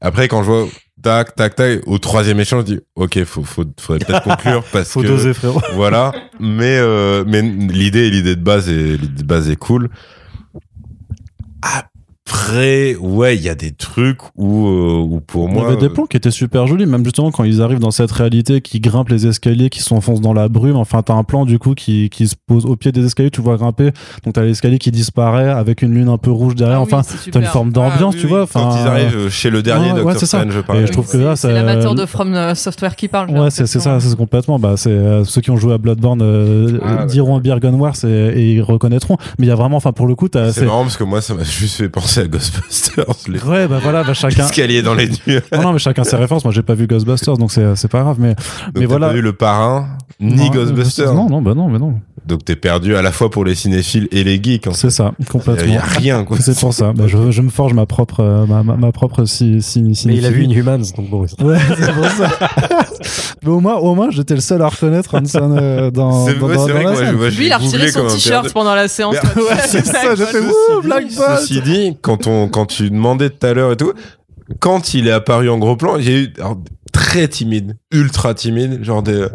Après 0.00 0.28
quand 0.28 0.42
je 0.42 0.50
vois 0.50 0.66
tac 1.02 1.34
tac 1.34 1.54
tac 1.54 1.80
au 1.86 1.98
troisième 1.98 2.40
échange 2.40 2.62
je 2.66 2.74
dis 2.74 2.80
ok 2.96 3.24
faut 3.24 3.42
faut 3.44 3.64
faudrait 3.78 4.04
peut-être 4.04 4.22
conclure 4.24 4.64
parce 4.72 4.90
Faut 4.90 5.02
que 5.02 5.06
doser, 5.06 5.34
frérot. 5.34 5.60
voilà 5.74 6.12
mais 6.40 6.76
euh, 6.78 7.24
mais 7.26 7.42
l'idée 7.42 8.10
l'idée 8.10 8.34
de 8.36 8.42
base 8.42 8.68
est 8.68 8.96
l'idée 9.00 9.22
de 9.22 9.26
base 9.26 9.48
est 9.50 9.56
cool 9.56 9.88
après 12.28 12.96
ouais 12.96 13.36
il 13.36 13.42
y 13.42 13.48
a 13.48 13.54
des 13.54 13.70
trucs 13.72 14.18
où 14.36 14.66
euh, 14.66 14.98
où 14.98 15.20
pour 15.20 15.48
Il 15.48 15.52
y 15.52 15.54
moi 15.54 15.68
avait 15.68 15.76
des 15.76 15.88
plans 15.88 16.06
qui 16.06 16.16
étaient 16.16 16.30
super 16.30 16.66
jolis, 16.66 16.86
même 16.86 17.04
justement 17.04 17.30
quand 17.30 17.44
ils 17.44 17.62
arrivent 17.62 17.78
dans 17.78 17.90
cette 17.90 18.10
réalité, 18.10 18.60
qui 18.60 18.80
grimpent 18.80 19.08
les 19.10 19.26
escaliers, 19.26 19.70
qui 19.70 19.80
s'enfoncent 19.80 20.20
dans 20.20 20.32
la 20.32 20.48
brume. 20.48 20.76
Enfin, 20.76 21.02
t'as 21.02 21.14
un 21.14 21.24
plan 21.24 21.44
du 21.44 21.58
coup 21.58 21.74
qui, 21.74 22.10
qui 22.10 22.26
se 22.26 22.34
pose 22.46 22.66
au 22.66 22.76
pied 22.76 22.92
des 22.92 23.04
escaliers, 23.04 23.30
tu 23.30 23.40
vois 23.40 23.56
grimper. 23.56 23.90
Donc 24.24 24.34
t'as 24.34 24.42
l'escalier 24.42 24.78
qui 24.78 24.90
disparaît 24.90 25.48
avec 25.50 25.82
une 25.82 25.94
lune 25.94 26.08
un 26.08 26.18
peu 26.18 26.30
rouge 26.30 26.54
derrière. 26.56 26.78
Ah 26.78 26.82
enfin, 26.82 27.02
t'as 27.30 27.40
une 27.40 27.46
forme 27.46 27.70
d'ambiance, 27.72 28.14
Ah, 28.14 28.16
oui, 28.16 28.20
tu 28.20 28.26
oui. 28.26 28.30
vois. 28.32 28.42
Enfin, 28.42 28.60
quand 28.70 28.76
ils 28.82 28.86
arrivent 28.88 29.28
chez 29.28 29.50
le 29.50 29.62
dernier 29.62 29.92
ouais, 29.92 29.98
ouais, 30.00 30.02
Doctor 30.14 30.20
c'est 30.20 30.26
ça. 30.26 30.38
Strange 30.40 30.52
je 30.54 30.58
Et 30.60 30.62
parle 30.62 30.86
je 30.86 30.92
trouve 30.92 31.10
que 31.10 31.16
là, 31.18 31.36
c'est 31.36 31.52
l'amateur 31.52 31.94
de 31.94 32.06
From 32.06 32.34
euh, 32.34 32.54
Software 32.54 32.96
qui 32.96 33.08
parle. 33.08 33.30
Ouais, 33.30 33.50
c'est 33.50 33.66
c'est 33.66 33.80
ça, 33.80 34.00
c'est 34.00 34.16
complètement. 34.16 34.58
Bah, 34.58 34.74
c'est 34.76 34.90
euh, 34.90 35.24
ceux 35.24 35.40
qui 35.40 35.50
ont 35.50 35.56
joué 35.56 35.74
à 35.74 35.78
Bloodborne 35.78 36.20
euh, 36.22 36.78
Ah, 36.82 37.00
ouais. 37.02 37.06
diront 37.06 37.38
Birgon 37.38 37.74
Wars 37.74 37.94
et, 38.04 38.08
et 38.08 38.52
ils 38.54 38.62
reconnaîtront. 38.62 39.16
Mais 39.38 39.46
il 39.46 39.48
y 39.48 39.52
a 39.52 39.56
vraiment, 39.56 39.76
enfin, 39.76 39.92
pour 39.92 40.06
le 40.06 40.14
coup, 40.14 40.28
t'as. 40.28 40.52
c'est 40.52 40.64
marrant 40.64 40.82
parce 40.82 40.96
que 40.96 41.04
moi 41.04 41.20
ça 41.20 41.34
m'a 41.34 41.42
juste 41.44 41.76
fait 41.76 41.88
penser 41.88 42.15
à 42.18 42.26
Ghostbusters 42.26 43.04
les 43.28 43.40
Ouais, 43.42 43.66
bah 43.68 43.78
voilà, 43.82 44.02
bah 44.04 44.14
chacun. 44.14 44.44
escaliers 44.44 44.82
dans 44.82 44.94
les 44.94 45.08
nuits 45.08 45.40
Non, 45.52 45.62
non, 45.62 45.72
mais 45.72 45.78
chacun 45.78 46.04
ses 46.04 46.16
références. 46.16 46.44
Moi, 46.44 46.52
j'ai 46.52 46.62
pas 46.62 46.74
vu 46.74 46.86
Ghostbusters, 46.86 47.36
donc 47.36 47.52
c'est 47.52 47.76
c'est 47.76 47.88
pas 47.88 48.00
grave. 48.02 48.16
Mais, 48.18 48.34
Donc, 48.34 48.38
mais 48.74 48.80
t'as 48.82 48.86
voilà. 48.86 49.08
pas 49.08 49.12
vu 49.14 49.20
le 49.22 49.32
parrain 49.32 49.88
ni 50.20 50.34
Non, 50.34 50.50
Ghostbusters 50.50 51.14
Non, 51.14 51.28
non, 51.28 51.42
bah 51.42 51.54
non, 51.54 51.68
mais 51.68 51.78
non. 51.78 52.00
donc 52.26 52.44
t'es 52.44 52.56
perdu 52.56 52.96
à 52.96 53.02
la 53.02 53.12
fois 53.12 53.30
pour 53.30 53.44
les 53.44 53.54
cinéphiles 53.54 54.08
et 54.12 54.24
les 54.24 54.42
geeks. 54.42 54.68
C'est 54.72 54.90
ça, 54.90 55.12
il 55.18 55.24
y 55.24 55.28
complètement. 55.28 55.76
a 55.78 55.82
rien 55.82 56.24
quoi 56.24 56.38
C'est 56.40 56.58
pour 56.58 56.72
ça. 56.72 56.92
Bah, 56.92 57.04
je, 57.06 57.30
je 57.30 57.42
me 57.42 57.50
forge 57.50 57.74
ma 57.74 57.86
propre, 57.86 58.44
ma, 58.48 58.62
ma, 58.62 58.76
ma 58.76 58.92
propre 58.92 59.24
si, 59.26 59.60
si, 59.62 59.82
Mais 60.06 60.14
il 60.16 60.24
a 60.26 60.30
vu. 60.30 60.44
Inhumans, 60.44 60.78
donc 60.96 61.10
bon. 61.10 61.20
Ouais, 61.42 61.58
c'est 61.78 61.92
pour 61.94 62.06
ça. 62.06 62.30
mais 63.42 63.50
au 63.50 63.60
moins, 63.60 63.74
au 63.76 63.94
moins, 63.94 64.10
j'étais 64.10 64.34
le 64.34 64.40
seul 64.40 64.60
à 64.62 64.68
reconnaître 64.68 65.14
Hanson 65.14 65.56
euh, 65.58 65.90
dans, 65.90 66.26
c'est 66.26 66.34
dans, 66.38 66.46
ouais, 66.48 66.54
dans, 66.56 66.66
c'est 66.66 66.72
dans 66.72 66.78
vrai 66.80 66.84
la 66.84 66.94
je- 66.94 66.98
scène. 66.98 67.30
je 67.30 67.38
Lui, 67.38 67.46
il 67.46 67.52
a 67.52 67.58
retiré 67.58 67.90
son 67.90 68.06
t-shirt 68.06 68.52
pendant 68.52 68.74
la 68.74 68.88
séance. 68.88 69.14
Ouais, 69.14 69.56
c'est 69.66 69.84
ça, 69.86 70.14
j'ai 70.14 70.24
fait 70.26 70.32
Ceci 70.40 70.46
wouh, 70.46 70.80
dit- 70.82 70.86
Black 70.88 71.04
Bolt. 71.14 71.38
Ceci 71.40 71.60
dit, 71.62 71.96
quand 72.02 72.26
on, 72.26 72.48
quand 72.48 72.66
tu 72.66 72.90
demandais 72.90 73.30
tout 73.30 73.46
à 73.46 73.52
l'heure 73.54 73.72
et 73.72 73.76
tout, 73.76 73.92
quand 74.60 74.94
il 74.94 75.08
est 75.08 75.12
apparu 75.12 75.48
en 75.50 75.58
gros 75.58 75.76
plan, 75.76 75.96
j'ai 76.00 76.22
eu 76.24 76.32
alors, 76.38 76.56
très 76.92 77.28
timide, 77.28 77.76
ultra 77.92 78.34
timide, 78.34 78.82
genre 78.84 79.02
des. 79.02 79.26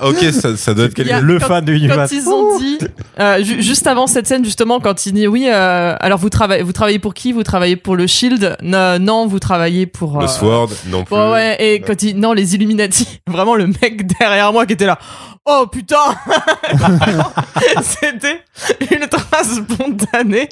Ok, 0.00 0.22
ça, 0.32 0.56
ça 0.56 0.74
doit 0.74 0.86
être 0.86 0.94
quelqu'un. 0.94 1.20
Le 1.20 1.38
quand- 1.38 1.46
fan 1.46 1.64
de. 1.64 1.72
Quand 1.88 2.06
ils 2.10 2.28
ont 2.28 2.58
dit, 2.58 2.78
euh, 3.18 3.42
ju- 3.42 3.62
juste 3.62 3.86
avant 3.86 4.06
cette 4.06 4.26
scène 4.26 4.44
justement, 4.44 4.80
quand 4.80 5.06
il 5.06 5.12
dit 5.12 5.26
oui, 5.28 5.46
euh, 5.48 5.94
alors 6.00 6.18
vous 6.18 6.30
travaillez, 6.30 6.62
vous 6.62 6.72
travaillez 6.72 6.98
pour 6.98 7.14
qui? 7.14 7.32
Vous 7.32 7.42
travaillez 7.42 7.76
pour 7.76 7.96
le 7.96 8.06
Shield? 8.06 8.56
Non, 8.62 8.98
non, 8.98 9.26
vous 9.26 9.38
travaillez 9.38 9.86
pour 9.86 10.18
Le 10.18 10.24
euh, 10.24 10.28
Sword, 10.28 10.70
non 10.86 11.04
plus. 11.04 11.14
Ouais, 11.16 11.56
et 11.60 11.80
quand 11.80 12.02
il 12.02 12.18
non 12.18 12.32
les 12.32 12.54
Illuminati, 12.54 13.20
vraiment 13.30 13.54
le 13.54 13.66
mec 13.66 14.06
derrière 14.18 14.52
moi 14.52 14.66
qui 14.66 14.72
était 14.74 14.86
là. 14.86 14.98
Oh 15.44 15.66
putain 15.66 15.96
C'était 17.82 18.42
ultra 18.92 19.42
spontané. 19.42 20.48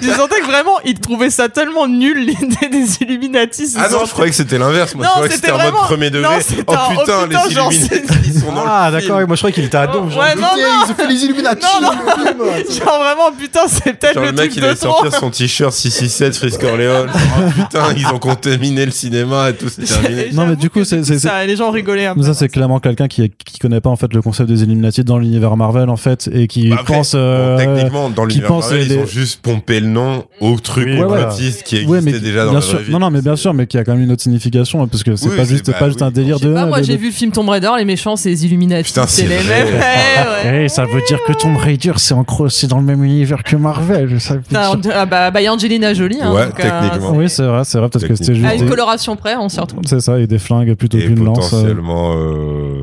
tu 0.00 0.08
sentais 0.10 0.40
que 0.40 0.46
vraiment 0.46 0.80
il 0.86 0.98
trouvait 0.98 1.28
ça 1.28 1.50
tellement 1.50 1.86
nul 1.86 2.16
l'idée 2.26 2.68
des 2.70 3.02
Illuminati. 3.02 3.74
Ah 3.76 3.90
non, 3.90 4.06
je 4.06 4.12
croyais 4.12 4.30
que 4.30 4.36
c'était 4.36 4.47
l'inverse. 4.56 4.94
Moi, 4.94 5.04
Non, 5.04 5.08
je 5.10 5.12
croyais 5.14 5.28
que 5.28 5.34
c'était 5.34 5.46
c'était 5.48 5.60
en 5.60 5.64
mode 5.72 5.74
premier 5.74 6.10
degré. 6.10 6.22
non, 6.34 6.40
c'était 6.40 6.62
oh 6.66 6.72
un- 6.72 6.76
oh, 6.76 6.90
putain, 6.90 7.02
putain, 7.26 7.26
les 7.48 7.54
genre, 7.54 7.72
Illuminati, 7.72 8.14
ils 8.26 8.40
sont 8.40 8.52
dans 8.52 8.64
Ah, 8.66 8.90
le 8.90 8.98
film. 8.98 9.08
d'accord, 9.10 9.26
moi 9.28 9.36
je 9.36 9.40
croyais 9.40 9.54
qu'il 9.54 9.64
était 9.64 9.76
à 9.76 9.90
Oh, 9.92 9.92
dos. 10.00 10.04
ouais, 10.18 10.34
non, 10.36 10.40
non, 10.42 10.84
Ils 10.86 10.90
ont 10.90 10.94
fait 10.94 11.06
les 11.06 11.24
Illuminati. 11.24 11.66
Non, 11.82 11.88
non. 11.88 11.92
genre 12.84 12.98
vraiment 13.00 13.32
putain 13.38 13.60
c'est 13.68 13.92
peut-être 13.98 14.14
Genre 14.14 14.24
le, 14.24 14.30
le 14.30 14.36
mec, 14.36 14.56
il 14.56 14.64
allait 14.64 14.76
sortir 14.76 15.12
son 15.14 15.30
t-shirt 15.30 15.72
667 15.72 16.36
Frisk 16.36 16.62
Orléans. 16.64 17.06
Oh 17.38 17.50
putain, 17.54 17.84
ils 17.96 18.06
ont 18.06 18.18
contaminé 18.18 18.84
le 18.84 18.90
cinéma 18.90 19.50
et 19.50 19.54
tout, 19.54 19.68
c'est 19.68 19.84
terminé. 19.84 20.28
Non, 20.32 20.46
mais 20.46 20.56
du 20.56 20.70
coup, 20.70 20.84
c'est- 20.84 21.02
les 21.46 21.56
gens 21.56 21.70
rigolaient 21.70 22.06
un 22.06 22.14
peu. 22.14 22.20
Mais 22.20 22.26
ça, 22.26 22.34
c'est 22.34 22.48
clairement 22.48 22.80
quelqu'un 22.80 23.06
qui, 23.08 23.30
qui 23.44 23.58
connaît 23.58 23.80
pas 23.80 23.90
en 23.90 23.96
fait 23.96 24.12
le 24.12 24.22
concept 24.22 24.48
des 24.48 24.62
Illuminati 24.62 25.04
dans 25.04 25.18
l'univers 25.18 25.56
Marvel 25.56 25.88
en 25.88 25.96
fait 25.96 26.28
et 26.32 26.46
qui 26.46 26.70
Bah 26.70 26.82
pense. 26.86 27.12
euh, 27.14 27.56
techniquement, 27.58 28.08
dans 28.10 28.24
l'univers 28.24 28.50
Marvel, 28.50 28.90
ils 28.90 28.98
ont 28.98 29.06
juste 29.06 29.40
pompé 29.42 29.80
le 29.80 29.86
nom 29.88 30.24
au 30.40 30.58
truc 30.58 30.88
complotiste 30.98 31.62
qui 31.64 31.76
existait 31.76 32.12
ouais, 32.12 32.20
déjà 32.20 32.44
dans 32.46 32.52
la 32.52 32.60
sûr. 32.60 32.74
vraie 32.74 32.84
vie. 32.84 32.92
Non, 32.92 32.98
non, 32.98 33.10
mais 33.10 33.20
bien 33.22 33.36
sûr, 33.36 33.54
mais 33.54 33.66
qui 33.66 33.78
a 33.78 33.84
quand 33.84 33.92
même 33.94 34.02
une 34.04 34.12
autre 34.12 34.22
signification 34.22 34.37
hein, 34.46 34.88
parce 34.90 35.02
que 35.02 35.16
c'est 35.16 35.28
Oui, 35.28 35.36
pas 35.36 35.44
c'est- 35.44 35.50
juste, 35.50 35.66
bah 35.66 35.76
pas 35.78 35.86
juste 35.88 36.00
oui. 36.00 36.06
un 36.06 36.10
délire 36.10 36.40
de. 36.40 36.52
pas, 36.54 36.66
moi 36.66 36.80
de- 36.80 36.84
j'ai 36.86 36.94
de- 36.94 36.98
vu 36.98 37.06
le 37.06 37.12
film 37.12 37.30
Tomb 37.32 37.48
Raider, 37.48 37.70
les 37.78 37.84
méchants 37.84 38.16
c'est 38.16 38.30
les 38.30 38.46
Illuminati, 38.46 38.84
Putain, 38.84 39.06
c'est 39.06 39.22
les 39.26 39.36
mêmes. 39.36 39.66
Ouais, 39.74 40.44
ouais. 40.50 40.64
Eh, 40.64 40.68
ça 40.68 40.84
veut 40.84 41.02
dire 41.06 41.18
que 41.26 41.32
Tomb 41.32 41.56
Raider 41.56 41.92
c'est 41.96 42.14
en 42.14 42.22
gros 42.22 42.48
c'est 42.48 42.66
dans 42.66 42.78
le 42.78 42.84
même 42.84 43.02
univers 43.04 43.42
que 43.42 43.56
Marvel. 43.56 44.20
Ça 44.20 44.36
Ah 44.54 45.06
bah, 45.06 45.30
bah, 45.30 45.40
y 45.42 45.46
a 45.46 45.52
Angelina 45.52 45.94
Jolie. 45.94 46.20
Hein, 46.22 46.32
Ouais, 46.32 46.46
donc, 46.46 46.56
techniquement. 46.56 47.12
Oui, 47.14 47.28
c'est 47.28 47.42
vrai, 47.46 47.62
c'est 47.64 47.78
vrai, 47.78 47.88
peut-être 47.88 48.06
que 48.08 48.14
c'était 48.14 48.26
Techniquement. 48.26 48.48
à 48.48 48.52
juste. 48.52 48.62
une 48.64 48.70
coloration 48.70 49.16
près, 49.16 49.36
on 49.36 49.48
s'y 49.48 49.60
retrouve. 49.60 49.80
C'est 49.86 50.00
ça, 50.00 50.18
et 50.18 50.26
des 50.26 50.38
flingues 50.38 50.74
plutôt 50.74 50.98
qu'une 50.98 51.24
lance. 51.24 51.52
euh, 51.52 51.56
potentiellement 51.56 52.12
euh, 52.16 52.82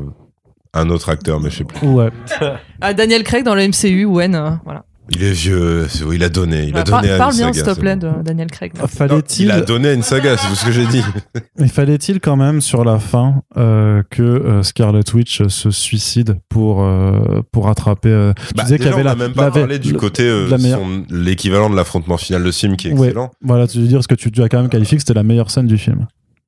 un 0.74 0.90
autre 0.90 1.08
acteur, 1.08 1.40
mais 1.40 1.50
je 1.50 1.58
sais 1.58 1.64
plus. 1.64 1.86
Ouais. 1.86 2.10
Ah, 2.80 2.92
Daniel 2.92 3.22
Craig 3.22 3.42
dans 3.44 3.54
le 3.54 3.66
MCU, 3.68 4.04
Wen, 4.04 4.34
euh, 4.34 4.50
voilà. 4.64 4.84
Il 5.10 5.22
est 5.22 5.30
vieux, 5.30 5.86
il 6.12 6.24
a 6.24 6.28
donné, 6.28 6.64
il 6.64 6.70
a 6.76 6.82
Bah, 6.82 6.82
donné 6.82 7.08
par- 7.08 7.14
à 7.14 7.18
parle 7.18 7.32
une 7.32 7.36
bien, 7.38 7.46
saga. 7.46 7.52
s'il 7.54 7.62
te 7.62 7.74
c'est 7.74 7.80
plaît, 7.80 7.96
de 7.96 8.10
Daniel 8.24 8.50
Craig. 8.50 8.72
là. 8.74 8.82
Non, 8.82 8.86
Fallait-il 8.88 9.44
il 9.44 9.50
a 9.52 9.60
donné 9.60 9.88
à 9.90 9.92
une 9.92 10.02
saga, 10.02 10.36
c'est 10.36 10.48
tout 10.48 10.56
ce 10.56 10.64
que 10.66 10.72
j'ai 10.72 10.86
dit. 10.86 11.02
Mais 11.60 11.68
fallait-il 11.68 12.18
quand 12.20 12.34
même 12.36 12.60
sur 12.60 12.84
la 12.84 12.98
fin 12.98 13.42
euh, 13.56 14.02
que 14.10 14.22
euh, 14.22 14.62
Scarlet 14.64 15.04
Witch 15.14 15.46
se 15.46 15.70
suicide 15.70 16.38
pour 16.48 16.82
euh, 16.82 17.40
pour 17.52 17.68
attraper 17.68 18.08
euh, 18.08 18.32
tu 18.48 18.54
Bah, 18.54 18.64
disais 18.64 18.78
qu'il 18.78 18.86
y 18.86 18.90
avait 18.90 19.02
on 19.02 19.04
la 19.04 19.10
a 19.12 19.14
même 19.14 19.32
pas 19.32 19.50
parlé 19.52 19.78
du 19.78 19.92
le- 19.92 19.98
côté 19.98 20.24
euh, 20.24 20.48
la 20.48 20.58
meilleure- 20.58 20.80
son- 20.80 21.04
l'équivalent 21.10 21.70
de 21.70 21.76
l'affrontement 21.76 22.16
final 22.16 22.42
de 22.42 22.50
Sim 22.50 22.74
qui 22.76 22.88
est 22.88 22.92
Ouais. 22.92 23.06
excellent. 23.08 23.30
voilà 23.42 23.68
tu 23.68 23.78
veux 23.78 23.86
dire 23.86 24.02
ce 24.02 24.08
que 24.08 24.14
tu, 24.16 24.32
tu 24.32 24.42
as 24.42 24.48
quand 24.48 24.60
même 24.60 24.68
qualifié 24.70 24.96
que 24.98 25.02
c'était 25.02 25.14
la 25.14 25.22
meilleure 25.22 25.50
scène 25.52 25.66
du 25.68 25.78
film 25.78 26.06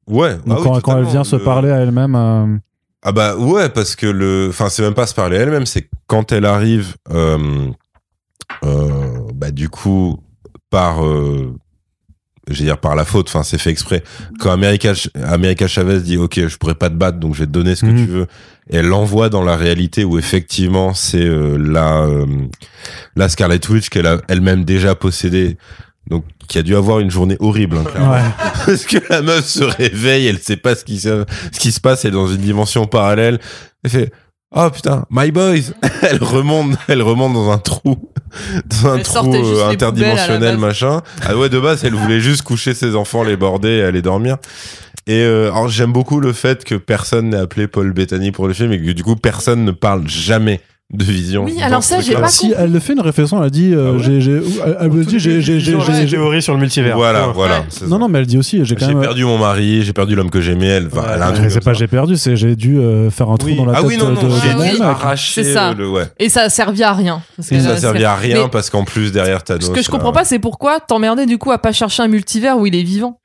Ouais. 0.08 0.34
donc 0.46 0.58
ah 0.66 0.70
oui, 0.72 0.80
quand, 0.82 0.98
elle 0.98 1.04
vient 1.04 1.22
se 1.24 1.36
Le- 1.36 1.44
parler 1.44 1.70
à 1.70 1.76
elle-même 1.76 2.14
euh, 2.16 2.46
Ah 3.04 3.12
bah 3.12 3.36
ouais, 3.36 3.68
parce 3.68 3.94
que 3.94 4.06
le, 4.06 4.48
enfin 4.50 4.68
c'est 4.68 4.82
même 4.82 4.94
pas 4.94 5.06
se 5.06 5.14
parler 5.14 5.36
elle-même, 5.36 5.66
c'est 5.66 5.88
quand 6.08 6.32
elle 6.32 6.44
arrive, 6.46 6.94
bah 9.34 9.50
du 9.50 9.68
coup 9.68 10.18
par, 10.70 11.04
euh, 11.04 11.54
je 12.50 12.58
veux 12.58 12.64
dire 12.64 12.78
par 12.78 12.94
la 12.96 13.04
faute, 13.04 13.28
enfin 13.28 13.42
c'est 13.42 13.58
fait 13.58 13.70
exprès. 13.70 14.02
Quand 14.40 14.50
America, 14.50 14.92
America 15.24 15.66
Chavez 15.68 16.00
dit 16.00 16.16
ok 16.16 16.46
je 16.48 16.56
pourrais 16.56 16.74
pas 16.74 16.90
te 16.90 16.94
battre 16.94 17.18
donc 17.18 17.34
je 17.34 17.40
vais 17.40 17.46
te 17.46 17.52
donner 17.52 17.74
ce 17.74 17.82
que 17.82 17.90
Mhm. 17.90 18.04
tu 18.06 18.10
veux, 18.10 18.26
et 18.70 18.76
elle 18.76 18.86
l'envoie 18.86 19.28
dans 19.28 19.42
la 19.42 19.56
réalité 19.56 20.04
où 20.04 20.18
effectivement 20.18 20.94
c'est 20.94 21.24
euh, 21.24 21.56
la 21.56 22.02
euh, 22.02 22.26
la 23.16 23.28
Scarlet 23.28 23.60
Witch 23.70 23.88
qu'elle 23.90 24.06
a 24.06 24.18
elle-même 24.28 24.64
déjà 24.64 24.94
possédée. 24.94 25.56
Donc, 26.08 26.24
qui 26.48 26.56
a 26.56 26.62
dû 26.62 26.74
avoir 26.74 27.00
une 27.00 27.10
journée 27.10 27.36
horrible, 27.38 27.76
hein, 27.76 27.84
clairement. 27.84 28.12
ouais. 28.12 28.22
Parce 28.64 28.86
que 28.86 28.96
la 29.10 29.20
meuf 29.20 29.44
se 29.44 29.62
réveille, 29.62 30.26
elle 30.26 30.38
sait 30.38 30.56
pas 30.56 30.74
ce 30.74 30.82
qui 30.86 30.98
se, 31.00 31.26
ce 31.52 31.60
qui 31.60 31.70
se 31.70 31.80
passe, 31.82 32.06
elle 32.06 32.12
est 32.12 32.14
dans 32.14 32.28
une 32.28 32.40
dimension 32.40 32.86
parallèle. 32.86 33.38
Elle 33.84 33.90
fait, 33.90 34.12
oh 34.56 34.70
putain, 34.70 35.04
my 35.10 35.30
boys! 35.30 35.74
Elle 36.02 36.24
remonte, 36.24 36.78
elle 36.88 37.02
remonte 37.02 37.34
dans 37.34 37.50
un 37.52 37.58
trou, 37.58 38.10
dans 38.66 38.92
un 38.92 38.98
trou 39.00 39.34
euh, 39.34 39.70
interdimensionnel, 39.70 40.58
machin. 40.58 41.02
Ah 41.26 41.36
ouais, 41.36 41.48
de 41.48 41.58
base, 41.58 41.84
elle 41.84 41.94
voulait 41.94 42.20
juste 42.20 42.42
coucher 42.42 42.74
ses 42.74 42.94
enfants, 42.94 43.22
les 43.22 43.36
border 43.36 43.78
et 43.78 43.82
aller 43.82 44.02
dormir. 44.02 44.36
Et 45.06 45.22
euh, 45.22 45.50
alors 45.50 45.68
j'aime 45.68 45.92
beaucoup 45.92 46.20
le 46.20 46.34
fait 46.34 46.64
que 46.64 46.74
personne 46.74 47.30
n'ait 47.30 47.38
appelé 47.38 47.66
Paul 47.66 47.92
Bettany 47.92 48.30
pour 48.30 48.46
le 48.46 48.52
film 48.52 48.72
et 48.72 48.78
que 48.78 48.90
du 48.90 49.02
coup 49.02 49.16
personne 49.16 49.64
ne 49.64 49.70
parle 49.70 50.06
jamais 50.06 50.60
de 50.90 51.04
Vision. 51.04 51.44
Oui, 51.44 51.60
alors 51.60 51.82
ça, 51.82 52.00
j'ai 52.00 52.14
pas 52.14 52.28
si 52.28 52.54
elle 52.56 52.72
le 52.72 52.78
fait 52.80 52.94
une 52.94 53.00
réflexion 53.02 53.44
elle 53.44 53.50
dit 53.50 53.74
euh, 53.74 53.90
Ah 53.90 53.92
ouais 53.92 54.20
j'ai 54.20 54.40
elle, 54.80 54.90
dit 55.04 55.18
j'ai 55.18 55.42
j'ai 55.42 55.60
j'ai 55.60 56.06
théorie 56.06 56.40
sur 56.40 56.54
le 56.54 56.60
multivers. 56.60 56.96
Voilà, 56.96 57.26
Ouais. 57.28 57.34
voilà. 57.34 57.58
Ouais. 57.58 57.64
non 57.82 57.88
ça. 57.90 57.98
non 57.98 58.08
mais 58.08 58.20
elle 58.20 58.26
dit 58.26 58.38
aussi 58.38 58.64
j'ai 58.64 58.74
quand 58.74 58.86
J'ai 58.86 58.94
même 58.94 59.02
perdu 59.02 59.22
mon 59.26 59.36
mari, 59.36 59.82
j'ai 59.82 59.92
perdu 59.92 60.14
l'homme 60.14 60.30
que 60.30 60.40
j'aimais. 60.40 60.66
Elle, 60.68 60.86
enfin, 60.90 61.04
elle 61.14 61.20
a 61.22 61.26
un 61.26 61.32
Euh, 61.32 61.34
truc 61.34 61.50
c'est 61.50 61.62
pas 61.62 61.74
j'ai 61.74 61.88
perdu 61.88 62.16
c'est 62.16 62.36
j'ai 62.36 62.56
dû 62.56 62.78
euh, 62.78 63.10
faire 63.10 63.28
un 63.28 63.36
trou 63.36 63.48
Oui. 63.48 63.56
dans 63.56 63.66
la 63.66 63.72
Ah 63.74 63.80
tête 63.82 63.86
oui, 63.86 63.96
non, 63.98 64.12
non, 64.12 64.30
j'ai 64.42 64.54
mec. 64.54 64.80
arraché 64.80 65.44
C'est 65.44 65.52
ça. 65.52 65.70
euh, 65.70 65.74
le 65.74 65.90
ouais. 65.90 66.04
Et 66.18 66.30
ça 66.30 66.44
a 66.44 66.48
servi 66.48 66.82
à 66.82 66.94
rien. 66.94 67.20
Et 67.50 67.60
ça 67.60 67.68
euh, 67.70 67.76
servait 67.76 68.04
à 68.04 68.14
rien 68.14 68.48
parce 68.48 68.70
qu'en 68.70 68.84
plus 68.84 69.12
derrière 69.12 69.42
Thanos. 69.44 69.66
Ce 69.66 69.70
que 69.70 69.82
je 69.82 69.90
comprends 69.90 70.12
pas, 70.12 70.24
c'est 70.24 70.38
pourquoi 70.38 70.80
t'emmerdais 70.80 71.26
du 71.26 71.36
coup 71.36 71.50
à 71.52 71.58
pas 71.58 71.72
chercher 71.72 72.02
un 72.02 72.08
multivers 72.08 72.56
où 72.56 72.64
il 72.66 72.74
est 72.74 72.82
vivant. 72.82 73.20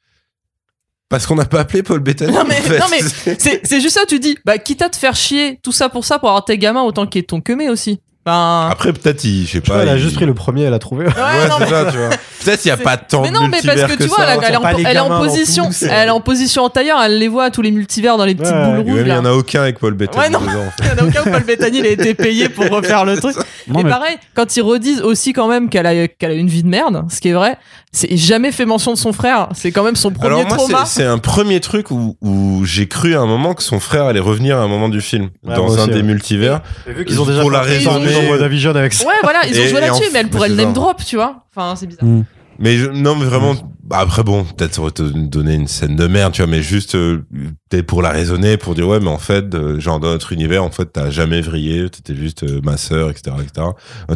Parce 1.10 1.28
qu'on 1.28 1.36
n'a 1.36 1.46
pas 1.46 1.60
appelé 1.60 1.84
Paul 1.84 2.00
Bettany. 2.00 2.32
Non, 2.34 2.44
mais- 2.48 2.58
en 2.60 2.62
fait. 2.62 2.80
non, 2.80 2.86
mais 2.90 3.02
C'est 3.40 3.62
c'est 3.66 3.82
juste 3.82 3.96
ça, 3.96 4.06
tu 4.08 4.20
dis, 4.20 4.38
bah, 4.46 4.58
quitte 4.58 4.82
à 4.82 4.90
te 4.90 4.96
faire 4.96 5.16
chier, 5.16 5.60
tout 5.62 5.72
ça 5.72 5.90
pour 5.90 6.06
ça, 6.06 6.18
pour 6.20 6.30
avoir 6.30 6.46
tes 6.46 6.58
gamins, 6.58 6.82
autant 6.84 7.06
qu'il 7.06 7.20
y 7.20 7.24
ait 7.24 7.28
ton 7.28 7.40
queumé 7.42 7.70
aussi. 7.70 8.00
Ben. 8.26 8.70
Après, 8.72 8.94
peut-être, 8.94 9.24
il, 9.26 9.46
je 9.46 9.52
sais 9.52 9.62
pas. 9.62 9.80
elle 9.84 9.90
a 9.90 9.96
il- 9.96 10.00
juste 10.02 10.16
pris 10.16 10.26
le 10.26 10.34
premier, 10.34 10.64
elle 10.64 10.74
a 10.74 10.80
trouvé. 10.80 11.06
Ouais, 11.08 11.12
Ouais, 11.12 11.48
non, 11.50 11.56
mais- 11.60 11.68
ça, 11.68 11.92
tu 11.92 11.98
vois. 11.98 12.10
Peut-être 12.44 12.64
il 12.66 12.68
n'y 12.68 12.72
a 12.72 12.78
pas 12.78 12.98
tant 12.98 13.22
mais 13.22 13.30
de 13.30 13.34
non, 13.34 13.48
mais 13.48 13.60
parce 13.64 13.84
que 13.92 13.98
tu 14.04 14.08
vois, 14.08 14.18
ça. 14.18 14.34
elle, 14.36 14.40
elle 14.46 14.54
est 14.54 14.58
en, 14.58 14.64
elle 14.68 14.98
est 14.98 15.10
position, 15.28 15.70
elle 15.82 16.08
est 16.08 16.12
en 16.12 16.20
position 16.20 16.64
en 16.64 16.70
tailleur, 16.70 17.02
elle 17.02 17.18
les 17.20 17.28
voit 17.30 17.52
tous 17.52 17.62
les 17.62 17.72
multivers 17.72 18.18
dans 18.18 18.26
les 18.26 18.36
petites 18.36 18.54
Ouais, 18.54 18.66
boules 18.66 18.84
mais 18.86 18.92
rouges. 18.92 19.02
il 19.02 19.06
n'y 19.06 19.12
en 19.14 19.26
a 19.26 19.32
aucun 19.32 19.62
avec 19.62 19.80
Paul 19.80 19.94
Bettany. 19.94 20.20
Ouais, 20.24 20.30
non. 20.30 20.40
dedans, 20.42 20.52
en 20.68 20.72
fait. 20.84 20.84
Il 20.84 20.98
y 20.98 21.02
en 21.02 21.06
a 21.06 21.08
aucun 21.08 21.22
où 21.22 21.34
Paul 21.34 21.44
Bettany 21.44 21.78
il 21.80 21.86
a 21.86 21.90
été 21.90 22.14
payé 22.14 22.50
pour 22.50 22.66
refaire 22.70 23.06
le 23.06 23.18
truc. 23.18 23.36
Non, 23.68 23.80
et 23.80 23.84
mais- 23.84 23.90
pareil, 23.90 24.18
quand 24.34 24.56
ils 24.58 24.62
redisent 24.62 25.02
aussi 25.02 25.32
quand 25.32 25.48
même 25.48 25.70
qu'elle 25.70 25.86
a, 25.86 26.08
qu'elle 26.10 26.32
a 26.32 26.36
une 26.36 26.48
vie 26.50 26.64
de 26.64 26.68
merde, 26.70 27.06
ce 27.10 27.22
qui 27.22 27.30
est 27.30 27.34
vrai, 27.34 27.58
c'est 27.94 28.16
jamais 28.18 28.52
fait 28.52 28.66
mention 28.66 28.92
de 28.92 28.98
son 28.98 29.14
frère. 29.14 29.48
C'est 29.54 29.72
quand 29.72 29.84
même 29.84 29.96
son 29.96 30.12
premier 30.12 30.28
Alors 30.42 30.48
moi, 30.48 30.58
trauma. 30.58 30.86
c'est- 30.86 31.06
un 31.06 31.20
premier 31.20 31.62
truc 31.62 31.92
où, 31.92 32.18
où 32.22 32.66
j'ai 32.66 32.88
cru 32.90 33.16
à 33.16 33.20
un 33.22 33.26
moment 33.26 33.54
que 33.54 33.64
son 33.64 33.80
frère 33.80 34.04
allait 34.06 34.20
revenir 34.20 34.58
à 34.58 34.62
un 34.64 34.68
moment 34.68 34.90
du 34.90 35.00
film, 35.00 35.30
Ouais, 35.46 35.56
dans 35.56 35.78
un 35.80 35.84
aussi, 35.84 35.88
des 35.92 35.96
ouais. 35.98 36.04
multivers. 36.04 36.62
Et 36.88 36.92
vu 36.94 37.06
qu'ils 37.06 37.22
ont 37.22 37.26
déjà 37.26 37.40
Pour 37.42 37.52
la 37.52 37.64
fait 37.64 37.80
un 38.14 38.18
raisonner- 38.20 38.26
film 38.26 38.26
dans 38.26 38.32
WandaVision 38.44 38.76
avec 38.76 38.94
ça. 38.94 39.08
Ouais, 39.08 39.14
voilà, 39.24 39.40
ils 39.48 39.60
ont 39.60 39.64
Et- 39.64 39.68
joué 39.68 39.80
là-dessus, 39.82 40.10
mais 40.14 40.20
elle 40.20 40.30
pourrait 40.30 40.50
le 40.50 40.56
name 40.56 40.74
drop, 40.74 41.04
tu 41.06 41.16
vois. 41.16 41.44
Enfin, 41.56 41.76
c'est 41.76 41.88
bizarre. 41.88 42.06
Mm. 42.06 42.24
Mais 42.64 42.78
je- 42.78 42.88
non, 42.90 43.16
mais 43.16 43.26
vraiment. 43.26 43.56
bah, 43.84 43.98
après 44.00 44.24
bon, 44.24 44.46
peut-être 44.46 44.74
ça 44.76 44.82
aurait 44.82 44.92
te 44.92 45.04
donné 45.04 45.54
une 45.56 45.68
scène 45.68 45.96
de 45.98 46.08
merde, 46.08 46.32
tu 46.32 46.42
vois, 46.42 46.50
mais 46.50 46.62
juste 46.62 46.96
euh, 46.96 47.22
peut-être 47.70 47.86
pour 47.86 48.02
la 48.02 48.10
raisonner, 48.12 48.56
pour 48.56 48.74
dire 48.74 48.88
ouais, 48.88 49.02
mais 49.02 49.10
en 49.10 49.18
fait, 49.18 49.54
euh, 49.54 49.80
genre 49.82 50.00
dans 50.00 50.08
notre 50.08 50.32
univers, 50.32 50.64
en 50.64 50.72
fait, 50.72 50.86
t'as 50.86 51.10
jamais 51.10 51.42
vrillé, 51.42 51.90
t'étais 51.90 52.16
juste 52.16 52.44
euh, 52.44 52.62
ma 52.64 52.78
sœur, 52.78 53.10
etc., 53.10 53.36
etc. 53.42 53.68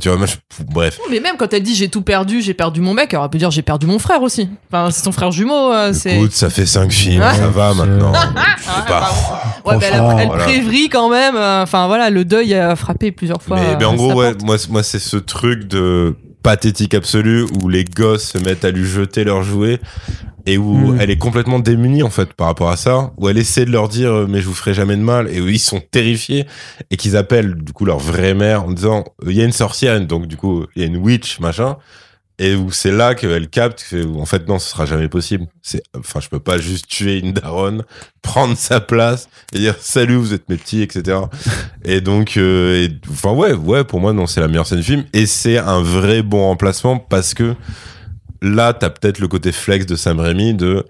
Tu 0.01 0.07
vois, 0.07 0.17
moi, 0.17 0.27
je- 0.27 0.63
bref. 0.63 0.97
Mais 1.11 1.19
même 1.19 1.35
quand 1.37 1.51
elle 1.53 1.61
dit 1.63 1.75
j'ai 1.75 1.89
tout 1.89 2.01
perdu, 2.01 2.41
j'ai 2.41 2.53
perdu 2.53 2.79
mon 2.79 2.93
mec, 2.93 3.09
elle 3.11 3.19
aurait 3.19 3.29
pu 3.29 3.37
dire 3.37 3.51
j'ai 3.51 3.61
perdu 3.61 3.85
mon 3.85 3.99
frère 3.99 4.21
aussi. 4.21 4.49
Enfin, 4.71 4.89
c'est 4.91 5.03
son 5.03 5.11
frère 5.11 5.31
jumeau, 5.31 5.73
euh, 5.73 5.91
c'est. 5.93 6.15
Écoute, 6.15 6.31
ça 6.31 6.49
fait 6.49 6.65
cinq 6.65 6.91
films, 6.93 7.21
Ouais. 7.21 7.35
ça 7.35 7.47
va 7.49 7.73
maintenant. 7.73 8.13
Ah, 8.39 8.55
C'est 8.57 8.87
pas- 8.87 9.09
Ouais, 9.65 9.77
mais 9.79 9.85
elle, 9.91 10.03
elle 10.19 10.27
voilà. 10.27 10.43
prévrille 10.45 10.87
quand 10.89 11.09
même. 11.09 11.35
euh, 11.35 11.63
Enfin, 11.63 11.87
voilà, 11.87 12.09
le 12.09 12.23
deuil 12.25 12.53
a 12.53 12.75
frappé 12.75 13.11
plusieurs 13.11 13.41
fois. 13.41 13.57
Mais, 13.59 13.75
mais 13.77 13.85
en 13.85 13.95
gros, 13.95 14.13
ouais, 14.13 14.33
moi, 14.43 14.55
moi 14.69 14.83
c'est 14.83 14.99
ce 14.99 15.17
truc 15.17 15.67
de 15.67 16.15
pathétique 16.47 16.93
absolu 16.93 17.45
où 17.61 17.67
les 17.67 17.83
gosses 17.83 18.29
se 18.29 18.37
mettent 18.37 18.63
à 18.63 18.71
lui 18.71 18.85
jeter 18.85 19.25
leurs 19.25 19.43
jouets 19.43 19.81
et 20.45 20.57
où 20.57 20.93
Mm. 20.93 21.01
elle 21.01 21.09
est 21.09 21.17
complètement 21.17 21.59
démunie 21.59 22.03
en 22.03 22.09
fait 22.09 22.31
par 22.33 22.47
rapport 22.47 22.69
à 22.69 22.77
ça, 22.77 23.11
où 23.17 23.27
elle 23.27 23.37
essaie 23.37 23.65
de 23.65 23.71
leur 23.71 23.89
dire 23.89 24.13
euh, 24.13 24.27
mais 24.29 24.39
je 24.39 24.47
vous 24.47 24.53
ferai 24.53 24.73
jamais 24.73 24.95
de 24.95 25.01
mal 25.01 25.27
et 25.29 25.41
où 25.41 25.49
ils 25.49 25.59
sont 25.59 25.81
terrifiés 25.81 26.45
et 26.89 26.95
qu'ils 26.95 27.17
appellent 27.17 27.53
du 27.53 27.73
coup 27.73 27.83
leur 27.83 27.99
vraie 27.99 28.33
mère 28.33 28.63
en 28.63 28.71
disant 28.71 29.03
euh, 29.25 29.31
il 29.31 29.35
y 29.35 29.41
a 29.41 29.43
une 29.43 29.51
sorcière 29.51 29.99
donc 29.99 30.25
du 30.25 30.37
coup 30.37 30.65
il 30.77 30.81
y 30.83 30.85
a 30.85 30.87
une 30.87 30.95
witch 30.95 31.41
machin 31.41 31.75
et 32.39 32.55
où 32.55 32.71
c'est 32.71 32.91
là 32.91 33.15
qu'elle 33.15 33.49
capte 33.49 33.85
que 33.89 34.05
en 34.19 34.25
fait 34.25 34.47
non 34.47 34.59
ce 34.59 34.69
sera 34.69 34.85
jamais 34.85 35.09
possible. 35.09 35.47
C'est 35.61 35.81
enfin 35.97 36.19
je 36.19 36.29
peux 36.29 36.39
pas 36.39 36.59
juste 36.59 36.87
tuer 36.87 37.17
une 37.19 37.33
daronne 37.33 37.83
prendre 38.21 38.55
sa 38.55 38.79
place 38.79 39.27
et 39.53 39.59
dire 39.59 39.75
salut 39.79 40.15
vous 40.15 40.33
êtes 40.33 40.47
mes 40.49 40.57
petits 40.57 40.81
etc 40.81 41.17
et 41.83 42.01
donc 42.01 42.37
euh, 42.37 42.85
et- 42.85 42.99
enfin 43.09 43.31
ouais 43.31 43.53
ouais 43.53 43.83
pour 43.83 43.99
moi 43.99 44.13
non 44.13 44.27
c'est 44.27 44.39
la 44.41 44.47
meilleure 44.47 44.67
scène 44.67 44.79
du 44.79 44.83
film. 44.85 45.05
Et 45.13 45.25
c'est 45.25 45.57
un 45.57 45.81
vrai 45.81 46.21
bon 46.21 46.43
remplacement 46.43 46.97
parce 46.99 47.33
que 47.33 47.55
là 48.41 48.73
t'as 48.73 48.89
peut-être 48.91 49.19
le 49.19 49.27
côté 49.27 49.51
flex 49.51 49.85
de 49.85 49.95
Sam 49.95 50.19
Raimi 50.19 50.53
de 50.53 50.85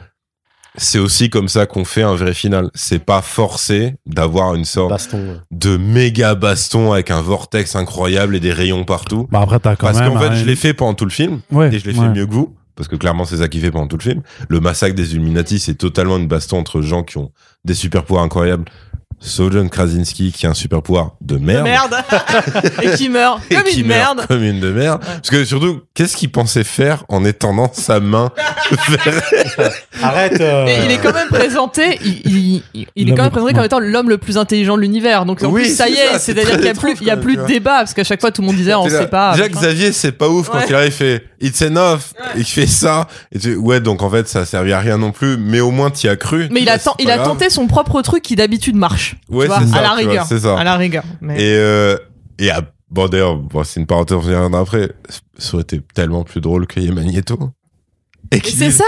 c'est 0.77 0.99
aussi 0.99 1.29
comme 1.29 1.47
ça 1.47 1.65
qu'on 1.65 1.85
fait 1.85 2.03
un 2.03 2.15
vrai 2.15 2.33
final 2.33 2.69
c'est 2.75 3.03
pas 3.03 3.21
forcé 3.21 3.95
d'avoir 4.05 4.53
une 4.55 4.65
sorte 4.65 4.89
Baston. 4.91 5.17
ouais. 5.17 5.35
de 5.51 5.77
méga 5.77 6.35
baston 6.35 6.93
avec 6.93 7.11
un 7.11 7.21
vortex 7.21 7.75
incroyable 7.75 8.35
et 8.35 8.39
des 8.39 8.53
rayons 8.53 8.83
partout 8.85 9.27
Bah 9.31 9.41
après, 9.41 9.59
t'as 9.59 9.75
quand 9.75 9.87
parce 9.87 9.99
qu'en 9.99 10.19
fait 10.19 10.27
un- 10.27 10.35
je 10.35 10.45
l'ai 10.45 10.55
fait 10.55 10.73
pendant 10.73 10.93
tout 10.93 11.05
le 11.05 11.11
film 11.11 11.41
Ouais, 11.51 11.73
et 11.73 11.79
je 11.79 11.85
l'ai 11.89 11.97
ouais. 11.97 12.05
fait 12.05 12.11
mieux 12.13 12.25
que 12.27 12.33
vous 12.33 12.55
parce 12.75 12.87
que 12.87 12.95
clairement 12.95 13.25
c'est 13.25 13.37
ça 13.37 13.47
qui 13.47 13.59
fait 13.59 13.71
pendant 13.71 13.87
tout 13.87 13.97
le 13.97 14.03
film 14.03 14.21
le 14.49 14.59
massacre 14.59 14.95
des 14.95 15.13
Illuminati 15.15 15.57
c'est 15.59 15.73
totalement 15.75 16.17
une 16.17 16.27
baston 16.27 16.59
entre 16.59 16.81
gens 16.81 17.01
qui 17.03 17.17
ont 17.17 17.31
des 17.65 17.73
super 17.73 18.03
pouvoirs 18.03 18.23
incroyables 18.23 18.65
sauf 19.19 19.51
John 19.51 19.69
Krasinski 19.69 20.31
qui 20.31 20.45
a 20.45 20.51
un 20.51 20.53
super 20.53 20.81
pouvoir 20.81 21.11
de 21.21 21.37
merde, 21.37 21.63
Merde. 21.65 21.95
et 22.83 22.91
qui 22.91 23.09
meurt 23.09 23.41
et 23.49 23.55
comme 23.55 23.63
qui 23.63 23.81
une 23.81 23.87
meurt 23.87 24.15
merde. 24.17 24.27
comme 24.27 24.43
une 24.43 24.59
de 24.59 24.71
merde 24.71 25.01
Ouais. 25.01 25.07
parce 25.15 25.29
que 25.29 25.43
surtout 25.43 25.81
qu'est-ce 25.95 26.15
qu'il 26.15 26.31
pensait 26.31 26.63
faire 26.63 27.03
en 27.09 27.25
étendant 27.25 27.69
sa 27.73 27.99
main 27.99 28.31
vers 28.89 29.21
Arrête. 30.03 30.39
euh, 30.39 30.65
Et 30.67 30.85
il 30.85 30.91
est 30.91 30.99
quand 30.99 31.13
même 31.13 31.27
présenté, 31.29 31.97
il, 32.03 32.21
il- 32.25 32.63
il- 32.73 32.87
il 32.95 33.09
est 33.09 33.15
quand 33.15 33.23
même 33.23 33.31
présenté 33.31 33.53
comme 33.53 33.63
étant 33.65 33.79
l'homme 33.79 34.09
le 34.09 34.17
plus 34.17 34.37
intelligent 34.37 34.75
de 34.77 34.81
l'univers. 34.81 35.25
Donc 35.25 35.41
en 35.43 35.49
Oui, 35.49 35.63
plus, 35.63 35.75
ça 35.75 35.89
y 35.89 35.93
est, 35.93 36.19
c'est-à-dire 36.19 36.51
qu'il 36.57 36.65
y 36.65 36.69
a 36.69 36.73
plus, 36.73 36.95
il 37.01 37.07
y 37.07 37.11
a 37.11 37.17
plus 37.17 37.37
de 37.37 37.45
débat 37.45 37.79
parce 37.79 37.93
qu'à 37.93 38.03
chaque 38.03 38.21
fois 38.21 38.31
tout 38.31 38.41
le 38.41 38.47
monde 38.47 38.55
disait 38.55 38.75
on 38.75 38.87
là, 38.87 38.99
sait 39.01 39.07
pas. 39.07 39.35
Jacques. 39.35 39.51
Xavier 39.53 39.91
c'est 39.91 40.11
pas 40.11 40.29
ouf 40.29 40.49
quand 40.49 40.57
Ouais. 40.59 40.65
il 40.69 40.75
arrive 40.75 40.87
il 40.87 40.91
fait 40.93 41.23
it's 41.41 41.61
enough 41.61 41.99
et 42.35 42.39
il 42.39 42.45
fait 42.45 42.65
ça 42.67 43.07
et 43.31 43.39
tu 43.39 43.55
ouais 43.55 43.79
donc 43.79 44.01
en 44.03 44.09
fait 44.09 44.27
ça 44.27 44.45
servait 44.45 44.73
à 44.73 44.79
rien 44.79 44.97
non 44.97 45.11
plus 45.11 45.37
mais 45.37 45.59
au 45.59 45.71
moins 45.71 45.89
t'y 45.89 46.07
as 46.07 46.15
cru 46.15 46.47
Mais 46.51 46.61
il 46.61 46.69
a, 46.69 46.77
il 46.99 47.05
grave. 47.05 47.23
tenté 47.23 47.49
son 47.49 47.67
propre 47.67 48.01
truc 48.01 48.21
qui 48.23 48.35
d'habitude 48.35 48.75
marche. 48.75 49.06
Ouais, 49.29 49.45
tu 49.45 49.51
vois, 49.53 49.65
ça, 49.67 49.77
à 49.77 49.81
la 49.81 49.91
rigueur. 49.93 50.25
c'est 50.27 50.39
ça. 50.39 50.57
À 50.59 50.63
la 50.63 50.75
rigueur. 50.77 51.03
Mais... 51.21 51.41
Et, 51.41 51.55
euh, 51.57 51.97
et 52.39 52.49
à- 52.51 52.61
bon, 52.89 53.07
d'ailleurs, 53.07 53.35
bon, 53.37 53.63
c'est 53.63 53.79
une 53.79 53.85
parenthèse, 53.87 54.17
on 54.17 54.21
reviendra 54.21 54.59
après. 54.61 54.91
Ça 55.37 55.53
aurait 55.55 55.63
été 55.63 55.81
tellement 55.93 56.23
plus 56.23 56.41
drôle 56.41 56.67
qu'il 56.67 56.83
y 56.83 56.87
ait 56.87 56.91
Magneto. 56.91 57.37
Et 58.31 58.35
Mais 58.35 58.39
qu'il 58.41 58.57
c'est 58.57 58.65
dise, 58.67 58.77
ça. 58.77 58.83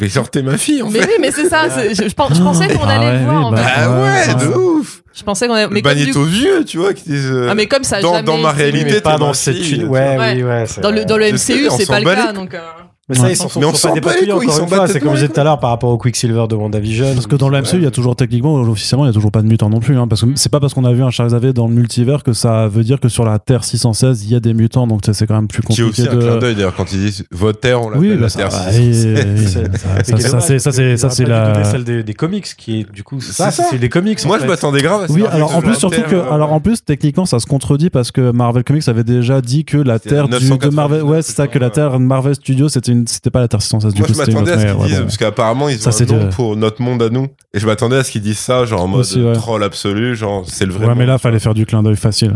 Mais 0.00 0.08
sortez 0.08 0.42
ma 0.42 0.56
fille, 0.56 0.80
en 0.82 0.90
Mais 0.90 1.00
fait. 1.00 1.06
oui, 1.06 1.12
mais 1.20 1.32
c'est 1.32 1.48
ça. 1.48 1.68
Je, 1.68 1.88
je 1.92 2.08
je 2.08 2.14
pensais 2.14 2.68
qu'on 2.68 2.84
Ah 2.84 2.88
allait 3.00 3.06
ouais, 3.06 3.18
le 3.18 3.24
voir. 3.24 3.36
oui, 3.40 3.44
en 3.46 3.50
bah, 3.50 3.64
fait. 3.64 3.72
Ah 3.76 3.90
ouais, 3.90 3.98
Ouais, 4.00 4.34
de 4.34 4.46
ouais. 4.48 4.54
ouf. 4.54 5.02
Je 5.12 5.22
pensais 5.24 5.48
qu'on 5.48 5.54
allait. 5.54 5.66
Mais 5.72 5.82
comme 5.82 5.92
du 5.94 5.98
Magneto 6.02 6.22
vieux, 6.22 6.64
tu 6.64 6.78
vois, 6.78 6.94
qui 6.94 7.02
disent. 7.08 7.32
euh, 7.32 7.48
Ah 7.50 7.54
mais 7.56 7.66
comme 7.66 7.82
ça 7.82 8.00
dans- 8.00 8.12
jamais 8.12 8.22
dans 8.22 8.38
ma 8.38 8.52
réalité, 8.52 8.92
mais 8.94 9.00
pas 9.00 9.18
dans 9.18 9.34
cette 9.34 9.56
Ouais, 9.56 9.84
vois. 9.84 10.32
oui, 10.34 10.42
ouais. 10.44 10.64
dans 10.80 10.92
le 10.92 11.04
dans 11.04 11.16
le 11.16 11.32
MCU 11.32 11.68
c'est 11.76 11.86
pas 11.88 11.98
le 11.98 12.04
cas 12.14 12.32
donc 12.32 12.54
euh, 12.54 12.60
Mais 13.08 13.14
ça, 13.16 13.22
Ouais. 13.22 13.32
ils 13.32 13.36
s'en 13.36 13.48
sont 13.48 13.60
Mais 13.60 13.66
on 13.66 13.72
sont 13.74 13.88
pas 13.88 13.94
débattus 13.94 14.22
ils 14.26 14.32
encore 14.32 14.42
une 14.42 14.68
fois. 14.68 14.86
C'est 14.88 15.00
comme 15.00 15.10
je 15.14 15.20
disais 15.22 15.28
tout 15.28 15.40
à 15.40 15.44
l'heure 15.44 15.58
par 15.60 15.70
rapport 15.70 15.90
au 15.90 15.96
Quicksilver 15.98 16.44
de 16.48 16.54
WandaVision. 16.54 17.14
Parce 17.14 17.26
que 17.26 17.36
dans 17.36 17.48
le 17.48 17.58
MCU, 17.60 17.76
il 17.76 17.82
y 17.84 17.86
a 17.86 17.90
toujours 17.90 18.16
techniquement, 18.16 18.54
officiellement, 18.56 19.04
il 19.06 19.08
y 19.08 19.10
a 19.10 19.14
toujours 19.14 19.30
pas 19.32 19.40
de 19.42 19.46
mutants 19.46 19.70
non 19.70 19.80
plus. 19.80 19.96
Hein, 19.96 20.06
parce 20.08 20.22
que 20.22 20.26
c'est 20.34 20.50
pas 20.50 20.60
parce 20.60 20.74
qu'on 20.74 20.84
a 20.84 20.92
vu 20.92 21.02
un 21.02 21.10
Charles 21.10 21.30
Xavier 21.30 21.52
dans 21.54 21.68
le 21.68 21.74
multivers 21.74 22.22
que 22.22 22.32
ça 22.34 22.68
veut 22.68 22.84
dire 22.84 23.00
que 23.00 23.08
sur 23.08 23.24
la 23.24 23.38
Terre 23.38 23.64
616, 23.64 24.24
il 24.24 24.30
y 24.32 24.34
a 24.34 24.40
des 24.40 24.52
mutants. 24.52 24.86
Donc 24.86 25.00
c'est 25.06 25.14
c'est 25.14 25.26
quand 25.26 25.34
même 25.36 25.48
plus 25.48 25.62
Qui 25.62 25.80
est 25.80 25.84
aussi 25.84 26.02
compliqué 26.02 26.08
un 26.16 26.20
clin 26.20 26.34
de. 26.36 26.40
d'œil, 26.40 26.54
d'ailleurs, 26.54 26.74
quand 26.76 26.92
ils 26.92 26.98
disent 27.00 27.24
votre 27.32 27.60
terre, 27.60 27.82
on 27.82 27.88
l'appelle 27.90 28.00
Oui, 28.10 28.14
la 28.14 28.20
bah 28.20 28.28
ça, 28.28 28.38
terre. 28.40 28.48
bah, 28.50 28.70
616. 28.72 29.26
oui, 29.26 29.32
oui, 29.38 29.46
C'est- 30.04 30.18
ça, 30.28 30.40
c'est 30.72 30.96
ça, 30.98 31.10
c'est 31.10 31.24
la. 31.24 31.64
celle 31.64 31.84
des, 31.84 32.02
des 32.02 32.14
comics 32.14 32.44
qui 32.56 32.80
est 32.80 32.92
du 32.92 33.02
coup 33.02 33.20
C'est 33.20 33.32
ça, 33.32 33.50
ça. 33.50 33.64
c'est 33.70 33.78
des 33.78 33.88
comics. 33.88 34.22
Moi, 34.26 34.38
je 34.40 34.46
m'attendais 34.46 34.82
grave 34.82 35.04
à 35.04 35.08
ce 35.08 35.12
Oui, 35.12 35.22
alors 35.30 35.52
en 35.52 35.60
la 35.60 35.62
plus 35.62 35.74
surtout 35.76 36.02
que, 36.02 36.14
euh, 36.14 36.30
alors 36.32 36.52
en 36.52 36.60
plus 36.60 36.84
techniquement 36.84 37.24
ça 37.26 37.38
se 37.38 37.46
contredit 37.46 37.88
parce 37.90 38.10
que 38.10 38.30
Marvel 38.32 38.64
Comics 38.64 38.86
avait 38.88 39.04
déjà 39.04 39.40
dit 39.40 39.64
que 39.64 39.78
la 39.78 39.98
Terre 39.98 40.24
du, 40.28 40.34
de 40.34 40.40
999, 40.40 40.74
Marvel, 40.74 41.02
ouais 41.02 41.22
c'est 41.22 41.32
ça 41.34 41.46
que 41.48 41.58
la 41.58 41.70
Terre 41.70 41.92
de 41.92 41.98
Marvel 41.98 42.34
Studios 42.34 42.68
c'était 42.68 42.92
une, 42.92 42.97
c'était 43.06 43.30
pas 43.30 43.40
la 43.40 43.48
Terre 43.48 43.62
616 43.62 43.94
du 43.94 44.00
Moi, 44.00 44.08
coup 44.08 44.14
je 44.14 44.18
m'attendais 44.18 44.52
à 44.52 44.58
ce 44.58 44.64
qu'ils 44.66 44.74
disent, 44.76 44.92
ouais, 44.92 44.98
bon. 44.98 45.04
parce 45.04 45.16
qu'apparemment, 45.16 45.68
ils 45.68 45.78
Ça, 45.78 45.88
ont 45.90 45.92
c'est 45.92 46.10
un 46.12 46.16
nom 46.16 46.24
de- 46.26 46.30
pour 46.32 46.56
notre 46.56 46.82
monde 46.82 47.02
à 47.02 47.08
nous. 47.10 47.26
Et 47.54 47.58
je 47.60 47.66
m'attendais 47.66 47.96
à 47.96 48.04
ce 48.04 48.10
qu'ils 48.10 48.22
disent 48.22 48.38
ça, 48.38 48.64
genre 48.64 48.82
en 48.82 48.88
mode 48.88 49.00
Aussi, 49.00 49.22
troll 49.34 49.62
absolu, 49.62 50.16
genre 50.16 50.44
c'est 50.46 50.66
le 50.66 50.72
vrai 50.72 50.86
Ouais, 50.86 50.94
mais 50.94 51.06
là 51.06 51.18
fallait 51.18 51.38
faire 51.38 51.54
du 51.54 51.66
clin 51.66 51.82
d'œil 51.82 51.96
facile 51.96 52.34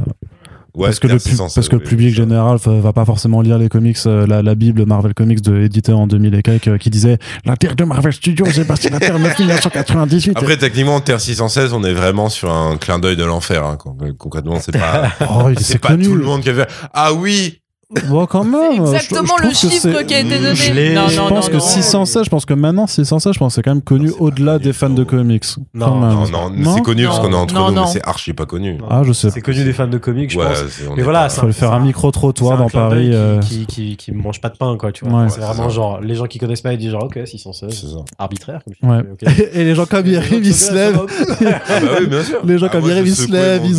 Ouais, 0.74 0.86
parce 0.86 1.00
que 1.00 1.06
le 1.06 1.18
616, 1.18 1.54
parce 1.54 1.68
que 1.68 1.76
le 1.76 1.82
public 1.82 2.14
ça. 2.16 2.22
général 2.22 2.58
fa- 2.58 2.70
va 2.80 2.94
pas 2.94 3.04
forcément 3.04 3.42
lire 3.42 3.58
les 3.58 3.68
comics 3.68 3.98
euh, 4.06 4.26
la, 4.26 4.40
la 4.40 4.54
bible 4.54 4.86
Marvel 4.86 5.12
Comics 5.12 5.42
de 5.42 5.60
édité 5.60 5.92
en 5.92 6.06
2000 6.06 6.34
et 6.34 6.42
quelques 6.42 6.68
euh, 6.68 6.78
qui 6.78 6.88
disait 6.88 7.18
la 7.44 7.58
Terre 7.58 7.76
de 7.76 7.84
Marvel 7.84 8.10
Studios 8.14 8.46
c'est 8.50 8.64
parti 8.66 8.88
la 8.88 8.98
Terre 8.98 9.18
1998 9.18 10.32
Après, 10.36 10.56
techniquement, 10.56 10.98
Terre 11.00 11.20
616, 11.20 11.74
on 11.74 11.84
est 11.84 11.92
vraiment 11.92 12.28
sur 12.30 12.50
un 12.50 12.78
clin 12.78 12.98
d'œil 12.98 13.16
de 13.16 13.24
l'enfer. 13.24 13.64
Hein. 13.64 13.76
Con- 13.76 13.96
Concrètement, 14.18 14.60
c'est 14.60 14.72
pas, 14.72 15.10
oh, 15.30 15.48
c'est 15.58 15.62
c'est 15.62 15.78
pas 15.78 15.88
connu 15.88 16.04
tout 16.04 16.14
le 16.14 16.24
monde 16.24 16.40
qui 16.40 16.48
a 16.50 16.54
fait 16.54 16.68
Ah 16.94 17.12
oui, 17.12 17.60
Bon, 18.08 18.26
quand 18.26 18.44
même 18.44 18.72
C'est 18.72 18.76
je- 18.76 18.76
je 18.76 18.94
exactement 18.94 19.34
le 19.42 19.50
chiffre 19.50 20.02
qui 20.02 20.14
a 20.14 20.20
été 20.20 20.38
donné. 20.38 20.54
Je 20.54 20.72
l'ai- 20.72 20.94
non, 20.94 21.08
je 21.08 21.16
non, 21.18 21.28
pense 21.28 21.46
non, 21.46 21.50
que 21.52 21.56
non. 21.58 21.60
616, 21.60 22.24
je 22.24 22.30
pense 22.30 22.44
que 22.46 22.54
maintenant 22.54 22.86
616, 22.86 23.32
je 23.34 23.38
pense 23.38 23.52
que 23.52 23.54
c'est 23.56 23.62
quand 23.62 23.72
même 23.74 23.82
connu 23.82 24.08
Non, 24.08 24.14
au-delà 24.20 24.58
des 24.58 24.72
fans 24.72 24.88
de 24.90 25.04
comics. 25.04 25.44
Non. 25.74 25.96
Non, 26.00 26.26
non, 26.26 26.74
c'est 26.76 26.82
connu 26.82 27.04
parce 27.04 27.18
Non. 27.18 27.24
qu'on 27.24 27.32
est 27.32 27.36
entre 27.36 27.54
Non, 27.54 27.68
nous, 27.68 27.74
non. 27.74 27.82
mais 27.82 27.92
c'est 27.92 28.06
archi 28.06 28.32
pas 28.32 28.46
connu. 28.46 28.78
Ah, 28.88 29.02
je 29.04 29.12
sais. 29.12 29.30
C'est 29.30 29.40
connu 29.40 29.62
des 29.64 29.72
fans 29.72 29.86
de 29.86 29.98
comics, 29.98 30.30
je 30.30 30.38
Ouais, 30.38 30.46
pense. 30.46 30.62
Mais 30.96 31.02
voilà, 31.02 31.28
ça- 31.28 31.40
Faut 31.42 31.46
le 31.46 31.52
faire 31.52 31.72
un 31.72 31.80
C'est 31.80 31.86
micro-trottoir 31.86 32.58
un 32.58 32.62
dans 32.64 32.68
Paris. 32.68 33.10
euh, 33.12 33.40
qui, 33.40 33.96
qui, 33.96 34.12
mange 34.12 34.40
pas 34.40 34.48
de 34.48 34.56
pain, 34.56 34.76
quoi, 34.78 34.92
tu 34.92 35.04
vois. 35.04 35.28
C'est 35.28 35.40
vraiment 35.40 35.64
ça. 35.64 35.74
genre, 35.74 36.00
les 36.00 36.14
gens 36.14 36.26
qui 36.26 36.38
connaissent 36.38 36.60
pas, 36.62 36.72
ils 36.72 36.78
disent 36.78 36.92
genre, 36.92 37.04
ok, 37.04 37.18
616, 37.26 37.70
c'est 37.72 37.86
ça. 37.88 37.96
arbitraire, 38.18 38.60
comme 38.64 38.74
je 38.80 38.86
Ouais. 38.88 39.02
dis, 39.02 39.26
ok. 39.26 39.48
Et 39.54 39.64
les 39.64 39.74
gens 39.74 39.86
comme 39.86 40.06
ils 40.06 40.16
arrivent, 40.16 40.46
ils 40.46 40.54
se 40.54 40.72
lèvent. 40.72 41.00
Ah 41.00 41.74
oui, 42.00 42.06
bien 42.06 42.22
sûr. 42.22 42.38
Les 42.44 42.58
gens 42.58 42.66
Ah, 42.66 42.72
comme 42.72 42.80
moi, 42.82 42.90
ils 42.90 42.92
arrivent, 42.92 43.08
ils 43.08 43.14
se 43.16 43.30
lèvent, 43.30 43.62
ils 43.66 43.76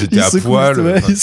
J'étais 0.00 0.20
à 0.20 0.30
poil. 0.42 1.02
ils 1.08 1.16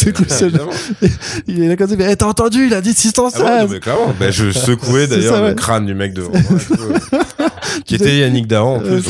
c'est-. 1.35 1.43
Il 1.47 1.63
est 1.63 1.77
comme 1.77 1.89
ça, 1.89 1.95
mais 1.97 2.15
t'as 2.15 2.25
entendu, 2.25 2.67
il 2.67 2.73
a 2.73 2.81
dit 2.81 2.95
Ah 2.95 3.21
ouais, 3.21 3.23
non, 3.23 3.29
616. 3.29 3.69
mais 3.71 3.79
clairement. 3.79 4.13
Bah, 4.19 4.31
je 4.31 4.51
secouais 4.51 5.07
C'est 5.07 5.17
d'ailleurs 5.17 5.41
le 5.41 5.49
ouais. 5.49 5.55
crâne 5.55 5.85
du 5.85 5.93
mec 5.93 6.13
devant 6.13 6.31
moi. 6.31 6.59
qui 7.85 7.95
était 7.95 8.17
Yannick 8.17 8.47
Dahan 8.47 8.75
en 8.75 8.79
plus. 8.79 9.03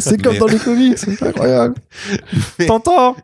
C'est 0.00 0.20
comme 0.22 0.38
dans 0.38 0.46
les 0.46 0.58
comics, 0.58 0.98
c'est 0.98 1.22
incroyable. 1.26 1.74
T'entends 2.66 3.16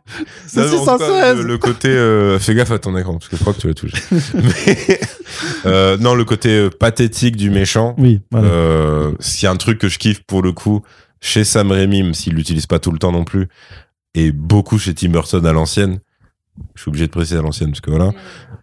C'est 0.47 0.61
Non, 0.61 0.67
mais 0.69 0.77
en 0.77 0.79
tout 0.79 0.97
cas, 0.99 1.05
616. 1.05 1.41
Le, 1.41 1.57
côté, 1.57 1.89
euh, 1.89 2.39
fais 2.39 2.55
gaffe 2.55 2.71
à 2.71 2.79
ton 2.79 2.95
écran 2.97 3.13
parce 3.13 3.27
que 3.27 3.37
je 3.37 3.41
crois 3.41 3.53
que 3.53 3.61
tu 3.61 3.67
l'as 3.67 3.73
touché. 3.73 3.97
Mais 4.33 4.99
euh, 5.65 5.97
non, 5.97 6.15
le 6.15 6.25
côté 6.25 6.49
euh, 6.49 6.69
pathétique 6.69 7.35
du 7.35 7.49
méchant. 7.49 7.95
Oui, 7.97 8.21
voilà. 8.31 8.47
Euh, 8.47 9.11
a 9.43 9.49
un 9.49 9.55
truc 9.57 9.79
que 9.79 9.87
je 9.87 9.97
kiffe 9.97 10.23
pour 10.23 10.41
le 10.41 10.51
coup 10.51 10.81
chez 11.19 11.43
Sam 11.43 11.71
Raimi, 11.71 12.03
même 12.03 12.13
s'il 12.13 12.33
l'utilise 12.33 12.67
pas 12.67 12.79
tout 12.79 12.91
le 12.91 12.99
temps 12.99 13.11
non 13.11 13.23
plus, 13.23 13.47
et 14.13 14.31
beaucoup 14.31 14.77
chez 14.77 14.93
Tim 14.93 15.09
Burton 15.09 15.45
à 15.45 15.53
l'ancienne. 15.53 15.99
Je 16.75 16.81
suis 16.81 16.89
obligé 16.89 17.07
de 17.07 17.11
préciser 17.11 17.37
à 17.39 17.41
l'ancienne 17.41 17.69
parce 17.69 17.81
que 17.81 17.91
voilà. 17.91 18.11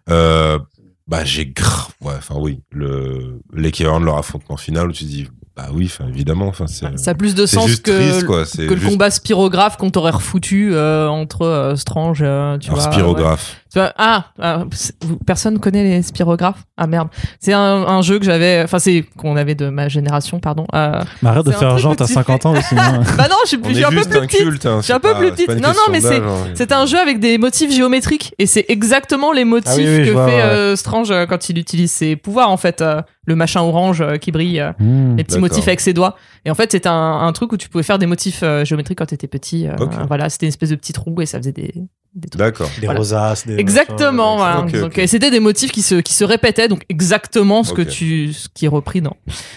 Euh, 0.09 0.59
bah 1.07 1.23
j'ai 1.23 1.45
grave, 1.45 1.89
ouais, 2.01 2.13
enfin 2.17 2.35
oui, 2.37 2.61
le 2.71 3.39
l'équivalent 3.53 3.99
de 3.99 4.05
leur 4.05 4.17
affrontement 4.17 4.57
final 4.57 4.87
où 4.87 4.91
tu 4.91 5.03
dis 5.03 5.27
Bah 5.55 5.67
oui, 5.71 5.85
enfin, 5.85 6.07
évidemment. 6.07 6.47
Enfin, 6.47 6.65
c'est. 6.67 6.97
Ça 6.97 7.11
a 7.11 7.13
plus 7.13 7.35
de 7.35 7.45
sens 7.45 7.75
que, 7.75 7.91
triste, 7.91 8.25
quoi. 8.25 8.43
Le 8.57 8.89
combat 8.89 9.11
spirographe 9.11 9.77
qu'on 9.77 9.91
t'aurait 9.91 10.11
refoutu 10.11 10.73
euh, 10.73 11.07
entre 11.07 11.43
euh, 11.43 11.75
Strange, 11.75 12.19
tu 12.19 12.25
un 12.25 12.57
vois. 12.73 13.11
ouais. 13.13 13.35
Spirographe. 13.75 13.75
Tu 13.75 13.79
vois, 13.79 13.93
ah, 13.97 14.25
ah, 14.41 14.63
c'est- 14.71 14.95
personne 15.25 15.59
connaît 15.59 15.83
les 15.83 16.01
spirographes? 16.01 16.63
Ah 16.77 16.87
merde. 16.87 17.09
C'est 17.39 17.53
un, 17.53 17.59
un 17.59 18.01
jeu 18.01 18.19
que 18.19 18.25
j'avais, 18.25 18.61
enfin 18.63 18.79
c'est 18.79 19.03
qu'on 19.17 19.35
avait 19.35 19.55
de 19.55 19.69
ma 19.69 19.87
génération, 19.89 20.39
pardon. 20.39 20.65
Euh, 20.73 21.01
Mais 21.21 21.29
arrête 21.29 21.45
de 21.45 21.51
C'est 21.51 21.57
un 21.57 21.59
faire 21.59 21.77
genre 21.77 21.95
t'as 21.95 22.07
tu 22.07 22.13
50 22.13 22.45
ans 22.45 22.53
aussi. 22.53 22.75
hein. 22.77 23.01
bah 23.17 23.27
non, 23.29 23.35
je 23.43 23.49
suis, 23.49 23.57
On 23.57 23.61
plus- 23.61 23.69
je 23.71 23.75
suis 23.75 23.83
est 23.83 23.85
un 23.85 23.89
peu 23.89 24.09
plus 24.09 24.19
petite. 24.21 24.39
culte. 24.39 24.65
Hein, 24.65 24.77
Je 24.79 24.83
suis 24.85 24.93
un 24.93 24.99
c'est 25.01 25.01
peu 25.01 25.15
plus 25.17 25.27
c'est 25.35 25.45
petite. 25.45 25.61
Non, 25.63 25.69
non, 25.69 25.91
mais 25.91 26.01
c'est- 26.01 26.17
hein. 26.19 26.47
C'est 26.53 26.71
un 26.71 26.85
jeu 26.85 26.97
avec 26.99 27.19
des 27.19 27.37
motifs 27.37 27.71
géométriques 27.71 28.33
et 28.39 28.45
c'est 28.45 28.65
exactement 28.69 29.31
les 29.31 29.45
motifs 29.45 29.71
Ah 29.73 29.77
oui, 29.77 29.85
oui, 29.87 30.03
je 30.03 30.09
que 30.09 30.11
vois, 30.11 30.27
fait 30.27 30.35
ouais. 30.35 30.41
euh, 30.41 30.75
Strange 30.75 31.11
euh, 31.11 31.25
quand 31.25 31.49
il 31.49 31.57
utilise 31.57 31.91
ses 31.91 32.15
pouvoirs 32.15 32.49
en 32.49 32.57
fait, 32.57 32.81
euh, 32.81 33.01
le 33.25 33.35
machin 33.35 33.61
orange 33.61 34.01
euh, 34.01 34.17
qui 34.17 34.31
brille, 34.31 34.59
euh, 34.59 34.71
Hmm. 34.79 35.15
les 35.17 35.23
petits 35.23 35.39
motifs 35.39 35.67
avec 35.67 35.79
ses 35.79 35.93
doigts. 35.93 36.15
Et 36.45 36.51
en 36.51 36.55
fait, 36.55 36.71
c'était 36.71 36.89
un, 36.89 36.93
un 37.21 37.31
truc 37.33 37.51
où 37.53 37.57
tu 37.57 37.69
pouvais 37.69 37.83
faire 37.83 37.97
des 37.97 38.05
motifs 38.05 38.41
euh, 38.43 38.63
géométriques 38.65 38.99
quand 38.99 39.07
t'étais 39.07 39.27
petit. 39.27 39.67
euh. 39.67 39.73
Voilà, 40.07 40.29
c'était 40.29 40.45
une 40.45 40.49
espèce 40.49 40.69
de 40.69 40.75
petite 40.75 40.97
roue 40.97 41.21
et 41.21 41.25
ça 41.25 41.39
faisait 41.39 41.51
des, 41.51 41.73
des 42.13 42.29
trucs. 42.29 42.39
D'accord. 42.39 42.69
Des 42.79 42.85
Voilà. 42.85 42.99
rosaces, 42.99 43.47
des. 43.47 43.55
Exactement, 43.69 44.37
voilà. 44.37 44.61
ok, 44.61 44.79
Donc, 44.79 44.97
et 44.97 45.07
c'était 45.07 45.31
des 45.31 45.39
motifs 45.39 45.71
qui 45.71 45.81
se, 45.81 45.95
qui 45.95 46.13
se 46.13 46.23
répétaient, 46.23 46.67
donc 46.67 46.83
exactement 46.89 47.63
ce 47.63 47.73
que 47.73 47.81
tu, 47.81 48.33
ce 48.33 48.47
qui 48.53 48.65
est 48.65 48.69
repris 48.69 49.01
dans, 49.01 49.15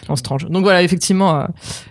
dans 0.08 0.16
Strange. 0.16 0.46
Donc 0.48 0.62
voilà, 0.62 0.82
effectivement, 0.82 1.40
euh, 1.40 1.44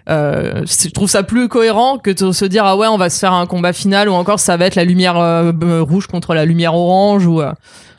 euh, 0.09 0.63
je 0.65 0.89
trouve 0.89 1.09
ça 1.09 1.23
plus 1.23 1.47
cohérent 1.47 1.97
que 1.97 2.11
de 2.11 2.31
se 2.31 2.45
dire 2.45 2.65
ah 2.65 2.75
ouais, 2.77 2.87
on 2.87 2.97
va 2.97 3.09
se 3.09 3.19
faire 3.19 3.33
un 3.33 3.45
combat 3.45 3.73
final 3.73 4.09
ou 4.09 4.13
encore 4.13 4.39
ça 4.39 4.57
va 4.57 4.65
être 4.65 4.75
la 4.75 4.85
lumière 4.85 5.17
euh, 5.17 5.51
b- 5.51 5.79
rouge 5.81 6.07
contre 6.07 6.33
la 6.33 6.45
lumière 6.45 6.73
orange 6.75 7.25
ou 7.25 7.41
euh, 7.41 7.51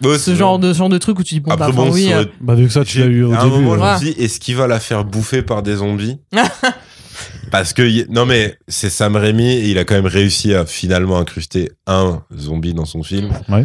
Ouais, 0.04 0.16
ce 0.18 0.34
genre 0.34 0.58
de 0.60 0.72
ce 0.72 0.78
genre 0.78 0.88
de 0.88 0.98
truc 0.98 1.18
où 1.18 1.24
tu 1.24 1.34
dis 1.34 1.40
bon 1.40 1.50
Après, 1.50 1.66
bah 1.72 1.72
enfin, 1.76 1.88
bon, 1.88 1.92
oui. 1.94 2.12
euh, 2.12 2.24
Bah 2.40 2.54
vu 2.54 2.66
que 2.68 2.72
ça 2.72 2.84
tu 2.84 3.00
l'as 3.00 3.06
eu 3.06 3.24
au 3.24 3.32
à 3.32 3.40
un 3.40 3.46
moment, 3.46 3.72
euh, 3.72 3.76
je 3.76 3.82
Ouais. 3.82 3.92
me 3.94 3.98
suis 3.98 4.14
dit, 4.14 4.22
est-ce 4.22 4.38
qu'il 4.38 4.54
va 4.56 4.66
la 4.68 4.78
faire 4.78 5.04
bouffer 5.04 5.42
par 5.42 5.62
des 5.62 5.76
zombies? 5.76 6.18
Parce 7.50 7.72
que, 7.72 8.06
non 8.12 8.26
mais, 8.26 8.56
c'est 8.68 8.90
Sam 8.90 9.16
Raimi 9.16 9.48
et 9.48 9.70
il 9.70 9.78
a 9.78 9.84
quand 9.84 9.94
même 9.94 10.06
réussi 10.06 10.54
à 10.54 10.66
finalement 10.66 11.18
incruster 11.18 11.70
un 11.86 12.22
zombie 12.36 12.74
dans 12.74 12.84
son 12.84 13.02
film. 13.02 13.30
Ouais. 13.48 13.64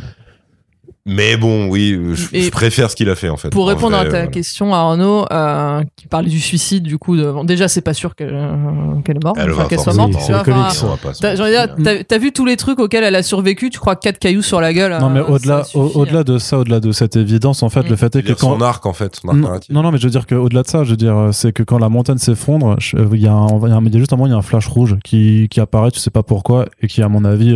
Mais 1.06 1.36
bon, 1.36 1.68
oui, 1.68 2.00
je, 2.14 2.40
je 2.40 2.50
préfère 2.50 2.90
ce 2.90 2.96
qu'il 2.96 3.10
a 3.10 3.16
fait 3.16 3.28
en 3.28 3.36
fait. 3.36 3.50
Pour 3.50 3.64
En 3.64 3.68
répondre 3.68 3.90
vrai, 3.98 4.00
à 4.00 4.04
ta 4.06 4.10
voilà. 4.12 4.28
question, 4.28 4.74
Arnaud, 4.74 5.26
euh, 5.34 5.82
qui 5.98 6.08
parlait 6.08 6.30
du 6.30 6.40
suicide, 6.40 6.84
du 6.84 6.98
coup, 6.98 7.18
de... 7.18 7.30
bon, 7.30 7.44
déjà 7.44 7.68
c'est 7.68 7.82
pas 7.82 7.94
sûr 7.94 8.16
qu'elle 8.16 8.30
euh, 8.34 9.02
qu'elle 9.04 9.18
est 9.18 9.24
morte, 9.24 9.38
Elle 9.38 9.52
enfin, 9.52 9.64
va 9.64 9.68
qu'elle 9.68 9.80
soit 9.82 9.94
morte. 9.96 10.14
Oui, 10.14 10.34
enfin, 10.34 11.14
se 11.14 11.20
T'as, 11.22 11.36
j'ai 11.36 11.42
envie 11.42 11.52
de 11.52 11.58
dire, 11.58 11.68
mentir. 11.78 11.84
t'as- 11.84 12.04
t'as 12.06 12.18
vu 12.20 12.32
tous 12.32 12.46
les 12.46 12.56
trucs 12.56 12.80
auxquels 12.80 13.04
elle 13.04 13.16
a 13.18 13.22
survécu, 13.24 13.70
tu 13.70 13.80
crois 13.80 13.98
quatre 13.98 14.18
cailloux 14.18 14.42
sur 14.42 14.62
la 14.62 14.72
gueule. 14.74 14.98
Non 15.02 15.10
mais 15.10 15.20
euh, 15.20 15.26
au-delà 15.26 15.64
au- 15.74 15.92
au-delà 15.96 16.24
de 16.24 16.38
ça, 16.38 16.60
au-delà 16.60 16.80
de 16.80 16.94
cette 16.94 17.18
évidence 17.18 17.64
en 17.64 17.70
fait, 17.70 17.82
Mm. 17.84 17.90
le 17.90 17.96
fait 17.98 18.16
est 18.16 18.24
que 18.24 18.32
quand 18.32 18.54
son 18.58 18.62
arc 18.62 18.86
en 18.86 18.94
fait, 18.94 19.14
son 19.18 19.28
arc 19.28 19.38
non, 19.38 19.44
narratif. 19.48 19.70
non, 19.76 19.84
non, 19.84 19.92
mais 19.92 19.98
je 19.98 20.04
veux 20.06 20.10
dire 20.12 20.26
qu'au-delà 20.26 20.64
de 20.64 20.68
ça, 20.70 20.86
je 20.86 20.92
veux 20.92 20.96
dire, 20.98 21.18
euh, 21.18 21.32
c'est 21.34 21.52
que 21.52 21.64
quand 21.64 21.80
la 21.80 21.90
montagne 21.90 22.18
s'effondre, 22.18 22.78
euh, 22.96 23.08
il 23.12 23.20
y, 23.22 23.28
a 23.28 23.34
un- 23.34 23.60
y 23.68 23.96
a 23.96 23.98
juste 24.00 24.14
un 24.14 24.16
moment, 24.16 24.28
il 24.28 24.32
y 24.32 24.36
a 24.36 24.38
un 24.38 24.42
flash 24.42 24.68
rouge 24.68 24.96
qui, 25.04 25.48
qui 25.52 25.60
apparaît, 25.60 25.92
tu 25.92 26.00
sais 26.00 26.12
pas 26.12 26.24
pourquoi, 26.24 26.68
et 26.82 26.88
qui, 26.88 27.02
à 27.04 27.10
mon 27.10 27.26
avis, 27.26 27.54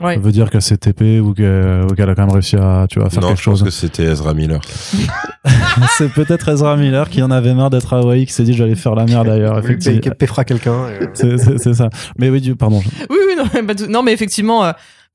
euh, 0.00 0.04
Ouais. 0.06 0.16
veut 0.18 0.32
dire 0.32 0.50
qu'elle 0.50 0.62
s'est 0.62 0.76
TP 0.76 1.20
ou 1.20 1.32
qu'elle 1.34 1.86
qu'elle 1.96 2.08
a 2.10 2.14
quand 2.14 2.22
même 2.26 2.32
réussi 2.34 2.56
à, 2.56 2.86
tu 2.88 2.98
vois, 2.98 3.08
à 3.08 3.10
faire 3.10 3.22
non, 3.22 3.28
quelque 3.28 3.40
je 3.40 3.50
pense 3.50 3.58
chose. 3.60 3.64
que 3.64 3.70
c'était 3.70 4.04
Ezra 4.04 4.34
Miller. 4.34 4.60
c'est 5.98 6.12
peut-être 6.12 6.48
Ezra 6.48 6.76
Miller 6.76 7.08
qui 7.08 7.22
en 7.22 7.30
avait 7.30 7.54
marre 7.54 7.70
d'être 7.70 7.92
à 7.92 7.98
Hawaï, 7.98 8.26
qui 8.26 8.32
s'est 8.32 8.44
dit 8.44 8.54
j'allais 8.54 8.74
faire 8.74 8.94
la 8.94 9.04
merde 9.04 9.26
d'ailleurs, 9.26 9.58
effectivement. 9.58 10.00
Qui 10.00 10.10
péfera 10.10 10.44
quelqu'un. 10.44 10.88
et- 10.88 11.08
C'est- 11.14 11.38
C'est 11.38 11.58
c'est 11.58 11.74
ça. 11.74 11.90
Mais 12.18 12.30
oui, 12.30 12.40
du- 12.40 12.56
pardon. 12.56 12.82
Oui, 13.10 13.16
oui, 13.28 13.34
non, 13.36 13.74
non, 13.88 14.02
mais 14.02 14.12
effectivement, 14.12 14.64
euh, 14.64 14.72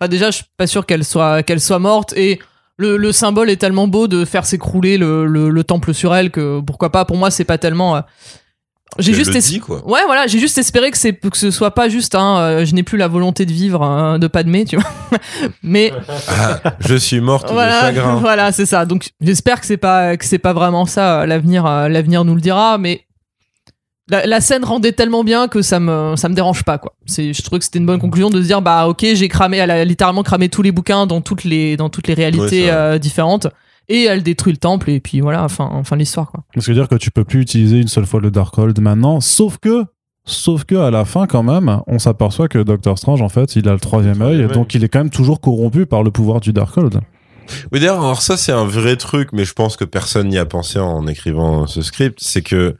déjà, 0.09 0.27
je 0.31 0.37
suis 0.37 0.45
pas 0.57 0.67
sûr 0.67 0.85
qu'elle 0.85 1.03
soit, 1.03 1.43
qu'elle 1.43 1.59
soit 1.61 1.79
morte 1.79 2.13
et 2.15 2.39
le, 2.77 2.95
le 2.97 3.11
symbole 3.11 3.49
est 3.49 3.57
tellement 3.57 3.87
beau 3.87 4.07
de 4.07 4.23
faire 4.23 4.45
s'écrouler 4.45 4.97
le, 4.97 5.25
le, 5.25 5.49
le 5.49 5.63
temple 5.63 5.93
sur 5.93 6.15
elle 6.15 6.31
que 6.31 6.61
pourquoi 6.61 6.91
pas. 6.91 7.03
Pour 7.05 7.17
moi, 7.17 7.29
c'est 7.31 7.43
pas 7.43 7.57
tellement. 7.57 7.97
euh, 7.97 8.01
J'ai 8.97 9.13
juste 9.13 9.37
dit, 9.37 9.59
quoi. 9.59 9.87
Ouais, 9.87 10.01
voilà, 10.05 10.25
j'ai 10.27 10.39
juste 10.39 10.57
espéré 10.57 10.89
que, 10.91 10.97
c'est, 10.97 11.13
que 11.13 11.37
ce 11.37 11.51
soit 11.51 11.71
pas 11.75 11.87
juste 11.89 12.15
un 12.15 12.37
euh, 12.39 12.65
je 12.65 12.73
n'ai 12.73 12.83
plus 12.83 12.97
la 12.97 13.07
volonté 13.07 13.45
de 13.45 13.51
vivre 13.53 13.83
hein, 13.83 14.17
de 14.19 14.27
Padmé, 14.27 14.65
tu 14.65 14.77
vois. 14.77 14.89
Mais 15.63 15.93
Ah, 16.27 16.59
je 16.79 16.95
suis 16.95 17.21
morte 17.21 17.47
de 17.47 17.53
voilà, 17.53 17.81
chagrin. 17.81 18.15
voilà, 18.19 18.51
c'est 18.51 18.65
ça. 18.65 18.85
Donc 18.85 19.09
j'espère 19.21 19.61
que 19.61 19.67
c'est 19.67 19.77
pas 19.77 20.17
que 20.17 20.25
c'est 20.25 20.39
pas 20.39 20.53
vraiment 20.53 20.85
ça. 20.85 21.21
euh, 21.21 21.25
L'avenir, 21.27 21.65
euh, 21.65 21.87
l'avenir 21.87 22.25
nous 22.25 22.35
le 22.35 22.41
dira. 22.41 22.77
Mais 22.79 23.05
la, 24.09 24.25
la 24.25 24.41
scène 24.41 24.65
rendait 24.65 24.91
tellement 24.93 25.23
bien 25.23 25.47
que 25.47 25.61
ça 25.61 25.79
me 25.79 26.15
ça 26.15 26.27
me 26.27 26.33
dérange 26.33 26.63
pas 26.63 26.79
quoi. 26.79 26.93
C'est, 27.05 27.31
je 27.31 27.41
trouve 27.43 27.59
que 27.59 27.65
c'était 27.65 27.77
une 27.79 27.85
bonne 27.85 27.99
conclusion 28.01 28.31
de 28.31 28.41
se 28.41 28.47
dire 28.47 28.61
bah 28.61 28.87
ok, 28.87 29.05
j'ai 29.13 29.27
cramé, 29.27 29.57
elle 29.57 29.69
a 29.71 29.85
littéralement 29.85 30.23
cramé 30.23 30.49
tous 30.49 30.63
les 30.63 30.71
bouquins 30.71 31.05
dans 31.05 31.21
toutes 31.21 31.43
les 31.43 31.77
dans 31.77 31.89
toutes 31.89 32.07
les 32.07 32.15
réalités 32.15 32.71
euh, 32.71 32.97
différentes. 32.97 33.47
Et 33.89 34.03
elle 34.03 34.23
détruit 34.23 34.53
le 34.53 34.57
temple 34.57 34.89
et 34.91 34.99
puis 34.99 35.19
voilà, 35.19 35.49
fin, 35.49 35.83
fin 35.83 35.95
de 35.95 35.99
l'histoire 35.99 36.31
quoi. 36.31 36.43
Ce 36.55 36.61
qui 36.61 36.69
veut 36.69 36.75
dire 36.75 36.87
que 36.87 36.95
tu 36.95 37.11
peux 37.11 37.23
plus 37.23 37.41
utiliser 37.41 37.77
une 37.79 37.87
seule 37.87 38.05
fois 38.05 38.21
le 38.21 38.31
Darkhold 38.31 38.79
maintenant, 38.79 39.19
sauf 39.19 39.57
que, 39.57 39.83
sauf 40.25 40.63
que 40.63 40.75
à 40.75 40.91
la 40.91 41.05
fin 41.05 41.25
quand 41.25 41.43
même, 41.43 41.81
on 41.87 41.99
s'aperçoit 41.99 42.47
que 42.47 42.59
Doctor 42.59 42.97
Strange 42.97 43.21
en 43.21 43.29
fait, 43.29 43.55
il 43.55 43.67
a 43.67 43.73
le 43.73 43.79
troisième 43.79 44.21
œil, 44.21 44.47
donc 44.47 44.75
il 44.75 44.83
est 44.83 44.89
quand 44.89 44.99
même 44.99 45.09
toujours 45.09 45.41
corrompu 45.41 45.85
par 45.85 46.03
le 46.03 46.11
pouvoir 46.11 46.39
du 46.39 46.53
Darkhold. 46.53 47.01
Oui, 47.71 47.79
d'ailleurs, 47.79 47.99
alors 47.99 48.21
ça, 48.21 48.37
c'est 48.37 48.51
un 48.51 48.65
vrai 48.65 48.95
truc, 48.95 49.29
mais 49.33 49.43
je 49.43 49.53
pense 49.53 49.75
que 49.75 49.85
personne 49.85 50.27
n'y 50.27 50.37
a 50.37 50.45
pensé 50.45 50.79
en 50.79 51.07
écrivant 51.07 51.67
ce 51.67 51.81
script. 51.81 52.19
C'est 52.21 52.41
que 52.41 52.75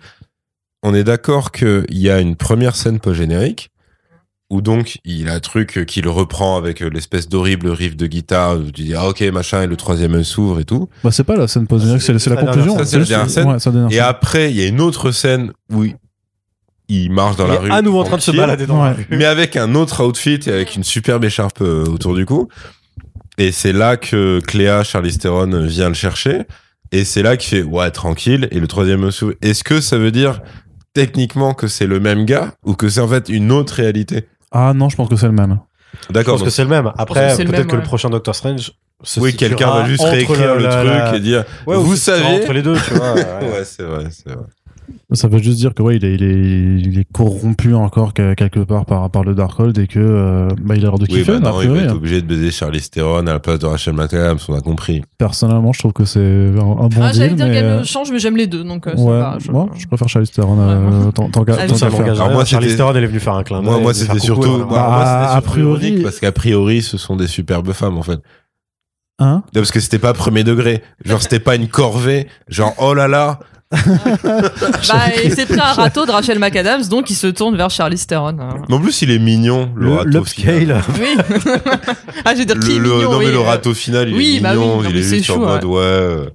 on 0.84 0.94
est 0.94 1.04
d'accord 1.04 1.52
qu'il 1.52 1.86
y 1.90 2.10
a 2.10 2.20
une 2.20 2.36
première 2.36 2.76
scène 2.76 3.00
post-générique 3.00 3.72
où 4.50 4.62
donc 4.62 4.98
il 5.06 5.30
a 5.30 5.34
un 5.36 5.40
truc 5.40 5.86
qu'il 5.86 6.08
reprend 6.08 6.58
avec 6.58 6.80
l'espèce 6.80 7.30
d'horrible 7.30 7.70
riff 7.70 7.96
de 7.96 8.08
guitare. 8.08 8.58
où 8.58 8.72
Tu 8.72 8.84
dis, 8.84 8.96
ah 8.96 9.08
ok, 9.10 9.22
machin, 9.32 9.62
et 9.62 9.68
le 9.68 9.76
troisième 9.76 10.24
s'ouvre 10.24 10.60
et 10.60 10.64
tout. 10.66 10.90
Bah 11.04 11.12
c'est 11.12 11.24
pas 11.24 11.36
la 11.36 11.48
scène 11.48 11.68
post 11.68 11.86
c'est 11.86 12.00
c'est 12.00 12.14
la 12.14 12.20
c'est 12.20 12.30
la 12.32 12.36
conclusion. 12.38 12.78
c'est 12.84 12.98
la 13.00 13.06
dernière 13.06 13.30
scène. 13.30 13.48
Ouais, 13.48 13.60
c'est 13.60 13.70
la 13.70 13.74
dernière 13.74 13.92
Et 13.92 13.96
scène. 13.96 14.04
après, 14.10 14.52
il 14.52 14.58
y 14.58 14.64
a 14.64 14.68
une 14.68 14.82
autre 14.82 15.12
scène 15.12 15.52
où 15.72 15.84
il- 15.84 15.96
il 16.88 17.12
marche 17.12 17.36
dans 17.36 17.46
Il 17.46 17.50
la 17.50 17.56
est 17.56 17.60
rue. 17.60 17.72
à 17.72 17.82
nouveau 17.84 18.00
en 18.02 18.04
train 18.04 18.18
de 18.18 18.22
se 18.22 18.32
balader 18.32 18.66
dans 18.66 18.84
la 18.84 18.92
Ouais. 18.92 18.96
rue. 19.10 19.18
mais 19.18 19.26
avec 19.26 19.56
un 19.56 19.76
autre 19.76 20.04
outfit 20.04 20.40
et 20.48 20.52
avec 20.52 20.76
une 20.76 20.84
superbe 20.84 21.24
écharpe 21.24 21.62
euh, 21.62 21.86
autour 21.86 22.16
du 22.16 22.26
cou. 22.26 22.48
Et 23.38 23.52
c'est 23.52 23.72
là 23.74 23.96
que 23.96 24.40
Cléa, 24.46 24.84
Charlize 24.84 25.20
Theron 25.20 25.66
vient 25.68 25.88
le 25.90 25.94
chercher. 25.94 26.42
Et 26.92 27.06
c'est 27.06 27.22
là 27.22 27.38
qu'il 27.38 27.50
fait 27.60 27.62
ouais 27.64 27.92
tranquille. 27.92 28.48
Et 28.50 28.60
le 28.60 28.68
troisième 28.68 29.12
s'ouvre. 29.12 29.34
Est-ce 29.44 29.64
que 29.64 29.80
ça 29.80 30.00
veut 30.00 30.10
dire 30.12 30.42
techniquement 30.96 31.54
que 31.54 31.68
c'est 31.68 31.86
le 31.86 32.00
même 32.00 32.26
gars 32.26 32.54
ou 32.66 32.74
que 32.74 32.90
c'est 32.90 33.00
en 33.00 33.08
fait 33.08 33.30
une 33.30 33.52
autre 33.52 33.76
réalité? 33.76 34.26
Ah 34.52 34.74
non, 34.76 34.90
je 34.90 34.96
pense 34.96 35.10
que 35.10 35.16
c'est 35.16 35.28
le 35.28 35.32
même. 35.34 35.60
Je 36.08 36.14
D'accord. 36.14 36.36
pense 36.36 36.44
que 36.44 36.50
c'est 36.50 36.64
le 36.64 36.70
même. 36.70 36.92
Après, 36.98 37.36
peut-être 37.38 37.68
que 37.68 37.76
le 37.76 37.84
prochain 37.84 38.10
Doctor 38.10 38.36
Strange. 38.36 38.72
se 39.04 39.20
Oui, 39.20 39.36
quelqu'un 39.36 39.70
va 39.72 39.86
juste 39.86 40.04
réécrire 40.04 40.56
le, 40.56 40.64
la- 40.64 40.70
truc 40.82 40.88
la- 40.90 41.16
et 41.16 41.20
dire 41.22 41.46
Ouais, 41.66 41.78
ou 41.78 41.82
vous 41.82 41.96
savez. 41.96 42.26
entre 42.26 42.52
les 42.54 42.62
deux, 42.62 42.76
tu 42.76 42.94
vois. 42.96 43.14
ouais. 43.14 43.26
Ouais, 43.54 43.64
c'est 43.64 43.84
vrai, 43.84 44.06
c'est 44.12 44.30
vrai. 44.30 44.44
Ça 45.12 45.28
veut 45.28 45.40
juste 45.40 45.58
dire 45.58 45.74
que 45.74 45.82
ouais, 45.82 45.96
il 45.96 46.06
est, 46.06 46.14
il 46.14 46.24
est, 46.24 46.82
il 46.88 47.00
est 47.00 47.08
corrompu 47.12 47.74
encore 47.74 48.14
que- 48.14 48.36
quelque 48.36 48.60
part 48.60 48.86
par, 48.86 49.10
par 49.10 49.24
le 49.24 49.34
Darkhold 49.34 49.76
et 49.80 49.88
que 49.88 49.98
euh, 49.98 50.48
bah, 50.62 50.76
il 50.76 50.82
a 50.86 50.90
l'air 50.90 51.00
de 51.00 51.06
Oui, 51.10 51.20
kiffer. 51.20 51.40
bah 51.40 51.50
non, 51.52 51.62
il 51.64 51.70
va 51.70 51.78
être 51.80 51.92
hein. 51.92 51.96
obligé 51.96 52.22
de 52.22 52.28
baiser 52.28 52.52
Charlize 52.52 52.92
Theron 52.92 53.18
à 53.26 53.34
la 53.34 53.40
place 53.40 53.58
de 53.58 53.66
Rachel 53.66 53.96
McAdams, 53.96 54.38
on 54.50 54.54
a 54.54 54.62
compris. 54.62 55.02
Personnellement, 55.18 55.74
je 55.74 55.80
trouve 55.80 55.94
que 55.94 56.06
c'est 56.06 56.20
un, 56.20 56.60
un 56.60 56.88
bon 56.90 56.90
ah, 57.02 57.12
j'allais 57.12 57.34
dire 57.34 57.48
qu'elle 57.48 57.66
euh, 57.66 57.84
change, 57.84 58.12
mais 58.12 58.20
j'aime 58.20 58.38
les 58.38 58.46
deux, 58.46 58.64
donc 58.64 58.86
euh, 58.86 58.96
ça 58.96 59.02
ouais, 59.02 59.20
va, 59.20 59.38
je- 59.40 59.52
moi, 59.52 59.68
je 59.76 59.88
préfère 59.88 60.08
Charlize 60.08 60.30
Theron. 60.30 60.60
euh, 60.60 61.12
tant- 61.12 61.30
tant 61.32 61.44
qu'à- 61.44 61.56
Ah, 61.60 61.66
tant 61.66 62.00
Alors 62.04 62.30
moi, 62.32 62.46
Charlize 62.46 62.70
c'était- 62.70 62.78
Theron, 62.84 62.94
elle 62.96 63.04
est 63.04 63.08
venue 63.08 63.20
faire 63.20 63.34
un 63.34 63.44
clin 63.44 63.62
Moi, 63.62 63.74
d'œil, 63.74 63.82
moi, 63.82 63.94
faire 63.96 64.04
c'était 64.14 64.20
surtout, 64.20 64.58
moi, 64.58 64.68
Bah, 64.70 64.90
moi, 64.90 65.06
c'était 65.06 65.16
a 65.18 65.32
surtout 65.42 65.50
priori- 65.50 65.86
ironique 65.88 66.04
parce 66.04 66.20
qu'a 66.20 66.32
priori, 66.32 66.82
ce 66.84 67.00
sont 67.00 67.16
des 67.16 67.26
superbes 67.28 67.72
femmes, 67.72 67.98
en 67.98 68.04
fait. 68.04 68.20
Hein? 69.22 69.38
Non, 69.38 69.52
Parce 69.54 69.72
que 69.72 69.80
c'était 69.80 69.98
pas 70.00 70.14
premier 70.14 70.44
degré. 70.44 70.84
Genre, 71.04 71.20
c'était 71.22 71.40
pas 71.40 71.56
une 71.56 71.68
corvée. 71.68 72.28
Genre, 72.48 72.76
oh 72.78 72.94
là 72.94 73.08
là. 73.08 73.40
Bah, 74.24 75.06
il 75.24 75.34
s'est 75.34 75.46
pris 75.46 75.60
un 75.60 75.74
râteau 75.74 76.06
de 76.06 76.12
Rachel 76.12 76.40
McAdams, 76.40 76.84
donc 76.88 77.10
il 77.10 77.16
se 77.16 77.28
tourne 77.28 77.56
vers 77.56 77.70
Charlize 77.70 78.08
Theron. 78.08 78.36
Mais 78.68 78.76
en 78.76 78.80
plus, 78.82 79.02
il 79.04 79.12
est 79.12 79.20
mignon, 79.20 79.72
le, 79.76 79.86
Le- 79.86 79.96
râteau 80.20 80.24
final. 80.26 80.82
Oui. 81.00 81.18
ah, 82.26 82.34
je 82.34 82.40
veux 82.40 82.46
dire, 82.46 82.56
Le, 82.56 82.62
qui 82.62 82.72
est 82.76 82.80
le- 82.80 82.90
mignon, 82.96 83.12
non, 83.12 83.20
mais 83.20 83.26
oui, 83.28 83.32
le 83.32 83.40
râteau 83.40 83.74
final, 83.74 84.10
il 84.10 84.16
oui, 84.16 84.38
est 84.38 84.40
bah 84.40 84.52
oui, 84.54 84.60
mignon. 84.60 84.82
non, 84.82 84.90
il 84.90 84.98
est 84.98 85.04
juste 85.04 85.30
en 85.30 85.34
chou, 85.36 85.40
mode, 85.42 85.66
ouais. 85.66 86.30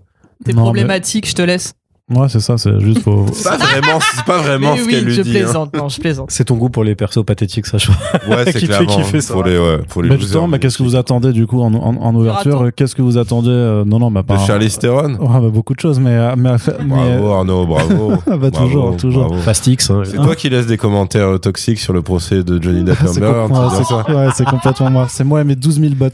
T'es 0.44 0.52
mais- 0.52 0.61
problématique, 0.61 1.28
je 1.28 1.35
te 1.35 1.43
laisse. 1.43 1.74
Ouais, 2.11 2.29
c'est 2.29 2.41
ça, 2.41 2.59
c'est 2.59 2.79
juste 2.81 3.01
faut. 3.03 3.25
C'est 3.33 3.45
pas 3.49 3.57
vraiment, 3.57 3.99
c'est 4.15 4.25
pas 4.27 4.37
vraiment 4.37 4.73
Mais 4.75 4.79
ce 4.81 4.85
oui, 4.85 4.91
qu'elle 4.91 5.05
lui 5.05 5.15
je 5.15 5.23
dit. 5.23 5.31
hein. 5.31 5.41
plaisante. 5.41 5.75
Non, 5.75 5.89
je 5.89 5.99
plaisante. 5.99 6.31
C'est 6.31 6.45
ton 6.45 6.57
goût 6.57 6.69
pour 6.69 6.85
les 6.85 6.95
persos 6.95 7.25
pathétiques, 7.25 7.65
ça, 7.65 7.79
je 7.79 7.87
crois. 7.91 7.97
Ouais, 8.37 8.45
c'est 8.45 8.53
Qui 8.59 8.67
fait 8.67 8.67
clairement. 8.67 8.95
kiffer 8.97 9.23
ça. 9.23 9.33
Pour 9.33 9.43
les, 9.43 9.57
ouais, 9.59 9.79
pour 9.89 10.03
les 10.03 10.11
Mais 10.11 10.19
justement, 10.19 10.47
mais 10.47 10.59
qu'est-ce 10.59 10.77
que 10.77 10.83
vous 10.83 10.97
attendez 10.97 11.33
du 11.33 11.47
coup 11.47 11.63
en, 11.63 11.73
en, 11.73 11.97
en 11.97 12.15
ouverture. 12.15 12.69
Qu'est-ce 12.77 12.95
que 12.95 13.01
vous 13.01 13.17
attendez 13.17 13.49
euh, 13.49 13.85
Non, 13.87 13.99
non, 14.01 14.11
bah 14.11 14.23
pas. 14.23 14.37
De 14.37 14.41
Charlize 14.43 14.79
Theron? 14.79 15.15
Ouais, 15.15 15.41
bah, 15.41 15.49
beaucoup 15.51 15.73
de 15.75 15.81
choses, 15.81 15.99
mais. 15.99 16.11
euh, 16.11 16.35
mais, 16.37 16.51
mais 16.85 17.19
Bravo, 17.19 17.31
Arnaud, 17.33 17.65
bravo. 17.67 18.13
Ah 18.31 18.37
bah, 18.37 18.51
Bravo, 18.51 18.67
toujours, 18.67 18.97
toujours. 18.99 19.27
bravo. 19.29 19.41
Fastix. 19.41 19.91
hein. 19.91 20.03
C'est 20.05 20.17
toi 20.19 20.37
qui 20.37 20.51
laisse 20.51 20.67
des 20.67 20.77
commentaires 20.77 21.29
euh, 21.29 21.39
toxiques 21.39 21.79
sur 21.81 21.95
le 21.95 22.03
procès 22.03 22.45
de 22.45 22.63
Johnny 22.63 22.85
Depp 22.85 23.01
Heard, 23.01 23.17
ouais, 23.51 23.57
c'est 23.71 23.77
c'est 23.79 23.85
ça 23.85 24.05
ouais, 24.15 24.29
c'est 24.35 24.45
complètement 24.47 24.91
moi. 24.91 25.07
C'est 25.09 25.25
moi 25.25 25.41
et 25.41 25.45
mes 25.45 25.57
12 25.57 25.81
000 25.81 25.95
bots. 25.95 26.09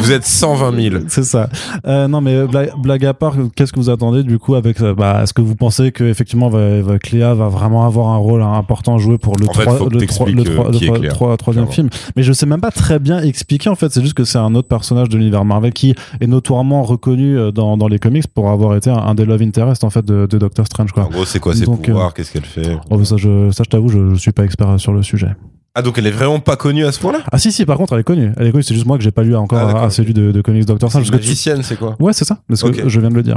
Vous 0.00 0.12
êtes 0.12 0.24
120 0.24 0.90
000. 0.90 0.94
c'est 1.08 1.24
ça. 1.24 1.48
Euh, 1.86 2.06
non, 2.06 2.20
mais 2.20 2.46
blague, 2.46 2.70
blague 2.80 3.04
à 3.06 3.14
part, 3.14 3.34
qu'est-ce 3.56 3.72
que 3.72 3.80
vous 3.80 3.90
attendez 3.90 4.22
du 4.22 4.35
du 4.36 4.40
coup 4.40 4.54
avec 4.54 4.80
euh, 4.82 4.94
bah, 4.94 5.22
est-ce 5.22 5.32
que 5.32 5.40
vous 5.40 5.54
pensez 5.54 5.92
que 5.92 6.04
effectivement 6.04 6.50
va, 6.50 6.82
va- 6.82 6.98
Cléa 6.98 7.32
va 7.34 7.48
vraiment 7.48 7.86
avoir 7.86 8.08
un 8.08 8.18
rôle 8.18 8.42
important 8.42 8.96
à 8.96 8.98
jouer 8.98 9.16
pour 9.16 9.34
le 9.36 9.48
En 9.48 9.52
fait, 9.54 9.66
euh, 9.66 10.98
Cléa, 11.00 11.36
troisième 11.38 11.68
film. 11.68 11.88
Mais 12.16 12.22
je 12.22 12.32
sais 12.34 12.44
même 12.46 12.60
pas 12.60 12.70
très 12.70 12.98
bien 12.98 13.20
expliquer 13.22 13.70
en 13.70 13.74
fait. 13.74 13.90
C'est 13.92 14.02
juste 14.02 14.14
que 14.14 14.24
c'est 14.24 14.38
un 14.38 14.54
autre 14.54 14.68
personnage 14.68 15.08
de 15.08 15.16
l'univers 15.16 15.44
Marvel 15.44 15.72
qui 15.72 15.94
est 16.20 16.26
notoirement 16.26 16.82
reconnu 16.82 17.38
euh, 17.38 17.50
dans, 17.50 17.76
dans 17.78 17.88
les 17.88 17.98
comics 17.98 18.26
pour 18.28 18.50
avoir 18.50 18.76
été 18.76 18.90
un, 18.90 18.96
un 18.98 19.14
des 19.14 19.24
love 19.24 19.40
interest 19.42 19.84
en 19.84 19.90
fait 19.90 20.04
de, 20.04 20.26
de 20.26 20.38
Doctor 20.38 20.66
Strange 20.66 20.92
quoi. 20.92 21.04
En 21.04 21.08
gros, 21.08 21.24
c'est 21.24 21.40
quoi 21.40 21.54
ses 21.54 21.64
Donc, 21.64 21.82
pouvoirs? 21.86 22.12
Qu'est-ce 22.12 22.32
qu'elle 22.32 22.44
fait? 22.44 22.76
Oh, 22.90 23.02
ça 23.04 23.16
je 23.16 23.50
ça 23.52 23.62
je 23.64 23.70
t'avoue 23.70 23.88
je, 23.88 24.10
je 24.10 24.16
suis 24.16 24.32
pas 24.32 24.44
expert 24.44 24.78
sur 24.78 24.92
le 24.92 25.02
sujet 25.02 25.28
Ah, 25.78 25.82
donc 25.82 25.98
elle 25.98 26.06
est 26.06 26.10
vraiment 26.10 26.40
pas 26.40 26.56
connue 26.56 26.86
à 26.86 26.90
ce 26.92 26.98
point-là? 27.00 27.18
Ah 27.30 27.38
si 27.38 27.52
si 27.52 27.66
par 27.66 27.76
contre 27.76 27.92
elle 27.92 28.00
est 28.00 28.04
connue 28.04 28.32
elle 28.38 28.46
est 28.46 28.50
connue 28.50 28.62
c'est 28.62 28.72
juste 28.74 28.86
moi 28.86 28.96
que 28.96 29.04
j'ai 29.04 29.10
pas 29.10 29.22
lu 29.22 29.36
encore 29.36 29.58
Ah, 29.58 29.88
lu 30.02 30.12
de, 30.14 30.32
de 30.32 30.40
comics 30.40 30.64
Doctor 30.64 30.90
C'est 30.90 30.98
Strange 31.04 31.10
que 31.10 31.16
magicienne, 31.16 31.62
c'est 31.62 31.76
quoi? 31.76 31.96
Ouais 32.00 32.12
c'est 32.14 32.24
ça 32.24 32.38
parce 32.48 32.62
que 32.62 32.68
Ok. 32.68 32.82
je 32.86 33.00
viens 33.00 33.10
de 33.10 33.14
le 33.14 33.22
dire 33.22 33.36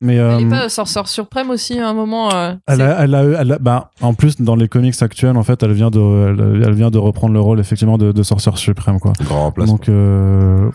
mais 0.00 0.14
Elle 0.14 0.20
euh, 0.20 0.38
est 0.38 0.48
pas 0.48 0.68
Sorcerer 0.68 1.06
Suprême 1.06 1.50
aussi 1.50 1.78
à 1.80 1.88
un 1.88 1.92
moment. 1.92 2.32
euh, 2.32 2.54
Elle 2.68 2.80
a, 2.80 3.02
elle 3.04 3.14
a, 3.14 3.22
elle 3.40 3.52
a- 3.52 3.58
bah, 3.58 3.90
en 4.00 4.14
plus, 4.14 4.40
dans 4.40 4.54
les 4.56 4.68
comics 4.68 4.94
actuels, 5.02 5.36
en 5.36 5.42
fait, 5.42 5.62
elle 5.62 5.72
vient 5.72 5.90
de, 5.90 5.98
elle, 6.00 6.62
elle 6.66 6.74
vient 6.74 6.90
de 6.90 6.96
reprendre 6.98 7.34
le 7.34 7.40
rôle, 7.40 7.60
effectivement, 7.60 7.98
de, 7.98 8.12
de 8.12 8.22
sorcière 8.22 8.56
suprême, 8.56 8.98
quoi. 9.00 9.12
Grand 9.22 9.42
remplacement. 9.42 9.74
Donc, 9.74 9.88
euh... 9.90 10.70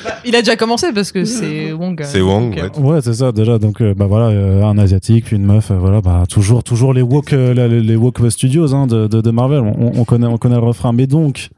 Bah, 0.05 0.11
il 0.25 0.35
a 0.35 0.39
déjà 0.41 0.55
commencé 0.55 0.87
parce 0.93 1.11
que 1.11 1.25
c'est 1.25 1.71
Wong. 1.73 2.01
C'est 2.05 2.21
Wong, 2.21 2.55
donc, 2.55 2.77
euh, 2.77 2.81
ouais. 2.81 2.91
ouais, 2.93 3.01
c'est 3.01 3.13
ça, 3.13 3.31
déjà. 3.31 3.57
Donc, 3.59 3.81
euh, 3.81 3.93
bah 3.93 4.05
voilà, 4.07 4.27
euh, 4.27 4.63
un 4.63 4.77
asiatique, 4.77 5.31
une 5.31 5.43
meuf, 5.45 5.71
euh, 5.71 5.75
voilà, 5.77 6.01
bah 6.01 6.23
toujours, 6.29 6.63
toujours 6.63 6.93
les 6.93 7.01
woke, 7.01 7.33
euh, 7.33 7.53
les, 7.67 7.81
les 7.81 7.95
woke 7.95 8.29
studios, 8.31 8.73
hein, 8.73 8.87
de, 8.87 9.07
de, 9.07 9.21
de 9.21 9.31
Marvel. 9.31 9.59
On, 9.61 9.91
on 9.99 10.03
connaît, 10.05 10.27
on 10.27 10.37
connaît 10.37 10.55
le 10.55 10.61
refrain. 10.65 10.93
Mais 10.93 11.07
donc, 11.07 11.49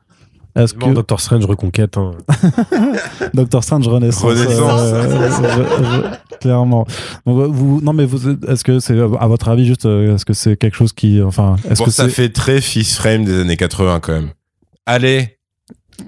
est-ce 0.55 0.73
que 0.73 0.93
Doctor 0.93 1.19
Strange 1.21 1.45
reconquête. 1.45 1.95
hein. 1.97 2.11
Doctor 3.33 3.63
Strange 3.63 3.87
Renaissance, 3.87 4.23
Renaissance. 4.23 4.81
euh, 4.81 5.29
je- 5.29 5.83
je- 6.33 6.37
clairement. 6.39 6.85
Donc, 7.27 7.51
vous, 7.51 7.81
non, 7.81 7.93
mais 7.93 8.05
vous, 8.05 8.29
est-ce 8.47 8.63
que 8.63 8.79
c'est, 8.79 8.99
à 8.99 9.27
votre 9.27 9.47
avis, 9.49 9.65
juste, 9.65 9.85
est-ce 9.85 10.25
que 10.25 10.33
c'est 10.33 10.57
quelque 10.57 10.75
chose 10.75 10.91
qui, 10.91 11.21
enfin, 11.21 11.55
est-ce 11.69 11.79
Bon, 11.79 11.85
que 11.85 11.91
ça 11.91 12.05
c'est 12.05 12.09
fait 12.09 12.29
très 12.29 12.61
fist 12.61 12.95
frame 12.97 13.23
des 13.25 13.41
années 13.41 13.57
80 13.57 13.99
quand 14.01 14.13
même. 14.13 14.29
Allez, 14.87 15.37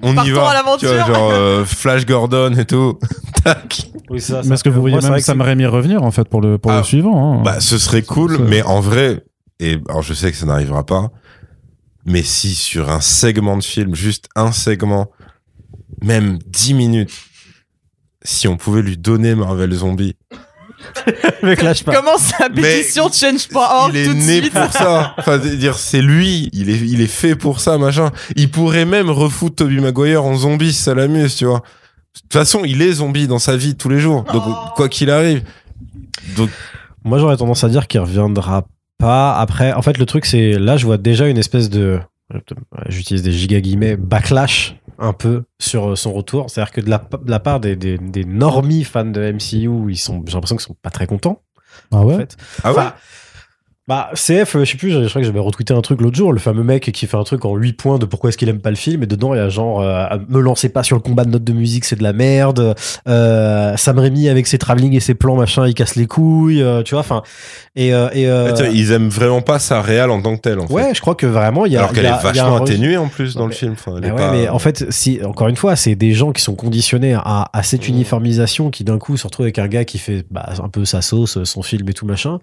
on 0.01 0.23
y 0.23 0.31
va. 0.31 0.49
à 0.49 0.53
l'aventure. 0.53 0.89
Tu 0.89 0.95
vois, 0.95 1.05
genre 1.13 1.29
euh, 1.31 1.65
Flash 1.65 2.05
Gordon 2.05 2.53
et 2.57 2.65
tout. 2.65 2.97
Tac. 3.43 3.89
Oui, 4.09 4.19
ça, 4.21 4.41
Mais 4.45 4.55
est-ce 4.55 4.63
que 4.63 4.69
vous 4.69 4.81
voyez 4.81 4.97
même 4.99 5.19
Sam 5.19 5.41
Raimi 5.41 5.65
revenir 5.65 6.03
en 6.03 6.11
fait 6.11 6.27
pour 6.27 6.41
le 6.41 6.57
pour 6.57 6.71
Ah, 6.71 6.77
le 6.79 6.83
suivant 6.83 7.39
hein? 7.39 7.43
Bah, 7.43 7.59
ce 7.59 7.77
serait 7.77 8.01
cool, 8.03 8.37
Ça- 8.37 8.43
mais 8.43 8.61
en 8.63 8.79
vrai, 8.79 9.23
et 9.59 9.79
alors 9.89 10.01
je 10.01 10.13
sais 10.13 10.31
que 10.31 10.37
ça 10.37 10.45
n'arrivera 10.45 10.85
pas, 10.85 11.09
mais 12.05 12.21
si 12.23 12.53
sur 12.53 12.89
un 12.91 13.01
segment 13.01 13.57
de 13.57 13.63
film, 13.63 13.95
juste 13.95 14.27
un 14.35 14.51
segment, 14.51 15.09
même 16.01 16.37
10 16.47 16.73
minutes, 16.73 17.11
si 18.23 18.47
on 18.47 18.57
pouvait 18.57 18.81
lui 18.81 18.97
donner 18.97 19.35
Marvel 19.35 19.71
Zombie, 19.73 20.15
Lâche 21.64 21.84
pas. 21.84 21.95
Commence 21.95 22.31
la 22.39 22.49
Mais 22.49 22.61
pétition 22.61 23.10
change.org 23.11 23.91
il 23.93 23.97
est 23.99 24.05
tout 24.05 24.14
de 24.14 24.18
né 24.19 24.41
suite. 24.41 24.53
pour 24.53 24.72
ça. 24.72 25.14
Enfin, 25.18 25.38
dire 25.38 25.76
c'est 25.77 26.01
lui, 26.01 26.49
il 26.53 26.69
est, 26.69 26.77
il 26.77 27.01
est 27.01 27.07
fait 27.07 27.35
pour 27.35 27.60
ça, 27.60 27.77
machin. 27.77 28.11
Il 28.35 28.49
pourrait 28.49 28.85
même 28.85 29.10
refoutre 29.10 29.57
Toby 29.57 29.80
Maguire 29.80 30.23
en 30.23 30.35
zombie 30.35 30.73
si 30.73 30.81
ça 30.81 30.93
l'amuse, 30.93 31.35
tu 31.35 31.45
vois. 31.45 31.60
De 32.15 32.19
toute 32.22 32.34
façon, 32.34 32.61
il 32.65 32.81
est 32.81 32.93
zombie 32.93 33.27
dans 33.27 33.39
sa 33.39 33.57
vie 33.57 33.76
tous 33.76 33.89
les 33.89 33.99
jours. 33.99 34.23
Donc, 34.31 34.43
Oh. 34.45 34.55
quoi 34.76 34.88
qu'il 34.89 35.10
arrive. 35.10 35.43
Donc, 36.38 36.49
Moi, 37.03 37.18
j'aurais 37.18 37.38
tendance 37.38 37.64
à 37.64 37.69
dire 37.69 37.88
qu'il 37.88 37.99
reviendra 37.99 38.65
pas. 38.97 39.34
Après, 39.35 39.73
en 39.73 39.81
fait, 39.81 39.97
le 39.97 40.05
truc, 40.05 40.26
c'est 40.26 40.53
là, 40.53 40.77
je 40.77 40.85
vois 40.85 40.97
déjà 40.97 41.27
une 41.27 41.38
espèce 41.38 41.69
de, 41.69 41.99
j'utilise 42.88 43.23
des 43.23 43.31
giga 43.31 43.61
guillemets, 43.61 43.95
backlash 43.97 44.76
un 44.99 45.14
peu 45.14 45.43
sur 45.60 45.91
euh, 45.91 45.95
son 45.95 46.14
retour. 46.14 46.49
C'est-à-dire 46.49 46.72
que 46.72 46.81
de 46.81 46.89
la, 46.89 46.97
de 46.97 47.30
la 47.30 47.39
part 47.39 47.60
des, 47.60 47.76
des, 47.76 47.97
des 47.97 48.26
normies 48.26 48.84
fans 48.84 49.05
de 49.05 49.31
MCU, 49.31 49.91
ils 49.91 49.97
sont, 49.97 50.23
j'ai 50.26 50.34
l'impression 50.34 50.55
qu'ils 50.55 50.65
sont 50.65 50.77
pas 50.81 50.89
très 50.89 51.07
contents. 51.07 51.41
ah 51.91 52.03
ouais? 52.05 52.15
en 52.15 52.18
fait. 52.18 52.38
ah 52.64 52.72
ouais? 52.73 52.80
Enfin, 52.80 52.93
bah, 53.88 54.10
CF, 54.14 54.55
euh, 54.55 54.64
je 54.64 54.72
sais 54.72 54.77
plus, 54.77 54.91
je 54.91 55.10
crois 55.10 55.22
que 55.22 55.27
j'avais 55.27 55.39
retweeté 55.39 55.73
un 55.73 55.81
truc 55.81 55.99
l'autre 55.99 56.15
jour, 56.15 56.31
le 56.31 56.39
fameux 56.39 56.64
mec 56.64 56.89
qui 56.93 57.05
fait 57.05 57.18
un 57.18 57.23
truc 57.23 57.43
en 57.43 57.55
8 57.55 57.73
points 57.73 57.99
de 57.99 58.05
pourquoi 58.05 58.30
est-ce 58.30 58.38
qu'il 58.38 58.47
aime 58.47 58.60
pas 58.61 58.69
le 58.69 58.77
film, 58.77 59.03
et 59.03 59.07
dedans 59.07 59.34
il 59.34 59.38
y 59.38 59.41
a 59.41 59.49
genre, 59.49 59.81
euh, 59.81 60.05
me 60.30 60.39
lancez 60.39 60.69
pas 60.69 60.84
sur 60.84 60.95
le 60.95 61.01
combat 61.01 61.26
de 61.26 61.31
notes 61.31 61.43
de 61.43 61.51
musique, 61.53 61.84
c'est 61.85 61.97
de 61.97 62.03
la 62.03 62.14
merde, 62.14 62.76
euh, 63.10 63.76
Sam 63.76 63.99
Raimi 63.99 64.30
avec 64.30 64.47
ses 64.47 64.57
travelling 64.57 64.93
et 64.95 64.99
ses 65.01 65.15
plans, 65.15 65.35
machin, 65.35 65.68
il 65.68 65.73
casse 65.73 65.95
les 65.95 66.07
couilles, 66.07 66.61
euh, 66.64 66.81
tu 66.84 66.91
vois, 66.95 67.01
enfin, 67.01 67.23
et, 67.76 67.93
euh, 67.93 68.07
et 68.14 68.23
ils 68.73 68.91
aiment 68.91 69.10
vraiment 69.10 69.41
pas 69.41 69.60
sa 69.60 69.81
réal 69.81 70.11
en 70.11 70.22
tant 70.22 70.35
que 70.35 70.41
tel, 70.41 70.60
en 70.60 70.68
fait. 70.68 70.73
ouais, 70.73 70.91
je 70.95 71.01
crois 71.01 71.15
que 71.15 71.26
vraiment, 71.26 71.65
il 71.65 71.73
y 71.73 71.76
a. 71.76 71.80
Alors 71.80 71.91
qu'elle 71.93 72.05
est 72.05 72.22
vachement 72.23 72.57
atténuée 72.57 72.97
en 72.97 73.07
plus 73.07 73.35
dans 73.35 73.47
le 73.47 73.51
film. 73.51 73.73
Enfin, 73.73 73.95
elle 73.97 74.05
est 74.05 74.11
ouais, 74.11 74.18
pas- 74.18 74.31
mais 74.31 74.47
en 74.47 74.60
fait, 74.60 74.85
si 74.91 75.19
encore 75.26 75.47
une 75.47 75.55
fois, 75.55 75.76
c'est 75.76 75.95
des 75.95 76.14
gens 76.14 76.31
qui 76.31 76.41
sont 76.41 76.55
conditionnés 76.55 77.15
à, 77.15 77.49
à 77.51 77.64
cette 77.64 77.88
Mmh. 77.88 77.91
uniformisation 77.93 78.69
qui 78.69 78.84
d'un 78.84 78.97
coup 78.99 79.18
se 79.18 79.26
retrouvent 79.26 79.45
avec 79.45 79.57
un 79.60 79.68
gars 79.68 79.84
qui 79.85 79.97
fait 79.97 80.23
bah, 80.31 80.47
un 80.64 80.69
peu 80.69 80.85
sa 80.85 81.01
sauce, 81.01 81.43
son 81.43 81.64
film 81.64 81.89
et 81.89 81.93
tout 81.93 82.05
machin. 82.05 82.39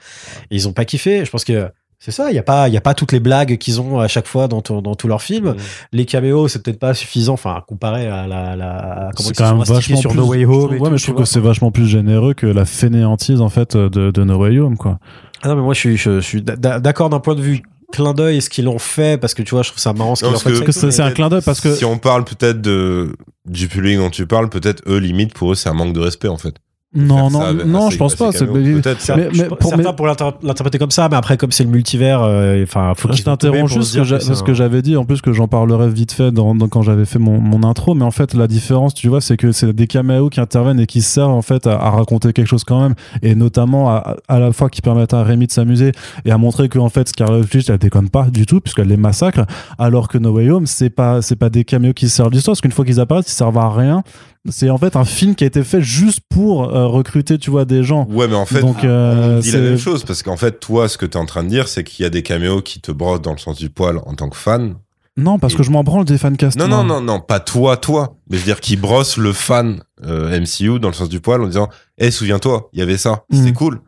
Et 0.50 0.56
ils 0.56 0.68
ont 0.68 0.72
pas 0.72 0.84
kiffé. 0.84 1.24
Je 1.24 1.29
pense 1.30 1.44
que 1.44 1.68
c'est 1.98 2.12
ça. 2.12 2.30
Il 2.30 2.34
y 2.34 2.38
a 2.38 2.42
pas, 2.42 2.68
il 2.68 2.72
y 2.74 2.76
a 2.78 2.80
pas 2.80 2.94
toutes 2.94 3.12
les 3.12 3.20
blagues 3.20 3.58
qu'ils 3.58 3.78
ont 3.80 4.00
à 4.00 4.08
chaque 4.08 4.26
fois 4.26 4.48
dans, 4.48 4.62
tout- 4.62 4.80
dans 4.80 4.94
tous 4.94 5.06
leurs 5.06 5.20
films. 5.20 5.50
Mmh. 5.50 5.56
Les 5.92 6.06
caméos, 6.06 6.48
c'est 6.48 6.62
peut-être 6.62 6.78
pas 6.78 6.94
suffisant. 6.94 7.34
Enfin, 7.34 7.62
comparé 7.68 8.06
à 8.08 8.26
la, 8.26 8.56
la 8.56 8.76
à 9.08 9.10
comment 9.14 9.28
c'est 9.28 9.34
quand 9.36 9.54
même 9.56 9.64
vachement 9.64 9.96
sur 9.98 10.10
plus 10.10 10.18
No 10.18 10.26
Way 10.26 10.44
Home. 10.46 10.52
et 10.74 10.78
ouais 10.78 10.78
tout, 10.78 10.90
mais 10.92 10.98
je 10.98 11.02
trouve 11.04 11.16
vois. 11.16 11.24
que 11.24 11.28
c'est 11.30 11.40
vachement 11.40 11.70
plus 11.70 11.86
généreux 11.86 12.32
que 12.34 12.46
la 12.46 12.64
fainéantise 12.64 13.40
en 13.42 13.50
fait 13.50 13.76
de, 13.76 14.10
de 14.10 14.24
No 14.24 14.36
Way 14.38 14.58
Home 14.60 14.76
quoi 14.78 14.98
Ah 15.42 15.48
non, 15.48 15.56
mais 15.56 15.62
moi, 15.62 15.74
je 15.74 15.78
suis, 15.80 15.96
je, 15.98 16.20
je 16.20 16.26
suis 16.26 16.42
d'a- 16.42 16.80
d'accord 16.80 17.10
d'un 17.10 17.20
point 17.20 17.34
de 17.34 17.42
vue 17.42 17.60
clin 17.92 18.14
d'œil 18.14 18.36
et 18.36 18.40
ce 18.40 18.48
qu'ils 18.48 18.64
l'ont 18.66 18.78
fait 18.78 19.20
parce 19.20 19.34
que 19.34 19.42
tu 19.42 19.50
vois, 19.54 19.62
je 19.62 19.68
trouve 19.70 19.80
ça 19.80 19.92
marrant 19.92 20.14
ce 20.14 20.24
qu'ils 20.24 20.34
ont 20.34 20.38
fait. 20.38 20.52
que- 20.52 20.60
que 20.60 20.72
c'est 20.72 20.90
c'est 20.92 21.02
un 21.02 21.10
clin 21.10 21.28
d'œil 21.28 21.42
parce 21.44 21.60
que 21.60 21.74
Si 21.74 21.84
on 21.84 21.98
parle 21.98 22.24
peut-être 22.24 22.60
de, 22.62 23.14
du 23.46 23.68
public 23.68 23.98
dont 23.98 24.08
tu 24.10 24.26
parles, 24.26 24.48
peut-être 24.48 24.82
eux, 24.86 24.98
limite, 24.98 25.34
pour 25.34 25.52
eux, 25.52 25.54
c'est 25.54 25.68
un 25.68 25.74
manque 25.74 25.92
de 25.92 26.00
respect, 26.00 26.28
en 26.28 26.38
fait. 26.38 26.54
Non 26.92 27.30
non 27.30 27.40
avec- 27.42 27.66
non 27.66 27.88
je 27.90 27.96
pense 27.98 28.16
pas 28.16 28.32
caméo. 28.46 28.54
mais- 28.76 28.82
mais- 29.16 29.28
mais 29.28 29.34
Je- 29.34 29.44
pour- 29.44 29.58
certains 29.68 29.92
pour 29.92 30.06
l'inter- 30.08 30.30
l'interpréter 30.42 30.78
comme 30.78 30.90
ça, 30.90 31.08
mais 31.08 31.16
après, 31.16 31.36
comme 31.36 31.52
c'est 31.52 31.62
le 31.62 31.70
multivers, 31.70 32.20
euh, 32.22 32.62
enfin, 32.64 32.94
faut 32.96 33.06
je 33.08 33.12
qu'ils 33.14 33.24
t'interromps 33.24 33.70
juste 33.72 33.94
que 33.94 34.02
parce 34.26 34.42
que 34.42 34.54
j'avais 34.54 34.82
dit 34.82 34.96
en 34.96 35.04
plus 35.04 35.20
que 35.20 35.32
j'en 35.32 35.46
parlerai 35.46 35.88
vite 35.88 36.10
fait 36.10 36.32
dans, 36.32 36.54
dans- 36.56 36.66
quand 36.68 36.82
j'avais 36.82 37.04
fait 37.04 37.20
mon, 37.20 37.40
mon 37.40 37.62
intro 37.62 37.94
mais 37.94 38.04
en 38.04 38.10
fait 38.10 38.34
la 38.34 38.48
différence 38.48 38.92
tu 38.94 39.08
vois 39.08 39.20
c'est 39.20 39.36
que 39.36 39.52
c'est 39.52 39.72
des 39.72 39.86
caméos 39.86 40.30
qui 40.30 40.40
interviennent 40.40 40.80
et 40.80 40.86
qui 40.86 41.00
servent 41.00 41.30
en 41.30 41.42
fait 41.42 41.66
à, 41.68 41.74
à 41.80 41.90
raconter 41.90 42.32
quelque 42.32 42.48
chose 42.48 42.64
quand 42.64 42.80
même 42.80 42.94
et 43.22 43.36
notamment 43.36 43.90
à, 43.90 44.16
à 44.26 44.38
la 44.40 44.52
fois 44.52 44.68
qui 44.68 44.82
permettent 44.82 45.14
à 45.14 45.22
Rémi 45.22 45.46
de 45.46 45.52
s'amuser 45.52 45.92
et 46.24 46.32
à 46.32 46.38
montrer 46.38 46.68
que 46.68 46.80
en 46.80 46.88
fait 46.88 47.08
Scarlet 47.08 47.42
Witch 47.54 47.70
elle 47.70 47.78
déconne 47.78 48.08
pas 48.10 48.24
du 48.30 48.46
tout 48.46 48.60
puisqu'elle 48.60 48.88
les 48.88 48.96
massacre 48.96 49.44
alors 49.78 50.08
que 50.08 50.18
No 50.18 50.32
Way 50.32 50.50
Home 50.50 50.66
c'est 50.66 50.90
pas 50.90 51.22
c'est 51.22 51.36
pas 51.36 51.50
des 51.50 51.62
caméos 51.64 51.92
qui 51.94 52.08
servent 52.08 52.32
l'histoire 52.32 52.54
parce 52.54 52.62
qu'une 52.62 52.72
fois 52.72 52.84
qu'ils 52.84 52.98
apparaissent 52.98 53.28
ils 53.28 53.34
servent 53.36 53.58
à 53.58 53.70
rien 53.70 54.02
c'est 54.48 54.70
en 54.70 54.78
fait 54.78 54.96
un 54.96 55.04
film 55.04 55.34
qui 55.34 55.44
a 55.44 55.46
été 55.46 55.62
fait 55.64 55.82
juste 55.82 56.20
pour 56.28 56.74
euh, 56.74 56.86
recruter 56.86 57.36
tu 57.38 57.50
vois 57.50 57.64
des 57.66 57.82
gens 57.84 58.06
Ouais, 58.08 58.26
mais 58.26 58.34
en 58.36 58.46
fait, 58.46 58.60
donc 58.60 58.84
euh, 58.84 59.36
on 59.36 59.40
dit 59.40 59.50
la 59.52 59.58
même 59.60 59.78
chose 59.78 60.04
parce 60.04 60.22
qu'en 60.22 60.36
fait, 60.38 60.60
toi, 60.60 60.88
ce 60.88 60.96
que 60.96 61.04
tu 61.06 61.18
es 61.18 61.20
en 61.20 61.26
train 61.26 61.42
de 61.44 61.48
dire, 61.48 61.68
c'est 61.68 61.84
qu'il 61.84 62.02
y 62.02 62.06
a 62.06 62.10
des 62.10 62.22
caméos 62.22 62.62
qui 62.62 62.80
te 62.80 62.90
brossent 62.92 63.20
dans 63.20 63.32
le 63.32 63.38
sens 63.38 63.58
du 63.58 63.68
poil 63.70 63.98
en 64.06 64.14
tant 64.14 64.28
que 64.30 64.36
fan. 64.36 64.76
non 65.16 65.38
parce 65.38 65.54
que 65.54 65.62
je 65.62 65.70
m'en 65.70 65.84
branle 65.84 66.04
des 66.06 66.16
fancast 66.16 66.56
Non, 66.58 66.68
non, 66.68 66.84
non, 66.84 67.00
non, 67.02 67.20
pas 67.20 67.40
toi, 67.40 67.76
toi. 67.76 68.16
Mais 68.30 68.36
je 68.38 68.42
veux 68.42 68.46
dire, 68.46 68.60
qui 68.60 68.76
brosse 68.76 69.18
le 69.18 69.32
fan 69.34 69.82
euh, 70.06 70.40
MCU 70.40 70.78
dans 70.80 70.88
le 70.88 70.94
sens 70.94 71.08
du 71.10 71.20
poil 71.20 71.42
en 71.42 71.46
disant, 71.46 71.68
eh, 71.98 72.10
souviens-toi, 72.10 72.70
il 72.72 72.78
y 72.78 72.82
avait 72.82 72.96
ça, 72.96 73.24
c'était 73.30 73.48
Mhm. 73.48 73.52
cool. 73.54 73.80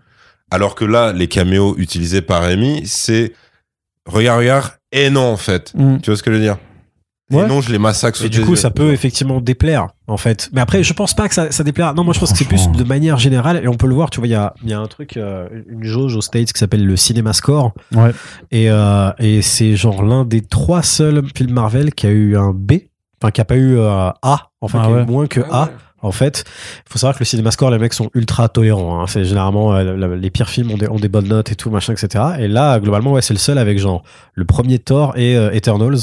Alors 0.50 0.74
que 0.74 0.84
là, 0.84 1.14
les 1.14 1.28
caméos 1.28 1.74
utilisés 1.78 2.20
par 2.20 2.42
Rémi, 2.42 2.82
c'est, 2.84 3.32
regarde, 4.06 4.40
regarde, 4.40 4.70
et 4.90 5.08
non, 5.08 5.32
en 5.32 5.38
fait. 5.38 5.72
Mm. 5.74 6.00
Tu 6.02 6.10
vois 6.10 6.16
ce 6.18 6.22
que 6.22 6.30
je 6.30 6.36
veux 6.36 6.42
dire? 6.42 6.58
Ouais. 7.32 7.44
Et 7.44 7.48
non, 7.48 7.60
je 7.60 7.72
les 7.72 7.78
massacre 7.78 8.22
Et 8.24 8.28
du 8.28 8.42
coup, 8.42 8.50
yeux. 8.50 8.56
ça 8.56 8.70
peut 8.70 8.92
effectivement 8.92 9.40
déplaire, 9.40 9.88
en 10.06 10.16
fait. 10.16 10.50
Mais 10.52 10.60
après, 10.60 10.82
je 10.82 10.92
pense 10.92 11.14
pas 11.14 11.28
que 11.28 11.34
ça, 11.34 11.50
ça 11.50 11.64
déplaire. 11.64 11.94
Non, 11.94 12.04
moi, 12.04 12.14
je 12.14 12.20
pense 12.20 12.32
que 12.32 12.38
c'est 12.38 12.44
plus 12.44 12.68
de 12.70 12.84
manière 12.84 13.18
générale. 13.18 13.60
Et 13.64 13.68
on 13.68 13.74
peut 13.74 13.86
le 13.86 13.94
voir, 13.94 14.10
tu 14.10 14.20
vois, 14.20 14.26
il 14.26 14.32
y 14.32 14.34
a, 14.34 14.54
il 14.62 14.70
y 14.70 14.72
a 14.72 14.78
un 14.78 14.86
truc, 14.86 15.16
euh, 15.16 15.48
une 15.68 15.84
jauge 15.84 16.14
aux 16.16 16.20
States 16.22 16.52
qui 16.52 16.58
s'appelle 16.58 16.86
le 16.86 16.96
Cinema 16.96 17.32
Score. 17.32 17.72
ouais 17.94 18.10
Et, 18.50 18.70
euh, 18.70 19.10
et 19.18 19.42
c'est 19.42 19.76
genre 19.76 20.02
l'un 20.02 20.24
des 20.24 20.40
trois 20.42 20.82
seuls 20.82 21.22
films 21.34 21.52
Marvel 21.52 21.92
qui 21.94 22.06
a 22.06 22.10
eu 22.10 22.36
un 22.36 22.52
B. 22.52 22.72
Enfin, 23.22 23.30
qui 23.30 23.40
a 23.40 23.44
pas 23.44 23.56
eu 23.56 23.78
euh, 23.78 24.08
A. 24.22 24.50
En 24.60 24.68
fait, 24.68 24.78
Ah 24.80 24.86
qui 24.86 24.88
a 24.88 24.90
eu 24.90 24.94
ouais. 24.96 25.06
moins 25.06 25.26
que 25.26 25.40
A. 25.50 25.70
En 26.04 26.10
fait, 26.10 26.42
il 26.84 26.92
faut 26.92 26.98
savoir 26.98 27.14
que 27.14 27.20
le 27.20 27.24
cinéma 27.24 27.52
score, 27.52 27.70
les 27.70 27.78
mecs 27.78 27.92
sont 27.94 28.10
ultra 28.14 28.48
tolérants. 28.48 29.00
Hein. 29.00 29.06
C'est 29.06 29.24
généralement 29.24 29.72
euh, 29.76 29.96
la- 29.96 30.16
les 30.16 30.30
pires 30.30 30.48
films 30.48 30.72
ont 30.72 30.76
des, 30.76 30.88
ont 30.88 30.96
des 30.96 31.08
bonnes 31.08 31.28
notes 31.28 31.52
et 31.52 31.54
tout, 31.54 31.70
machin, 31.70 31.92
etc. 31.92 32.24
Et 32.40 32.48
là, 32.48 32.80
globalement, 32.80 33.12
ouais, 33.12 33.22
c'est 33.22 33.34
le 33.34 33.38
seul 33.38 33.56
avec 33.56 33.78
genre 33.78 34.02
le 34.34 34.44
premier 34.44 34.80
Thor 34.80 35.16
et 35.16 35.36
euh, 35.36 35.52
Eternals 35.52 35.98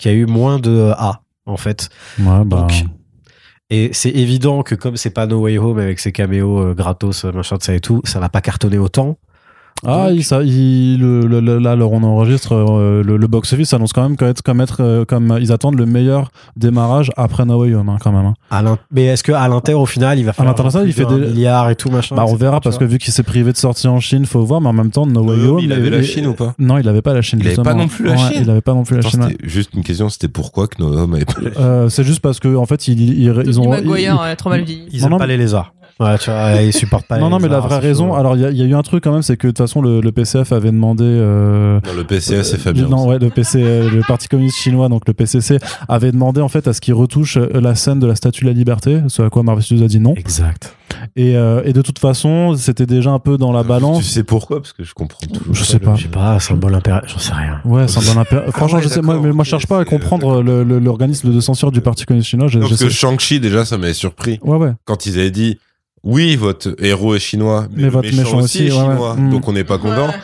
qui 0.00 0.08
a 0.08 0.12
eu 0.12 0.26
moins 0.26 0.58
de 0.58 0.70
euh, 0.70 0.94
A, 0.94 1.20
en 1.46 1.58
fait. 1.58 1.90
ouais 2.18 2.44
bah 2.44 2.62
Donc, 2.62 2.72
et 3.68 3.90
c'est 3.92 4.10
évident 4.10 4.62
que 4.62 4.74
comme 4.74 4.96
c'est 4.96 5.10
pas 5.10 5.26
No 5.26 5.42
Way 5.42 5.58
Home 5.58 5.78
avec 5.78 6.00
ses 6.00 6.10
caméos 6.10 6.58
euh, 6.58 6.74
gratos, 6.74 7.24
euh, 7.24 7.32
machin 7.32 7.56
de 7.56 7.62
ça 7.62 7.74
et 7.74 7.80
tout, 7.80 8.00
ça 8.04 8.18
va 8.18 8.28
pas 8.28 8.40
cartonner 8.40 8.78
autant. 8.78 9.18
Ah, 9.86 10.08
Donc- 10.08 10.16
il, 10.18 10.24
ça, 10.24 10.42
il, 10.42 10.98
le, 11.00 11.20
le- 11.26 11.40
le- 11.40 11.58
là, 11.58 11.72
alors 11.72 11.92
on 11.92 12.02
enregistre, 12.02 12.54
euh, 12.54 13.02
le, 13.02 13.16
le 13.16 13.26
box-office 13.26 13.72
annonce 13.72 13.92
quand 13.92 14.02
même 14.02 14.16
comme 14.16 14.28
être, 14.28 14.42
comme, 14.42 14.60
être, 14.60 14.76
euh, 14.82 15.04
comme 15.04 15.38
ils 15.40 15.52
attendent 15.52 15.78
le 15.78 15.86
meilleur 15.86 16.30
démarrage 16.56 17.10
après 17.16 17.44
No 17.44 17.60
Way 17.62 17.74
Home, 17.74 17.88
hein, 17.88 17.96
quand 18.00 18.12
même. 18.12 18.26
hein. 18.26 18.34
À 18.50 18.62
mais 18.92 19.04
est-ce 19.06 19.22
que 19.24 19.32
à 19.32 19.48
l'inter 19.48 19.74
au 19.74 19.86
final 19.86 20.18
il 20.18 20.24
va 20.24 20.32
faire 20.32 20.44
genre 20.44 20.82
il 20.86 20.92
fait 20.92 21.04
des- 21.06 21.28
milliards 21.32 21.70
et 21.70 21.76
tout 21.76 21.90
machin 21.90 22.14
Bah, 22.16 22.24
on 22.28 22.34
verra 22.34 22.60
parce 22.60 22.76
que 22.78 22.84
vu 22.84 22.98
qu'il 22.98 23.12
s'est 23.12 23.22
privé 23.22 23.52
de 23.52 23.56
sortie 23.56 23.88
en 23.88 24.00
Chine, 24.00 24.26
faut 24.26 24.44
voir, 24.44 24.60
mais 24.60 24.68
en 24.68 24.72
même 24.72 24.90
temps, 24.90 25.06
No 25.06 25.22
Way 25.22 25.36
No 25.36 25.42
Way 25.42 25.48
Home, 25.48 25.60
il 25.62 25.72
avait 25.72 25.86
et- 25.86 25.90
la 25.90 25.98
et- 25.98 26.02
Chine 26.02 26.26
ou 26.26 26.34
pas 26.34 26.54
Non, 26.58 26.78
il 26.78 26.88
avait 26.88 27.02
pas 27.02 27.14
la 27.14 27.22
Chine. 27.22 27.40
Il 27.42 27.46
avait 27.48 27.56
pas 27.62 27.74
non 27.74 27.88
plus 27.88 28.04
la 28.04 28.12
Ouais, 28.12 28.18
Chine 28.18 28.42
Il 28.42 28.50
avait 28.50 28.60
pas 28.60 28.74
non 28.74 28.82
plus 28.84 28.96
la 28.96 29.02
Chine. 29.02 29.28
juste 29.42 29.70
une 29.74 29.82
question, 29.82 30.08
c'était 30.08 30.28
pourquoi 30.28 30.66
que 30.66 30.82
nos 30.82 30.96
hommes 30.96 31.14
avaient 31.14 31.24
pas 31.24 31.40
la 31.40 31.50
Euh, 31.60 31.88
c'est 31.88 32.04
juste 32.04 32.20
parce 32.20 32.38
que 32.40 32.54
en 32.54 32.66
fait, 32.66 32.86
ils, 32.88 33.00
ils, 33.00 33.24
ils 33.24 33.54
Tony 33.54 33.58
ont. 33.66 33.70
Maguire, 33.70 34.16
ils- 34.18 34.22
ouais, 34.22 34.36
trop 34.36 34.50
mal 34.50 34.64
ils 34.68 35.00
pas 35.18 35.26
les 35.26 35.36
lézards 35.36 35.72
ouais 36.00 36.18
tu 36.18 36.30
vois 36.30 36.52
ils 36.62 36.72
supportent 36.72 37.06
pas 37.06 37.18
non, 37.18 37.26
les 37.26 37.30
non, 37.32 37.38
mais 37.38 37.48
la 37.48 37.60
vraie 37.60 37.78
raison. 37.78 38.14
Alors, 38.14 38.36
il 38.36 38.42
y, 38.42 38.44
a- 38.46 38.50
il 38.50 38.56
y 38.56 38.62
a 38.62 38.66
eu 38.66 38.74
un 38.74 38.82
truc 38.82 39.04
quand 39.04 39.12
même, 39.12 39.22
c'est 39.22 39.36
que 39.36 39.46
de 39.46 39.52
toute 39.52 39.58
façon, 39.58 39.80
le, 39.82 40.00
le 40.00 40.12
PCF 40.12 40.52
avait 40.52 40.70
demandé. 40.72 41.04
euh, 41.04 41.78
Non, 41.86 41.92
le 41.94 42.04
PCS, 42.04 42.42
c'est 42.50 42.58
Fabien. 42.58 42.88
Non, 42.88 43.06
ouais, 43.06 43.18
le 43.18 43.30
PC, 43.30 43.62
euh, 43.62 43.90
le 43.90 44.00
Parti 44.06 44.26
communiste 44.28 44.58
chinois, 44.58 44.88
donc 44.88 45.02
le 45.06 45.12
PCC, 45.14 45.58
avait 45.88 46.10
demandé 46.12 46.40
en 46.40 46.48
fait 46.48 46.66
à 46.68 46.72
ce 46.72 46.80
qu'il 46.80 46.94
retouche 46.94 47.36
euh, 47.36 47.48
la 47.60 47.74
scène 47.74 47.98
de 48.00 48.06
la 48.06 48.14
Statue 48.16 48.44
de 48.44 48.50
la 48.50 48.54
Liberté, 48.54 49.00
ce 49.08 49.22
à 49.22 49.30
quoi 49.30 49.42
Marvel 49.42 49.62
Studios 49.62 49.84
a 49.84 49.88
dit 49.88 50.00
non. 50.00 50.14
exact 50.16 50.74
Et, 51.16 51.36
euh, 51.36 51.62
et 51.64 51.72
de 51.72 51.82
toute 51.82 51.98
façon, 51.98 52.54
c'était 52.56 52.86
déjà 52.86 53.10
un 53.10 53.18
peu 53.18 53.36
dans 53.38 53.52
la 53.52 53.62
Tu 53.62 53.68
balance. 53.68 54.02
sais 54.02 54.24
pourquoi? 54.24 54.60
Parce 54.60 54.72
que 54.72 54.84
je 54.84 54.94
comprends 54.94 55.26
toujours. 55.26 55.54
Je 55.54 55.64
sais 55.64 55.78
pas. 55.78 55.94
je 55.96 56.02
sais 56.02 56.08
pas 56.08 56.38
symbole 56.40 56.74
impérial 56.74 57.04
j'en 57.06 57.18
sais 57.18 57.32
rien 57.32 57.60
Ouais, 57.64 57.86
c'est 57.88 57.98
un 57.98 58.14
bon 58.14 58.20
impér- 58.20 58.50
Franchement, 58.52 58.78
ouais, 58.78 58.84
je 58.84 58.88
sais, 58.88 59.02
moi, 59.02 59.18
mais 59.22 59.32
moi, 59.32 59.44
je 59.44 59.50
cherche 59.50 59.66
pas 59.66 59.80
à 59.80 59.84
comprendre 59.84 60.42
l'organisme 60.42 61.32
de 61.32 61.40
censure 61.40 61.70
du 61.72 61.80
Parti 61.80 62.04
communiste 62.06 62.30
chinois. 62.30 62.48
Parce 62.52 62.76
que 62.82 62.88
Shang-Chi, 62.88 63.40
déjà, 63.40 63.64
ça 63.64 63.78
m'avait 63.78 63.92
surpris. 63.94 64.38
Ouais, 64.42 64.56
ouais. 64.56 64.72
Quand 64.84 65.06
ils 65.06 65.18
avaient 65.18 65.30
dit, 65.30 65.58
oui, 66.04 66.36
votre 66.36 66.74
héros 66.82 67.14
est 67.14 67.18
chinois, 67.18 67.66
mais, 67.70 67.76
Mais 67.76 67.82
le 67.84 67.88
votre 67.90 68.08
méchant, 68.08 68.22
méchant 68.22 68.38
aussi 68.38 68.66
est 68.66 68.70
aussi, 68.70 68.78
ouais, 68.78 68.86
ouais. 68.86 68.92
chinois. 68.94 69.16
Mm. 69.16 69.30
Donc 69.30 69.48
on 69.48 69.52
n'est 69.52 69.64
pas 69.64 69.78
content. 69.78 70.08
Ouais. 70.08 70.14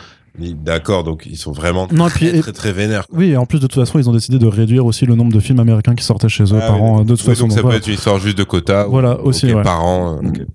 D'accord, 0.53 1.03
donc 1.03 1.23
ils 1.25 1.35
sont 1.35 1.51
vraiment 1.51 1.87
Non, 1.91 2.09
très, 2.09 2.29
puis, 2.31 2.39
très, 2.41 2.51
très 2.51 2.71
vénères. 2.71 3.05
oui, 3.11 3.29
et 3.31 3.37
en 3.37 3.47
plus, 3.47 3.57
de 3.59 3.65
toute 3.65 3.73
façon, 3.83 3.97
ils 3.97 4.07
ont 4.07 4.13
décidé 4.13 4.37
de 4.37 4.45
réduire 4.45 4.85
aussi 4.85 5.07
le 5.07 5.15
nombre 5.15 5.33
de 5.33 5.39
films 5.39 5.59
américains 5.59 5.95
qui 5.95 6.03
sortaient 6.03 6.29
chez 6.29 6.43
eux 6.43 6.59
Ah, 6.61 6.67
par 6.67 6.75
oui, 6.79 6.87
an, 6.89 7.01
de 7.03 7.15
toute 7.15 7.21
Oui, 7.21 7.33
façon. 7.33 7.45
donc 7.47 7.53
ça 7.53 7.61
donc 7.63 7.71
peut 7.71 7.77
être 7.77 7.87
une 7.87 7.95
histoire 7.95 8.19
juste 8.19 8.37
de 8.37 8.43
quota. 8.43 8.85
Voilà, 8.85 9.19
aussi, 9.21 9.49
ok, 9.49 9.55
ouais. 9.57 9.63
Par 9.63 9.83
an. 9.83 10.19
euh. 10.23 10.45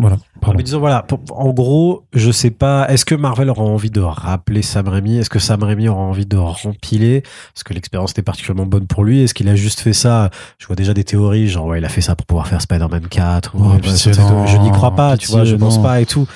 Voilà, 0.00 0.18
pardon. 0.40 0.56
Mais 0.56 0.62
disons, 0.62 0.80
voilà, 0.80 1.02
pour- 1.02 1.20
en 1.30 1.50
gros, 1.52 2.04
je 2.12 2.30
sais 2.30 2.50
pas, 2.50 2.86
est-ce 2.88 3.04
que 3.04 3.14
Marvel 3.14 3.50
aura 3.50 3.62
envie 3.62 3.90
de 3.90 4.00
rappeler 4.00 4.62
Sam 4.62 4.88
Raimi? 4.88 5.18
Est-ce 5.18 5.30
que 5.30 5.38
Sam 5.38 5.62
Raimi 5.62 5.88
aura 5.88 6.00
envie 6.00 6.26
de 6.26 6.36
rempiler 6.36 7.16
Est-ce 7.18 7.64
que 7.64 7.74
l'expérience 7.74 8.12
était 8.12 8.22
particulièrement 8.22 8.66
bonne 8.66 8.86
pour 8.86 9.04
lui? 9.04 9.22
Est-ce 9.22 9.34
qu'il 9.34 9.48
a 9.48 9.54
juste 9.56 9.80
fait 9.80 9.92
ça? 9.92 10.30
Je 10.58 10.66
vois 10.66 10.76
déjà 10.76 10.94
des 10.94 11.04
théories, 11.04 11.48
genre, 11.48 11.66
ouais, 11.66 11.78
il 11.78 11.84
a 11.84 11.88
fait 11.88 12.00
ça 12.00 12.14
pour 12.16 12.26
pouvoir 12.26 12.46
faire 12.48 12.60
Spider-Man 12.60 13.06
4. 13.08 13.54
ou, 13.54 13.58
Oh, 13.64 13.70
ouais, 13.72 13.78
pitié, 13.78 14.12
bah, 14.12 14.22
non, 14.30 14.46
je 14.46 14.56
n'y 14.58 14.70
crois 14.70 14.94
pas, 14.94 15.16
tu 15.16 15.28
vois, 15.30 15.44
je 15.44 15.56
pense 15.56 15.80
pas 15.82 16.00
et 16.00 16.06
tout. 16.06 16.26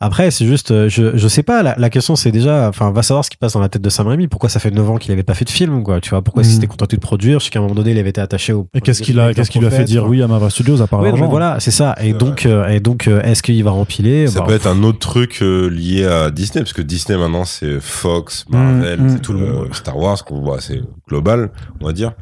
Après, 0.00 0.30
c'est 0.30 0.46
juste, 0.46 0.70
euh, 0.70 0.88
je, 0.88 1.16
je 1.16 1.28
sais 1.28 1.42
pas, 1.42 1.62
la, 1.62 1.74
la 1.78 1.90
question 1.90 2.16
c'est 2.16 2.32
déjà, 2.32 2.68
enfin, 2.68 2.90
va 2.90 3.02
savoir 3.02 3.24
ce 3.24 3.30
qui 3.30 3.36
passe 3.36 3.52
dans 3.52 3.60
la 3.60 3.68
tête 3.68 3.82
de 3.82 3.90
Sam 3.90 4.06
Raimi. 4.06 4.28
Pourquoi 4.28 4.48
ça 4.48 4.60
fait 4.60 4.70
9 4.70 4.88
ans 4.90 4.96
qu'il 4.96 5.12
avait 5.12 5.22
pas 5.22 5.34
fait 5.34 5.44
de 5.44 5.50
film, 5.50 5.82
quoi, 5.82 6.00
tu 6.00 6.10
vois? 6.10 6.22
Pourquoi 6.22 6.42
Mm. 6.42 6.44
s'il 6.44 6.54
s'était 6.54 6.66
contenté 6.66 6.96
de 6.96 7.00
produire 7.00 7.38
Je 7.40 7.44
sais 7.44 7.50
qu'à 7.50 7.58
un 7.58 7.62
moment 7.62 7.74
donné, 7.74 7.92
il 7.92 7.98
avait 7.98 8.10
été 8.10 8.20
attaché 8.20 8.52
au. 8.52 8.66
Et 8.74 8.80
qu'est-ce 8.80 9.02
qu'il 9.02 9.18
a, 9.20 9.32
qu'est-ce 9.34 9.58
a 9.64 9.70
fait 9.70 9.84
dire 9.84 10.04
oui 10.06 10.22
à 10.22 10.26
Marvel 10.28 10.50
Studios 10.50 10.80
à 10.82 10.86
part 10.86 11.00
Ouais, 11.00 11.08
l'argent 11.08 11.24
mais 11.24 11.30
voilà, 11.30 11.60
c'est 11.60 11.70
ça. 11.70 11.94
Et 12.00 12.12
donc, 12.12 12.46
euh, 12.46 12.68
et 12.68 12.80
donc, 12.80 13.06
euh, 13.08 13.20
est-ce 13.34 13.42
qu'il 13.42 13.62
va 13.64 13.72
rempiler 13.72 14.26
Ça 14.28 14.40
Bah, 14.40 14.46
peut 14.46 14.54
être 14.54 14.66
un 14.68 14.82
autre 14.84 14.98
truc 15.00 15.40
euh, 15.42 15.68
lié 15.68 16.04
à 16.06 16.30
Disney, 16.30 16.62
parce 16.62 16.72
que 16.72 16.82
Disney 16.82 17.18
maintenant 17.18 17.44
c'est 17.44 17.80
Fox, 17.80 18.44
Marvel, 18.48 19.00
Mm, 19.00 19.08
c'est 19.10 19.14
mm. 19.16 19.20
tout 19.20 19.32
le 19.32 19.40
monde, 19.40 19.74
Star 19.74 19.96
Wars, 19.98 20.24
qu'on 20.24 20.40
voit, 20.40 20.60
c'est 20.60 20.80
global, 21.08 21.50
on 21.80 21.86
va 21.86 21.92
dire. 21.92 22.12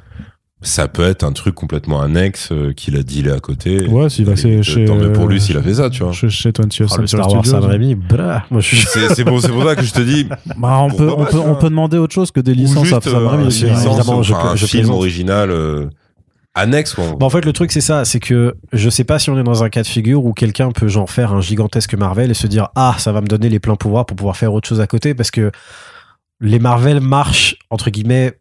Ça 0.64 0.86
peut 0.86 1.02
être 1.02 1.24
un 1.24 1.32
truc 1.32 1.56
complètement 1.56 2.01
annexe 2.02 2.51
euh, 2.52 2.72
qu'il 2.72 2.97
a 2.97 3.02
dealé 3.02 3.32
à 3.32 3.40
côté. 3.40 3.84
Ouais, 3.89 4.09
s'il 4.09 4.24
va 4.26 4.34
Et 4.34 4.62
chez- 4.62 4.84
Tant 4.84 4.94
mieux 4.94 5.12
pour 5.12 5.26
lui 5.26 5.40
s'il 5.40 5.56
a 5.56 5.62
fait 5.62 5.74
ça, 5.74 5.90
tu 5.90 6.05
vois. 6.05 6.12
Chez, 6.12 6.28
chez 6.30 6.51
20th 6.51 6.76
Oh, 6.78 6.82
le 6.82 6.89
Century 6.89 7.09
Star 7.09 7.32
Wars 7.32 7.44
Studios. 7.44 7.97
Moi 8.51 8.60
je 8.60 8.76
suis. 8.76 8.86
C'est 9.12 9.24
pour, 9.24 9.40
ça 9.40 9.74
que 9.74 9.82
je 9.82 9.93
te 9.93 10.01
dis, 10.01 10.28
Bah, 10.56 10.78
on, 10.82 10.89
peut, 10.89 11.09
Pourquoi 11.09 11.14
on, 11.14 11.16
pas, 11.16 11.24
peut, 11.24 11.30
tu 11.32 11.36
on 11.43 11.47
vois. 11.48 11.59
peut 11.59 11.68
demander 11.68 11.98
autre 11.98 12.14
chose 12.14 12.30
que 12.30 12.39
des 12.39 12.55
licences 12.55 12.84
juste 12.84 13.05
à 13.06 13.10
Sam 13.10 13.24
euh, 13.24 13.28
Raimi. 13.28 13.47
évidemment, 13.48 14.22
je- 14.22 14.34
enfin, 14.34 14.51
un 14.51 14.56
je 14.56 14.66
film 14.66 14.82
plaisante. 14.84 14.97
original 14.97 15.51
euh, 15.51 15.86
annexe, 16.55 16.95
quoi. 16.95 17.16
Bah, 17.19 17.27
en 17.27 17.31
fait, 17.31 17.45
le 17.45 17.53
truc, 17.53 17.73
c'est 17.73 17.81
ça, 17.81 18.05
c'est 18.05 18.20
que 18.20 18.55
je 18.73 18.91
sais 18.91 19.05
pas 19.05 19.19
si 19.19 19.31
on 19.31 19.39
est 19.39 19.43
dans 19.43 19.65
un 19.65 19.69
cas 19.69 19.83
de 19.83 19.87
figure 19.87 20.24
où 20.24 20.33
quelqu'un 20.33 20.70
peut 20.70 20.89
genre 20.89 21.11
faire 21.11 21.33
un 21.33 21.41
gigantesque 21.41 21.95
Marvel 21.95 22.31
et 22.31 22.35
se 22.35 22.47
dire 22.47 22.69
ah 22.74 22.95
ça 22.99 23.12
va 23.12 23.20
me 23.20 23.27
donner 23.27 23.49
les 23.49 23.61
pleins 23.61 23.77
pouvoirs 23.77 24.07
pour 24.07 24.16
pouvoir 24.16 24.37
faire 24.37 24.53
autre 24.53 24.69
chose 24.69 24.81
à 24.81 24.87
côté 24.87 25.15
parce 25.15 25.31
que 25.31 25.51
les 26.41 26.59
Marvel 26.59 27.01
marchent 27.01 27.57
entre 27.70 27.91
guillemets 27.91 28.33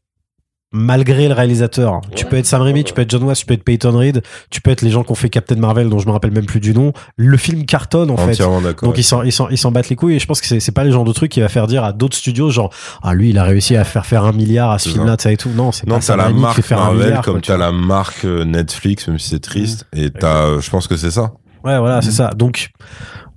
malgré 0.71 1.27
le 1.27 1.33
réalisateur. 1.33 1.99
tu 2.15 2.25
peux 2.25 2.37
être 2.37 2.45
Sam 2.45 2.61
Raimi, 2.61 2.83
tu 2.83 2.93
peux 2.93 3.01
être 3.01 3.09
John 3.11 3.23
Watts, 3.23 3.37
tu 3.37 3.45
peux 3.45 3.53
être 3.53 3.63
Peyton 3.63 3.97
Reed, 3.97 4.21
tu 4.49 4.61
peux 4.61 4.71
être 4.71 4.81
les 4.81 4.89
gens 4.89 5.03
qui 5.03 5.11
ont 5.11 5.15
fait 5.15 5.29
Captain 5.29 5.55
Marvel 5.55 5.89
dont 5.89 5.99
je 5.99 6.07
me 6.07 6.11
rappelle 6.11 6.31
même 6.31 6.45
plus 6.45 6.59
du 6.61 6.73
nom. 6.73 6.93
Le 7.17 7.35
film 7.37 7.65
cartonne 7.65 8.09
en 8.11 8.17
fait. 8.17 8.37
Donc 8.81 8.97
ils 8.97 9.03
s'en 9.03 9.23
ils 9.23 9.31
s'en 9.31 9.49
ils 9.49 9.57
s'en 9.57 9.71
battent 9.71 9.89
les 9.89 9.95
couilles 9.95 10.15
et 10.15 10.19
je 10.19 10.25
pense 10.25 10.39
que 10.41 10.47
c'est 10.47 10.59
c'est 10.59 10.71
pas 10.71 10.83
le 10.83 10.91
genre 10.91 11.03
de 11.03 11.11
truc 11.13 11.31
qui 11.31 11.41
va 11.41 11.49
faire 11.49 11.67
dire 11.67 11.83
à 11.83 11.91
d'autres 11.93 12.15
studios 12.17 12.49
genre 12.49 12.71
ah 13.03 13.13
lui 13.13 13.31
il 13.31 13.37
a 13.37 13.43
réussi 13.43 13.75
à 13.75 13.83
faire 13.83 14.05
faire 14.05 14.23
un 14.25 14.31
milliard 14.31 14.71
à 14.71 14.79
ce 14.79 14.85
C'est 14.89 14.95
film 14.95 15.05
là 15.07 15.15
ça 15.19 15.31
et 15.31 15.37
tout 15.37 15.49
non 15.49 15.71
c'est 15.71 15.87
pas 15.87 15.99
t'as 15.99 16.15
la 16.15 16.25
Raimi 16.25 16.35
qui 16.35 16.41
fait 16.41 16.45
marque 16.45 16.61
faire 16.61 16.77
un 16.79 16.83
Marvel 16.85 17.05
milliard, 17.07 17.21
comme 17.23 17.41
t'as 17.41 17.57
la 17.57 17.71
marque 17.71 18.23
Netflix, 18.23 19.07
même 19.07 19.19
si 19.19 19.29
c'est 19.29 19.39
triste. 19.41 19.85
Et 19.93 20.09
t'as, 20.09 20.45
euh, 20.45 20.61
je 20.61 20.69
pense 20.69 20.87
que 20.87 20.95
c'est 20.97 21.11
ça. 21.11 21.31
Ouais, 21.63 21.77
voilà, 21.77 22.01
c'est 22.01 22.07
Mhm. 22.07 22.13
ça. 22.13 22.29
Donc, 22.35 22.69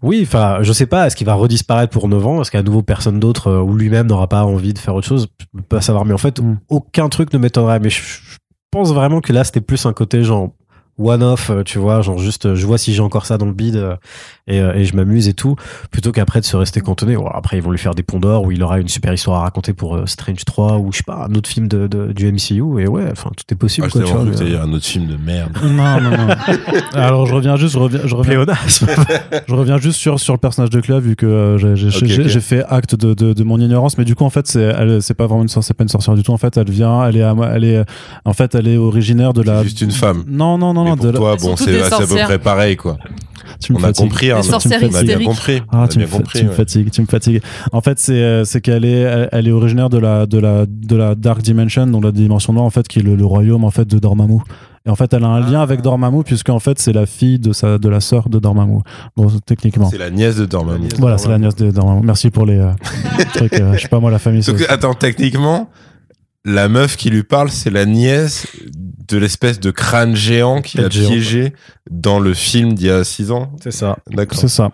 oui, 0.04 0.20
enfin, 0.22 0.58
je 0.62 0.72
sais 0.72 0.86
pas, 0.86 1.06
est-ce 1.06 1.16
qu'il 1.16 1.26
va 1.26 1.34
redisparaître 1.34 1.92
pour 1.92 2.08
9 2.08 2.26
ans? 2.26 2.40
Est-ce 2.40 2.50
qu'à 2.50 2.62
nouveau 2.62 2.82
personne 2.82 3.18
d'autre 3.18 3.48
euh, 3.48 3.60
ou 3.60 3.74
lui-même 3.74 4.06
n'aura 4.06 4.28
pas 4.28 4.44
envie 4.44 4.72
de 4.74 4.78
faire 4.78 4.94
autre 4.94 5.06
chose? 5.08 5.26
Je 5.40 5.46
peux 5.58 5.62
pas 5.62 5.80
savoir. 5.80 6.04
Mais 6.04 6.12
en 6.14 6.18
fait, 6.18 6.40
Mhm. 6.40 6.58
aucun 6.68 7.08
truc 7.08 7.32
ne 7.32 7.38
m'étonnerait. 7.38 7.80
Mais 7.80 7.90
je, 7.90 8.00
je 8.02 8.36
pense 8.70 8.92
vraiment 8.92 9.20
que 9.20 9.32
là, 9.32 9.44
c'était 9.44 9.60
plus 9.60 9.84
un 9.86 9.92
côté 9.92 10.22
genre 10.22 10.50
one-off, 10.98 11.50
euh, 11.50 11.62
tu 11.64 11.78
vois, 11.78 12.02
genre 12.02 12.18
juste, 12.18 12.46
euh, 12.46 12.54
je 12.54 12.66
vois 12.66 12.78
si 12.78 12.94
j'ai 12.94 13.00
encore 13.02 13.26
ça 13.26 13.36
dans 13.38 13.46
le 13.46 13.52
bide 13.52 13.76
euh, 13.76 13.96
et, 14.46 14.58
et 14.58 14.84
je 14.84 14.94
m'amuse 14.94 15.26
et 15.28 15.32
tout, 15.34 15.56
plutôt 15.90 16.12
qu'après 16.12 16.40
de 16.40 16.44
se 16.44 16.56
rester 16.56 16.80
cantonné. 16.80 17.16
Bon, 17.16 17.26
après, 17.26 17.56
ils 17.56 17.62
vont 17.62 17.70
lui 17.70 17.78
faire 17.78 17.94
des 17.94 18.02
ponts 18.02 18.20
d'or 18.20 18.44
où 18.44 18.52
il 18.52 18.62
aura 18.62 18.78
une 18.78 18.88
super 18.88 19.12
histoire 19.12 19.40
à 19.40 19.42
raconter 19.44 19.72
pour 19.72 19.98
Strange 20.06 20.44
3 20.44 20.78
ou 20.78 20.92
je 20.92 20.98
sais 20.98 21.02
pas, 21.04 21.26
un 21.28 21.34
autre 21.34 21.48
film 21.48 21.66
de, 21.66 21.86
de- 21.86 22.12
du 22.12 22.30
MCU. 22.30 22.80
Et 22.82 22.86
ouais, 22.86 23.06
enfin, 23.10 23.30
tout 23.36 23.44
est 23.50 23.56
possible. 23.56 23.86
Ah, 23.88 23.90
quoi, 23.90 24.02
je 24.02 24.06
tu 24.06 24.12
vois, 24.12 24.24
que 24.24 24.44
mais, 24.44 24.56
un 24.56 24.72
autre 24.72 24.84
film 24.84 25.06
de 25.06 25.16
merde. 25.16 25.50
Non, 25.64 26.00
non, 26.00 26.10
non. 26.10 26.34
Alors 26.92 27.26
je 27.26 27.34
reviens 27.34 27.56
juste, 27.56 27.72
je 27.74 27.78
reviens, 27.78 28.00
je 28.04 28.14
reviens, 28.14 28.44
je 29.48 29.54
reviens 29.54 29.78
juste 29.78 29.98
sur, 29.98 30.20
sur 30.20 30.34
le 30.34 30.38
personnage 30.38 30.70
de 30.70 30.80
Clea 30.80 31.00
vu 31.00 31.16
que 31.16 31.26
euh, 31.26 31.74
j'ai 31.76 32.40
fait 32.40 32.64
acte 32.68 32.94
de, 32.94 33.14
de, 33.14 33.32
de 33.32 33.44
mon 33.44 33.58
ignorance, 33.58 33.96
mais 33.98 34.04
du 34.04 34.14
coup 34.14 34.24
en 34.24 34.30
fait 34.30 34.46
c'est 34.46 35.14
pas 35.14 35.26
vraiment 35.26 35.42
une 35.42 35.48
sorcière, 35.48 35.68
c'est 35.68 35.74
pas 35.74 35.84
une 35.84 35.88
sorcière 35.88 36.14
du 36.14 36.22
tout. 36.22 36.32
En 36.32 36.36
fait 36.38 36.56
elle 36.56 36.70
vient, 36.70 37.04
elle 37.06 37.16
est, 37.16 37.22
à- 37.22 37.34
elle 37.54 37.64
est, 37.64 37.84
en 38.24 38.32
fait 38.32 38.54
elle 38.54 38.68
est 38.68 38.76
originaire 38.76 39.32
de 39.32 39.42
la. 39.42 39.58
C'est 39.58 39.64
juste 39.64 39.80
une 39.80 39.90
femme. 39.90 40.24
Non 40.28 40.58
non 40.58 40.74
non 40.74 40.83
Mais 40.84 40.90
non. 40.90 40.96
pour 40.96 41.06
de 41.06 41.12
toi, 41.12 41.36
bon, 41.40 41.56
c'est 41.56 41.82
à 41.82 41.98
peu 41.98 42.06
près 42.06 42.38
pareil, 42.38 42.76
quoi. 42.76 42.96
tu 43.60 43.72
me 43.72 43.78
On 43.78 43.80
a 43.80 43.86
fatigues. 43.88 44.04
compris, 44.04 44.30
hein, 44.30 44.40
tu 44.42 44.48
me 44.68 44.90
on 44.90 44.94
a 44.94 45.02
bien 45.02 45.18
compris. 45.24 45.62
Ah, 45.72 45.82
a 45.84 45.88
tu 45.88 45.98
me, 45.98 46.06
compris. 46.06 46.38
tu 46.40 46.44
me 46.46 46.52
fatigues, 46.52 46.90
tu 46.90 47.00
me 47.02 47.06
fatigues. 47.06 47.42
En 47.72 47.80
fait, 47.80 47.98
c'est 47.98 48.12
euh, 48.12 48.44
c'est 48.44 48.60
qu'elle 48.60 48.84
est, 48.84 49.28
elle, 49.32 49.48
est 49.48 49.52
originaire 49.52 49.90
de 49.90 49.98
la 49.98 50.26
de 50.26 50.38
la 50.38 50.66
de 50.66 50.96
la 50.96 51.14
Dark 51.14 51.42
Dimension, 51.42 51.86
donc 51.86 52.04
la 52.04 52.12
dimension 52.12 52.52
noire 52.52 52.64
en 52.64 52.70
fait, 52.70 52.86
qui 52.88 52.98
est 53.00 53.02
le, 53.02 53.16
le 53.16 53.24
royaume 53.24 53.64
en 53.64 53.70
fait 53.70 53.86
de 53.86 53.98
Dormammu. 53.98 54.38
Et 54.86 54.90
en 54.90 54.96
fait, 54.96 55.14
elle 55.14 55.24
a 55.24 55.28
un 55.28 55.40
lien 55.40 55.62
avec 55.62 55.80
Dormammu 55.80 56.24
puisque 56.24 56.50
en 56.50 56.58
fait, 56.58 56.78
c'est 56.78 56.92
la 56.92 57.06
fille 57.06 57.38
de 57.38 57.54
sa 57.54 57.78
de 57.78 57.88
la 57.88 58.00
sœur 58.00 58.28
de 58.28 58.38
Dormammu. 58.38 58.80
Bon, 59.16 59.28
techniquement. 59.46 59.88
C'est 59.90 59.96
la 59.96 60.10
nièce 60.10 60.36
de 60.36 60.44
Dormammu. 60.44 60.88
Voilà, 60.98 61.16
c'est 61.16 61.30
la 61.30 61.38
nièce 61.38 61.56
de 61.56 61.70
Dormammu. 61.70 62.02
Merci 62.04 62.30
pour 62.30 62.44
les 62.44 62.58
euh, 62.58 62.70
trucs. 63.34 63.54
euh, 63.60 63.72
je 63.74 63.78
sais 63.80 63.88
pas 63.88 63.98
moi, 63.98 64.10
la 64.10 64.18
famille. 64.18 64.42
Donc, 64.42 64.62
attends, 64.68 64.92
techniquement, 64.92 65.70
la 66.44 66.68
meuf 66.68 66.96
qui 66.96 67.10
lui 67.10 67.22
parle, 67.22 67.50
c'est 67.50 67.70
la 67.70 67.86
nièce 67.86 68.46
de 69.08 69.18
l'espèce 69.18 69.60
de 69.60 69.70
crâne 69.70 70.16
géant 70.16 70.62
qu'il 70.62 70.80
a 70.80 70.84
Tête 70.84 70.92
géante. 70.92 71.10
piégé 71.12 71.52
dans 71.90 72.18
le 72.18 72.32
film 72.32 72.72
d'il 72.72 72.86
y 72.86 72.90
a 72.90 73.04
6 73.04 73.30
ans. 73.30 73.52
c'est 73.62 73.70
ça. 73.70 73.98
D'accord. 74.10 74.38
C'est 74.38 74.48
ça. 74.48 74.70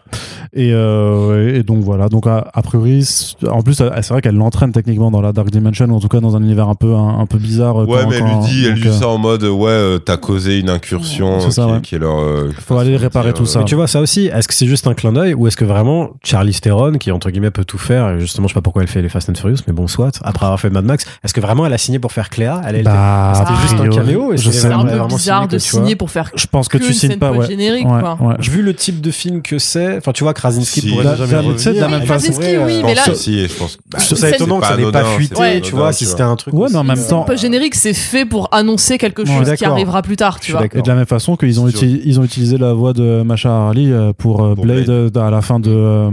Et, 0.52 0.70
euh, 0.72 1.56
et 1.56 1.64
donc 1.64 1.82
voilà. 1.82 2.08
Donc 2.08 2.28
a, 2.28 2.48
a 2.54 2.62
priori, 2.62 3.04
en 3.48 3.62
plus, 3.62 3.80
euh, 3.80 3.90
c'est 4.02 4.10
vrai 4.12 4.20
qu'elle 4.22 4.36
l'entraîne 4.36 4.70
techniquement 4.70 5.10
dans 5.10 5.20
la 5.20 5.32
Dark 5.32 5.50
Dimension 5.50 5.86
ou 5.86 5.96
en 5.96 6.00
tout 6.00 6.06
cas 6.08 6.20
dans 6.20 6.36
un 6.36 6.42
univers 6.42 6.68
un 6.68 6.76
peu 6.76 6.94
un, 6.94 7.18
un 7.18 7.26
peu 7.26 7.38
bizarre. 7.38 7.82
euh, 7.82 7.86
Ouais, 7.86 8.02
quand- 8.02 8.08
mais 8.10 8.16
elle 8.16 8.22
quand- 8.22 8.40
lui 8.42 8.48
dit, 8.48 8.64
elle 8.66 8.74
lui 8.74 8.88
euh, 8.88 8.92
dit 8.92 8.98
ça 8.98 9.08
en 9.08 9.18
mode, 9.18 9.42
ouais, 9.42 9.70
euh, 9.70 9.98
t'as 9.98 10.16
causé 10.16 10.60
une 10.60 10.70
incursion 10.70 11.40
C'est 11.40 11.50
ça, 11.50 11.66
qui, 11.66 11.72
ouais. 11.72 11.80
qui 11.80 11.94
est 11.96 11.98
leur. 11.98 12.20
euh, 12.20 12.50
Faut 12.60 12.78
aller 12.78 12.96
réparer 12.96 13.26
dire, 13.30 13.34
tout 13.34 13.42
euh, 13.42 13.46
ça. 13.46 13.58
Mais 13.60 13.64
tu 13.64 13.74
vois, 13.74 13.88
ça 13.88 14.00
aussi, 14.00 14.26
est-ce 14.26 14.46
que 14.46 14.54
c'est 14.54 14.66
juste 14.68 14.86
un 14.86 14.94
clin 14.94 15.12
d'œil 15.12 15.34
ou 15.34 15.48
est-ce 15.48 15.56
que 15.56 15.64
vraiment 15.64 16.10
Charlie 16.22 16.54
Theron, 16.54 16.92
qui 16.98 17.10
entre 17.10 17.30
guillemets 17.30 17.50
peut 17.50 17.64
tout 17.64 17.78
faire, 17.78 18.10
et 18.10 18.20
justement, 18.20 18.46
je 18.46 18.52
sais 18.52 18.58
pas 18.58 18.62
pourquoi 18.62 18.82
elle 18.82 18.88
fait 18.88 19.02
les 19.02 19.08
Fast 19.08 19.28
and 19.28 19.34
Furious, 19.34 19.58
mais 19.66 19.72
bon, 19.72 19.88
soit, 19.88 20.20
après 20.22 20.46
avoir 20.46 20.60
fait 20.60 20.70
Mad 20.70 20.84
Max, 20.84 21.04
est-ce 21.24 21.34
que 21.34 21.40
vraiment 21.40 21.59
elle 21.66 21.72
a 21.72 21.78
signé 21.78 21.98
pour 21.98 22.12
faire 22.12 22.28
Cléa 22.30 22.60
Elle, 22.66 22.76
elle 22.76 22.84
Bah, 22.84 23.32
C'était 23.36 23.52
a 23.52 23.60
juste 23.62 23.74
un 23.80 23.88
caméo, 23.88 24.32
je 24.36 24.50
sais, 24.50 24.52
C'est 24.52 24.66
un 24.68 24.82
peu 24.82 24.88
vraiment 24.90 25.06
bizarre 25.06 25.42
signé 25.42 25.48
de 25.54 25.58
signer 25.58 25.96
pour 25.96 26.10
faire 26.10 26.30
Je 26.34 26.46
pense 26.46 26.68
que, 26.68 26.78
que 26.78 26.84
tu 26.84 26.92
signes 26.94 27.16
pas, 27.16 27.30
ouais. 27.30 27.38
post-générique, 27.38 27.86
Ouais, 27.88 28.00
quoi. 28.00 28.18
ouais. 28.20 28.34
Vu 28.40 28.62
le 28.62 28.74
type 28.74 29.00
de 29.00 29.10
film 29.10 29.42
que 29.42 29.58
c'est, 29.58 29.96
enfin, 29.98 30.12
tu 30.12 30.24
vois, 30.24 30.34
Krasinski 30.34 30.80
Si. 30.80 30.88
pourrait 30.90 31.04
Là, 31.04 31.16
jamais 31.16 31.36
revenir. 31.36 31.56
tu 31.56 31.62
sais, 31.62 31.72
de 31.74 31.80
la 31.80 31.88
même 31.88 32.02
façon- 32.02 32.32
pourrait, 32.32 32.56
oui, 32.58 32.78
Je 32.80 32.86
mais 32.86 32.94
pense 32.94 33.06
là- 33.06 33.12
aussi, 33.12 33.38
et 33.40 33.48
je 33.48 33.54
pense. 33.54 33.78
Je 33.98 34.04
trouve 34.06 34.18
ça 34.18 34.28
C'est 34.28 34.34
étonnant 34.36 34.60
que 34.60 34.66
ça 34.66 34.72
pas 34.76 34.80
n'ait 34.80 34.90
pas 34.92 35.04
fuité, 35.04 35.60
tu 35.62 35.74
vois, 35.74 35.92
si 35.92 36.06
c'était 36.06 36.22
un 36.22 36.36
truc. 36.36 36.54
Ouais, 36.54 36.68
mais 36.70 36.76
en 36.78 36.84
même 36.84 36.98
euh, 36.98 37.08
temps- 37.08 37.22
Post-générique, 37.22 37.74
c'est 37.74 37.94
fait 37.94 38.24
pour 38.24 38.48
annoncer 38.52 38.98
quelque 38.98 39.24
chose 39.24 39.52
qui 39.54 39.64
arrivera 39.64 40.02
plus 40.02 40.16
tard, 40.16 40.40
tu 40.40 40.52
vois. 40.52 40.64
Et 40.72 40.82
de 40.82 40.88
la 40.88 40.94
même 40.94 41.06
façon 41.06 41.36
qu'ils 41.36 41.60
ont, 41.60 41.68
ils 41.68 42.20
ont 42.20 42.24
utilisé 42.24 42.58
la 42.58 42.72
voix 42.72 42.92
de 42.92 43.22
Masha 43.22 43.50
Harley 43.50 43.86
euh, 43.90 44.12
pour, 44.16 44.42
euh, 44.44 44.54
Blade, 44.54 44.88
euh, 44.88 45.10
à 45.16 45.30
la 45.30 45.40
fin 45.42 45.58
de, 45.60 45.70
euh, 45.70 46.10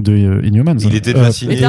de 0.00 0.12
euh, 0.12 0.46
Inhumans. 0.46 0.76
Il 0.80 0.94
était 0.94 1.12
déjà 1.14 1.30
signé. 1.32 1.60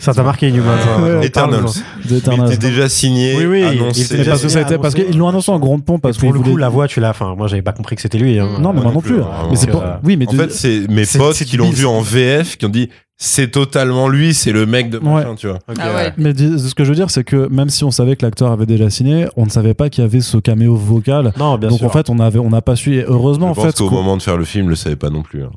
Ça 0.00 0.14
t'a 0.14 0.22
marqué, 0.22 0.48
Inhumans. 0.48 1.20
Eternals. 1.48 2.48
il 2.48 2.54
était 2.54 2.68
déjà 2.68 2.88
signé, 2.88 3.36
Oui, 3.36 3.46
oui, 3.46 3.62
annoncé. 3.64 4.16
parce 4.24 4.42
que 4.42 4.48
ça 4.48 4.58
a 4.58 4.62
été- 4.62 4.68
signé, 4.70 4.78
parce 4.82 4.94
qu'ils 4.94 5.16
l'ont 5.18 5.28
annoncé 5.28 5.50
en 5.50 5.58
grande 5.58 5.84
pompe 5.84 6.02
parce 6.02 6.16
Et 6.16 6.20
pour 6.20 6.32
le 6.32 6.40
coup, 6.40 6.56
la 6.56 6.68
voix, 6.68 6.88
tu 6.88 7.00
l'as. 7.00 7.10
Enfin, 7.10 7.34
moi, 7.36 7.46
j'avais 7.48 7.62
pas 7.62 7.72
compris 7.72 7.96
que 7.96 8.02
c'était 8.02 8.18
lui. 8.18 8.38
hein. 8.38 8.48
Non, 8.60 8.72
mais 8.72 8.80
Moi 8.80 8.84
non 8.90 8.92
non 8.94 9.00
plus. 9.00 9.20
hein. 9.20 9.26
Mais 9.50 9.56
c'est 9.56 9.68
Oui, 10.04 10.16
mais 10.16 10.26
En 10.28 10.32
fait, 10.32 10.52
c'est 10.52 10.88
mes 10.88 11.04
potes 11.06 11.36
qui 11.44 11.56
l'ont 11.56 11.70
vu 11.70 11.86
en 11.86 12.00
VF 12.00 12.56
qui 12.56 12.66
ont 12.66 12.70
dit 12.70 12.88
c'est 13.16 13.48
totalement 13.52 14.08
lui, 14.08 14.34
c'est 14.34 14.50
le 14.50 14.66
mec 14.66 14.90
de 14.90 14.98
machin, 14.98 15.36
tu 15.36 15.46
vois. 15.46 15.60
Ah 15.78 15.94
ouais. 15.94 16.12
mais 16.18 16.34
ce 16.34 16.74
que 16.74 16.82
je 16.84 16.88
veux 16.88 16.96
dire, 16.96 17.10
c'est 17.10 17.22
que 17.22 17.48
même 17.48 17.70
si 17.70 17.84
on 17.84 17.92
savait 17.92 18.16
que 18.16 18.26
l'acteur 18.26 18.50
avait 18.50 18.66
déjà 18.66 18.90
signé, 18.90 19.26
on 19.36 19.44
ne 19.44 19.50
savait 19.50 19.72
pas 19.74 19.88
qu'il 19.88 20.02
y 20.02 20.04
avait 20.04 20.20
ce 20.20 20.36
caméo 20.36 20.74
vocal. 20.74 21.32
Non, 21.38 21.56
bien 21.56 21.68
Donc 21.68 21.78
sûr. 21.78 21.86
en 21.86 21.90
fait, 21.90 22.10
on 22.10 22.18
avait, 22.18 22.40
on 22.40 22.50
n'a 22.50 22.60
pas 22.60 22.74
su. 22.74 22.96
Et 22.96 23.04
heureusement, 23.06 23.46
Je 23.46 23.52
en 23.52 23.54
pense 23.62 23.66
fait, 23.66 23.78
qu'au 23.78 23.90
moment 23.90 24.16
de 24.16 24.22
faire 24.22 24.36
le 24.36 24.44
film, 24.44 24.64
il 24.66 24.70
le 24.70 24.74
savait 24.74 24.96
pas 24.96 25.10
non 25.10 25.22
plus. 25.22 25.44
hein. 25.44 25.50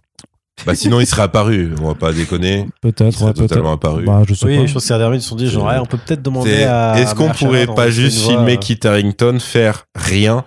Bah 0.66 0.76
sinon, 0.76 1.00
il 1.00 1.06
serait 1.06 1.22
apparu. 1.22 1.74
On 1.82 1.88
va 1.90 1.96
pas 1.96 2.12
déconner. 2.12 2.68
Peut-être, 2.82 3.14
serait 3.14 3.28
ouais, 3.28 3.34
totalement 3.34 3.74
apparu. 3.74 4.06
Bah, 4.06 4.24
je 4.28 4.34
sais 4.34 4.46
Oui, 4.46 4.58
pas. 4.60 4.66
je 4.66 4.74
pense 4.74 4.84
que 4.84 4.88
certains 4.88 5.14
ils 5.14 5.22
se 5.22 5.30
sont 5.30 5.36
dit 5.36 5.48
genre, 5.50 5.66
ouais, 5.68 5.78
on 5.80 5.86
peut 5.86 5.98
peut-être 6.04 6.22
demander 6.24 6.50
C'est- 6.50 6.64
à. 6.66 7.00
Est-ce 7.00 7.14
qu'on 7.16 7.30
pourrait 7.30 7.68
pas 7.68 7.90
juste 7.90 8.20
voix, 8.24 8.34
filmer 8.34 8.54
euh, 8.54 8.58
Kit 8.58 8.80
Harington 8.84 9.38
faire 9.40 9.86
rien 9.96 10.44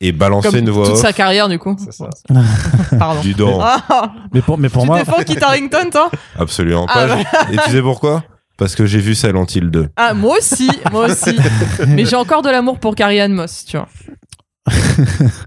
et 0.00 0.12
balancer 0.12 0.48
Comme 0.50 0.58
une 0.58 0.70
voix 0.70 0.84
toute 0.86 0.94
off 0.94 1.00
sa 1.00 1.12
carrière, 1.12 1.48
du 1.48 1.58
coup. 1.58 1.76
C'est 1.78 1.92
ça. 1.92 2.10
Pardon. 2.98 3.20
du 3.22 3.34
dent 3.34 3.60
Ah, 3.62 4.12
Mais 4.34 4.42
pour, 4.42 4.58
mais 4.58 4.68
pour 4.68 4.82
tu 4.82 4.88
moi, 4.88 4.98
défends 4.98 5.22
Kit 5.24 5.38
Harington, 5.40 5.90
toi? 5.90 6.10
Absolument 6.38 6.86
Ah, 6.90 7.06
pas. 7.06 7.52
Et 7.52 7.56
tu 7.64 7.70
sais 7.70 7.82
pourquoi? 7.82 8.24
Parce 8.58 8.74
que 8.74 8.84
j'ai 8.84 8.98
vu 8.98 9.14
Silent 9.14 9.46
Hill 9.52 9.70
2. 9.70 9.88
Ah, 9.96 10.12
moi 10.12 10.36
aussi, 10.38 10.70
moi 10.92 11.06
aussi. 11.06 11.36
Mais 11.88 12.04
j'ai 12.04 12.16
encore 12.16 12.42
de 12.42 12.50
l'amour 12.50 12.78
pour 12.78 12.94
Carrie 12.94 13.20
Ann 13.20 13.32
Moss, 13.32 13.64
tu 13.64 13.76
vois. 13.76 13.88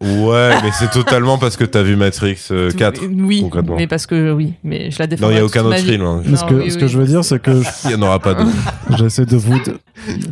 Ouais, 0.01 0.49
mais 0.63 0.71
c'est 0.77 0.89
totalement 0.91 1.37
parce 1.37 1.55
que 1.57 1.63
t'as 1.63 1.83
vu 1.83 1.95
Matrix 1.95 2.37
euh, 2.51 2.71
4. 2.71 3.01
Oui, 3.09 3.41
concrètement. 3.41 3.75
mais 3.77 3.87
parce 3.87 4.05
que 4.05 4.31
oui, 4.33 4.53
mais 4.63 4.91
je 4.91 4.99
la 4.99 5.07
défends. 5.07 5.27
Non, 5.27 5.31
il 5.31 5.37
y 5.37 5.39
a 5.39 5.45
aucun 5.45 5.63
autre 5.63 5.77
film. 5.77 6.01
hein. 6.03 6.21
ce 6.25 6.43
que, 6.43 6.53
oui, 6.53 6.69
ce 6.69 6.75
oui. 6.75 6.81
que 6.81 6.87
je 6.87 6.97
veux 6.97 7.05
dire, 7.05 7.23
c'est 7.23 7.39
que 7.41 7.61
Il 7.85 7.91
y 7.91 7.95
en 7.95 8.01
aura 8.01 8.19
pas 8.19 8.33
d'autres. 8.33 8.51
j'essaie 8.97 9.25
de 9.25 9.37
vous. 9.37 9.57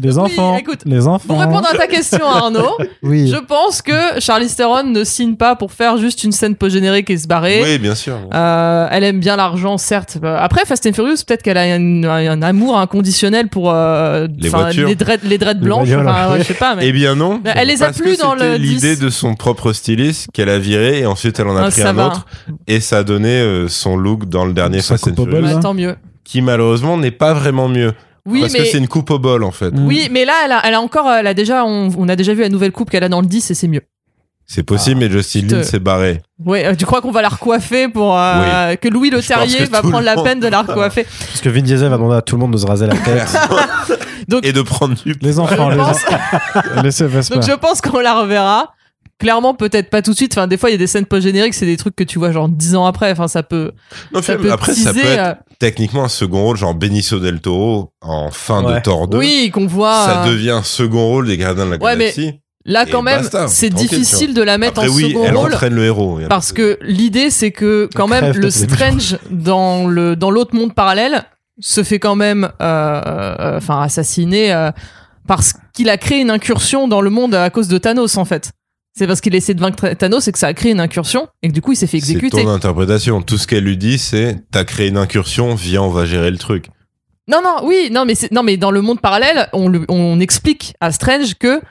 Les 0.01 0.17
enfants. 0.17 0.57
écoute, 0.57 0.79
les 0.85 1.07
enfants. 1.07 1.27
Pour 1.27 1.39
répondre 1.39 1.67
à 1.71 1.75
ta 1.77 1.87
question, 1.87 2.25
Arnaud, 2.25 2.77
Oui. 3.03 3.27
je 3.27 3.37
pense 3.37 3.81
que 3.81 4.19
Charlize 4.19 4.55
Theron 4.55 4.83
ne 4.83 5.03
signe 5.03 5.35
pas 5.35 5.55
pour 5.55 5.71
faire 5.71 5.97
juste 5.97 6.23
une 6.23 6.31
scène 6.31 6.55
post-générique 6.55 7.09
et 7.09 7.17
se 7.17 7.27
barrer. 7.27 7.61
Oui, 7.63 7.77
bien 7.79 7.95
sûr. 7.95 8.17
Euh, 8.33 8.87
elle 8.91 9.03
aime 9.03 9.19
bien 9.19 9.35
l'argent, 9.35 9.77
certes. 9.77 10.17
Après, 10.23 10.65
Fast 10.65 10.85
and 10.85 10.93
Furious, 10.93 11.17
peut-être 11.25 11.41
qu'elle 11.43 11.57
a 11.57 11.61
un, 11.63 12.03
un 12.03 12.41
amour 12.41 12.77
inconditionnel 12.77 13.47
pour 13.47 13.71
euh, 13.71 14.27
Les 14.37 14.49
voitures. 14.49 14.87
les 14.87 14.95
dreads, 14.95 15.19
les 15.23 15.37
dreads 15.37 15.53
Les 15.59 15.65
blanches. 15.65 15.89
ouais, 15.89 16.39
je 16.39 16.43
sais 16.43 16.53
pas, 16.53 16.75
mais 16.75 16.87
Eh 16.87 16.91
bien 16.91 17.15
non. 17.15 17.39
Mais 17.43 17.53
elle 17.55 17.69
les 17.69 17.81
a 17.81 17.87
parce 17.87 17.97
plus 17.99 18.15
que 18.17 18.21
dans 18.21 18.35
le 18.35 18.55
l'idée 18.55 18.95
10. 18.95 18.99
de 18.99 19.09
son 19.09 19.35
propre 19.35 19.71
styliste 19.73 20.27
qu'elle 20.33 20.49
a 20.49 20.59
viré 20.59 20.99
et 20.99 21.05
ensuite 21.05 21.39
elle 21.39 21.47
en 21.47 21.55
a 21.55 21.63
Ah, 21.65 21.69
pris 21.71 21.81
un 21.81 21.93
va. 21.93 22.07
autre 22.07 22.25
et 22.67 22.79
ça 22.79 22.97
a 22.99 23.03
donné 23.03 23.29
euh, 23.29 23.67
son 23.67 23.95
look 23.97 24.27
dans 24.29 24.45
le 24.45 24.53
dernier 24.53 24.81
Fast 24.81 25.07
and 25.07 25.15
Furious 25.15 25.41
bah, 25.41 25.59
tant 25.61 25.73
mieux. 25.73 25.95
qui 26.23 26.41
malheureusement 26.41 26.97
n'est 26.97 27.11
pas 27.11 27.33
vraiment 27.33 27.67
mieux 27.69 27.93
Oui, 28.25 28.41
parce 28.41 28.53
que 28.53 28.59
mais 28.59 28.65
c'est 28.65 28.77
une 28.77 28.87
coupe 28.87 29.09
au 29.11 29.19
bol 29.19 29.43
en 29.43 29.51
fait. 29.51 29.71
Mm. 29.71 29.85
oui, 29.85 30.07
mais 30.11 30.23
là, 30.25 30.33
elle 30.45 30.51
a, 30.53 30.61
elle 30.65 30.73
a 30.75 30.81
encore, 30.81 31.11
elle 31.11 31.27
a 31.27 31.33
déjà, 31.33 31.65
on, 31.65 31.89
on 31.97 32.07
a 32.09 32.15
déjà 32.15 32.33
vu 32.33 32.41
la 32.41 32.49
nouvelle 32.49 32.71
coupe 32.71 32.89
qu'elle 32.89 33.03
a 33.03 33.09
dans 33.09 33.19
le 33.21 33.27
10 33.27 33.51
et 33.51 33.53
c'est 33.53 33.67
mieux. 33.67 33.81
C'est 34.45 34.63
possible 34.63 34.99
mais 34.99 35.09
Justin 35.09 35.41
je 35.43 35.47
te- 35.47 35.55
Lin 35.55 35.63
s'est 35.63 35.79
barré. 35.79 36.21
Ouais, 36.45 36.65
euh, 36.65 36.75
tu 36.75 36.85
crois 36.85 37.01
qu'on 37.01 37.11
va 37.11 37.21
la 37.21 37.29
recoiffer 37.29 37.87
pour 37.87 38.17
euh, 38.17 38.75
que 38.75 38.89
Louis 38.89 39.09
Le 39.09 39.21
Terrier 39.21 39.65
que 39.65 39.71
va 39.71 39.81
prendre 39.81 40.01
la 40.01 40.21
peine 40.21 40.41
de 40.41 40.47
la 40.47 40.61
recoiffer 40.63 41.03
Parce 41.05 41.39
que 41.41 41.47
Vin 41.49 41.61
Diesel 41.61 41.89
va 41.89 41.95
demander 41.97 42.17
à 42.17 42.21
tout 42.21 42.35
le 42.35 42.41
monde 42.41 42.51
de 42.51 42.57
se 42.57 42.65
raser 42.65 42.85
la 42.87 42.95
tête. 42.97 43.27
Donc, 44.27 44.45
Et 44.45 44.51
de 44.53 44.61
prendre 44.61 44.95
du 44.95 45.15
Les 45.21 45.39
enfants, 45.39 45.69
Je 45.71 45.75
les 45.75 45.81
pense- 45.81 45.97
enfants. 46.05 46.61
Donc 47.35 47.43
je 47.43 47.55
pense 47.55 47.81
qu'on 47.81 47.99
la 47.99 48.19
reverra. 48.21 48.73
Clairement, 49.23 49.53
peut-être 49.53 49.89
pas 49.89 50.01
tout 50.01 50.11
de 50.11 50.15
suite. 50.15 50.33
Enfin, 50.33 50.47
des 50.47 50.57
fois, 50.57 50.69
il 50.69 50.73
y 50.73 50.75
a 50.75 50.77
des 50.77 50.87
scènes 50.87 51.05
post-génériques, 51.05 51.53
c'est 51.53 51.65
des 51.65 51.77
trucs 51.77 51.95
que 51.95 52.03
tu 52.03 52.19
vois 52.19 52.31
genre 52.31 52.47
10 52.49 52.75
ans 52.75 52.85
après. 52.85 53.11
Enfin, 53.11 53.27
ça 53.27 53.41
peut, 53.41 53.71
Non, 54.13 54.21
ça 54.21 54.33
film, 54.33 54.43
peut 54.45 54.51
après 54.51 54.73
ça 54.73 54.93
peut 54.93 54.99
teaser, 54.99 55.13
être 55.13 55.19
euh, 55.19 55.33
techniquement 55.59 56.03
un 56.03 56.09
second 56.09 56.43
rôle 56.43 56.57
genre 56.57 56.75
Benicio 56.75 57.19
del 57.19 57.39
Toro 57.41 57.91
en 58.01 58.29
fin 58.31 58.61
de. 58.61 58.79
Thor 58.81 59.07
2. 59.07 59.17
oui, 59.17 59.49
qu'on 59.53 59.65
voit. 59.65 60.05
Ça 60.05 60.23
euh, 60.23 60.31
devient 60.31 60.51
un 60.51 60.63
second 60.63 61.07
rôle 61.07 61.27
des 61.27 61.37
Gardiens 61.37 61.65
de 61.65 61.71
la 61.71 61.77
Ouais, 61.77 61.95
mais. 61.95 62.13
Là, 62.65 62.85
Et 62.87 62.91
quand 62.91 63.01
même, 63.01 63.27
c'est 63.47 63.69
difficile 63.69 64.33
de 64.33 64.41
la 64.41 64.57
mettre 64.57 64.79
Après 64.79 64.89
en 64.89 64.95
oui, 64.95 65.09
second 65.09 65.25
elle 65.25 65.35
rôle. 65.35 65.51
entraîne 65.53 65.73
le 65.75 65.83
héros. 65.83 66.19
Parce 66.29 66.53
que 66.53 66.77
l'idée, 66.81 67.29
c'est 67.29 67.51
que 67.51 67.89
quand 67.93 68.07
même, 68.07 68.33
le 68.33 68.49
Strange 68.49 69.17
dans 69.29 69.85
le 69.87 70.15
dans 70.15 70.31
l'autre 70.31 70.55
monde 70.55 70.73
parallèle 70.73 71.25
se 71.59 71.83
fait 71.83 71.99
quand 71.99 72.15
même, 72.15 72.49
euh, 72.61 73.01
euh, 73.05 73.57
enfin, 73.57 73.81
assassiner 73.81 74.53
euh, 74.53 74.71
parce 75.27 75.53
qu'il 75.73 75.89
a 75.89 75.97
créé 75.97 76.19
une 76.19 76.31
incursion 76.31 76.87
dans 76.87 77.01
le 77.01 77.09
monde 77.09 77.35
à 77.35 77.49
cause 77.49 77.67
de 77.67 77.77
Thanos, 77.77 78.17
en 78.17 78.25
fait. 78.25 78.51
C'est 78.95 79.07
parce 79.07 79.21
qu'il 79.21 79.33
essaie 79.33 79.53
de 79.55 79.59
vaincre 79.59 79.89
Thanos 79.95 80.27
et 80.27 80.31
que 80.31 80.37
ça 80.37 80.47
a 80.47 80.53
créé 80.53 80.71
une 80.71 80.79
incursion 80.79 81.27
et 81.41 81.47
que 81.47 81.53
du 81.53 81.61
coup, 81.61 81.71
il 81.71 81.75
s'est 81.75 81.87
fait 81.87 81.99
C'est 81.99 82.11
exécuter. 82.13 82.43
ton 82.43 82.49
interprétation. 82.49 83.21
Tout 83.23 83.37
ce 83.39 83.47
qu'elle 83.47 83.63
lui 83.63 83.75
dit, 83.77 83.97
c'est 83.97 84.37
t'as 84.51 84.63
créé 84.65 84.87
une 84.89 84.97
incursion, 84.97 85.55
viens, 85.55 85.81
on 85.81 85.89
va 85.89 86.05
gérer 86.05 86.29
le 86.29 86.37
truc. 86.37 86.67
Non, 87.27 87.39
non, 87.43 87.65
oui, 87.67 87.89
non, 87.91 88.05
mais 88.05 88.13
c'est- 88.15 88.31
non, 88.31 88.43
mais 88.43 88.57
dans 88.57 88.69
le 88.69 88.81
monde 88.81 88.99
parallèle, 89.01 89.47
on, 89.53 89.67
le- 89.67 89.85
on 89.89 90.19
explique 90.19 90.73
à 90.79 90.91
Strange 90.91 91.35
que 91.39 91.61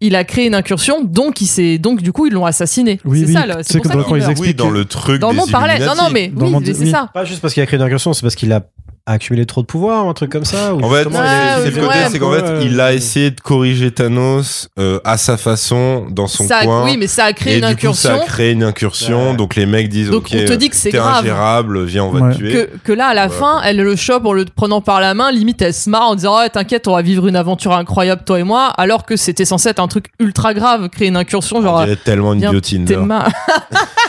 il 0.00 0.16
a 0.16 0.24
créé 0.24 0.46
une 0.46 0.54
incursion, 0.54 1.04
donc 1.04 1.40
il 1.40 1.46
s'est, 1.46 1.78
donc 1.78 2.02
du 2.02 2.12
coup, 2.12 2.26
ils 2.26 2.32
l'ont 2.32 2.44
assassiné. 2.46 3.00
Oui, 3.04 3.20
c'est 3.20 3.26
oui, 3.26 3.32
ça, 3.32 3.46
le- 3.46 3.54
c'est 3.62 3.74
c'est 3.74 3.78
pour 3.80 3.86
ça 3.92 4.02
qu'il 4.02 4.16
meurt. 4.16 4.38
Oui, 4.38 4.54
dans 4.54 4.70
le 4.70 4.84
truc 4.86 5.20
Dans 5.20 5.30
le 5.30 5.36
monde 5.36 5.50
parallèle. 5.50 5.82
Non, 5.84 5.94
non, 5.94 6.10
mais 6.12 6.32
oui, 6.34 6.50
mais 6.60 6.74
c'est 6.74 6.84
oui. 6.84 6.90
ça. 6.90 7.10
Pas 7.14 7.24
juste 7.24 7.40
parce 7.40 7.54
qu'il 7.54 7.62
a 7.62 7.66
créé 7.66 7.78
une 7.78 7.84
incursion, 7.84 8.12
c'est 8.12 8.22
parce 8.22 8.34
qu'il 8.34 8.52
a 8.52 8.60
accumulé 9.06 9.46
trop 9.46 9.60
de 9.62 9.66
pouvoir 9.66 10.04
ou 10.06 10.08
un 10.08 10.14
truc 10.14 10.30
comme 10.32 10.44
ça. 10.44 10.74
ou 10.74 10.82
En 10.84 10.90
fait, 10.90 11.04
c'est 11.04 11.08
oui, 11.10 11.70
le 11.76 11.80
côté, 11.80 11.86
ouais. 11.98 12.08
c'est 12.10 12.18
qu'en 12.18 12.32
fait, 12.32 12.64
il 12.64 12.80
a 12.80 12.92
essayé 12.92 13.30
de 13.30 13.40
corriger 13.40 13.90
Thanos 13.92 14.68
euh, 14.78 14.98
à 15.04 15.16
sa 15.16 15.36
façon, 15.36 16.06
dans 16.10 16.26
son 16.26 16.46
Ça 16.46 16.58
a- 16.58 16.64
coin. 16.64 16.84
oui, 16.84 16.96
mais 16.98 17.06
ça 17.06 17.24
a 17.26 17.32
créé 17.32 17.54
et 17.54 17.58
une 17.58 17.68
du 17.68 17.76
coup, 17.76 17.94
ça 17.94 18.10
incursion. 18.10 18.22
a 18.22 18.26
créé 18.26 18.50
une 18.52 18.62
incursion. 18.64 19.30
Ouais. 19.30 19.36
Donc 19.36 19.54
les 19.54 19.66
mecs 19.66 19.88
disent, 19.88 20.10
Donc 20.10 20.26
ok, 20.32 20.36
on 20.42 20.44
te 20.46 20.52
dit 20.54 20.68
que 20.70 20.76
c'est 20.76 20.90
grave. 20.90 21.24
ingérable, 21.24 21.84
viens, 21.84 22.04
on 22.04 22.10
va 22.10 22.20
Ouais. 22.26 22.32
te 22.32 22.38
tuer. 22.38 22.52
Que, 22.52 22.70
que 22.84 22.92
là, 22.92 23.06
à 23.08 23.14
la 23.14 23.28
Ouais. 23.28 23.32
fin, 23.32 23.60
elle 23.64 23.76
le 23.76 23.96
chope 23.96 24.26
en 24.26 24.32
le 24.32 24.44
prenant 24.44 24.80
par 24.80 25.00
la 25.00 25.14
main. 25.14 25.30
Limite, 25.30 25.62
elle 25.62 25.74
se 25.74 25.88
marre 25.88 26.08
en 26.08 26.14
disant 26.16 26.34
oh, 26.44 26.48
T'inquiète, 26.52 26.88
on 26.88 26.94
va 26.94 27.02
vivre 27.02 27.26
une 27.28 27.36
aventure 27.36 27.72
incroyable, 27.72 28.22
toi 28.26 28.40
et 28.40 28.42
moi. 28.44 28.72
Alors 28.76 29.06
que 29.06 29.16
c'était 29.16 29.44
censé 29.44 29.68
être 29.68 29.80
un 29.80 29.88
truc 29.88 30.06
ultra 30.18 30.52
grave, 30.54 30.88
créer 30.88 31.08
une 31.08 31.16
incursion, 31.16 31.58
On 31.58 31.62
genre 31.62 31.84
dirait 31.84 31.96
tellement 31.96 32.32
une 32.34 32.40
mains. 33.06 33.24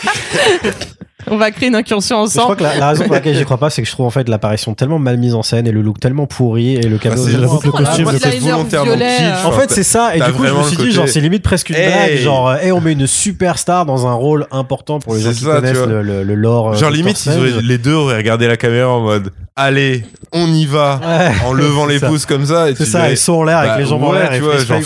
on 1.26 1.35
va 1.38 1.49
créer 1.49 1.69
une 1.69 1.76
incursion 1.76 2.26
Je 2.27 2.31
crois 2.31 2.44
ensemble. 2.44 2.57
que 2.57 2.64
la, 2.64 2.77
la 2.77 2.89
raison 2.89 3.06
pour 3.06 3.14
laquelle 3.15 3.35
j'y 3.35 3.44
crois 3.44 3.57
pas, 3.57 3.72
c'est 3.72 3.81
que 3.81 3.88
je 3.88 3.91
trouve 3.91 4.06
en 4.06 4.11
fait 4.11 4.30
l'apparition 4.30 4.76
tellement 4.76 4.99
mal 4.99 5.18
mise 5.18 5.34
en 5.34 5.41
scène 5.41 5.65
et 5.65 5.72
le 5.72 5.81
look 5.81 5.99
tellement 5.99 6.27
pourri 6.27 6.76
et 6.76 6.84
le 6.84 6.99
cadeau. 6.99 7.26
que 7.26 7.31
le 7.31 7.72
costume, 7.72 8.11
le 8.11 8.39
volontairement 8.39 8.91
euh, 9.02 9.44
En 9.45 9.52
fait, 9.52 9.72
c'est 9.72 9.81
ça. 9.84 10.15
Et 10.15 10.19
du 10.22 10.31
coup, 10.34 10.45
je 10.45 10.53
me 10.53 10.64
suis 10.64 10.77
dit, 10.77 10.91
genre, 10.91 11.07
c'est 11.10 11.19
limite 11.19 11.41
presque 11.41 11.69
une 11.72 11.76
Hey 11.76 11.88
blague. 12.14 12.18
Genre, 12.19 12.56
et 12.57 12.72
on 12.72 12.80
met 12.81 12.94
une 12.94 13.07
superstar 13.07 13.85
dans 13.88 14.06
un 14.06 14.14
rôle 14.14 14.45
important 14.52 14.99
pour 14.99 15.15
les 15.15 15.22
gens 15.22 15.30
C'est 15.31 15.39
qui 15.39 15.45
ça, 15.45 15.56
connaissent 15.56 15.77
le, 15.88 16.03
le, 16.03 16.23
le 16.23 16.35
lore. 16.35 16.73
euh, 16.73 16.77
Genre 16.77 16.91
limite, 16.91 17.26
ils 17.26 17.31
auraient- 17.38 17.61
les 17.64 17.77
deux 17.80 17.94
auraient 17.94 18.18
regardé 18.18 18.48
la 18.48 18.56
caméra 18.57 18.89
en 18.89 19.02
mode, 19.02 19.31
allez, 19.56 20.06
on 20.31 20.48
y 20.53 20.65
va, 20.68 21.02
Ouais. 21.03 21.31
en 21.48 21.53
levant 21.53 21.85
les 21.88 21.98
ça. 21.99 22.07
pouces 22.10 22.27
comme 22.27 22.45
ça. 22.45 22.69
et 22.69 22.76
C'est 22.76 22.85
ça, 22.85 23.10
ils 23.10 23.18
sont 23.18 23.34
en 23.34 23.44
l'air 23.44 23.61
bah, 23.64 23.72
avec 23.73 23.84
les 23.85 23.89
jambes 23.89 24.03
en 24.03 24.11
l'air. 24.14 24.30
tu 24.30 24.35
et 24.35 24.39
vois, 24.39 24.57
genre 24.60 24.80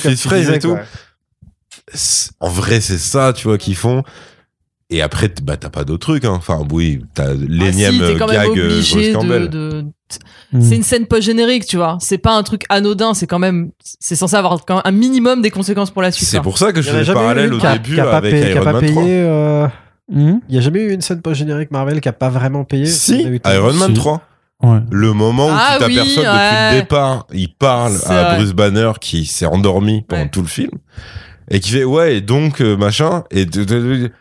et 0.53 0.59
tout. 0.59 0.77
En 2.39 2.47
vrai, 2.47 2.79
c'est 2.79 2.97
ça, 2.97 3.33
tu 3.35 3.47
vois, 3.49 3.57
qu'ils 3.57 3.75
font. 3.75 4.03
Et 4.93 5.01
après, 5.01 5.31
bah, 5.41 5.55
t'as 5.57 5.69
pas 5.69 5.83
d'autres 5.85 6.05
trucs. 6.05 6.25
Hein. 6.25 6.33
Enfin, 6.35 6.59
oui, 6.71 7.01
t'as 7.13 7.29
Ah, 7.31 7.33
l'énième 7.47 7.93
si, 7.93 7.99
t'es 7.99 8.15
quand 8.17 8.27
même 8.27 8.35
gag 8.35 8.59
euh, 8.59 8.65
obligé 8.65 8.95
Bruce 8.95 9.07
de, 9.07 9.13
Campbell. 9.13 9.49
de- 9.49 9.85
Mm. 10.51 10.61
C'est 10.61 10.75
une 10.75 10.83
scène 10.83 11.05
post-générique, 11.07 11.65
tu 11.65 11.77
vois. 11.77 11.97
C'est 12.01 12.17
pas 12.17 12.35
un 12.35 12.43
truc 12.43 12.63
anodin, 12.67 13.13
c'est 13.13 13.27
quand 13.27 13.39
même. 13.39 13.71
C'est 14.01 14.17
censé 14.17 14.35
avoir 14.35 14.65
quand 14.65 14.75
même 14.75 14.81
un 14.83 14.91
minimum 14.91 15.41
des 15.41 15.49
conséquences 15.51 15.89
pour 15.91 16.01
la 16.01 16.11
suite. 16.11 16.27
C'est 16.27 16.39
hein. 16.39 16.41
pour 16.41 16.57
ça 16.57 16.73
que 16.73 16.79
Il 16.79 16.83
je 16.83 16.89
y 16.89 16.91
en 16.91 16.95
a 16.95 16.97
fais 16.97 16.99
le 16.99 17.05
jamais 17.05 17.19
eu 17.19 17.21
parallèle 17.23 17.53
au 17.53 17.65
a- 17.65 17.77
début 17.77 17.99
a 18.01 18.15
avec 18.17 18.33
payé- 18.33 18.51
Iron 18.51 18.65
Man 18.65 18.73
3. 18.73 19.03
payé. 19.03 19.21
euh, 19.21 19.67
Il 20.13 20.41
y 20.49 20.57
a 20.57 20.59
jamais 20.61 20.81
eu 20.81 20.91
une 20.91 20.99
scène 20.99 21.21
post-générique 21.21 21.71
Marvel 21.71 22.01
qui 22.01 22.09
a 22.09 22.13
pas 22.13 22.27
vraiment 22.27 22.65
payé? 22.65 22.85
Si, 22.87 23.25
Iron 23.45 23.71
Man 23.73 23.87
Si. 23.87 23.93
3. 23.93 24.21
Ouais. 24.61 24.79
Le 24.91 25.13
moment 25.13 25.47
où 25.47 25.51
Ah 25.53 25.77
tu 25.79 25.85
oui, 25.85 25.95
t'aperçois 25.95 26.23
depuis 26.23 26.35
ouais. 26.37 26.73
le 26.75 26.79
départ, 26.81 27.27
il 27.33 27.53
parle 27.55 27.93
à 28.05 28.23
vrai. 28.23 28.35
Bruce 28.35 28.51
Banner 28.51 28.91
qui 28.99 29.25
s'est 29.25 29.45
endormi 29.45 30.01
pendant 30.05 30.23
Ouais. 30.23 30.29
tout 30.29 30.41
le 30.41 30.47
film 30.47 30.71
et 31.49 31.61
qui 31.61 31.71
fait 31.71 31.85
ouais 31.85 32.17
et 32.17 32.21
donc 32.21 32.61
euh, 32.61 32.75
machin 32.75 33.23
et 33.31 33.45
de- 33.45 33.63
de- 33.63 33.79
de- 33.79 34.11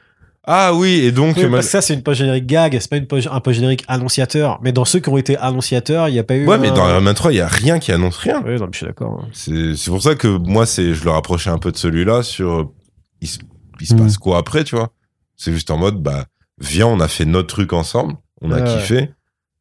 ah 0.45 0.73
oui 0.75 1.01
et 1.05 1.12
donc 1.12 1.37
Oui, 1.37 1.43
parce 1.43 1.51
ma- 1.53 1.59
que 1.59 1.65
ça, 1.65 1.81
c'est 1.83 1.95
une 1.95 2.03
post-générique 2.03 2.47
gag, 2.47 2.77
c'est 2.81 2.89
pas 2.91 2.97
une 2.97 3.07
post- 3.07 3.29
un 3.31 3.41
post-générique 3.41 3.85
annonciateur. 3.89 4.59
Mais 4.62 4.73
dans 4.73 4.85
ceux 4.87 4.99
qui 5.01 5.09
ont 5.11 5.19
été 5.19 5.37
annonciateurs, 5.37 6.09
il 6.09 6.12
n'y 6.12 6.19
a 6.19 6.25
pas 6.25 6.35
eu. 6.37 6.47
ouais 6.47 6.59
mais 6.59 6.71
dans 6.71 6.89
Iron 6.89 7.01
Man 7.03 7.15
3 7.15 7.33
il 7.33 7.37
y 7.37 7.41
a 7.41 7.47
rien 7.49 7.79
qui 7.79 7.93
annonce 7.93 8.17
rien. 8.17 8.43
Oui, 8.45 8.55
non, 8.59 8.67
mais 8.67 8.73
je 8.73 8.77
suis 8.79 8.87
d'accord. 8.87 9.27
C'est 9.33 9.77
c'est 9.77 9.91
pour 9.91 10.03
ça 10.03 10.15
que 10.15 10.29
moi 10.29 10.65
c'est 10.67 10.95
je 10.95 11.05
le 11.05 11.11
rapprochais 11.11 11.51
un 11.51 11.59
peu 11.59 11.71
de 11.73 11.77
celui-là 11.77 12.23
sur 12.23 12.73
il, 13.21 13.29
se- 13.29 13.39
il 13.81 13.87
se 13.87 13.95
Mm. 13.95 13.99
passe 14.03 14.19
quoi 14.19 14.39
après 14.39 14.65
tu 14.65 14.77
vois? 14.77 14.91
C'est 15.37 15.53
juste 15.53 15.71
en 15.71 15.77
mode 15.77 16.03
bah 16.03 16.25
viens 16.59 16.87
on 16.87 17.01
a 17.01 17.09
fait 17.09 17.25
notre 17.27 17.49
truc 17.49 17.73
ensemble, 17.73 18.15
on 18.41 18.51
a 18.53 18.61
kiffé 18.62 19.11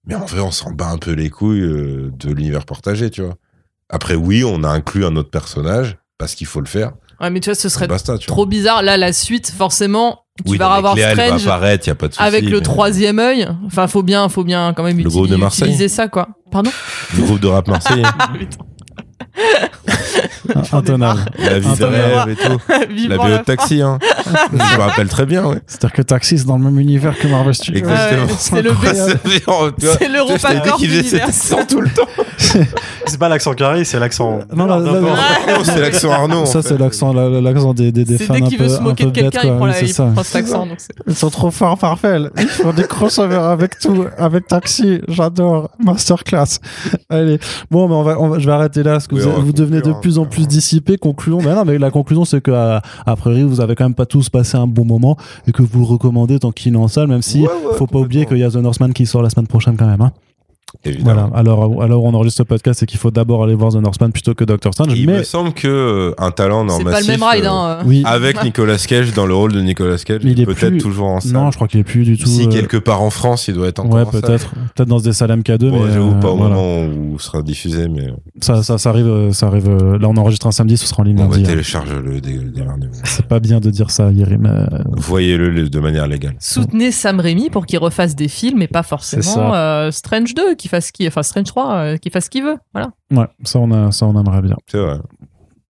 mais 0.05 0.15
en 0.15 0.25
vrai 0.25 0.39
on 0.41 0.51
s'en 0.51 0.71
bat 0.71 0.87
un 0.89 0.97
peu 0.97 1.11
les 1.11 1.29
couilles 1.29 1.61
euh, 1.61 2.09
de 2.17 2.31
l'univers 2.31 2.65
partagé 2.65 3.09
tu 3.09 3.21
vois? 3.21 3.35
Après 3.89 4.15
oui 4.15 4.43
on 4.45 4.63
a 4.63 4.69
inclus 4.69 5.05
un 5.05 5.15
autre 5.17 5.29
personnage 5.29 5.97
parce 6.17 6.35
qu'il 6.35 6.47
faut 6.47 6.59
le 6.61 6.67
faire. 6.67 6.93
Ouais, 7.21 7.29
mais 7.29 7.39
tu 7.41 7.49
vois, 7.49 7.55
ce 7.55 7.67
serait 7.69 7.87
Basta, 7.87 8.17
tu 8.17 8.27
vois. 8.27 8.33
trop 8.35 8.45
bizarre. 8.45 8.81
Là, 8.81 8.95
la 8.95 9.11
suite, 9.11 9.51
forcément, 9.51 10.21
tu 10.43 10.51
Oui, 10.51 10.57
vas 10.57 10.71
avoir 10.73 10.93
Cléa, 10.93 11.09
elle 11.11 11.17
va 11.17 11.23
Strange 11.25 11.47
apparaître, 11.47 11.87
y 11.87 11.91
a 11.91 11.95
pas 11.95 12.07
de 12.07 12.13
souci. 12.13 12.23
avec 12.23 12.43
le 12.45 12.57
mais- 12.57 12.61
troisième 12.63 13.19
œil. 13.19 13.47
Enfin, 13.65 13.87
faut 13.87 14.03
bien, 14.03 14.27
faut 14.29 14.43
bien 14.43 14.73
quand 14.75 14.83
même 14.83 14.97
Le 14.97 15.03
uti- 15.03 15.09
groupe 15.09 15.27
de 15.27 15.35
Marseille. 15.35 15.67
utiliser 15.67 15.87
ça, 15.89 16.07
quoi. 16.07 16.27
Pardon 16.51 16.71
Le 17.17 17.23
groupe 17.23 17.39
de 17.39 17.47
rap 17.47 17.67
marseillais. 17.69 18.03
Intenable. 20.73 21.19
La 21.37 21.59
vie 21.59 21.77
de 21.77 21.85
rêve 21.85 22.29
et 22.29 22.35
tout. 22.35 22.57
La 23.09 23.17
la 23.29 23.37
de 23.37 23.43
taxi, 23.43 23.81
hein. 23.81 23.99
Je 24.51 24.57
me 24.57 24.81
rappelle 24.81 25.07
très 25.07 25.25
bien, 25.25 25.45
ouais. 25.45 25.57
C'est-à-dire 25.67 25.93
que 25.93 26.01
Taxi, 26.01 26.37
c'est 26.39 26.45
dans 26.45 26.57
le 26.57 26.63
même 26.63 26.79
univers 26.79 27.17
que 27.17 27.27
Marvel 27.27 27.53
Studios. 27.53 27.79
Exactement. 27.79 28.25
Ouais, 28.25 28.31
c'est 28.37 28.61
le 28.61 28.71
vois, 29.45 29.71
C'est 29.99 30.09
l'Europa 30.09 30.55
Corp 30.61 30.77
qu'il 30.77 30.89
faisait 30.89 31.03
cet 31.03 31.11
univers. 31.11 31.27
accent 31.29 31.65
tout 31.67 31.81
le 31.81 31.89
temps. 31.89 32.07
C'est 33.05 33.17
pas 33.17 33.29
l'accent 33.29 33.53
carré, 33.53 33.83
c'est 33.83 33.99
l'accent. 33.99 34.39
Non, 34.55 35.63
c'est 35.63 35.79
l'accent 35.81 36.11
Arnaud. 36.11 36.45
ça, 36.45 36.61
c'est 36.61 36.77
l'accent, 36.77 37.13
la- 37.13 37.41
l'accent 37.41 37.73
des, 37.73 37.91
des, 37.91 38.05
des 38.05 38.17
C'est 38.17 38.25
fans 38.25 38.33
dès 38.35 38.41
qu'il 38.41 38.57
veut 38.59 38.69
se 38.69 38.79
moquer 38.81 39.05
de 39.05 39.11
quelqu'un, 39.11 39.41
il 39.43 39.55
prend, 39.57 39.71
cet 40.23 40.35
accent. 40.35 40.67
Ils 41.07 41.15
sont 41.15 41.29
trop 41.29 41.51
forts, 41.51 41.77
Marvel. 41.81 42.31
Ils 42.39 42.47
font 42.47 42.73
des 42.73 42.83
crossovers 42.83 43.43
avec 43.43 43.79
tout, 43.79 44.05
avec 44.17 44.47
Taxi. 44.47 45.01
J'adore. 45.07 45.69
Masterclass. 45.83 46.59
Allez. 47.09 47.39
Bon, 47.71 47.87
mais 47.87 47.95
on 48.15 48.29
va, 48.29 48.39
je 48.39 48.45
vais 48.45 48.51
arrêter 48.51 48.83
là, 48.83 48.99
que 49.09 49.15
Oui, 49.15 49.21
vous, 49.41 49.51
devenez 49.51 49.77
de 49.77 49.83
conclure, 49.83 50.01
plus 50.01 50.17
en 50.17 50.23
hein. 50.23 50.27
plus 50.29 50.47
dissipé. 50.47 50.97
Concluons. 50.97 51.39
Mais 51.39 51.53
non, 51.53 51.65
mais 51.65 51.77
la 51.77 51.91
conclusion, 51.91 52.23
c'est 52.23 52.41
que, 52.41 52.51
à, 52.51 52.81
priori, 53.17 53.43
vous 53.43 53.59
avez 53.59 53.75
quand 53.75 53.85
même 53.85 53.95
pas 53.95 54.05
tous 54.05 54.29
passé 54.29 54.57
un 54.57 54.67
bon 54.67 54.85
moment 54.85 55.17
et 55.47 55.51
que 55.51 55.61
vous 55.61 55.79
le 55.79 55.85
recommandez 55.85 56.39
tant 56.39 56.51
qu'il 56.51 56.73
est 56.73 56.77
en 56.77 56.87
salle, 56.87 57.07
même 57.07 57.21
si 57.21 57.41
Ouais, 57.41 57.47
ouais, 57.47 57.77
faut 57.77 57.87
pas 57.87 57.99
oublier 57.99 58.25
qu'il 58.25 58.37
y 58.37 58.43
a 58.43 58.49
The 58.49 58.55
Northman 58.55 58.93
qui 58.93 59.05
sort 59.05 59.21
la 59.21 59.29
semaine 59.29 59.47
prochaine 59.47 59.75
quand 59.77 59.87
même, 59.87 60.01
hein. 60.01 60.11
Évidemment. 60.85 61.27
Voilà. 61.29 61.37
Alors, 61.37 61.81
alors, 61.83 62.03
on 62.03 62.13
enregistre 62.13 62.37
ce 62.37 62.43
podcast, 62.43 62.79
c'est 62.79 62.85
qu'il 62.85 62.99
faut 62.99 63.11
d'abord 63.11 63.43
aller 63.43 63.55
voir 63.55 63.71
The 63.71 63.75
Northman 63.77 64.11
plutôt 64.11 64.33
que 64.33 64.43
Doctor 64.43 64.73
Strange. 64.73 64.93
Il 64.97 65.07
mais, 65.07 65.19
me 65.19 65.23
semble 65.23 65.53
que 65.53 65.67
euh, 65.67 66.13
un 66.17 66.31
talent 66.31 66.67
C'est 66.69 66.83
pas 66.83 66.89
le 66.91 66.95
massif 66.95 67.09
même 67.09 67.23
ride. 67.23 67.45
euh, 67.45 67.49
Hein. 67.49 67.79
oui. 67.85 68.03
avec 68.05 68.43
Nicolas 68.43 68.77
Cage 68.77 69.13
dans 69.13 69.25
le 69.25 69.33
rôle 69.33 69.51
de 69.51 69.61
Nicolas 69.61 69.97
Cage, 69.97 70.21
Mais 70.23 70.31
il 70.31 70.41
est 70.41 70.45
peut-être 70.45 70.69
plus- 70.69 70.77
toujours 70.79 71.07
en 71.07 71.19
salle. 71.19 71.33
Non, 71.33 71.51
je 71.51 71.55
crois 71.57 71.67
qu'il 71.67 71.79
est 71.79 71.83
plus 71.83 72.03
du 72.05 72.17
tout. 72.17 72.27
si 72.27 72.43
euh, 72.45 72.49
quelque 72.49 72.77
part 72.77 73.01
en 73.01 73.09
France, 73.09 73.47
il 73.47 73.55
doit 73.55 73.67
être 73.67 73.79
encore 73.79 73.93
Ouais, 73.95 74.01
en 74.03 74.05
peut-être. 74.11 74.51
Peut-être 74.75 74.87
dans 74.89 74.99
des 74.99 75.13
salles 75.13 75.31
MK2, 75.31 75.69
Bon, 75.69 75.83
mais. 75.85 75.91
j'avoue 75.93 76.11
euh, 76.11 76.19
pas 76.19 76.29
au 76.29 76.37
voilà. 76.37 76.55
moment 76.55 76.85
où 76.85 77.19
ce 77.19 77.25
sera 77.25 77.41
diffusé, 77.41 77.87
mais 77.89 78.07
Ça, 78.41 78.61
ça, 78.63 78.77
ça 78.77 78.89
arrive, 78.89 79.07
euh, 79.07 79.31
ça 79.31 79.47
arrive. 79.47 79.67
euh, 79.69 79.97
Là, 79.97 80.07
on 80.09 80.17
enregistre 80.17 80.47
un 80.47 80.51
samedi, 80.51 80.77
ce 80.77 80.87
sera 80.87 81.01
en 81.01 81.05
ligne 81.05 81.19
on 81.19 81.27
va 81.27 81.35
lundi. 81.37 81.43
hein. 81.47 81.51
télécharge-le 81.53 82.21
dès, 82.21 82.33
dès 82.37 82.63
lundi. 82.63 82.87
C'est 83.03 83.25
pas 83.25 83.39
bien 83.39 83.59
de 83.59 83.69
dire 83.69 83.91
ça, 83.91 84.11
Yeri, 84.11 84.37
mais 84.37 84.49
euh, 84.49 84.65
Voyez-le 84.97 85.69
de 85.69 85.79
manière 85.79 86.07
légale. 86.07 86.35
Soutenez 86.39 86.91
Sam 86.91 87.19
Raimi 87.19 87.49
pour 87.49 87.65
qu'il 87.65 87.79
refasse 87.79 88.15
des 88.15 88.27
films 88.27 88.61
et 88.61 88.67
pas 88.67 88.83
forcément 88.83 89.53
euh, 89.55 89.91
Strange 89.91 90.33
2, 90.35 90.55
qui 90.59 90.67
fasse 90.67 90.91
qui, 90.91 91.07
enfin 91.07 91.23
Strange 91.23 91.47
3, 91.47 91.73
euh, 91.73 91.97
qui 91.97 92.09
fasse 92.11 92.25
ce 92.25 92.29
qu'il 92.29 92.43
veut. 92.43 92.57
Voilà. 92.73 92.91
ouais, 93.11 93.25
ça, 93.43 93.57
on 93.59 93.71
a, 93.71 93.91
ça, 93.91 94.05
on 94.05 94.19
aimerait 94.19 94.41
bien. 94.43 94.55
C'est 94.67 94.77
vrai. 94.79 94.97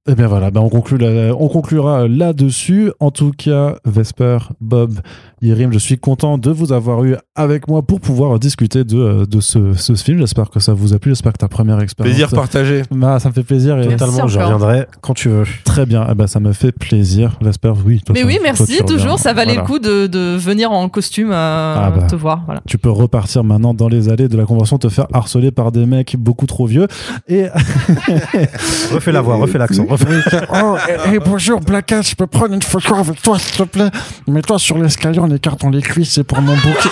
Et 0.08 0.16
bien 0.16 0.28
voilà, 0.28 0.50
ben 0.50 0.62
on, 0.62 0.70
conclut 0.70 0.98
la- 0.98 1.36
on 1.36 1.48
conclura 1.50 2.08
là-dessus. 2.08 2.92
En 3.00 3.12
tout 3.12 3.32
cas, 3.32 3.76
Vesper, 3.86 4.40
Bob, 4.60 5.00
Yerim, 5.42 5.72
je 5.72 5.78
suis 5.80 5.98
content 5.98 6.38
de 6.38 6.52
vous 6.52 6.74
avoir 6.74 7.04
eu 7.06 7.16
avec 7.36 7.68
moi 7.68 7.82
pour 7.82 8.02
pouvoir 8.02 8.38
discuter 8.40 8.84
de, 8.84 8.98
euh, 8.98 9.26
de 9.26 9.40
ce, 9.40 9.74
ce 9.74 9.94
film. 9.96 10.20
J'espère 10.20 10.50
que 10.50 10.60
ça 10.60 10.74
vous 10.74 10.94
a 10.94 11.00
plu. 11.00 11.12
J'espère 11.12 11.32
que 11.34 11.38
ta 11.38 11.48
première 11.48 11.80
expérience. 11.82 12.14
Plaisir 12.16 12.30
partagé. 12.36 12.82
Bah, 12.92 13.20
ça 13.20 13.30
me 13.30 13.34
fait 13.34 13.44
plaisir. 13.44 13.80
Et 13.80 13.88
Totalement, 13.88 14.28
je 14.28 14.38
reviendrai 14.40 14.86
quand 15.02 15.14
tu 15.14 15.30
veux. 15.30 15.44
très 15.64 15.86
bien. 15.86 16.06
Eh 16.12 16.16
ben, 16.16 16.28
ça 16.28 16.40
me 16.40 16.52
fait 16.52 16.72
plaisir. 16.72 17.38
Vesper, 17.42 17.74
oui. 17.86 18.02
toi, 18.06 18.14
Mais 18.14 18.22
ça- 18.22 18.28
oui, 18.28 18.40
merci. 18.44 18.80
Toujours, 18.86 19.18
ça 19.20 19.34
valait 19.34 19.54
Voilà. 19.54 19.62
le 19.62 19.68
coup 19.68 19.80
de, 19.80 20.08
de 20.08 20.36
venir 20.38 20.72
en 20.72 20.90
costume 20.90 21.32
euh, 21.32 21.76
Ah 21.78 21.92
bah. 21.96 22.04
te 22.08 22.16
voir. 22.16 22.42
Voilà. 22.46 22.62
Tu 22.68 22.78
peux 22.78 22.90
repartir 22.92 23.44
maintenant 23.44 23.74
dans 23.74 23.88
les 23.88 24.10
allées 24.10 24.28
de 24.28 24.36
la 24.38 24.46
convention, 24.46 24.78
te 24.78 24.90
faire 24.90 25.08
harceler 25.14 25.52
par 25.52 25.72
des 25.72 25.86
mecs 25.86 26.16
beaucoup 26.18 26.46
trop 26.48 26.66
vieux. 26.66 26.88
Et 27.28 27.46
Refais 28.94 29.12
la 29.12 29.22
voix, 29.22 29.36
refais 29.36 29.58
l'accent. 29.58 29.86
refais- 29.86 30.06
oh, 30.54 30.76
hey, 31.08 31.20
bonjour 31.24 31.60
je 32.02 32.16
peux 32.16 32.28
prendre 32.28 32.54
une 32.54 32.62
photo 32.62 32.96
avec 32.96 33.22
toi 33.22 33.38
s'il 33.40 33.56
te 33.58 33.64
plaît? 33.64 33.90
Mets-toi 34.28 34.60
sur 34.60 34.78
l'escalier 34.78 35.20
en 35.30 35.36
écartant 35.36 35.70
les 35.70 35.82
cuisses, 35.82 36.14
c'est 36.14 36.24
pour 36.24 36.42
mon 36.42 36.56
bouquet. 36.56 36.90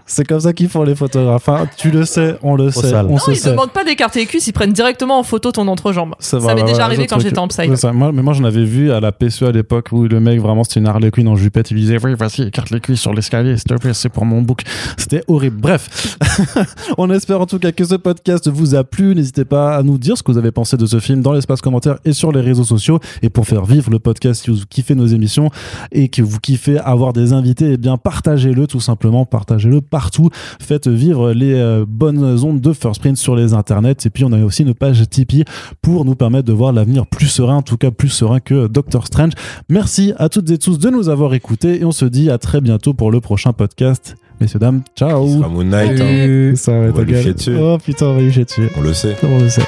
c'est 0.09 0.25
comme 0.25 0.39
ça 0.39 0.53
qu'ils 0.53 0.67
font 0.69 0.83
les 0.83 0.95
photographes. 0.95 1.47
hein. 1.49 1.67
Tu 1.77 1.91
le 1.91 2.03
sais, 2.03 2.35
on 2.41 2.55
le 2.55 2.71
sait, 2.71 2.89
sale. 2.89 3.05
on 3.05 3.11
Non, 3.13 3.17
se 3.19 3.31
ils 3.31 3.37
sait. 3.37 3.51
demandent 3.51 3.71
pas 3.71 3.83
d'écarter 3.83 4.19
les 4.21 4.25
cuisses, 4.25 4.47
ils 4.47 4.51
prennent 4.53 4.73
directement 4.73 5.19
en 5.19 5.23
photo 5.23 5.51
ton 5.51 5.67
entrejambe. 5.67 6.15
Ça 6.19 6.39
m'est 6.39 6.55
bah, 6.55 6.63
déjà 6.63 6.85
arrivé 6.85 7.05
quand 7.07 7.17
truc. 7.17 7.27
j'étais 7.27 7.39
en 7.39 7.47
psy. 7.47 7.69
Ouais, 7.69 7.75
ça, 7.75 7.93
moi, 7.93 8.11
mais 8.11 8.21
moi, 8.23 8.33
j'en 8.33 8.43
avais 8.43 8.63
vu 8.65 8.91
à 8.91 8.99
la 8.99 9.11
PSE 9.11 9.43
à 9.43 9.51
l'époque 9.51 9.89
où 9.91 10.07
le 10.07 10.19
mec, 10.19 10.39
vraiment, 10.41 10.63
c'était 10.63 10.79
une 10.79 10.87
Harley 10.87 11.11
Quinn 11.11 11.27
en 11.27 11.35
jupette. 11.35 11.71
Il 11.71 11.77
disait, 11.77 11.97
oui, 12.03 12.15
vas-y, 12.15 12.41
écarte 12.47 12.71
les 12.71 12.79
cuisses 12.79 13.01
sur 13.01 13.13
l'escalier, 13.13 13.55
s'il 13.57 13.65
te 13.65 13.75
plaît, 13.75 13.93
c'est 13.93 14.09
pour 14.09 14.25
mon 14.25 14.41
book. 14.41 14.63
C'était 14.97 15.23
horrible. 15.27 15.57
Bref. 15.61 16.17
On 16.97 17.09
espère 17.11 17.39
en 17.41 17.45
tout 17.45 17.59
cas 17.59 17.71
que 17.71 17.83
ce 17.85 17.95
podcast 17.95 18.49
vous 18.49 18.75
a 18.75 18.83
plu. 18.83 19.13
N'hésitez 19.15 19.45
pas 19.45 19.75
à 19.75 19.83
nous 19.83 19.97
dire 19.97 20.17
ce 20.17 20.23
que 20.23 20.31
vous 20.31 20.37
avez 20.37 20.51
pensé 20.51 20.75
de 20.77 20.85
ce 20.85 20.99
film 20.99 21.21
dans 21.21 21.33
l'espace 21.33 21.61
commentaire 21.61 21.97
et 22.05 22.13
sur 22.13 22.31
les 22.31 22.41
réseaux 22.41 22.63
sociaux. 22.63 22.99
Et 23.21 23.29
pour 23.29 23.45
faire 23.47 23.65
vivre 23.65 23.89
le 23.91 23.99
podcast, 23.99 24.43
si 24.43 24.51
vous 24.51 24.57
kiffez 24.69 24.95
nos 24.95 25.05
émissions 25.07 25.49
et 25.91 26.09
que 26.09 26.21
vous 26.21 26.39
kiffez 26.39 26.79
avoir 26.79 27.13
des 27.13 27.33
invités, 27.33 27.73
eh 27.73 27.77
bien, 27.77 27.97
partagez-le 27.97 28.65
tout 28.67 28.79
simplement. 28.79 29.25
Partagez-le 29.25 29.81
partout. 29.99 30.29
Faites 30.61 30.87
vivre 30.87 31.33
les 31.33 31.55
euh, 31.55 31.83
bonnes 31.85 32.23
ondes 32.45 32.61
de 32.61 32.71
First 32.71 33.01
Print 33.01 33.17
sur 33.17 33.35
les 33.35 33.53
internets. 33.53 34.05
Et 34.05 34.09
puis, 34.09 34.23
on 34.23 34.31
a 34.31 34.41
aussi 34.41 34.63
une 34.63 34.73
page 34.73 35.03
Tipeee 35.09 35.43
pour 35.81 36.05
nous 36.05 36.15
permettre 36.15 36.47
de 36.47 36.53
voir 36.53 36.71
l'avenir 36.71 37.05
plus 37.05 37.27
serein, 37.27 37.57
en 37.57 37.61
tout 37.61 37.75
cas 37.75 37.91
plus 37.91 38.07
serein 38.07 38.39
que 38.39 38.67
Doctor 38.67 39.05
Strange. 39.05 39.33
Merci 39.67 40.13
à 40.17 40.29
toutes 40.29 40.49
et 40.51 40.57
tous 40.57 40.79
de 40.79 40.89
nous 40.89 41.09
avoir 41.09 41.33
écoutés 41.33 41.81
et 41.81 41.83
on 41.83 41.91
se 41.91 42.05
dit 42.05 42.29
à 42.29 42.37
très 42.37 42.61
bientôt 42.61 42.93
pour 42.93 43.11
le 43.11 43.19
prochain 43.19 43.51
podcast. 43.51 44.15
Messieurs, 44.39 44.59
dames, 44.59 44.83
ciao 44.95 45.27
Ce 45.27 45.33
sera 45.37 45.49
Moon 45.49 45.65
Knight, 45.65 45.99
hein. 45.99 46.55
Ça 46.55 46.71
va 46.71 46.77
On 46.77 46.83
être 46.87 46.95
va 46.95 47.03
lui 47.03 47.21
chier 47.21 47.33
dessus. 47.33 47.57
Oh 47.59 47.77
putain, 47.83 48.05
on 48.05 48.15
va 48.15 48.21
lui 48.21 48.31
chier 48.31 48.45
dessus. 48.45 48.69
on 48.77 48.81
le 48.81 48.93
sait. 48.93 49.17
On 49.21 49.37
le 49.37 49.49
sait. 49.49 49.63